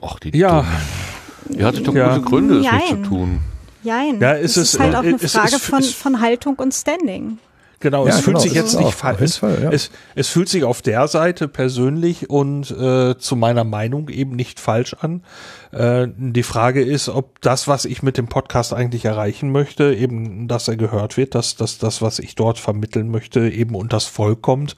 Ach, 0.02 0.20
die 0.20 0.38
ja. 0.38 0.62
Dummen. 0.62 1.60
Ihr 1.60 1.66
hattet 1.66 1.88
doch 1.88 1.94
ja. 1.94 2.16
gute 2.16 2.30
Gründe, 2.30 2.56
es 2.60 2.72
nicht 2.72 2.88
zu 2.88 3.04
tun. 3.04 3.40
Jein. 3.84 4.20
Ja, 4.20 4.34
es 4.34 4.58
ist, 4.58 4.74
ist 4.74 4.80
halt 4.80 4.96
auch 4.96 5.04
eine 5.04 5.20
Frage 5.20 5.60
von, 5.60 5.84
von 5.84 6.20
Haltung 6.20 6.56
und 6.56 6.74
Standing. 6.74 7.38
Genau, 7.80 8.08
ja, 8.08 8.14
es 8.14 8.22
fühlt 8.22 8.38
genau, 8.38 8.40
sich 8.40 8.54
jetzt 8.54 8.80
nicht 8.80 8.94
falsch. 8.94 9.22
Es, 9.22 9.42
ja. 9.42 9.72
es, 9.72 9.92
es, 10.16 10.28
fühlt 10.28 10.50
sich 10.50 10.64
auf 10.64 10.82
der 10.82 11.08
Seite 11.08 11.48
persönlich 11.48 12.30
und 12.30 12.72
äh, 12.72 13.18
zu 13.18 13.36
meiner 13.36 13.64
Meinung 13.64 14.10
eben 14.10 14.36
nicht 14.36 14.60
falsch 14.60 14.94
an. 14.94 15.24
Äh, 15.72 16.08
die 16.16 16.44
Frage 16.44 16.84
ist, 16.84 17.10
ob 17.10 17.42
das, 17.42 17.68
was 17.68 17.86
ich 17.86 18.02
mit 18.02 18.18
dem 18.18 18.28
Podcast 18.28 18.74
eigentlich 18.74 19.06
erreichen 19.06 19.52
möchte, 19.52 19.94
eben, 19.94 20.48
dass 20.48 20.68
er 20.68 20.78
gehört 20.78 21.18
wird, 21.18 21.36
dass, 21.36 21.56
dass 21.56 21.78
das, 21.78 22.02
was 22.02 22.20
ich 22.20 22.36
dort 22.36 22.60
vermitteln 22.60 23.10
möchte, 23.10 23.50
eben 23.50 23.76
unters 23.76 24.06
Volk 24.06 24.42
kommt. 24.42 24.78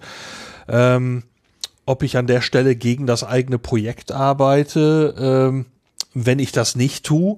Ähm, 0.67 1.23
ob 1.85 2.03
ich 2.03 2.17
an 2.17 2.27
der 2.27 2.41
Stelle 2.41 2.75
gegen 2.75 3.07
das 3.07 3.23
eigene 3.23 3.59
Projekt 3.59 4.11
arbeite, 4.11 5.15
ähm, 5.17 5.65
wenn 6.13 6.39
ich 6.39 6.51
das 6.51 6.75
nicht 6.75 7.05
tue, 7.05 7.37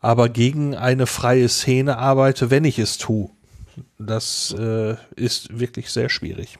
aber 0.00 0.28
gegen 0.28 0.74
eine 0.74 1.06
freie 1.06 1.48
Szene 1.48 1.98
arbeite, 1.98 2.50
wenn 2.50 2.64
ich 2.64 2.78
es 2.78 2.96
tue. 2.96 3.30
Das 3.98 4.54
äh, 4.58 4.96
ist 5.16 5.58
wirklich 5.58 5.90
sehr 5.90 6.08
schwierig. 6.08 6.58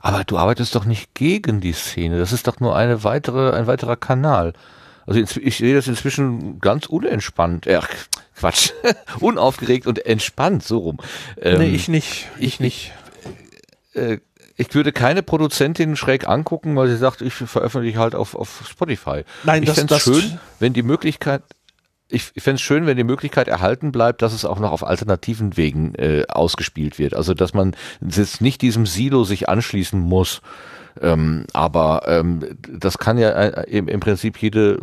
Aber 0.00 0.24
du 0.24 0.38
arbeitest 0.38 0.74
doch 0.74 0.84
nicht 0.84 1.14
gegen 1.14 1.60
die 1.60 1.72
Szene. 1.72 2.18
Das 2.18 2.32
ist 2.32 2.46
doch 2.46 2.60
nur 2.60 2.76
eine 2.76 3.04
weitere, 3.04 3.52
ein 3.52 3.66
weiterer 3.66 3.96
Kanal. 3.96 4.52
Also 5.06 5.20
ich 5.20 5.56
sehe 5.58 5.74
das 5.74 5.86
inzwischen 5.86 6.60
ganz 6.60 6.86
unentspannt. 6.86 7.66
Äh, 7.66 7.80
Quatsch. 8.36 8.72
Unaufgeregt 9.20 9.86
und 9.86 10.04
entspannt, 10.04 10.64
so 10.64 10.78
rum. 10.78 10.98
Ähm, 11.40 11.58
nee, 11.58 11.70
ich 11.70 11.88
nicht. 11.88 12.28
Ich, 12.38 12.46
ich 12.46 12.60
nicht. 12.60 12.92
Äh, 13.94 14.18
ich 14.56 14.74
würde 14.74 14.92
keine 14.92 15.22
Produzentin 15.22 15.94
schräg 15.94 16.28
angucken, 16.28 16.74
weil 16.74 16.88
sie 16.88 16.96
sagt, 16.96 17.22
ich 17.22 17.32
veröffentliche 17.32 17.98
halt 17.98 18.16
auf, 18.16 18.34
auf 18.34 18.64
Spotify. 18.68 19.22
Nein, 19.44 19.62
ich 19.62 19.68
das, 19.68 19.78
fände 19.78 19.94
es 19.94 20.04
das 20.04 20.14
schön, 20.14 20.40
wenn 20.58 20.72
die 20.72 20.82
Möglichkeit, 20.82 21.42
ich, 22.10 22.30
ich 22.34 22.42
fände 22.42 22.56
es 22.56 22.62
schön, 22.62 22.86
wenn 22.86 22.96
die 22.96 23.04
Möglichkeit 23.04 23.48
erhalten 23.48 23.92
bleibt, 23.92 24.22
dass 24.22 24.32
es 24.32 24.44
auch 24.44 24.58
noch 24.58 24.72
auf 24.72 24.86
alternativen 24.86 25.56
Wegen 25.56 25.94
äh, 25.94 26.24
ausgespielt 26.28 26.98
wird. 26.98 27.14
Also 27.14 27.34
dass 27.34 27.54
man 27.54 27.74
jetzt 28.00 28.40
nicht 28.40 28.62
diesem 28.62 28.86
Silo 28.86 29.24
sich 29.24 29.48
anschließen 29.48 30.00
muss. 30.00 30.40
Ähm, 31.00 31.44
aber 31.52 32.02
ähm, 32.06 32.44
das 32.68 32.98
kann 32.98 33.18
ja 33.18 33.30
äh, 33.30 33.70
im, 33.70 33.88
im 33.88 34.00
Prinzip 34.00 34.38
jede 34.38 34.80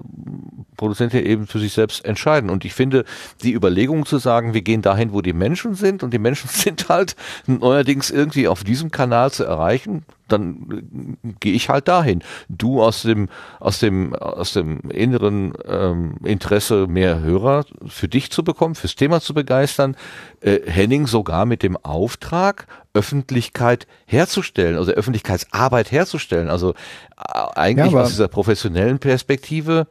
Produzentin 0.78 1.26
eben 1.26 1.48
für 1.48 1.60
sich 1.60 1.74
selbst 1.74 2.06
entscheiden. 2.06 2.50
Und 2.50 2.64
ich 2.64 2.74
finde, 2.74 3.06
die 3.44 3.54
Überlegung 3.54 4.06
zu 4.06 4.18
sagen, 4.18 4.54
wir 4.54 4.62
gehen 4.62 4.82
dahin, 4.82 5.12
wo 5.12 5.22
die 5.22 5.34
Menschen 5.34 5.76
sind 5.76 6.04
und 6.04 6.14
die 6.14 6.20
Menschen 6.20 6.50
sind 6.54 6.90
halt 6.90 7.16
neuerdings 7.48 8.12
irgendwie 8.12 8.48
auf 8.48 8.64
diesem 8.64 8.92
Kanal 8.92 9.32
zu 9.32 9.44
erreichen, 9.44 10.06
dann 10.28 11.18
gehe 11.40 11.54
ich 11.54 11.70
halt 11.70 11.88
dahin. 11.88 12.24
Du 12.50 12.82
aus 12.82 13.04
dem 13.04 13.30
aus 13.60 13.80
dem 13.80 14.14
aus 14.16 14.54
dem 14.54 14.82
inneren 14.90 15.54
ähm, 15.68 16.16
Interesse 16.24 16.88
mehr 16.88 17.22
Hörer 17.22 17.66
für 17.88 18.08
dich 18.08 18.32
zu 18.32 18.44
bekommen, 18.44 18.76
fürs 18.76 18.96
Thema 18.96 19.22
zu 19.22 19.34
begeistern. 19.34 19.96
Äh, 20.42 20.60
Henning 20.66 21.08
sogar 21.08 21.46
mit 21.46 21.64
dem 21.64 21.78
Auftrag 21.78 22.68
Öffentlichkeit 22.94 23.88
herzustellen, 24.06 24.78
also 24.78 24.92
Öffentlichkeitsarbeit 24.92 25.92
herzustellen. 25.92 26.50
Also 26.50 26.72
äh, 26.72 27.40
eigentlich 27.56 27.94
Ja, 27.94 28.02
aus 28.02 28.10
dieser 28.10 28.28
professionellen 28.28 29.00
Perspektive, 29.00 29.88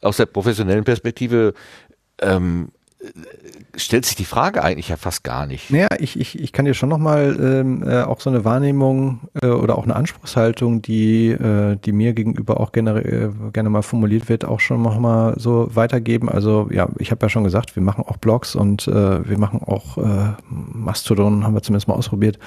aus 0.00 0.16
der 0.16 0.26
professionellen 0.26 0.84
Perspektive 0.84 1.54
ähm, 2.20 2.70
äh, 2.72 2.81
stellt 3.74 4.04
sich 4.04 4.16
die 4.16 4.24
Frage 4.24 4.62
eigentlich 4.62 4.88
ja 4.88 4.96
fast 4.96 5.24
gar 5.24 5.46
nicht. 5.46 5.70
Naja, 5.70 5.88
ich, 5.98 6.18
ich, 6.18 6.38
ich 6.38 6.52
kann 6.52 6.64
dir 6.64 6.74
schon 6.74 6.88
nochmal 6.88 7.36
ähm, 7.40 7.82
äh, 7.86 8.02
auch 8.02 8.20
so 8.20 8.30
eine 8.30 8.44
Wahrnehmung 8.44 9.20
äh, 9.42 9.46
oder 9.46 9.76
auch 9.76 9.84
eine 9.84 9.96
Anspruchshaltung, 9.96 10.82
die, 10.82 11.28
äh, 11.28 11.76
die 11.76 11.92
mir 11.92 12.12
gegenüber 12.12 12.60
auch 12.60 12.72
gerne, 12.72 13.00
äh, 13.00 13.30
gerne 13.52 13.70
mal 13.70 13.82
formuliert 13.82 14.28
wird, 14.28 14.44
auch 14.44 14.60
schon 14.60 14.82
nochmal 14.82 15.34
so 15.38 15.68
weitergeben. 15.74 16.28
Also 16.28 16.68
ja, 16.70 16.88
ich 16.98 17.10
habe 17.10 17.24
ja 17.24 17.28
schon 17.28 17.44
gesagt, 17.44 17.74
wir 17.74 17.82
machen 17.82 18.04
auch 18.06 18.18
Blogs 18.18 18.54
und 18.54 18.86
äh, 18.88 19.28
wir 19.28 19.38
machen 19.38 19.60
auch 19.62 19.98
äh, 19.98 20.34
Mastodon, 20.48 21.44
haben 21.44 21.54
wir 21.54 21.62
zumindest 21.62 21.88
mal 21.88 21.94
ausprobiert. 21.94 22.38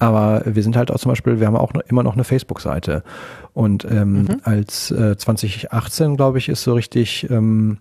Aber 0.00 0.42
wir 0.44 0.62
sind 0.62 0.76
halt 0.76 0.90
auch 0.90 0.98
zum 0.98 1.10
Beispiel, 1.10 1.38
wir 1.38 1.46
haben 1.46 1.56
auch 1.56 1.72
noch, 1.72 1.82
immer 1.82 2.02
noch 2.02 2.14
eine 2.14 2.24
Facebook-Seite. 2.24 3.04
Und 3.52 3.84
ähm, 3.84 4.26
als 4.42 4.90
äh, 4.90 5.16
2018, 5.16 6.16
glaube 6.16 6.38
ich, 6.38 6.48
ist 6.48 6.64
so 6.64 6.74
richtig 6.74 7.30
ähm, 7.30 7.78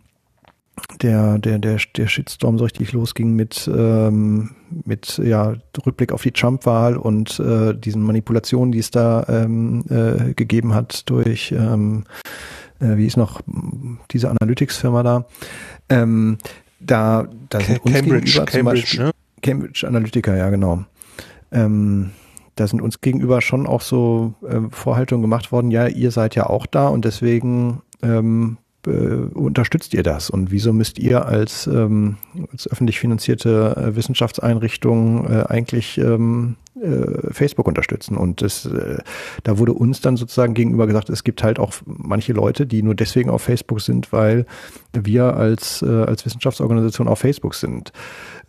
der, 1.01 1.37
der, 1.37 1.59
der, 1.59 1.77
der 1.95 2.07
Shitstorm 2.07 2.57
so 2.57 2.63
richtig 2.63 2.91
losging 2.93 3.35
mit, 3.35 3.69
ähm, 3.73 4.51
mit 4.85 5.19
ja, 5.23 5.55
Rückblick 5.85 6.11
auf 6.11 6.23
die 6.23 6.31
Trump-Wahl 6.31 6.97
und 6.97 7.39
äh, 7.39 7.73
diesen 7.73 8.01
Manipulationen, 8.01 8.71
die 8.71 8.79
es 8.79 8.91
da 8.91 9.25
ähm, 9.27 9.85
äh, 9.89 10.33
gegeben 10.33 10.73
hat 10.73 11.09
durch, 11.09 11.51
ähm, 11.51 12.05
äh, 12.79 12.97
wie 12.97 13.05
ist 13.05 13.17
noch 13.17 13.41
diese 14.11 14.29
Analytics-Firma 14.31 15.03
da. 15.03 15.25
Ähm, 15.89 16.37
da, 16.79 17.27
da 17.49 17.59
sind 17.59 17.83
uns 17.83 17.93
Cambridge, 17.93 18.25
gegenüber 18.25 18.31
zum 18.31 18.45
Cambridge, 18.45 18.81
Beispiel, 18.81 18.99
ne? 19.05 19.11
Cambridge 19.41 19.87
Analytica, 19.87 20.35
ja 20.35 20.49
genau. 20.49 20.85
Ähm, 21.51 22.11
da 22.55 22.67
sind 22.67 22.81
uns 22.81 23.01
gegenüber 23.01 23.41
schon 23.41 23.67
auch 23.67 23.81
so 23.81 24.33
äh, 24.47 24.59
Vorhaltungen 24.69 25.21
gemacht 25.21 25.51
worden, 25.51 25.71
ja, 25.71 25.87
ihr 25.87 26.11
seid 26.11 26.35
ja 26.35 26.47
auch 26.47 26.65
da 26.65 26.87
und 26.87 27.05
deswegen 27.05 27.81
ähm, 28.01 28.57
äh, 28.87 28.91
unterstützt 29.33 29.93
ihr 29.93 30.03
das? 30.03 30.29
Und 30.29 30.51
wieso 30.51 30.73
müsst 30.73 30.99
ihr 30.99 31.25
als, 31.25 31.67
ähm, 31.67 32.17
als 32.51 32.67
öffentlich 32.69 32.99
finanzierte 32.99 33.75
äh, 33.77 33.95
Wissenschaftseinrichtung 33.95 35.25
äh, 35.29 35.43
eigentlich 35.47 35.97
ähm, 35.97 36.55
äh, 36.57 36.62
Facebook 37.31 37.67
unterstützen? 37.67 38.17
Und 38.17 38.41
das, 38.41 38.65
äh, 38.65 38.97
da 39.43 39.57
wurde 39.57 39.73
uns 39.73 40.01
dann 40.01 40.17
sozusagen 40.17 40.53
gegenüber 40.53 40.87
gesagt, 40.87 41.09
es 41.09 41.23
gibt 41.23 41.43
halt 41.43 41.59
auch 41.59 41.73
manche 41.85 42.33
Leute, 42.33 42.65
die 42.65 42.81
nur 42.81 42.95
deswegen 42.95 43.29
auf 43.29 43.41
Facebook 43.41 43.81
sind, 43.81 44.11
weil 44.11 44.45
wir 44.93 45.35
als, 45.35 45.81
äh, 45.81 45.87
als 45.87 46.25
Wissenschaftsorganisation 46.25 47.07
auf 47.07 47.19
Facebook 47.19 47.55
sind. 47.55 47.91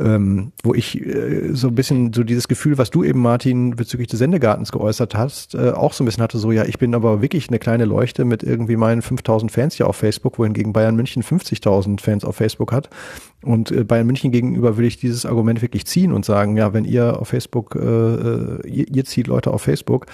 Ähm, 0.01 0.53
wo 0.63 0.75
ich 0.75 1.01
äh, 1.01 1.53
so 1.53 1.69
ein 1.69 1.75
bisschen 1.75 2.13
so 2.13 2.25
dieses 2.25 2.49
Gefühl, 2.49 2.79
was 2.79 2.91
du 2.91 3.05
eben, 3.05 3.21
Martin, 3.21 3.77
bezüglich 3.77 4.09
des 4.09 4.19
Sendegartens 4.19 4.73
geäußert 4.73 5.15
hast, 5.15 5.55
äh, 5.55 5.71
auch 5.71 5.93
so 5.93 6.03
ein 6.03 6.07
bisschen 6.07 6.23
hatte, 6.23 6.39
so, 6.39 6.51
ja, 6.51 6.65
ich 6.65 6.79
bin 6.79 6.95
aber 6.95 7.23
wirklich 7.23 7.49
eine 7.49 7.61
kleine 7.61 7.85
Leuchte 7.85 8.25
mit 8.25 8.43
irgendwie 8.43 8.77
meinen 8.77 9.03
5000 9.03 9.53
Fans 9.53 9.75
hier 9.75 9.87
auf 9.87 9.97
Facebook, 9.97 10.39
wohingegen 10.39 10.73
Bayern 10.73 10.97
München 10.97 11.23
50.000 11.23 12.01
Fans 12.01 12.25
auf 12.25 12.37
Facebook 12.37 12.73
hat. 12.73 12.91
Und 13.45 13.71
äh, 13.71 13.85
Bayern 13.85 14.07
München 14.07 14.33
gegenüber 14.33 14.77
würde 14.77 14.87
ich 14.87 14.99
dieses 14.99 15.27
Argument 15.27 15.63
wirklich 15.63 15.87
ziehen 15.87 16.13
und 16.13 16.25
sagen, 16.25 16.57
ja, 16.57 16.73
wenn 16.73 16.85
ihr 16.85 17.21
auf 17.21 17.29
Facebook, 17.29 17.77
äh, 17.77 17.79
äh, 17.79 18.69
ihr, 18.69 18.89
ihr 18.89 19.05
zieht 19.05 19.27
Leute 19.27 19.53
auf 19.53 19.63
Facebook, 19.63 20.07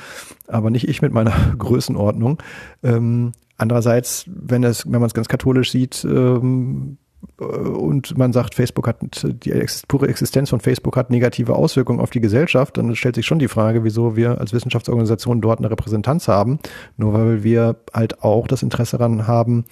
aber 0.48 0.70
nicht 0.70 0.88
ich 0.88 1.00
mit 1.00 1.12
meiner 1.12 1.32
Größenordnung. 1.58 2.42
Ähm, 2.82 3.32
andererseits, 3.56 4.24
wenn 4.26 4.62
wenn 4.62 5.00
man 5.00 5.04
es 5.04 5.14
ganz 5.14 5.28
katholisch 5.28 5.70
sieht, 5.70 6.04
ähm, 6.04 6.98
äh, 7.38 7.44
und 7.44 8.16
man 8.18 8.32
sagt, 8.32 8.54
Facebook 8.54 8.86
hat 8.86 8.98
die 9.24 9.66
pure 9.88 10.08
Existenz 10.08 10.50
von 10.50 10.60
Facebook 10.60 10.96
hat 10.96 11.10
negative 11.10 11.54
Auswirkungen 11.54 12.00
auf 12.00 12.10
die 12.10 12.20
Gesellschaft, 12.20 12.76
dann 12.76 12.94
stellt 12.96 13.14
sich 13.14 13.26
schon 13.26 13.38
die 13.38 13.48
Frage, 13.48 13.84
wieso 13.84 14.16
wir 14.16 14.40
als 14.40 14.52
Wissenschaftsorganisation 14.52 15.40
dort 15.40 15.58
eine 15.58 15.70
Repräsentanz 15.70 16.28
haben, 16.28 16.58
nur 16.96 17.12
weil 17.12 17.44
wir 17.44 17.76
halt 17.92 18.22
auch 18.22 18.46
das 18.46 18.62
Interesse 18.62 18.98
daran 18.98 19.26
haben, 19.26 19.64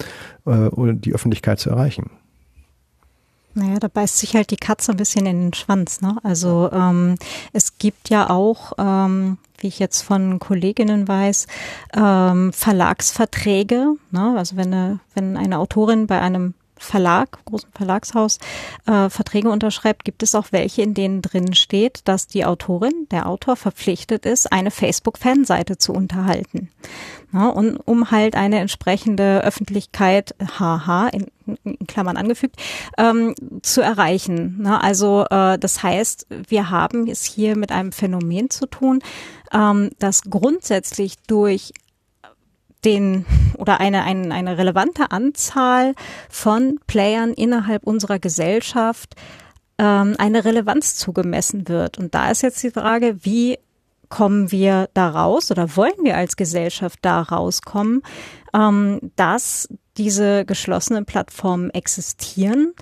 äh, 0.45 0.69
die 0.93 1.13
Öffentlichkeit 1.13 1.59
zu 1.59 1.69
erreichen. 1.69 2.11
Naja, 3.53 3.79
da 3.79 3.87
beißt 3.87 4.17
sich 4.17 4.35
halt 4.35 4.51
die 4.51 4.57
Katze 4.57 4.91
ein 4.91 4.97
bisschen 4.97 5.25
in 5.25 5.45
den 5.45 5.53
Schwanz. 5.53 6.01
Ne? 6.01 6.17
Also 6.23 6.69
ähm, 6.71 7.15
es 7.51 7.77
gibt 7.77 8.09
ja 8.09 8.29
auch, 8.29 8.73
ähm, 8.77 9.37
wie 9.57 9.67
ich 9.67 9.79
jetzt 9.79 10.01
von 10.01 10.39
Kolleginnen 10.39 11.07
weiß, 11.07 11.47
ähm, 11.95 12.53
Verlagsverträge. 12.53 13.95
Ne? 14.11 14.35
Also 14.37 14.55
wenn 14.55 14.73
eine, 14.73 14.99
wenn 15.15 15.35
eine 15.35 15.57
Autorin 15.57 16.07
bei 16.07 16.21
einem 16.21 16.53
Verlag, 16.79 17.43
großen 17.45 17.69
Verlagshaus, 17.73 18.39
äh, 18.85 19.09
Verträge 19.09 19.49
unterschreibt, 19.49 20.05
gibt 20.05 20.23
es 20.23 20.35
auch 20.35 20.47
welche, 20.51 20.81
in 20.81 20.93
denen 20.93 21.21
drin 21.21 21.53
steht, 21.53 22.01
dass 22.05 22.27
die 22.27 22.45
Autorin, 22.45 23.07
der 23.11 23.27
Autor 23.27 23.55
verpflichtet 23.55 24.25
ist, 24.25 24.51
eine 24.51 24.71
Facebook-Fanseite 24.71 25.77
zu 25.77 25.93
unterhalten. 25.93 26.69
Ja, 27.31 27.47
und 27.47 27.77
um 27.85 28.09
halt 28.09 28.35
eine 28.35 28.59
entsprechende 28.59 29.43
Öffentlichkeit, 29.43 30.33
haha, 30.57 31.09
in, 31.09 31.27
in 31.63 31.77
Klammern 31.85 32.17
angefügt, 32.17 32.55
ähm, 32.97 33.35
zu 33.61 33.81
erreichen. 33.81 34.63
Ne? 34.63 34.81
Also 34.81 35.25
äh, 35.29 35.59
das 35.59 35.83
heißt, 35.83 36.25
wir 36.47 36.71
haben 36.71 37.07
es 37.07 37.23
hier 37.23 37.55
mit 37.55 37.71
einem 37.71 37.91
Phänomen 37.91 38.49
zu 38.49 38.65
tun, 38.65 39.01
ähm, 39.53 39.91
das 39.99 40.23
grundsätzlich 40.23 41.15
durch 41.27 41.71
den 42.85 43.25
oder 43.57 43.79
eine, 43.79 44.03
eine, 44.03 44.33
eine 44.33 44.57
relevante 44.57 45.11
Anzahl 45.11 45.93
von 46.29 46.79
Playern 46.87 47.33
innerhalb 47.33 47.85
unserer 47.85 48.19
Gesellschaft 48.19 49.15
ähm, 49.77 50.15
eine 50.17 50.45
Relevanz 50.45 50.95
zugemessen 50.95 51.67
wird. 51.67 51.97
Und 51.97 52.15
da 52.15 52.31
ist 52.31 52.41
jetzt 52.41 52.63
die 52.63 52.71
Frage, 52.71 53.17
wie 53.21 53.57
kommen 54.09 54.51
wir 54.51 54.89
da 54.93 55.09
raus 55.09 55.51
oder 55.51 55.75
wollen 55.75 56.03
wir 56.03 56.17
als 56.17 56.35
Gesellschaft 56.35 56.99
da 57.01 57.21
rauskommen, 57.21 58.01
ähm, 58.53 58.99
dass 59.15 59.69
diese 59.97 60.45
geschlossenen 60.45 61.05
Plattformen 61.05 61.69
existieren? 61.71 62.73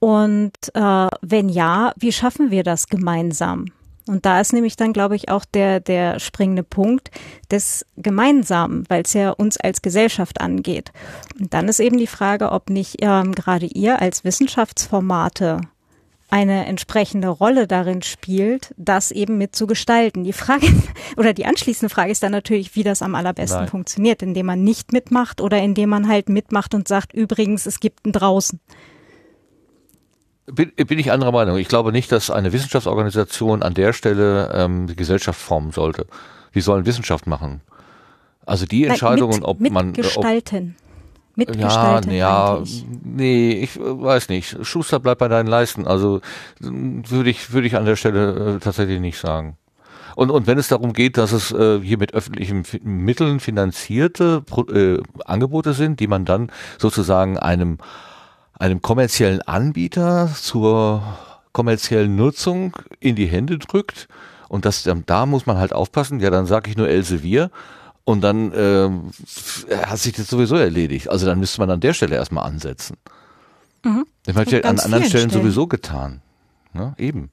Und 0.00 0.56
äh, 0.74 1.08
wenn 1.22 1.48
ja, 1.48 1.92
wie 1.96 2.12
schaffen 2.12 2.50
wir 2.50 2.62
das 2.62 2.86
gemeinsam? 2.86 3.66
Und 4.08 4.26
da 4.26 4.40
ist 4.40 4.52
nämlich 4.52 4.76
dann, 4.76 4.92
glaube 4.92 5.16
ich, 5.16 5.28
auch 5.28 5.44
der, 5.44 5.80
der 5.80 6.18
springende 6.18 6.62
Punkt 6.62 7.10
des 7.50 7.84
Gemeinsamen, 7.96 8.84
weil 8.88 9.02
es 9.02 9.12
ja 9.12 9.30
uns 9.30 9.56
als 9.58 9.82
Gesellschaft 9.82 10.40
angeht. 10.40 10.92
Und 11.38 11.54
dann 11.54 11.68
ist 11.68 11.80
eben 11.80 11.98
die 11.98 12.06
Frage, 12.06 12.52
ob 12.52 12.70
nicht 12.70 12.96
ähm, 13.00 13.32
gerade 13.32 13.66
ihr 13.66 14.00
als 14.00 14.24
Wissenschaftsformate 14.24 15.60
eine 16.30 16.66
entsprechende 16.66 17.28
Rolle 17.28 17.66
darin 17.66 18.02
spielt, 18.02 18.74
das 18.76 19.10
eben 19.10 19.38
mit 19.38 19.56
zu 19.56 19.66
gestalten. 19.66 20.24
Die 20.24 20.34
Frage 20.34 20.66
oder 21.16 21.32
die 21.32 21.46
anschließende 21.46 21.92
Frage 21.92 22.12
ist 22.12 22.22
dann 22.22 22.32
natürlich, 22.32 22.76
wie 22.76 22.82
das 22.82 23.02
am 23.02 23.14
allerbesten 23.14 23.60
Nein. 23.60 23.68
funktioniert, 23.68 24.22
indem 24.22 24.46
man 24.46 24.62
nicht 24.62 24.92
mitmacht 24.92 25.40
oder 25.40 25.58
indem 25.62 25.88
man 25.88 26.08
halt 26.08 26.28
mitmacht 26.28 26.74
und 26.74 26.86
sagt, 26.86 27.14
übrigens, 27.14 27.66
es 27.66 27.80
gibt 27.80 28.04
einen 28.04 28.12
draußen. 28.12 28.60
Bin, 30.50 30.72
bin 30.74 30.98
ich 30.98 31.12
anderer 31.12 31.32
Meinung. 31.32 31.58
Ich 31.58 31.68
glaube 31.68 31.92
nicht, 31.92 32.10
dass 32.10 32.30
eine 32.30 32.52
Wissenschaftsorganisation 32.52 33.62
an 33.62 33.74
der 33.74 33.92
Stelle 33.92 34.50
ähm, 34.54 34.86
die 34.86 34.96
Gesellschaft 34.96 35.38
formen 35.40 35.72
sollte. 35.72 36.06
Die 36.54 36.60
sollen 36.62 36.86
Wissenschaft 36.86 37.26
machen. 37.26 37.60
Also 38.46 38.64
die 38.64 38.84
Entscheidungen, 38.84 39.40
mit, 39.40 39.44
ob 39.44 39.60
man 39.60 39.90
ob, 39.90 39.96
mitgestalten. 39.96 40.76
ja, 40.78 40.84
Mitgestalten 41.36 42.12
ja, 42.12 42.54
eigentlich. 42.54 42.84
nee, 43.04 43.52
ich 43.52 43.76
äh, 43.76 43.80
weiß 43.82 44.30
nicht. 44.30 44.56
Schuster 44.66 44.98
bleibt 44.98 45.18
bei 45.18 45.28
deinen 45.28 45.48
Leisten. 45.48 45.86
Also 45.86 46.20
m, 46.62 47.02
würde 47.10 47.30
ich 47.30 47.52
würde 47.52 47.66
ich 47.66 47.76
an 47.76 47.84
der 47.84 47.96
Stelle 47.96 48.56
äh, 48.56 48.58
tatsächlich 48.58 49.00
nicht 49.00 49.18
sagen. 49.18 49.56
Und, 50.16 50.30
und 50.30 50.46
wenn 50.48 50.58
es 50.58 50.66
darum 50.66 50.94
geht, 50.94 51.16
dass 51.16 51.30
es 51.32 51.52
äh, 51.52 51.80
hier 51.80 51.98
mit 51.98 52.12
öffentlichen 52.14 52.64
Fi- 52.64 52.80
Mitteln 52.82 53.38
finanzierte 53.38 54.40
Pro, 54.40 54.62
äh, 54.64 55.00
Angebote 55.26 55.74
sind, 55.74 56.00
die 56.00 56.08
man 56.08 56.24
dann 56.24 56.50
sozusagen 56.78 57.38
einem 57.38 57.78
einem 58.58 58.82
kommerziellen 58.82 59.42
Anbieter 59.42 60.30
zur 60.34 61.02
kommerziellen 61.52 62.16
Nutzung 62.16 62.76
in 63.00 63.16
die 63.16 63.26
Hände 63.26 63.58
drückt 63.58 64.08
Und 64.48 64.64
das, 64.64 64.88
da 65.06 65.26
muss 65.26 65.46
man 65.46 65.58
halt 65.58 65.72
aufpassen, 65.72 66.20
ja, 66.20 66.30
dann 66.30 66.46
sage 66.46 66.70
ich 66.70 66.76
nur 66.76 66.88
Elsevier 66.88 67.50
und 68.04 68.22
dann 68.22 68.52
äh, 68.52 68.88
hat 69.84 69.98
sich 69.98 70.14
das 70.14 70.28
sowieso 70.28 70.56
erledigt. 70.56 71.10
Also 71.10 71.26
dann 71.26 71.38
müsste 71.38 71.60
man 71.60 71.70
an 71.70 71.80
der 71.80 71.92
Stelle 71.92 72.16
erstmal 72.16 72.44
ansetzen. 72.44 72.96
Mhm. 73.84 74.06
Das 74.24 74.36
hat 74.36 74.50
ja 74.50 74.60
an 74.60 74.78
anderen 74.78 75.04
Stellen, 75.04 75.28
Stellen, 75.28 75.30
sowieso 75.30 75.66
getan. 75.66 76.22
Ne? 76.72 76.94
Eben. 76.96 77.30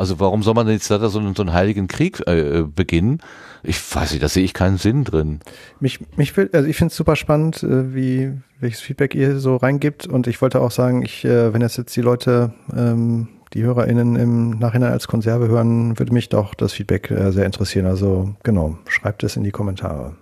Also 0.00 0.18
warum 0.18 0.42
soll 0.42 0.54
man 0.54 0.64
denn 0.64 0.76
jetzt 0.76 0.90
da 0.90 1.10
so 1.10 1.18
einen, 1.18 1.34
so 1.34 1.42
einen 1.42 1.52
heiligen 1.52 1.86
Krieg 1.86 2.26
äh, 2.26 2.62
beginnen? 2.62 3.20
Ich 3.62 3.94
weiß 3.94 4.12
nicht, 4.12 4.22
da 4.22 4.28
sehe 4.28 4.42
ich 4.42 4.54
keinen 4.54 4.78
Sinn 4.78 5.04
drin. 5.04 5.40
Mich, 5.78 5.98
mich 6.16 6.34
will, 6.38 6.48
also 6.54 6.66
ich 6.66 6.78
finde 6.78 6.90
es 6.90 6.96
super 6.96 7.16
spannend, 7.16 7.62
äh, 7.62 7.94
wie 7.94 8.32
welches 8.60 8.80
Feedback 8.80 9.14
ihr 9.14 9.38
so 9.40 9.56
reingibt. 9.56 10.06
Und 10.06 10.26
ich 10.26 10.40
wollte 10.40 10.62
auch 10.62 10.70
sagen, 10.70 11.02
ich, 11.02 11.26
äh, 11.26 11.52
wenn 11.52 11.60
das 11.60 11.76
jetzt 11.76 11.94
die 11.96 12.00
Leute, 12.00 12.54
ähm, 12.74 13.28
die 13.52 13.62
HörerInnen 13.62 14.16
im 14.16 14.58
Nachhinein 14.58 14.90
als 14.90 15.06
Konserve 15.06 15.48
hören, 15.48 15.98
würde 15.98 16.14
mich 16.14 16.30
doch 16.30 16.54
das 16.54 16.72
Feedback 16.72 17.10
äh, 17.10 17.30
sehr 17.30 17.44
interessieren. 17.44 17.84
Also 17.84 18.34
genau, 18.42 18.78
schreibt 18.88 19.22
es 19.22 19.36
in 19.36 19.44
die 19.44 19.50
Kommentare. 19.50 20.16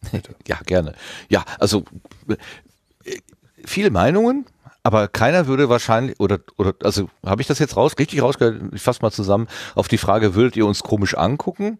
Bitte. 0.12 0.34
Ja, 0.48 0.56
gerne. 0.64 0.94
Ja, 1.28 1.44
also 1.58 1.84
viele 3.66 3.90
Meinungen, 3.90 4.46
aber 4.84 5.08
keiner 5.08 5.46
würde 5.46 5.70
wahrscheinlich, 5.70 6.20
oder, 6.20 6.38
oder 6.58 6.74
also 6.84 7.08
habe 7.24 7.40
ich 7.40 7.48
das 7.48 7.58
jetzt 7.58 7.76
raus, 7.76 7.94
richtig 7.98 8.20
rausgehört, 8.20 8.74
ich 8.74 8.82
fasse 8.82 9.00
mal 9.00 9.10
zusammen, 9.10 9.48
auf 9.74 9.88
die 9.88 9.98
Frage, 9.98 10.34
würdet 10.34 10.56
ihr 10.56 10.66
uns 10.66 10.82
komisch 10.82 11.16
angucken? 11.16 11.78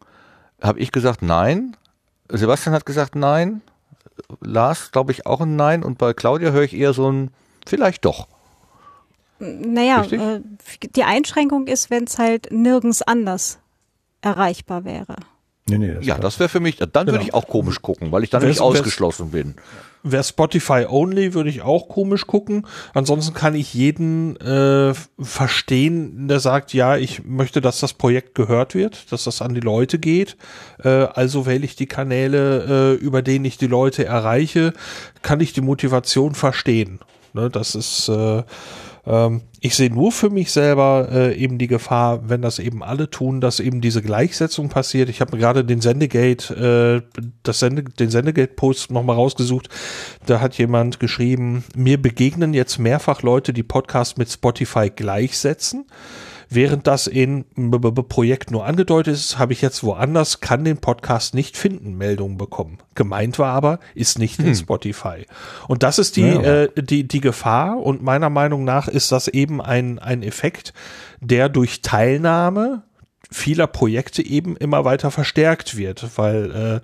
Habe 0.62 0.80
ich 0.80 0.90
gesagt, 0.90 1.20
nein. 1.20 1.76
Sebastian 2.30 2.74
hat 2.74 2.86
gesagt, 2.86 3.14
nein. 3.14 3.60
Lars, 4.40 4.90
glaube 4.90 5.12
ich, 5.12 5.26
auch 5.26 5.42
ein 5.42 5.56
Nein. 5.56 5.82
Und 5.82 5.98
bei 5.98 6.14
Claudia 6.14 6.50
höre 6.50 6.62
ich 6.62 6.74
eher 6.74 6.94
so 6.94 7.10
ein, 7.10 7.30
vielleicht 7.66 8.06
doch. 8.06 8.26
Naja, 9.38 10.04
äh, 10.04 10.40
die 10.96 11.04
Einschränkung 11.04 11.66
ist, 11.66 11.90
wenn 11.90 12.04
es 12.04 12.18
halt 12.18 12.50
nirgends 12.52 13.02
anders 13.02 13.58
erreichbar 14.22 14.84
wäre. 14.84 15.16
Nee, 15.66 15.78
nee, 15.78 15.94
das 15.94 16.06
ja, 16.06 16.18
das 16.18 16.38
wäre 16.38 16.48
für 16.48 16.60
mich, 16.60 16.76
dann 16.76 16.88
genau. 16.92 17.12
würde 17.12 17.24
ich 17.24 17.34
auch 17.34 17.48
komisch 17.48 17.82
gucken, 17.82 18.12
weil 18.12 18.22
ich 18.22 18.30
dann 18.30 18.46
nicht 18.46 18.60
ausgeschlossen 18.60 19.30
bin. 19.30 19.56
Wäre 20.06 20.22
Spotify 20.22 20.84
only, 20.86 21.32
würde 21.32 21.48
ich 21.48 21.62
auch 21.62 21.88
komisch 21.88 22.26
gucken. 22.26 22.66
Ansonsten 22.92 23.32
kann 23.32 23.54
ich 23.54 23.72
jeden 23.72 24.36
äh, 24.36 24.92
verstehen, 25.18 26.28
der 26.28 26.40
sagt, 26.40 26.74
ja, 26.74 26.98
ich 26.98 27.24
möchte, 27.24 27.62
dass 27.62 27.80
das 27.80 27.94
Projekt 27.94 28.34
gehört 28.34 28.74
wird, 28.74 29.10
dass 29.10 29.24
das 29.24 29.40
an 29.40 29.54
die 29.54 29.60
Leute 29.60 29.98
geht. 29.98 30.36
Äh, 30.82 30.88
also 30.88 31.46
wähle 31.46 31.64
ich 31.64 31.74
die 31.74 31.86
Kanäle, 31.86 32.96
äh, 32.98 33.02
über 33.02 33.22
denen 33.22 33.46
ich 33.46 33.56
die 33.56 33.66
Leute 33.66 34.04
erreiche, 34.04 34.74
kann 35.22 35.40
ich 35.40 35.54
die 35.54 35.62
Motivation 35.62 36.34
verstehen. 36.34 37.00
Ne, 37.32 37.50
das 37.50 37.74
ist 37.74 38.08
äh, 38.08 38.44
ähm, 39.06 39.42
ich 39.60 39.74
sehe 39.74 39.90
nur 39.90 40.12
für 40.12 40.30
mich 40.30 40.52
selber 40.52 41.08
äh, 41.10 41.36
eben 41.36 41.58
die 41.58 41.66
Gefahr, 41.66 42.28
wenn 42.28 42.42
das 42.42 42.58
eben 42.58 42.82
alle 42.82 43.08
tun, 43.10 43.40
dass 43.40 43.60
eben 43.60 43.80
diese 43.80 44.02
Gleichsetzung 44.02 44.68
passiert. 44.68 45.08
Ich 45.08 45.20
habe 45.20 45.36
gerade 45.38 45.64
den 45.64 45.80
Sendegate, 45.80 47.02
äh, 47.14 47.20
das 47.42 47.60
Sende, 47.60 47.84
den 47.84 48.10
Sendegate-Post 48.10 48.90
nochmal 48.90 49.16
rausgesucht. 49.16 49.68
Da 50.26 50.40
hat 50.40 50.58
jemand 50.58 51.00
geschrieben, 51.00 51.64
mir 51.74 52.00
begegnen 52.00 52.54
jetzt 52.54 52.78
mehrfach 52.78 53.22
Leute, 53.22 53.52
die 53.52 53.62
Podcasts 53.62 54.16
mit 54.16 54.30
Spotify 54.30 54.90
gleichsetzen. 54.90 55.86
Während 56.48 56.86
das 56.86 57.06
in 57.06 57.44
Projekt 58.08 58.50
nur 58.50 58.66
angedeutet 58.66 59.14
ist, 59.14 59.38
habe 59.38 59.52
ich 59.52 59.62
jetzt 59.62 59.82
woanders, 59.82 60.40
kann 60.40 60.64
den 60.64 60.78
Podcast 60.78 61.34
nicht 61.34 61.56
finden, 61.56 61.96
Meldungen 61.96 62.36
bekommen. 62.36 62.78
Gemeint 62.94 63.38
war 63.38 63.52
aber, 63.52 63.80
ist 63.94 64.18
nicht 64.18 64.38
hm. 64.38 64.48
in 64.48 64.54
Spotify. 64.54 65.26
Und 65.68 65.82
das 65.82 65.98
ist 65.98 66.16
die, 66.16 66.22
ja, 66.22 66.42
äh, 66.42 66.68
die, 66.76 67.06
die 67.06 67.20
Gefahr 67.20 67.78
und 67.78 68.02
meiner 68.02 68.30
Meinung 68.30 68.64
nach 68.64 68.88
ist 68.88 69.12
das 69.12 69.28
eben 69.28 69.60
ein, 69.60 69.98
ein 69.98 70.22
Effekt, 70.22 70.72
der 71.20 71.48
durch 71.48 71.82
Teilnahme 71.82 72.82
vieler 73.34 73.66
Projekte 73.66 74.24
eben 74.24 74.56
immer 74.56 74.84
weiter 74.84 75.10
verstärkt 75.10 75.76
wird, 75.76 76.16
weil 76.16 76.80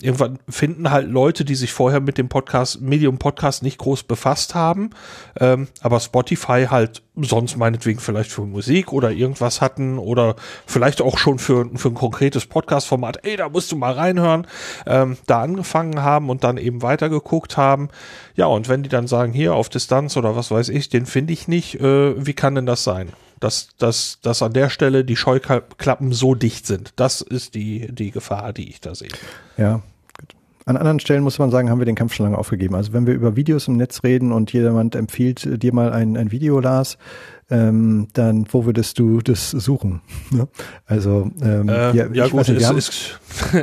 äh, 0.00 0.04
irgendwann 0.04 0.38
finden 0.48 0.90
halt 0.90 1.08
Leute, 1.08 1.44
die 1.44 1.54
sich 1.54 1.72
vorher 1.72 2.00
mit 2.00 2.16
dem 2.16 2.30
Podcast, 2.30 2.80
Medium 2.80 3.18
Podcast 3.18 3.62
nicht 3.62 3.76
groß 3.78 4.04
befasst 4.04 4.54
haben, 4.54 4.90
ähm, 5.38 5.68
aber 5.82 6.00
Spotify 6.00 6.68
halt 6.70 7.02
sonst 7.16 7.56
meinetwegen 7.58 8.00
vielleicht 8.00 8.32
für 8.32 8.42
Musik 8.42 8.94
oder 8.94 9.10
irgendwas 9.10 9.60
hatten 9.60 9.98
oder 9.98 10.36
vielleicht 10.66 11.02
auch 11.02 11.18
schon 11.18 11.38
für, 11.38 11.68
für 11.76 11.88
ein 11.88 11.94
konkretes 11.94 12.46
Podcast-Format, 12.46 13.24
ey, 13.24 13.36
da 13.36 13.50
musst 13.50 13.70
du 13.70 13.76
mal 13.76 13.92
reinhören, 13.92 14.46
ähm, 14.86 15.18
da 15.26 15.42
angefangen 15.42 16.02
haben 16.02 16.30
und 16.30 16.44
dann 16.44 16.56
eben 16.56 16.80
weitergeguckt 16.80 17.58
haben. 17.58 17.90
Ja, 18.36 18.46
und 18.46 18.70
wenn 18.70 18.82
die 18.82 18.88
dann 18.88 19.06
sagen, 19.06 19.34
hier 19.34 19.54
auf 19.54 19.68
Distanz 19.68 20.16
oder 20.16 20.34
was 20.34 20.50
weiß 20.50 20.70
ich, 20.70 20.88
den 20.88 21.04
finde 21.04 21.34
ich 21.34 21.46
nicht, 21.46 21.78
äh, 21.78 22.14
wie 22.24 22.34
kann 22.34 22.54
denn 22.54 22.66
das 22.66 22.84
sein? 22.84 23.12
Dass, 23.40 23.68
dass, 23.78 24.18
dass 24.22 24.42
an 24.42 24.52
der 24.52 24.68
Stelle 24.68 25.04
die 25.04 25.16
Scheuklappen 25.16 26.12
so 26.12 26.34
dicht 26.34 26.66
sind. 26.66 26.92
Das 26.96 27.20
ist 27.22 27.54
die, 27.54 27.92
die 27.92 28.10
Gefahr, 28.10 28.52
die 28.52 28.68
ich 28.68 28.80
da 28.80 28.94
sehe. 28.94 29.08
Ja, 29.56 29.82
an 30.66 30.76
anderen 30.76 31.00
Stellen 31.00 31.22
muss 31.22 31.38
man 31.38 31.50
sagen, 31.50 31.70
haben 31.70 31.80
wir 31.80 31.86
den 31.86 31.96
Kampf 31.96 32.14
schon 32.14 32.26
lange 32.26 32.38
aufgegeben. 32.38 32.74
Also 32.74 32.92
wenn 32.92 33.06
wir 33.06 33.14
über 33.14 33.34
Videos 33.34 33.66
im 33.66 33.76
Netz 33.76 34.04
reden 34.04 34.30
und 34.30 34.52
jemand 34.52 34.94
empfiehlt 34.94 35.62
dir 35.62 35.74
mal 35.74 35.92
ein, 35.92 36.16
ein 36.16 36.30
Video, 36.30 36.60
Lars, 36.60 36.98
ähm, 37.50 38.08
dann 38.12 38.46
wo 38.50 38.64
würdest 38.64 38.98
du 38.98 39.20
das 39.20 39.50
suchen? 39.50 40.00
Ne? 40.32 40.46
Also 40.86 41.28
ähm, 41.42 41.68
äh, 41.68 41.96
ja, 41.96 42.06
ja 42.12 42.28
gut, 42.28 42.46
nicht, 42.46 42.60
es, 42.60 43.18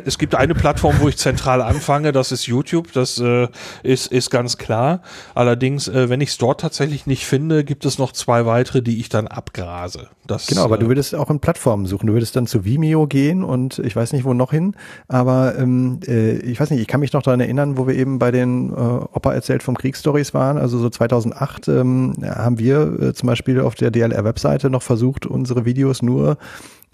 es 0.05 0.17
gibt 0.17 0.35
eine 0.35 0.53
Plattform, 0.53 0.95
wo 0.99 1.07
ich 1.07 1.17
zentral 1.17 1.61
anfange, 1.61 2.11
das 2.11 2.33
ist 2.33 2.45
YouTube, 2.45 2.91
das 2.91 3.19
äh, 3.19 3.47
ist, 3.83 4.11
ist 4.11 4.29
ganz 4.29 4.57
klar. 4.57 5.01
Allerdings, 5.33 5.87
äh, 5.87 6.09
wenn 6.09 6.19
ich 6.19 6.29
es 6.29 6.37
dort 6.37 6.59
tatsächlich 6.59 7.05
nicht 7.05 7.25
finde, 7.25 7.63
gibt 7.63 7.85
es 7.85 7.99
noch 7.99 8.11
zwei 8.11 8.45
weitere, 8.45 8.81
die 8.81 8.99
ich 8.99 9.07
dann 9.07 9.27
abgrase. 9.27 10.09
Das, 10.25 10.47
genau, 10.47 10.65
aber 10.65 10.75
äh, 10.75 10.79
du 10.79 10.87
würdest 10.87 11.15
auch 11.15 11.29
in 11.29 11.39
Plattformen 11.39 11.85
suchen. 11.85 12.07
Du 12.07 12.13
würdest 12.13 12.35
dann 12.35 12.47
zu 12.47 12.65
Vimeo 12.65 13.07
gehen 13.07 13.43
und 13.43 13.79
ich 13.79 13.95
weiß 13.95 14.11
nicht, 14.11 14.25
wo 14.25 14.33
noch 14.33 14.51
hin, 14.51 14.75
aber 15.07 15.57
ähm, 15.57 16.01
äh, 16.05 16.37
ich 16.39 16.59
weiß 16.59 16.69
nicht, 16.71 16.81
ich 16.81 16.87
kann 16.87 16.99
mich 16.99 17.13
noch 17.13 17.23
daran 17.23 17.39
erinnern, 17.39 17.77
wo 17.77 17.87
wir 17.87 17.95
eben 17.95 18.19
bei 18.19 18.31
den 18.31 18.71
äh, 18.71 18.75
Opa 18.75 19.33
erzählt 19.33 19.63
vom 19.63 19.77
Kriegsstories 19.77 20.33
waren, 20.33 20.57
also 20.57 20.77
so 20.77 20.89
2008 20.89 21.69
ähm, 21.69 22.13
haben 22.23 22.59
wir 22.59 22.99
äh, 23.01 23.13
zum 23.13 23.27
Beispiel 23.27 23.61
auf 23.61 23.75
der 23.77 23.91
DLR-Webseite 23.91 24.69
noch 24.69 24.81
versucht, 24.81 25.25
unsere 25.25 25.65
Videos 25.65 26.01
nur 26.01 26.37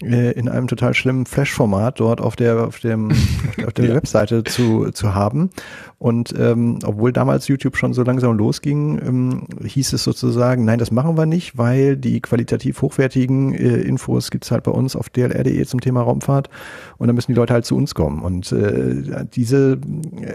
äh, 0.02 0.32
in 0.32 0.48
einem 0.48 0.66
total 0.66 0.94
schlimmen 0.94 1.24
Flash-Format 1.26 2.00
dort 2.00 2.20
auf 2.20 2.36
der 2.36 2.66
auf 2.66 2.80
dem 2.80 3.10
auf 3.66 3.72
der 3.72 3.86
ja. 3.86 3.94
Webseite 3.94 4.42
zu 4.44 4.90
zu 4.90 5.14
haben 5.14 5.50
und 5.98 6.34
ähm, 6.36 6.80
obwohl 6.84 7.12
damals 7.12 7.48
YouTube 7.48 7.76
schon 7.76 7.94
so 7.94 8.02
langsam 8.02 8.36
losging, 8.36 9.00
ähm, 9.06 9.46
hieß 9.64 9.92
es 9.92 10.04
sozusagen, 10.04 10.64
nein, 10.64 10.78
das 10.78 10.90
machen 10.90 11.16
wir 11.16 11.26
nicht, 11.26 11.56
weil 11.56 11.96
die 11.96 12.20
qualitativ 12.20 12.82
hochwertigen 12.82 13.54
äh, 13.54 13.76
Infos 13.76 14.30
gibt's 14.30 14.50
halt 14.50 14.64
bei 14.64 14.72
uns 14.72 14.96
auf 14.96 15.08
dlr.de 15.08 15.64
zum 15.64 15.80
Thema 15.80 16.02
Raumfahrt 16.02 16.50
und 16.98 17.06
dann 17.06 17.14
müssen 17.14 17.32
die 17.32 17.36
Leute 17.36 17.54
halt 17.54 17.64
zu 17.64 17.76
uns 17.76 17.94
kommen 17.94 18.22
und 18.22 18.50
äh, 18.52 19.24
diese 19.32 19.78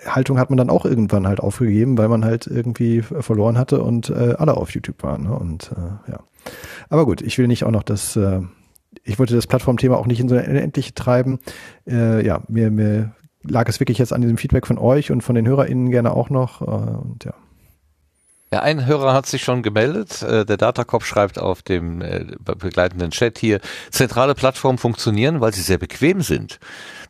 Haltung 0.08 0.40
hat 0.40 0.50
man 0.50 0.58
dann 0.58 0.70
auch 0.70 0.86
irgendwann 0.86 1.28
halt 1.28 1.40
aufgegeben, 1.42 1.98
weil 1.98 2.08
man 2.08 2.24
halt 2.24 2.48
irgendwie 2.48 3.02
verloren 3.02 3.58
hatte 3.58 3.84
und 3.84 4.10
äh, 4.10 4.36
alle 4.38 4.56
auf 4.56 4.72
YouTube 4.72 5.04
waren 5.04 5.24
ne? 5.24 5.38
und 5.38 5.72
äh, 5.74 6.12
ja. 6.12 6.20
Aber 6.90 7.06
gut, 7.06 7.22
ich 7.22 7.38
will 7.38 7.48
nicht 7.48 7.64
auch 7.66 7.72
noch 7.72 7.84
das 7.84 8.16
äh, 8.16 8.40
ich 9.04 9.20
wollte 9.20 9.36
das 9.36 9.48
Plattformthema 9.48 9.96
auch 9.96 10.08
nicht 10.08 10.20
in 10.20 10.30
so 10.30 10.36
eine 10.36 10.62
Endliche 10.62 10.94
treiben. 10.94 11.40
Äh, 11.88 12.26
ja, 12.26 12.42
mir, 12.48 12.72
mir 12.72 13.16
lag 13.44 13.68
es 13.70 13.80
wirklich 13.80 13.98
jetzt 13.98 14.14
an 14.14 14.22
diesem 14.22 14.38
Feedback 14.38 14.68
von 14.68 14.78
euch 14.78 15.12
und 15.12 15.22
von 15.22 15.36
den 15.36 15.48
HörerInnen 15.48 15.92
gerne 15.92 16.12
auch 16.12 16.30
noch. 16.30 16.62
Äh, 16.62 16.66
und 16.66 17.26
ja. 17.26 17.34
Ja, 18.52 18.62
ein 18.62 18.88
Hörer 18.88 19.14
hat 19.14 19.28
sich 19.28 19.44
schon 19.44 19.62
gemeldet. 19.62 20.24
Äh, 20.24 20.44
der 20.44 20.58
Datacop 20.58 21.04
schreibt 21.04 21.38
auf 21.38 21.62
dem 21.62 22.02
äh, 22.02 22.26
begleitenden 22.40 23.12
Chat 23.12 23.38
hier, 23.38 23.60
zentrale 23.92 24.34
Plattformen 24.34 24.80
funktionieren, 24.80 25.40
weil 25.40 25.54
sie 25.54 25.62
sehr 25.62 25.78
bequem 25.78 26.24
sind. 26.24 26.60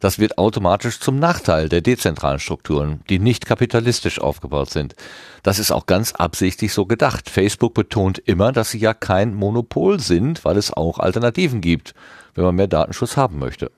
Das 0.02 0.20
wird 0.20 0.38
automatisch 0.38 1.00
zum 1.00 1.18
Nachteil 1.18 1.70
der 1.70 1.80
dezentralen 1.80 2.40
Strukturen, 2.40 3.02
die 3.10 3.20
nicht 3.20 3.46
kapitalistisch 3.46 4.20
aufgebaut 4.20 4.70
sind. 4.70 4.96
Das 5.42 5.60
ist 5.60 5.72
auch 5.72 5.86
ganz 5.86 6.12
absichtlich 6.12 6.74
so 6.74 6.86
gedacht. 6.86 7.30
Facebook 7.30 7.74
betont 7.74 8.18
immer, 8.20 8.52
dass 8.52 8.72
sie 8.72 8.80
ja 8.80 8.94
kein 8.94 9.34
Monopol 9.34 10.02
sind, 10.02 10.44
weil 10.44 10.58
es 10.58 10.74
auch 10.74 11.00
Alternativen 11.00 11.62
gibt, 11.62 11.94
wenn 12.36 12.44
man 12.44 12.56
mehr 12.56 12.68
Datenschutz 12.68 13.16
haben 13.16 13.40
möchte. 13.40 13.72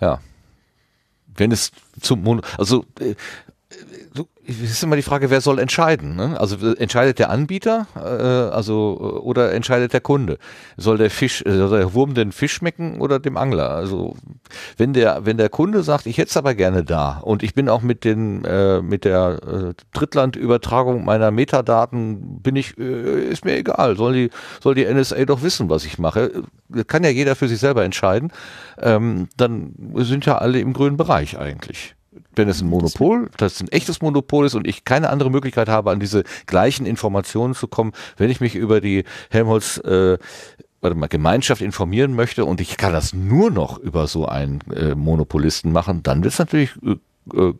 Ja. 0.00 0.20
Wenn 1.26 1.50
es 1.50 1.72
zum 2.00 2.22
Monopol, 2.22 2.50
also 2.56 2.84
äh, 3.00 3.16
ist 4.58 4.82
immer 4.82 4.96
die 4.96 5.02
Frage, 5.02 5.30
wer 5.30 5.40
soll 5.40 5.58
entscheiden? 5.58 6.16
Ne? 6.16 6.38
Also 6.40 6.74
entscheidet 6.74 7.18
der 7.18 7.30
Anbieter, 7.30 7.86
äh, 7.96 8.54
also 8.54 8.98
oder 9.22 9.52
entscheidet 9.52 9.92
der 9.92 10.00
Kunde? 10.00 10.38
Soll 10.76 10.98
der 10.98 11.10
Fisch, 11.10 11.42
äh, 11.46 11.52
soll 11.52 11.78
der 11.78 11.94
Wurm 11.94 12.14
den 12.14 12.32
Fisch 12.32 12.54
schmecken 12.54 13.00
oder 13.00 13.18
dem 13.18 13.36
Angler? 13.36 13.70
Also 13.70 14.16
wenn 14.76 14.92
der 14.92 15.24
wenn 15.24 15.36
der 15.36 15.48
Kunde 15.48 15.82
sagt, 15.82 16.06
ich 16.06 16.18
hätte 16.18 16.30
es 16.30 16.36
aber 16.36 16.54
gerne 16.54 16.84
da 16.84 17.18
und 17.18 17.42
ich 17.42 17.54
bin 17.54 17.68
auch 17.68 17.82
mit 17.82 18.04
den 18.04 18.44
äh, 18.44 18.82
mit 18.82 19.04
der 19.04 19.40
äh, 19.46 19.74
Drittlandübertragung 19.92 21.04
meiner 21.04 21.30
Metadaten 21.30 22.40
bin 22.42 22.56
ich 22.56 22.78
äh, 22.78 23.28
ist 23.28 23.44
mir 23.44 23.56
egal. 23.56 23.96
Soll 23.96 24.12
die 24.14 24.30
soll 24.60 24.74
die 24.74 24.84
NSA 24.84 25.24
doch 25.24 25.42
wissen, 25.42 25.70
was 25.70 25.84
ich 25.84 25.98
mache? 25.98 26.42
Kann 26.86 27.04
ja 27.04 27.10
jeder 27.10 27.36
für 27.36 27.48
sich 27.48 27.58
selber 27.58 27.84
entscheiden. 27.84 28.32
Ähm, 28.78 29.28
dann 29.36 29.74
sind 29.96 30.26
ja 30.26 30.38
alle 30.38 30.60
im 30.60 30.72
grünen 30.72 30.96
Bereich 30.96 31.38
eigentlich 31.38 31.94
wenn 32.34 32.48
es 32.48 32.60
ein 32.60 32.68
Monopol, 32.68 33.30
das 33.36 33.60
ein 33.60 33.68
echtes 33.68 34.02
Monopol 34.02 34.46
ist 34.46 34.54
und 34.54 34.66
ich 34.66 34.84
keine 34.84 35.10
andere 35.10 35.30
Möglichkeit 35.30 35.68
habe, 35.68 35.90
an 35.90 36.00
diese 36.00 36.24
gleichen 36.46 36.86
Informationen 36.86 37.54
zu 37.54 37.68
kommen, 37.68 37.92
wenn 38.16 38.30
ich 38.30 38.40
mich 38.40 38.56
über 38.56 38.80
die 38.80 39.04
Helmholtz 39.30 39.78
äh, 39.78 40.18
warte 40.80 40.96
mal, 40.96 41.08
Gemeinschaft 41.08 41.60
informieren 41.60 42.14
möchte 42.14 42.44
und 42.44 42.60
ich 42.60 42.76
kann 42.76 42.92
das 42.92 43.12
nur 43.12 43.50
noch 43.50 43.78
über 43.78 44.06
so 44.06 44.26
einen 44.26 44.60
äh, 44.74 44.94
Monopolisten 44.94 45.72
machen, 45.72 46.02
dann 46.02 46.24
wird 46.24 46.32
es 46.32 46.38
natürlich 46.38 46.70
äh, 46.82 47.38
äh, 47.38 47.54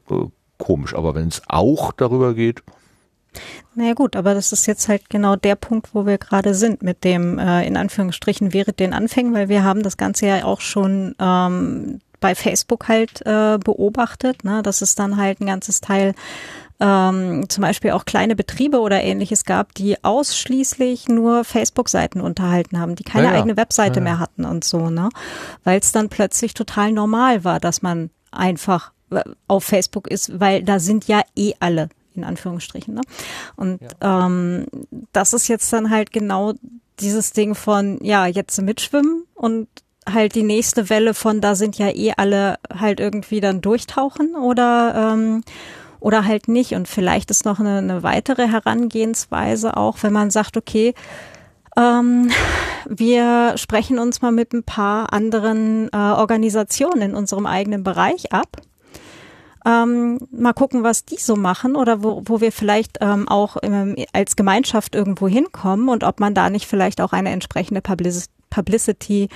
komisch. 0.58 0.94
Aber 0.94 1.14
wenn 1.14 1.28
es 1.28 1.42
auch 1.48 1.92
darüber 1.92 2.34
geht, 2.34 2.62
naja 3.76 3.94
gut, 3.94 4.16
aber 4.16 4.34
das 4.34 4.50
ist 4.50 4.66
jetzt 4.66 4.88
halt 4.88 5.08
genau 5.08 5.36
der 5.36 5.54
Punkt, 5.54 5.94
wo 5.94 6.04
wir 6.04 6.18
gerade 6.18 6.54
sind 6.54 6.82
mit 6.82 7.04
dem, 7.04 7.38
äh, 7.38 7.64
in 7.64 7.76
Anführungsstrichen, 7.76 8.52
wäre 8.52 8.72
den 8.72 8.92
Anfängen, 8.92 9.32
weil 9.32 9.48
wir 9.48 9.62
haben 9.62 9.84
das 9.84 9.96
Ganze 9.96 10.26
ja 10.26 10.44
auch 10.44 10.60
schon 10.60 11.14
ähm, 11.20 12.00
bei 12.20 12.34
Facebook 12.34 12.88
halt 12.88 13.24
äh, 13.26 13.58
beobachtet, 13.58 14.44
ne, 14.44 14.62
dass 14.62 14.82
es 14.82 14.94
dann 14.94 15.16
halt 15.16 15.40
ein 15.40 15.46
ganzes 15.46 15.80
Teil 15.80 16.14
ähm, 16.78 17.48
zum 17.48 17.62
Beispiel 17.62 17.90
auch 17.90 18.04
kleine 18.04 18.36
Betriebe 18.36 18.80
oder 18.80 19.02
ähnliches 19.02 19.44
gab, 19.44 19.74
die 19.74 20.02
ausschließlich 20.02 21.08
nur 21.08 21.44
Facebook-Seiten 21.44 22.20
unterhalten 22.20 22.78
haben, 22.78 22.96
die 22.96 23.04
keine 23.04 23.26
ja, 23.26 23.32
eigene 23.32 23.56
Webseite 23.56 24.00
ja. 24.00 24.04
mehr 24.04 24.18
hatten 24.18 24.44
und 24.44 24.64
so, 24.64 24.88
ne? 24.88 25.10
Weil 25.62 25.78
es 25.78 25.92
dann 25.92 26.08
plötzlich 26.08 26.54
total 26.54 26.92
normal 26.92 27.44
war, 27.44 27.60
dass 27.60 27.82
man 27.82 28.10
einfach 28.30 28.92
äh, 29.10 29.22
auf 29.46 29.64
Facebook 29.64 30.08
ist, 30.08 30.40
weil 30.40 30.62
da 30.62 30.78
sind 30.78 31.06
ja 31.06 31.22
eh 31.36 31.52
alle 31.60 31.90
in 32.14 32.24
Anführungsstrichen. 32.24 32.94
Ne? 32.94 33.02
Und 33.56 33.80
ja. 34.02 34.26
ähm, 34.26 34.66
das 35.12 35.32
ist 35.32 35.48
jetzt 35.48 35.72
dann 35.72 35.90
halt 35.90 36.12
genau 36.12 36.54
dieses 36.98 37.32
Ding 37.32 37.54
von, 37.54 37.98
ja, 38.02 38.26
jetzt 38.26 38.60
mitschwimmen 38.60 39.24
und 39.34 39.68
halt 40.10 40.34
die 40.34 40.42
nächste 40.42 40.88
Welle 40.90 41.14
von, 41.14 41.40
da 41.40 41.54
sind 41.54 41.78
ja 41.78 41.88
eh 41.88 42.12
alle 42.16 42.58
halt 42.74 43.00
irgendwie 43.00 43.40
dann 43.40 43.60
durchtauchen 43.60 44.34
oder 44.34 45.12
ähm, 45.12 45.42
oder 46.00 46.24
halt 46.24 46.48
nicht. 46.48 46.72
Und 46.72 46.88
vielleicht 46.88 47.30
ist 47.30 47.44
noch 47.44 47.60
eine, 47.60 47.78
eine 47.78 48.02
weitere 48.02 48.48
Herangehensweise 48.48 49.76
auch, 49.76 49.98
wenn 50.00 50.14
man 50.14 50.30
sagt, 50.30 50.56
okay, 50.56 50.94
ähm, 51.76 52.30
wir 52.88 53.52
sprechen 53.56 53.98
uns 53.98 54.22
mal 54.22 54.32
mit 54.32 54.54
ein 54.54 54.62
paar 54.62 55.12
anderen 55.12 55.88
äh, 55.92 55.96
Organisationen 55.96 57.02
in 57.02 57.14
unserem 57.14 57.44
eigenen 57.44 57.84
Bereich 57.84 58.32
ab 58.32 58.62
ähm, 59.66 60.18
mal 60.30 60.52
gucken, 60.52 60.82
was 60.82 61.04
die 61.04 61.18
so 61.18 61.36
machen 61.36 61.76
oder 61.76 62.02
wo, 62.02 62.22
wo 62.24 62.40
wir 62.40 62.52
vielleicht 62.52 62.98
ähm, 63.00 63.28
auch 63.28 63.56
ähm, 63.62 63.96
als 64.12 64.36
Gemeinschaft 64.36 64.94
irgendwo 64.94 65.28
hinkommen 65.28 65.88
und 65.88 66.04
ob 66.04 66.20
man 66.20 66.34
da 66.34 66.48
nicht 66.50 66.66
vielleicht 66.66 67.00
auch 67.00 67.12
eine 67.12 67.30
entsprechende 67.30 67.82
Publicity 67.82 69.28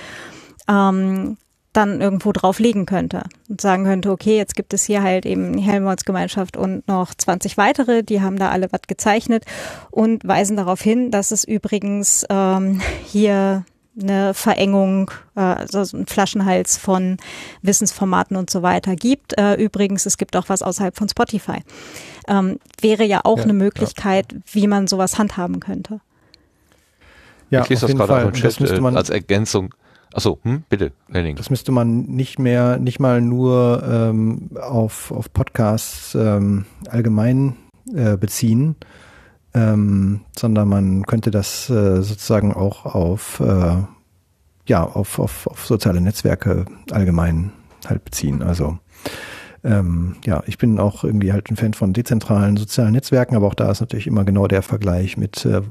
ähm, 0.67 1.37
dann 1.73 1.99
irgendwo 1.99 2.31
drauf 2.31 2.59
legen 2.59 2.85
könnte 2.85 3.23
und 3.49 3.59
sagen 3.59 3.83
könnte, 3.83 4.11
okay, 4.11 4.37
jetzt 4.37 4.55
gibt 4.55 4.73
es 4.73 4.85
hier 4.85 5.03
halt 5.03 5.25
eben 5.25 5.57
die 5.57 5.63
Helmholtz-Gemeinschaft 5.63 6.55
und 6.55 6.87
noch 6.87 7.13
20 7.13 7.57
weitere, 7.57 8.03
die 8.03 8.21
haben 8.21 8.37
da 8.37 8.49
alle 8.49 8.71
was 8.71 8.81
gezeichnet 8.87 9.43
und 9.91 10.25
weisen 10.25 10.57
darauf 10.57 10.81
hin, 10.81 11.11
dass 11.11 11.31
es 11.31 11.43
übrigens 11.43 12.25
ähm, 12.29 12.81
hier 13.05 13.65
eine 14.01 14.33
Verengung, 14.33 15.11
äh, 15.35 15.41
also 15.41 15.79
ein 15.97 16.05
Flaschenhals 16.05 16.77
von 16.77 17.17
Wissensformaten 17.61 18.35
und 18.35 18.49
so 18.49 18.61
weiter 18.61 18.95
gibt. 18.95 19.37
Äh, 19.37 19.55
übrigens, 19.55 20.05
es 20.05 20.17
gibt 20.17 20.35
auch 20.35 20.49
was 20.49 20.61
außerhalb 20.61 20.95
von 20.95 21.07
Spotify. 21.07 21.59
Ähm, 22.27 22.59
wäre 22.81 23.05
ja 23.05 23.21
auch 23.23 23.37
ja, 23.37 23.43
eine 23.43 23.53
Möglichkeit, 23.53 24.33
ja. 24.33 24.39
wie 24.51 24.67
man 24.67 24.87
sowas 24.87 25.17
handhaben 25.17 25.59
könnte. 25.59 26.01
Ja, 27.51 27.61
ich 27.61 27.69
lese 27.69 27.87
das 27.87 27.95
gerade 27.95 28.13
Fall. 28.13 28.23
auch 28.23 28.27
im 28.27 28.33
Chat 28.33 28.59
äh, 28.59 28.95
als 28.95 29.09
Ergänzung. 29.09 29.73
Achso, 30.15 30.39
hm, 30.43 30.63
bitte, 30.69 30.93
Henning. 31.11 31.35
Das 31.35 31.49
müsste 31.49 31.73
man 31.73 32.03
nicht 32.03 32.39
mehr, 32.39 32.77
nicht 32.77 33.01
mal 33.01 33.19
nur 33.19 33.83
ähm, 33.85 34.49
auf, 34.55 35.11
auf 35.11 35.33
Podcasts 35.33 36.15
ähm, 36.15 36.63
allgemein 36.89 37.57
äh, 37.93 38.15
beziehen, 38.15 38.77
ähm, 39.53 40.21
sondern 40.33 40.69
man 40.69 41.05
könnte 41.05 41.31
das 41.31 41.69
äh, 41.69 42.01
sozusagen 42.01 42.53
auch 42.53 42.85
auf, 42.85 43.41
äh, 43.41 43.75
ja, 44.67 44.83
auf, 44.85 45.19
auf, 45.19 45.47
auf 45.47 45.65
soziale 45.65 45.99
Netzwerke 45.99 46.63
allgemein 46.91 47.51
halt 47.85 48.05
beziehen. 48.05 48.41
Also 48.41 48.79
ähm, 49.65 50.15
ja, 50.23 50.43
ich 50.45 50.57
bin 50.57 50.79
auch 50.79 51.03
irgendwie 51.03 51.33
halt 51.33 51.51
ein 51.51 51.57
Fan 51.57 51.73
von 51.73 51.91
dezentralen 51.91 52.55
sozialen 52.55 52.93
Netzwerken, 52.93 53.35
aber 53.35 53.47
auch 53.47 53.53
da 53.53 53.69
ist 53.69 53.81
natürlich 53.81 54.07
immer 54.07 54.23
genau 54.23 54.47
der 54.47 54.61
Vergleich 54.61 55.17
mit, 55.17 55.43
äh, 55.43 55.61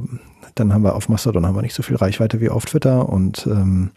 dann 0.55 0.73
haben 0.73 0.85
wir 0.85 0.95
auf 0.95 1.09
Mastodon 1.09 1.47
haben 1.47 1.55
wir 1.55 1.63
nicht 1.63 1.75
so 1.75 1.83
viel 1.83 1.97
Reichweite 1.97 2.41
wie 2.41 2.51
auf 2.51 2.65
Twitter 2.65 3.09
und 3.09 3.47
ähm, 3.47 3.91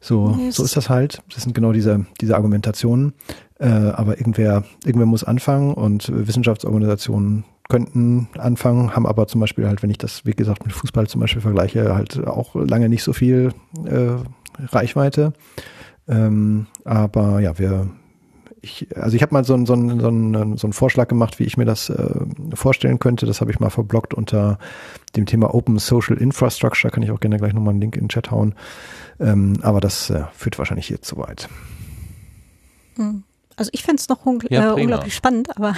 so, 0.00 0.38
so 0.50 0.62
ist 0.62 0.76
das 0.76 0.90
halt. 0.90 1.22
Das 1.32 1.44
sind 1.44 1.54
genau 1.54 1.72
diese, 1.72 2.04
diese 2.20 2.36
Argumentationen. 2.36 3.14
Äh, 3.58 3.68
aber 3.68 4.18
irgendwer, 4.18 4.64
irgendwer 4.84 5.06
muss 5.06 5.24
anfangen 5.24 5.72
und 5.72 6.10
Wissenschaftsorganisationen 6.12 7.44
könnten 7.70 8.28
anfangen, 8.36 8.94
haben 8.94 9.06
aber 9.06 9.26
zum 9.26 9.40
Beispiel 9.40 9.66
halt, 9.66 9.82
wenn 9.82 9.88
ich 9.88 9.96
das, 9.96 10.26
wie 10.26 10.32
gesagt, 10.32 10.64
mit 10.66 10.74
Fußball 10.74 11.06
zum 11.06 11.22
Beispiel 11.22 11.40
vergleiche, 11.40 11.94
halt 11.94 12.26
auch 12.26 12.54
lange 12.54 12.90
nicht 12.90 13.02
so 13.02 13.14
viel 13.14 13.52
äh, 13.86 14.16
Reichweite. 14.74 15.32
Ähm, 16.06 16.66
aber 16.84 17.40
ja, 17.40 17.58
wir, 17.58 17.88
ich, 18.64 18.88
also 18.96 19.14
ich 19.14 19.22
habe 19.22 19.32
mal 19.32 19.44
so, 19.44 19.54
einen 19.54 19.66
so, 19.66 19.74
einen, 19.74 20.00
so, 20.00 20.08
einen, 20.08 20.56
so 20.56 20.66
einen 20.66 20.72
Vorschlag 20.72 21.08
gemacht, 21.08 21.38
wie 21.38 21.44
ich 21.44 21.56
mir 21.56 21.66
das 21.66 21.90
äh, 21.90 22.20
vorstellen 22.54 22.98
könnte. 22.98 23.26
Das 23.26 23.40
habe 23.40 23.50
ich 23.50 23.60
mal 23.60 23.70
verblockt 23.70 24.14
unter 24.14 24.58
dem 25.14 25.26
Thema 25.26 25.54
Open 25.54 25.78
Social 25.78 26.16
Infrastructure. 26.16 26.90
Kann 26.90 27.02
ich 27.02 27.10
auch 27.10 27.20
gerne 27.20 27.36
gleich 27.36 27.52
nochmal 27.52 27.72
einen 27.72 27.80
Link 27.80 27.96
in 27.96 28.04
den 28.04 28.08
Chat 28.08 28.30
hauen. 28.30 28.54
Ähm, 29.20 29.58
aber 29.62 29.80
das 29.80 30.10
äh, 30.10 30.24
führt 30.34 30.58
wahrscheinlich 30.58 30.86
hier 30.86 31.02
zu 31.02 31.18
weit. 31.18 31.48
Hm. 32.96 33.22
Also 33.56 33.70
ich 33.72 33.84
fände 33.84 34.00
es 34.00 34.08
noch 34.08 34.26
ungl 34.26 34.48
ja, 34.50 34.70
äh, 34.70 34.82
unglaublich 34.82 35.14
spannend, 35.14 35.56
aber 35.56 35.76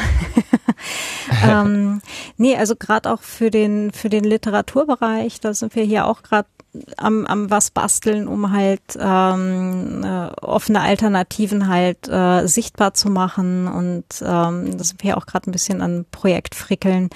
ähm, 1.47 2.01
nee, 2.39 2.57
also 2.57 2.75
gerade 2.75 3.13
auch 3.13 3.21
für 3.21 3.51
den 3.51 3.93
für 3.93 4.09
den 4.09 4.25
Literaturbereich, 4.25 5.41
da 5.41 5.53
sind 5.53 5.75
wir 5.77 5.85
hier 5.85 6.07
auch 6.07 6.23
gerade 6.23 6.49
am, 6.97 7.27
am 7.27 7.51
was 7.51 7.71
basteln, 7.71 8.29
um 8.29 8.53
halt 8.53 8.81
ähm, 8.99 10.03
äh, 10.05 10.29
offene 10.41 10.81
Alternativen 10.81 11.69
halt 11.69 12.09
äh, 12.09 12.47
sichtbar 12.47 12.95
zu 12.95 13.11
machen 13.11 13.69
und 13.69 14.05
ähm, 14.23 14.77
das 14.77 14.89
sind 14.89 15.03
wir 15.03 15.17
auch 15.17 15.27
gerade 15.27 15.51
ein 15.51 15.53
bisschen 15.53 15.81
an 15.81 16.07
Projekt 16.11 16.55
frickeln. 16.55 17.11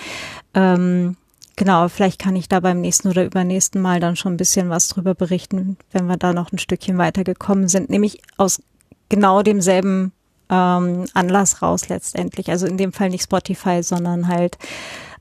Ähm, 0.54 1.16
genau, 1.56 1.88
vielleicht 1.88 2.20
kann 2.20 2.36
ich 2.36 2.48
da 2.48 2.60
beim 2.60 2.80
nächsten 2.80 3.08
oder 3.08 3.24
übernächsten 3.24 3.80
Mal 3.80 4.00
dann 4.00 4.16
schon 4.16 4.34
ein 4.34 4.38
bisschen 4.38 4.70
was 4.70 4.88
drüber 4.88 5.14
berichten, 5.14 5.76
wenn 5.92 6.06
wir 6.06 6.16
da 6.16 6.32
noch 6.32 6.52
ein 6.52 6.58
Stückchen 6.58 6.98
weitergekommen 6.98 7.68
sind, 7.68 7.90
nämlich 7.90 8.20
aus 8.36 8.62
genau 9.08 9.42
demselben 9.42 10.12
ähm, 10.50 11.04
Anlass 11.14 11.62
raus 11.62 11.88
letztendlich. 11.88 12.50
Also 12.50 12.66
in 12.66 12.76
dem 12.76 12.92
Fall 12.92 13.10
nicht 13.10 13.24
Spotify, 13.24 13.82
sondern 13.82 14.28
halt, 14.28 14.58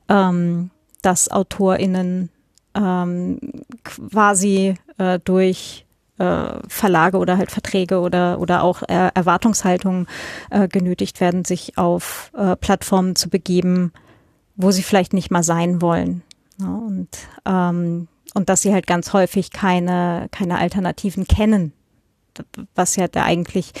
ähm, 0.08 0.70
dass 1.02 1.30
AutorInnen 1.30 2.30
ähm, 2.74 3.38
quasi 3.84 4.74
äh, 4.98 5.18
durch 5.24 5.86
äh, 6.18 6.54
Verlage 6.68 7.18
oder 7.18 7.38
halt 7.38 7.50
Verträge 7.50 8.00
oder 8.00 8.38
oder 8.40 8.62
auch 8.62 8.82
äh, 8.82 9.10
Erwartungshaltungen 9.14 10.06
äh, 10.50 10.68
genötigt 10.68 11.20
werden, 11.20 11.44
sich 11.44 11.78
auf 11.78 12.30
äh, 12.36 12.56
Plattformen 12.56 13.16
zu 13.16 13.28
begeben, 13.28 13.92
wo 14.56 14.70
sie 14.70 14.82
vielleicht 14.82 15.12
nicht 15.12 15.30
mal 15.30 15.42
sein 15.42 15.82
wollen. 15.82 16.22
Ja, 16.58 16.66
und 16.66 17.08
ähm, 17.46 18.08
und 18.34 18.48
dass 18.48 18.62
sie 18.62 18.72
halt 18.72 18.86
ganz 18.86 19.12
häufig 19.12 19.50
keine 19.50 20.28
keine 20.30 20.58
Alternativen 20.58 21.26
kennen 21.26 21.72
was 22.74 22.96
ja 22.96 23.08
der 23.08 23.24
eigentlich 23.24 23.72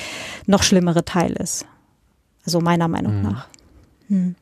noch 0.46 0.62
schlimmere 0.62 1.04
Teil 1.04 1.32
ist. 1.32 1.66
Also 2.44 2.60
meiner 2.60 2.88
Meinung 2.88 3.18
mhm. 3.18 3.22
nach. 3.22 3.48
Hm. 4.08 4.34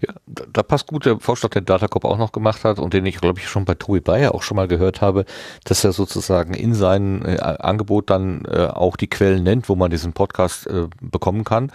Ja, 0.00 0.14
da, 0.26 0.62
passt 0.62 0.86
gut 0.86 1.06
der 1.06 1.18
Vorschlag, 1.20 1.50
den 1.50 1.64
Datacop 1.64 2.04
auch 2.04 2.18
noch 2.18 2.32
gemacht 2.32 2.64
hat 2.64 2.78
und 2.78 2.94
den 2.94 3.06
ich, 3.06 3.20
glaube 3.20 3.40
ich, 3.40 3.48
schon 3.48 3.64
bei 3.64 3.74
Tobi 3.74 4.00
Bayer 4.00 4.34
auch 4.34 4.42
schon 4.42 4.56
mal 4.56 4.68
gehört 4.68 5.00
habe, 5.00 5.24
dass 5.64 5.84
er 5.84 5.92
sozusagen 5.92 6.54
in 6.54 6.74
seinem 6.74 7.24
äh, 7.24 7.38
Angebot 7.38 8.10
dann 8.10 8.44
äh, 8.46 8.66
auch 8.66 8.96
die 8.96 9.08
Quellen 9.08 9.42
nennt, 9.42 9.68
wo 9.68 9.76
man 9.76 9.90
diesen 9.90 10.12
Podcast 10.12 10.66
äh, 10.66 10.88
bekommen 11.00 11.44
kann, 11.44 11.72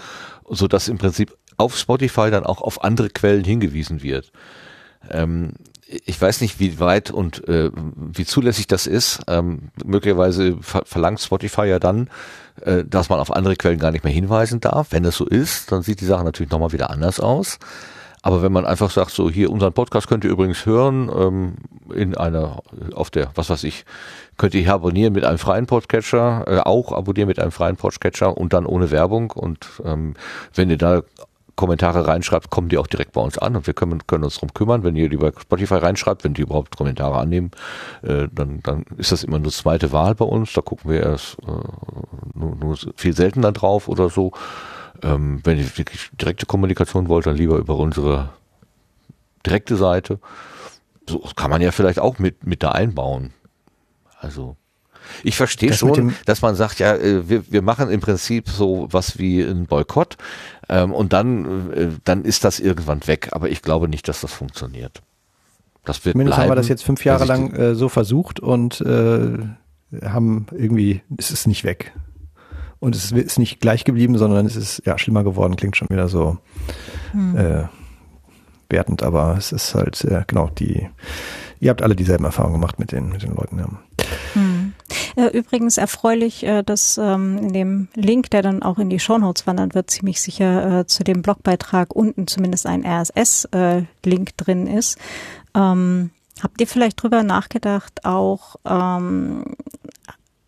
so 0.50 0.68
dass 0.68 0.88
im 0.88 0.98
Prinzip 0.98 1.36
auf 1.58 1.78
Spotify 1.78 2.32
dann 2.32 2.46
auch 2.46 2.62
auf 2.62 2.84
andere 2.84 3.10
Quellen 3.10 3.44
hingewiesen 3.44 4.02
wird. 4.02 4.32
Ähm, 5.10 5.54
ich 5.90 6.22
weiß 6.22 6.42
nicht, 6.42 6.60
wie 6.60 6.80
weit 6.80 7.10
und 7.10 7.48
äh, 7.48 7.72
wie 7.74 8.26
zulässig 8.26 8.68
das 8.68 8.86
ist. 8.86 9.22
Ähm, 9.28 9.70
möglicherweise 9.84 10.58
ver 10.62 10.84
verlangt 10.86 11.20
Spotify 11.20 11.66
ja 11.66 11.80
dann, 11.80 12.10
äh, 12.62 12.84
dass 12.86 13.10
man 13.10 13.20
auf 13.20 13.32
andere 13.36 13.56
Quellen 13.56 13.80
gar 13.80 13.92
nicht 13.92 14.04
mehr 14.04 14.14
hinweisen 14.14 14.60
darf. 14.60 14.88
Wenn 14.92 15.04
das 15.04 15.16
so 15.18 15.26
ist, 15.26 15.72
dann 15.72 15.82
sieht 15.82 16.02
die 16.02 16.06
Sache 16.06 16.24
natürlich 16.24 16.52
nochmal 16.52 16.74
wieder 16.74 16.92
anders 16.92 17.20
aus. 17.20 17.58
Aber 18.22 18.44
wenn 18.44 18.52
man 18.52 18.66
einfach 18.66 18.92
sagt, 18.92 19.12
so 19.12 19.30
hier 19.30 19.50
unseren 19.50 19.74
Podcast 19.74 20.08
könnt 20.08 20.26
ihr 20.26 20.30
übrigens 20.30 20.66
hören 20.66 21.10
ähm, 21.16 21.56
in 21.94 22.18
einer 22.18 22.62
auf 22.94 23.10
der 23.10 23.32
was 23.36 23.50
weiß 23.50 23.64
ich 23.64 23.86
könnt 24.38 24.54
ihr 24.54 24.62
hier 24.62 24.74
abonnieren 24.74 25.14
mit 25.14 25.24
einem 25.24 25.38
freien 25.38 25.68
Podcatcher, 25.68 26.44
äh, 26.48 26.60
auch 26.60 26.92
abonnieren 26.92 27.30
mit 27.30 27.40
einem 27.40 27.52
freien 27.52 27.78
Podcatcher 27.78 28.38
und 28.38 28.52
dann 28.52 28.66
ohne 28.66 28.92
Werbung 28.92 29.32
und 29.32 29.70
ähm, 29.86 30.16
wenn 30.54 30.70
ihr 30.70 30.78
da 30.78 31.02
Kommentare 31.60 32.08
reinschreibt, 32.08 32.50
kommen 32.50 32.70
die 32.70 32.78
auch 32.78 32.88
direkt 32.88 33.12
bei 33.12 33.20
uns 33.20 33.38
an 33.38 33.58
und 33.58 33.68
wir 33.68 33.74
können, 33.74 34.08
können 34.08 34.24
uns 34.24 34.36
darum 34.36 34.54
kümmern. 34.54 34.86
Wenn 34.86 34.96
ihr 34.96 35.10
lieber 35.10 35.34
Spotify 35.38 35.74
reinschreibt, 35.74 36.24
wenn 36.24 36.34
die 36.34 36.44
überhaupt 36.44 36.78
Kommentare 36.78 37.18
annehmen, 37.18 37.52
äh, 38.02 38.30
dann, 38.32 38.62
dann 38.64 38.86
ist 38.96 39.12
das 39.12 39.26
immer 39.26 39.40
nur 39.40 39.52
zweite 39.52 39.92
Wahl 39.92 40.16
bei 40.16 40.24
uns. 40.24 40.54
Da 40.54 40.62
gucken 40.62 40.90
wir 40.90 41.04
erst 41.04 41.38
äh, 41.40 41.52
nur, 42.34 42.56
nur 42.56 42.78
viel 42.96 43.14
seltener 43.14 43.52
drauf 43.52 43.90
oder 43.90 44.10
so. 44.10 44.32
Ähm, 45.04 45.42
wenn 45.44 45.58
ihr 45.58 45.78
wirklich 45.78 46.10
direkte 46.14 46.46
Kommunikation 46.46 47.10
wollt, 47.10 47.26
dann 47.26 47.36
lieber 47.36 47.58
über 47.58 47.76
unsere 47.76 48.30
direkte 49.46 49.76
Seite. 49.76 50.20
So 51.10 51.20
kann 51.36 51.52
man 51.52 51.62
ja 51.62 51.72
vielleicht 51.72 52.00
auch 52.00 52.20
mit, 52.20 52.48
mit 52.48 52.64
da 52.64 52.72
einbauen. 52.72 53.34
Also 54.22 54.56
ich 55.24 55.36
verstehe 55.36 55.74
schon, 55.74 56.16
dass 56.26 56.42
man 56.42 56.56
sagt, 56.56 56.80
ja, 56.80 56.96
äh, 56.96 57.28
wir, 57.28 57.52
wir 57.52 57.62
machen 57.62 57.90
im 57.90 58.00
Prinzip 58.00 58.48
so 58.48 58.88
was 58.92 59.20
wie 59.20 59.42
ein 59.42 59.66
Boykott 59.66 60.16
ähm, 60.70 60.94
und 60.94 61.14
dann, 61.14 61.72
äh, 61.74 61.88
dann 62.04 62.24
ist 62.24 62.44
das 62.44 62.60
irgendwann 62.60 63.06
weg. 63.08 63.30
Aber 63.32 63.50
ich 63.50 63.62
glaube 63.62 63.90
nicht, 63.90 64.08
dass 64.08 64.22
das 64.22 64.32
funktioniert. 64.32 65.02
Das 65.84 66.06
wird 66.06 66.14
Zumindest 66.14 66.36
bleiben. 66.36 66.50
haben 66.50 66.52
wir 66.52 66.56
das 66.56 66.68
jetzt 66.68 66.84
fünf 66.84 67.04
Jahre 67.04 67.26
lang 67.26 67.52
äh, 67.54 67.76
so 67.76 67.90
versucht 67.90 68.40
und 68.40 68.80
äh, 68.82 69.40
haben 70.04 70.46
irgendwie, 70.52 71.02
es 71.18 71.32
ist 71.32 71.48
nicht 71.48 71.64
weg. 71.64 71.94
Und 72.80 72.96
es 72.96 73.12
ist 73.12 73.40
nicht 73.40 73.60
gleich 73.60 73.84
geblieben, 73.84 74.18
sondern 74.18 74.46
es 74.46 74.56
ist 74.56 74.84
ja 74.86 74.98
schlimmer 74.98 75.24
geworden, 75.24 75.58
klingt 75.58 75.76
schon 75.76 75.90
wieder 75.90 76.08
so 76.08 76.38
hm. 77.12 77.36
äh, 77.36 77.64
wertend, 78.70 79.04
aber 79.04 79.36
es 79.38 79.52
ist 79.52 79.76
halt, 79.76 80.04
äh, 80.06 80.24
genau, 80.28 80.50
die, 80.50 80.88
ihr 81.60 81.72
habt 81.72 81.82
alle 81.82 81.96
dieselben 81.96 82.24
Erfahrungen 82.24 82.54
gemacht 82.54 82.80
mit 82.80 82.92
den, 82.92 83.10
mit 83.10 83.24
den 83.24 83.36
Leuten. 83.36 83.60
Ja. 83.60 83.68
Hm. 84.34 84.49
Äh, 85.20 85.38
übrigens 85.38 85.78
erfreulich, 85.78 86.46
äh, 86.46 86.64
dass 86.64 86.98
ähm, 86.98 87.38
in 87.40 87.52
dem 87.52 87.88
Link, 87.94 88.30
der 88.30 88.42
dann 88.42 88.64
auch 88.64 88.80
in 88.80 88.90
die 88.90 89.00
Shownotes 89.00 89.46
wandern 89.46 89.74
wird, 89.74 89.92
ziemlich 89.92 90.22
sicher 90.22 90.80
äh, 90.80 90.88
zu 90.88 91.04
dem 91.04 91.22
Blogbeitrag 91.22 91.94
unten 91.94 92.26
zumindest 92.26 92.66
ein 92.66 92.86
RSS-Link 92.86 94.38
drin 94.38 94.68
ist. 94.68 94.98
Ähm, 95.54 96.12
habt 96.42 96.62
ihr 96.62 96.68
vielleicht 96.68 97.04
drüber 97.04 97.24
nachgedacht, 97.24 98.06
auch 98.06 98.56
ähm, 98.66 99.44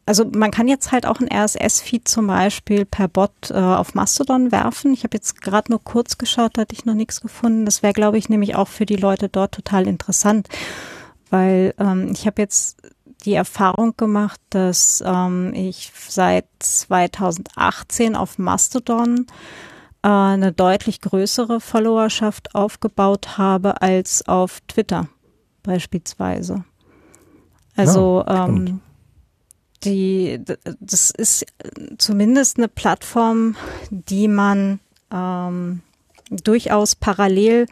also 0.06 0.24
man 0.26 0.52
kann 0.52 0.70
jetzt 0.70 0.94
halt 0.94 1.06
auch 1.06 1.20
ein 1.20 1.30
RSS-Feed 1.32 2.08
zum 2.08 2.28
Beispiel 2.28 2.86
per 2.86 3.10
Bot 3.10 3.52
äh, 3.52 3.56
auf 3.56 3.94
Mastodon 3.94 4.54
werfen. 4.54 4.94
Ich 4.94 5.04
habe 5.04 5.18
jetzt 5.18 5.42
gerade 5.42 5.70
nur 5.70 5.84
kurz 5.84 6.18
geschaut, 6.18 6.52
da 6.54 6.62
hatte 6.62 6.76
ich 6.76 6.86
noch 6.86 6.94
nichts 6.94 7.20
gefunden. 7.20 7.66
Das 7.66 7.84
wäre, 7.84 7.94
glaube 7.94 8.18
ich, 8.18 8.30
nämlich 8.30 8.56
auch 8.56 8.70
für 8.70 8.86
die 8.86 8.96
Leute 8.96 9.28
dort 9.28 9.54
total 9.54 9.86
interessant, 9.86 10.48
weil 11.30 11.74
ähm, 11.78 12.10
ich 12.14 12.26
habe 12.26 12.42
jetzt 12.42 12.82
die 13.26 13.34
Erfahrung 13.34 13.96
gemacht, 13.98 14.40
dass 14.50 15.04
ähm, 15.06 15.54
ich 15.54 15.92
seit 16.08 16.46
2018 16.60 18.16
auf 18.16 18.38
Mastodon 18.38 19.28
äh, 20.04 20.08
eine 20.08 20.52
deutlich 20.52 21.02
größere 21.02 21.60
Followerschaft 21.60 22.56
aufgebaut 22.56 23.38
habe 23.38 23.82
als 23.82 24.28
auf 24.28 24.60
Twitter 24.68 25.08
beispielsweise. 25.64 26.64
Also 27.76 28.24
ja, 28.28 28.48
ähm, 28.48 28.82
die, 29.84 30.40
das 30.80 31.12
ist 31.12 31.46
zumindest 31.98 32.58
eine 32.58 32.68
Plattform, 32.68 33.56
die 33.90 34.28
man 34.28 34.80
ähm, 35.12 35.82
durchaus 36.30 36.96
parallel 36.96 37.68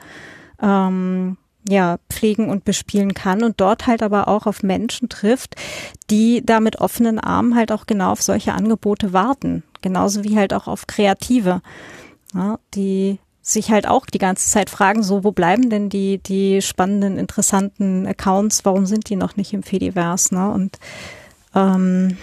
ähm, 0.61 1.38
ja, 1.70 1.98
pflegen 2.10 2.50
und 2.50 2.66
bespielen 2.66 3.14
kann 3.14 3.44
und 3.44 3.62
dort 3.62 3.86
halt 3.86 4.02
aber 4.02 4.28
auch 4.28 4.48
auf 4.48 4.64
Menschen 4.64 5.08
trifft, 5.08 5.56
die 6.10 6.44
da 6.44 6.60
mit 6.60 6.82
offenen 6.82 7.20
Armen 7.20 7.56
halt 7.56 7.72
auch 7.72 7.86
genau 7.86 8.12
auf 8.12 8.22
solche 8.22 8.54
Angebote 8.54 9.14
warten. 9.14 9.64
Genauso 9.82 10.24
wie 10.24 10.36
halt 10.36 10.54
auch 10.54 10.68
auf 10.68 10.88
Kreative, 10.88 11.62
ja, 12.34 12.60
die 12.74 13.20
sich 13.42 13.72
halt 13.72 13.88
auch 13.88 14.06
die 14.06 14.18
ganze 14.18 14.50
Zeit 14.50 14.70
fragen, 14.70 15.04
so, 15.04 15.24
wo 15.24 15.32
bleiben 15.32 15.70
denn 15.70 15.90
die, 15.90 16.18
die 16.18 16.62
spannenden, 16.62 17.18
interessanten 17.18 18.06
Accounts? 18.06 18.66
Warum 18.66 18.86
sind 18.86 19.10
die 19.10 19.16
noch 19.16 19.38
nicht 19.38 19.54
im 19.54 19.64
Fediverse, 19.64 20.36
ne? 20.36 20.52
Und, 20.52 20.78
ähm, 21.56 22.18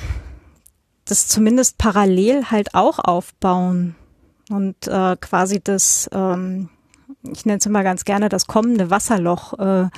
das 1.04 1.28
zumindest 1.28 1.78
parallel 1.78 2.50
halt 2.50 2.74
auch 2.74 2.98
aufbauen 2.98 3.94
und 4.50 4.88
äh, 4.88 5.16
quasi 5.20 5.60
das, 5.62 6.10
ähm, 6.12 6.68
ich 7.32 7.46
nenne 7.46 7.58
es 7.58 7.66
immer 7.66 7.82
ganz 7.82 8.04
gerne, 8.04 8.28
das 8.28 8.46
kommende 8.46 8.90
Wasserloch 8.90 9.58
äh, 9.58 9.88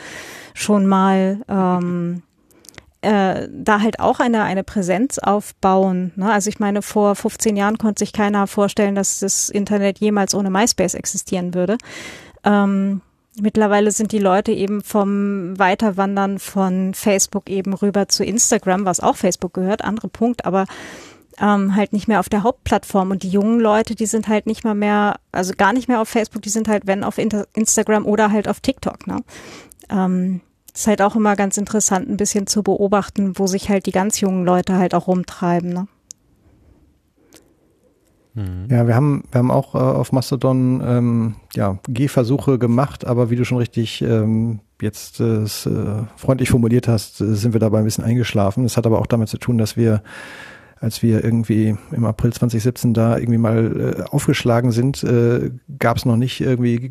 schon 0.55 0.87
mal 0.87 1.41
ähm, 1.49 2.23
äh, 3.01 3.49
da 3.51 3.81
halt 3.81 4.01
auch 4.01 4.19
eine, 4.19 4.43
eine 4.43 4.65
Präsenz 4.65 5.19
aufbauen. 5.19 6.13
Ne? 6.17 6.31
Also 6.33 6.49
ich 6.49 6.59
meine, 6.59 6.83
vor 6.83 7.15
15 7.15 7.57
Jahren 7.57 7.79
konnte 7.79 8.01
sich 8.01 8.13
keiner 8.13 8.47
vorstellen, 8.47 8.95
dass 8.95 9.21
das 9.21 9.49
Internet 9.49 10.01
jemals 10.01 10.35
ohne 10.35 10.51
MySpace 10.51 10.95
existieren 10.95 11.55
würde. 11.55 11.79
Ähm, 12.45 13.01
mittlerweile 13.41 13.93
sind 13.93 14.11
die 14.11 14.19
Leute 14.19 14.51
eben 14.51 14.83
vom 14.83 15.57
Weiterwandern 15.59 16.41
von 16.41 16.93
Facebook 16.95 17.49
eben 17.49 17.73
rüber 17.73 18.09
zu 18.09 18.25
Instagram, 18.25 18.85
was 18.85 19.01
auch 19.01 19.17
Facebook 19.17 19.55
gehört, 19.55 19.85
andere 19.85 20.09
Punkt, 20.09 20.45
aber 20.45 20.65
ähm, 21.41 21.75
halt 21.75 21.93
nicht 21.93 22.09
mehr 22.09 22.21
auf 22.21 22.29
der 22.29 22.43
Hauptplattform. 22.43 23.11
Und 23.11 23.23
die 23.23 23.31
jungen 23.31 23.61
Leute, 23.61 23.95
die 23.95 24.07
sind 24.07 24.29
halt 24.29 24.47
nicht 24.47 24.65
mal 24.65 24.75
mehr, 24.75 25.17
also 25.33 25.53
gar 25.57 25.73
nicht 25.73 25.89
mehr 25.89 26.01
auf 26.01 26.09
Facebook, 26.09 26.43
die 26.43 26.49
sind 26.49 26.69
halt, 26.69 26.87
wenn 26.87 27.05
auf 27.05 27.19
Inter 27.19 27.47
Instagram 27.55 28.07
oder 28.07 28.31
halt 28.31 28.49
auf 28.49 28.61
TikTok. 28.61 29.07
Ne? 29.07 29.23
Ähm, 29.91 30.41
ist 30.75 30.87
halt 30.87 31.03
auch 31.03 31.17
immer 31.17 31.37
ganz 31.37 31.57
interessant, 31.57 32.09
ein 32.09 32.17
bisschen 32.17 32.47
zu 32.47 32.63
beobachten, 32.63 33.39
wo 33.39 33.47
sich 33.47 33.69
halt 33.69 33.87
die 33.87 33.93
ganz 33.93 34.21
jungen 34.21 34.45
Leute 34.45 34.77
halt 34.77 34.95
auch 34.95 35.09
rumtreiben. 35.09 35.73
Ne? 35.73 35.89
Mhm. 38.35 38.69
Ja, 38.71 38.87
wir 38.87 38.95
haben, 38.95 39.25
wir 39.33 39.39
haben 39.39 39.51
auch 39.51 39.75
äh, 39.75 39.79
auf 39.79 40.13
Mastodon 40.13 40.81
ähm, 40.85 41.35
ja, 41.55 41.79
Gehversuche 41.89 42.59
gemacht, 42.59 43.05
aber 43.05 43.31
wie 43.31 43.37
du 43.37 43.45
schon 43.45 43.59
richtig 43.59 44.03
ähm, 44.03 44.61
jetzt 44.81 45.19
äh, 45.21 45.43
äh, 45.43 46.05
freundlich 46.17 46.51
formuliert 46.51 46.87
hast, 46.87 47.21
äh, 47.21 47.35
sind 47.35 47.53
wir 47.53 47.61
dabei 47.61 47.79
ein 47.79 47.85
bisschen 47.85 48.05
eingeschlafen. 48.05 48.63
Das 48.63 48.77
hat 48.77 48.87
aber 48.87 49.01
auch 49.01 49.07
damit 49.07 49.29
zu 49.29 49.39
tun, 49.39 49.59
dass 49.59 49.77
wir 49.77 50.03
als 50.81 51.03
wir 51.03 51.25
irgendwie 51.25 51.77
im 51.93 52.05
April 52.05 52.33
2017 52.33 52.95
da 52.95 53.19
irgendwie 53.19 53.39
mal 53.39 53.97
äh, 53.99 54.03
aufgeschlagen 54.11 54.73
sind, 54.73 55.03
äh, 55.05 55.51
gab 55.79 55.97
es 55.97 56.05
noch 56.05 56.17
nicht 56.17 56.41
irgendwie 56.41 56.91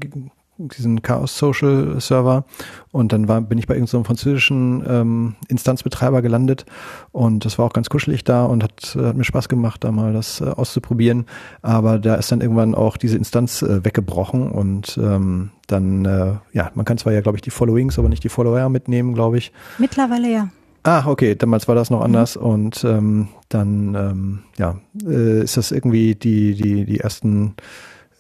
diesen 0.58 1.02
Chaos 1.02 1.38
Social 1.38 2.00
Server 2.00 2.46
und 2.92 3.14
dann 3.14 3.28
war, 3.28 3.42
bin 3.42 3.58
ich 3.58 3.68
bei 3.68 3.76
irgendeinem 3.76 4.02
so 4.02 4.04
französischen 4.04 4.84
ähm, 4.88 5.36
Instanzbetreiber 5.48 6.22
gelandet 6.22 6.66
und 7.12 7.46
das 7.46 7.60
war 7.60 7.66
auch 7.66 7.74
ganz 7.74 7.90
kuschelig 7.90 8.24
da 8.24 8.46
und 8.46 8.64
hat, 8.64 8.98
hat 9.00 9.16
mir 9.16 9.24
Spaß 9.24 9.50
gemacht, 9.50 9.84
da 9.84 9.92
mal 9.92 10.14
das 10.14 10.42
äh, 10.42 10.46
auszuprobieren. 10.46 11.26
Aber 11.62 12.00
da 12.00 12.16
ist 12.16 12.32
dann 12.32 12.42
irgendwann 12.42 12.76
auch 12.76 12.98
diese 12.98 13.18
Instanz 13.18 13.62
äh, 13.62 13.86
weggebrochen 13.86 14.52
und 14.52 14.98
ähm, 14.98 15.52
dann, 15.68 16.06
äh, 16.06 16.34
ja, 16.54 16.72
man 16.74 16.86
kann 16.86 16.98
zwar 16.98 17.14
ja, 17.14 17.22
glaube 17.22 17.38
ich, 17.38 17.42
die 17.42 17.52
Followings, 17.52 18.00
aber 18.00 18.10
nicht 18.10 18.24
die 18.24 18.30
Follower 18.30 18.70
mitnehmen, 18.70 19.14
glaube 19.14 19.38
ich. 19.38 19.52
Mittlerweile 19.78 20.32
ja. 20.32 20.50
Ah, 20.88 21.04
okay, 21.06 21.36
damals 21.36 21.68
war 21.68 21.76
das 21.76 21.90
noch 21.90 22.00
anders 22.00 22.38
mhm. 22.38 22.44
und 22.44 22.84
ähm, 22.86 23.28
dann 23.50 23.94
ähm, 23.94 24.40
ja, 24.58 24.80
äh, 25.06 25.44
ist 25.44 25.58
das 25.58 25.74
irgendwie 25.74 26.16
die, 26.16 26.56
die, 26.56 26.86
die 26.86 27.02
ersten 27.02 27.56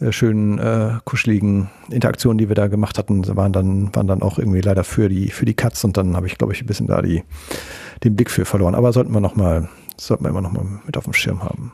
äh, 0.01 0.11
schönen, 0.11 0.59
äh, 0.59 0.95
kuscheligen 1.05 1.69
Interaktionen, 1.89 2.37
die 2.37 2.49
wir 2.49 2.55
da 2.55 2.67
gemacht 2.67 2.97
hatten, 2.97 3.25
waren 3.37 3.53
dann, 3.53 3.95
waren 3.95 4.07
dann 4.07 4.21
auch 4.21 4.37
irgendwie 4.37 4.59
leider 4.59 4.83
für 4.83 5.07
die, 5.07 5.29
für 5.29 5.45
die 5.45 5.53
Cuts 5.53 5.85
und 5.85 5.95
dann 5.95 6.17
habe 6.17 6.27
ich, 6.27 6.37
glaube 6.37 6.51
ich, 6.51 6.61
ein 6.61 6.65
bisschen 6.65 6.87
da 6.87 7.01
die, 7.01 7.23
den 8.03 8.17
Blick 8.17 8.29
für 8.29 8.43
verloren. 8.43 8.75
Aber 8.75 8.91
sollten 8.91 9.13
wir 9.13 9.21
noch 9.21 9.37
mal, 9.37 9.69
sollten 9.95 10.25
wir 10.25 10.29
immer 10.29 10.41
noch 10.41 10.51
mal 10.51 10.65
mit 10.85 10.97
auf 10.97 11.05
dem 11.05 11.13
Schirm 11.13 11.43
haben. 11.43 11.71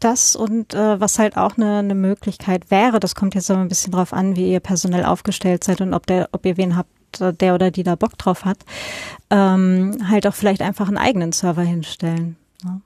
Das 0.00 0.34
und 0.34 0.72
äh, 0.72 0.98
was 0.98 1.18
halt 1.18 1.36
auch 1.36 1.58
eine, 1.58 1.80
eine 1.80 1.94
Möglichkeit 1.94 2.70
wäre, 2.70 3.00
das 3.00 3.14
kommt 3.14 3.34
jetzt 3.34 3.50
aber 3.50 3.60
ein 3.60 3.68
bisschen 3.68 3.92
drauf 3.92 4.14
an, 4.14 4.34
wie 4.34 4.50
ihr 4.50 4.60
personell 4.60 5.04
aufgestellt 5.04 5.62
seid 5.62 5.82
und 5.82 5.92
ob 5.92 6.06
der, 6.06 6.30
ob 6.32 6.46
ihr 6.46 6.56
wen 6.56 6.74
habt, 6.74 6.88
der 7.20 7.54
oder 7.54 7.70
die 7.70 7.82
da 7.82 7.94
Bock 7.94 8.16
drauf 8.18 8.44
hat, 8.44 8.58
ähm, 9.30 9.98
halt 10.08 10.26
auch 10.26 10.34
vielleicht 10.34 10.62
einfach 10.62 10.88
einen 10.88 10.98
eigenen 10.98 11.32
Server 11.32 11.62
hinstellen. 11.62 12.36
Ne? 12.64 12.80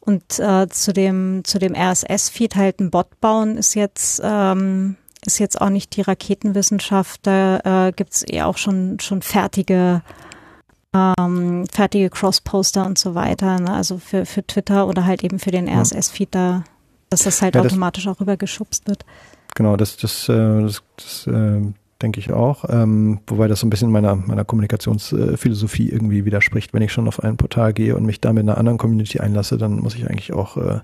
Und 0.00 0.38
äh, 0.38 0.68
zu 0.68 0.92
dem 0.92 1.42
zu 1.44 1.58
dem 1.58 1.74
RSS-Feed 1.74 2.56
halt 2.56 2.80
ein 2.80 2.90
Bot 2.90 3.20
bauen 3.20 3.56
ist 3.56 3.74
jetzt 3.74 4.20
ähm, 4.24 4.96
ist 5.26 5.38
jetzt 5.38 5.60
auch 5.60 5.70
nicht 5.70 5.96
die 5.96 6.02
Raketenwissenschaft. 6.02 7.20
Da 7.26 7.88
äh, 7.88 7.92
gibt 7.92 8.14
es 8.14 8.24
eh 8.26 8.42
auch 8.42 8.56
schon 8.56 8.98
schon 9.00 9.22
fertige 9.22 10.02
ähm, 10.94 11.66
fertige 11.70 12.08
Cross-Poster 12.08 12.86
und 12.86 12.98
so 12.98 13.14
weiter. 13.14 13.60
Ne? 13.60 13.72
Also 13.72 13.98
für 13.98 14.24
für 14.24 14.46
Twitter 14.46 14.86
oder 14.86 15.04
halt 15.04 15.22
eben 15.24 15.38
für 15.38 15.50
den 15.50 15.68
RSS-Feed 15.68 16.34
da, 16.34 16.64
dass 17.10 17.24
das 17.24 17.42
halt 17.42 17.54
ja, 17.54 17.62
das, 17.62 17.72
automatisch 17.72 18.06
auch 18.08 18.20
rübergeschubst 18.20 18.88
wird. 18.88 19.04
Genau, 19.54 19.76
das 19.76 19.96
das 19.96 20.28
äh, 20.28 20.62
das, 20.62 20.82
das 20.96 21.26
äh, 21.26 21.60
denke 22.02 22.20
ich 22.20 22.32
auch. 22.32 22.64
Ähm, 22.68 23.20
wobei 23.26 23.48
das 23.48 23.60
so 23.60 23.66
ein 23.66 23.70
bisschen 23.70 23.90
meiner, 23.90 24.14
meiner 24.14 24.44
Kommunikationsphilosophie 24.44 25.88
irgendwie 25.90 26.24
widerspricht. 26.24 26.72
Wenn 26.72 26.82
ich 26.82 26.92
schon 26.92 27.08
auf 27.08 27.22
ein 27.22 27.36
Portal 27.36 27.72
gehe 27.72 27.96
und 27.96 28.04
mich 28.04 28.20
da 28.20 28.32
mit 28.32 28.42
einer 28.42 28.58
anderen 28.58 28.78
Community 28.78 29.20
einlasse, 29.20 29.58
dann 29.58 29.80
muss 29.80 29.94
ich 29.94 30.08
eigentlich 30.08 30.32
auch 30.32 30.56
äh, 30.56 30.80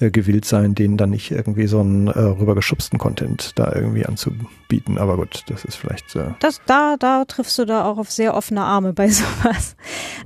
äh, 0.00 0.10
gewillt 0.10 0.46
sein, 0.46 0.74
denen 0.74 0.96
dann 0.96 1.10
nicht 1.10 1.30
irgendwie 1.30 1.66
so 1.66 1.80
einen 1.80 2.08
äh, 2.08 2.18
rübergeschubsten 2.18 2.98
Content 2.98 3.52
da 3.58 3.70
irgendwie 3.74 4.06
anzubieten. 4.06 4.96
Aber 4.96 5.16
gut, 5.16 5.44
das 5.48 5.64
ist 5.66 5.76
vielleicht. 5.76 6.16
Äh 6.16 6.30
das, 6.40 6.62
da, 6.64 6.96
da 6.98 7.26
triffst 7.26 7.58
du 7.58 7.66
da 7.66 7.84
auch 7.84 7.98
auf 7.98 8.10
sehr 8.10 8.34
offene 8.34 8.62
Arme 8.62 8.94
bei 8.94 9.08
sowas. 9.10 9.76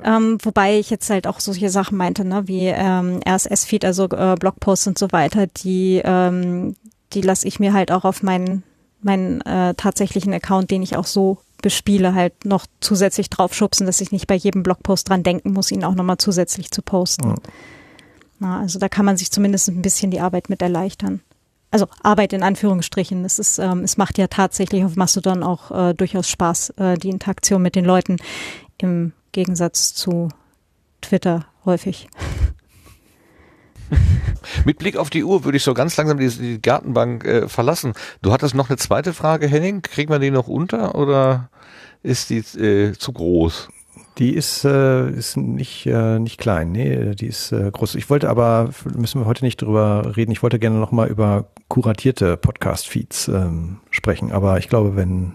Ähm, 0.05 0.39
wobei 0.43 0.79
ich 0.79 0.91
jetzt 0.91 1.11
halt 1.11 1.27
auch 1.27 1.41
solche 1.41 1.71
Sachen 1.71 1.99
meinte, 1.99 2.25
ne, 2.25 2.47
wie 2.47 2.67
ähm, 2.67 3.19
RSS-Feed, 3.29 3.85
also 3.85 4.05
äh, 4.05 4.37
Blogposts 4.39 4.87
und 4.87 4.97
so 4.97 5.11
weiter, 5.11 5.49
die, 5.49 6.01
ähm, 6.05 6.77
die 7.13 7.23
lasse 7.23 7.49
ich 7.49 7.59
mir 7.59 7.73
halt 7.73 7.91
auch 7.91 8.05
auf 8.05 8.23
meinen 8.23 8.63
meinen 9.05 9.41
äh, 9.43 9.75
tatsächlichen 9.75 10.33
Account, 10.33 10.71
den 10.71 10.83
ich 10.83 10.97
auch 10.97 11.07
so 11.07 11.39
bespiele, 11.63 12.15
halt 12.15 12.45
noch 12.45 12.67
zusätzlich 12.81 13.31
draufschubsen, 13.31 13.87
dass 13.87 14.01
ich 14.01 14.13
nicht 14.13 14.27
bei 14.27 14.35
jedem 14.35 14.63
Blogpost 14.63 15.09
dran 15.09 15.23
denken 15.23 15.53
muss, 15.53 15.71
ihn 15.71 15.85
auch 15.85 15.95
nochmal 15.95 16.19
zusätzlich 16.19 16.71
zu 16.71 16.83
posten. 16.83 17.29
Mhm. 17.29 17.35
Na, 18.39 18.61
also 18.61 18.79
da 18.79 18.89
kann 18.89 19.07
man 19.07 19.17
sich 19.17 19.31
zumindest 19.31 19.69
ein 19.69 19.83
bisschen 19.83 20.11
die 20.11 20.21
Arbeit 20.21 20.51
mit 20.51 20.61
erleichtern. 20.61 21.21
Also 21.71 21.87
Arbeit 22.03 22.33
in 22.33 22.43
Anführungsstrichen. 22.43 23.25
Es 23.25 23.39
ist, 23.39 23.59
ähm, 23.59 23.83
es 23.83 23.97
macht 23.97 24.19
ja 24.19 24.29
tatsächlich 24.29 24.85
auf 24.85 24.97
Mastodon 24.97 25.43
auch 25.43 25.71
äh, 25.71 25.95
durchaus 25.95 26.29
Spaß, 26.29 26.71
äh, 26.77 26.99
die 26.99 27.09
Interaktion 27.09 27.63
mit 27.63 27.75
den 27.75 27.85
Leuten 27.85 28.19
im 28.79 29.13
Gegensatz 29.33 29.95
zu 29.95 30.29
Twitter 31.01 31.47
häufig. 31.65 32.09
Mit 34.65 34.79
Blick 34.79 34.97
auf 34.97 35.11
die 35.11 35.25
Uhr 35.25 35.45
würde 35.45 35.57
ich 35.57 35.63
so 35.63 35.75
ganz 35.75 35.97
langsam 35.97 36.19
die, 36.19 36.29
die 36.29 36.61
Gartenbank 36.61 37.25
äh, 37.25 37.49
verlassen. 37.49 37.95
Du 38.23 38.33
hattest 38.33 38.55
noch 38.55 38.69
eine 38.69 38.77
zweite 38.77 39.13
Frage, 39.13 39.47
Henning. 39.47 39.83
Kriegen 39.83 40.11
wir 40.11 40.19
die 40.19 40.31
noch 40.31 40.49
unter 40.49 40.95
oder 40.95 41.51
ist 42.03 42.31
die 42.31 42.39
äh, 42.39 42.93
zu 42.93 43.13
groß? 43.13 43.69
Die 44.19 44.33
ist, 44.33 44.65
äh, 44.65 45.11
ist 45.11 45.37
nicht, 45.37 45.87
äh, 45.87 46.21
nicht 46.21 46.39
klein, 46.39 46.71
nee, 46.71 47.17
die 47.17 47.27
ist 47.27 47.51
äh, 47.51 47.69
groß. 47.73 47.97
Ich 47.97 48.09
wollte 48.11 48.31
aber, 48.31 48.71
müssen 48.97 49.21
wir 49.21 49.27
heute 49.27 49.45
nicht 49.45 49.61
drüber 49.61 50.13
reden, 50.17 50.31
ich 50.31 50.43
wollte 50.43 50.61
gerne 50.61 50.79
nochmal 50.79 51.09
über 51.09 51.47
kuratierte 51.67 52.37
Podcast-Feeds 52.37 53.27
ähm, 53.29 53.79
sprechen, 53.91 54.31
aber 54.31 54.59
ich 54.59 54.69
glaube, 54.69 54.95
wenn, 54.95 55.33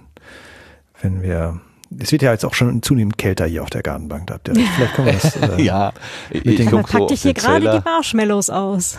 wenn 1.02 1.22
wir 1.22 1.60
es 1.98 2.12
wird 2.12 2.22
ja 2.22 2.32
jetzt 2.32 2.46
auch 2.46 2.54
schon 2.54 2.84
zunehmend 2.84 3.18
kälter 3.18 3.46
hier 3.46 3.64
auf 3.64 3.70
der 3.70 3.82
Gartenbank. 3.82 4.28
Da 4.28 4.36
habt 4.36 4.48
ihr 4.48 4.56
recht. 4.56 4.68
Vielleicht 4.76 4.94
können 4.94 5.08
wir 5.08 5.14
das. 5.14 5.36
Äh, 5.40 5.62
ja, 5.64 5.94
ich 6.30 6.66
guck 6.70 6.90
pack 6.90 7.02
so 7.02 7.08
dich 7.08 7.22
hier 7.22 7.34
gerade 7.34 7.62
die 7.72 7.80
Marshmallows 7.84 8.50
aus. 8.50 8.98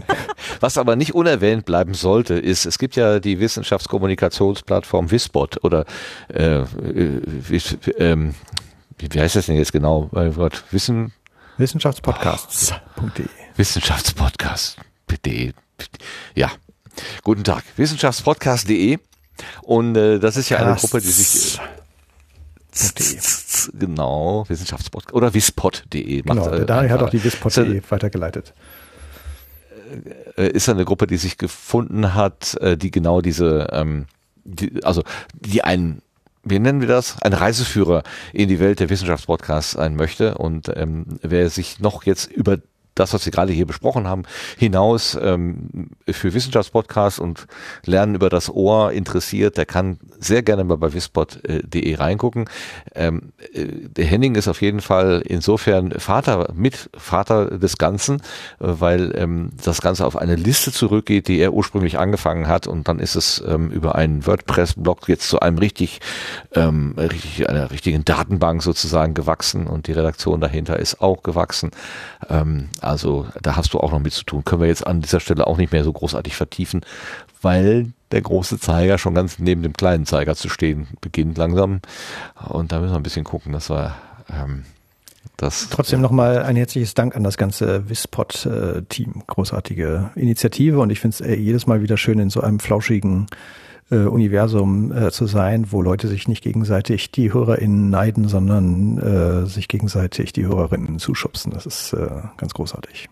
Was 0.60 0.78
aber 0.78 0.96
nicht 0.96 1.14
unerwähnt 1.14 1.64
bleiben 1.64 1.94
sollte, 1.94 2.34
ist, 2.34 2.66
es 2.66 2.78
gibt 2.78 2.96
ja 2.96 3.18
die 3.20 3.40
Wissenschaftskommunikationsplattform 3.40 5.10
Wispot 5.10 5.62
oder 5.64 5.84
äh, 6.32 6.60
äh, 6.60 6.66
äh, 7.96 8.32
wie 8.98 9.20
heißt 9.20 9.36
das 9.36 9.46
denn 9.46 9.56
jetzt 9.56 9.72
genau? 9.72 10.08
Gott, 10.12 10.64
Wissen 10.70 11.12
Wissenschaftspodcasts.de 11.58 13.26
Wissenschaftspodcast.de 13.56 15.52
Ja, 16.34 16.50
guten 17.22 17.44
Tag. 17.44 17.64
Wissenschaftspodcast.de 17.76 18.98
und 19.62 19.96
äh, 19.96 20.18
das 20.18 20.36
ist 20.36 20.48
ja 20.48 20.58
eine 20.58 20.76
Gruppe, 20.76 21.00
die 21.00 21.08
sich 21.10 21.58
Genau, 23.78 24.44
Wissenschaftspodcast 24.48 25.14
oder 25.14 25.34
wispod.de. 25.34 26.22
Genau, 26.22 26.48
äh, 26.48 26.66
daher 26.66 26.90
hat 26.90 27.02
auch 27.02 27.10
die 27.10 27.22
wispod.de 27.22 27.82
weitergeleitet. 27.88 28.54
Äh, 30.36 30.48
ist 30.48 30.68
eine 30.68 30.84
Gruppe, 30.84 31.06
die 31.06 31.18
sich 31.18 31.36
gefunden 31.36 32.14
hat, 32.14 32.56
äh, 32.60 32.76
die 32.76 32.90
genau 32.90 33.20
diese, 33.20 33.68
ähm, 33.72 34.06
die, 34.44 34.82
also 34.84 35.02
die 35.34 35.62
einen 35.64 36.02
wie 36.44 36.58
nennen 36.58 36.80
wir 36.80 36.88
das, 36.88 37.22
ein 37.22 37.34
Reiseführer 37.34 38.02
in 38.32 38.48
die 38.48 38.58
Welt 38.58 38.80
der 38.80 38.90
Wissenschaftspodcasts 38.90 39.72
sein 39.72 39.94
möchte. 39.94 40.36
Und 40.38 40.72
ähm, 40.74 41.06
wer 41.22 41.48
sich 41.50 41.78
noch 41.78 42.02
jetzt 42.02 42.30
über 42.32 42.58
das, 42.94 43.14
was 43.14 43.24
wir 43.24 43.32
gerade 43.32 43.52
hier 43.52 43.66
besprochen 43.66 44.06
haben, 44.06 44.24
hinaus 44.58 45.18
ähm, 45.20 45.90
für 46.08 46.34
Wissenschaftspodcasts 46.34 47.18
und 47.18 47.46
Lernen 47.84 48.14
über 48.14 48.28
das 48.28 48.50
Ohr 48.50 48.92
interessiert, 48.92 49.56
der 49.56 49.66
kann 49.66 49.98
sehr 50.18 50.42
gerne 50.42 50.64
mal 50.64 50.76
bei 50.76 50.92
wispod.de 50.92 51.94
reingucken. 51.94 52.48
Ähm, 52.94 53.32
äh, 53.52 53.66
der 53.66 54.04
Henning 54.04 54.34
ist 54.34 54.48
auf 54.48 54.62
jeden 54.62 54.80
Fall 54.80 55.22
insofern 55.26 55.92
Vater, 55.92 56.52
mit 56.54 56.90
Vater 56.94 57.58
des 57.58 57.78
Ganzen, 57.78 58.16
äh, 58.16 58.20
weil 58.58 59.12
ähm, 59.16 59.50
das 59.64 59.80
Ganze 59.80 60.06
auf 60.06 60.16
eine 60.16 60.36
Liste 60.36 60.72
zurückgeht, 60.72 61.28
die 61.28 61.38
er 61.38 61.52
ursprünglich 61.52 61.98
angefangen 61.98 62.46
hat 62.46 62.66
und 62.66 62.88
dann 62.88 62.98
ist 62.98 63.14
es 63.14 63.42
ähm, 63.46 63.70
über 63.70 63.94
einen 63.94 64.26
WordPress-Blog 64.26 65.08
jetzt 65.08 65.28
zu 65.28 65.40
einem 65.40 65.58
richtig, 65.58 66.00
ähm, 66.54 66.94
richtig, 66.98 67.48
einer 67.48 67.70
richtigen 67.70 68.04
Datenbank 68.04 68.62
sozusagen 68.62 69.14
gewachsen 69.14 69.66
und 69.66 69.86
die 69.86 69.92
Redaktion 69.92 70.40
dahinter 70.40 70.78
ist 70.78 71.00
auch 71.00 71.22
gewachsen. 71.22 71.70
Ähm, 72.28 72.68
also 72.82 73.26
da 73.40 73.56
hast 73.56 73.72
du 73.74 73.78
auch 73.78 73.92
noch 73.92 74.00
mit 74.00 74.12
zu 74.12 74.24
tun. 74.24 74.44
Können 74.44 74.62
wir 74.62 74.68
jetzt 74.68 74.86
an 74.86 75.00
dieser 75.00 75.20
Stelle 75.20 75.46
auch 75.46 75.56
nicht 75.56 75.72
mehr 75.72 75.84
so 75.84 75.92
großartig 75.92 76.34
vertiefen, 76.34 76.82
weil 77.40 77.92
der 78.10 78.22
große 78.22 78.58
Zeiger 78.58 78.98
schon 78.98 79.14
ganz 79.14 79.38
neben 79.38 79.62
dem 79.62 79.72
kleinen 79.72 80.06
Zeiger 80.06 80.36
zu 80.36 80.48
stehen 80.48 80.88
beginnt 81.00 81.38
langsam. 81.38 81.80
Und 82.48 82.72
da 82.72 82.80
müssen 82.80 82.92
wir 82.92 82.96
ein 82.96 83.02
bisschen 83.02 83.24
gucken, 83.24 83.52
dass 83.52 83.70
wir 83.70 83.94
ähm, 84.30 84.64
das. 85.36 85.68
Trotzdem 85.70 86.00
nochmal 86.00 86.42
ein 86.42 86.56
herzliches 86.56 86.94
Dank 86.94 87.16
an 87.16 87.24
das 87.24 87.36
ganze 87.36 87.88
Wispot-Team. 87.88 89.22
Großartige 89.26 90.10
Initiative 90.14 90.80
und 90.80 90.90
ich 90.90 91.00
finde 91.00 91.14
es 91.14 91.20
äh, 91.20 91.34
jedes 91.34 91.66
Mal 91.66 91.82
wieder 91.82 91.96
schön 91.96 92.18
in 92.18 92.30
so 92.30 92.40
einem 92.40 92.60
flauschigen 92.60 93.26
äh, 93.92 94.06
Universum 94.06 94.90
äh, 94.90 95.10
zu 95.10 95.26
sein, 95.26 95.70
wo 95.70 95.82
Leute 95.82 96.08
sich 96.08 96.26
nicht 96.26 96.42
gegenseitig 96.42 97.12
die 97.12 97.32
HörerInnen 97.32 97.90
neiden, 97.90 98.26
sondern 98.28 98.98
äh, 98.98 99.46
sich 99.46 99.68
gegenseitig 99.68 100.32
die 100.32 100.46
HörerInnen 100.46 100.98
zuschubsen. 100.98 101.52
Das 101.52 101.66
ist 101.66 101.92
äh, 101.92 102.22
ganz 102.38 102.54
großartig. 102.54 103.08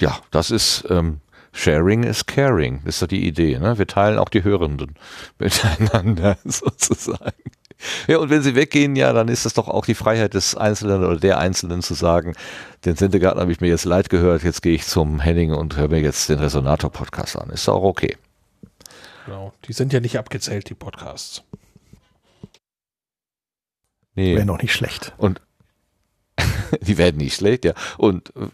Ja, 0.00 0.18
das 0.30 0.50
ist 0.50 0.84
ähm, 0.88 1.20
Sharing 1.52 2.04
is 2.04 2.26
Caring. 2.26 2.82
Ist 2.84 3.00
ja 3.00 3.06
die 3.06 3.26
Idee. 3.26 3.58
Ne? 3.58 3.78
Wir 3.78 3.86
teilen 3.86 4.18
auch 4.18 4.28
die 4.28 4.44
Hörenden 4.44 4.94
miteinander 5.38 6.38
sozusagen. 6.44 7.32
Ja, 8.06 8.18
und 8.18 8.30
wenn 8.30 8.42
sie 8.42 8.54
weggehen, 8.54 8.96
ja, 8.96 9.12
dann 9.12 9.28
ist 9.28 9.44
das 9.44 9.54
doch 9.54 9.68
auch 9.68 9.84
die 9.84 9.94
Freiheit 9.94 10.34
des 10.34 10.54
Einzelnen 10.54 11.04
oder 11.04 11.18
der 11.18 11.38
Einzelnen 11.38 11.82
zu 11.82 11.94
sagen, 11.94 12.34
den 12.84 12.96
Sendegarten 12.96 13.40
habe 13.40 13.52
ich 13.52 13.60
mir 13.60 13.68
jetzt 13.68 13.84
leid 13.84 14.10
gehört, 14.10 14.44
jetzt 14.44 14.62
gehe 14.62 14.74
ich 14.74 14.86
zum 14.86 15.20
Henning 15.20 15.52
und 15.52 15.76
höre 15.76 15.88
mir 15.88 16.00
jetzt 16.00 16.28
den 16.28 16.38
Resonator-Podcast 16.38 17.36
an. 17.38 17.50
Ist 17.50 17.68
auch 17.68 17.82
okay. 17.82 18.16
Genau, 19.26 19.52
die 19.66 19.72
sind 19.72 19.92
ja 19.92 20.00
nicht 20.00 20.18
abgezählt, 20.18 20.68
die 20.70 20.74
Podcasts. 20.74 21.42
Nee. 24.14 24.36
Wäre 24.36 24.46
noch 24.46 24.62
nicht 24.62 24.72
schlecht. 24.72 25.12
Und 25.18 25.40
die 26.80 26.96
werden 26.96 27.18
nicht 27.18 27.36
schlecht, 27.36 27.64
ja. 27.64 27.74
Und 27.98 28.34
äh, 28.36 28.48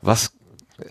was, 0.00 0.32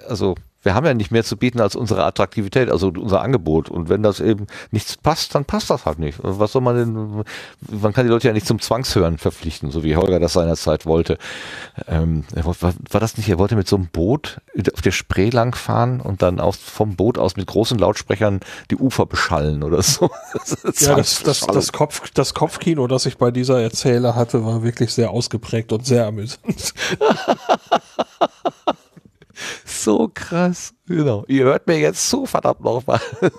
also 0.07 0.35
wir 0.65 0.73
haben 0.73 0.85
ja 0.85 0.95
nicht 0.95 1.11
mehr 1.11 1.23
zu 1.23 1.37
bieten 1.37 1.61
als 1.61 1.75
unsere 1.75 2.03
Attraktivität, 2.03 2.71
also 2.71 2.87
unser 2.87 3.21
Angebot. 3.21 3.69
Und 3.69 3.87
wenn 3.87 4.01
das 4.01 4.19
eben 4.19 4.47
nichts 4.71 4.97
passt, 4.97 5.35
dann 5.35 5.45
passt 5.45 5.69
das 5.69 5.85
halt 5.85 5.99
nicht. 5.99 6.17
Was 6.23 6.53
soll 6.53 6.63
man 6.63 6.75
denn, 6.75 7.23
man 7.69 7.93
kann 7.93 8.07
die 8.07 8.11
Leute 8.11 8.27
ja 8.27 8.33
nicht 8.33 8.47
zum 8.47 8.59
Zwangshören 8.59 9.19
verpflichten, 9.19 9.69
so 9.69 9.83
wie 9.83 9.95
Holger 9.95 10.19
das 10.19 10.33
seinerzeit 10.33 10.87
wollte. 10.87 11.19
Ähm, 11.87 12.23
war, 12.33 12.55
war, 12.59 12.99
das 12.99 13.17
nicht, 13.17 13.29
er 13.29 13.37
wollte 13.37 13.55
mit 13.55 13.67
so 13.67 13.75
einem 13.75 13.87
Boot 13.87 14.41
auf 14.73 14.81
der 14.81 14.91
Spree 14.91 15.29
langfahren 15.29 16.01
und 16.01 16.23
dann 16.23 16.39
auch 16.39 16.55
vom 16.55 16.95
Boot 16.95 17.19
aus 17.19 17.37
mit 17.37 17.45
großen 17.45 17.77
Lautsprechern 17.77 18.39
die 18.71 18.77
Ufer 18.77 19.05
beschallen 19.05 19.63
oder 19.63 19.81
so. 19.83 20.09
Das 20.63 20.81
ja, 20.81 20.95
das, 20.95 21.21
das, 21.23 21.41
das, 21.41 21.71
Kopf, 21.71 22.09
das 22.13 22.33
Kopfkino, 22.33 22.87
das 22.87 23.05
ich 23.05 23.17
bei 23.17 23.29
dieser 23.31 23.61
Erzähler 23.61 24.15
hatte, 24.15 24.45
war 24.45 24.63
wirklich 24.63 24.93
sehr 24.93 25.11
ausgeprägt 25.11 25.71
und 25.71 25.85
sehr 25.85 26.07
amüsant. 26.07 26.73
So 29.65 30.09
krass. 30.13 30.73
Genau. 30.87 31.25
Ihr 31.27 31.45
hört 31.45 31.67
mir 31.67 31.79
jetzt 31.79 32.09
zu, 32.09 32.25
verdammt 32.25 32.61
nochmal. 32.61 33.01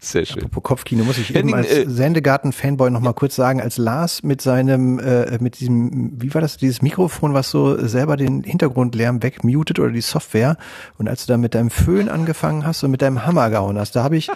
Sehr 0.00 0.24
schön. 0.24 0.44
Apropos 0.44 0.62
Kopfkino 0.62 1.02
muss 1.02 1.18
ich 1.18 1.34
eben 1.34 1.52
als 1.54 1.66
äh, 1.72 1.84
Sendegarten-Fanboy 1.88 2.88
nochmal 2.88 3.14
kurz 3.14 3.34
sagen, 3.34 3.60
als 3.60 3.78
Lars 3.78 4.22
mit 4.22 4.40
seinem, 4.40 5.00
äh, 5.00 5.38
mit 5.40 5.58
diesem, 5.58 6.12
wie 6.22 6.32
war 6.32 6.40
das, 6.40 6.56
dieses 6.56 6.82
Mikrofon, 6.82 7.34
was 7.34 7.50
so 7.50 7.84
selber 7.84 8.16
den 8.16 8.44
Hintergrundlärm 8.44 9.24
wegmutet 9.24 9.80
oder 9.80 9.90
die 9.90 10.00
Software 10.00 10.56
und 10.98 11.08
als 11.08 11.26
du 11.26 11.32
da 11.32 11.36
mit 11.36 11.56
deinem 11.56 11.70
Föhn 11.70 12.08
angefangen 12.08 12.64
hast 12.64 12.84
und 12.84 12.92
mit 12.92 13.02
deinem 13.02 13.26
Hammer 13.26 13.50
gehauen 13.50 13.76
hast, 13.76 13.96
da 13.96 14.04
habe 14.04 14.16
ich 14.16 14.30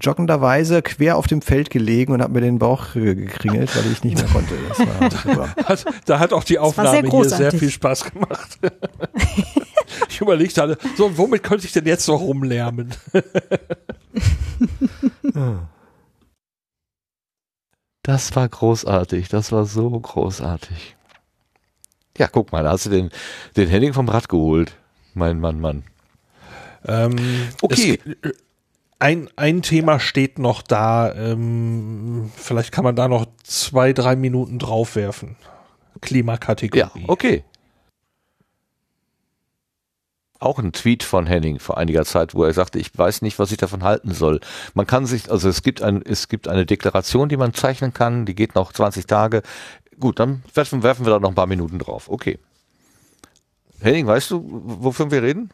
joggenderweise 0.00 0.82
quer 0.82 1.16
auf 1.16 1.26
dem 1.26 1.42
Feld 1.42 1.70
gelegen 1.70 2.12
und 2.12 2.22
habe 2.22 2.34
mir 2.34 2.40
den 2.40 2.60
Bauch 2.60 2.92
gekringelt, 2.94 3.76
weil 3.76 3.90
ich 3.90 4.04
nicht 4.04 4.18
mehr 4.18 4.28
konnte. 4.32 4.54
Das 4.68 4.78
war 4.78 5.10
super. 5.10 5.64
Hat, 5.64 5.84
da 6.06 6.20
hat 6.20 6.32
auch 6.32 6.44
die 6.44 6.60
Aufnahme 6.60 6.90
sehr 6.90 7.10
hier 7.10 7.28
sehr 7.28 7.52
viel 7.52 7.70
Spaß 7.70 8.04
gemacht. 8.12 8.58
ich 10.18 10.22
überlegte 10.22 10.62
alle, 10.62 10.78
so, 10.96 11.16
womit 11.16 11.44
könnte 11.44 11.64
ich 11.64 11.72
denn 11.72 11.86
jetzt 11.86 12.08
noch 12.08 12.20
rumlärmen? 12.20 12.92
Das 18.02 18.34
war 18.34 18.48
großartig, 18.48 19.28
das 19.28 19.52
war 19.52 19.66
so 19.66 19.90
großartig. 19.90 20.96
Ja, 22.16 22.26
guck 22.26 22.52
mal, 22.52 22.64
da 22.64 22.70
hast 22.70 22.86
du 22.86 22.90
den, 22.90 23.10
den 23.54 23.68
Henning 23.68 23.92
vom 23.92 24.08
Rad 24.08 24.30
geholt. 24.30 24.74
Mein 25.12 25.40
Mann, 25.40 25.60
Mann. 25.60 25.82
Ähm, 26.86 27.16
okay. 27.60 27.98
Es, 28.22 28.32
ein, 28.98 29.28
ein 29.36 29.60
Thema 29.60 30.00
steht 30.00 30.38
noch 30.38 30.62
da. 30.62 31.14
Ähm, 31.14 32.32
vielleicht 32.34 32.72
kann 32.72 32.84
man 32.84 32.96
da 32.96 33.08
noch 33.08 33.26
zwei, 33.42 33.92
drei 33.92 34.16
Minuten 34.16 34.58
draufwerfen. 34.58 35.36
Klimakategorie. 36.00 36.80
Ja, 36.80 36.90
okay 37.08 37.44
auch 40.38 40.58
ein 40.58 40.72
Tweet 40.72 41.02
von 41.02 41.26
Henning 41.26 41.58
vor 41.58 41.78
einiger 41.78 42.04
Zeit, 42.04 42.34
wo 42.34 42.44
er 42.44 42.52
sagte, 42.52 42.78
ich 42.78 42.96
weiß 42.96 43.22
nicht, 43.22 43.38
was 43.38 43.50
ich 43.50 43.58
davon 43.58 43.82
halten 43.82 44.12
soll. 44.12 44.40
Man 44.74 44.86
kann 44.86 45.06
sich, 45.06 45.30
also 45.30 45.48
es 45.48 45.62
gibt 45.62 45.82
ein, 45.82 46.02
es 46.02 46.28
gibt 46.28 46.48
eine 46.48 46.66
Deklaration, 46.66 47.28
die 47.28 47.36
man 47.36 47.54
zeichnen 47.54 47.92
kann, 47.92 48.24
die 48.24 48.34
geht 48.34 48.54
noch 48.54 48.72
20 48.72 49.06
Tage. 49.06 49.42
Gut, 49.98 50.20
dann 50.20 50.42
werfen, 50.54 50.82
werfen 50.82 51.06
wir 51.06 51.10
da 51.10 51.18
noch 51.18 51.30
ein 51.30 51.34
paar 51.34 51.46
Minuten 51.46 51.78
drauf. 51.78 52.08
Okay. 52.08 52.38
Henning, 53.80 54.06
weißt 54.06 54.30
du, 54.30 54.44
wovon 54.44 55.10
wir 55.10 55.22
reden? 55.22 55.50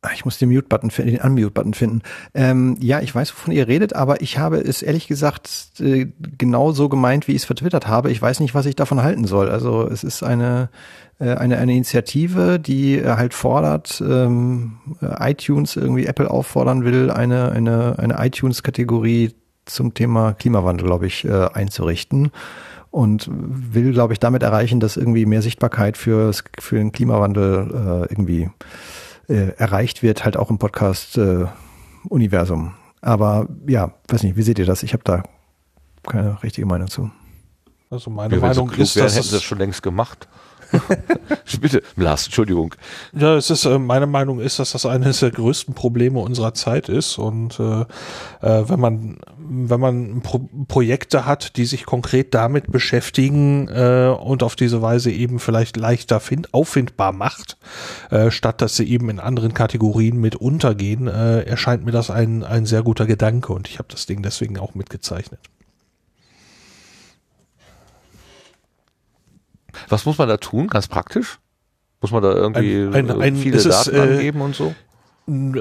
Ah, 0.00 0.10
ich 0.14 0.24
muss 0.24 0.38
den 0.38 0.50
Mute-Button 0.50 0.90
finden, 0.90 1.12
den 1.12 1.20
Unmute-Button 1.20 1.74
finden. 1.74 2.02
Ähm, 2.32 2.76
ja, 2.80 3.00
ich 3.00 3.12
weiß, 3.12 3.32
wovon 3.32 3.52
ihr 3.52 3.66
redet, 3.66 3.96
aber 3.96 4.22
ich 4.22 4.38
habe 4.38 4.58
es 4.58 4.80
ehrlich 4.80 5.08
gesagt 5.08 5.72
äh, 5.80 6.06
genau 6.38 6.70
so 6.70 6.88
gemeint, 6.88 7.26
wie 7.26 7.32
ich 7.32 7.38
es 7.38 7.44
vertwittert 7.44 7.88
habe. 7.88 8.12
Ich 8.12 8.22
weiß 8.22 8.38
nicht, 8.38 8.54
was 8.54 8.66
ich 8.66 8.76
davon 8.76 9.02
halten 9.02 9.24
soll. 9.24 9.50
Also 9.50 9.88
es 9.88 10.04
ist 10.04 10.22
eine 10.22 10.68
äh, 11.18 11.34
eine, 11.34 11.58
eine 11.58 11.72
Initiative, 11.72 12.60
die 12.60 12.98
äh, 12.98 13.16
halt 13.16 13.34
fordert, 13.34 14.00
ähm, 14.06 14.78
iTunes 15.00 15.74
irgendwie 15.74 16.06
Apple 16.06 16.30
auffordern 16.30 16.84
will, 16.84 17.10
eine, 17.10 17.50
eine, 17.50 17.98
eine 17.98 18.24
iTunes-Kategorie 18.24 19.34
zum 19.64 19.94
Thema 19.94 20.32
Klimawandel, 20.34 20.86
glaube 20.86 21.06
ich, 21.06 21.24
äh, 21.24 21.48
einzurichten 21.52 22.30
und 22.90 23.28
will, 23.30 23.92
glaube 23.92 24.12
ich, 24.12 24.20
damit 24.20 24.42
erreichen, 24.44 24.78
dass 24.78 24.96
irgendwie 24.96 25.26
mehr 25.26 25.42
Sichtbarkeit 25.42 25.96
für, 25.96 26.32
für 26.58 26.76
den 26.76 26.92
Klimawandel 26.92 28.06
äh, 28.06 28.12
irgendwie 28.12 28.50
äh, 29.28 29.52
erreicht 29.56 30.02
wird, 30.02 30.24
halt 30.24 30.36
auch 30.36 30.50
im 30.50 30.58
Podcast-Universum. 30.58 32.68
Äh, 32.68 33.06
Aber 33.06 33.46
ja, 33.66 33.92
weiß 34.08 34.24
nicht, 34.24 34.36
wie 34.36 34.42
seht 34.42 34.58
ihr 34.58 34.66
das? 34.66 34.82
Ich 34.82 34.92
habe 34.92 35.04
da 35.04 35.22
keine 36.06 36.42
richtige 36.42 36.66
Meinung 36.66 36.88
zu. 36.88 37.10
Also 37.90 38.10
meine 38.10 38.34
ja, 38.34 38.40
Meinung 38.40 38.70
ist, 38.72 38.96
wären, 38.96 39.06
dass 39.06 39.16
hätten 39.16 39.24
sie 39.24 39.32
das 39.32 39.42
schon 39.42 39.58
längst 39.58 39.82
gemacht. 39.82 40.28
Bitte, 41.60 41.82
Lars, 41.96 42.26
Entschuldigung. 42.26 42.74
Ja, 43.12 43.36
es 43.36 43.50
ist, 43.50 43.64
äh, 43.64 43.78
meine 43.78 44.06
Meinung 44.06 44.40
ist, 44.40 44.58
dass 44.58 44.72
das 44.72 44.86
eines 44.86 45.20
der 45.20 45.30
größten 45.30 45.74
Probleme 45.74 46.20
unserer 46.20 46.54
Zeit 46.54 46.88
ist. 46.88 47.18
Und 47.18 47.58
äh, 47.58 47.80
äh, 48.42 48.68
wenn 48.68 48.80
man, 48.80 49.18
wenn 49.38 49.80
man 49.80 50.20
Pro 50.22 50.48
Projekte 50.68 51.26
hat, 51.26 51.56
die 51.56 51.64
sich 51.64 51.86
konkret 51.86 52.34
damit 52.34 52.70
beschäftigen 52.70 53.68
äh, 53.68 54.14
und 54.18 54.42
auf 54.42 54.56
diese 54.56 54.82
Weise 54.82 55.10
eben 55.10 55.38
vielleicht 55.38 55.76
leichter 55.76 56.20
find 56.20 56.52
auffindbar 56.54 57.12
macht, 57.12 57.56
äh, 58.10 58.30
statt 58.30 58.60
dass 58.60 58.76
sie 58.76 58.88
eben 58.88 59.08
in 59.10 59.20
anderen 59.20 59.54
Kategorien 59.54 60.18
mit 60.20 60.36
untergehen, 60.36 61.08
äh, 61.08 61.42
erscheint 61.42 61.84
mir 61.84 61.92
das 61.92 62.10
ein, 62.10 62.44
ein 62.44 62.66
sehr 62.66 62.82
guter 62.82 63.06
Gedanke 63.06 63.52
und 63.52 63.68
ich 63.68 63.78
habe 63.78 63.88
das 63.90 64.06
Ding 64.06 64.22
deswegen 64.22 64.58
auch 64.58 64.74
mitgezeichnet. 64.74 65.40
Was 69.88 70.04
muss 70.06 70.18
man 70.18 70.28
da 70.28 70.36
tun, 70.36 70.68
ganz 70.68 70.88
praktisch? 70.88 71.38
Muss 72.00 72.10
man 72.12 72.22
da 72.22 72.32
irgendwie 72.32 72.96
ein, 72.96 73.10
ein, 73.10 73.20
ein, 73.20 73.36
viele 73.36 73.58
Daten 73.62 73.90
ist, 73.90 74.00
angeben 74.00 74.40
und 74.40 74.54
so? 74.54 74.74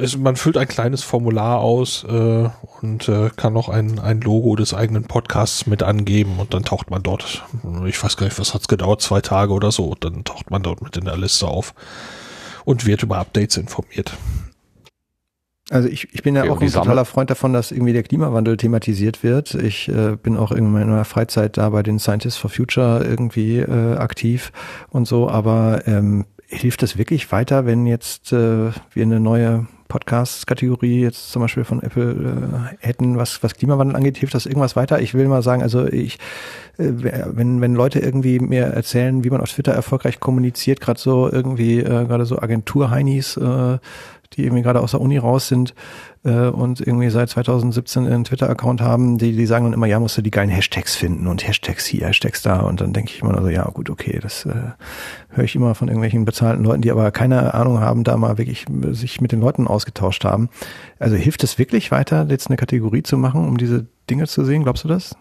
Es, 0.02 0.18
man 0.18 0.38
füllt 0.38 0.56
ein 0.56 0.68
kleines 0.68 1.04
Formular 1.04 1.60
aus 1.60 2.06
äh, 2.06 2.50
und 2.82 3.10
äh, 3.10 3.30
kann 3.36 3.54
noch 3.54 3.68
ein, 3.68 4.00
ein 4.00 4.22
Logo 4.22 4.56
des 4.56 4.74
eigenen 4.74 5.06
Podcasts 5.06 5.66
mit 5.66 5.84
angeben 5.84 6.40
und 6.40 6.54
dann 6.54 6.64
taucht 6.64 6.90
man 6.90 7.04
dort, 7.04 7.44
ich 7.86 8.02
weiß 8.02 8.16
gar 8.16 8.28
nicht, 8.28 8.40
was 8.40 8.54
hat's 8.54 8.70
gedauert, 8.70 9.02
zwei 9.02 9.20
Tage 9.20 9.52
oder 9.52 9.72
so, 9.72 9.96
dann 10.00 10.24
taucht 10.24 10.52
man 10.52 10.64
dort 10.64 10.82
mit 10.82 10.96
in 10.96 11.06
der 11.06 11.18
Liste 11.18 11.48
auf 11.48 11.74
und 12.64 12.86
wird 12.86 13.04
über 13.04 13.18
Updates 13.18 13.58
informiert. 13.58 14.14
Also 15.70 15.90
ich, 15.90 16.08
ich 16.14 16.24
bin 16.24 16.36
ja 16.36 16.50
auch 16.50 16.62
ein 16.62 16.72
totaler 16.72 17.04
Freund 17.04 17.30
davon, 17.30 17.52
dass 17.52 17.72
irgendwie 17.72 17.92
der 17.92 18.04
Klimawandel 18.04 18.56
thematisiert 18.56 19.22
wird. 19.22 19.54
Ich 19.54 19.90
äh, 19.90 20.16
bin 20.16 20.38
auch 20.38 20.52
in 20.52 20.72
meiner 20.72 21.04
Freizeit 21.04 21.58
da 21.58 21.70
bei 21.70 21.84
den 21.84 22.00
Scientists 22.00 22.40
for 22.40 22.50
Future 22.50 23.04
irgendwie 23.04 23.58
äh, 23.58 23.96
aktiv 23.98 24.54
und 24.90 25.06
so, 25.06 25.30
aber 25.30 25.82
ähm, 25.86 26.26
hilft 26.48 26.82
das 26.82 26.98
wirklich 26.98 27.32
weiter, 27.34 27.66
wenn 27.66 27.86
jetzt 27.86 28.32
äh, 28.32 28.72
wir 28.94 29.04
eine 29.04 29.20
neue 29.20 29.68
Podcast-Kategorie 29.88 31.02
jetzt 31.02 31.32
zum 31.32 31.42
Beispiel 31.42 31.64
von 31.64 31.82
Apple 31.82 32.76
äh, 32.82 32.86
hätten, 32.86 33.18
was, 33.18 33.42
was 33.44 33.56
Klimawandel 33.56 33.96
angeht, 33.96 34.18
hilft 34.18 34.36
das 34.36 34.46
irgendwas 34.46 34.76
weiter? 34.76 35.02
Ich 35.02 35.14
will 35.14 35.28
mal 35.28 35.42
sagen, 35.42 35.62
also 35.62 35.86
ich, 35.86 36.16
äh, 36.78 36.92
wenn, 36.96 37.62
wenn 37.62 37.74
Leute 37.74 38.00
irgendwie 38.00 38.40
mir 38.40 38.66
erzählen, 38.66 39.24
wie 39.24 39.30
man 39.30 39.42
auf 39.42 39.52
Twitter 39.52 39.74
erfolgreich 39.74 40.20
kommuniziert, 40.20 40.82
gerade 40.82 41.00
so 41.00 41.30
irgendwie, 41.32 41.80
äh, 41.80 42.06
gerade 42.06 42.26
so 42.26 42.40
Agentur-Heinis, 42.40 43.38
äh, 43.38 43.78
die 44.34 44.44
irgendwie 44.44 44.64
gerade 44.64 44.82
aus 44.82 44.92
der 44.92 45.02
Uni 45.02 45.18
raus 45.18 45.48
sind 45.48 45.74
äh, 46.24 46.48
und 46.48 46.80
irgendwie 46.80 47.10
seit 47.10 47.30
2017 47.30 48.06
einen 48.06 48.24
Twitter-Account 48.24 48.82
haben, 48.82 49.18
die, 49.18 49.36
die 49.36 49.46
sagen 49.46 49.66
dann 49.66 49.74
immer, 49.74 49.88
ja, 49.88 50.00
musst 50.00 50.18
du 50.18 50.22
die 50.22 50.32
geilen 50.32 50.50
Hashtags 50.50 50.96
finden 50.96 51.28
und 51.28 51.48
Hashtags 51.48 51.86
hier, 51.86 52.08
Hashtags 52.08 52.42
da 52.42 52.60
und 52.62 52.82
dann 52.82 52.94
denke 52.94 53.12
ich 53.14 53.22
immer 53.22 53.34
nur 53.34 53.42
so, 53.42 53.50
ja 53.50 53.64
gut, 53.66 53.90
okay, 53.90 54.20
das 54.22 54.46
äh, 54.46 54.54
höre 55.30 55.44
ich 55.44 55.56
immer 55.56 55.76
von 55.76 55.88
irgendwelchen 55.88 56.26
bezahlten 56.26 56.64
Leuten, 56.64 56.82
die 56.82 56.92
aber 56.92 57.12
keine 57.12 57.54
Ahnung 57.54 57.80
haben, 57.80 58.04
da 58.04 58.18
mal 58.18 58.38
wirklich 58.38 58.66
sich 58.92 59.22
mit 59.22 59.32
den 59.32 59.40
Leuten 59.40 59.68
ausgetauscht 59.68 60.26
haben. 60.26 60.50
Also 61.00 61.16
hilft 61.16 61.44
es 61.44 61.58
wirklich 61.58 61.92
weiter, 61.92 62.26
jetzt 62.30 62.48
eine 62.48 62.58
Kategorie 62.58 63.04
zu 63.04 63.18
machen, 63.18 63.48
um 63.48 63.58
diese 63.58 63.88
Dinge 64.10 64.28
zu 64.28 64.46
sehen? 64.46 64.64
Glaubst 64.64 64.84
du 64.84 64.88
das? 64.88 65.16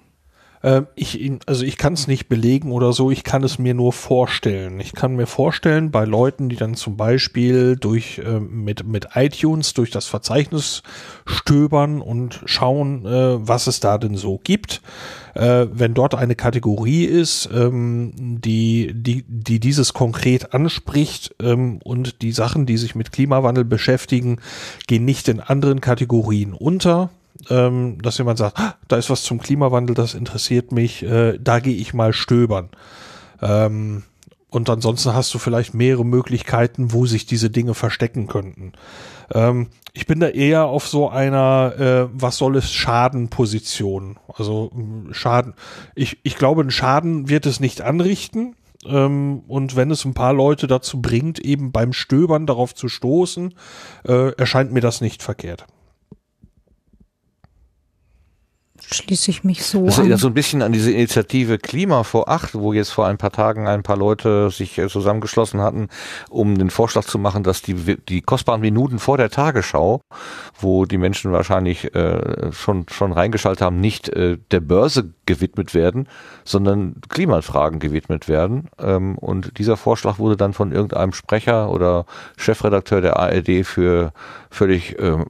Ähm, 0.66 0.88
ich, 0.96 1.30
also 1.46 1.64
ich 1.64 1.76
kann 1.76 1.92
es 1.92 2.08
nicht 2.08 2.28
belegen 2.28 2.72
oder 2.72 2.92
so, 2.92 3.12
ich 3.12 3.22
kann 3.22 3.44
es 3.44 3.58
mir 3.58 3.72
nur 3.72 3.92
vorstellen. 3.92 4.80
Ich 4.80 4.94
kann 4.94 5.14
mir 5.14 5.28
vorstellen, 5.28 5.92
bei 5.92 6.04
Leuten, 6.04 6.48
die 6.48 6.56
dann 6.56 6.74
zum 6.74 6.96
Beispiel 6.96 7.76
durch 7.76 8.18
äh, 8.18 8.40
mit, 8.40 8.84
mit 8.84 9.10
iTunes 9.14 9.74
durch 9.74 9.92
das 9.92 10.06
Verzeichnis 10.06 10.82
stöbern 11.24 12.00
und 12.00 12.40
schauen, 12.46 13.06
äh, 13.06 13.46
was 13.46 13.68
es 13.68 13.78
da 13.78 13.96
denn 13.96 14.16
so 14.16 14.40
gibt, 14.42 14.82
äh, 15.34 15.66
wenn 15.72 15.94
dort 15.94 16.16
eine 16.16 16.34
Kategorie 16.34 17.04
ist, 17.04 17.48
ähm, 17.54 18.12
die, 18.16 18.92
die, 18.92 19.24
die 19.28 19.60
dieses 19.60 19.92
konkret 19.92 20.52
anspricht 20.52 21.36
ähm, 21.40 21.78
und 21.84 22.22
die 22.22 22.32
Sachen, 22.32 22.66
die 22.66 22.76
sich 22.76 22.96
mit 22.96 23.12
Klimawandel 23.12 23.64
beschäftigen, 23.64 24.40
gehen 24.88 25.04
nicht 25.04 25.28
in 25.28 25.38
anderen 25.38 25.80
Kategorien 25.80 26.54
unter, 26.54 27.10
ähm, 27.50 28.00
dass 28.02 28.18
jemand 28.18 28.38
sagt, 28.38 28.58
ah, 28.58 28.76
da 28.88 28.96
ist 28.96 29.10
was 29.10 29.22
zum 29.22 29.38
Klimawandel, 29.38 29.94
das 29.94 30.14
interessiert 30.14 30.72
mich, 30.72 31.02
äh, 31.02 31.38
da 31.38 31.60
gehe 31.60 31.76
ich 31.76 31.94
mal 31.94 32.12
stöbern. 32.12 32.70
Ähm, 33.42 34.04
und 34.48 34.70
ansonsten 34.70 35.12
hast 35.12 35.34
du 35.34 35.38
vielleicht 35.38 35.74
mehrere 35.74 36.04
Möglichkeiten, 36.04 36.92
wo 36.92 37.06
sich 37.06 37.26
diese 37.26 37.50
Dinge 37.50 37.74
verstecken 37.74 38.26
könnten. 38.26 38.72
Ähm, 39.34 39.68
ich 39.92 40.06
bin 40.06 40.20
da 40.20 40.28
eher 40.28 40.66
auf 40.66 40.86
so 40.88 41.10
einer, 41.10 41.74
äh, 41.78 42.08
was 42.12 42.36
soll 42.36 42.56
es 42.56 42.72
Schaden 42.72 43.28
Position. 43.28 44.18
Also 44.32 44.70
Schaden. 45.10 45.54
Ich, 45.94 46.18
ich 46.22 46.36
glaube, 46.36 46.62
ein 46.62 46.70
Schaden 46.70 47.28
wird 47.28 47.44
es 47.46 47.60
nicht 47.60 47.82
anrichten. 47.82 48.54
Ähm, 48.86 49.42
und 49.48 49.74
wenn 49.74 49.90
es 49.90 50.04
ein 50.04 50.14
paar 50.14 50.32
Leute 50.32 50.68
dazu 50.68 51.02
bringt, 51.02 51.38
eben 51.38 51.72
beim 51.72 51.92
Stöbern 51.92 52.46
darauf 52.46 52.74
zu 52.74 52.88
stoßen, 52.88 53.54
äh, 54.06 54.30
erscheint 54.36 54.72
mir 54.72 54.80
das 54.80 55.00
nicht 55.00 55.22
verkehrt 55.22 55.66
schließe 58.90 59.30
ich 59.30 59.44
mich 59.44 59.64
so 59.64 59.86
das 59.86 59.98
erinnert 59.98 60.20
so 60.20 60.28
ein 60.28 60.34
bisschen 60.34 60.62
an 60.62 60.72
diese 60.72 60.92
Initiative 60.92 61.58
Klima 61.58 62.04
vor 62.04 62.28
acht, 62.28 62.54
wo 62.54 62.72
jetzt 62.72 62.90
vor 62.90 63.06
ein 63.06 63.18
paar 63.18 63.32
Tagen 63.32 63.66
ein 63.66 63.82
paar 63.82 63.96
Leute 63.96 64.50
sich 64.50 64.78
äh, 64.78 64.88
zusammengeschlossen 64.88 65.60
hatten, 65.60 65.88
um 66.30 66.56
den 66.56 66.70
Vorschlag 66.70 67.04
zu 67.04 67.18
machen, 67.18 67.42
dass 67.42 67.62
die, 67.62 67.96
die 67.96 68.22
kostbaren 68.22 68.60
Minuten 68.60 68.98
vor 68.98 69.16
der 69.16 69.30
Tagesschau, 69.30 70.00
wo 70.58 70.84
die 70.84 70.98
Menschen 70.98 71.32
wahrscheinlich 71.32 71.94
äh, 71.94 72.52
schon, 72.52 72.86
schon 72.90 73.12
reingeschaltet 73.12 73.62
haben, 73.62 73.80
nicht 73.80 74.08
äh, 74.08 74.38
der 74.50 74.60
Börse 74.60 75.10
gewidmet 75.26 75.74
werden, 75.74 76.08
sondern 76.44 77.00
Klimafragen 77.08 77.80
gewidmet 77.80 78.28
werden. 78.28 78.68
Ähm, 78.78 79.18
und 79.18 79.58
dieser 79.58 79.76
Vorschlag 79.76 80.18
wurde 80.18 80.36
dann 80.36 80.52
von 80.52 80.72
irgendeinem 80.72 81.12
Sprecher 81.12 81.70
oder 81.70 82.06
Chefredakteur 82.36 83.00
der 83.00 83.18
ARD 83.18 83.64
für 83.66 84.12
völlig 84.56 84.98
äh, 84.98 85.24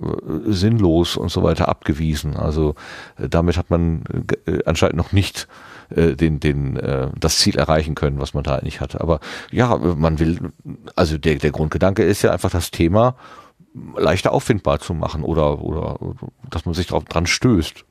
sinnlos 0.47 1.17
und 1.17 1.31
so 1.31 1.43
weiter 1.43 1.69
abgewiesen. 1.69 2.37
Also 2.37 2.75
äh, 3.19 3.29
damit 3.29 3.57
hat 3.57 3.71
man 3.71 4.05
äh, 4.47 4.61
anscheinend 4.65 4.97
noch 4.97 5.13
nicht 5.13 5.49
äh, 5.91 6.15
den, 6.15 6.41
den, 6.41 6.77
äh, 6.77 7.11
das 7.19 7.39
Ziel 7.39 7.57
erreichen 7.57 7.95
können, 7.95 8.21
was 8.21 8.35
man 8.35 8.45
da 8.45 8.57
eigentlich 8.57 8.81
hatte. 8.81 9.01
Aber 9.01 9.21
ja, 9.51 9.77
man 9.77 10.19
will, 10.19 10.53
also 10.95 11.19
der, 11.19 11.37
der 11.37 11.51
Grundgedanke 11.51 12.03
ist 12.03 12.23
ja 12.23 12.33
einfach 12.33 12.51
das 12.51 12.71
Thema 12.71 13.17
leichter 13.97 14.33
auffindbar 14.33 14.81
zu 14.81 14.95
machen 14.95 15.23
oder, 15.23 15.61
oder 15.61 15.99
dass 16.49 16.65
man 16.65 16.75
sich 16.75 16.87
darauf 16.87 17.05
dran 17.05 17.27
stößt. 17.27 17.85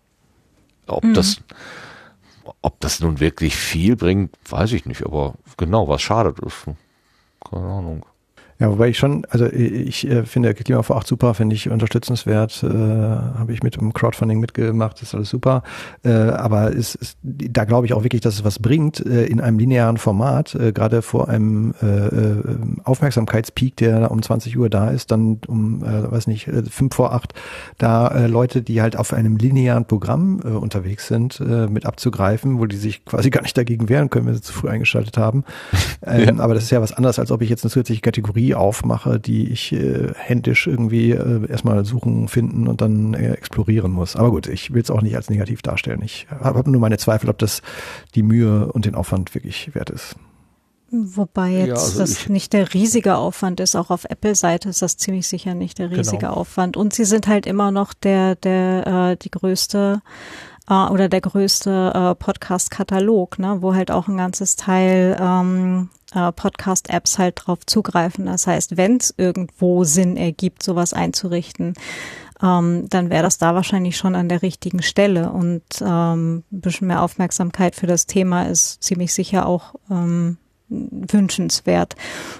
Ob 0.87 1.03
mhm. 1.03 1.13
das 1.13 1.41
ob 2.61 2.79
das 2.79 2.99
nun 2.99 3.19
wirklich 3.19 3.55
viel 3.55 3.95
bringt, 3.95 4.35
weiß 4.49 4.73
ich 4.73 4.85
nicht, 4.85 5.03
aber 5.03 5.35
genau, 5.57 5.87
was 5.87 6.01
schadet 6.01 6.39
ist. 6.39 6.65
Keine 7.47 7.65
Ahnung. 7.65 8.05
Ja, 8.57 8.71
wobei 8.71 8.87
ich 8.87 8.97
schon, 8.97 9.25
also 9.29 9.47
ich 9.47 10.09
äh, 10.09 10.23
finde 10.23 10.53
Klima 10.53 10.81
vor 10.81 10.95
acht 10.95 11.07
super, 11.07 11.33
finde 11.33 11.55
ich 11.55 11.69
unterstützenswert, 11.69 12.63
äh, 12.63 12.67
habe 12.69 13.51
ich 13.51 13.63
mit 13.63 13.75
dem 13.75 13.91
Crowdfunding 13.91 14.39
mitgemacht, 14.39 15.01
ist 15.01 15.13
alles 15.13 15.29
super. 15.29 15.61
Äh, 16.05 16.11
aber 16.11 16.73
es 16.73 16.95
ist, 16.95 17.17
da 17.21 17.65
glaube 17.65 17.85
ich 17.85 17.93
auch 17.93 18.03
wirklich, 18.03 18.21
dass 18.21 18.35
es 18.35 18.45
was 18.45 18.59
bringt 18.59 19.05
äh, 19.05 19.25
in 19.25 19.41
einem 19.41 19.59
linearen 19.59 19.97
Format, 19.97 20.55
äh, 20.55 20.71
gerade 20.71 21.01
vor 21.01 21.27
einem 21.27 21.73
äh, 21.81 21.85
äh, 21.85 22.43
Aufmerksamkeitspeak, 22.85 23.75
der 23.75 24.09
um 24.09 24.21
20 24.21 24.57
Uhr 24.57 24.69
da 24.69 24.89
ist, 24.89 25.11
dann 25.11 25.41
um, 25.47 25.83
äh, 25.83 26.09
weiß 26.09 26.27
nicht, 26.27 26.47
äh, 26.47 26.63
fünf 26.63 26.95
vor 26.95 27.11
acht, 27.11 27.33
da 27.77 28.07
äh, 28.07 28.27
Leute, 28.27 28.61
die 28.61 28.81
halt 28.81 28.95
auf 28.97 29.11
einem 29.11 29.35
linearen 29.35 29.83
Programm 29.83 30.39
äh, 30.45 30.47
unterwegs 30.47 31.07
sind, 31.07 31.41
äh, 31.41 31.67
mit 31.67 31.85
abzugreifen, 31.85 32.57
wo 32.59 32.67
die 32.67 32.77
sich 32.77 33.03
quasi 33.03 33.31
gar 33.31 33.41
nicht 33.41 33.57
dagegen 33.57 33.89
wehren 33.89 34.09
können, 34.09 34.27
wenn 34.27 34.35
sie 34.35 34.41
zu 34.41 34.53
früh 34.53 34.69
eingeschaltet 34.69 35.17
haben. 35.17 35.43
Ähm, 36.07 36.37
ja. 36.37 36.43
Aber 36.43 36.53
das 36.53 36.65
ist 36.65 36.69
ja 36.69 36.81
was 36.81 36.91
anderes, 36.91 37.17
als 37.17 37.31
ob 37.31 37.41
ich 37.41 37.49
jetzt 37.49 37.63
eine 37.63 37.71
zusätzliche 37.71 38.01
Kategorie 38.01 38.44
Kategorie 38.45 38.55
aufmache, 38.55 39.19
die 39.19 39.49
ich 39.49 39.71
äh, 39.71 40.13
händisch 40.15 40.67
irgendwie 40.67 41.11
äh, 41.11 41.49
erstmal 41.49 41.85
suchen, 41.85 42.27
finden 42.27 42.67
und 42.67 42.81
dann 42.81 43.13
äh, 43.13 43.31
explorieren 43.31 43.91
muss. 43.91 44.15
Aber 44.15 44.31
gut, 44.31 44.47
ich 44.47 44.73
will 44.73 44.81
es 44.81 44.91
auch 44.91 45.01
nicht 45.01 45.15
als 45.15 45.29
negativ 45.29 45.61
darstellen. 45.61 46.01
Ich 46.03 46.27
habe 46.29 46.59
hab 46.59 46.67
nur 46.67 46.81
meine 46.81 46.97
Zweifel, 46.97 47.29
ob 47.29 47.37
das 47.37 47.61
die 48.13 48.23
Mühe 48.23 48.71
und 48.71 48.85
den 48.85 48.95
Aufwand 48.95 49.33
wirklich 49.33 49.73
wert 49.73 49.89
ist. 49.89 50.15
Wobei 50.91 51.51
jetzt 51.51 51.67
ja, 51.67 51.73
also 51.73 51.99
das 51.99 52.29
nicht 52.29 52.53
der 52.53 52.73
riesige 52.73 53.15
Aufwand 53.15 53.59
ist, 53.59 53.75
auch 53.75 53.89
auf 53.89 54.05
Apple-Seite 54.05 54.69
ist 54.69 54.81
das 54.81 54.97
ziemlich 54.97 55.27
sicher 55.27 55.53
nicht 55.55 55.79
der 55.79 55.91
riesige 55.91 56.19
genau. 56.19 56.33
Aufwand. 56.33 56.77
Und 56.77 56.93
sie 56.93 57.05
sind 57.05 57.27
halt 57.27 57.47
immer 57.47 57.71
noch 57.71 57.93
der, 57.93 58.35
der, 58.35 59.11
äh, 59.11 59.17
die 59.17 59.31
größte 59.31 60.01
äh, 60.69 60.73
oder 60.73 61.09
der 61.09 61.21
größte 61.21 61.91
äh, 61.93 62.15
Podcast-Katalog, 62.15 63.39
ne, 63.39 63.57
wo 63.61 63.73
halt 63.73 63.91
auch 63.91 64.07
ein 64.07 64.17
ganzes 64.17 64.55
Teil 64.55 65.17
ähm, 65.19 65.89
äh, 66.13 66.31
Podcast-Apps 66.31 67.19
halt 67.19 67.41
drauf 67.45 67.59
zugreifen. 67.65 68.25
Das 68.25 68.47
heißt, 68.47 68.77
wenn 68.77 68.97
es 68.97 69.13
irgendwo 69.17 69.83
Sinn 69.83 70.17
ergibt, 70.17 70.63
sowas 70.63 70.93
einzurichten, 70.93 71.73
ähm, 72.41 72.87
dann 72.89 73.09
wäre 73.09 73.23
das 73.23 73.37
da 73.37 73.55
wahrscheinlich 73.55 73.97
schon 73.97 74.15
an 74.15 74.29
der 74.29 74.41
richtigen 74.41 74.81
Stelle. 74.81 75.31
Und 75.31 75.63
ähm, 75.81 76.43
ein 76.51 76.61
bisschen 76.61 76.87
mehr 76.87 77.01
Aufmerksamkeit 77.01 77.75
für 77.75 77.87
das 77.87 78.05
Thema 78.07 78.43
ist 78.43 78.83
ziemlich 78.83 79.13
sicher 79.13 79.45
auch 79.45 79.75
ähm, 79.89 80.37
wünschenswert. 80.69 81.95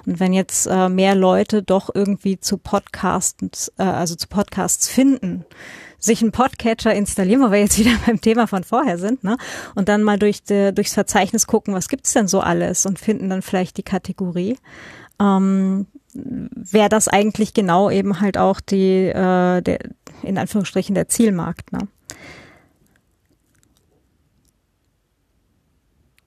Und 0.06 0.20
wenn 0.20 0.34
jetzt 0.34 0.68
äh, 0.68 0.90
mehr 0.90 1.16
Leute 1.16 1.64
doch 1.64 1.90
irgendwie 1.94 2.40
zu 2.40 2.58
Podcasts, 2.58 3.72
äh, 3.78 3.84
also 3.84 4.16
zu 4.16 4.28
Podcasts 4.28 4.88
finden, 4.88 5.46
sich 6.06 6.22
einen 6.22 6.32
Podcatcher 6.32 6.94
installieren, 6.94 7.42
wo 7.42 7.52
wir 7.52 7.60
jetzt 7.60 7.78
wieder 7.78 7.92
beim 8.06 8.22
Thema 8.22 8.48
von 8.48 8.64
vorher 8.64 8.98
sind, 8.98 9.24
ne? 9.24 9.38
Und 9.76 9.90
dann 9.90 10.04
mal 10.04 10.18
durch 10.18 10.44
de, 10.44 10.72
durchs 10.72 10.94
Verzeichnis 10.94 11.48
gucken, 11.48 11.74
was 11.74 11.90
gibt's 11.90 12.14
denn 12.14 12.28
so 12.28 12.40
alles 12.40 12.86
und 12.86 13.00
finden 13.00 13.30
dann 13.30 13.42
vielleicht 13.42 13.78
die 13.78 13.84
Kategorie. 13.84 14.58
Ähm, 15.20 15.88
wäre 16.14 16.90
das 16.90 17.08
eigentlich 17.08 17.54
genau 17.54 17.90
eben 17.90 18.22
halt 18.22 18.38
auch 18.38 18.62
die, 18.62 19.08
äh, 19.08 19.62
der, 19.62 19.80
in 20.24 20.38
Anführungsstrichen 20.38 20.96
der 20.96 21.10
Zielmarkt, 21.10 21.72
ne? 21.72 21.80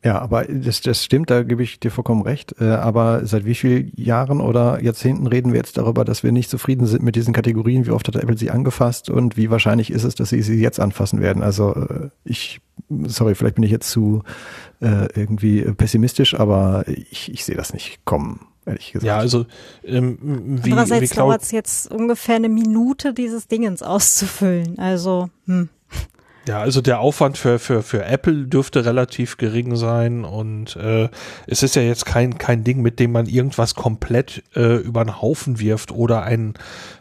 Ja, 0.09 0.23
aber 0.23 0.45
das, 0.45 0.81
das 0.81 1.05
stimmt, 1.05 1.29
da 1.29 1.43
gebe 1.43 1.63
ich 1.63 1.81
dir 1.81 1.91
vollkommen 1.91 2.23
recht. 2.23 2.55
Äh, 2.63 2.65
aber 2.65 3.27
seit 3.27 3.45
wie 3.45 3.55
vielen 3.55 3.93
Jahren 3.95 4.41
oder 4.41 4.83
Jahrzehnten 4.83 5.27
reden 5.27 5.53
wir 5.53 5.59
jetzt 5.59 5.77
darüber, 5.77 6.03
dass 6.03 6.23
wir 6.23 6.33
nicht 6.33 6.49
zufrieden 6.49 6.87
sind 6.87 7.03
mit 7.03 7.15
diesen 7.15 7.35
Kategorien? 7.35 7.85
Wie 7.85 7.91
oft 7.91 8.09
hat 8.09 8.17
Apple 8.17 8.39
sie 8.39 8.51
angefasst 8.51 9.11
und 9.11 9.37
wie 9.37 9.51
wahrscheinlich 9.51 9.91
ist 9.91 10.05
es, 10.05 10.15
dass 10.15 10.31
sie 10.31 10.41
sie 10.41 10.63
jetzt 10.63 10.81
anfassen 10.81 11.21
werden? 11.21 11.43
Also 11.43 11.75
äh, 11.75 12.09
ich, 12.25 12.63
sorry, 12.89 13.35
vielleicht 13.35 13.57
bin 13.57 13.65
ich 13.65 13.71
jetzt 13.71 13.91
zu 13.91 14.23
äh, 14.81 15.09
irgendwie 15.15 15.61
pessimistisch, 15.61 16.41
aber 16.41 16.85
ich, 16.89 17.31
ich 17.31 17.45
sehe 17.45 17.57
das 17.57 17.75
nicht 17.75 18.03
kommen. 18.07 18.41
Ehrlich 18.65 18.93
gesagt. 18.93 19.07
Ja, 19.07 19.19
also 19.19 19.45
ähm, 19.85 20.17
wie, 20.63 20.71
Andererseits 20.71 21.11
wie 21.11 21.17
dauert 21.17 21.43
es 21.43 21.51
jetzt 21.51 21.93
ungefähr 21.93 22.37
eine 22.37 22.49
Minute, 22.49 23.13
dieses 23.13 23.47
Dingens 23.47 23.83
auszufüllen. 23.83 24.79
Also, 24.79 25.29
hm. 25.45 25.69
Ja, 26.49 26.61
also 26.61 26.81
der 26.81 27.01
Aufwand 27.01 27.37
für, 27.37 27.59
für, 27.59 27.83
für 27.83 28.07
Apple 28.07 28.47
dürfte 28.47 28.87
relativ 28.87 29.37
gering 29.37 29.77
sein 29.77 30.25
und 30.25 30.77
äh, 30.77 31.11
es 31.47 31.63
ist 31.63 31.77
ja 31.77 31.83
jetzt 31.83 32.07
kein, 32.07 32.39
kein 32.39 32.65
Ding, 32.65 32.81
mit 32.81 33.01
dem 33.01 33.13
man 33.13 33.27
irgendwas 33.27 33.75
komplett 33.75 34.43
äh, 34.57 34.77
über 34.77 35.05
den 35.05 35.21
Haufen 35.21 35.61
wirft 35.61 35.93
oder 35.93 36.23
ein, 36.23 36.55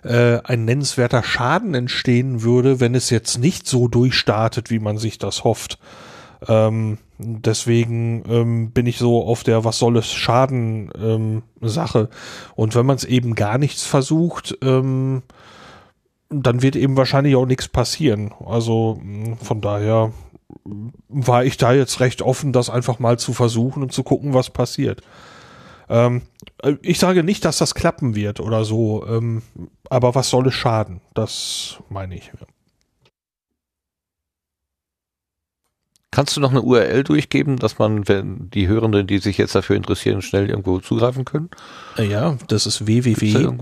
äh, 0.03 0.39
ein 0.43 0.65
nennenswerter 0.65 1.23
Schaden 1.23 1.75
entstehen 1.75 2.43
würde, 2.43 2.81
wenn 2.81 2.93
es 2.93 3.09
jetzt 3.09 3.37
nicht 3.37 3.67
so 3.67 3.87
durchstartet, 3.87 4.69
wie 4.69 4.79
man 4.79 4.97
sich 4.97 5.17
das 5.17 5.45
hofft. 5.45 5.79
Ähm, 6.45 6.97
deswegen 7.17 8.25
ähm, 8.29 8.71
bin 8.71 8.85
ich 8.85 8.97
so 8.97 9.23
auf 9.23 9.45
der 9.45 9.63
Was 9.63 9.79
soll 9.79 9.95
es 9.95 10.11
schaden 10.11 10.91
ähm, 11.01 11.43
Sache. 11.61 12.09
Und 12.55 12.75
wenn 12.75 12.85
man 12.85 12.97
es 12.97 13.05
eben 13.05 13.33
gar 13.33 13.57
nichts 13.57 13.85
versucht, 13.85 14.57
ähm, 14.61 15.23
dann 16.29 16.61
wird 16.61 16.75
eben 16.75 16.97
wahrscheinlich 16.97 17.35
auch 17.35 17.45
nichts 17.45 17.67
passieren. 17.67 18.33
Also 18.45 18.99
von 19.41 19.61
daher 19.61 20.11
war 21.07 21.45
ich 21.45 21.57
da 21.57 21.73
jetzt 21.73 21.99
recht 21.99 22.21
offen, 22.21 22.53
das 22.53 22.69
einfach 22.69 22.99
mal 22.99 23.17
zu 23.19 23.33
versuchen 23.33 23.83
und 23.83 23.91
zu 23.91 24.03
gucken, 24.03 24.33
was 24.33 24.49
passiert. 24.49 25.01
Ähm, 25.89 26.23
ich 26.81 26.99
sage 26.99 27.23
nicht, 27.23 27.45
dass 27.45 27.57
das 27.57 27.75
klappen 27.75 28.15
wird 28.15 28.39
oder 28.39 28.65
so, 28.65 29.05
ähm, 29.07 29.41
aber 29.89 30.15
was 30.15 30.29
soll 30.29 30.47
es 30.47 30.53
schaden? 30.53 31.01
Das 31.13 31.77
meine 31.89 32.15
ich. 32.15 32.31
Kannst 36.11 36.35
du 36.35 36.41
noch 36.41 36.51
eine 36.51 36.61
URL 36.61 37.03
durchgeben, 37.03 37.57
dass 37.57 37.79
man, 37.79 38.07
wenn 38.07 38.49
die 38.49 38.67
Hörenden, 38.67 39.07
die 39.07 39.19
sich 39.19 39.37
jetzt 39.37 39.55
dafür 39.55 39.75
interessieren, 39.75 40.21
schnell 40.21 40.49
irgendwo 40.49 40.79
zugreifen 40.79 41.25
können? 41.25 41.49
Ja, 41.97 42.37
das 42.47 42.65
ist 42.65 42.87
www 42.87 43.57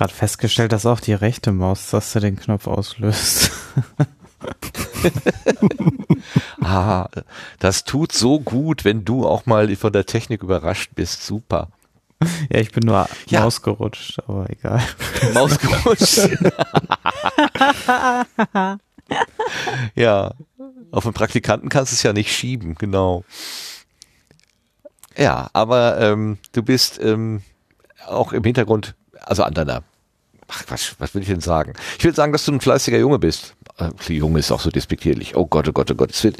Gerade 0.00 0.14
festgestellt, 0.14 0.72
dass 0.72 0.86
auch 0.86 0.98
die 0.98 1.12
rechte 1.12 1.52
Maustaste 1.52 2.20
den 2.20 2.36
Knopf 2.36 2.66
auslöst. 2.66 3.50
ah, 6.62 7.06
das 7.58 7.84
tut 7.84 8.12
so 8.12 8.40
gut, 8.40 8.86
wenn 8.86 9.04
du 9.04 9.26
auch 9.26 9.44
mal 9.44 9.76
von 9.76 9.92
der 9.92 10.06
Technik 10.06 10.42
überrascht 10.42 10.92
bist. 10.94 11.26
Super. 11.26 11.68
Ja, 12.50 12.60
ich 12.60 12.72
bin 12.72 12.86
nur 12.86 13.06
ja. 13.28 13.40
Maus 13.40 13.60
gerutscht, 13.60 14.20
aber 14.26 14.48
egal. 14.48 14.82
Maus 15.34 15.58
gerutscht. 15.58 16.16
ja, 19.94 20.32
auf 20.92 21.04
den 21.04 21.12
Praktikanten 21.12 21.68
kannst 21.68 21.92
du 21.92 21.96
es 21.96 22.02
ja 22.02 22.14
nicht 22.14 22.34
schieben, 22.34 22.74
genau. 22.76 23.22
Ja, 25.14 25.50
aber 25.52 26.00
ähm, 26.00 26.38
du 26.52 26.62
bist 26.62 26.98
ähm, 27.02 27.42
auch 28.06 28.32
im 28.32 28.44
Hintergrund, 28.44 28.94
also 29.26 29.42
an 29.42 29.52
deiner 29.52 29.82
ach 30.50 30.64
was, 30.68 30.94
was 30.98 31.14
will 31.14 31.22
ich 31.22 31.28
denn 31.28 31.40
sagen? 31.40 31.72
Ich 31.98 32.04
will 32.04 32.14
sagen, 32.14 32.32
dass 32.32 32.44
du 32.44 32.52
ein 32.52 32.60
fleißiger 32.60 32.98
Junge 32.98 33.18
bist. 33.18 33.54
Äh, 33.78 34.12
Junge 34.12 34.40
ist 34.40 34.52
auch 34.52 34.60
so 34.60 34.70
despektierlich. 34.70 35.36
Oh 35.36 35.46
Gott, 35.46 35.68
oh 35.68 35.72
Gott, 35.72 35.90
oh 35.90 35.94
Gott. 35.94 36.10
Es 36.10 36.24
wird 36.24 36.36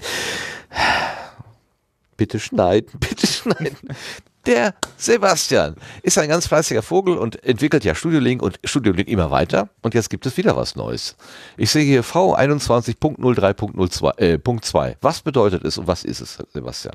bitte 2.17 2.39
schneiden, 2.39 2.91
bitte 3.01 3.27
schneiden. 3.27 3.77
Der 4.47 4.75
Sebastian 4.97 5.75
ist 6.03 6.17
ein 6.17 6.29
ganz 6.29 6.47
fleißiger 6.47 6.83
Vogel 6.83 7.19
und 7.19 7.45
entwickelt 7.45 7.85
ja 7.85 7.95
Studio 7.95 8.21
Link 8.21 8.43
und 8.43 8.59
Studio 8.65 8.93
Link 8.93 9.09
immer 9.09 9.31
weiter. 9.31 9.69
Und 9.83 9.95
jetzt 9.95 10.09
gibt 10.09 10.25
es 10.25 10.39
wieder 10.39 10.57
was 10.57 10.77
Neues. 10.77 11.17
Ich 11.59 11.71
sehe 11.71 11.85
hier 11.85 12.03
V21.03.02. 12.03 14.19
Äh, 14.19 14.39
Punkt 14.39 14.65
2. 14.65 14.97
Was 15.03 15.21
bedeutet 15.21 15.65
es 15.65 15.77
und 15.77 15.87
was 15.87 16.05
ist 16.05 16.21
es, 16.21 16.39
Sebastian? 16.55 16.95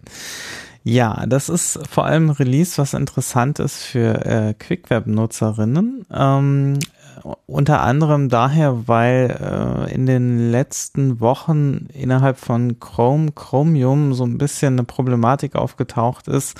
Ja, 0.83 1.25
das 1.27 1.49
ist 1.49 1.79
vor 1.89 2.05
allem 2.05 2.29
ein 2.29 2.31
Release, 2.31 2.77
was 2.77 2.93
interessant 2.93 3.59
ist 3.59 3.83
für 3.83 4.25
äh, 4.25 4.53
QuickWeb-Nutzerinnen. 4.53 6.05
Ähm, 6.11 6.79
unter 7.45 7.81
anderem 7.81 8.29
daher, 8.29 8.87
weil 8.87 9.85
äh, 9.89 9.93
in 9.93 10.05
den 10.05 10.51
letzten 10.51 11.19
Wochen 11.19 11.87
innerhalb 11.93 12.37
von 12.37 12.79
Chrome, 12.79 13.31
Chromium 13.31 14.13
so 14.13 14.25
ein 14.25 14.37
bisschen 14.37 14.73
eine 14.73 14.83
Problematik 14.83 15.55
aufgetaucht 15.55 16.27
ist, 16.27 16.57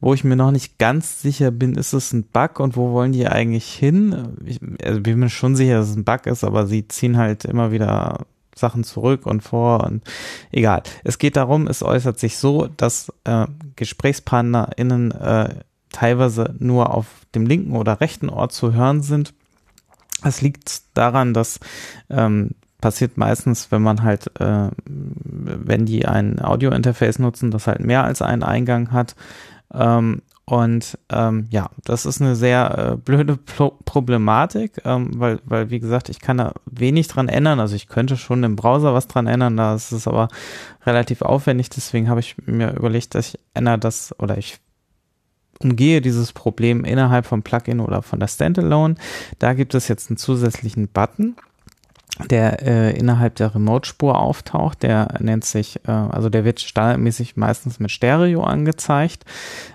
wo 0.00 0.14
ich 0.14 0.24
mir 0.24 0.36
noch 0.36 0.50
nicht 0.50 0.78
ganz 0.78 1.20
sicher 1.22 1.50
bin, 1.50 1.74
ist 1.74 1.92
es 1.92 2.12
ein 2.12 2.24
Bug 2.24 2.60
und 2.60 2.76
wo 2.76 2.92
wollen 2.92 3.12
die 3.12 3.26
eigentlich 3.26 3.72
hin? 3.72 4.36
Ich 4.44 4.60
also 4.84 5.00
bin 5.00 5.18
mir 5.18 5.28
schon 5.28 5.56
sicher, 5.56 5.78
dass 5.78 5.90
es 5.90 5.96
ein 5.96 6.04
Bug 6.04 6.26
ist, 6.26 6.44
aber 6.44 6.66
sie 6.66 6.86
ziehen 6.86 7.16
halt 7.16 7.44
immer 7.44 7.72
wieder 7.72 8.26
Sachen 8.54 8.84
zurück 8.84 9.26
und 9.26 9.42
vor 9.42 9.84
und 9.84 10.02
egal. 10.50 10.82
Es 11.04 11.18
geht 11.18 11.36
darum, 11.36 11.66
es 11.66 11.82
äußert 11.82 12.18
sich 12.18 12.36
so, 12.38 12.68
dass 12.76 13.12
äh, 13.24 13.46
GesprächspartnerInnen 13.76 15.12
äh, 15.12 15.54
teilweise 15.90 16.54
nur 16.58 16.94
auf 16.94 17.06
dem 17.34 17.46
linken 17.46 17.76
oder 17.76 18.00
rechten 18.00 18.28
Ort 18.28 18.52
zu 18.52 18.74
hören 18.74 19.02
sind 19.02 19.34
Das 20.22 20.40
liegt 20.40 20.82
daran, 20.94 21.34
dass 21.34 21.60
ähm, 22.10 22.50
passiert 22.80 23.16
meistens, 23.16 23.70
wenn 23.70 23.82
man 23.82 24.02
halt, 24.02 24.30
äh, 24.40 24.68
wenn 24.84 25.86
die 25.86 26.06
ein 26.06 26.40
Audio-Interface 26.40 27.18
nutzen, 27.18 27.50
das 27.50 27.66
halt 27.66 27.80
mehr 27.80 28.04
als 28.04 28.22
einen 28.22 28.42
Eingang 28.42 28.92
hat. 28.92 29.14
Ähm, 29.72 30.22
und 30.44 30.96
ähm, 31.10 31.46
ja, 31.50 31.68
das 31.84 32.06
ist 32.06 32.22
eine 32.22 32.34
sehr 32.34 32.92
äh, 32.92 32.96
blöde 32.96 33.36
Pro 33.36 33.76
Problematik, 33.84 34.80
ähm, 34.86 35.10
weil, 35.16 35.40
weil, 35.44 35.68
wie 35.68 35.78
gesagt, 35.78 36.08
ich 36.08 36.20
kann 36.20 36.38
da 36.38 36.54
wenig 36.64 37.08
dran 37.08 37.28
ändern. 37.28 37.60
Also 37.60 37.76
ich 37.76 37.86
könnte 37.86 38.16
schon 38.16 38.42
im 38.44 38.56
Browser 38.56 38.94
was 38.94 39.08
dran 39.08 39.26
ändern, 39.26 39.58
da 39.58 39.74
ist 39.74 39.92
es 39.92 40.08
aber 40.08 40.28
relativ 40.86 41.20
aufwendig. 41.20 41.68
Deswegen 41.68 42.08
habe 42.08 42.20
ich 42.20 42.36
mir 42.46 42.74
überlegt, 42.74 43.14
dass 43.14 43.34
ich 43.34 43.40
ändere 43.52 43.78
das 43.78 44.18
oder 44.18 44.38
ich 44.38 44.58
umgehe 45.62 46.00
dieses 46.00 46.32
Problem 46.32 46.84
innerhalb 46.84 47.26
vom 47.26 47.42
Plugin 47.42 47.80
oder 47.80 48.02
von 48.02 48.20
der 48.20 48.28
Standalone. 48.28 48.94
Da 49.38 49.54
gibt 49.54 49.74
es 49.74 49.88
jetzt 49.88 50.10
einen 50.10 50.16
zusätzlichen 50.16 50.88
Button 50.88 51.36
der 52.26 52.62
äh, 52.62 52.98
innerhalb 52.98 53.36
der 53.36 53.54
Remote-Spur 53.54 54.18
auftaucht. 54.18 54.82
Der 54.82 55.14
nennt 55.20 55.44
sich, 55.44 55.80
äh, 55.86 55.90
also 55.90 56.28
der 56.28 56.44
wird 56.44 56.60
standardmäßig 56.60 57.36
meistens 57.36 57.78
mit 57.78 57.90
Stereo 57.90 58.42
angezeigt. 58.42 59.24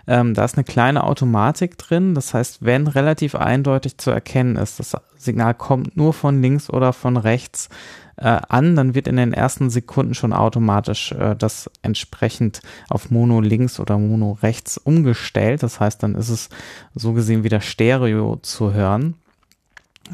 Ähm, 0.07 0.33
da 0.33 0.43
ist 0.43 0.55
eine 0.57 0.63
kleine 0.63 1.03
Automatik 1.03 1.77
drin. 1.77 2.15
Das 2.15 2.33
heißt, 2.33 2.65
wenn 2.65 2.87
relativ 2.87 3.35
eindeutig 3.35 3.97
zu 3.97 4.11
erkennen 4.11 4.57
ist, 4.57 4.79
das 4.79 4.97
Signal 5.15 5.53
kommt 5.53 5.95
nur 5.95 6.13
von 6.13 6.41
links 6.41 6.69
oder 6.69 6.91
von 6.91 7.17
rechts 7.17 7.69
äh, 8.17 8.39
an, 8.47 8.75
dann 8.75 8.95
wird 8.95 9.07
in 9.07 9.17
den 9.17 9.33
ersten 9.33 9.69
Sekunden 9.69 10.13
schon 10.13 10.33
automatisch 10.33 11.11
äh, 11.13 11.35
das 11.35 11.69
entsprechend 11.81 12.61
auf 12.89 13.11
Mono 13.11 13.41
links 13.41 13.79
oder 13.79 13.97
Mono 13.97 14.37
rechts 14.41 14.77
umgestellt. 14.77 15.63
Das 15.63 15.79
heißt, 15.79 16.03
dann 16.03 16.15
ist 16.15 16.29
es 16.29 16.49
so 16.93 17.13
gesehen 17.13 17.43
wieder 17.43 17.61
Stereo 17.61 18.37
zu 18.41 18.73
hören. 18.73 19.15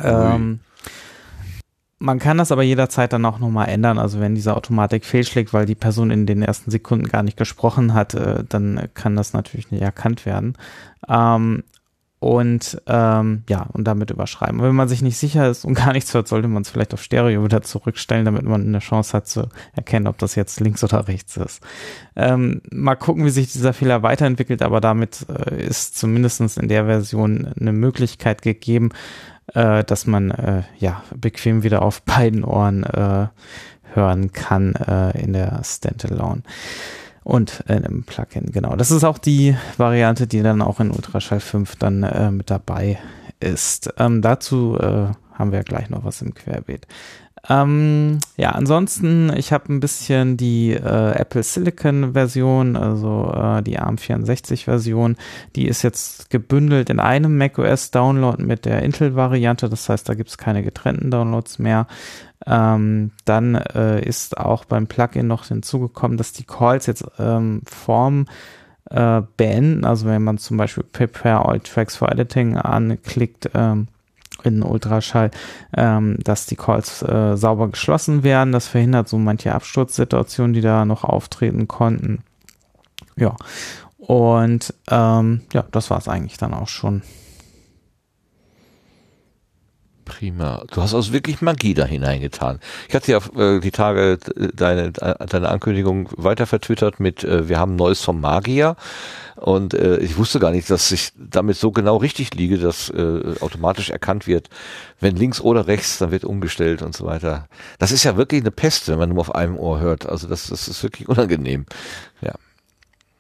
Ähm, 0.02 0.60
man 2.00 2.20
kann 2.20 2.38
das 2.38 2.52
aber 2.52 2.64
jederzeit 2.64 3.12
dann 3.12 3.26
auch 3.26 3.40
nochmal 3.40 3.68
ändern. 3.68 4.00
Also 4.00 4.22
wenn 4.22 4.34
diese 4.34 4.56
Automatik 4.56 5.04
fehlschlägt, 5.04 5.54
weil 5.54 5.66
die 5.66 5.76
Person 5.76 6.12
in 6.12 6.26
den 6.26 6.42
ersten 6.42 6.72
Sekunden 6.72 7.10
gar 7.10 7.24
nicht 7.24 7.38
gesprochen 7.38 7.94
hat, 7.94 8.14
äh, 8.14 8.44
dann 8.48 8.88
kann 8.94 9.18
das 9.18 9.34
natürlich 9.34 9.72
nicht 9.72 9.82
erkannt 9.82 10.26
werden. 10.26 10.56
Ähm, 11.08 11.64
und 12.20 12.82
ähm, 12.86 13.44
ja, 13.48 13.64
und 13.72 13.86
damit 13.86 14.12
überschreiben. 14.12 14.60
Und 14.60 14.68
wenn 14.68 14.76
man 14.76 14.90
sich 14.90 15.02
nicht 15.02 15.18
sicher 15.18 15.50
ist 15.50 15.64
und 15.64 15.74
gar 15.76 15.94
nichts 15.94 16.14
hört, 16.14 16.28
sollte 16.28 16.48
man 16.48 16.64
es 16.64 16.70
vielleicht 16.70 16.94
auf 16.94 17.02
Stereo 17.02 17.44
wieder 17.44 17.62
zurückstellen, 17.62 18.26
damit 18.26 18.44
man 18.44 18.68
eine 18.68 18.80
Chance 18.80 19.16
hat 19.16 19.28
zu 19.28 19.48
erkennen, 19.74 20.08
ob 20.08 20.18
das 20.18 20.36
jetzt 20.36 20.60
links 20.60 20.84
oder 20.84 21.08
rechts 21.08 21.38
ist. 21.38 21.62
Ähm, 22.16 22.62
mal 22.72 22.96
gucken, 22.96 23.26
wie 23.26 23.30
sich 23.30 23.52
dieser 23.52 23.74
Fehler 23.74 24.04
weiterentwickelt, 24.04 24.62
aber 24.62 24.82
damit 24.82 25.26
äh, 25.30 25.66
ist 25.66 25.98
zumindestens 25.98 26.58
in 26.58 26.68
der 26.68 26.86
Version 26.86 27.54
eine 27.60 27.72
Möglichkeit 27.72 28.42
gegeben, 28.42 28.90
äh, 29.54 29.84
dass 29.86 30.06
man 30.06 30.32
äh, 30.32 30.64
ja 30.78 31.04
bequem 31.16 31.64
wieder 31.64 31.82
auf 31.82 32.02
beiden 32.02 32.44
Ohren 32.44 32.84
äh, 32.84 33.28
hören 33.94 34.32
kann 34.34 34.76
äh, 34.76 35.20
in 35.20 35.34
der 35.34 35.62
Standalone 35.64 36.44
und 37.30 37.64
äh, 37.68 37.78
im 37.78 38.04
Plugin. 38.04 38.52
Genau, 38.52 38.76
das 38.76 38.92
ist 38.92 39.04
auch 39.04 39.18
die 39.18 39.56
Variante, 39.78 40.28
die 40.28 40.42
dann 40.42 40.62
auch 40.62 40.80
in 40.80 40.92
Ultraschall 40.92 41.40
5 41.40 41.76
dann 41.76 42.04
äh, 42.04 42.32
mit 42.32 42.50
dabei 42.50 42.98
ist. 43.40 43.94
Ähm, 43.98 44.22
dazu 44.22 44.78
äh, 44.80 45.08
haben 45.34 45.52
wir 45.52 45.64
gleich 45.64 45.90
noch 45.90 46.04
was 46.04 46.22
im 46.22 46.34
Querbeet. 46.34 46.88
Ähm, 47.48 48.20
ja, 48.36 48.52
ansonsten, 48.52 49.32
ich 49.36 49.54
habe 49.54 49.72
ein 49.72 49.80
bisschen 49.80 50.36
die 50.36 50.72
äh, 50.72 51.12
Apple 51.14 51.44
Silicon 51.44 52.14
Version, 52.14 52.76
also 52.76 53.32
äh, 53.34 53.62
die 53.62 53.80
ARM64 53.80 54.66
Version, 54.66 55.16
die 55.56 55.68
ist 55.68 55.84
jetzt 55.84 56.30
gebündelt 56.30 56.90
in 56.90 57.00
einem 57.00 57.38
macOS 57.38 57.92
Download 57.92 58.44
mit 58.44 58.66
der 58.66 58.82
Intel 58.82 59.16
Variante, 59.16 59.70
das 59.70 59.88
heißt, 59.88 60.10
da 60.10 60.16
gibt 60.16 60.30
es 60.30 60.38
keine 60.38 60.64
getrennten 60.64 61.12
Downloads 61.12 61.60
mehr. 61.60 61.88
Ähm, 62.46 63.12
dann 63.26 63.56
äh, 63.56 64.04
ist 64.04 64.38
auch 64.38 64.66
beim 64.66 64.88
Plugin 64.88 65.28
noch 65.28 65.46
hinzugekommen, 65.46 66.18
dass 66.18 66.32
die 66.32 66.46
Calls 66.46 66.86
jetzt 66.86 67.06
ähm, 67.20 67.62
Form 67.66 68.28
äh, 68.90 69.22
beenden, 69.38 69.86
also 69.86 70.08
wenn 70.08 70.24
man 70.24 70.38
zum 70.38 70.58
Beispiel 70.58 70.84
Prepare 70.84 71.46
All 71.46 71.60
Tracks 71.60 71.98
for 71.98 72.12
Editing 72.12 72.58
anklickt, 72.58 73.52
ähm, 73.54 73.88
in 74.44 74.64
Ultraschall, 74.64 75.32
ähm, 75.76 76.18
dass 76.24 76.46
die 76.46 76.56
Calls 76.56 77.02
äh, 77.02 77.36
sauber 77.36 77.70
geschlossen 77.70 78.24
werden. 78.24 78.54
Das 78.54 78.68
verhindert 78.68 79.10
so 79.10 79.18
manche 79.18 79.54
Absturzsituationen, 79.54 80.54
die 80.54 80.62
da 80.62 80.86
noch 80.86 81.04
auftreten 81.04 81.68
konnten. 81.68 82.20
Ja, 83.16 83.36
und 83.98 84.74
ähm, 84.90 85.42
ja, 85.54 85.66
das 85.72 85.90
war 85.90 85.98
es 85.98 86.08
eigentlich 86.08 86.38
dann 86.38 86.54
auch 86.54 86.68
schon. 86.68 87.02
Prima. 90.10 90.64
Du 90.72 90.82
hast 90.82 90.94
also 90.94 91.14
wirklich 91.14 91.42
Magie 91.42 91.74
da 91.74 91.86
hineingetan. 91.86 92.60
Ich 92.88 92.96
hatte 92.96 93.12
ja 93.12 93.20
äh, 93.38 93.60
die 93.60 93.72
Tage 93.72 94.18
deine, 94.54 94.92
deine 94.92 95.50
Ankündigung 95.50 96.10
weiter 96.18 96.46
vertwittert 96.46 97.00
mit, 97.00 97.24
äh, 97.24 97.48
wir 97.48 97.60
haben 97.60 97.76
Neues 97.76 98.02
vom 98.02 98.20
Magier. 98.20 98.76
Und 99.36 99.74
äh, 99.74 99.98
ich 99.98 100.18
wusste 100.18 100.40
gar 100.40 100.52
nicht, 100.52 100.70
dass 100.70 100.92
ich 100.92 101.12
damit 101.16 101.56
so 101.56 101.72
genau 101.72 101.98
richtig 101.98 102.34
liege, 102.34 102.58
dass 102.58 102.90
äh, 102.90 103.36
automatisch 103.40 103.90
erkannt 103.90 104.28
wird, 104.28 104.50
wenn 105.00 105.16
links 105.16 105.40
oder 105.40 105.68
rechts, 105.68 105.98
dann 106.00 106.12
wird 106.12 106.26
umgestellt 106.26 106.82
und 106.82 106.96
so 106.96 107.06
weiter. 107.06 107.48
Das 107.78 107.92
ist 107.92 108.04
ja 108.04 108.18
wirklich 108.18 108.42
eine 108.42 108.52
Pest, 108.52 108.90
wenn 108.90 109.00
man 109.00 109.10
nur 109.10 109.22
auf 109.22 109.34
einem 109.34 109.58
Ohr 109.58 109.80
hört. 109.80 110.08
Also 110.08 110.28
das, 110.28 110.48
das 110.48 110.68
ist 110.68 110.84
wirklich 110.84 111.08
unangenehm. 111.08 111.66
Ja. 112.22 112.34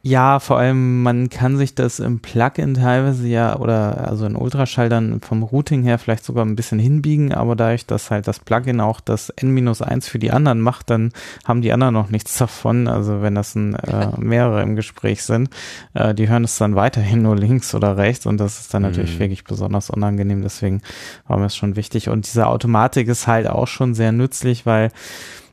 Ja, 0.01 0.39
vor 0.39 0.57
allem, 0.57 1.03
man 1.03 1.29
kann 1.29 1.57
sich 1.57 1.75
das 1.75 1.99
im 1.99 2.21
Plugin 2.21 2.75
teilweise 2.75 3.27
ja 3.27 3.57
oder 3.57 4.07
also 4.07 4.25
in 4.25 4.37
Ultraschall 4.37 4.87
dann 4.87 5.19
vom 5.19 5.43
Routing 5.43 5.83
her 5.83 5.99
vielleicht 5.99 6.23
sogar 6.23 6.45
ein 6.45 6.55
bisschen 6.55 6.79
hinbiegen, 6.79 7.33
aber 7.33 7.57
dadurch, 7.57 7.85
dass 7.85 8.09
halt 8.09 8.25
das 8.25 8.39
Plugin 8.39 8.79
auch 8.79 9.01
das 9.01 9.29
N-1 9.29 10.09
für 10.09 10.17
die 10.17 10.31
anderen 10.31 10.61
macht, 10.61 10.89
dann 10.89 11.11
haben 11.43 11.61
die 11.61 11.73
anderen 11.73 11.93
noch 11.93 12.11
nichts 12.11 12.37
davon. 12.37 12.87
Also 12.87 13.21
wenn 13.21 13.35
das 13.35 13.55
ein, 13.55 13.75
äh, 13.75 14.07
mehrere 14.17 14.61
im 14.61 14.77
Gespräch 14.77 15.23
sind, 15.23 15.49
äh, 15.93 16.13
die 16.13 16.29
hören 16.29 16.45
es 16.45 16.57
dann 16.57 16.75
weiterhin 16.75 17.23
nur 17.23 17.35
links 17.35 17.75
oder 17.75 17.97
rechts 17.97 18.25
und 18.25 18.37
das 18.37 18.61
ist 18.61 18.73
dann 18.73 18.83
natürlich 18.83 19.15
mhm. 19.15 19.19
wirklich 19.19 19.43
besonders 19.43 19.89
unangenehm. 19.89 20.43
Deswegen 20.43 20.81
war 21.27 21.37
mir 21.37 21.47
es 21.47 21.57
schon 21.57 21.75
wichtig. 21.75 22.07
Und 22.07 22.25
diese 22.25 22.47
Automatik 22.47 23.09
ist 23.09 23.27
halt 23.27 23.49
auch 23.49 23.67
schon 23.67 23.93
sehr 23.93 24.13
nützlich, 24.13 24.65
weil 24.65 24.91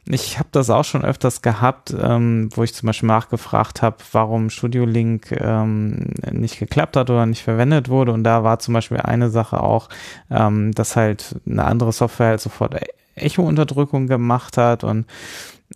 ich 0.08 0.38
habe 0.38 0.48
das 0.52 0.70
auch 0.70 0.84
schon 0.84 1.04
öfters 1.04 1.42
gehabt, 1.42 1.94
ähm, 2.00 2.48
wo 2.54 2.62
ich 2.62 2.74
zum 2.74 2.86
Beispiel 2.86 3.08
nachgefragt 3.08 3.82
habe, 3.82 3.96
warum 4.12 4.50
Studio 4.50 4.84
Link 4.84 5.32
ähm, 5.32 6.12
nicht 6.30 6.60
geklappt 6.60 6.96
hat 6.96 7.10
oder 7.10 7.26
nicht 7.26 7.42
verwendet 7.42 7.88
wurde. 7.88 8.12
Und 8.12 8.22
da 8.22 8.44
war 8.44 8.60
zum 8.60 8.74
Beispiel 8.74 8.98
eine 8.98 9.30
Sache 9.30 9.60
auch, 9.60 9.88
ähm, 10.30 10.72
dass 10.72 10.94
halt 10.94 11.40
eine 11.44 11.64
andere 11.64 11.90
Software 11.90 12.28
halt 12.28 12.40
sofort 12.40 12.74
e- 12.74 12.86
Echo-Unterdrückung 13.16 14.06
gemacht 14.06 14.58
hat. 14.58 14.84
Und 14.84 15.06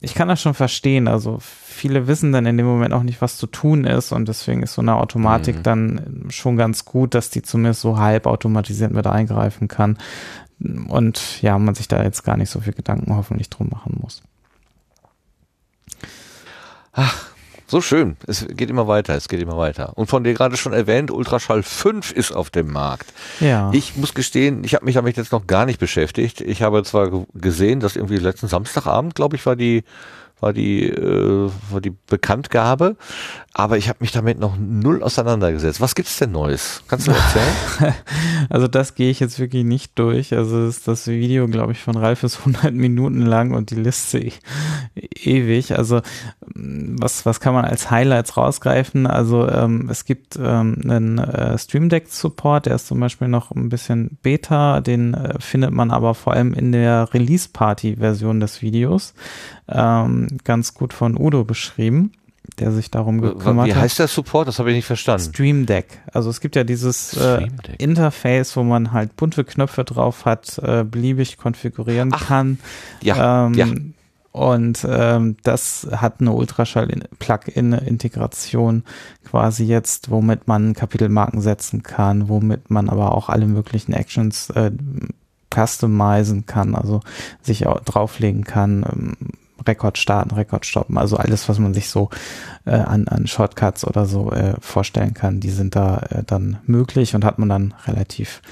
ich 0.00 0.14
kann 0.14 0.28
das 0.28 0.40
schon 0.40 0.54
verstehen. 0.54 1.08
Also 1.08 1.38
viele 1.40 2.06
wissen 2.06 2.30
dann 2.30 2.46
in 2.46 2.56
dem 2.56 2.66
Moment 2.66 2.94
auch 2.94 3.02
nicht, 3.02 3.20
was 3.20 3.36
zu 3.36 3.48
tun 3.48 3.84
ist. 3.84 4.12
Und 4.12 4.28
deswegen 4.28 4.62
ist 4.62 4.74
so 4.74 4.82
eine 4.82 4.94
Automatik 4.94 5.56
mhm. 5.56 5.62
dann 5.64 6.26
schon 6.28 6.56
ganz 6.56 6.84
gut, 6.84 7.14
dass 7.14 7.30
die 7.30 7.42
zumindest 7.42 7.80
so 7.80 7.98
halb 7.98 8.26
automatisiert 8.26 8.92
mit 8.92 9.08
eingreifen 9.08 9.66
kann 9.66 9.98
und 10.60 11.42
ja, 11.42 11.58
man 11.58 11.74
sich 11.74 11.88
da 11.88 12.02
jetzt 12.02 12.22
gar 12.22 12.36
nicht 12.36 12.50
so 12.50 12.60
viel 12.60 12.72
Gedanken 12.72 13.16
hoffentlich 13.16 13.48
drum 13.50 13.68
machen 13.70 13.98
muss. 14.00 14.22
Ach, 16.92 17.30
so 17.66 17.80
schön. 17.80 18.16
Es 18.26 18.46
geht 18.48 18.68
immer 18.68 18.88
weiter, 18.88 19.14
es 19.14 19.28
geht 19.28 19.40
immer 19.40 19.56
weiter. 19.56 19.96
Und 19.96 20.08
von 20.08 20.24
dir 20.24 20.34
gerade 20.34 20.56
schon 20.56 20.72
erwähnt, 20.72 21.10
Ultraschall 21.10 21.62
5 21.62 22.10
ist 22.10 22.32
auf 22.32 22.50
dem 22.50 22.72
Markt. 22.72 23.12
Ja. 23.38 23.70
Ich 23.72 23.96
muss 23.96 24.12
gestehen, 24.12 24.64
ich 24.64 24.74
habe 24.74 24.84
mich 24.84 24.96
damit 24.96 25.16
jetzt 25.16 25.30
noch 25.30 25.46
gar 25.46 25.66
nicht 25.66 25.78
beschäftigt. 25.78 26.40
Ich 26.40 26.62
habe 26.62 26.82
zwar 26.82 27.26
gesehen, 27.32 27.78
dass 27.78 27.94
irgendwie 27.94 28.16
letzten 28.16 28.48
Samstagabend, 28.48 29.14
glaube 29.14 29.36
ich, 29.36 29.46
war 29.46 29.54
die 29.54 29.84
war 30.40 30.52
die, 30.52 30.88
äh, 30.88 31.50
war 31.70 31.80
die 31.80 31.94
Bekanntgabe, 32.06 32.96
aber 33.52 33.76
ich 33.76 33.88
habe 33.88 33.98
mich 34.00 34.12
damit 34.12 34.38
noch 34.38 34.56
null 34.56 35.02
auseinandergesetzt. 35.02 35.80
Was 35.80 35.94
gibt's 35.94 36.18
denn 36.18 36.32
Neues? 36.32 36.82
Kannst 36.88 37.08
du 37.08 37.12
erzählen? 37.12 37.94
also 38.48 38.68
das 38.68 38.94
gehe 38.94 39.10
ich 39.10 39.20
jetzt 39.20 39.38
wirklich 39.38 39.64
nicht 39.64 39.98
durch. 39.98 40.32
Also 40.34 40.66
ist 40.66 40.86
das 40.86 41.08
Video, 41.08 41.48
glaube 41.48 41.72
ich, 41.72 41.80
von 41.80 41.96
Ralf 41.96 42.22
ist 42.22 42.38
100 42.46 42.72
Minuten 42.72 43.22
lang 43.22 43.52
und 43.52 43.70
die 43.70 43.76
Liste 43.76 44.18
e 44.18 44.32
ewig. 44.94 45.76
Also 45.76 46.00
was, 46.54 47.26
was 47.26 47.40
kann 47.40 47.54
man 47.54 47.64
als 47.64 47.90
Highlights 47.90 48.36
rausgreifen? 48.36 49.06
Also 49.06 49.48
ähm, 49.48 49.88
es 49.90 50.04
gibt 50.04 50.36
ähm, 50.36 50.80
einen 50.84 51.18
äh, 51.18 51.58
Stream 51.58 51.88
Deck 51.88 52.08
Support, 52.08 52.66
der 52.66 52.76
ist 52.76 52.86
zum 52.86 53.00
Beispiel 53.00 53.28
noch 53.28 53.50
ein 53.50 53.68
bisschen 53.68 54.18
Beta, 54.22 54.80
den 54.80 55.14
äh, 55.14 55.34
findet 55.40 55.72
man 55.72 55.90
aber 55.90 56.14
vor 56.14 56.34
allem 56.34 56.54
in 56.54 56.72
der 56.72 57.12
Release 57.12 57.48
Party 57.52 57.96
Version 57.96 58.40
des 58.40 58.62
Videos 58.62 59.14
ähm, 59.68 60.28
ganz 60.44 60.74
gut 60.74 60.92
von 60.92 61.18
Udo 61.18 61.44
beschrieben, 61.44 62.12
der 62.58 62.72
sich 62.72 62.90
darum 62.90 63.20
gekümmert 63.20 63.68
hat. 63.68 63.76
Wie 63.76 63.80
heißt 63.80 63.98
der 63.98 64.08
Support? 64.08 64.48
Das 64.48 64.58
habe 64.58 64.70
ich 64.70 64.76
nicht 64.76 64.86
verstanden. 64.86 65.32
Stream 65.32 65.66
Deck. 65.66 66.00
Also 66.12 66.30
es 66.30 66.40
gibt 66.40 66.56
ja 66.56 66.64
dieses 66.64 67.14
äh, 67.16 67.46
Interface, 67.78 68.56
wo 68.56 68.62
man 68.62 68.92
halt 68.92 69.16
bunte 69.16 69.44
Knöpfe 69.44 69.84
drauf 69.84 70.24
hat, 70.24 70.58
äh, 70.58 70.84
beliebig 70.84 71.36
konfigurieren 71.36 72.10
Ach, 72.12 72.26
kann. 72.26 72.58
Ja, 73.02 73.46
ähm, 73.46 73.54
ja. 73.54 73.66
Und 74.32 74.86
ähm, 74.88 75.36
das 75.42 75.88
hat 75.90 76.20
eine 76.20 76.30
Ultraschall-Plugin-Integration 76.32 78.84
quasi 79.24 79.64
jetzt, 79.64 80.08
womit 80.10 80.46
man 80.46 80.74
Kapitelmarken 80.74 81.40
setzen 81.40 81.82
kann, 81.82 82.28
womit 82.28 82.70
man 82.70 82.88
aber 82.88 83.12
auch 83.12 83.28
alle 83.28 83.46
möglichen 83.46 83.92
Actions 83.92 84.50
äh, 84.50 84.70
customizen 85.52 86.46
kann, 86.46 86.76
also 86.76 87.00
sich 87.42 87.66
auch 87.66 87.80
drauflegen 87.80 88.44
kann, 88.44 88.86
ähm, 88.88 89.16
Rekord 89.66 89.98
starten, 89.98 90.34
Rekord 90.34 90.66
stoppen, 90.66 90.98
also 90.98 91.16
alles, 91.16 91.48
was 91.48 91.58
man 91.58 91.74
sich 91.74 91.88
so 91.88 92.10
äh, 92.64 92.72
an, 92.72 93.08
an 93.08 93.26
Shortcuts 93.26 93.86
oder 93.86 94.06
so 94.06 94.32
äh, 94.32 94.54
vorstellen 94.60 95.14
kann, 95.14 95.40
die 95.40 95.50
sind 95.50 95.76
da 95.76 95.98
äh, 96.10 96.22
dann 96.24 96.58
möglich 96.66 97.14
und 97.14 97.24
hat 97.24 97.38
man 97.38 97.48
dann 97.48 97.74
relativ 97.86 98.42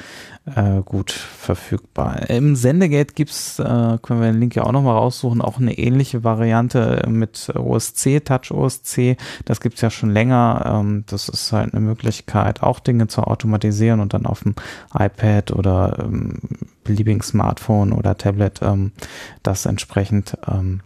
äh, 0.57 0.83
gut 0.85 1.11
verfügbar. 1.13 2.29
Im 2.31 2.57
Sendegate 2.57 3.15
gibt's, 3.15 3.59
äh, 3.59 3.99
können 4.03 4.21
wir 4.21 4.33
den 4.33 4.41
Link 4.41 4.55
ja 4.55 4.65
auch 4.65 4.73
nochmal 4.73 4.97
raussuchen, 4.97 5.41
auch 5.41 5.59
eine 5.59 5.77
ähnliche 5.77 6.25
Variante 6.25 7.05
mit 7.09 7.53
OSC, 7.55 8.25
Touch 8.25 8.51
OSC. 8.51 9.17
Das 9.45 9.61
gibt's 9.61 9.81
ja 9.81 9.91
schon 9.91 10.11
länger. 10.11 10.65
Ähm, 10.67 11.05
das 11.07 11.29
ist 11.29 11.53
halt 11.53 11.75
eine 11.75 11.81
Möglichkeit, 11.81 12.63
auch 12.63 12.81
Dinge 12.81 13.09
zu 13.09 13.23
automatisieren 13.23 14.01
und 14.01 14.15
dann 14.15 14.27
auf 14.27 14.43
dem 14.43 14.55
iPad 14.95 15.53
oder 15.53 15.99
ähm, 16.01 16.35
beliebigen 16.85 17.23
Smartphone 17.23 17.93
oder 17.93 18.17
Tablet 18.17 18.61
ähm, 18.63 18.93
das 19.43 19.67
entsprechend 19.67 20.39
ähm, 20.47 20.81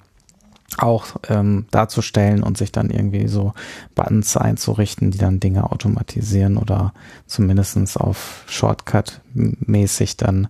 auch 0.78 1.16
ähm, 1.28 1.66
darzustellen 1.70 2.42
und 2.42 2.56
sich 2.56 2.72
dann 2.72 2.90
irgendwie 2.90 3.28
so 3.28 3.52
Buttons 3.94 4.36
einzurichten, 4.36 5.10
die 5.10 5.18
dann 5.18 5.40
Dinge 5.40 5.70
automatisieren 5.70 6.56
oder 6.56 6.92
zumindestens 7.26 7.96
auf 7.96 8.44
Shortcut-mäßig 8.48 10.16
dann 10.16 10.48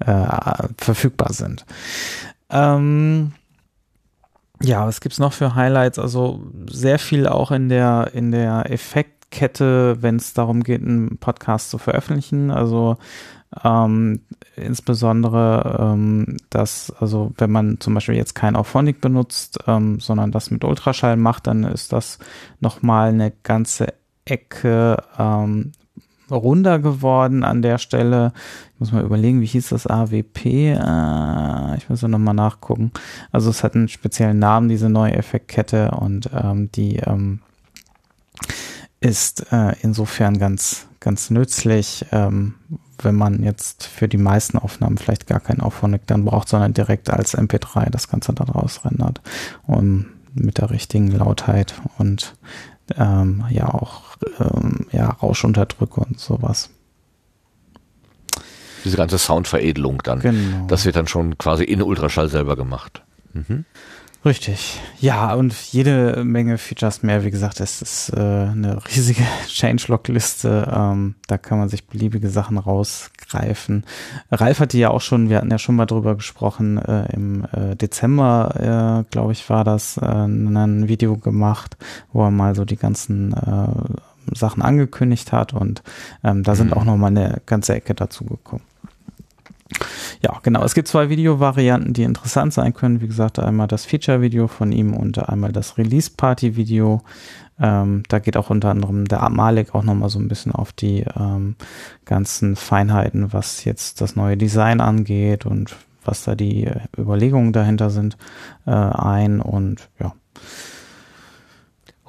äh, 0.00 0.68
verfügbar 0.76 1.32
sind. 1.32 1.64
Ähm, 2.50 3.32
ja, 4.62 4.86
was 4.86 5.00
gibt's 5.00 5.18
noch 5.18 5.32
für 5.32 5.54
Highlights? 5.54 5.98
Also 5.98 6.40
sehr 6.70 6.98
viel 6.98 7.26
auch 7.26 7.50
in 7.50 7.68
der 7.68 8.10
in 8.14 8.30
der 8.30 8.70
Effektkette, 8.70 9.96
wenn 10.00 10.16
es 10.16 10.34
darum 10.34 10.62
geht, 10.62 10.82
einen 10.82 11.18
Podcast 11.18 11.70
zu 11.70 11.78
veröffentlichen. 11.78 12.50
Also 12.50 12.96
ähm, 13.64 14.20
insbesondere, 14.56 15.78
ähm, 15.80 16.36
dass, 16.50 16.92
also 16.98 17.32
wenn 17.36 17.50
man 17.50 17.80
zum 17.80 17.94
Beispiel 17.94 18.14
jetzt 18.14 18.34
kein 18.34 18.56
Auphonic 18.56 19.00
benutzt, 19.00 19.58
ähm, 19.66 20.00
sondern 20.00 20.32
das 20.32 20.50
mit 20.50 20.64
Ultraschall 20.64 21.16
macht, 21.16 21.46
dann 21.46 21.64
ist 21.64 21.92
das 21.92 22.18
nochmal 22.60 23.10
eine 23.10 23.32
ganze 23.42 23.94
Ecke 24.24 25.02
ähm, 25.18 25.72
runder 26.30 26.78
geworden 26.78 27.44
an 27.44 27.62
der 27.62 27.78
Stelle. 27.78 28.32
Ich 28.74 28.80
muss 28.80 28.92
mal 28.92 29.04
überlegen, 29.04 29.40
wie 29.40 29.46
hieß 29.46 29.68
das 29.68 29.86
AWP? 29.86 30.46
Äh, 30.46 31.76
ich 31.76 31.88
muss 31.88 32.00
ja 32.00 32.08
nochmal 32.08 32.34
nachgucken. 32.34 32.92
Also 33.30 33.50
es 33.50 33.62
hat 33.62 33.74
einen 33.74 33.88
speziellen 33.88 34.38
Namen, 34.38 34.68
diese 34.68 34.88
neue 34.88 35.12
Effektkette 35.12 35.90
und 35.92 36.30
ähm, 36.32 36.70
die 36.72 36.96
ähm, 36.96 37.40
ist 39.00 39.52
äh, 39.52 39.74
insofern 39.82 40.38
ganz, 40.38 40.86
ganz 41.00 41.30
nützlich, 41.30 42.06
ähm, 42.12 42.54
wenn 43.04 43.14
man 43.14 43.42
jetzt 43.42 43.84
für 43.84 44.08
die 44.08 44.18
meisten 44.18 44.58
Aufnahmen 44.58 44.98
vielleicht 44.98 45.26
gar 45.26 45.40
keinen 45.40 45.60
Auphonic 45.60 46.06
dann 46.06 46.24
braucht, 46.24 46.48
sondern 46.48 46.74
direkt 46.74 47.10
als 47.10 47.36
MP3 47.36 47.90
das 47.90 48.08
Ganze 48.08 48.32
dann 48.32 48.48
rausrendert 48.48 49.20
und 49.66 50.06
mit 50.34 50.58
der 50.58 50.70
richtigen 50.70 51.10
Lautheit 51.10 51.74
und 51.98 52.34
ähm, 52.96 53.44
ja 53.50 53.72
auch 53.72 54.16
ähm, 54.38 54.86
ja, 54.92 55.10
Rauschunterdrücke 55.10 56.00
und 56.00 56.18
sowas. 56.18 56.70
Diese 58.84 58.96
ganze 58.96 59.18
Soundveredelung 59.18 60.02
dann. 60.02 60.20
Genau. 60.20 60.66
Das 60.66 60.84
wird 60.84 60.96
dann 60.96 61.06
schon 61.06 61.38
quasi 61.38 61.64
in 61.64 61.82
Ultraschall 61.82 62.28
selber 62.28 62.56
gemacht. 62.56 63.02
Mhm. 63.32 63.64
Richtig. 64.24 64.80
Ja, 65.00 65.34
und 65.34 65.52
jede 65.72 66.22
Menge 66.22 66.56
Features 66.56 67.02
mehr. 67.02 67.24
Wie 67.24 67.32
gesagt, 67.32 67.58
es 67.58 67.82
ist 67.82 68.12
äh, 68.16 68.20
eine 68.20 68.78
riesige 68.86 69.24
Changelog-Liste. 69.48 70.72
Ähm, 70.72 71.16
da 71.26 71.38
kann 71.38 71.58
man 71.58 71.68
sich 71.68 71.88
beliebige 71.88 72.28
Sachen 72.28 72.56
rausgreifen. 72.56 73.84
Ralf 74.30 74.60
hatte 74.60 74.78
ja 74.78 74.90
auch 74.90 75.00
schon, 75.00 75.28
wir 75.28 75.38
hatten 75.38 75.50
ja 75.50 75.58
schon 75.58 75.74
mal 75.74 75.86
drüber 75.86 76.14
gesprochen, 76.14 76.78
äh, 76.78 77.12
im 77.12 77.44
äh, 77.52 77.74
Dezember, 77.74 79.02
äh, 79.04 79.10
glaube 79.10 79.32
ich, 79.32 79.50
war 79.50 79.64
das, 79.64 79.96
äh, 79.96 80.06
ein 80.06 80.86
Video 80.86 81.16
gemacht, 81.16 81.76
wo 82.12 82.22
er 82.22 82.30
mal 82.30 82.54
so 82.54 82.64
die 82.64 82.76
ganzen 82.76 83.32
äh, 83.32 84.36
Sachen 84.36 84.62
angekündigt 84.62 85.32
hat 85.32 85.52
und 85.52 85.82
ähm, 86.22 86.44
da 86.44 86.54
sind 86.54 86.68
mhm. 86.68 86.74
auch 86.74 86.84
noch 86.84 86.96
mal 86.96 87.08
eine 87.08 87.42
ganze 87.46 87.74
Ecke 87.74 87.94
dazu 87.94 88.24
gekommen. 88.24 88.62
Ja, 90.22 90.38
genau. 90.42 90.62
Es 90.64 90.74
gibt 90.74 90.88
zwei 90.88 91.08
Videovarianten, 91.08 91.92
die 91.92 92.02
interessant 92.02 92.52
sein 92.52 92.74
können. 92.74 93.00
Wie 93.00 93.08
gesagt, 93.08 93.38
einmal 93.38 93.66
das 93.66 93.84
Feature-Video 93.84 94.48
von 94.48 94.72
ihm 94.72 94.94
und 94.94 95.18
einmal 95.28 95.52
das 95.52 95.78
Release-Party-Video. 95.78 97.02
Ähm, 97.60 98.02
da 98.08 98.18
geht 98.18 98.36
auch 98.36 98.50
unter 98.50 98.70
anderem 98.70 99.06
der 99.06 99.28
Malik 99.28 99.74
auch 99.74 99.84
nochmal 99.84 100.08
so 100.08 100.18
ein 100.18 100.28
bisschen 100.28 100.52
auf 100.52 100.72
die 100.72 101.04
ähm, 101.16 101.56
ganzen 102.04 102.56
Feinheiten, 102.56 103.32
was 103.32 103.64
jetzt 103.64 104.00
das 104.00 104.16
neue 104.16 104.36
Design 104.36 104.80
angeht 104.80 105.46
und 105.46 105.76
was 106.04 106.24
da 106.24 106.34
die 106.34 106.68
Überlegungen 106.98 107.52
dahinter 107.52 107.90
sind, 107.90 108.16
äh, 108.66 108.70
ein. 108.70 109.40
Und 109.40 109.88
ja, 110.00 110.14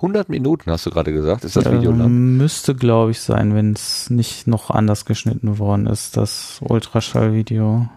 100 0.03 0.27
Minuten 0.27 0.69
hast 0.69 0.85
du 0.85 0.91
gerade 0.91 1.13
gesagt, 1.13 1.45
ist 1.45 1.55
das 1.55 1.65
Video 1.65 1.91
lang? 1.91 2.07
Ähm, 2.07 2.37
müsste, 2.37 2.75
glaube 2.75 3.11
ich, 3.11 3.21
sein, 3.21 3.55
wenn 3.55 3.71
es 3.71 4.09
nicht 4.09 4.47
noch 4.47 4.69
anders 4.69 5.05
geschnitten 5.05 5.59
worden 5.59 5.87
ist, 5.87 6.17
das 6.17 6.59
Ultraschallvideo. 6.61 7.87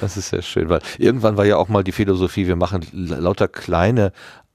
Das 0.00 0.16
ist 0.16 0.30
sehr 0.30 0.40
schön, 0.40 0.70
weil 0.70 0.80
irgendwann 0.96 1.36
war 1.36 1.44
ja 1.44 1.58
auch 1.58 1.68
mal 1.68 1.84
die 1.84 1.92
Philosophie, 1.92 2.46
wir 2.46 2.56
machen 2.56 2.86
lauter 2.92 3.46
kleine 3.46 4.12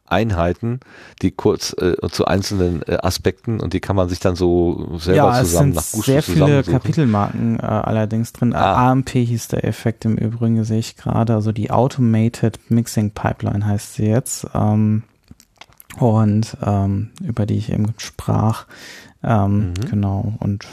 Einheiten, 0.07 0.79
die 1.21 1.29
kurz 1.29 1.75
äh, 1.79 1.95
zu 2.09 2.25
einzelnen 2.25 2.81
äh, 2.87 2.97
Aspekten 3.01 3.59
und 3.59 3.73
die 3.73 3.79
kann 3.79 3.95
man 3.95 4.09
sich 4.09 4.19
dann 4.19 4.35
so 4.35 4.97
selber 4.97 5.33
ja, 5.33 5.39
zusammen 5.43 5.73
nach 5.73 5.89
Gusto 5.91 6.11
sehr 6.11 6.23
viele 6.23 6.63
Kapitelmarken 6.63 7.59
äh, 7.59 7.61
allerdings 7.61 8.33
drin. 8.33 8.53
Ah. 8.53 8.91
AMP 8.91 9.11
hieß 9.11 9.49
der 9.49 9.63
Effekt 9.63 10.05
im 10.05 10.17
Übrigen, 10.17 10.63
sehe 10.63 10.79
ich 10.79 10.97
gerade. 10.97 11.35
Also 11.35 11.51
die 11.51 11.71
Automated 11.71 12.59
Mixing 12.69 13.11
Pipeline 13.11 13.65
heißt 13.65 13.93
sie 13.93 14.07
jetzt. 14.07 14.47
Ähm, 14.53 15.03
und 15.97 16.57
ähm, 16.63 17.11
über 17.21 17.45
die 17.45 17.57
ich 17.57 17.71
eben 17.71 17.93
sprach. 17.97 18.65
Ähm, 19.23 19.69
mhm. 19.69 19.73
Genau. 19.89 20.33
Und 20.39 20.67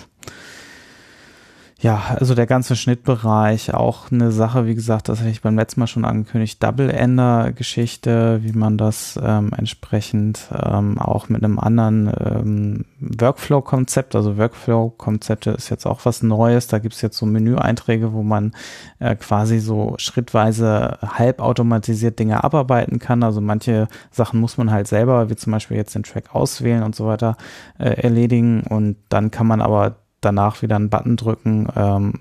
ja, 1.81 2.17
also 2.17 2.35
der 2.35 2.47
ganze 2.47 2.75
Schnittbereich, 2.75 3.73
auch 3.73 4.11
eine 4.11 4.33
Sache, 4.33 4.67
wie 4.67 4.75
gesagt, 4.75 5.09
das 5.09 5.21
hatte 5.21 5.31
ich 5.31 5.43
beim 5.43 5.57
letzten 5.57 5.79
Mal 5.79 5.87
schon 5.87 6.05
angekündigt, 6.05 6.61
Double-Ender-Geschichte, 6.61 8.41
wie 8.43 8.51
man 8.51 8.77
das 8.77 9.17
ähm, 9.23 9.53
entsprechend 9.57 10.49
ähm, 10.53 10.99
auch 10.99 11.29
mit 11.29 11.45
einem 11.45 11.61
anderen 11.61 12.13
ähm, 12.19 12.85
Workflow-Konzept, 12.99 14.17
also 14.17 14.37
Workflow-Konzepte 14.37 15.51
ist 15.51 15.69
jetzt 15.69 15.87
auch 15.87 16.05
was 16.05 16.25
Neues, 16.25 16.67
da 16.67 16.81
gibt's 16.81 17.01
jetzt 17.01 17.17
so 17.17 17.27
Menüeinträge, 17.27 18.13
wo 18.13 18.25
man 18.25 18.55
äh, 18.99 19.15
quasi 19.15 19.61
so 19.61 19.95
schrittweise 19.99 20.99
halbautomatisiert 21.01 22.19
Dinge 22.19 22.43
abarbeiten 22.43 22.99
kann, 22.99 23.23
also 23.23 23.41
manche 23.41 23.87
Sachen 24.11 24.41
muss 24.41 24.59
man 24.59 24.73
halt 24.73 24.89
selber, 24.89 25.31
wie 25.31 25.37
zum 25.37 25.53
Beispiel 25.53 25.77
jetzt 25.77 25.95
den 25.95 26.03
Track 26.03 26.35
auswählen 26.35 26.83
und 26.83 26.97
so 26.97 27.07
weiter, 27.07 27.37
äh, 27.79 27.91
erledigen. 27.91 28.63
Und 28.63 28.97
dann 29.09 29.31
kann 29.31 29.47
man 29.47 29.61
aber 29.61 29.97
danach 30.21 30.63
wieder 30.63 30.77
einen 30.77 30.91
Button 30.91 31.17
drücken, 31.17 31.69
ähm, 31.77 32.15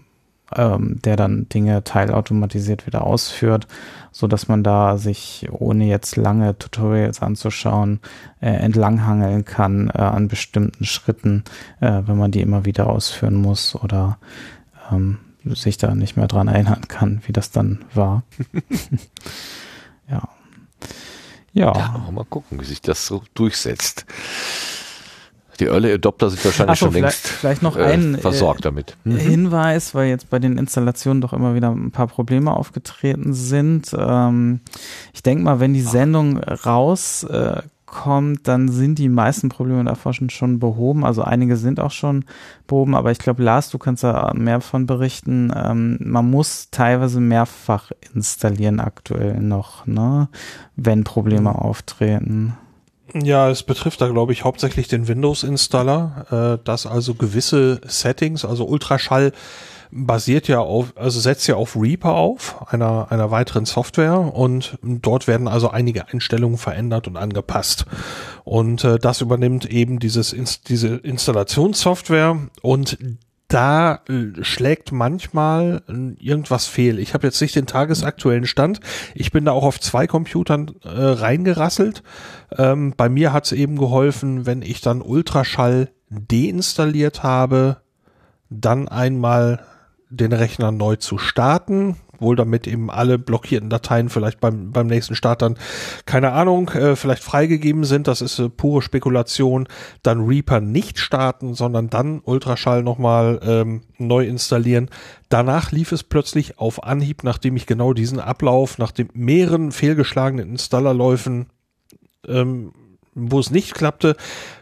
ähm, 0.56 1.02
der 1.04 1.18
dann 1.18 1.50
Dinge 1.50 1.84
teilautomatisiert 1.84 2.86
wieder 2.88 3.04
ausführt, 3.04 3.68
so 4.12 4.28
dass 4.28 4.48
man 4.48 4.64
da 4.64 4.98
sich 4.98 5.48
ohne 5.52 5.86
jetzt 5.86 6.16
lange 6.16 6.58
Tutorials 6.58 7.22
anzuschauen 7.22 8.00
äh, 8.40 8.52
entlanghangeln 8.52 9.44
kann 9.46 9.90
äh, 9.90 10.00
an 10.00 10.28
bestimmten 10.28 10.86
Schritten, 10.86 11.44
äh, 11.82 12.04
wenn 12.06 12.18
man 12.18 12.32
die 12.32 12.42
immer 12.42 12.66
wieder 12.66 12.88
ausführen 12.88 13.36
muss 13.36 13.76
oder 13.76 14.18
ähm, 14.92 15.18
sich 15.44 15.78
da 15.78 15.96
nicht 15.96 16.18
mehr 16.18 16.28
dran 16.28 16.48
erinnern 16.48 16.82
kann, 16.88 17.22
wie 17.26 17.34
das 17.34 17.52
dann 17.52 17.84
war. 17.94 18.24
ja. 20.10 20.30
Ja. 21.54 21.74
ja. 21.76 22.12
Mal 22.12 22.26
gucken, 22.26 22.60
wie 22.60 22.66
sich 22.66 22.82
das 22.82 23.06
so 23.08 23.24
durchsetzt. 23.34 24.06
Die 25.60 25.66
Early 25.66 25.94
Adopter 25.94 26.30
sind 26.30 26.44
wahrscheinlich 26.46 26.80
so, 26.80 26.86
schon 26.86 26.94
vielleicht, 26.94 27.24
längst 27.24 27.40
vielleicht 27.40 27.64
noch 27.64 27.78
äh, 27.78 27.84
ein, 27.84 28.16
äh, 28.16 28.18
versorgt 28.20 28.66
damit. 28.66 28.96
Mhm. 29.04 29.18
Hinweis, 29.18 29.96
weil 29.96 30.10
jetzt 30.10 30.30
bei 30.30 30.40
den 30.40 30.58
Installationen 30.58 31.22
doch 31.22 31.34
immer 31.34 31.56
wieder 31.56 31.72
ein 31.72 31.92
paar 31.92 32.08
Probleme 32.08 32.56
aufgetreten 32.56 33.34
sind. 33.34 33.96
Ähm, 33.98 34.60
ich 35.14 35.24
denke 35.24 35.44
mal, 35.44 35.60
wenn 35.60 35.74
die 35.74 35.82
Sendung 35.82 36.38
rauskommt, 36.38 38.40
äh, 38.40 38.44
dann 38.44 38.70
sind 38.70 39.00
die 39.00 39.10
meisten 39.10 39.50
Probleme 39.50 39.84
davor 39.84 40.14
schon, 40.14 40.30
schon 40.30 40.60
behoben. 40.60 41.04
Also 41.04 41.24
einige 41.24 41.58
sind 41.58 41.80
auch 41.80 41.92
schon 41.92 42.26
behoben, 42.68 42.94
aber 42.94 43.12
ich 43.12 43.20
glaube, 43.20 43.42
Lars, 43.42 43.70
du 43.70 43.80
kannst 43.80 44.04
da 44.04 44.32
mehr 44.36 44.62
von 44.62 44.86
berichten. 44.86 45.52
Ähm, 45.56 45.98
man 46.02 46.30
muss 46.30 46.70
teilweise 46.70 47.20
mehrfach 47.20 47.92
installieren 48.14 48.80
aktuell 48.80 49.42
noch, 49.42 49.88
ne? 49.88 50.30
wenn 50.76 51.04
Probleme 51.04 51.50
mhm. 51.50 51.56
auftreten. 51.56 52.54
Ja, 53.24 53.50
es 53.50 53.64
betrifft 53.64 54.02
da, 54.02 54.08
glaube 54.10 54.34
ich, 54.34 54.44
hauptsächlich 54.44 54.88
den 54.88 55.08
Windows-Installer, 55.08 56.58
äh, 56.60 56.64
dass 56.66 56.86
also 56.86 57.14
gewisse 57.14 57.82
Settings, 57.86 58.46
also 58.46 58.66
Ultraschall 58.66 59.32
basiert 59.92 60.48
ja 60.48 60.60
auf, 60.60 60.94
also 60.96 61.20
setzt 61.20 61.48
ja 61.48 61.56
auf 61.56 61.76
Reaper 61.76 62.14
auf, 62.14 62.72
einer, 62.72 63.08
einer 63.10 63.32
weiteren 63.32 63.66
Software. 63.66 64.20
Und 64.20 64.78
dort 64.82 65.28
werden 65.28 65.48
also 65.48 65.70
einige 65.70 66.08
Einstellungen 66.10 66.58
verändert 66.58 67.08
und 67.08 67.18
angepasst. 67.18 67.86
Und 68.44 68.84
äh, 68.84 69.00
das 69.00 69.22
übernimmt 69.22 69.66
eben 69.66 70.00
dieses, 70.00 70.36
diese 70.68 70.96
Installationssoftware. 70.96 72.38
Und 72.62 72.98
da 73.48 74.02
äh, 74.10 74.44
schlägt 74.44 74.92
manchmal 74.92 75.82
äh, 75.88 76.24
irgendwas 76.24 76.66
fehl. 76.66 77.00
Ich 77.00 77.14
habe 77.14 77.28
jetzt 77.28 77.42
nicht 77.42 77.56
den 77.56 77.66
tagesaktuellen 77.66 78.46
Stand. 78.46 78.80
Ich 79.16 79.32
bin 79.32 79.46
da 79.46 79.52
auch 79.52 79.64
auf 79.64 79.80
zwei 79.80 80.08
Computern 80.08 80.76
äh, 80.84 80.90
reingerasselt. 80.90 82.04
Ähm, 82.58 82.94
bei 82.96 83.10
mir 83.10 83.32
hat 83.32 83.46
es 83.46 83.52
eben 83.54 83.78
geholfen, 83.78 84.46
wenn 84.46 84.62
ich 84.62 84.82
dann 84.82 85.02
Ultraschall 85.02 85.90
deinstalliert 86.10 87.24
habe, 87.24 87.78
dann 88.50 88.88
einmal 88.88 89.66
den 90.10 90.34
Rechner 90.34 90.72
neu 90.72 90.96
zu 90.96 91.18
starten, 91.18 91.98
wohl 92.20 92.36
damit 92.36 92.68
eben 92.68 92.90
alle 92.90 93.18
blockierten 93.18 93.70
Dateien 93.70 94.10
vielleicht 94.10 94.40
beim, 94.40 94.72
beim 94.72 94.88
nächsten 94.88 95.16
Start 95.16 95.42
dann, 95.42 95.58
keine 96.06 96.32
Ahnung, 96.32 96.70
äh, 96.70 96.96
vielleicht 96.96 97.24
freigegeben 97.24 97.84
sind. 97.84 98.08
Das 98.08 98.22
ist 98.22 98.40
äh, 98.40 98.50
pure 98.50 98.82
Spekulation. 98.82 99.68
Dann 100.04 100.26
Reaper 100.26 100.60
nicht 100.60 101.00
starten, 101.00 101.54
sondern 101.54 101.90
dann 101.90 102.22
Ultraschall 102.24 102.84
nochmal 102.84 103.40
ähm, 103.44 103.82
neu 103.98 104.26
installieren. 104.26 104.90
Danach 105.30 105.72
lief 105.72 105.92
es 105.92 106.04
plötzlich 106.04 106.60
auf 106.60 106.84
Anhieb, 106.84 107.24
nachdem 107.24 107.56
ich 107.56 107.66
genau 107.66 107.94
diesen 107.94 108.20
Ablauf, 108.20 108.78
nach 108.78 108.92
den 108.92 109.10
mehreren 109.14 109.72
fehlgeschlagenen 109.72 110.50
Installerläufen 110.50 111.48
ähm, 112.28 112.74
wo 113.18 113.40
es 113.40 113.50
nicht 113.50 113.74
klappte, 113.74 114.16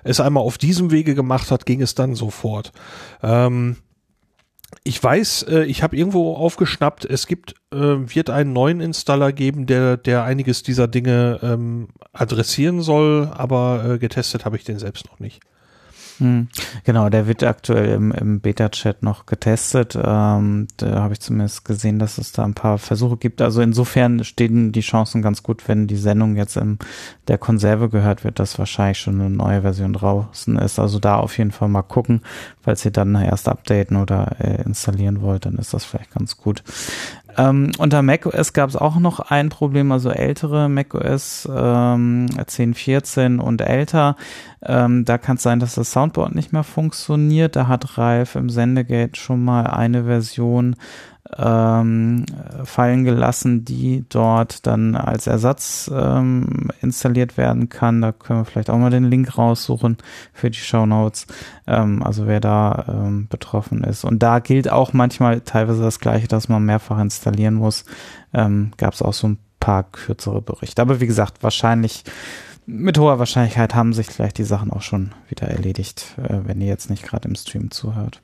es 0.04 0.20
einmal 0.20 0.44
auf 0.44 0.58
diesem 0.58 0.92
Wege 0.92 1.14
gemacht 1.14 1.52
hat, 1.52 1.66
ging 1.66 1.82
es 1.82 1.94
dann 1.94 2.16
sofort. 2.16 2.72
Ähm, 3.22 3.76
ich 4.84 5.02
weiß, 5.02 5.44
äh, 5.44 5.64
ich 5.64 5.84
habe 5.84 5.96
irgendwo 5.96 6.36
aufgeschnappt, 6.36 7.06
es 7.06 7.28
gibt, 7.28 7.56
äh, 7.72 7.78
wird 7.78 8.30
einen 8.30 8.54
neuen 8.54 8.82
Installer 8.82 9.32
geben, 9.32 9.66
der, 9.66 9.98
der 9.98 10.24
einiges 10.24 10.64
dieser 10.64 10.88
Dinge 10.88 11.40
ähm, 11.42 11.88
adressieren 12.14 12.82
soll, 12.82 13.32
aber 13.34 13.86
äh, 13.86 13.98
getestet 14.00 14.46
habe 14.46 14.58
ich 14.58 14.64
den 14.64 14.80
selbst 14.80 15.06
noch 15.10 15.20
nicht. 15.20 15.42
Hm. 16.20 16.48
Genau, 16.84 17.10
der 17.10 17.28
wird 17.28 17.44
aktuell 17.44 17.90
im, 17.90 18.12
im 18.12 18.40
Beta-Chat 18.40 19.04
noch 19.04 19.26
getestet. 19.26 19.96
Ähm, 20.02 20.68
da 20.78 21.02
habe 21.02 21.14
ich 21.14 21.20
zumindest 21.20 21.66
gesehen, 21.66 22.00
dass 22.00 22.18
es 22.18 22.32
da 22.32 22.44
ein 22.44 22.54
paar 22.54 22.78
Versuche 22.78 23.18
gibt. 23.18 23.42
Also 23.42 23.62
insofern 23.62 24.24
stehen 24.24 24.72
die 24.72 24.82
Chancen 24.82 25.22
ganz 25.22 25.44
gut, 25.44 25.68
wenn 25.68 25.88
die 25.88 25.98
Sendung 25.98 26.36
jetzt 26.36 26.58
in 26.58 26.80
der 27.28 27.38
Konserve 27.38 27.90
gehört 27.90 28.24
wird, 28.24 28.40
dass 28.40 28.60
wahrscheinlich 28.60 29.00
schon 29.00 29.20
eine 29.20 29.30
neue 29.30 29.62
Version 29.62 29.94
draußen 29.94 30.58
ist. 30.58 30.80
Also 30.80 31.00
da 31.00 31.18
auf 31.18 31.38
jeden 31.38 31.52
Fall 31.52 31.68
mal 31.68 31.82
gucken, 31.82 32.22
falls 32.62 32.86
ihr 32.86 32.92
dann 32.92 33.16
erst 33.16 33.50
updaten 33.50 33.98
oder 33.98 34.36
äh, 34.40 34.62
installieren 34.64 35.22
wollt, 35.22 35.46
dann 35.46 35.56
ist 35.56 35.74
das 35.74 35.86
vielleicht 35.86 36.12
ganz 36.12 36.38
gut. 36.38 36.64
Ähm, 37.38 37.72
unter 37.78 38.02
macOS 38.02 38.54
gab 38.54 38.70
es 38.70 38.76
auch 38.76 38.98
noch 38.98 39.20
ein 39.20 39.50
Problem, 39.50 39.92
also 39.92 40.10
ältere 40.10 40.70
macOS 40.70 41.48
ähm, 41.54 42.28
10, 42.46 42.74
14 42.74 43.40
und 43.40 43.62
älter. 43.62 44.16
Ähm, 44.64 45.06
da 45.06 45.18
kann 45.18 45.38
es 45.38 45.44
sein, 45.44 45.60
dass 45.60 45.76
das 45.76 45.92
Soundboard 45.92 46.34
nicht 46.34 46.54
mehr 46.54 46.64
funktioniert. 46.64 47.56
Da 47.56 47.68
hat 47.68 47.98
Ralf 47.98 48.36
im 48.36 48.50
Sendegate 48.50 49.20
schon 49.20 49.44
mal 49.44 49.68
eine 49.68 50.06
Version 50.06 50.76
ähm, 51.38 52.26
fallen 52.64 53.04
gelassen, 53.04 53.66
die 53.66 54.06
dort 54.10 54.66
dann 54.66 54.96
als 54.96 55.28
Ersatz 55.28 55.92
ähm, 55.94 56.70
installiert 56.82 57.38
werden 57.38 57.68
kann. 57.70 58.02
Da 58.02 58.12
können 58.12 58.40
wir 58.40 58.46
vielleicht 58.46 58.70
auch 58.70 58.78
mal 58.78 58.90
den 58.90 59.04
Link 59.04 59.38
raussuchen 59.38 59.98
für 60.34 60.50
die 60.50 60.60
Show 60.60 60.86
Notes. 60.86 61.28
Ähm, 61.68 62.04
also 62.04 62.28
wer 62.28 62.40
da 62.40 62.86
ähm, 62.88 63.28
betroffen 63.28 63.84
ist. 63.84 64.06
Und 64.06 64.20
da 64.24 64.40
gilt 64.40 64.72
auch 64.72 64.94
manchmal 64.94 65.42
teilweise 65.42 65.82
das 65.82 66.00
Gleiche, 66.00 66.28
dass 66.28 66.48
man 66.48 66.64
mehrfach 66.66 67.00
installieren 67.00 67.56
muss. 67.56 67.84
Ähm, 68.34 68.72
Gab 68.78 68.94
es 68.94 69.02
auch 69.02 69.14
so 69.14 69.28
ein 69.28 69.38
paar 69.60 69.84
kürzere 69.84 70.42
Berichte. 70.42 70.82
Aber 70.82 71.02
wie 71.02 71.08
gesagt, 71.08 71.44
wahrscheinlich 71.44 72.04
mit 72.66 72.98
hoher 72.98 73.20
Wahrscheinlichkeit 73.20 73.76
haben 73.76 73.94
sich 73.94 74.08
vielleicht 74.08 74.38
die 74.38 74.44
Sachen 74.44 74.72
auch 74.72 74.82
schon 74.82 75.14
wieder 75.28 75.48
erledigt, 75.48 76.16
äh, 76.18 76.40
wenn 76.46 76.62
ihr 76.62 76.68
jetzt 76.68 76.90
nicht 76.90 77.04
gerade 77.04 77.28
im 77.28 77.36
Stream 77.36 77.72
zuhört. 77.72 78.22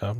Ja, 0.00 0.14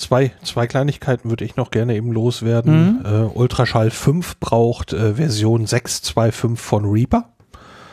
Zwei, 0.00 0.32
zwei 0.42 0.66
Kleinigkeiten 0.66 1.28
würde 1.28 1.44
ich 1.44 1.56
noch 1.56 1.70
gerne 1.70 1.94
eben 1.94 2.10
loswerden. 2.10 3.00
Mhm. 3.00 3.04
Äh, 3.04 3.38
Ultraschall 3.38 3.90
5 3.90 4.40
braucht 4.40 4.94
äh, 4.94 5.16
Version 5.16 5.66
6.2.5 5.66 6.56
von 6.56 6.86
Reaper. 6.86 7.28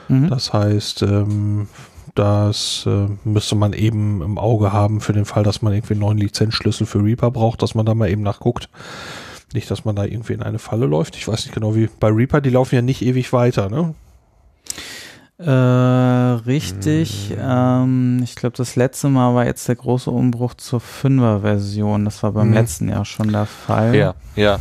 Mhm. 0.08 0.30
Das 0.30 0.54
heißt, 0.54 1.02
ähm, 1.02 1.68
das 2.16 2.86
äh, 2.88 3.08
müsste 3.26 3.56
man 3.56 3.74
eben 3.74 4.22
im 4.22 4.38
Auge 4.38 4.72
haben 4.72 5.02
für 5.02 5.12
den 5.12 5.26
Fall, 5.26 5.44
dass 5.44 5.62
man 5.62 5.74
irgendwie 5.74 5.96
einen 5.96 6.00
neuen 6.00 6.18
Lizenzschlüssel 6.18 6.88
für 6.88 7.04
Reaper 7.04 7.30
braucht, 7.30 7.62
dass 7.62 7.76
man 7.76 7.86
da 7.86 7.94
mal 7.94 8.10
eben 8.10 8.22
nachguckt. 8.22 8.70
Nicht, 9.54 9.70
dass 9.70 9.84
man 9.84 9.98
da 9.98 10.06
irgendwie 10.06 10.32
in 10.32 10.42
eine 10.42 10.60
Falle 10.60 10.86
läuft. 10.86 11.18
Ich 11.18 11.28
weiß 11.28 11.44
nicht 11.44 11.54
genau 11.54 11.76
wie 11.76 11.90
bei 12.00 12.08
Reaper, 12.08 12.40
die 12.40 12.52
laufen 12.52 12.76
ja 12.76 12.82
nicht 12.82 13.02
ewig 13.02 13.34
weiter, 13.34 13.70
ne? 13.70 13.96
Äh, 15.40 15.52
richtig. 15.52 17.30
Mhm. 17.30 17.38
Ähm, 17.40 18.22
ich 18.24 18.36
glaube, 18.36 18.58
das 18.58 18.76
letzte 18.76 19.10
Mal 19.10 19.36
war 19.36 19.46
jetzt 19.46 19.68
der 19.68 19.76
große 19.76 20.10
Umbruch 20.10 20.56
zur 20.56 20.80
5er-Version. 20.80 22.06
Das 22.06 22.24
war 22.24 22.32
beim 22.32 22.48
mhm. 22.48 22.54
letzten 22.54 22.90
Jahr 22.90 23.06
schon 23.06 23.32
der 23.32 23.46
Fall. 23.46 23.96
Ja, 23.96 24.16
ja. 24.36 24.60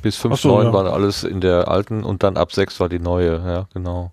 Bis 0.00 0.16
5.9 0.18 0.36
so, 0.36 0.62
ja. 0.62 0.72
war 0.72 0.92
alles 0.92 1.24
in 1.24 1.40
der 1.40 1.66
alten 1.66 2.04
und 2.04 2.22
dann 2.22 2.36
ab 2.36 2.52
6 2.52 2.78
war 2.78 2.88
die 2.88 3.00
neue, 3.00 3.42
ja, 3.44 3.66
genau. 3.74 4.12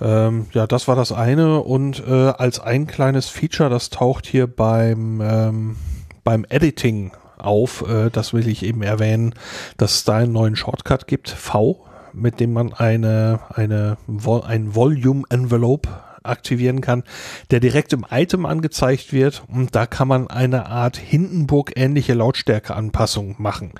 Ähm, 0.00 0.46
ja, 0.52 0.66
das 0.66 0.88
war 0.88 0.96
das 0.96 1.12
eine 1.12 1.60
und 1.60 2.02
äh, 2.06 2.30
als 2.30 2.58
ein 2.58 2.88
kleines 2.88 3.28
Feature, 3.28 3.70
das 3.70 3.88
taucht 3.88 4.26
hier 4.26 4.46
beim 4.46 5.20
ähm, 5.22 5.76
beim 6.22 6.44
Editing 6.48 7.12
auf, 7.38 7.88
äh, 7.88 8.10
das 8.10 8.34
will 8.34 8.48
ich 8.48 8.64
eben 8.64 8.82
erwähnen, 8.82 9.34
dass 9.76 9.94
es 9.94 10.04
da 10.04 10.16
einen 10.16 10.32
neuen 10.32 10.56
Shortcut 10.56 11.06
gibt, 11.06 11.30
V 11.30 11.86
mit 12.16 12.40
dem 12.40 12.52
man 12.52 12.72
eine, 12.72 13.40
eine, 13.54 13.98
ein 14.46 14.74
Volume 14.74 15.24
Envelope 15.28 15.88
aktivieren 16.26 16.80
kann, 16.80 17.04
der 17.50 17.60
direkt 17.60 17.92
im 17.92 18.04
Item 18.10 18.46
angezeigt 18.46 19.12
wird 19.12 19.44
und 19.48 19.74
da 19.74 19.86
kann 19.86 20.08
man 20.08 20.28
eine 20.28 20.66
Art 20.66 20.96
Hindenburg-ähnliche 20.96 22.14
Lautstärkeanpassung 22.14 23.36
machen. 23.38 23.72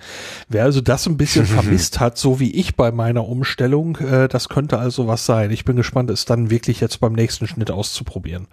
Wer 0.49 0.65
also 0.65 0.81
das 0.81 1.07
ein 1.07 1.17
bisschen 1.17 1.47
vermisst 1.47 2.01
hat, 2.01 2.19
so 2.19 2.41
wie 2.41 2.53
ich 2.53 2.77
bei 2.77 2.93
meiner 2.93 3.27
Umstellung, 3.27 3.97
äh, 3.97 4.29
das 4.29 4.49
könnte 4.49 4.79
also 4.79 5.07
was 5.07 5.27
sein. 5.27 5.51
Ich 5.51 5.65
bin 5.65 5.77
gespannt, 5.77 6.11
es 6.11 6.25
dann 6.25 6.51
wirklich 6.51 6.81
jetzt 6.81 7.01
beim 7.01 7.13
nächsten 7.13 7.47
Schnitt 7.47 7.71
auszuprobieren. 7.71 8.47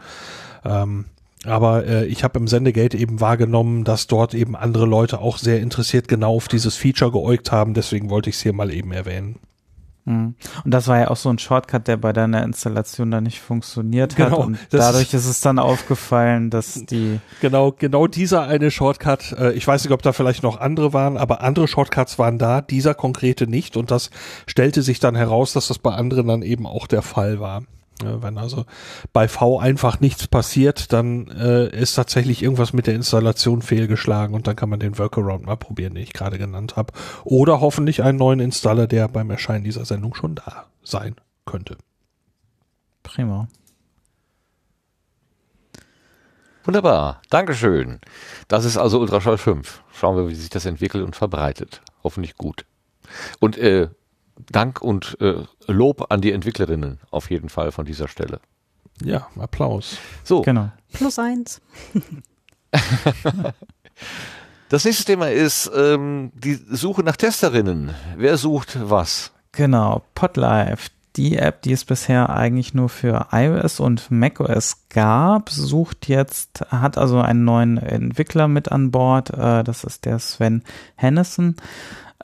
Ähm, 0.65 1.05
aber 1.45 1.85
äh, 1.85 2.05
ich 2.05 2.23
habe 2.23 2.39
im 2.39 2.47
Sendegate 2.47 2.97
eben 2.97 3.19
wahrgenommen, 3.19 3.83
dass 3.83 4.07
dort 4.07 4.33
eben 4.33 4.55
andere 4.55 4.85
Leute 4.85 5.19
auch 5.19 5.37
sehr 5.37 5.59
interessiert 5.59 6.07
genau 6.07 6.35
auf 6.35 6.47
dieses 6.47 6.77
Feature 6.77 7.11
geäugt 7.11 7.51
haben. 7.51 7.73
Deswegen 7.73 8.09
wollte 8.09 8.29
ich 8.29 8.37
es 8.37 8.41
hier 8.41 8.53
mal 8.53 8.71
eben 8.71 8.93
erwähnen. 8.93 9.39
Mhm. 10.05 10.35
Und 10.65 10.71
das 10.73 10.87
war 10.87 10.99
ja 10.99 11.09
auch 11.09 11.15
so 11.15 11.29
ein 11.29 11.39
Shortcut, 11.39 11.87
der 11.87 11.97
bei 11.97 12.11
deiner 12.11 12.43
Installation 12.43 13.11
da 13.11 13.21
nicht 13.21 13.39
funktioniert 13.39 14.17
hat. 14.17 14.31
Genau, 14.31 14.43
und 14.43 14.57
dadurch 14.69 15.13
ist 15.13 15.25
es 15.25 15.39
dann 15.41 15.59
aufgefallen, 15.59 16.49
dass 16.49 16.85
die. 16.85 17.19
Genau, 17.41 17.71
genau 17.71 18.07
dieser 18.07 18.43
eine 18.43 18.69
Shortcut, 18.71 19.33
äh, 19.33 19.53
ich 19.53 19.65
weiß 19.65 19.83
nicht, 19.83 19.93
ob 19.93 20.01
da 20.01 20.11
vielleicht 20.11 20.43
noch 20.43 20.59
andere 20.59 20.93
waren, 20.93 21.17
aber 21.17 21.41
andere 21.41 21.67
Shortcuts 21.67 22.19
waren 22.19 22.37
da, 22.37 22.61
dieser 22.61 22.93
konkrete 22.93 23.47
nicht. 23.47 23.77
Und 23.77 23.91
das 23.91 24.09
stellte 24.45 24.81
sich 24.81 24.99
dann 24.99 25.15
heraus, 25.15 25.53
dass 25.53 25.67
das 25.67 25.79
bei 25.79 25.93
anderen 25.93 26.27
dann 26.27 26.41
eben 26.41 26.67
auch 26.67 26.87
der 26.87 27.01
Fall 27.01 27.39
war. 27.39 27.63
Wenn 28.03 28.37
also 28.37 28.65
bei 29.11 29.27
V 29.27 29.59
einfach 29.59 29.99
nichts 29.99 30.27
passiert, 30.27 30.93
dann 30.93 31.27
äh, 31.31 31.67
ist 31.69 31.95
tatsächlich 31.95 32.41
irgendwas 32.41 32.73
mit 32.73 32.87
der 32.87 32.95
Installation 32.95 33.61
fehlgeschlagen 33.61 34.35
und 34.35 34.47
dann 34.47 34.55
kann 34.55 34.69
man 34.69 34.79
den 34.79 34.97
Workaround 34.97 35.45
mal 35.45 35.57
probieren, 35.57 35.95
den 35.95 36.03
ich 36.03 36.13
gerade 36.13 36.37
genannt 36.37 36.75
habe. 36.75 36.93
Oder 37.23 37.61
hoffentlich 37.61 38.03
einen 38.03 38.17
neuen 38.17 38.39
Installer, 38.39 38.87
der 38.87 39.07
beim 39.07 39.29
Erscheinen 39.29 39.63
dieser 39.63 39.85
Sendung 39.85 40.15
schon 40.15 40.35
da 40.35 40.65
sein 40.83 41.15
könnte. 41.45 41.77
Prima. 43.03 43.47
Wunderbar, 46.63 47.21
Dankeschön. 47.29 47.99
Das 48.47 48.63
ist 48.63 48.77
also 48.77 48.99
Ultraschall 49.01 49.37
5. 49.37 49.83
Schauen 49.91 50.15
wir, 50.15 50.29
wie 50.29 50.35
sich 50.35 50.49
das 50.49 50.65
entwickelt 50.65 51.03
und 51.03 51.15
verbreitet. 51.15 51.81
Hoffentlich 52.03 52.35
gut. 52.37 52.65
Und 53.39 53.57
äh, 53.57 53.89
Dank 54.51 54.81
und 54.81 55.17
äh, 55.21 55.43
Lob 55.67 56.11
an 56.11 56.21
die 56.21 56.31
Entwicklerinnen 56.31 56.99
auf 57.11 57.29
jeden 57.29 57.49
Fall 57.49 57.71
von 57.71 57.85
dieser 57.85 58.07
Stelle. 58.07 58.39
Ja, 59.03 59.27
Applaus. 59.39 59.97
So. 60.23 60.41
Genau. 60.41 60.71
Plus 60.93 61.17
eins. 61.19 61.61
das 64.69 64.85
nächste 64.85 65.05
Thema 65.05 65.29
ist 65.29 65.71
ähm, 65.75 66.31
die 66.35 66.55
Suche 66.69 67.03
nach 67.03 67.17
Testerinnen. 67.17 67.91
Wer 68.17 68.37
sucht 68.37 68.77
was? 68.81 69.31
Genau, 69.51 70.03
Podlife. 70.15 70.89
Die 71.15 71.37
App, 71.37 71.61
die 71.61 71.73
es 71.73 71.85
bisher 71.85 72.31
eigentlich 72.31 72.73
nur 72.73 72.89
für 72.89 73.27
iOS 73.31 73.79
und 73.79 74.09
macOS 74.09 74.87
gab, 74.89 75.51
sucht 75.51 76.07
jetzt, 76.07 76.61
hat 76.69 76.97
also 76.97 77.21
einen 77.21 77.43
neuen 77.43 77.77
Entwickler 77.77 78.47
mit 78.47 78.71
an 78.71 78.89
Bord. 78.89 79.29
Äh, 79.29 79.63
das 79.63 79.83
ist 79.83 80.05
der 80.05 80.17
Sven 80.17 80.63
Hennison. 80.95 81.55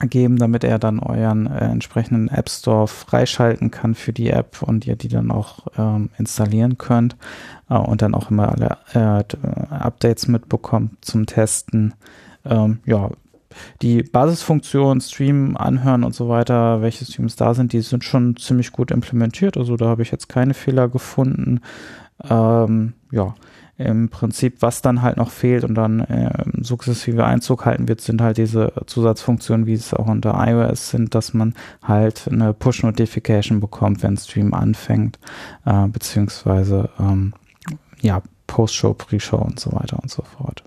geben, 0.00 0.38
damit 0.38 0.62
er 0.62 0.78
dann 0.78 0.98
euren 0.98 1.46
äh, 1.46 1.64
entsprechenden 1.64 2.28
App 2.28 2.50
Store 2.50 2.86
freischalten 2.86 3.70
kann 3.70 3.94
für 3.94 4.12
die 4.12 4.28
App 4.28 4.62
und 4.62 4.86
ihr 4.86 4.96
die 4.96 5.08
dann 5.08 5.30
auch 5.30 5.66
ähm, 5.78 6.10
installieren 6.18 6.76
könnt 6.76 7.16
äh, 7.70 7.74
und 7.74 8.02
dann 8.02 8.14
auch 8.14 8.30
immer 8.30 8.50
alle 8.50 8.76
äh, 8.92 9.24
Updates 9.74 10.28
mitbekommt 10.28 11.02
zum 11.04 11.24
Testen. 11.24 11.94
Ähm, 12.44 12.80
ja, 12.84 13.10
die 13.82 14.02
Basisfunktionen, 14.02 15.00
Stream, 15.00 15.56
Anhören 15.56 16.04
und 16.04 16.14
so 16.14 16.28
weiter, 16.28 16.82
welche 16.82 17.04
Streams 17.04 17.36
da 17.36 17.54
sind, 17.54 17.72
die 17.72 17.80
sind 17.80 18.04
schon 18.04 18.36
ziemlich 18.36 18.72
gut 18.72 18.90
implementiert. 18.90 19.56
Also 19.56 19.76
da 19.76 19.86
habe 19.86 20.02
ich 20.02 20.10
jetzt 20.10 20.28
keine 20.28 20.54
Fehler 20.54 20.88
gefunden. 20.88 21.60
Ähm, 22.28 22.94
ja, 23.10 23.34
im 23.78 24.08
Prinzip, 24.08 24.62
was 24.62 24.80
dann 24.80 25.02
halt 25.02 25.18
noch 25.18 25.30
fehlt 25.30 25.62
und 25.62 25.74
dann 25.74 26.00
äh, 26.00 26.30
sukzessive 26.62 27.24
Einzug 27.24 27.66
halten 27.66 27.88
wird, 27.88 28.00
sind 28.00 28.22
halt 28.22 28.38
diese 28.38 28.72
Zusatzfunktionen, 28.86 29.66
wie 29.66 29.74
es 29.74 29.92
auch 29.92 30.06
unter 30.06 30.34
iOS 30.46 30.90
sind, 30.90 31.14
dass 31.14 31.34
man 31.34 31.54
halt 31.82 32.26
eine 32.30 32.54
Push-Notification 32.54 33.60
bekommt, 33.60 34.02
wenn 34.02 34.16
Stream 34.16 34.54
anfängt, 34.54 35.18
äh, 35.66 35.88
beziehungsweise 35.88 36.88
ähm, 36.98 37.34
ja, 38.00 38.22
Post-Show, 38.46 38.94
Pre-Show 38.94 39.36
und 39.36 39.60
so 39.60 39.72
weiter 39.72 39.98
und 40.00 40.10
so 40.10 40.22
fort. 40.22 40.64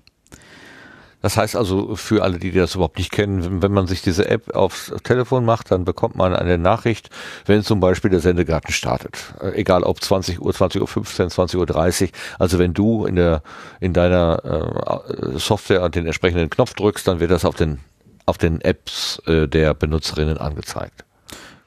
Das 1.22 1.36
heißt 1.36 1.56
also 1.56 1.96
für 1.96 2.22
alle, 2.22 2.38
die 2.38 2.50
das 2.50 2.74
überhaupt 2.74 2.98
nicht 2.98 3.12
kennen, 3.12 3.62
wenn 3.62 3.72
man 3.72 3.86
sich 3.86 4.02
diese 4.02 4.28
App 4.28 4.54
aufs 4.54 4.92
Telefon 5.04 5.44
macht, 5.44 5.70
dann 5.70 5.84
bekommt 5.84 6.16
man 6.16 6.34
eine 6.34 6.58
Nachricht, 6.58 7.10
wenn 7.46 7.62
zum 7.62 7.80
Beispiel 7.80 8.10
der 8.10 8.20
Sendegarten 8.20 8.72
startet. 8.72 9.34
Äh, 9.40 9.60
egal 9.60 9.82
ob 9.82 10.02
20 10.02 10.40
Uhr, 10.40 10.52
20 10.52 10.80
Uhr 10.80 10.88
15, 10.88 11.30
20 11.30 11.60
Uhr 11.60 11.66
30. 11.66 12.12
Also 12.38 12.58
wenn 12.58 12.74
du 12.74 13.04
in 13.04 13.16
der, 13.16 13.42
in 13.80 13.92
deiner 13.92 14.44
äh, 14.44 15.38
Software 15.38 15.88
den 15.88 16.06
entsprechenden 16.06 16.48
Knopf 16.48 16.74
drückst, 16.74 17.06
dann 17.06 17.20
wird 17.20 17.30
das 17.30 17.44
auf 17.44 17.54
den, 17.54 17.80
auf 18.26 18.38
den 18.38 18.60
Apps 18.60 19.20
äh, 19.26 19.46
der 19.46 19.74
Benutzerinnen 19.74 20.38
angezeigt. 20.38 21.04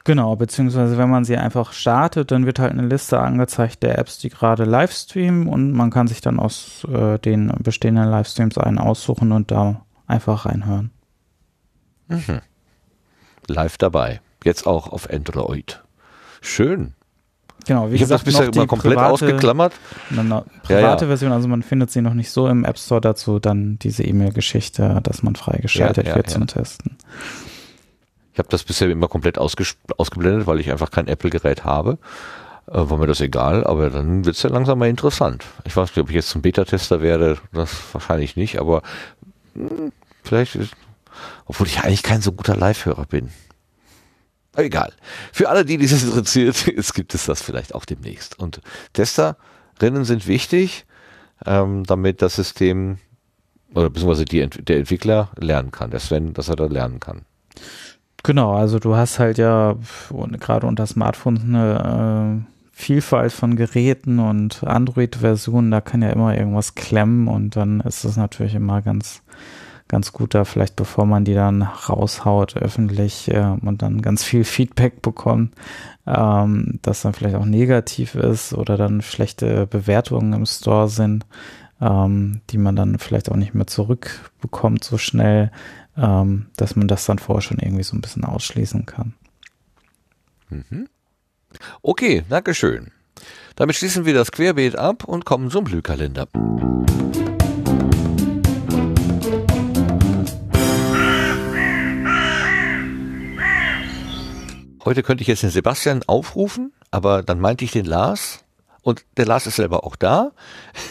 Genau, 0.04 0.36
beziehungsweise 0.36 0.98
wenn 0.98 1.08
man 1.08 1.24
sie 1.24 1.38
einfach 1.38 1.72
startet, 1.72 2.30
dann 2.30 2.44
wird 2.44 2.58
halt 2.58 2.72
eine 2.72 2.86
Liste 2.86 3.18
angezeigt 3.18 3.82
der 3.82 3.98
Apps, 3.98 4.18
die 4.18 4.28
gerade 4.28 4.64
live 4.64 4.92
streamen 4.92 5.48
und 5.48 5.72
man 5.72 5.90
kann 5.90 6.08
sich 6.08 6.20
dann 6.20 6.38
aus 6.38 6.86
äh, 6.92 7.18
den 7.18 7.50
bestehenden 7.60 8.10
Livestreams 8.10 8.58
einen 8.58 8.78
aussuchen 8.78 9.32
und 9.32 9.50
da 9.50 9.86
einfach 10.06 10.44
reinhören. 10.44 10.90
Mhm. 12.08 12.40
Live 13.48 13.78
dabei. 13.78 14.20
Jetzt 14.44 14.66
auch 14.66 14.88
auf 14.92 15.08
Android. 15.10 15.82
Schön. 16.42 16.92
Genau, 17.66 17.90
wie 17.90 17.94
ich 17.94 18.02
habe 18.02 18.10
das 18.10 18.24
bisher 18.24 18.52
immer 18.52 18.66
komplett 18.66 18.96
private, 18.96 19.12
ausgeklammert. 19.12 19.72
Eine 20.10 20.44
private 20.62 20.72
ja, 20.72 20.80
ja. 20.80 20.98
Version, 20.98 21.32
also 21.32 21.48
man 21.48 21.62
findet 21.62 21.90
sie 21.90 22.02
noch 22.02 22.12
nicht 22.12 22.30
so 22.30 22.46
im 22.48 22.64
App 22.64 22.78
Store 22.78 23.00
dazu, 23.00 23.38
dann 23.38 23.78
diese 23.78 24.02
E-Mail-Geschichte, 24.02 25.00
dass 25.02 25.22
man 25.22 25.34
freigeschaltet 25.34 26.06
ja, 26.06 26.14
wird 26.14 26.28
zum 26.28 26.46
Testen. 26.46 26.98
Ich 28.34 28.38
habe 28.38 28.48
das 28.48 28.64
bisher 28.64 28.90
immer 28.90 29.06
komplett 29.06 29.38
ausgeblendet, 29.38 30.48
weil 30.48 30.58
ich 30.58 30.70
einfach 30.72 30.90
kein 30.90 31.06
Apple-Gerät 31.06 31.64
habe. 31.64 31.98
Äh, 32.66 32.90
war 32.90 32.98
mir 32.98 33.06
das 33.06 33.20
egal, 33.20 33.64
aber 33.64 33.90
dann 33.90 34.24
wird 34.24 34.34
es 34.34 34.42
ja 34.42 34.50
langsam 34.50 34.80
mal 34.80 34.88
interessant. 34.88 35.44
Ich 35.64 35.76
weiß 35.76 35.90
nicht, 35.90 35.98
ob 35.98 36.08
ich 36.08 36.16
jetzt 36.16 36.30
zum 36.30 36.42
Beta-Tester 36.42 37.00
werde, 37.00 37.38
das 37.52 37.70
wahrscheinlich 37.92 38.34
nicht, 38.34 38.58
aber 38.58 38.82
mh, 39.54 39.70
hm, 39.70 39.92
vielleicht, 40.24 40.58
obwohl 41.46 41.68
ich 41.68 41.80
eigentlich 41.84 42.02
kein 42.02 42.22
so 42.22 42.32
guter 42.32 42.56
Live-Hörer 42.56 43.06
bin. 43.06 43.30
Egal. 44.56 44.92
Für 45.32 45.48
alle, 45.48 45.64
die 45.64 45.78
dieses 45.78 46.02
interessiert, 46.02 46.66
es 46.76 46.92
gibt 46.92 47.14
es 47.14 47.26
das 47.26 47.40
vielleicht 47.40 47.72
auch 47.72 47.84
demnächst. 47.84 48.36
Und 48.38 48.60
Testerinnen 48.94 50.04
sind 50.04 50.26
wichtig, 50.26 50.86
ähm, 51.46 51.84
damit 51.84 52.20
das 52.20 52.34
System 52.34 52.98
oder 53.74 53.90
beziehungsweise 53.90 54.24
die, 54.24 54.48
der 54.48 54.78
Entwickler 54.78 55.30
lernen 55.38 55.70
kann, 55.70 55.92
der 55.92 56.00
Sven, 56.00 56.32
dass 56.34 56.48
er 56.48 56.56
da 56.56 56.66
lernen 56.66 56.98
kann. 56.98 57.22
Genau, 58.24 58.54
also 58.54 58.78
du 58.78 58.96
hast 58.96 59.18
halt 59.18 59.36
ja 59.36 59.76
gerade 60.08 60.66
unter 60.66 60.86
Smartphones 60.86 61.42
eine 61.42 62.42
äh, 62.42 62.54
Vielfalt 62.72 63.32
von 63.32 63.54
Geräten 63.54 64.18
und 64.18 64.64
Android-Versionen, 64.64 65.70
da 65.70 65.82
kann 65.82 66.00
ja 66.00 66.08
immer 66.08 66.34
irgendwas 66.34 66.74
klemmen 66.74 67.28
und 67.28 67.54
dann 67.54 67.80
ist 67.80 68.02
es 68.04 68.16
natürlich 68.16 68.54
immer 68.54 68.80
ganz, 68.80 69.22
ganz 69.88 70.14
gut 70.14 70.34
da 70.34 70.46
vielleicht, 70.46 70.74
bevor 70.74 71.04
man 71.04 71.26
die 71.26 71.34
dann 71.34 71.62
raushaut 71.62 72.56
öffentlich 72.56 73.30
äh, 73.30 73.56
und 73.60 73.82
dann 73.82 74.00
ganz 74.00 74.24
viel 74.24 74.44
Feedback 74.44 75.02
bekommt, 75.02 75.52
ähm, 76.06 76.78
das 76.80 77.02
dann 77.02 77.12
vielleicht 77.12 77.36
auch 77.36 77.44
negativ 77.44 78.14
ist 78.14 78.54
oder 78.54 78.78
dann 78.78 79.02
schlechte 79.02 79.66
Bewertungen 79.66 80.32
im 80.32 80.46
Store 80.46 80.88
sind, 80.88 81.26
ähm, 81.78 82.40
die 82.48 82.58
man 82.58 82.74
dann 82.74 82.98
vielleicht 82.98 83.30
auch 83.30 83.36
nicht 83.36 83.52
mehr 83.52 83.66
zurückbekommt 83.66 84.82
so 84.82 84.96
schnell 84.96 85.50
ähm, 85.96 86.46
dass 86.56 86.76
man 86.76 86.88
das 86.88 87.06
dann 87.06 87.18
vorher 87.18 87.42
schon 87.42 87.58
irgendwie 87.58 87.84
so 87.84 87.96
ein 87.96 88.00
bisschen 88.00 88.24
ausschließen 88.24 88.86
kann. 88.86 89.14
Mhm. 90.48 90.88
Okay, 91.82 92.24
Dankeschön. 92.28 92.90
Damit 93.56 93.76
schließen 93.76 94.04
wir 94.04 94.14
das 94.14 94.32
Querbeet 94.32 94.76
ab 94.76 95.04
und 95.04 95.24
kommen 95.24 95.50
zum 95.50 95.64
Blühkalender. 95.64 96.28
Heute 104.84 105.02
könnte 105.02 105.22
ich 105.22 105.28
jetzt 105.28 105.42
den 105.42 105.50
Sebastian 105.50 106.02
aufrufen, 106.06 106.72
aber 106.90 107.22
dann 107.22 107.40
meinte 107.40 107.64
ich 107.64 107.70
den 107.70 107.86
Lars 107.86 108.44
und 108.82 109.04
der 109.16 109.24
Lars 109.24 109.46
ist 109.46 109.56
selber 109.56 109.84
auch 109.84 109.96
da. 109.96 110.32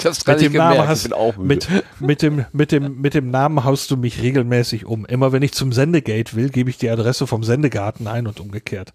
Das 0.02 0.26
mit 0.26 0.40
dem 0.40 0.52
Namen 0.52 0.86
hast, 0.86 1.08
mit, 1.38 1.68
mit 2.00 2.22
dem, 2.22 2.46
mit 2.52 2.72
dem, 2.72 3.00
mit 3.00 3.14
dem 3.14 3.30
Namen 3.30 3.64
haust 3.64 3.90
du 3.90 3.96
mich 3.96 4.22
regelmäßig 4.22 4.84
um. 4.86 5.06
Immer 5.06 5.32
wenn 5.32 5.42
ich 5.42 5.52
zum 5.52 5.72
Sendegate 5.72 6.34
will, 6.34 6.50
gebe 6.50 6.70
ich 6.70 6.78
die 6.78 6.90
Adresse 6.90 7.26
vom 7.26 7.44
Sendegarten 7.44 8.06
ein 8.06 8.26
und 8.26 8.40
umgekehrt. 8.40 8.92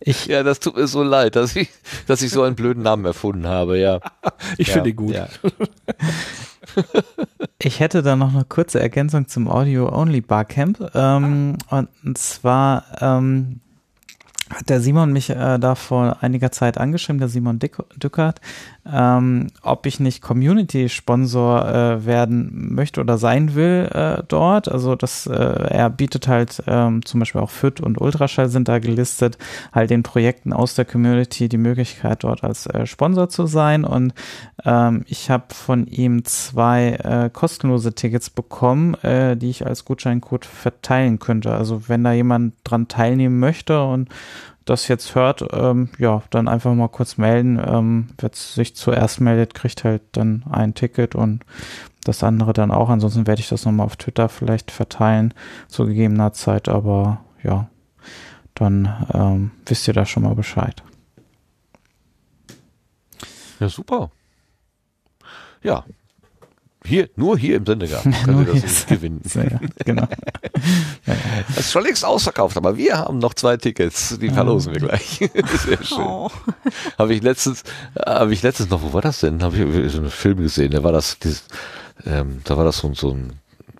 Ich, 0.00 0.26
ja, 0.26 0.42
das 0.42 0.60
tut 0.60 0.76
mir 0.76 0.86
so 0.86 1.02
leid, 1.02 1.36
dass 1.36 1.54
ich, 1.56 1.68
dass 2.06 2.22
ich 2.22 2.30
so 2.30 2.42
einen 2.42 2.56
blöden 2.56 2.82
Namen 2.82 3.04
erfunden 3.04 3.46
habe, 3.46 3.78
ja. 3.78 4.00
Ich 4.58 4.68
ja, 4.68 4.74
finde 4.74 4.90
ihn 4.90 4.96
gut. 4.96 5.14
Ja. 5.14 5.28
Ich 7.58 7.80
hätte 7.80 8.02
da 8.02 8.16
noch 8.16 8.34
eine 8.34 8.44
kurze 8.44 8.80
Ergänzung 8.80 9.28
zum 9.28 9.48
Audio-Only 9.48 10.20
Barcamp. 10.20 10.90
Ähm, 10.94 11.56
und 11.70 12.18
zwar 12.18 12.84
ähm, 13.00 13.60
hat 14.50 14.68
der 14.68 14.80
Simon 14.80 15.12
mich 15.12 15.30
äh, 15.30 15.58
da 15.58 15.74
vor 15.74 16.18
einiger 16.20 16.52
Zeit 16.52 16.78
angeschrieben, 16.78 17.18
der 17.18 17.28
Simon 17.28 17.58
Dückert, 17.58 18.40
ähm, 18.92 19.48
ob 19.62 19.86
ich 19.86 20.00
nicht 20.00 20.22
Community-Sponsor 20.22 21.68
äh, 21.68 22.06
werden 22.06 22.74
möchte 22.74 23.00
oder 23.00 23.18
sein 23.18 23.54
will 23.54 23.88
äh, 23.92 24.22
dort. 24.28 24.70
Also 24.70 24.94
das, 24.94 25.26
äh, 25.26 25.32
er 25.34 25.90
bietet 25.90 26.28
halt 26.28 26.62
ähm, 26.66 27.04
zum 27.04 27.20
Beispiel 27.20 27.40
auch 27.40 27.50
FIT 27.50 27.80
und 27.80 28.00
Ultraschall 28.00 28.48
sind 28.48 28.68
da 28.68 28.78
gelistet, 28.78 29.38
halt 29.72 29.90
den 29.90 30.02
Projekten 30.02 30.52
aus 30.52 30.74
der 30.74 30.84
Community 30.84 31.48
die 31.48 31.58
Möglichkeit 31.58 32.24
dort 32.24 32.44
als 32.44 32.66
äh, 32.66 32.86
Sponsor 32.86 33.28
zu 33.28 33.46
sein. 33.46 33.84
Und 33.84 34.14
ähm, 34.64 35.04
ich 35.06 35.30
habe 35.30 35.46
von 35.54 35.86
ihm 35.86 36.24
zwei 36.24 36.92
äh, 36.92 37.30
kostenlose 37.30 37.94
Tickets 37.94 38.30
bekommen, 38.30 38.94
äh, 39.02 39.36
die 39.36 39.50
ich 39.50 39.66
als 39.66 39.84
Gutscheincode 39.84 40.44
verteilen 40.44 41.18
könnte. 41.18 41.52
Also 41.52 41.88
wenn 41.88 42.04
da 42.04 42.12
jemand 42.12 42.54
dran 42.64 42.88
teilnehmen 42.88 43.38
möchte 43.38 43.84
und 43.84 44.08
das 44.66 44.88
jetzt 44.88 45.14
hört, 45.14 45.44
ähm, 45.52 45.88
ja, 45.98 46.22
dann 46.30 46.48
einfach 46.48 46.74
mal 46.74 46.88
kurz 46.88 47.16
melden. 47.16 47.58
Ähm, 47.64 48.08
Wer 48.18 48.30
sich 48.34 48.76
zuerst 48.76 49.20
meldet, 49.20 49.54
kriegt 49.54 49.84
halt 49.84 50.02
dann 50.12 50.44
ein 50.50 50.74
Ticket 50.74 51.14
und 51.14 51.44
das 52.04 52.22
andere 52.22 52.52
dann 52.52 52.70
auch. 52.70 52.90
Ansonsten 52.90 53.26
werde 53.26 53.40
ich 53.40 53.48
das 53.48 53.64
nochmal 53.64 53.86
auf 53.86 53.96
Twitter 53.96 54.28
vielleicht 54.28 54.70
verteilen 54.70 55.32
zu 55.68 55.86
gegebener 55.86 56.32
Zeit, 56.32 56.68
aber 56.68 57.20
ja, 57.42 57.68
dann 58.54 59.06
ähm, 59.14 59.50
wisst 59.66 59.86
ihr 59.88 59.94
da 59.94 60.04
schon 60.04 60.24
mal 60.24 60.34
Bescheid. 60.34 60.82
Ja, 63.60 63.68
super. 63.68 64.10
Ja, 65.62 65.84
hier, 66.86 67.10
nur 67.16 67.36
hier 67.38 67.56
im 67.56 67.66
Sendegarten 67.66 68.12
können 68.24 68.46
Sie 68.54 68.60
das 68.60 68.86
gewinnen. 68.86 69.20
Ja, 69.34 69.60
genau. 69.84 70.08
Das 71.04 71.58
ist 71.58 71.72
schon 71.72 71.84
längst 71.84 72.04
ausverkauft, 72.04 72.56
aber 72.56 72.76
wir 72.76 72.98
haben 72.98 73.18
noch 73.18 73.34
zwei 73.34 73.56
Tickets, 73.56 74.18
die 74.18 74.30
verlosen 74.30 74.72
wir 74.72 74.80
gleich. 74.80 75.18
Sehr 75.64 75.84
schön. 75.84 75.98
Oh. 75.98 76.30
Habe 76.98 77.14
ich 77.14 77.22
letztens, 77.22 77.62
habe 78.04 78.32
ich 78.32 78.42
letztens 78.42 78.70
noch, 78.70 78.82
wo 78.82 78.92
war 78.92 79.02
das 79.02 79.20
denn? 79.20 79.42
Habe 79.42 79.56
ich 79.56 79.92
so 79.92 79.98
einen 79.98 80.10
Film 80.10 80.38
gesehen, 80.38 80.72
da 80.72 80.82
war 80.82 80.92
das, 80.92 81.18
dieses, 81.18 81.44
ähm, 82.06 82.40
da 82.44 82.56
war 82.56 82.64
das 82.64 82.78
so, 82.78 82.92
so 82.94 83.10
ein, 83.10 83.32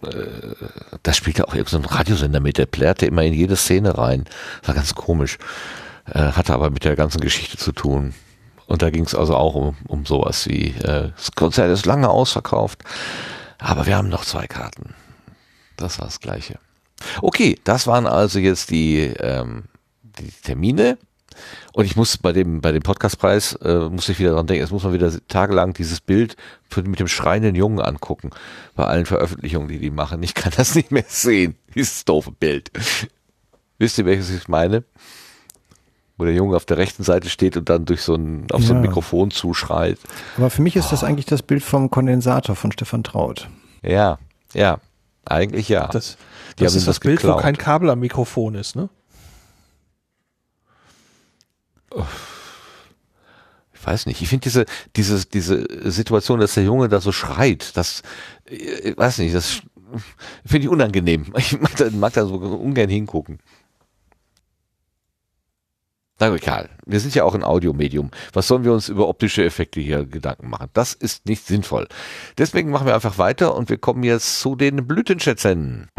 äh, 0.02 0.54
da 1.02 1.12
spielte 1.12 1.48
auch 1.48 1.54
irgendein 1.54 1.82
so 1.82 1.96
Radiosender 1.96 2.40
mit, 2.40 2.58
der 2.58 2.66
plärrte 2.66 3.06
immer 3.06 3.22
in 3.22 3.32
jede 3.32 3.56
Szene 3.56 3.96
rein. 3.96 4.24
war 4.64 4.74
ganz 4.74 4.94
komisch. 4.94 5.38
Äh, 6.08 6.32
hatte 6.32 6.54
aber 6.54 6.70
mit 6.70 6.84
der 6.84 6.96
ganzen 6.96 7.20
Geschichte 7.20 7.56
zu 7.56 7.72
tun. 7.72 8.14
Und 8.66 8.82
da 8.82 8.90
ging 8.90 9.04
es 9.04 9.14
also 9.14 9.36
auch 9.36 9.54
um, 9.54 9.76
um 9.86 10.06
sowas 10.06 10.46
wie, 10.48 10.70
äh, 10.70 11.10
das 11.16 11.32
Konzert 11.34 11.70
ist 11.70 11.86
lange 11.86 12.08
ausverkauft, 12.08 12.82
aber 13.58 13.86
wir 13.86 13.96
haben 13.96 14.08
noch 14.08 14.24
zwei 14.24 14.46
Karten. 14.46 14.94
Das 15.76 15.98
war 15.98 16.06
das 16.06 16.20
Gleiche. 16.20 16.58
Okay, 17.22 17.58
das 17.64 17.86
waren 17.86 18.06
also 18.06 18.38
jetzt 18.38 18.70
die, 18.70 19.00
ähm, 19.20 19.64
die 20.02 20.30
Termine. 20.42 20.98
Und 21.74 21.84
ich 21.84 21.96
muss 21.96 22.16
bei 22.16 22.32
dem, 22.32 22.62
bei 22.62 22.72
dem 22.72 22.82
Podcastpreis, 22.82 23.54
äh, 23.56 23.90
muss 23.90 24.08
ich 24.08 24.18
wieder 24.18 24.32
dran 24.32 24.46
denken, 24.46 24.62
jetzt 24.62 24.72
muss 24.72 24.84
man 24.84 24.94
wieder 24.94 25.12
tagelang 25.28 25.74
dieses 25.74 26.00
Bild 26.00 26.36
mit 26.74 26.98
dem 26.98 27.08
schreienden 27.08 27.54
Jungen 27.54 27.80
angucken. 27.80 28.30
Bei 28.74 28.84
allen 28.84 29.04
Veröffentlichungen, 29.04 29.68
die 29.68 29.78
die 29.78 29.90
machen. 29.90 30.22
Ich 30.22 30.34
kann 30.34 30.52
das 30.56 30.74
nicht 30.74 30.90
mehr 30.90 31.04
sehen. 31.06 31.56
Dieses 31.74 32.06
doofe 32.06 32.32
Bild. 32.32 32.70
Wisst 33.78 33.98
ihr, 33.98 34.06
welches 34.06 34.30
ich 34.30 34.48
meine? 34.48 34.84
Wo 36.18 36.24
der 36.24 36.34
Junge 36.34 36.56
auf 36.56 36.64
der 36.64 36.78
rechten 36.78 37.02
Seite 37.02 37.28
steht 37.28 37.56
und 37.56 37.68
dann 37.68 37.84
durch 37.84 38.02
so 38.02 38.14
ein, 38.14 38.46
auf 38.50 38.62
ja. 38.62 38.68
so 38.68 38.74
ein 38.74 38.80
Mikrofon 38.80 39.30
zuschreit. 39.30 39.98
Aber 40.36 40.50
für 40.50 40.62
mich 40.62 40.76
ist 40.76 40.92
das 40.92 41.04
eigentlich 41.04 41.26
das 41.26 41.42
Bild 41.42 41.62
vom 41.62 41.90
Kondensator 41.90 42.56
von 42.56 42.72
Stefan 42.72 43.04
Traut. 43.04 43.48
Ja, 43.82 44.18
ja, 44.54 44.78
eigentlich 45.24 45.68
ja. 45.68 45.88
Das, 45.88 46.16
das 46.56 46.74
ist 46.74 46.86
das, 46.86 46.96
das 46.96 47.00
Bild, 47.00 47.20
geklaut. 47.20 47.38
wo 47.38 47.42
kein 47.42 47.58
Kabel 47.58 47.90
am 47.90 48.00
Mikrofon 48.00 48.54
ist, 48.54 48.76
ne? 48.76 48.88
Ich 53.74 53.86
weiß 53.86 54.06
nicht. 54.06 54.20
Ich 54.22 54.28
finde 54.28 54.44
diese, 54.44 54.66
diese, 54.96 55.26
diese 55.26 55.90
Situation, 55.90 56.40
dass 56.40 56.54
der 56.54 56.64
Junge 56.64 56.88
da 56.88 57.00
so 57.00 57.12
schreit, 57.12 57.76
das, 57.76 58.02
ich 58.46 58.96
weiß 58.96 59.18
nicht, 59.18 59.34
das 59.34 59.62
finde 60.44 60.66
ich 60.66 60.68
unangenehm. 60.68 61.26
Ich 61.36 61.58
mag 61.60 61.76
da, 61.76 61.90
mag 61.90 62.12
da 62.14 62.26
so 62.26 62.34
ungern 62.34 62.88
hingucken. 62.88 63.38
Na 66.18 66.34
egal, 66.34 66.70
wir 66.86 66.98
sind 66.98 67.14
ja 67.14 67.24
auch 67.24 67.34
ein 67.34 67.44
Audiomedium. 67.44 68.10
Was 68.32 68.48
sollen 68.48 68.64
wir 68.64 68.72
uns 68.72 68.88
über 68.88 69.06
optische 69.06 69.44
Effekte 69.44 69.80
hier 69.80 70.06
Gedanken 70.06 70.48
machen? 70.48 70.70
Das 70.72 70.94
ist 70.94 71.26
nicht 71.26 71.46
sinnvoll. 71.46 71.88
Deswegen 72.38 72.70
machen 72.70 72.86
wir 72.86 72.94
einfach 72.94 73.18
weiter 73.18 73.54
und 73.54 73.68
wir 73.68 73.76
kommen 73.76 74.02
jetzt 74.02 74.40
zu 74.40 74.56
den 74.56 74.86
Blütenschätzen. 74.86 75.90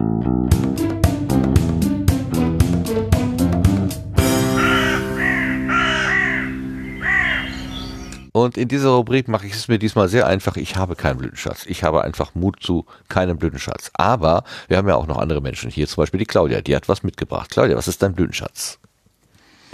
Und 8.32 8.58
in 8.58 8.68
dieser 8.68 8.90
Rubrik 8.90 9.28
mache 9.28 9.46
ich 9.46 9.54
es 9.54 9.68
mir 9.68 9.78
diesmal 9.78 10.10
sehr 10.10 10.26
einfach. 10.26 10.58
Ich 10.58 10.76
habe 10.76 10.96
keinen 10.96 11.20
Blütenschatz. 11.20 11.68
Ich 11.68 11.84
habe 11.84 12.04
einfach 12.04 12.34
Mut 12.34 12.58
zu 12.60 12.88
keinem 13.08 13.38
Blütenschatz. 13.38 13.92
Aber 13.94 14.44
wir 14.68 14.78
haben 14.78 14.88
ja 14.88 14.96
auch 14.96 15.06
noch 15.06 15.18
andere 15.18 15.42
Menschen 15.42 15.70
hier, 15.70 15.88
zum 15.88 16.02
Beispiel 16.02 16.20
die 16.20 16.26
Claudia, 16.26 16.62
die 16.62 16.76
hat 16.76 16.90
was 16.90 17.04
mitgebracht. 17.04 17.52
Claudia, 17.52 17.78
was 17.78 17.88
ist 17.88 18.02
dein 18.02 18.16
Blütenschatz? 18.16 18.80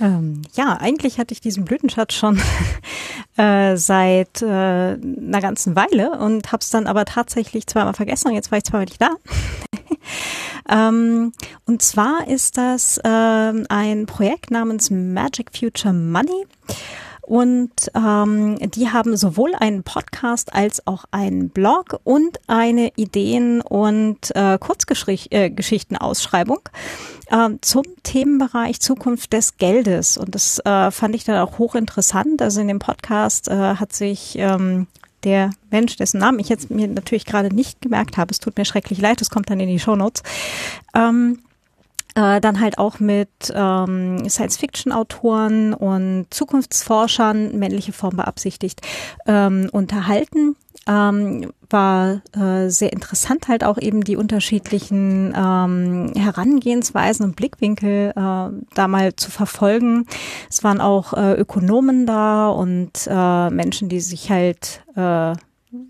Ähm, 0.02 0.42
ja, 0.54 0.78
eigentlich 0.78 1.20
hatte 1.20 1.34
ich 1.34 1.42
diesen 1.42 1.66
Blütenschatz 1.66 2.14
schon 2.14 2.42
äh, 3.38 3.78
seit 3.78 4.42
äh, 4.42 4.46
einer 4.46 5.42
ganzen 5.42 5.76
Weile 5.76 6.18
und 6.20 6.52
habe 6.52 6.62
es 6.62 6.70
dann 6.70 6.88
aber 6.88 7.06
tatsächlich 7.06 7.68
zweimal 7.68 7.94
vergessen 7.94 8.30
und 8.30 8.34
jetzt 8.34 8.52
war 8.52 8.58
ich 8.58 8.64
zweimal 8.64 8.86
nicht 8.86 9.02
da. 9.02 9.12
ähm, 10.70 11.32
und 11.66 11.82
zwar 11.82 12.28
ist 12.28 12.58
das 12.58 12.98
äh, 12.98 13.08
ein 13.08 14.06
Projekt 14.08 14.52
namens 14.52 14.90
Magic 14.90 15.56
Future 15.56 15.94
Money. 15.94 16.46
Und 17.26 17.90
ähm, 17.96 18.58
die 18.72 18.90
haben 18.90 19.16
sowohl 19.16 19.56
einen 19.56 19.84
Podcast 19.84 20.54
als 20.54 20.86
auch 20.86 21.06
einen 21.12 21.50
Blog 21.50 22.02
und 22.04 22.38
eine 22.48 22.90
Ideen- 22.98 23.62
und 23.62 24.36
äh, 24.36 24.58
Kurzgeschichtenausschreibung 24.60 26.60
äh, 27.34 27.50
zum 27.62 27.84
Themenbereich 28.04 28.80
Zukunft 28.80 29.34
des 29.34 29.58
Geldes. 29.58 30.18
Und 30.18 30.36
das 30.36 30.60
äh, 30.60 30.92
fand 30.92 31.16
ich 31.16 31.24
dann 31.24 31.38
auch 31.38 31.58
hochinteressant. 31.58 32.42
Also 32.42 32.62
in 32.62 32.68
dem 32.68 32.80
Podcast 32.80 33.48
äh, 33.48 33.76
hat 33.76 33.94
sich 33.94 34.36
ähm, 34.38 34.88
der 35.24 35.50
Mensch, 35.72 35.96
dessen 35.96 36.20
Namen 36.20 36.40
ich 36.40 36.50
jetzt 36.50 36.70
mir 36.70 36.88
natürlich 36.88 37.26
gerade 37.26 37.54
nicht 37.54 37.82
gemerkt 37.82 38.18
habe, 38.18 38.32
es 38.32 38.40
tut 38.40 38.58
mir 38.58 38.66
schrecklich 38.66 39.00
leid, 39.00 39.22
es 39.22 39.30
kommt 39.30 39.50
dann 39.50 39.60
in 39.60 39.70
die 39.70 39.80
Shownotes, 39.80 40.22
ähm, 40.94 41.40
äh, 42.16 42.42
dann 42.42 42.60
halt 42.60 42.78
auch 42.78 43.00
mit 43.00 43.30
ähm, 43.54 44.30
Science-Fiction-Autoren 44.30 45.74
und 45.74 46.28
Zukunftsforschern, 46.30 47.58
männliche 47.58 47.94
Form 47.94 48.18
beabsichtigt, 48.18 48.82
ähm, 49.26 49.70
unterhalten. 49.72 50.56
Ähm, 50.88 51.54
war 51.74 52.22
äh, 52.34 52.70
sehr 52.70 52.94
interessant 52.94 53.48
halt 53.48 53.64
auch 53.64 53.78
eben 53.78 54.04
die 54.04 54.16
unterschiedlichen 54.16 55.34
ähm, 55.36 56.14
Herangehensweisen 56.16 57.26
und 57.26 57.36
Blickwinkel 57.36 58.12
äh, 58.12 58.14
da 58.16 58.88
mal 58.88 59.16
zu 59.16 59.32
verfolgen. 59.32 60.06
Es 60.50 60.64
waren 60.64 60.80
auch 60.80 61.14
äh, 61.14 61.34
Ökonomen 61.34 62.06
da 62.06 62.50
und 62.50 62.92
äh, 63.08 63.50
Menschen, 63.50 63.90
die 63.90 64.00
sich 64.00 64.30
halt 64.30 64.84
äh, 64.96 65.34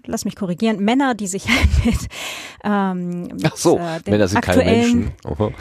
lass 0.06 0.26
mich 0.26 0.36
korrigieren, 0.36 0.84
Männer, 0.84 1.16
die 1.16 1.28
sich 1.28 1.48
halt 1.50 1.68
mit, 1.86 2.08
ähm, 2.64 3.22
mit 3.24 3.45
Ach 3.45 3.56
so, 3.56 3.78
äh, 3.78 4.00
Männer 4.06 4.28
sind 4.28 4.42
keine 4.42 4.64
Menschen. 4.64 5.12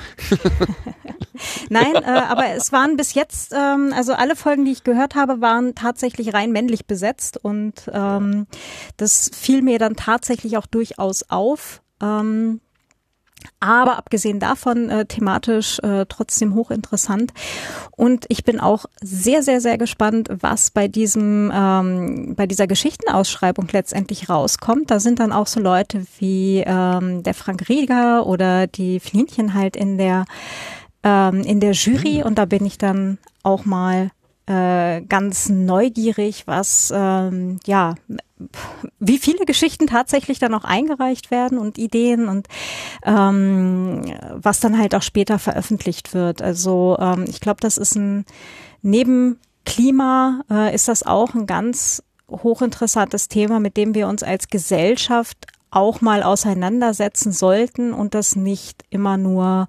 Nein, 1.70 1.94
äh, 1.94 2.23
aber 2.28 2.51
es 2.55 2.73
waren 2.73 2.97
bis 2.97 3.15
jetzt, 3.15 3.52
ähm, 3.52 3.92
also 3.94 4.15
alle 4.15 4.36
Folgen, 4.36 4.65
die 4.65 4.73
ich 4.73 4.84
gehört 4.84 5.15
habe, 5.15 5.41
waren 5.41 5.75
tatsächlich 5.75 6.34
rein 6.34 6.52
männlich 6.52 6.86
besetzt 6.86 7.42
und 7.42 7.91
ähm, 7.92 8.47
das 8.97 9.31
fiel 9.34 9.62
mir 9.62 9.78
dann 9.78 9.97
tatsächlich 9.97 10.57
auch 10.57 10.67
durchaus 10.67 11.28
auf. 11.31 11.83
Ähm, 12.01 12.60
aber 13.61 13.99
abgesehen 13.99 14.41
davon 14.41 14.89
äh, 14.89 15.07
thematisch 15.07 15.79
äh, 15.81 16.07
trotzdem 16.09 16.55
hochinteressant. 16.55 17.33
Und 17.97 18.27
ich 18.29 18.45
bin 18.45 18.61
auch 18.61 18.87
sehr, 19.01 19.43
sehr, 19.43 19.61
sehr 19.61 19.79
gespannt, 19.79 20.29
was 20.41 20.71
bei 20.71 20.89
diesem, 20.89 21.53
ähm, 21.55 22.35
bei 22.37 22.47
dieser 22.47 22.67
Geschichtenausschreibung 22.67 23.69
letztendlich 23.73 24.29
rauskommt. 24.29 24.91
Da 24.91 25.01
sind 25.01 25.21
dann 25.21 25.33
auch 25.33 25.47
so 25.47 25.61
Leute 25.61 26.05
wie 26.19 26.62
ähm, 26.67 27.23
der 27.23 27.35
Frank 27.35 27.69
Rieger 27.69 28.27
oder 28.27 28.67
die 28.67 29.01
Flinchen 29.01 29.55
halt 29.55 29.77
in 29.77 29.99
der 29.99 30.25
ähm, 31.05 31.43
in 31.43 31.61
der 31.61 31.73
Jury 31.73 32.23
und 32.23 32.39
da 32.39 32.45
bin 32.45 32.65
ich 32.65 32.79
dann 32.79 33.19
auch 33.43 33.65
mal 33.65 34.11
äh, 34.47 35.03
ganz 35.03 35.49
neugierig, 35.49 36.47
was 36.47 36.93
ähm, 36.95 37.59
ja 37.67 37.95
wie 38.99 39.19
viele 39.19 39.45
Geschichten 39.45 39.87
tatsächlich 39.87 40.39
dann 40.39 40.55
auch 40.55 40.65
eingereicht 40.65 41.31
werden 41.31 41.59
und 41.59 41.79
Ideen 41.79 42.29
und 42.29 42.49
ähm, 43.05 44.05
was 44.35 44.61
dann 44.61 44.79
halt 44.79 44.95
auch 44.95 45.03
später 45.03 45.39
veröffentlicht 45.39 46.15
wird. 46.15 46.43
Also 46.43 46.97
ähm, 47.01 47.25
ich 47.29 47.41
glaube, 47.41 47.61
das 47.61 47.77
ist 47.79 47.97
ein 47.97 48.25
neben 48.83 49.39
Klima 49.65 50.43
äh, 50.51 50.75
ist 50.75 50.89
das 50.89 51.05
auch 51.05 51.35
ein 51.35 51.47
ganz 51.47 52.03
hochinteressantes 52.29 53.29
Thema, 53.29 53.61
mit 53.61 53.77
dem 53.77 53.95
wir 53.95 54.09
uns 54.09 54.23
als 54.23 54.49
Gesellschaft 54.49 55.47
auch 55.71 56.01
mal 56.01 56.23
auseinandersetzen 56.23 57.33
sollten 57.33 57.93
und 57.93 58.15
das 58.15 58.37
nicht 58.37 58.85
immer 58.91 59.17
nur 59.17 59.69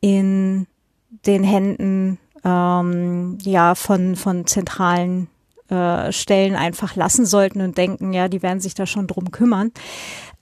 in 0.00 0.66
den 1.26 1.44
Händen 1.44 2.18
ähm, 2.44 3.38
ja 3.42 3.74
von 3.74 4.16
von 4.16 4.46
zentralen 4.46 5.28
äh, 5.70 6.12
Stellen 6.12 6.54
einfach 6.54 6.96
lassen 6.96 7.26
sollten 7.26 7.60
und 7.60 7.78
denken, 7.78 8.12
ja, 8.12 8.28
die 8.28 8.42
werden 8.42 8.60
sich 8.60 8.74
da 8.74 8.86
schon 8.86 9.06
drum 9.06 9.30
kümmern. 9.30 9.72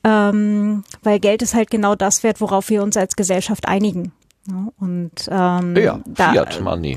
Ähm, 0.04 0.84
weil 1.02 1.18
Geld 1.18 1.42
ist 1.42 1.54
halt 1.54 1.70
genau 1.70 1.94
das 1.94 2.22
wert, 2.22 2.40
worauf 2.40 2.70
wir 2.70 2.82
uns 2.82 2.96
als 2.96 3.16
Gesellschaft 3.16 3.66
einigen. 3.66 4.12
Ja, 4.46 4.68
und 4.78 5.12
ähm, 5.30 5.76
Ja, 5.76 6.00
da, 6.06 6.32
Fiat 6.32 6.60
Money. 6.60 6.96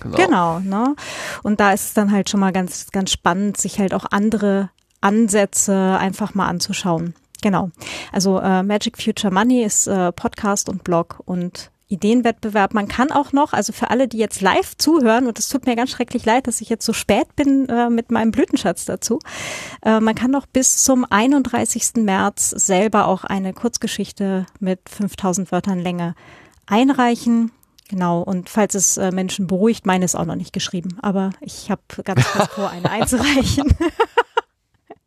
Genau. 0.00 0.16
Genau, 0.16 0.58
ne? 0.60 0.94
Und 1.42 1.60
da 1.60 1.72
ist 1.72 1.86
es 1.86 1.94
dann 1.94 2.12
halt 2.12 2.30
schon 2.30 2.40
mal 2.40 2.52
ganz, 2.52 2.90
ganz 2.90 3.10
spannend, 3.10 3.56
sich 3.56 3.78
halt 3.78 3.92
auch 3.92 4.06
andere 4.10 4.70
Ansätze 5.00 5.96
einfach 5.98 6.34
mal 6.34 6.46
anzuschauen. 6.46 7.14
Genau. 7.42 7.70
Also 8.12 8.38
äh, 8.38 8.62
Magic 8.62 9.02
Future 9.02 9.32
Money 9.32 9.64
ist 9.64 9.86
äh, 9.86 10.12
Podcast 10.12 10.68
und 10.68 10.84
Blog 10.84 11.20
und 11.24 11.70
Ideenwettbewerb. 11.90 12.72
Man 12.72 12.88
kann 12.88 13.10
auch 13.10 13.32
noch, 13.32 13.52
also 13.52 13.72
für 13.72 13.90
alle, 13.90 14.08
die 14.08 14.18
jetzt 14.18 14.40
live 14.40 14.76
zuhören, 14.76 15.26
und 15.26 15.38
es 15.38 15.48
tut 15.48 15.66
mir 15.66 15.76
ganz 15.76 15.90
schrecklich 15.90 16.24
leid, 16.24 16.46
dass 16.46 16.60
ich 16.60 16.68
jetzt 16.68 16.86
so 16.86 16.92
spät 16.92 17.34
bin 17.36 17.68
äh, 17.68 17.90
mit 17.90 18.10
meinem 18.10 18.30
Blütenschatz 18.30 18.84
dazu, 18.84 19.18
äh, 19.82 20.00
man 20.00 20.14
kann 20.14 20.30
noch 20.30 20.46
bis 20.46 20.82
zum 20.82 21.04
31. 21.08 21.96
März 21.96 22.50
selber 22.50 23.06
auch 23.06 23.24
eine 23.24 23.52
Kurzgeschichte 23.52 24.46
mit 24.60 24.80
5000 24.88 25.52
Wörtern 25.52 25.80
Länge 25.80 26.14
einreichen. 26.66 27.52
Genau, 27.88 28.22
und 28.22 28.48
falls 28.48 28.76
es 28.76 28.96
äh, 28.96 29.10
Menschen 29.10 29.48
beruhigt, 29.48 29.84
meine 29.84 30.04
ist 30.04 30.14
auch 30.14 30.24
noch 30.24 30.36
nicht 30.36 30.52
geschrieben, 30.52 30.96
aber 31.02 31.30
ich 31.40 31.72
habe 31.72 31.82
ganz 32.04 32.24
kurz 32.24 32.48
vor, 32.54 32.70
eine 32.70 32.88
einzureichen. 32.88 33.74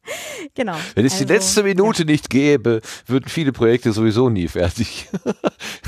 genau. 0.56 0.75
Wenn 0.95 1.06
es 1.06 1.17
die 1.17 1.23
also, 1.23 1.33
letzte 1.33 1.64
Minute 1.64 2.06
nicht 2.06 2.30
gäbe, 2.30 2.82
würden 3.06 3.30
viele 3.30 3.51
Projekte 3.51 3.91
sowieso 3.93 4.30
nie 4.30 4.48
fertig. 4.48 5.09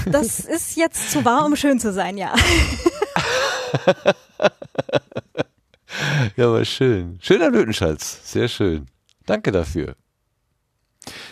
Das 0.08 0.40
ist 0.40 0.78
jetzt 0.78 1.10
zu 1.12 1.26
wahr, 1.26 1.46
um 1.46 1.56
schön 1.56 1.80
zu 1.80 1.92
sein, 1.92 2.18
ja. 2.18 2.36
Ja, 6.36 6.48
aber 6.48 6.64
schön. 6.66 7.18
Schöner 7.22 7.50
Lötenschatz. 7.50 8.20
Sehr 8.24 8.48
schön. 8.48 8.88
Danke 9.26 9.52
dafür. 9.52 9.96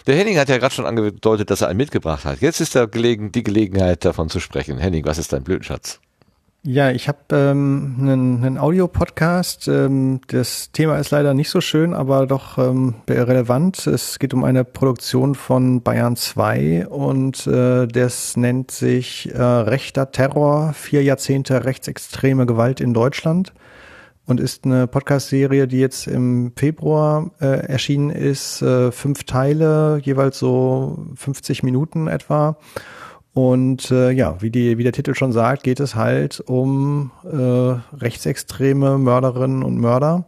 Der 0.08 0.16
Henning 0.16 0.38
hat 0.38 0.50
ja 0.50 0.58
gerade 0.58 0.74
schon 0.74 0.86
angedeutet, 0.86 1.50
dass 1.50 1.62
er 1.62 1.68
einen 1.68 1.78
mitgebracht 1.78 2.26
hat. 2.26 2.42
Jetzt 2.42 2.62
ist 2.62 2.76
da 2.76 2.86
gelegen, 2.86 3.32
die 3.32 3.44
Gelegenheit, 3.44 4.06
davon 4.06 4.30
zu 4.30 4.40
sprechen. 4.40 4.78
Henning, 4.78 5.06
was 5.06 5.18
ist 5.18 5.34
dein 5.34 5.44
Blütenschatz? 5.44 6.00
Ja, 6.66 6.92
ich 6.92 7.09
habe 7.09 7.19
ähm, 7.32 7.98
einen, 8.00 8.42
einen 8.42 8.58
Audio-Podcast. 8.58 9.67
Ähm, 9.67 10.22
das 10.27 10.72
Thema 10.72 10.98
ist 10.98 11.11
leider 11.11 11.33
nicht 11.33 11.50
so 11.50 11.59
schön, 11.59 11.93
aber 11.93 12.25
doch 12.25 12.58
ähm, 12.58 12.95
relevant. 13.09 13.85
Es 13.85 14.17
geht 14.17 14.33
um 14.33 14.45
eine 14.45 14.64
Produktion 14.64 15.35
von 15.35 15.82
Bayern 15.82 16.16
2 16.16 16.88
und 16.88 17.45
äh, 17.48 17.85
das 17.85 18.38
nennt 18.38 18.72
sich 18.72 19.30
äh, 19.33 19.42
Rechter 19.42 20.11
Terror, 20.11 20.72
vier 20.72 21.03
Jahrzehnte 21.03 21.66
rechtsextreme 21.66 22.45
Gewalt 22.45 22.80
in 22.80 22.93
Deutschland 22.93 23.53
und 24.25 24.40
ist 24.40 24.64
eine 24.64 24.88
Podcast-Serie, 24.88 25.67
die 25.67 25.80
jetzt 25.80 26.08
im 26.08 26.53
Februar 26.56 27.32
äh, 27.42 27.67
erschienen 27.67 28.09
ist. 28.09 28.61
Äh, 28.61 28.93
fünf 28.93 29.25
Teile, 29.25 30.00
jeweils 30.01 30.40
so 30.40 31.08
50 31.16 31.61
Minuten 31.64 32.08
etwa. 32.08 32.56
Und 33.34 33.90
äh, 33.90 34.12
ja, 34.12 34.42
wie, 34.42 34.52
die, 34.52 34.78
wie 34.78 34.84
der 34.84 34.92
Titel 34.92 35.16
schon 35.16 35.32
sagt, 35.32 35.64
geht 35.64 35.80
es 35.80 35.95
halt 35.95 36.40
um 36.40 37.12
äh, 37.24 37.98
rechtsextreme 37.98 39.00
Mörderinnen 39.00 39.64
und 39.64 39.80
Mörder, 39.80 40.26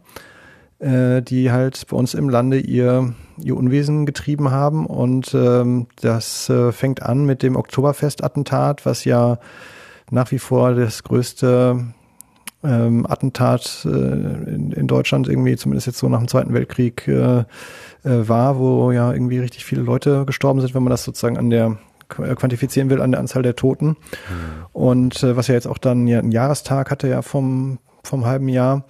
äh, 0.80 1.22
die 1.22 1.52
halt 1.52 1.86
bei 1.88 1.96
uns 1.96 2.14
im 2.14 2.28
Lande 2.28 2.58
ihr, 2.58 3.14
ihr 3.40 3.56
Unwesen 3.56 4.06
getrieben 4.06 4.50
haben. 4.50 4.86
Und 4.86 5.34
ähm, 5.34 5.86
das 6.00 6.50
äh, 6.50 6.72
fängt 6.72 7.02
an 7.02 7.24
mit 7.26 7.44
dem 7.44 7.54
Oktoberfest-Attentat, 7.54 8.84
was 8.84 9.04
ja 9.04 9.38
nach 10.10 10.32
wie 10.32 10.40
vor 10.40 10.74
das 10.74 11.04
größte 11.04 11.84
ähm, 12.64 13.06
Attentat 13.06 13.86
äh, 13.86 13.88
in, 13.88 14.72
in 14.72 14.86
Deutschland 14.88 15.28
irgendwie, 15.28 15.56
zumindest 15.56 15.86
jetzt 15.86 15.98
so 15.98 16.08
nach 16.08 16.18
dem 16.18 16.28
Zweiten 16.28 16.52
Weltkrieg 16.54 17.06
äh, 17.06 17.38
äh, 17.40 17.44
war, 18.02 18.58
wo 18.58 18.90
ja 18.90 19.12
irgendwie 19.12 19.38
richtig 19.38 19.64
viele 19.64 19.82
Leute 19.82 20.24
gestorben 20.26 20.60
sind, 20.60 20.74
wenn 20.74 20.82
man 20.82 20.90
das 20.90 21.04
sozusagen 21.04 21.38
an 21.38 21.50
der 21.50 21.78
quantifizieren 22.08 22.90
will 22.90 23.00
an 23.00 23.12
der 23.12 23.20
Anzahl 23.20 23.42
der 23.42 23.56
Toten. 23.56 23.96
Und 24.72 25.22
äh, 25.22 25.36
was 25.36 25.48
ja 25.48 25.54
jetzt 25.54 25.66
auch 25.66 25.78
dann 25.78 26.06
ja 26.06 26.18
einen 26.18 26.32
Jahrestag 26.32 26.90
hatte 26.90 27.08
ja 27.08 27.22
vom, 27.22 27.78
vom 28.04 28.26
halben 28.26 28.48
Jahr 28.48 28.84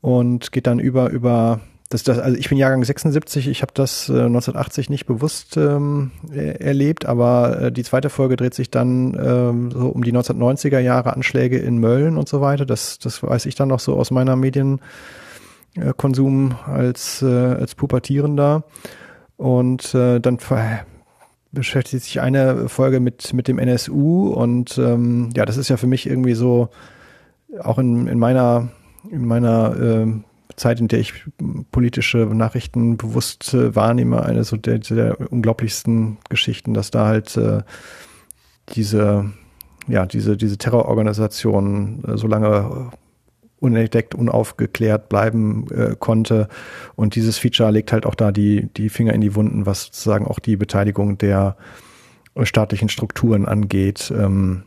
und 0.00 0.52
geht 0.52 0.66
dann 0.66 0.78
über, 0.78 1.10
über 1.10 1.60
das, 1.94 2.02
das, 2.02 2.18
also 2.18 2.36
ich 2.36 2.48
bin 2.48 2.58
Jahrgang 2.58 2.82
76, 2.82 3.46
ich 3.46 3.62
habe 3.62 3.70
das 3.74 4.08
äh, 4.08 4.12
1980 4.12 4.90
nicht 4.90 5.06
bewusst 5.06 5.56
ähm, 5.56 6.10
erlebt, 6.32 7.06
aber 7.06 7.60
äh, 7.60 7.70
die 7.70 7.84
zweite 7.84 8.10
Folge 8.10 8.34
dreht 8.36 8.54
sich 8.54 8.68
dann 8.70 9.16
ähm, 9.16 9.70
so 9.70 9.90
um 9.90 10.02
die 10.02 10.12
1990er 10.12 10.80
Jahre 10.80 11.14
Anschläge 11.14 11.58
in 11.58 11.78
Mölln 11.78 12.16
und 12.16 12.28
so 12.28 12.40
weiter. 12.40 12.66
Das, 12.66 12.98
das 12.98 13.22
weiß 13.22 13.46
ich 13.46 13.54
dann 13.54 13.68
noch 13.68 13.78
so 13.80 13.94
aus 13.94 14.10
meiner 14.10 14.34
Medienkonsum 14.34 16.56
als, 16.66 17.22
äh, 17.22 17.26
als 17.26 17.76
Pubertierender. 17.76 18.64
Und 19.36 19.94
äh, 19.94 20.20
dann 20.20 20.38
ver 20.38 20.86
beschäftigt 21.54 22.04
sich 22.04 22.20
eine 22.20 22.68
Folge 22.68 23.00
mit, 23.00 23.32
mit 23.32 23.48
dem 23.48 23.58
NSU 23.58 24.28
und 24.28 24.76
ähm, 24.78 25.30
ja, 25.36 25.44
das 25.46 25.56
ist 25.56 25.68
ja 25.68 25.76
für 25.76 25.86
mich 25.86 26.06
irgendwie 26.06 26.34
so, 26.34 26.68
auch 27.60 27.78
in, 27.78 28.06
in 28.06 28.18
meiner, 28.18 28.68
in 29.10 29.24
meiner 29.26 29.76
äh, 29.76 30.06
Zeit, 30.56 30.80
in 30.80 30.88
der 30.88 31.00
ich 31.00 31.24
politische 31.70 32.18
Nachrichten 32.18 32.96
bewusst 32.96 33.54
äh, 33.54 33.74
wahrnehme, 33.74 34.24
eine 34.24 34.44
so 34.44 34.56
der, 34.56 34.78
der 34.78 35.32
unglaublichsten 35.32 36.18
Geschichten, 36.28 36.74
dass 36.74 36.90
da 36.90 37.06
halt 37.06 37.36
äh, 37.36 37.62
diese, 38.70 39.32
ja, 39.88 40.06
diese, 40.06 40.36
diese 40.36 40.58
Terrororganisation 40.58 42.04
äh, 42.06 42.16
so 42.16 42.26
lange 42.26 42.90
unentdeckt, 43.64 44.14
unaufgeklärt 44.14 45.08
bleiben 45.08 45.66
äh, 45.70 45.96
konnte. 45.98 46.48
Und 46.94 47.14
dieses 47.14 47.38
Feature 47.38 47.70
legt 47.70 47.92
halt 47.92 48.06
auch 48.06 48.14
da 48.14 48.30
die, 48.30 48.68
die 48.76 48.88
Finger 48.88 49.12
in 49.12 49.20
die 49.20 49.34
Wunden, 49.34 49.66
was 49.66 49.84
sozusagen 49.84 50.26
auch 50.26 50.38
die 50.38 50.56
Beteiligung 50.56 51.18
der 51.18 51.56
staatlichen 52.42 52.88
Strukturen 52.88 53.46
angeht. 53.46 54.12
Ähm, 54.16 54.64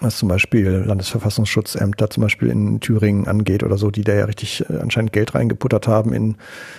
was 0.00 0.16
zum 0.16 0.28
Beispiel 0.28 0.84
Landesverfassungsschutzämter 0.86 2.08
zum 2.08 2.22
Beispiel 2.22 2.48
in 2.48 2.80
Thüringen 2.80 3.28
angeht 3.28 3.62
oder 3.62 3.76
so, 3.76 3.90
die 3.90 4.02
da 4.02 4.14
ja 4.14 4.24
richtig 4.24 4.64
äh, 4.70 4.78
anscheinend 4.78 5.12
Geld 5.12 5.34
reingeputtert 5.34 5.88
haben 5.88 6.12
in 6.12 6.36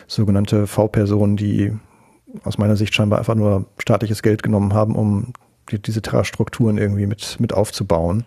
sogenannte 0.08 0.66
V-Personen, 0.66 1.38
die 1.38 1.72
aus 2.44 2.58
meiner 2.58 2.78
Sicht 2.78 2.96
scheinbar 2.96 3.20
einfach 3.20 3.36
nur 3.36 3.66
staatliches 3.78 4.24
Geld 4.24 4.42
genommen 4.42 4.74
haben, 4.74 4.96
um 4.96 5.34
die, 5.70 5.80
diese 5.80 6.02
Terrastrukturen 6.02 6.78
irgendwie 6.78 7.06
mit, 7.06 7.38
mit 7.40 7.54
aufzubauen. 7.54 8.26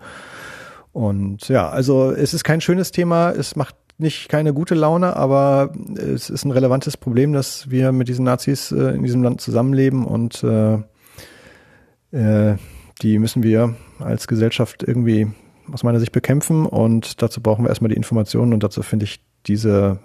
Und 0.95 1.49
ja, 1.49 1.69
also 1.69 2.13
es 2.13 2.35
ist 2.35 2.45
kein 2.45 2.61
schönes 2.61 2.93
Thema, 2.93 3.33
es 3.33 3.57
macht 3.57 3.75
nicht 3.99 4.29
keine 4.29 4.55
gute 4.55 4.77
Laune, 4.77 5.17
aber 5.17 5.73
es 5.97 6.31
ist 6.31 6.45
ein 6.45 6.53
relevantes 6.53 6.97
Problem, 6.97 7.33
dass 7.33 7.69
wir 7.69 7.91
mit 7.91 8.07
diesen 8.07 8.25
Nazis 8.25 8.71
äh, 8.71 8.95
in 8.95 9.03
diesem 9.03 9.25
Land 9.25 9.41
zusammenleben 9.41 10.05
und 10.05 10.45
äh, 10.45 10.75
äh, 12.13 12.57
die 13.03 13.19
müssen 13.19 13.43
wir 13.43 13.75
als 13.99 14.29
Gesellschaft 14.29 14.85
irgendwie 14.85 15.27
aus 15.73 15.83
meiner 15.83 15.99
Sicht 15.99 16.13
bekämpfen 16.13 16.65
und 16.65 17.21
dazu 17.23 17.41
brauchen 17.41 17.65
wir 17.65 17.71
erstmal 17.71 17.89
die 17.89 17.97
Informationen 17.97 18.53
und 18.53 18.63
dazu 18.63 18.83
finde 18.83 19.07
ich 19.07 19.21
diese 19.47 19.99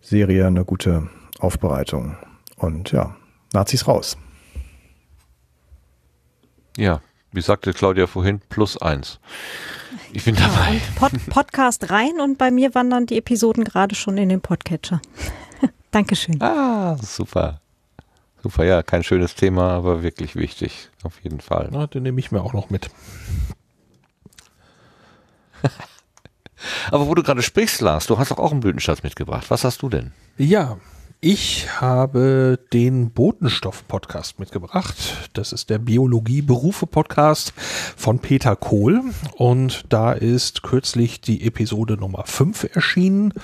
Serie 0.00 0.46
eine 0.46 0.64
gute 0.64 1.10
Aufbereitung. 1.38 2.16
Und 2.56 2.92
ja, 2.92 3.14
Nazis 3.52 3.86
raus. 3.86 4.16
Ja, 6.78 7.02
wie 7.32 7.40
sagte 7.40 7.72
Claudia 7.72 8.06
vorhin, 8.06 8.40
plus 8.48 8.76
eins. 8.76 9.18
Ich 10.12 10.24
bin 10.24 10.34
dabei. 10.34 10.74
Ja, 10.74 10.80
Pod 10.96 11.12
Podcast 11.28 11.90
rein 11.90 12.20
und 12.20 12.38
bei 12.38 12.50
mir 12.50 12.74
wandern 12.74 13.06
die 13.06 13.18
Episoden 13.18 13.64
gerade 13.64 13.94
schon 13.94 14.18
in 14.18 14.28
den 14.28 14.40
Podcatcher. 14.40 15.00
Dankeschön. 15.90 16.40
Ah, 16.42 16.96
super. 16.96 17.60
Super, 18.42 18.64
ja, 18.64 18.82
kein 18.82 19.02
schönes 19.02 19.34
Thema, 19.34 19.70
aber 19.72 20.02
wirklich 20.02 20.36
wichtig, 20.36 20.90
auf 21.02 21.20
jeden 21.22 21.40
Fall. 21.40 21.68
Na, 21.72 21.86
den 21.86 22.04
nehme 22.04 22.20
ich 22.20 22.30
mir 22.30 22.40
auch 22.40 22.52
noch 22.52 22.70
mit. 22.70 22.88
aber 26.90 27.08
wo 27.08 27.14
du 27.14 27.22
gerade 27.22 27.42
sprichst, 27.42 27.80
Lars, 27.80 28.06
du 28.06 28.18
hast 28.18 28.30
doch 28.30 28.38
auch 28.38 28.52
einen 28.52 28.60
Blütenschatz 28.60 29.02
mitgebracht. 29.02 29.50
Was 29.50 29.64
hast 29.64 29.82
du 29.82 29.88
denn? 29.88 30.12
Ja, 30.36 30.78
ich 31.20 31.80
habe 31.80 32.60
den 32.72 33.10
Botenstoff-Podcast 33.10 34.38
mitgebracht. 34.38 35.28
Das 35.32 35.52
ist 35.52 35.68
der 35.68 35.78
Biologie-Berufe-Podcast 35.80 37.52
von 37.96 38.20
Peter 38.20 38.54
Kohl. 38.54 39.02
Und 39.36 39.84
da 39.88 40.12
ist 40.12 40.62
kürzlich 40.62 41.20
die 41.20 41.44
Episode 41.44 41.94
Nummer 41.94 42.22
5 42.24 42.68
erschienen. 42.72 43.34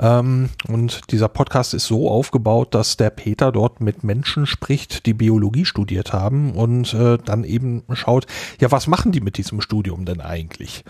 Ähm, 0.00 0.48
und 0.66 1.12
dieser 1.12 1.28
Podcast 1.28 1.72
ist 1.72 1.86
so 1.86 2.10
aufgebaut, 2.10 2.74
dass 2.74 2.96
der 2.96 3.10
Peter 3.10 3.52
dort 3.52 3.80
mit 3.80 4.02
Menschen 4.02 4.44
spricht, 4.44 5.06
die 5.06 5.14
Biologie 5.14 5.66
studiert 5.66 6.12
haben 6.12 6.54
und 6.54 6.92
äh, 6.94 7.16
dann 7.24 7.44
eben 7.44 7.84
schaut, 7.92 8.26
ja, 8.60 8.72
was 8.72 8.88
machen 8.88 9.12
die 9.12 9.20
mit 9.20 9.38
diesem 9.38 9.60
Studium 9.60 10.04
denn 10.04 10.20
eigentlich? 10.20 10.84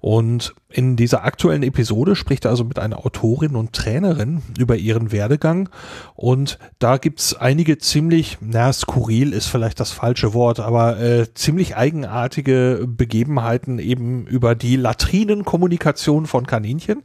Und 0.00 0.54
in 0.70 0.96
dieser 0.96 1.24
aktuellen 1.24 1.62
Episode 1.62 2.16
spricht 2.16 2.46
er 2.46 2.50
also 2.50 2.64
mit 2.64 2.78
einer 2.78 3.04
Autorin 3.04 3.56
und 3.56 3.74
Trainerin 3.74 4.40
über 4.58 4.76
ihren 4.76 5.12
Werdegang 5.12 5.68
und 6.14 6.58
da 6.78 6.98
gibt's 6.98 7.34
einige 7.34 7.78
ziemlich, 7.78 8.38
na, 8.40 8.72
skurril 8.72 9.32
ist 9.32 9.46
vielleicht 9.46 9.80
das 9.80 9.92
falsche 9.92 10.34
Wort, 10.34 10.60
aber 10.60 11.00
äh, 11.00 11.32
ziemlich 11.34 11.76
eigenartige 11.76 12.86
Begebenheiten 12.86 13.78
eben 13.78 14.26
über 14.26 14.54
die 14.54 14.76
Latrinenkommunikation 14.76 16.26
von 16.26 16.46
Kaninchen, 16.46 17.02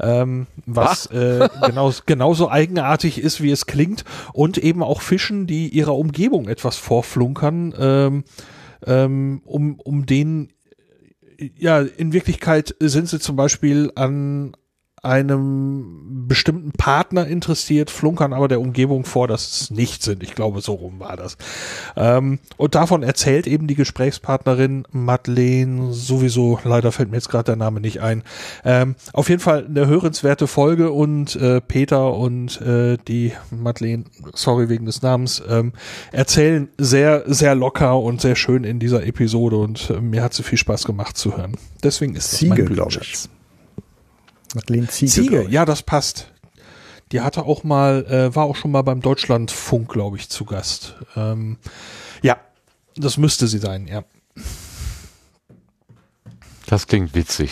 ähm, 0.00 0.46
was 0.66 1.06
äh, 1.06 1.48
genau, 1.64 1.92
genauso 2.06 2.50
eigenartig 2.50 3.18
ist, 3.18 3.42
wie 3.42 3.50
es 3.50 3.66
klingt 3.66 4.04
und 4.32 4.58
eben 4.58 4.82
auch 4.82 5.00
Fischen, 5.00 5.46
die 5.46 5.68
ihrer 5.68 5.96
Umgebung 5.96 6.48
etwas 6.48 6.76
vorflunkern, 6.76 7.74
ähm, 7.78 8.24
ähm, 8.86 9.42
um, 9.44 9.78
um 9.80 10.06
denen 10.06 10.48
ja, 11.56 11.80
in 11.80 12.12
Wirklichkeit 12.12 12.74
sind 12.80 13.08
sie 13.08 13.18
zum 13.18 13.36
Beispiel 13.36 13.90
an 13.94 14.52
einem 15.02 16.26
bestimmten 16.28 16.72
Partner 16.72 17.26
interessiert, 17.26 17.90
flunkern 17.90 18.32
aber 18.32 18.48
der 18.48 18.60
Umgebung 18.60 19.04
vor, 19.04 19.28
dass 19.28 19.62
es 19.62 19.70
nicht 19.70 20.02
sind. 20.02 20.22
Ich 20.22 20.34
glaube, 20.34 20.60
so 20.60 20.74
rum 20.74 21.00
war 21.00 21.16
das. 21.16 21.36
Ähm, 21.96 22.38
und 22.56 22.74
davon 22.74 23.02
erzählt 23.02 23.46
eben 23.46 23.66
die 23.66 23.74
Gesprächspartnerin 23.74 24.84
Madeleine 24.92 25.92
sowieso, 25.92 26.58
leider 26.64 26.92
fällt 26.92 27.10
mir 27.10 27.16
jetzt 27.16 27.30
gerade 27.30 27.44
der 27.44 27.56
Name 27.56 27.80
nicht 27.80 28.00
ein. 28.00 28.22
Ähm, 28.64 28.94
auf 29.12 29.28
jeden 29.28 29.40
Fall 29.40 29.66
eine 29.66 29.86
hörenswerte 29.86 30.46
Folge 30.46 30.92
und 30.92 31.36
äh, 31.36 31.60
Peter 31.60 32.14
und 32.14 32.60
äh, 32.60 32.98
die 33.08 33.32
Madeleine, 33.50 34.04
sorry 34.34 34.68
wegen 34.68 34.86
des 34.86 35.02
Namens, 35.02 35.42
ähm, 35.48 35.72
erzählen 36.12 36.68
sehr, 36.78 37.24
sehr 37.26 37.54
locker 37.54 37.98
und 37.98 38.20
sehr 38.20 38.36
schön 38.36 38.64
in 38.64 38.78
dieser 38.78 39.06
Episode 39.06 39.56
und 39.56 39.90
äh, 39.90 40.00
mir 40.00 40.22
hat 40.22 40.34
sie 40.34 40.42
viel 40.42 40.58
Spaß 40.58 40.84
gemacht 40.84 41.16
zu 41.16 41.36
hören. 41.36 41.56
Deswegen 41.82 42.14
ist 42.14 42.32
das 42.32 42.38
Ziege, 42.40 42.64
mein 42.64 42.74
glaube 42.74 42.98
ich. 43.00 43.28
Madeleine 44.54 44.88
Ziege. 44.88 45.10
Ziege, 45.10 45.46
ja, 45.48 45.64
das 45.64 45.82
passt. 45.82 46.32
Die 47.12 47.20
hatte 47.20 47.44
auch 47.44 47.64
mal, 47.64 48.04
äh, 48.06 48.34
war 48.34 48.44
auch 48.44 48.56
schon 48.56 48.70
mal 48.70 48.82
beim 48.82 49.00
Deutschlandfunk, 49.00 49.88
glaube 49.88 50.16
ich, 50.16 50.28
zu 50.28 50.44
Gast. 50.44 50.96
Ähm, 51.16 51.58
ja, 52.22 52.38
das 52.96 53.16
müsste 53.16 53.48
sie 53.48 53.58
sein, 53.58 53.88
ja. 53.88 54.04
Das 56.66 56.86
klingt 56.86 57.14
witzig. 57.14 57.50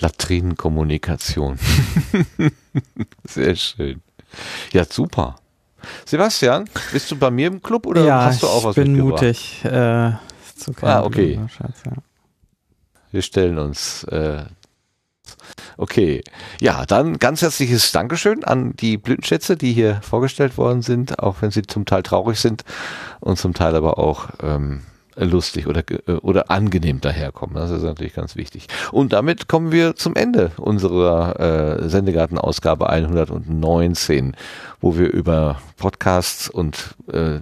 Latrinenkommunikation. 0.00 1.58
Sehr 3.28 3.54
schön. 3.54 4.02
Ja, 4.72 4.84
super. 4.84 5.36
Sebastian, 6.06 6.68
bist 6.92 7.10
du 7.10 7.16
bei 7.16 7.30
mir 7.30 7.48
im 7.48 7.60
Club 7.60 7.86
oder 7.86 8.04
ja, 8.04 8.24
hast 8.24 8.42
du 8.42 8.46
auch 8.46 8.64
was 8.64 8.76
mitgebracht? 8.76 9.22
Ich 9.22 9.62
bin 9.62 9.62
mutig. 9.62 9.64
Äh, 9.64 10.12
zu 10.56 10.72
ah, 10.82 11.02
okay. 11.02 11.40
Wir 13.10 13.22
stellen 13.22 13.58
uns 13.58 14.04
äh, 14.04 14.44
Okay. 15.76 16.22
Ja, 16.60 16.84
dann 16.86 17.18
ganz 17.18 17.42
herzliches 17.42 17.92
Dankeschön 17.92 18.44
an 18.44 18.74
die 18.76 18.98
Blütenschätze, 18.98 19.56
die 19.56 19.72
hier 19.72 20.00
vorgestellt 20.02 20.56
worden 20.58 20.82
sind, 20.82 21.18
auch 21.18 21.36
wenn 21.40 21.50
sie 21.50 21.62
zum 21.62 21.84
Teil 21.84 22.02
traurig 22.02 22.38
sind 22.38 22.64
und 23.20 23.38
zum 23.38 23.54
Teil 23.54 23.74
aber 23.74 23.98
auch 23.98 24.28
ähm, 24.42 24.82
lustig 25.16 25.66
oder, 25.66 25.82
äh, 26.06 26.12
oder 26.12 26.50
angenehm 26.50 27.00
daherkommen. 27.00 27.56
Das 27.56 27.70
ist 27.70 27.82
natürlich 27.82 28.14
ganz 28.14 28.36
wichtig. 28.36 28.66
Und 28.90 29.12
damit 29.12 29.48
kommen 29.48 29.72
wir 29.72 29.96
zum 29.96 30.14
Ende 30.14 30.52
unserer 30.56 31.80
äh, 31.80 31.88
Sendegarten-Ausgabe 31.88 32.88
119, 32.88 34.36
wo 34.80 34.96
wir 34.96 35.12
über 35.12 35.60
Podcasts 35.76 36.48
und 36.48 36.94
äh, 37.12 37.40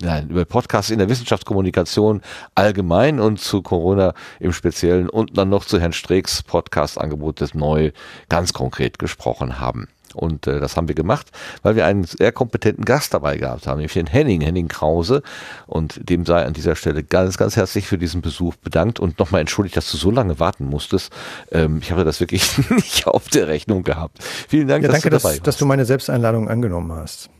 nein, 0.00 0.28
über 0.28 0.44
Podcasts 0.44 0.90
in 0.90 0.98
der 0.98 1.08
Wissenschaftskommunikation 1.08 2.22
allgemein 2.54 3.20
und 3.20 3.40
zu 3.40 3.62
Corona 3.62 4.14
im 4.40 4.52
Speziellen 4.52 5.08
und 5.08 5.36
dann 5.36 5.48
noch 5.48 5.64
zu 5.64 5.80
Herrn 5.80 5.92
Streeks 5.92 6.42
Podcast-Angebot 6.42 7.40
des 7.40 7.54
Neu 7.54 7.92
ganz 8.28 8.52
konkret 8.52 8.98
gesprochen 8.98 9.58
haben. 9.60 9.88
Und 10.14 10.46
äh, 10.46 10.60
das 10.60 10.76
haben 10.76 10.88
wir 10.88 10.94
gemacht, 10.94 11.30
weil 11.62 11.76
wir 11.76 11.86
einen 11.86 12.04
sehr 12.04 12.32
kompetenten 12.32 12.84
Gast 12.84 13.14
dabei 13.14 13.36
gehabt 13.36 13.66
haben, 13.66 13.78
nämlich 13.78 13.94
den 13.94 14.06
Henning, 14.06 14.40
Henning 14.40 14.68
Krause. 14.68 15.22
Und 15.66 16.08
dem 16.08 16.26
sei 16.26 16.44
an 16.44 16.52
dieser 16.52 16.76
Stelle 16.76 17.02
ganz, 17.02 17.38
ganz 17.38 17.56
herzlich 17.56 17.86
für 17.86 17.98
diesen 17.98 18.20
Besuch 18.20 18.56
bedankt 18.56 19.00
und 19.00 19.18
nochmal 19.18 19.40
entschuldigt, 19.40 19.76
dass 19.76 19.90
du 19.90 19.96
so 19.96 20.10
lange 20.10 20.38
warten 20.38 20.66
musstest. 20.66 21.12
Ähm, 21.50 21.78
ich 21.82 21.92
habe 21.92 22.04
das 22.04 22.20
wirklich 22.20 22.58
nicht 22.70 23.06
auf 23.06 23.28
der 23.28 23.48
Rechnung 23.48 23.82
gehabt. 23.82 24.22
Vielen 24.22 24.68
Dank, 24.68 24.82
ja, 24.82 24.88
dass 24.88 25.02
danke, 25.02 25.10
du 25.10 25.16
dabei 25.16 25.30
dass, 25.30 25.38
warst. 25.38 25.46
dass 25.46 25.56
du 25.56 25.66
meine 25.66 25.84
Selbsteinladung 25.84 26.48
angenommen 26.48 26.92
hast. 26.92 27.30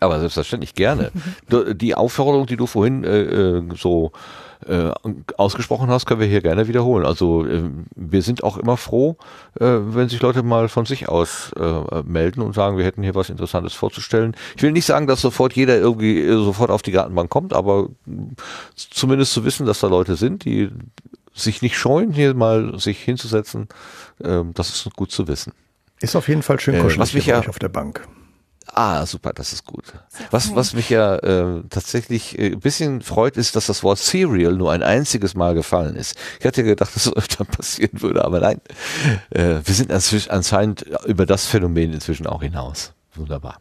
Aber 0.00 0.18
selbstverständlich 0.20 0.74
gerne. 0.74 1.10
Die 1.74 1.94
Aufforderung, 1.94 2.46
die 2.46 2.56
du 2.56 2.66
vorhin 2.66 3.04
äh, 3.04 3.22
äh, 3.22 3.62
so 3.76 4.12
äh, 4.66 4.90
ausgesprochen 5.36 5.88
hast, 5.88 6.06
können 6.06 6.20
wir 6.20 6.26
hier 6.26 6.40
gerne 6.40 6.68
wiederholen. 6.68 7.04
Also 7.04 7.46
äh, 7.46 7.62
wir 7.94 8.22
sind 8.22 8.42
auch 8.42 8.56
immer 8.56 8.76
froh, 8.76 9.16
äh, 9.60 9.64
wenn 9.64 10.08
sich 10.08 10.20
Leute 10.20 10.42
mal 10.42 10.68
von 10.68 10.86
sich 10.86 11.08
aus 11.08 11.52
äh, 11.58 12.02
melden 12.04 12.42
und 12.42 12.54
sagen, 12.54 12.76
wir 12.76 12.84
hätten 12.84 13.02
hier 13.02 13.14
was 13.14 13.30
Interessantes 13.30 13.74
vorzustellen. 13.74 14.34
Ich 14.56 14.62
will 14.62 14.72
nicht 14.72 14.86
sagen, 14.86 15.06
dass 15.06 15.20
sofort 15.20 15.52
jeder 15.52 15.76
irgendwie 15.76 16.20
äh, 16.20 16.32
sofort 16.32 16.70
auf 16.70 16.82
die 16.82 16.92
Gartenbank 16.92 17.30
kommt, 17.30 17.52
aber 17.52 17.88
zumindest 18.74 19.32
zu 19.32 19.44
wissen, 19.44 19.66
dass 19.66 19.80
da 19.80 19.88
Leute 19.88 20.16
sind, 20.16 20.44
die 20.44 20.70
sich 21.34 21.60
nicht 21.60 21.76
scheuen, 21.76 22.12
hier 22.12 22.34
mal 22.34 22.78
sich 22.78 22.98
hinzusetzen, 22.98 23.68
äh, 24.22 24.42
das 24.54 24.70
ist 24.70 24.96
gut 24.96 25.10
zu 25.10 25.28
wissen. 25.28 25.52
Ist 26.00 26.16
auf 26.16 26.28
jeden 26.28 26.42
Fall 26.42 26.60
schön 26.60 26.76
kuschelig 26.76 26.96
äh, 26.96 27.00
was 27.00 27.14
mich 27.14 27.26
ja, 27.26 27.40
auf 27.40 27.58
der 27.58 27.68
Bank. 27.68 28.06
Ah, 28.72 29.06
super, 29.06 29.32
das 29.32 29.52
ist 29.52 29.64
gut. 29.64 29.84
Was, 30.30 30.54
was 30.54 30.74
mich 30.74 30.90
ja 30.90 31.16
äh, 31.16 31.62
tatsächlich 31.70 32.38
äh, 32.38 32.52
ein 32.52 32.60
bisschen 32.60 33.00
freut, 33.00 33.36
ist, 33.36 33.56
dass 33.56 33.66
das 33.66 33.82
Wort 33.82 33.98
Serial 33.98 34.52
nur 34.54 34.72
ein 34.72 34.82
einziges 34.82 35.34
Mal 35.34 35.54
gefallen 35.54 35.96
ist. 35.96 36.16
Ich 36.40 36.46
hatte 36.46 36.62
ja 36.62 36.68
gedacht, 36.68 36.94
dass 36.94 37.04
das 37.04 37.12
öfter 37.16 37.44
passieren 37.44 38.02
würde, 38.02 38.24
aber 38.24 38.40
nein. 38.40 38.60
Äh, 39.30 39.60
wir 39.64 39.74
sind 39.74 39.90
anscheinend 40.30 40.82
über 41.06 41.26
das 41.26 41.46
Phänomen 41.46 41.92
inzwischen 41.92 42.26
auch 42.26 42.42
hinaus. 42.42 42.92
Wunderbar. 43.14 43.58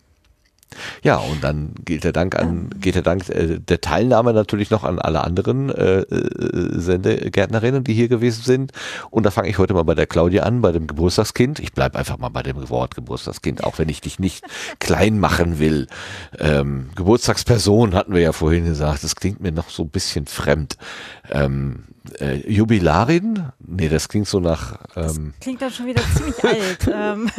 Ja, 1.03 1.17
und 1.17 1.43
dann 1.43 1.73
geht 1.83 2.03
der 2.03 2.11
Dank 2.11 2.35
an, 2.35 2.69
geht 2.79 2.95
der 2.95 3.01
Dank 3.01 3.29
äh, 3.29 3.59
der 3.59 3.81
Teilnahme 3.81 4.33
natürlich 4.33 4.71
noch 4.71 4.83
an 4.83 4.99
alle 4.99 5.23
anderen 5.23 5.69
äh, 5.69 6.01
äh, 6.01 6.79
Sendegärtnerinnen, 6.79 7.83
die 7.83 7.93
hier 7.93 8.07
gewesen 8.07 8.43
sind. 8.43 8.71
Und 9.09 9.25
da 9.25 9.31
fange 9.31 9.49
ich 9.49 9.57
heute 9.57 9.73
mal 9.73 9.83
bei 9.83 9.95
der 9.95 10.07
Claudia 10.07 10.43
an, 10.43 10.61
bei 10.61 10.71
dem 10.71 10.87
Geburtstagskind. 10.87 11.59
Ich 11.59 11.73
bleib 11.73 11.95
einfach 11.95 12.17
mal 12.17 12.29
bei 12.29 12.43
dem 12.43 12.69
Wort 12.69 12.95
Geburtstagskind, 12.95 13.63
auch 13.63 13.79
wenn 13.79 13.89
ich 13.89 14.01
dich 14.01 14.19
nicht 14.19 14.45
klein 14.79 15.19
machen 15.19 15.59
will. 15.59 15.87
Ähm, 16.39 16.89
Geburtstagsperson 16.95 17.95
hatten 17.95 18.13
wir 18.13 18.21
ja 18.21 18.31
vorhin 18.31 18.65
gesagt, 18.65 19.03
das 19.03 19.15
klingt 19.15 19.41
mir 19.41 19.51
noch 19.51 19.69
so 19.69 19.83
ein 19.83 19.89
bisschen 19.89 20.25
fremd. 20.25 20.77
Ähm, 21.31 21.85
äh, 22.19 22.49
Jubilarin? 22.49 23.51
Nee, 23.59 23.89
das 23.89 24.07
klingt 24.07 24.27
so 24.27 24.39
nach. 24.39 24.77
Ähm, 24.95 25.33
das 25.33 25.39
klingt 25.41 25.61
dann 25.61 25.71
schon 25.71 25.87
wieder 25.87 26.03
ziemlich 26.15 26.43
alt. 26.43 26.89
Ähm. 26.91 27.29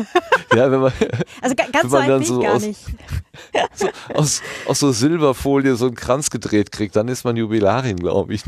ja, 0.55 0.70
wenn 0.70 0.81
man, 0.81 0.92
also 1.40 1.55
ganz 1.55 1.90
so 1.90 1.97
alt 1.97 2.08
bin 2.08 2.23
ich 2.23 2.28
gar 2.28 2.55
aus, 2.55 2.62
nicht. 2.62 2.81
so, 3.74 3.89
aus, 4.15 4.42
aus 4.66 4.78
so 4.81 4.92
Silberfolie 4.92 5.76
so 5.76 5.86
einen 5.86 5.94
Kranz 5.94 6.31
gedreht 6.31 6.73
kriegt, 6.73 6.97
dann 6.97 7.08
ist 7.08 7.24
man 7.24 7.36
Jubilarin, 7.36 7.97
glaube 7.97 8.34
ich. 8.34 8.44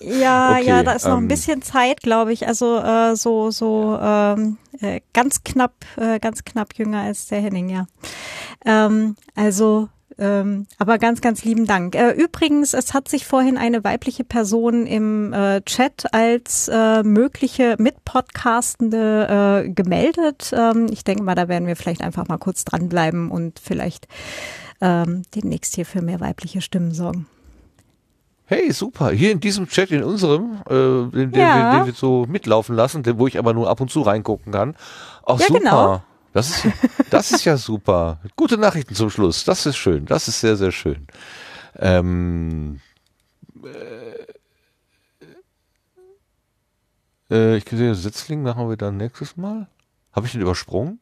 Ja, 0.00 0.52
Okay, 0.58 0.66
ja, 0.66 0.82
da 0.82 0.92
ist 0.92 1.04
noch 1.04 1.18
ähm, 1.18 1.24
ein 1.24 1.28
bisschen 1.28 1.62
Zeit, 1.62 2.00
glaube 2.00 2.32
ich. 2.32 2.46
Also 2.46 2.78
äh, 2.78 3.14
so 3.16 3.50
so 3.50 3.98
ähm, 4.00 4.56
äh, 4.80 5.00
ganz 5.12 5.44
knapp, 5.44 5.74
äh, 5.96 6.18
ganz 6.18 6.44
knapp 6.44 6.74
jünger 6.74 7.02
als 7.02 7.26
der 7.26 7.40
Henning, 7.40 7.68
ja. 7.68 7.86
Ähm, 8.64 9.16
also 9.34 9.88
ähm, 10.18 10.66
aber 10.78 10.98
ganz, 10.98 11.20
ganz 11.20 11.44
lieben 11.44 11.66
Dank. 11.66 11.94
Äh, 11.94 12.10
übrigens, 12.12 12.74
es 12.74 12.94
hat 12.94 13.08
sich 13.08 13.26
vorhin 13.26 13.56
eine 13.56 13.84
weibliche 13.84 14.24
Person 14.24 14.86
im 14.86 15.32
äh, 15.32 15.60
Chat 15.62 16.12
als 16.12 16.68
äh, 16.68 17.02
mögliche 17.02 17.76
Mitpodcastende 17.78 19.64
äh, 19.64 19.68
gemeldet. 19.70 20.52
Ähm, 20.56 20.86
ich 20.90 21.04
denke 21.04 21.22
mal, 21.22 21.34
da 21.34 21.48
werden 21.48 21.66
wir 21.68 21.76
vielleicht 21.76 22.02
einfach 22.02 22.28
mal 22.28 22.38
kurz 22.38 22.64
dranbleiben 22.64 23.30
und 23.30 23.58
vielleicht 23.58 24.08
ähm, 24.80 25.22
demnächst 25.34 25.74
hier 25.74 25.86
für 25.86 26.02
mehr 26.02 26.20
weibliche 26.20 26.60
Stimmen 26.60 26.92
sorgen. 26.92 27.26
Hey, 28.46 28.72
super. 28.72 29.10
Hier 29.10 29.30
in 29.32 29.40
diesem 29.40 29.68
Chat, 29.68 29.90
in 29.90 30.02
unserem, 30.02 30.62
äh, 30.70 30.72
den, 30.74 31.32
den, 31.32 31.34
Ja. 31.34 31.72
wir, 31.72 31.78
den 31.80 31.86
wir 31.86 31.92
so 31.92 32.24
mitlaufen 32.26 32.74
lassen, 32.74 33.02
den, 33.02 33.18
wo 33.18 33.26
ich 33.26 33.38
aber 33.38 33.52
nur 33.52 33.68
ab 33.68 33.80
und 33.80 33.90
zu 33.90 34.00
reingucken 34.00 34.52
kann. 34.52 34.74
Ach, 35.26 35.38
Ja, 35.38 35.46
super. 35.46 35.58
genau. 35.60 36.02
Das 36.32 36.50
ist, 36.50 36.64
ja- 36.64 36.72
das 37.10 37.32
ist 37.32 37.44
ja 37.44 37.56
super. 37.56 38.20
Gute 38.36 38.58
Nachrichten 38.58 38.94
zum 38.94 39.10
Schluss. 39.10 39.44
Das 39.44 39.66
ist 39.66 39.76
schön. 39.76 40.04
Das 40.06 40.28
ist 40.28 40.40
sehr, 40.40 40.56
sehr 40.56 40.72
schön. 40.72 41.06
Ähm, 41.78 42.80
äh, 47.30 47.34
äh, 47.34 47.56
ich 47.56 47.64
sehe, 47.68 47.94
Sitzling 47.94 48.42
machen 48.42 48.68
wir 48.68 48.76
dann 48.76 48.96
nächstes 48.96 49.36
Mal. 49.36 49.68
Habe 50.12 50.26
ich 50.26 50.32
den 50.32 50.40
übersprungen? 50.42 51.00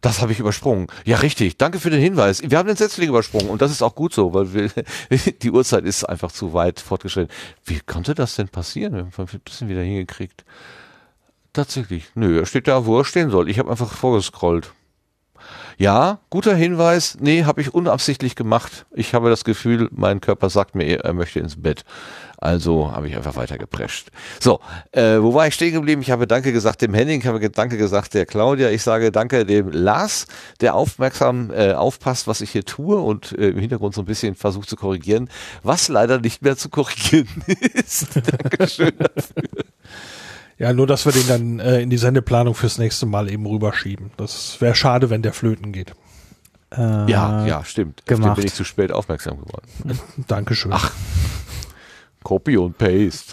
Das 0.00 0.22
habe 0.22 0.32
ich 0.32 0.38
übersprungen. 0.40 0.86
Ja, 1.04 1.18
richtig. 1.18 1.58
Danke 1.58 1.80
für 1.80 1.90
den 1.90 2.00
Hinweis. 2.00 2.40
Wir 2.42 2.56
haben 2.56 2.66
den 2.66 2.76
Setzling 2.76 3.10
übersprungen 3.10 3.50
und 3.50 3.60
das 3.60 3.70
ist 3.70 3.82
auch 3.82 3.94
gut 3.94 4.14
so, 4.14 4.32
weil 4.32 4.54
wir, 4.54 4.70
die 5.42 5.50
Uhrzeit 5.50 5.84
ist 5.84 6.04
einfach 6.04 6.32
zu 6.32 6.54
weit 6.54 6.80
fortgeschritten. 6.80 7.34
Wie 7.66 7.78
konnte 7.80 8.14
das 8.14 8.36
denn 8.36 8.48
passieren? 8.48 8.94
Wir 8.94 9.00
haben 9.02 9.12
ein 9.18 9.40
bisschen 9.44 9.68
wieder 9.68 9.82
hingekriegt. 9.82 10.44
Tatsächlich. 11.52 12.10
Nö, 12.14 12.40
er 12.40 12.46
steht 12.46 12.68
da, 12.68 12.86
wo 12.86 12.98
er 12.98 13.04
stehen 13.04 13.30
soll. 13.30 13.48
Ich 13.48 13.58
habe 13.58 13.70
einfach 13.70 13.92
vorgescrollt. 13.92 14.72
Ja, 15.80 16.18
guter 16.28 16.54
Hinweis. 16.54 17.16
Nee, 17.20 17.44
habe 17.44 17.62
ich 17.62 17.72
unabsichtlich 17.72 18.36
gemacht. 18.36 18.84
Ich 18.92 19.14
habe 19.14 19.30
das 19.30 19.44
Gefühl, 19.44 19.88
mein 19.92 20.20
Körper 20.20 20.50
sagt 20.50 20.74
mir, 20.74 21.02
er 21.02 21.14
möchte 21.14 21.40
ins 21.40 21.60
Bett. 21.60 21.84
Also 22.36 22.92
habe 22.92 23.08
ich 23.08 23.16
einfach 23.16 23.34
weitergeprescht. 23.34 24.10
So, 24.40 24.60
äh, 24.92 25.16
wo 25.20 25.32
war 25.32 25.46
ich 25.46 25.54
stehen 25.54 25.72
geblieben? 25.72 26.02
Ich 26.02 26.10
habe 26.10 26.26
Danke 26.26 26.52
gesagt 26.52 26.82
dem 26.82 26.92
Henning, 26.92 27.20
ich 27.20 27.26
habe 27.26 27.48
Danke 27.48 27.78
gesagt 27.78 28.12
der 28.12 28.26
Claudia. 28.26 28.68
Ich 28.68 28.82
sage 28.82 29.10
Danke 29.10 29.46
dem 29.46 29.70
Lars, 29.70 30.26
der 30.60 30.74
aufmerksam 30.74 31.50
äh, 31.50 31.72
aufpasst, 31.72 32.26
was 32.26 32.42
ich 32.42 32.50
hier 32.50 32.66
tue 32.66 32.98
und 32.98 33.32
äh, 33.32 33.48
im 33.48 33.58
Hintergrund 33.58 33.94
so 33.94 34.02
ein 34.02 34.06
bisschen 34.06 34.34
versucht 34.34 34.68
zu 34.68 34.76
korrigieren, 34.76 35.30
was 35.62 35.88
leider 35.88 36.18
nicht 36.20 36.42
mehr 36.42 36.58
zu 36.58 36.68
korrigieren 36.68 37.26
ist. 37.74 38.08
Dankeschön 38.16 38.92
dafür. 38.98 39.64
Ja, 40.60 40.72
nur, 40.74 40.86
dass 40.86 41.06
wir 41.06 41.12
den 41.12 41.26
dann 41.26 41.58
äh, 41.58 41.80
in 41.80 41.88
die 41.88 41.96
Sendeplanung 41.96 42.54
fürs 42.54 42.76
nächste 42.76 43.06
Mal 43.06 43.30
eben 43.30 43.46
rüberschieben. 43.46 44.10
Das 44.18 44.60
wäre 44.60 44.74
schade, 44.74 45.08
wenn 45.08 45.22
der 45.22 45.32
flöten 45.32 45.72
geht. 45.72 45.94
Äh, 46.70 47.10
Ja, 47.10 47.46
ja, 47.46 47.64
stimmt. 47.64 48.04
gemacht. 48.06 48.24
Stimmt, 48.24 48.36
bin 48.36 48.44
ich 48.46 48.52
zu 48.54 48.64
spät 48.64 48.92
aufmerksam 48.92 49.38
geworden. 49.40 49.66
Dankeschön. 50.28 50.72
Ach. 50.74 50.92
Copy 52.22 52.58
und 52.58 52.76
Paste. 52.76 53.32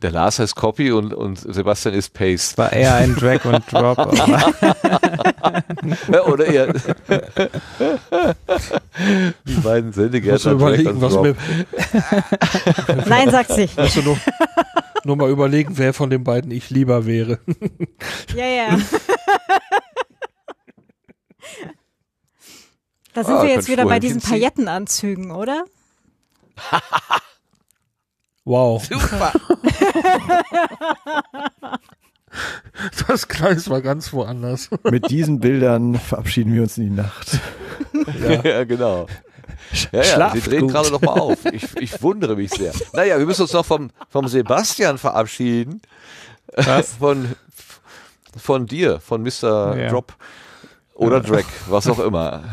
Der 0.00 0.12
Lars 0.12 0.38
heißt 0.38 0.54
Copy 0.54 0.92
und, 0.92 1.12
und 1.12 1.38
Sebastian 1.38 1.94
ist 1.94 2.14
Paste. 2.14 2.56
War 2.58 2.72
eher 2.72 2.94
ein 2.94 3.16
Drag 3.16 3.44
und 3.44 3.64
Drop. 3.72 3.98
Oder 6.28 6.46
eher. 6.46 6.72
Die 9.46 9.54
beiden 9.62 9.92
Sendegärtner. 9.92 10.52
überlegen, 10.52 11.00
was 11.00 11.14
mir, 11.14 11.34
Nein, 13.08 13.30
sagt's 13.30 13.56
nicht. 13.56 13.76
musst 13.78 13.96
du 13.96 14.02
nur, 14.02 14.16
nur 15.04 15.16
mal 15.16 15.30
überlegen, 15.30 15.78
wer 15.78 15.94
von 15.94 16.10
den 16.10 16.24
beiden 16.24 16.50
ich 16.50 16.70
lieber 16.70 17.06
wäre. 17.06 17.38
Ja, 18.34 18.46
ja. 18.46 18.78
Da 23.12 23.22
sind 23.22 23.34
Ah, 23.34 23.42
wir 23.44 23.50
jetzt 23.50 23.68
wieder 23.68 23.84
bei 23.84 24.00
diesen 24.00 24.14
hinziehen. 24.20 24.30
Paillettenanzügen, 24.40 25.30
oder? 25.30 25.64
Wow. 28.46 28.84
Super. 28.84 29.32
Das 33.06 33.28
Kreis 33.28 33.70
war 33.70 33.80
ganz 33.80 34.12
woanders. 34.12 34.68
Mit 34.90 35.08
diesen 35.10 35.38
Bildern 35.38 35.94
verabschieden 35.94 36.52
wir 36.52 36.62
uns 36.62 36.76
in 36.76 36.84
die 36.84 36.90
Nacht. 36.90 37.38
Ja, 38.42 38.64
genau. 38.64 39.06
Ja, 39.92 40.02
ja, 40.02 40.30
Sie 40.34 40.40
drehen 40.40 40.68
gerade 40.68 40.90
noch 40.90 41.00
mal 41.00 41.12
auf. 41.12 41.44
Ich, 41.52 41.76
ich 41.76 42.02
wundere 42.02 42.36
mich 42.36 42.50
sehr. 42.50 42.72
Naja, 42.92 43.18
wir 43.18 43.26
müssen 43.26 43.42
uns 43.42 43.52
noch 43.52 43.66
vom, 43.66 43.90
vom 44.08 44.28
Sebastian 44.28 44.98
verabschieden. 44.98 45.80
Was? 46.56 46.94
Von, 46.94 47.34
von 48.36 48.66
dir, 48.66 49.00
von 49.00 49.22
Mr. 49.22 49.76
Ja. 49.76 49.88
Drop. 49.88 50.14
Oder 50.96 51.20
Drag, 51.20 51.44
was 51.68 51.88
auch 51.88 51.98
immer. 51.98 52.44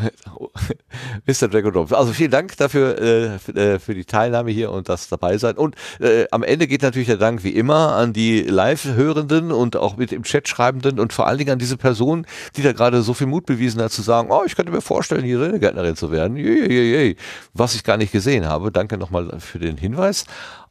Mr. 1.27 1.47
Drag 1.47 1.63
und 1.63 1.75
Drop. 1.75 1.93
Also 1.93 2.11
vielen 2.11 2.31
Dank 2.31 2.57
dafür, 2.57 2.99
äh, 2.99 3.37
für, 3.37 3.55
äh, 3.55 3.79
für 3.79 3.93
die 3.93 4.03
Teilnahme 4.03 4.49
hier 4.49 4.71
und 4.71 4.89
das 4.89 5.09
dabei 5.09 5.37
sein. 5.37 5.57
Und 5.57 5.75
äh, 5.99 6.25
am 6.31 6.41
Ende 6.41 6.65
geht 6.65 6.81
natürlich 6.81 7.07
der 7.07 7.17
Dank 7.17 7.43
wie 7.43 7.51
immer 7.51 7.93
an 7.93 8.13
die 8.13 8.41
Live-Hörenden 8.41 9.51
und 9.51 9.77
auch 9.77 9.95
mit 9.95 10.11
im 10.11 10.23
Chat 10.23 10.47
Schreibenden 10.47 10.99
und 10.99 11.13
vor 11.13 11.27
allen 11.27 11.37
Dingen 11.37 11.51
an 11.51 11.59
diese 11.59 11.77
Person, 11.77 12.25
die 12.55 12.63
da 12.63 12.73
gerade 12.73 13.03
so 13.03 13.13
viel 13.13 13.27
Mut 13.27 13.45
bewiesen 13.45 13.79
hat, 13.79 13.91
zu 13.91 14.01
sagen, 14.01 14.29
oh, 14.31 14.41
ich 14.43 14.55
könnte 14.55 14.71
mir 14.71 14.81
vorstellen, 14.81 15.23
hier 15.23 15.39
Rennegärtnerin 15.39 15.95
zu 15.95 16.11
werden. 16.11 16.35
Je. 16.35 17.15
Was 17.53 17.75
ich 17.75 17.83
gar 17.83 17.97
nicht 17.97 18.11
gesehen 18.11 18.47
habe. 18.47 18.71
Danke 18.71 18.97
nochmal 18.97 19.39
für 19.39 19.59
den 19.59 19.77
Hinweis. 19.77 20.25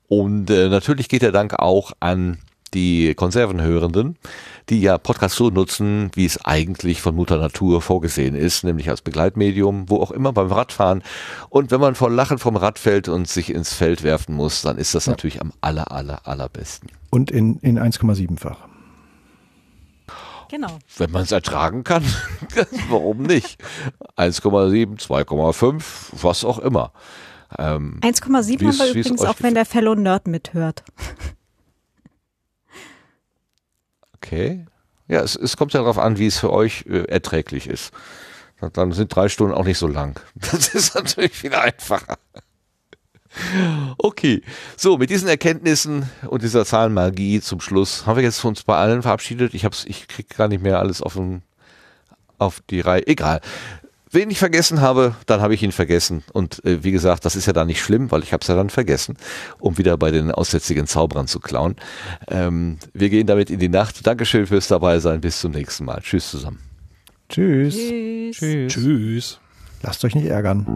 Und 0.08 0.50
äh, 0.50 0.68
natürlich 0.68 1.08
geht 1.08 1.23
der 1.23 1.31
Dank 1.31 1.55
auch 1.55 1.92
an 2.00 2.39
die 2.74 3.15
Konservenhörenden, 3.15 4.16
die 4.70 4.81
ja 4.81 4.99
Podcast 4.99 5.36
so 5.36 5.50
nutzen, 5.50 6.10
wie 6.15 6.24
es 6.24 6.44
eigentlich 6.44 7.02
von 7.02 7.15
Mutter 7.15 7.36
Natur 7.36 7.82
vorgesehen 7.82 8.34
ist, 8.34 8.65
nämlich 8.65 8.89
als 8.89 9.02
Begleitmedium, 9.02 9.89
wo 9.89 9.97
auch 9.97 10.12
immer 10.12 10.32
beim 10.32 10.50
Radfahren. 10.50 11.02
Und 11.49 11.70
wenn 11.70 11.81
man 11.81 11.97
vor 11.97 12.10
Lachen 12.10 12.39
vom 12.39 12.57
Rad 12.57 12.78
fällt 12.78 13.08
und 13.08 13.28
sich 13.28 13.52
ins 13.52 13.74
Feld 13.74 14.02
werfen 14.02 14.34
muss, 14.34 14.62
dann 14.62 14.78
ist 14.78 14.94
das 14.94 15.07
natürlich 15.07 15.40
am 15.40 15.52
aller, 15.60 15.90
aller, 15.90 16.26
allerbesten. 16.26 16.89
Und 17.10 17.31
in, 17.31 17.57
in 17.58 17.78
1,7-fach. 17.78 18.68
Genau. 20.49 20.78
Wenn 20.97 21.10
man 21.10 21.23
es 21.23 21.32
ertragen 21.32 21.84
kann, 21.84 22.05
warum 22.89 23.23
nicht? 23.23 23.62
1,7, 24.16 25.00
2,5, 25.00 25.82
was 26.23 26.44
auch 26.44 26.58
immer. 26.58 26.92
Ähm, 27.58 27.99
1,7 28.02 28.60
Wie 28.60 28.66
haben 28.66 28.78
wir 28.78 28.90
übrigens 28.90 29.24
auch, 29.24 29.36
wenn 29.40 29.55
der 29.55 29.66
Fellow 29.66 29.94
Nerd 29.94 30.28
mithört. 30.28 30.84
Okay. 34.23 34.66
Ja, 35.08 35.20
es, 35.20 35.34
es 35.34 35.57
kommt 35.57 35.73
ja 35.73 35.81
darauf 35.81 35.99
an, 35.99 36.18
wie 36.18 36.26
es 36.26 36.39
für 36.39 36.52
euch 36.52 36.84
äh, 36.89 37.05
erträglich 37.05 37.66
ist. 37.66 37.92
Dann 38.74 38.92
sind 38.92 39.15
drei 39.15 39.28
Stunden 39.28 39.55
auch 39.55 39.65
nicht 39.65 39.78
so 39.78 39.86
lang. 39.86 40.20
Das 40.34 40.68
ist 40.74 40.94
natürlich 40.94 41.32
viel 41.32 41.55
einfacher. 41.55 42.18
Okay, 43.97 44.42
so 44.76 44.99
mit 44.99 45.08
diesen 45.08 45.28
Erkenntnissen 45.28 46.10
und 46.26 46.42
dieser 46.42 46.65
Zahlenmagie 46.65 47.40
zum 47.40 47.60
Schluss 47.60 48.05
haben 48.05 48.16
wir 48.16 48.24
jetzt 48.24 48.44
uns 48.44 48.65
bei 48.65 48.76
allen 48.76 49.02
verabschiedet. 49.02 49.55
Ich 49.55 49.65
hab's, 49.65 49.84
ich 49.86 50.08
krieg 50.08 50.28
gar 50.36 50.49
nicht 50.49 50.62
mehr 50.62 50.81
alles 50.81 51.00
auf, 51.00 51.15
den, 51.15 51.42
auf 52.39 52.60
die 52.70 52.81
Reihe. 52.81 53.07
Egal. 53.07 53.40
Wen 54.12 54.28
ich 54.28 54.39
vergessen 54.39 54.80
habe, 54.80 55.14
dann 55.26 55.40
habe 55.40 55.55
ich 55.55 55.62
ihn 55.62 55.70
vergessen. 55.70 56.24
Und 56.32 56.64
äh, 56.64 56.82
wie 56.82 56.90
gesagt, 56.90 57.24
das 57.24 57.36
ist 57.36 57.47
ja 57.47 57.52
dann 57.52 57.68
nicht 57.68 57.80
schlimm, 57.80 58.10
weil 58.10 58.24
ich 58.24 58.32
habe 58.32 58.42
es 58.42 58.48
ja 58.48 58.56
dann 58.56 58.68
vergessen, 58.68 59.16
um 59.60 59.78
wieder 59.78 59.97
bei 59.97 60.10
den 60.10 60.32
aussätzigen 60.32 60.89
Zauberern 60.89 61.28
zu 61.28 61.39
klauen. 61.39 61.76
Ähm, 62.28 62.78
wir 62.92 63.08
gehen 63.08 63.28
damit 63.28 63.50
in 63.50 63.60
die 63.60 63.68
Nacht. 63.68 64.05
Dankeschön 64.05 64.48
fürs 64.48 64.66
dabei 64.66 64.98
sein. 64.98 65.20
Bis 65.20 65.40
zum 65.40 65.52
nächsten 65.52 65.84
Mal. 65.84 66.00
Tschüss 66.02 66.30
zusammen. 66.30 66.58
Tschüss. 67.28 67.76
Tschüss. 67.76 68.36
Tschüss. 68.36 68.72
Tschüss. 68.72 69.40
Lasst 69.82 70.05
euch 70.05 70.16
nicht 70.16 70.26
ärgern. 70.26 70.66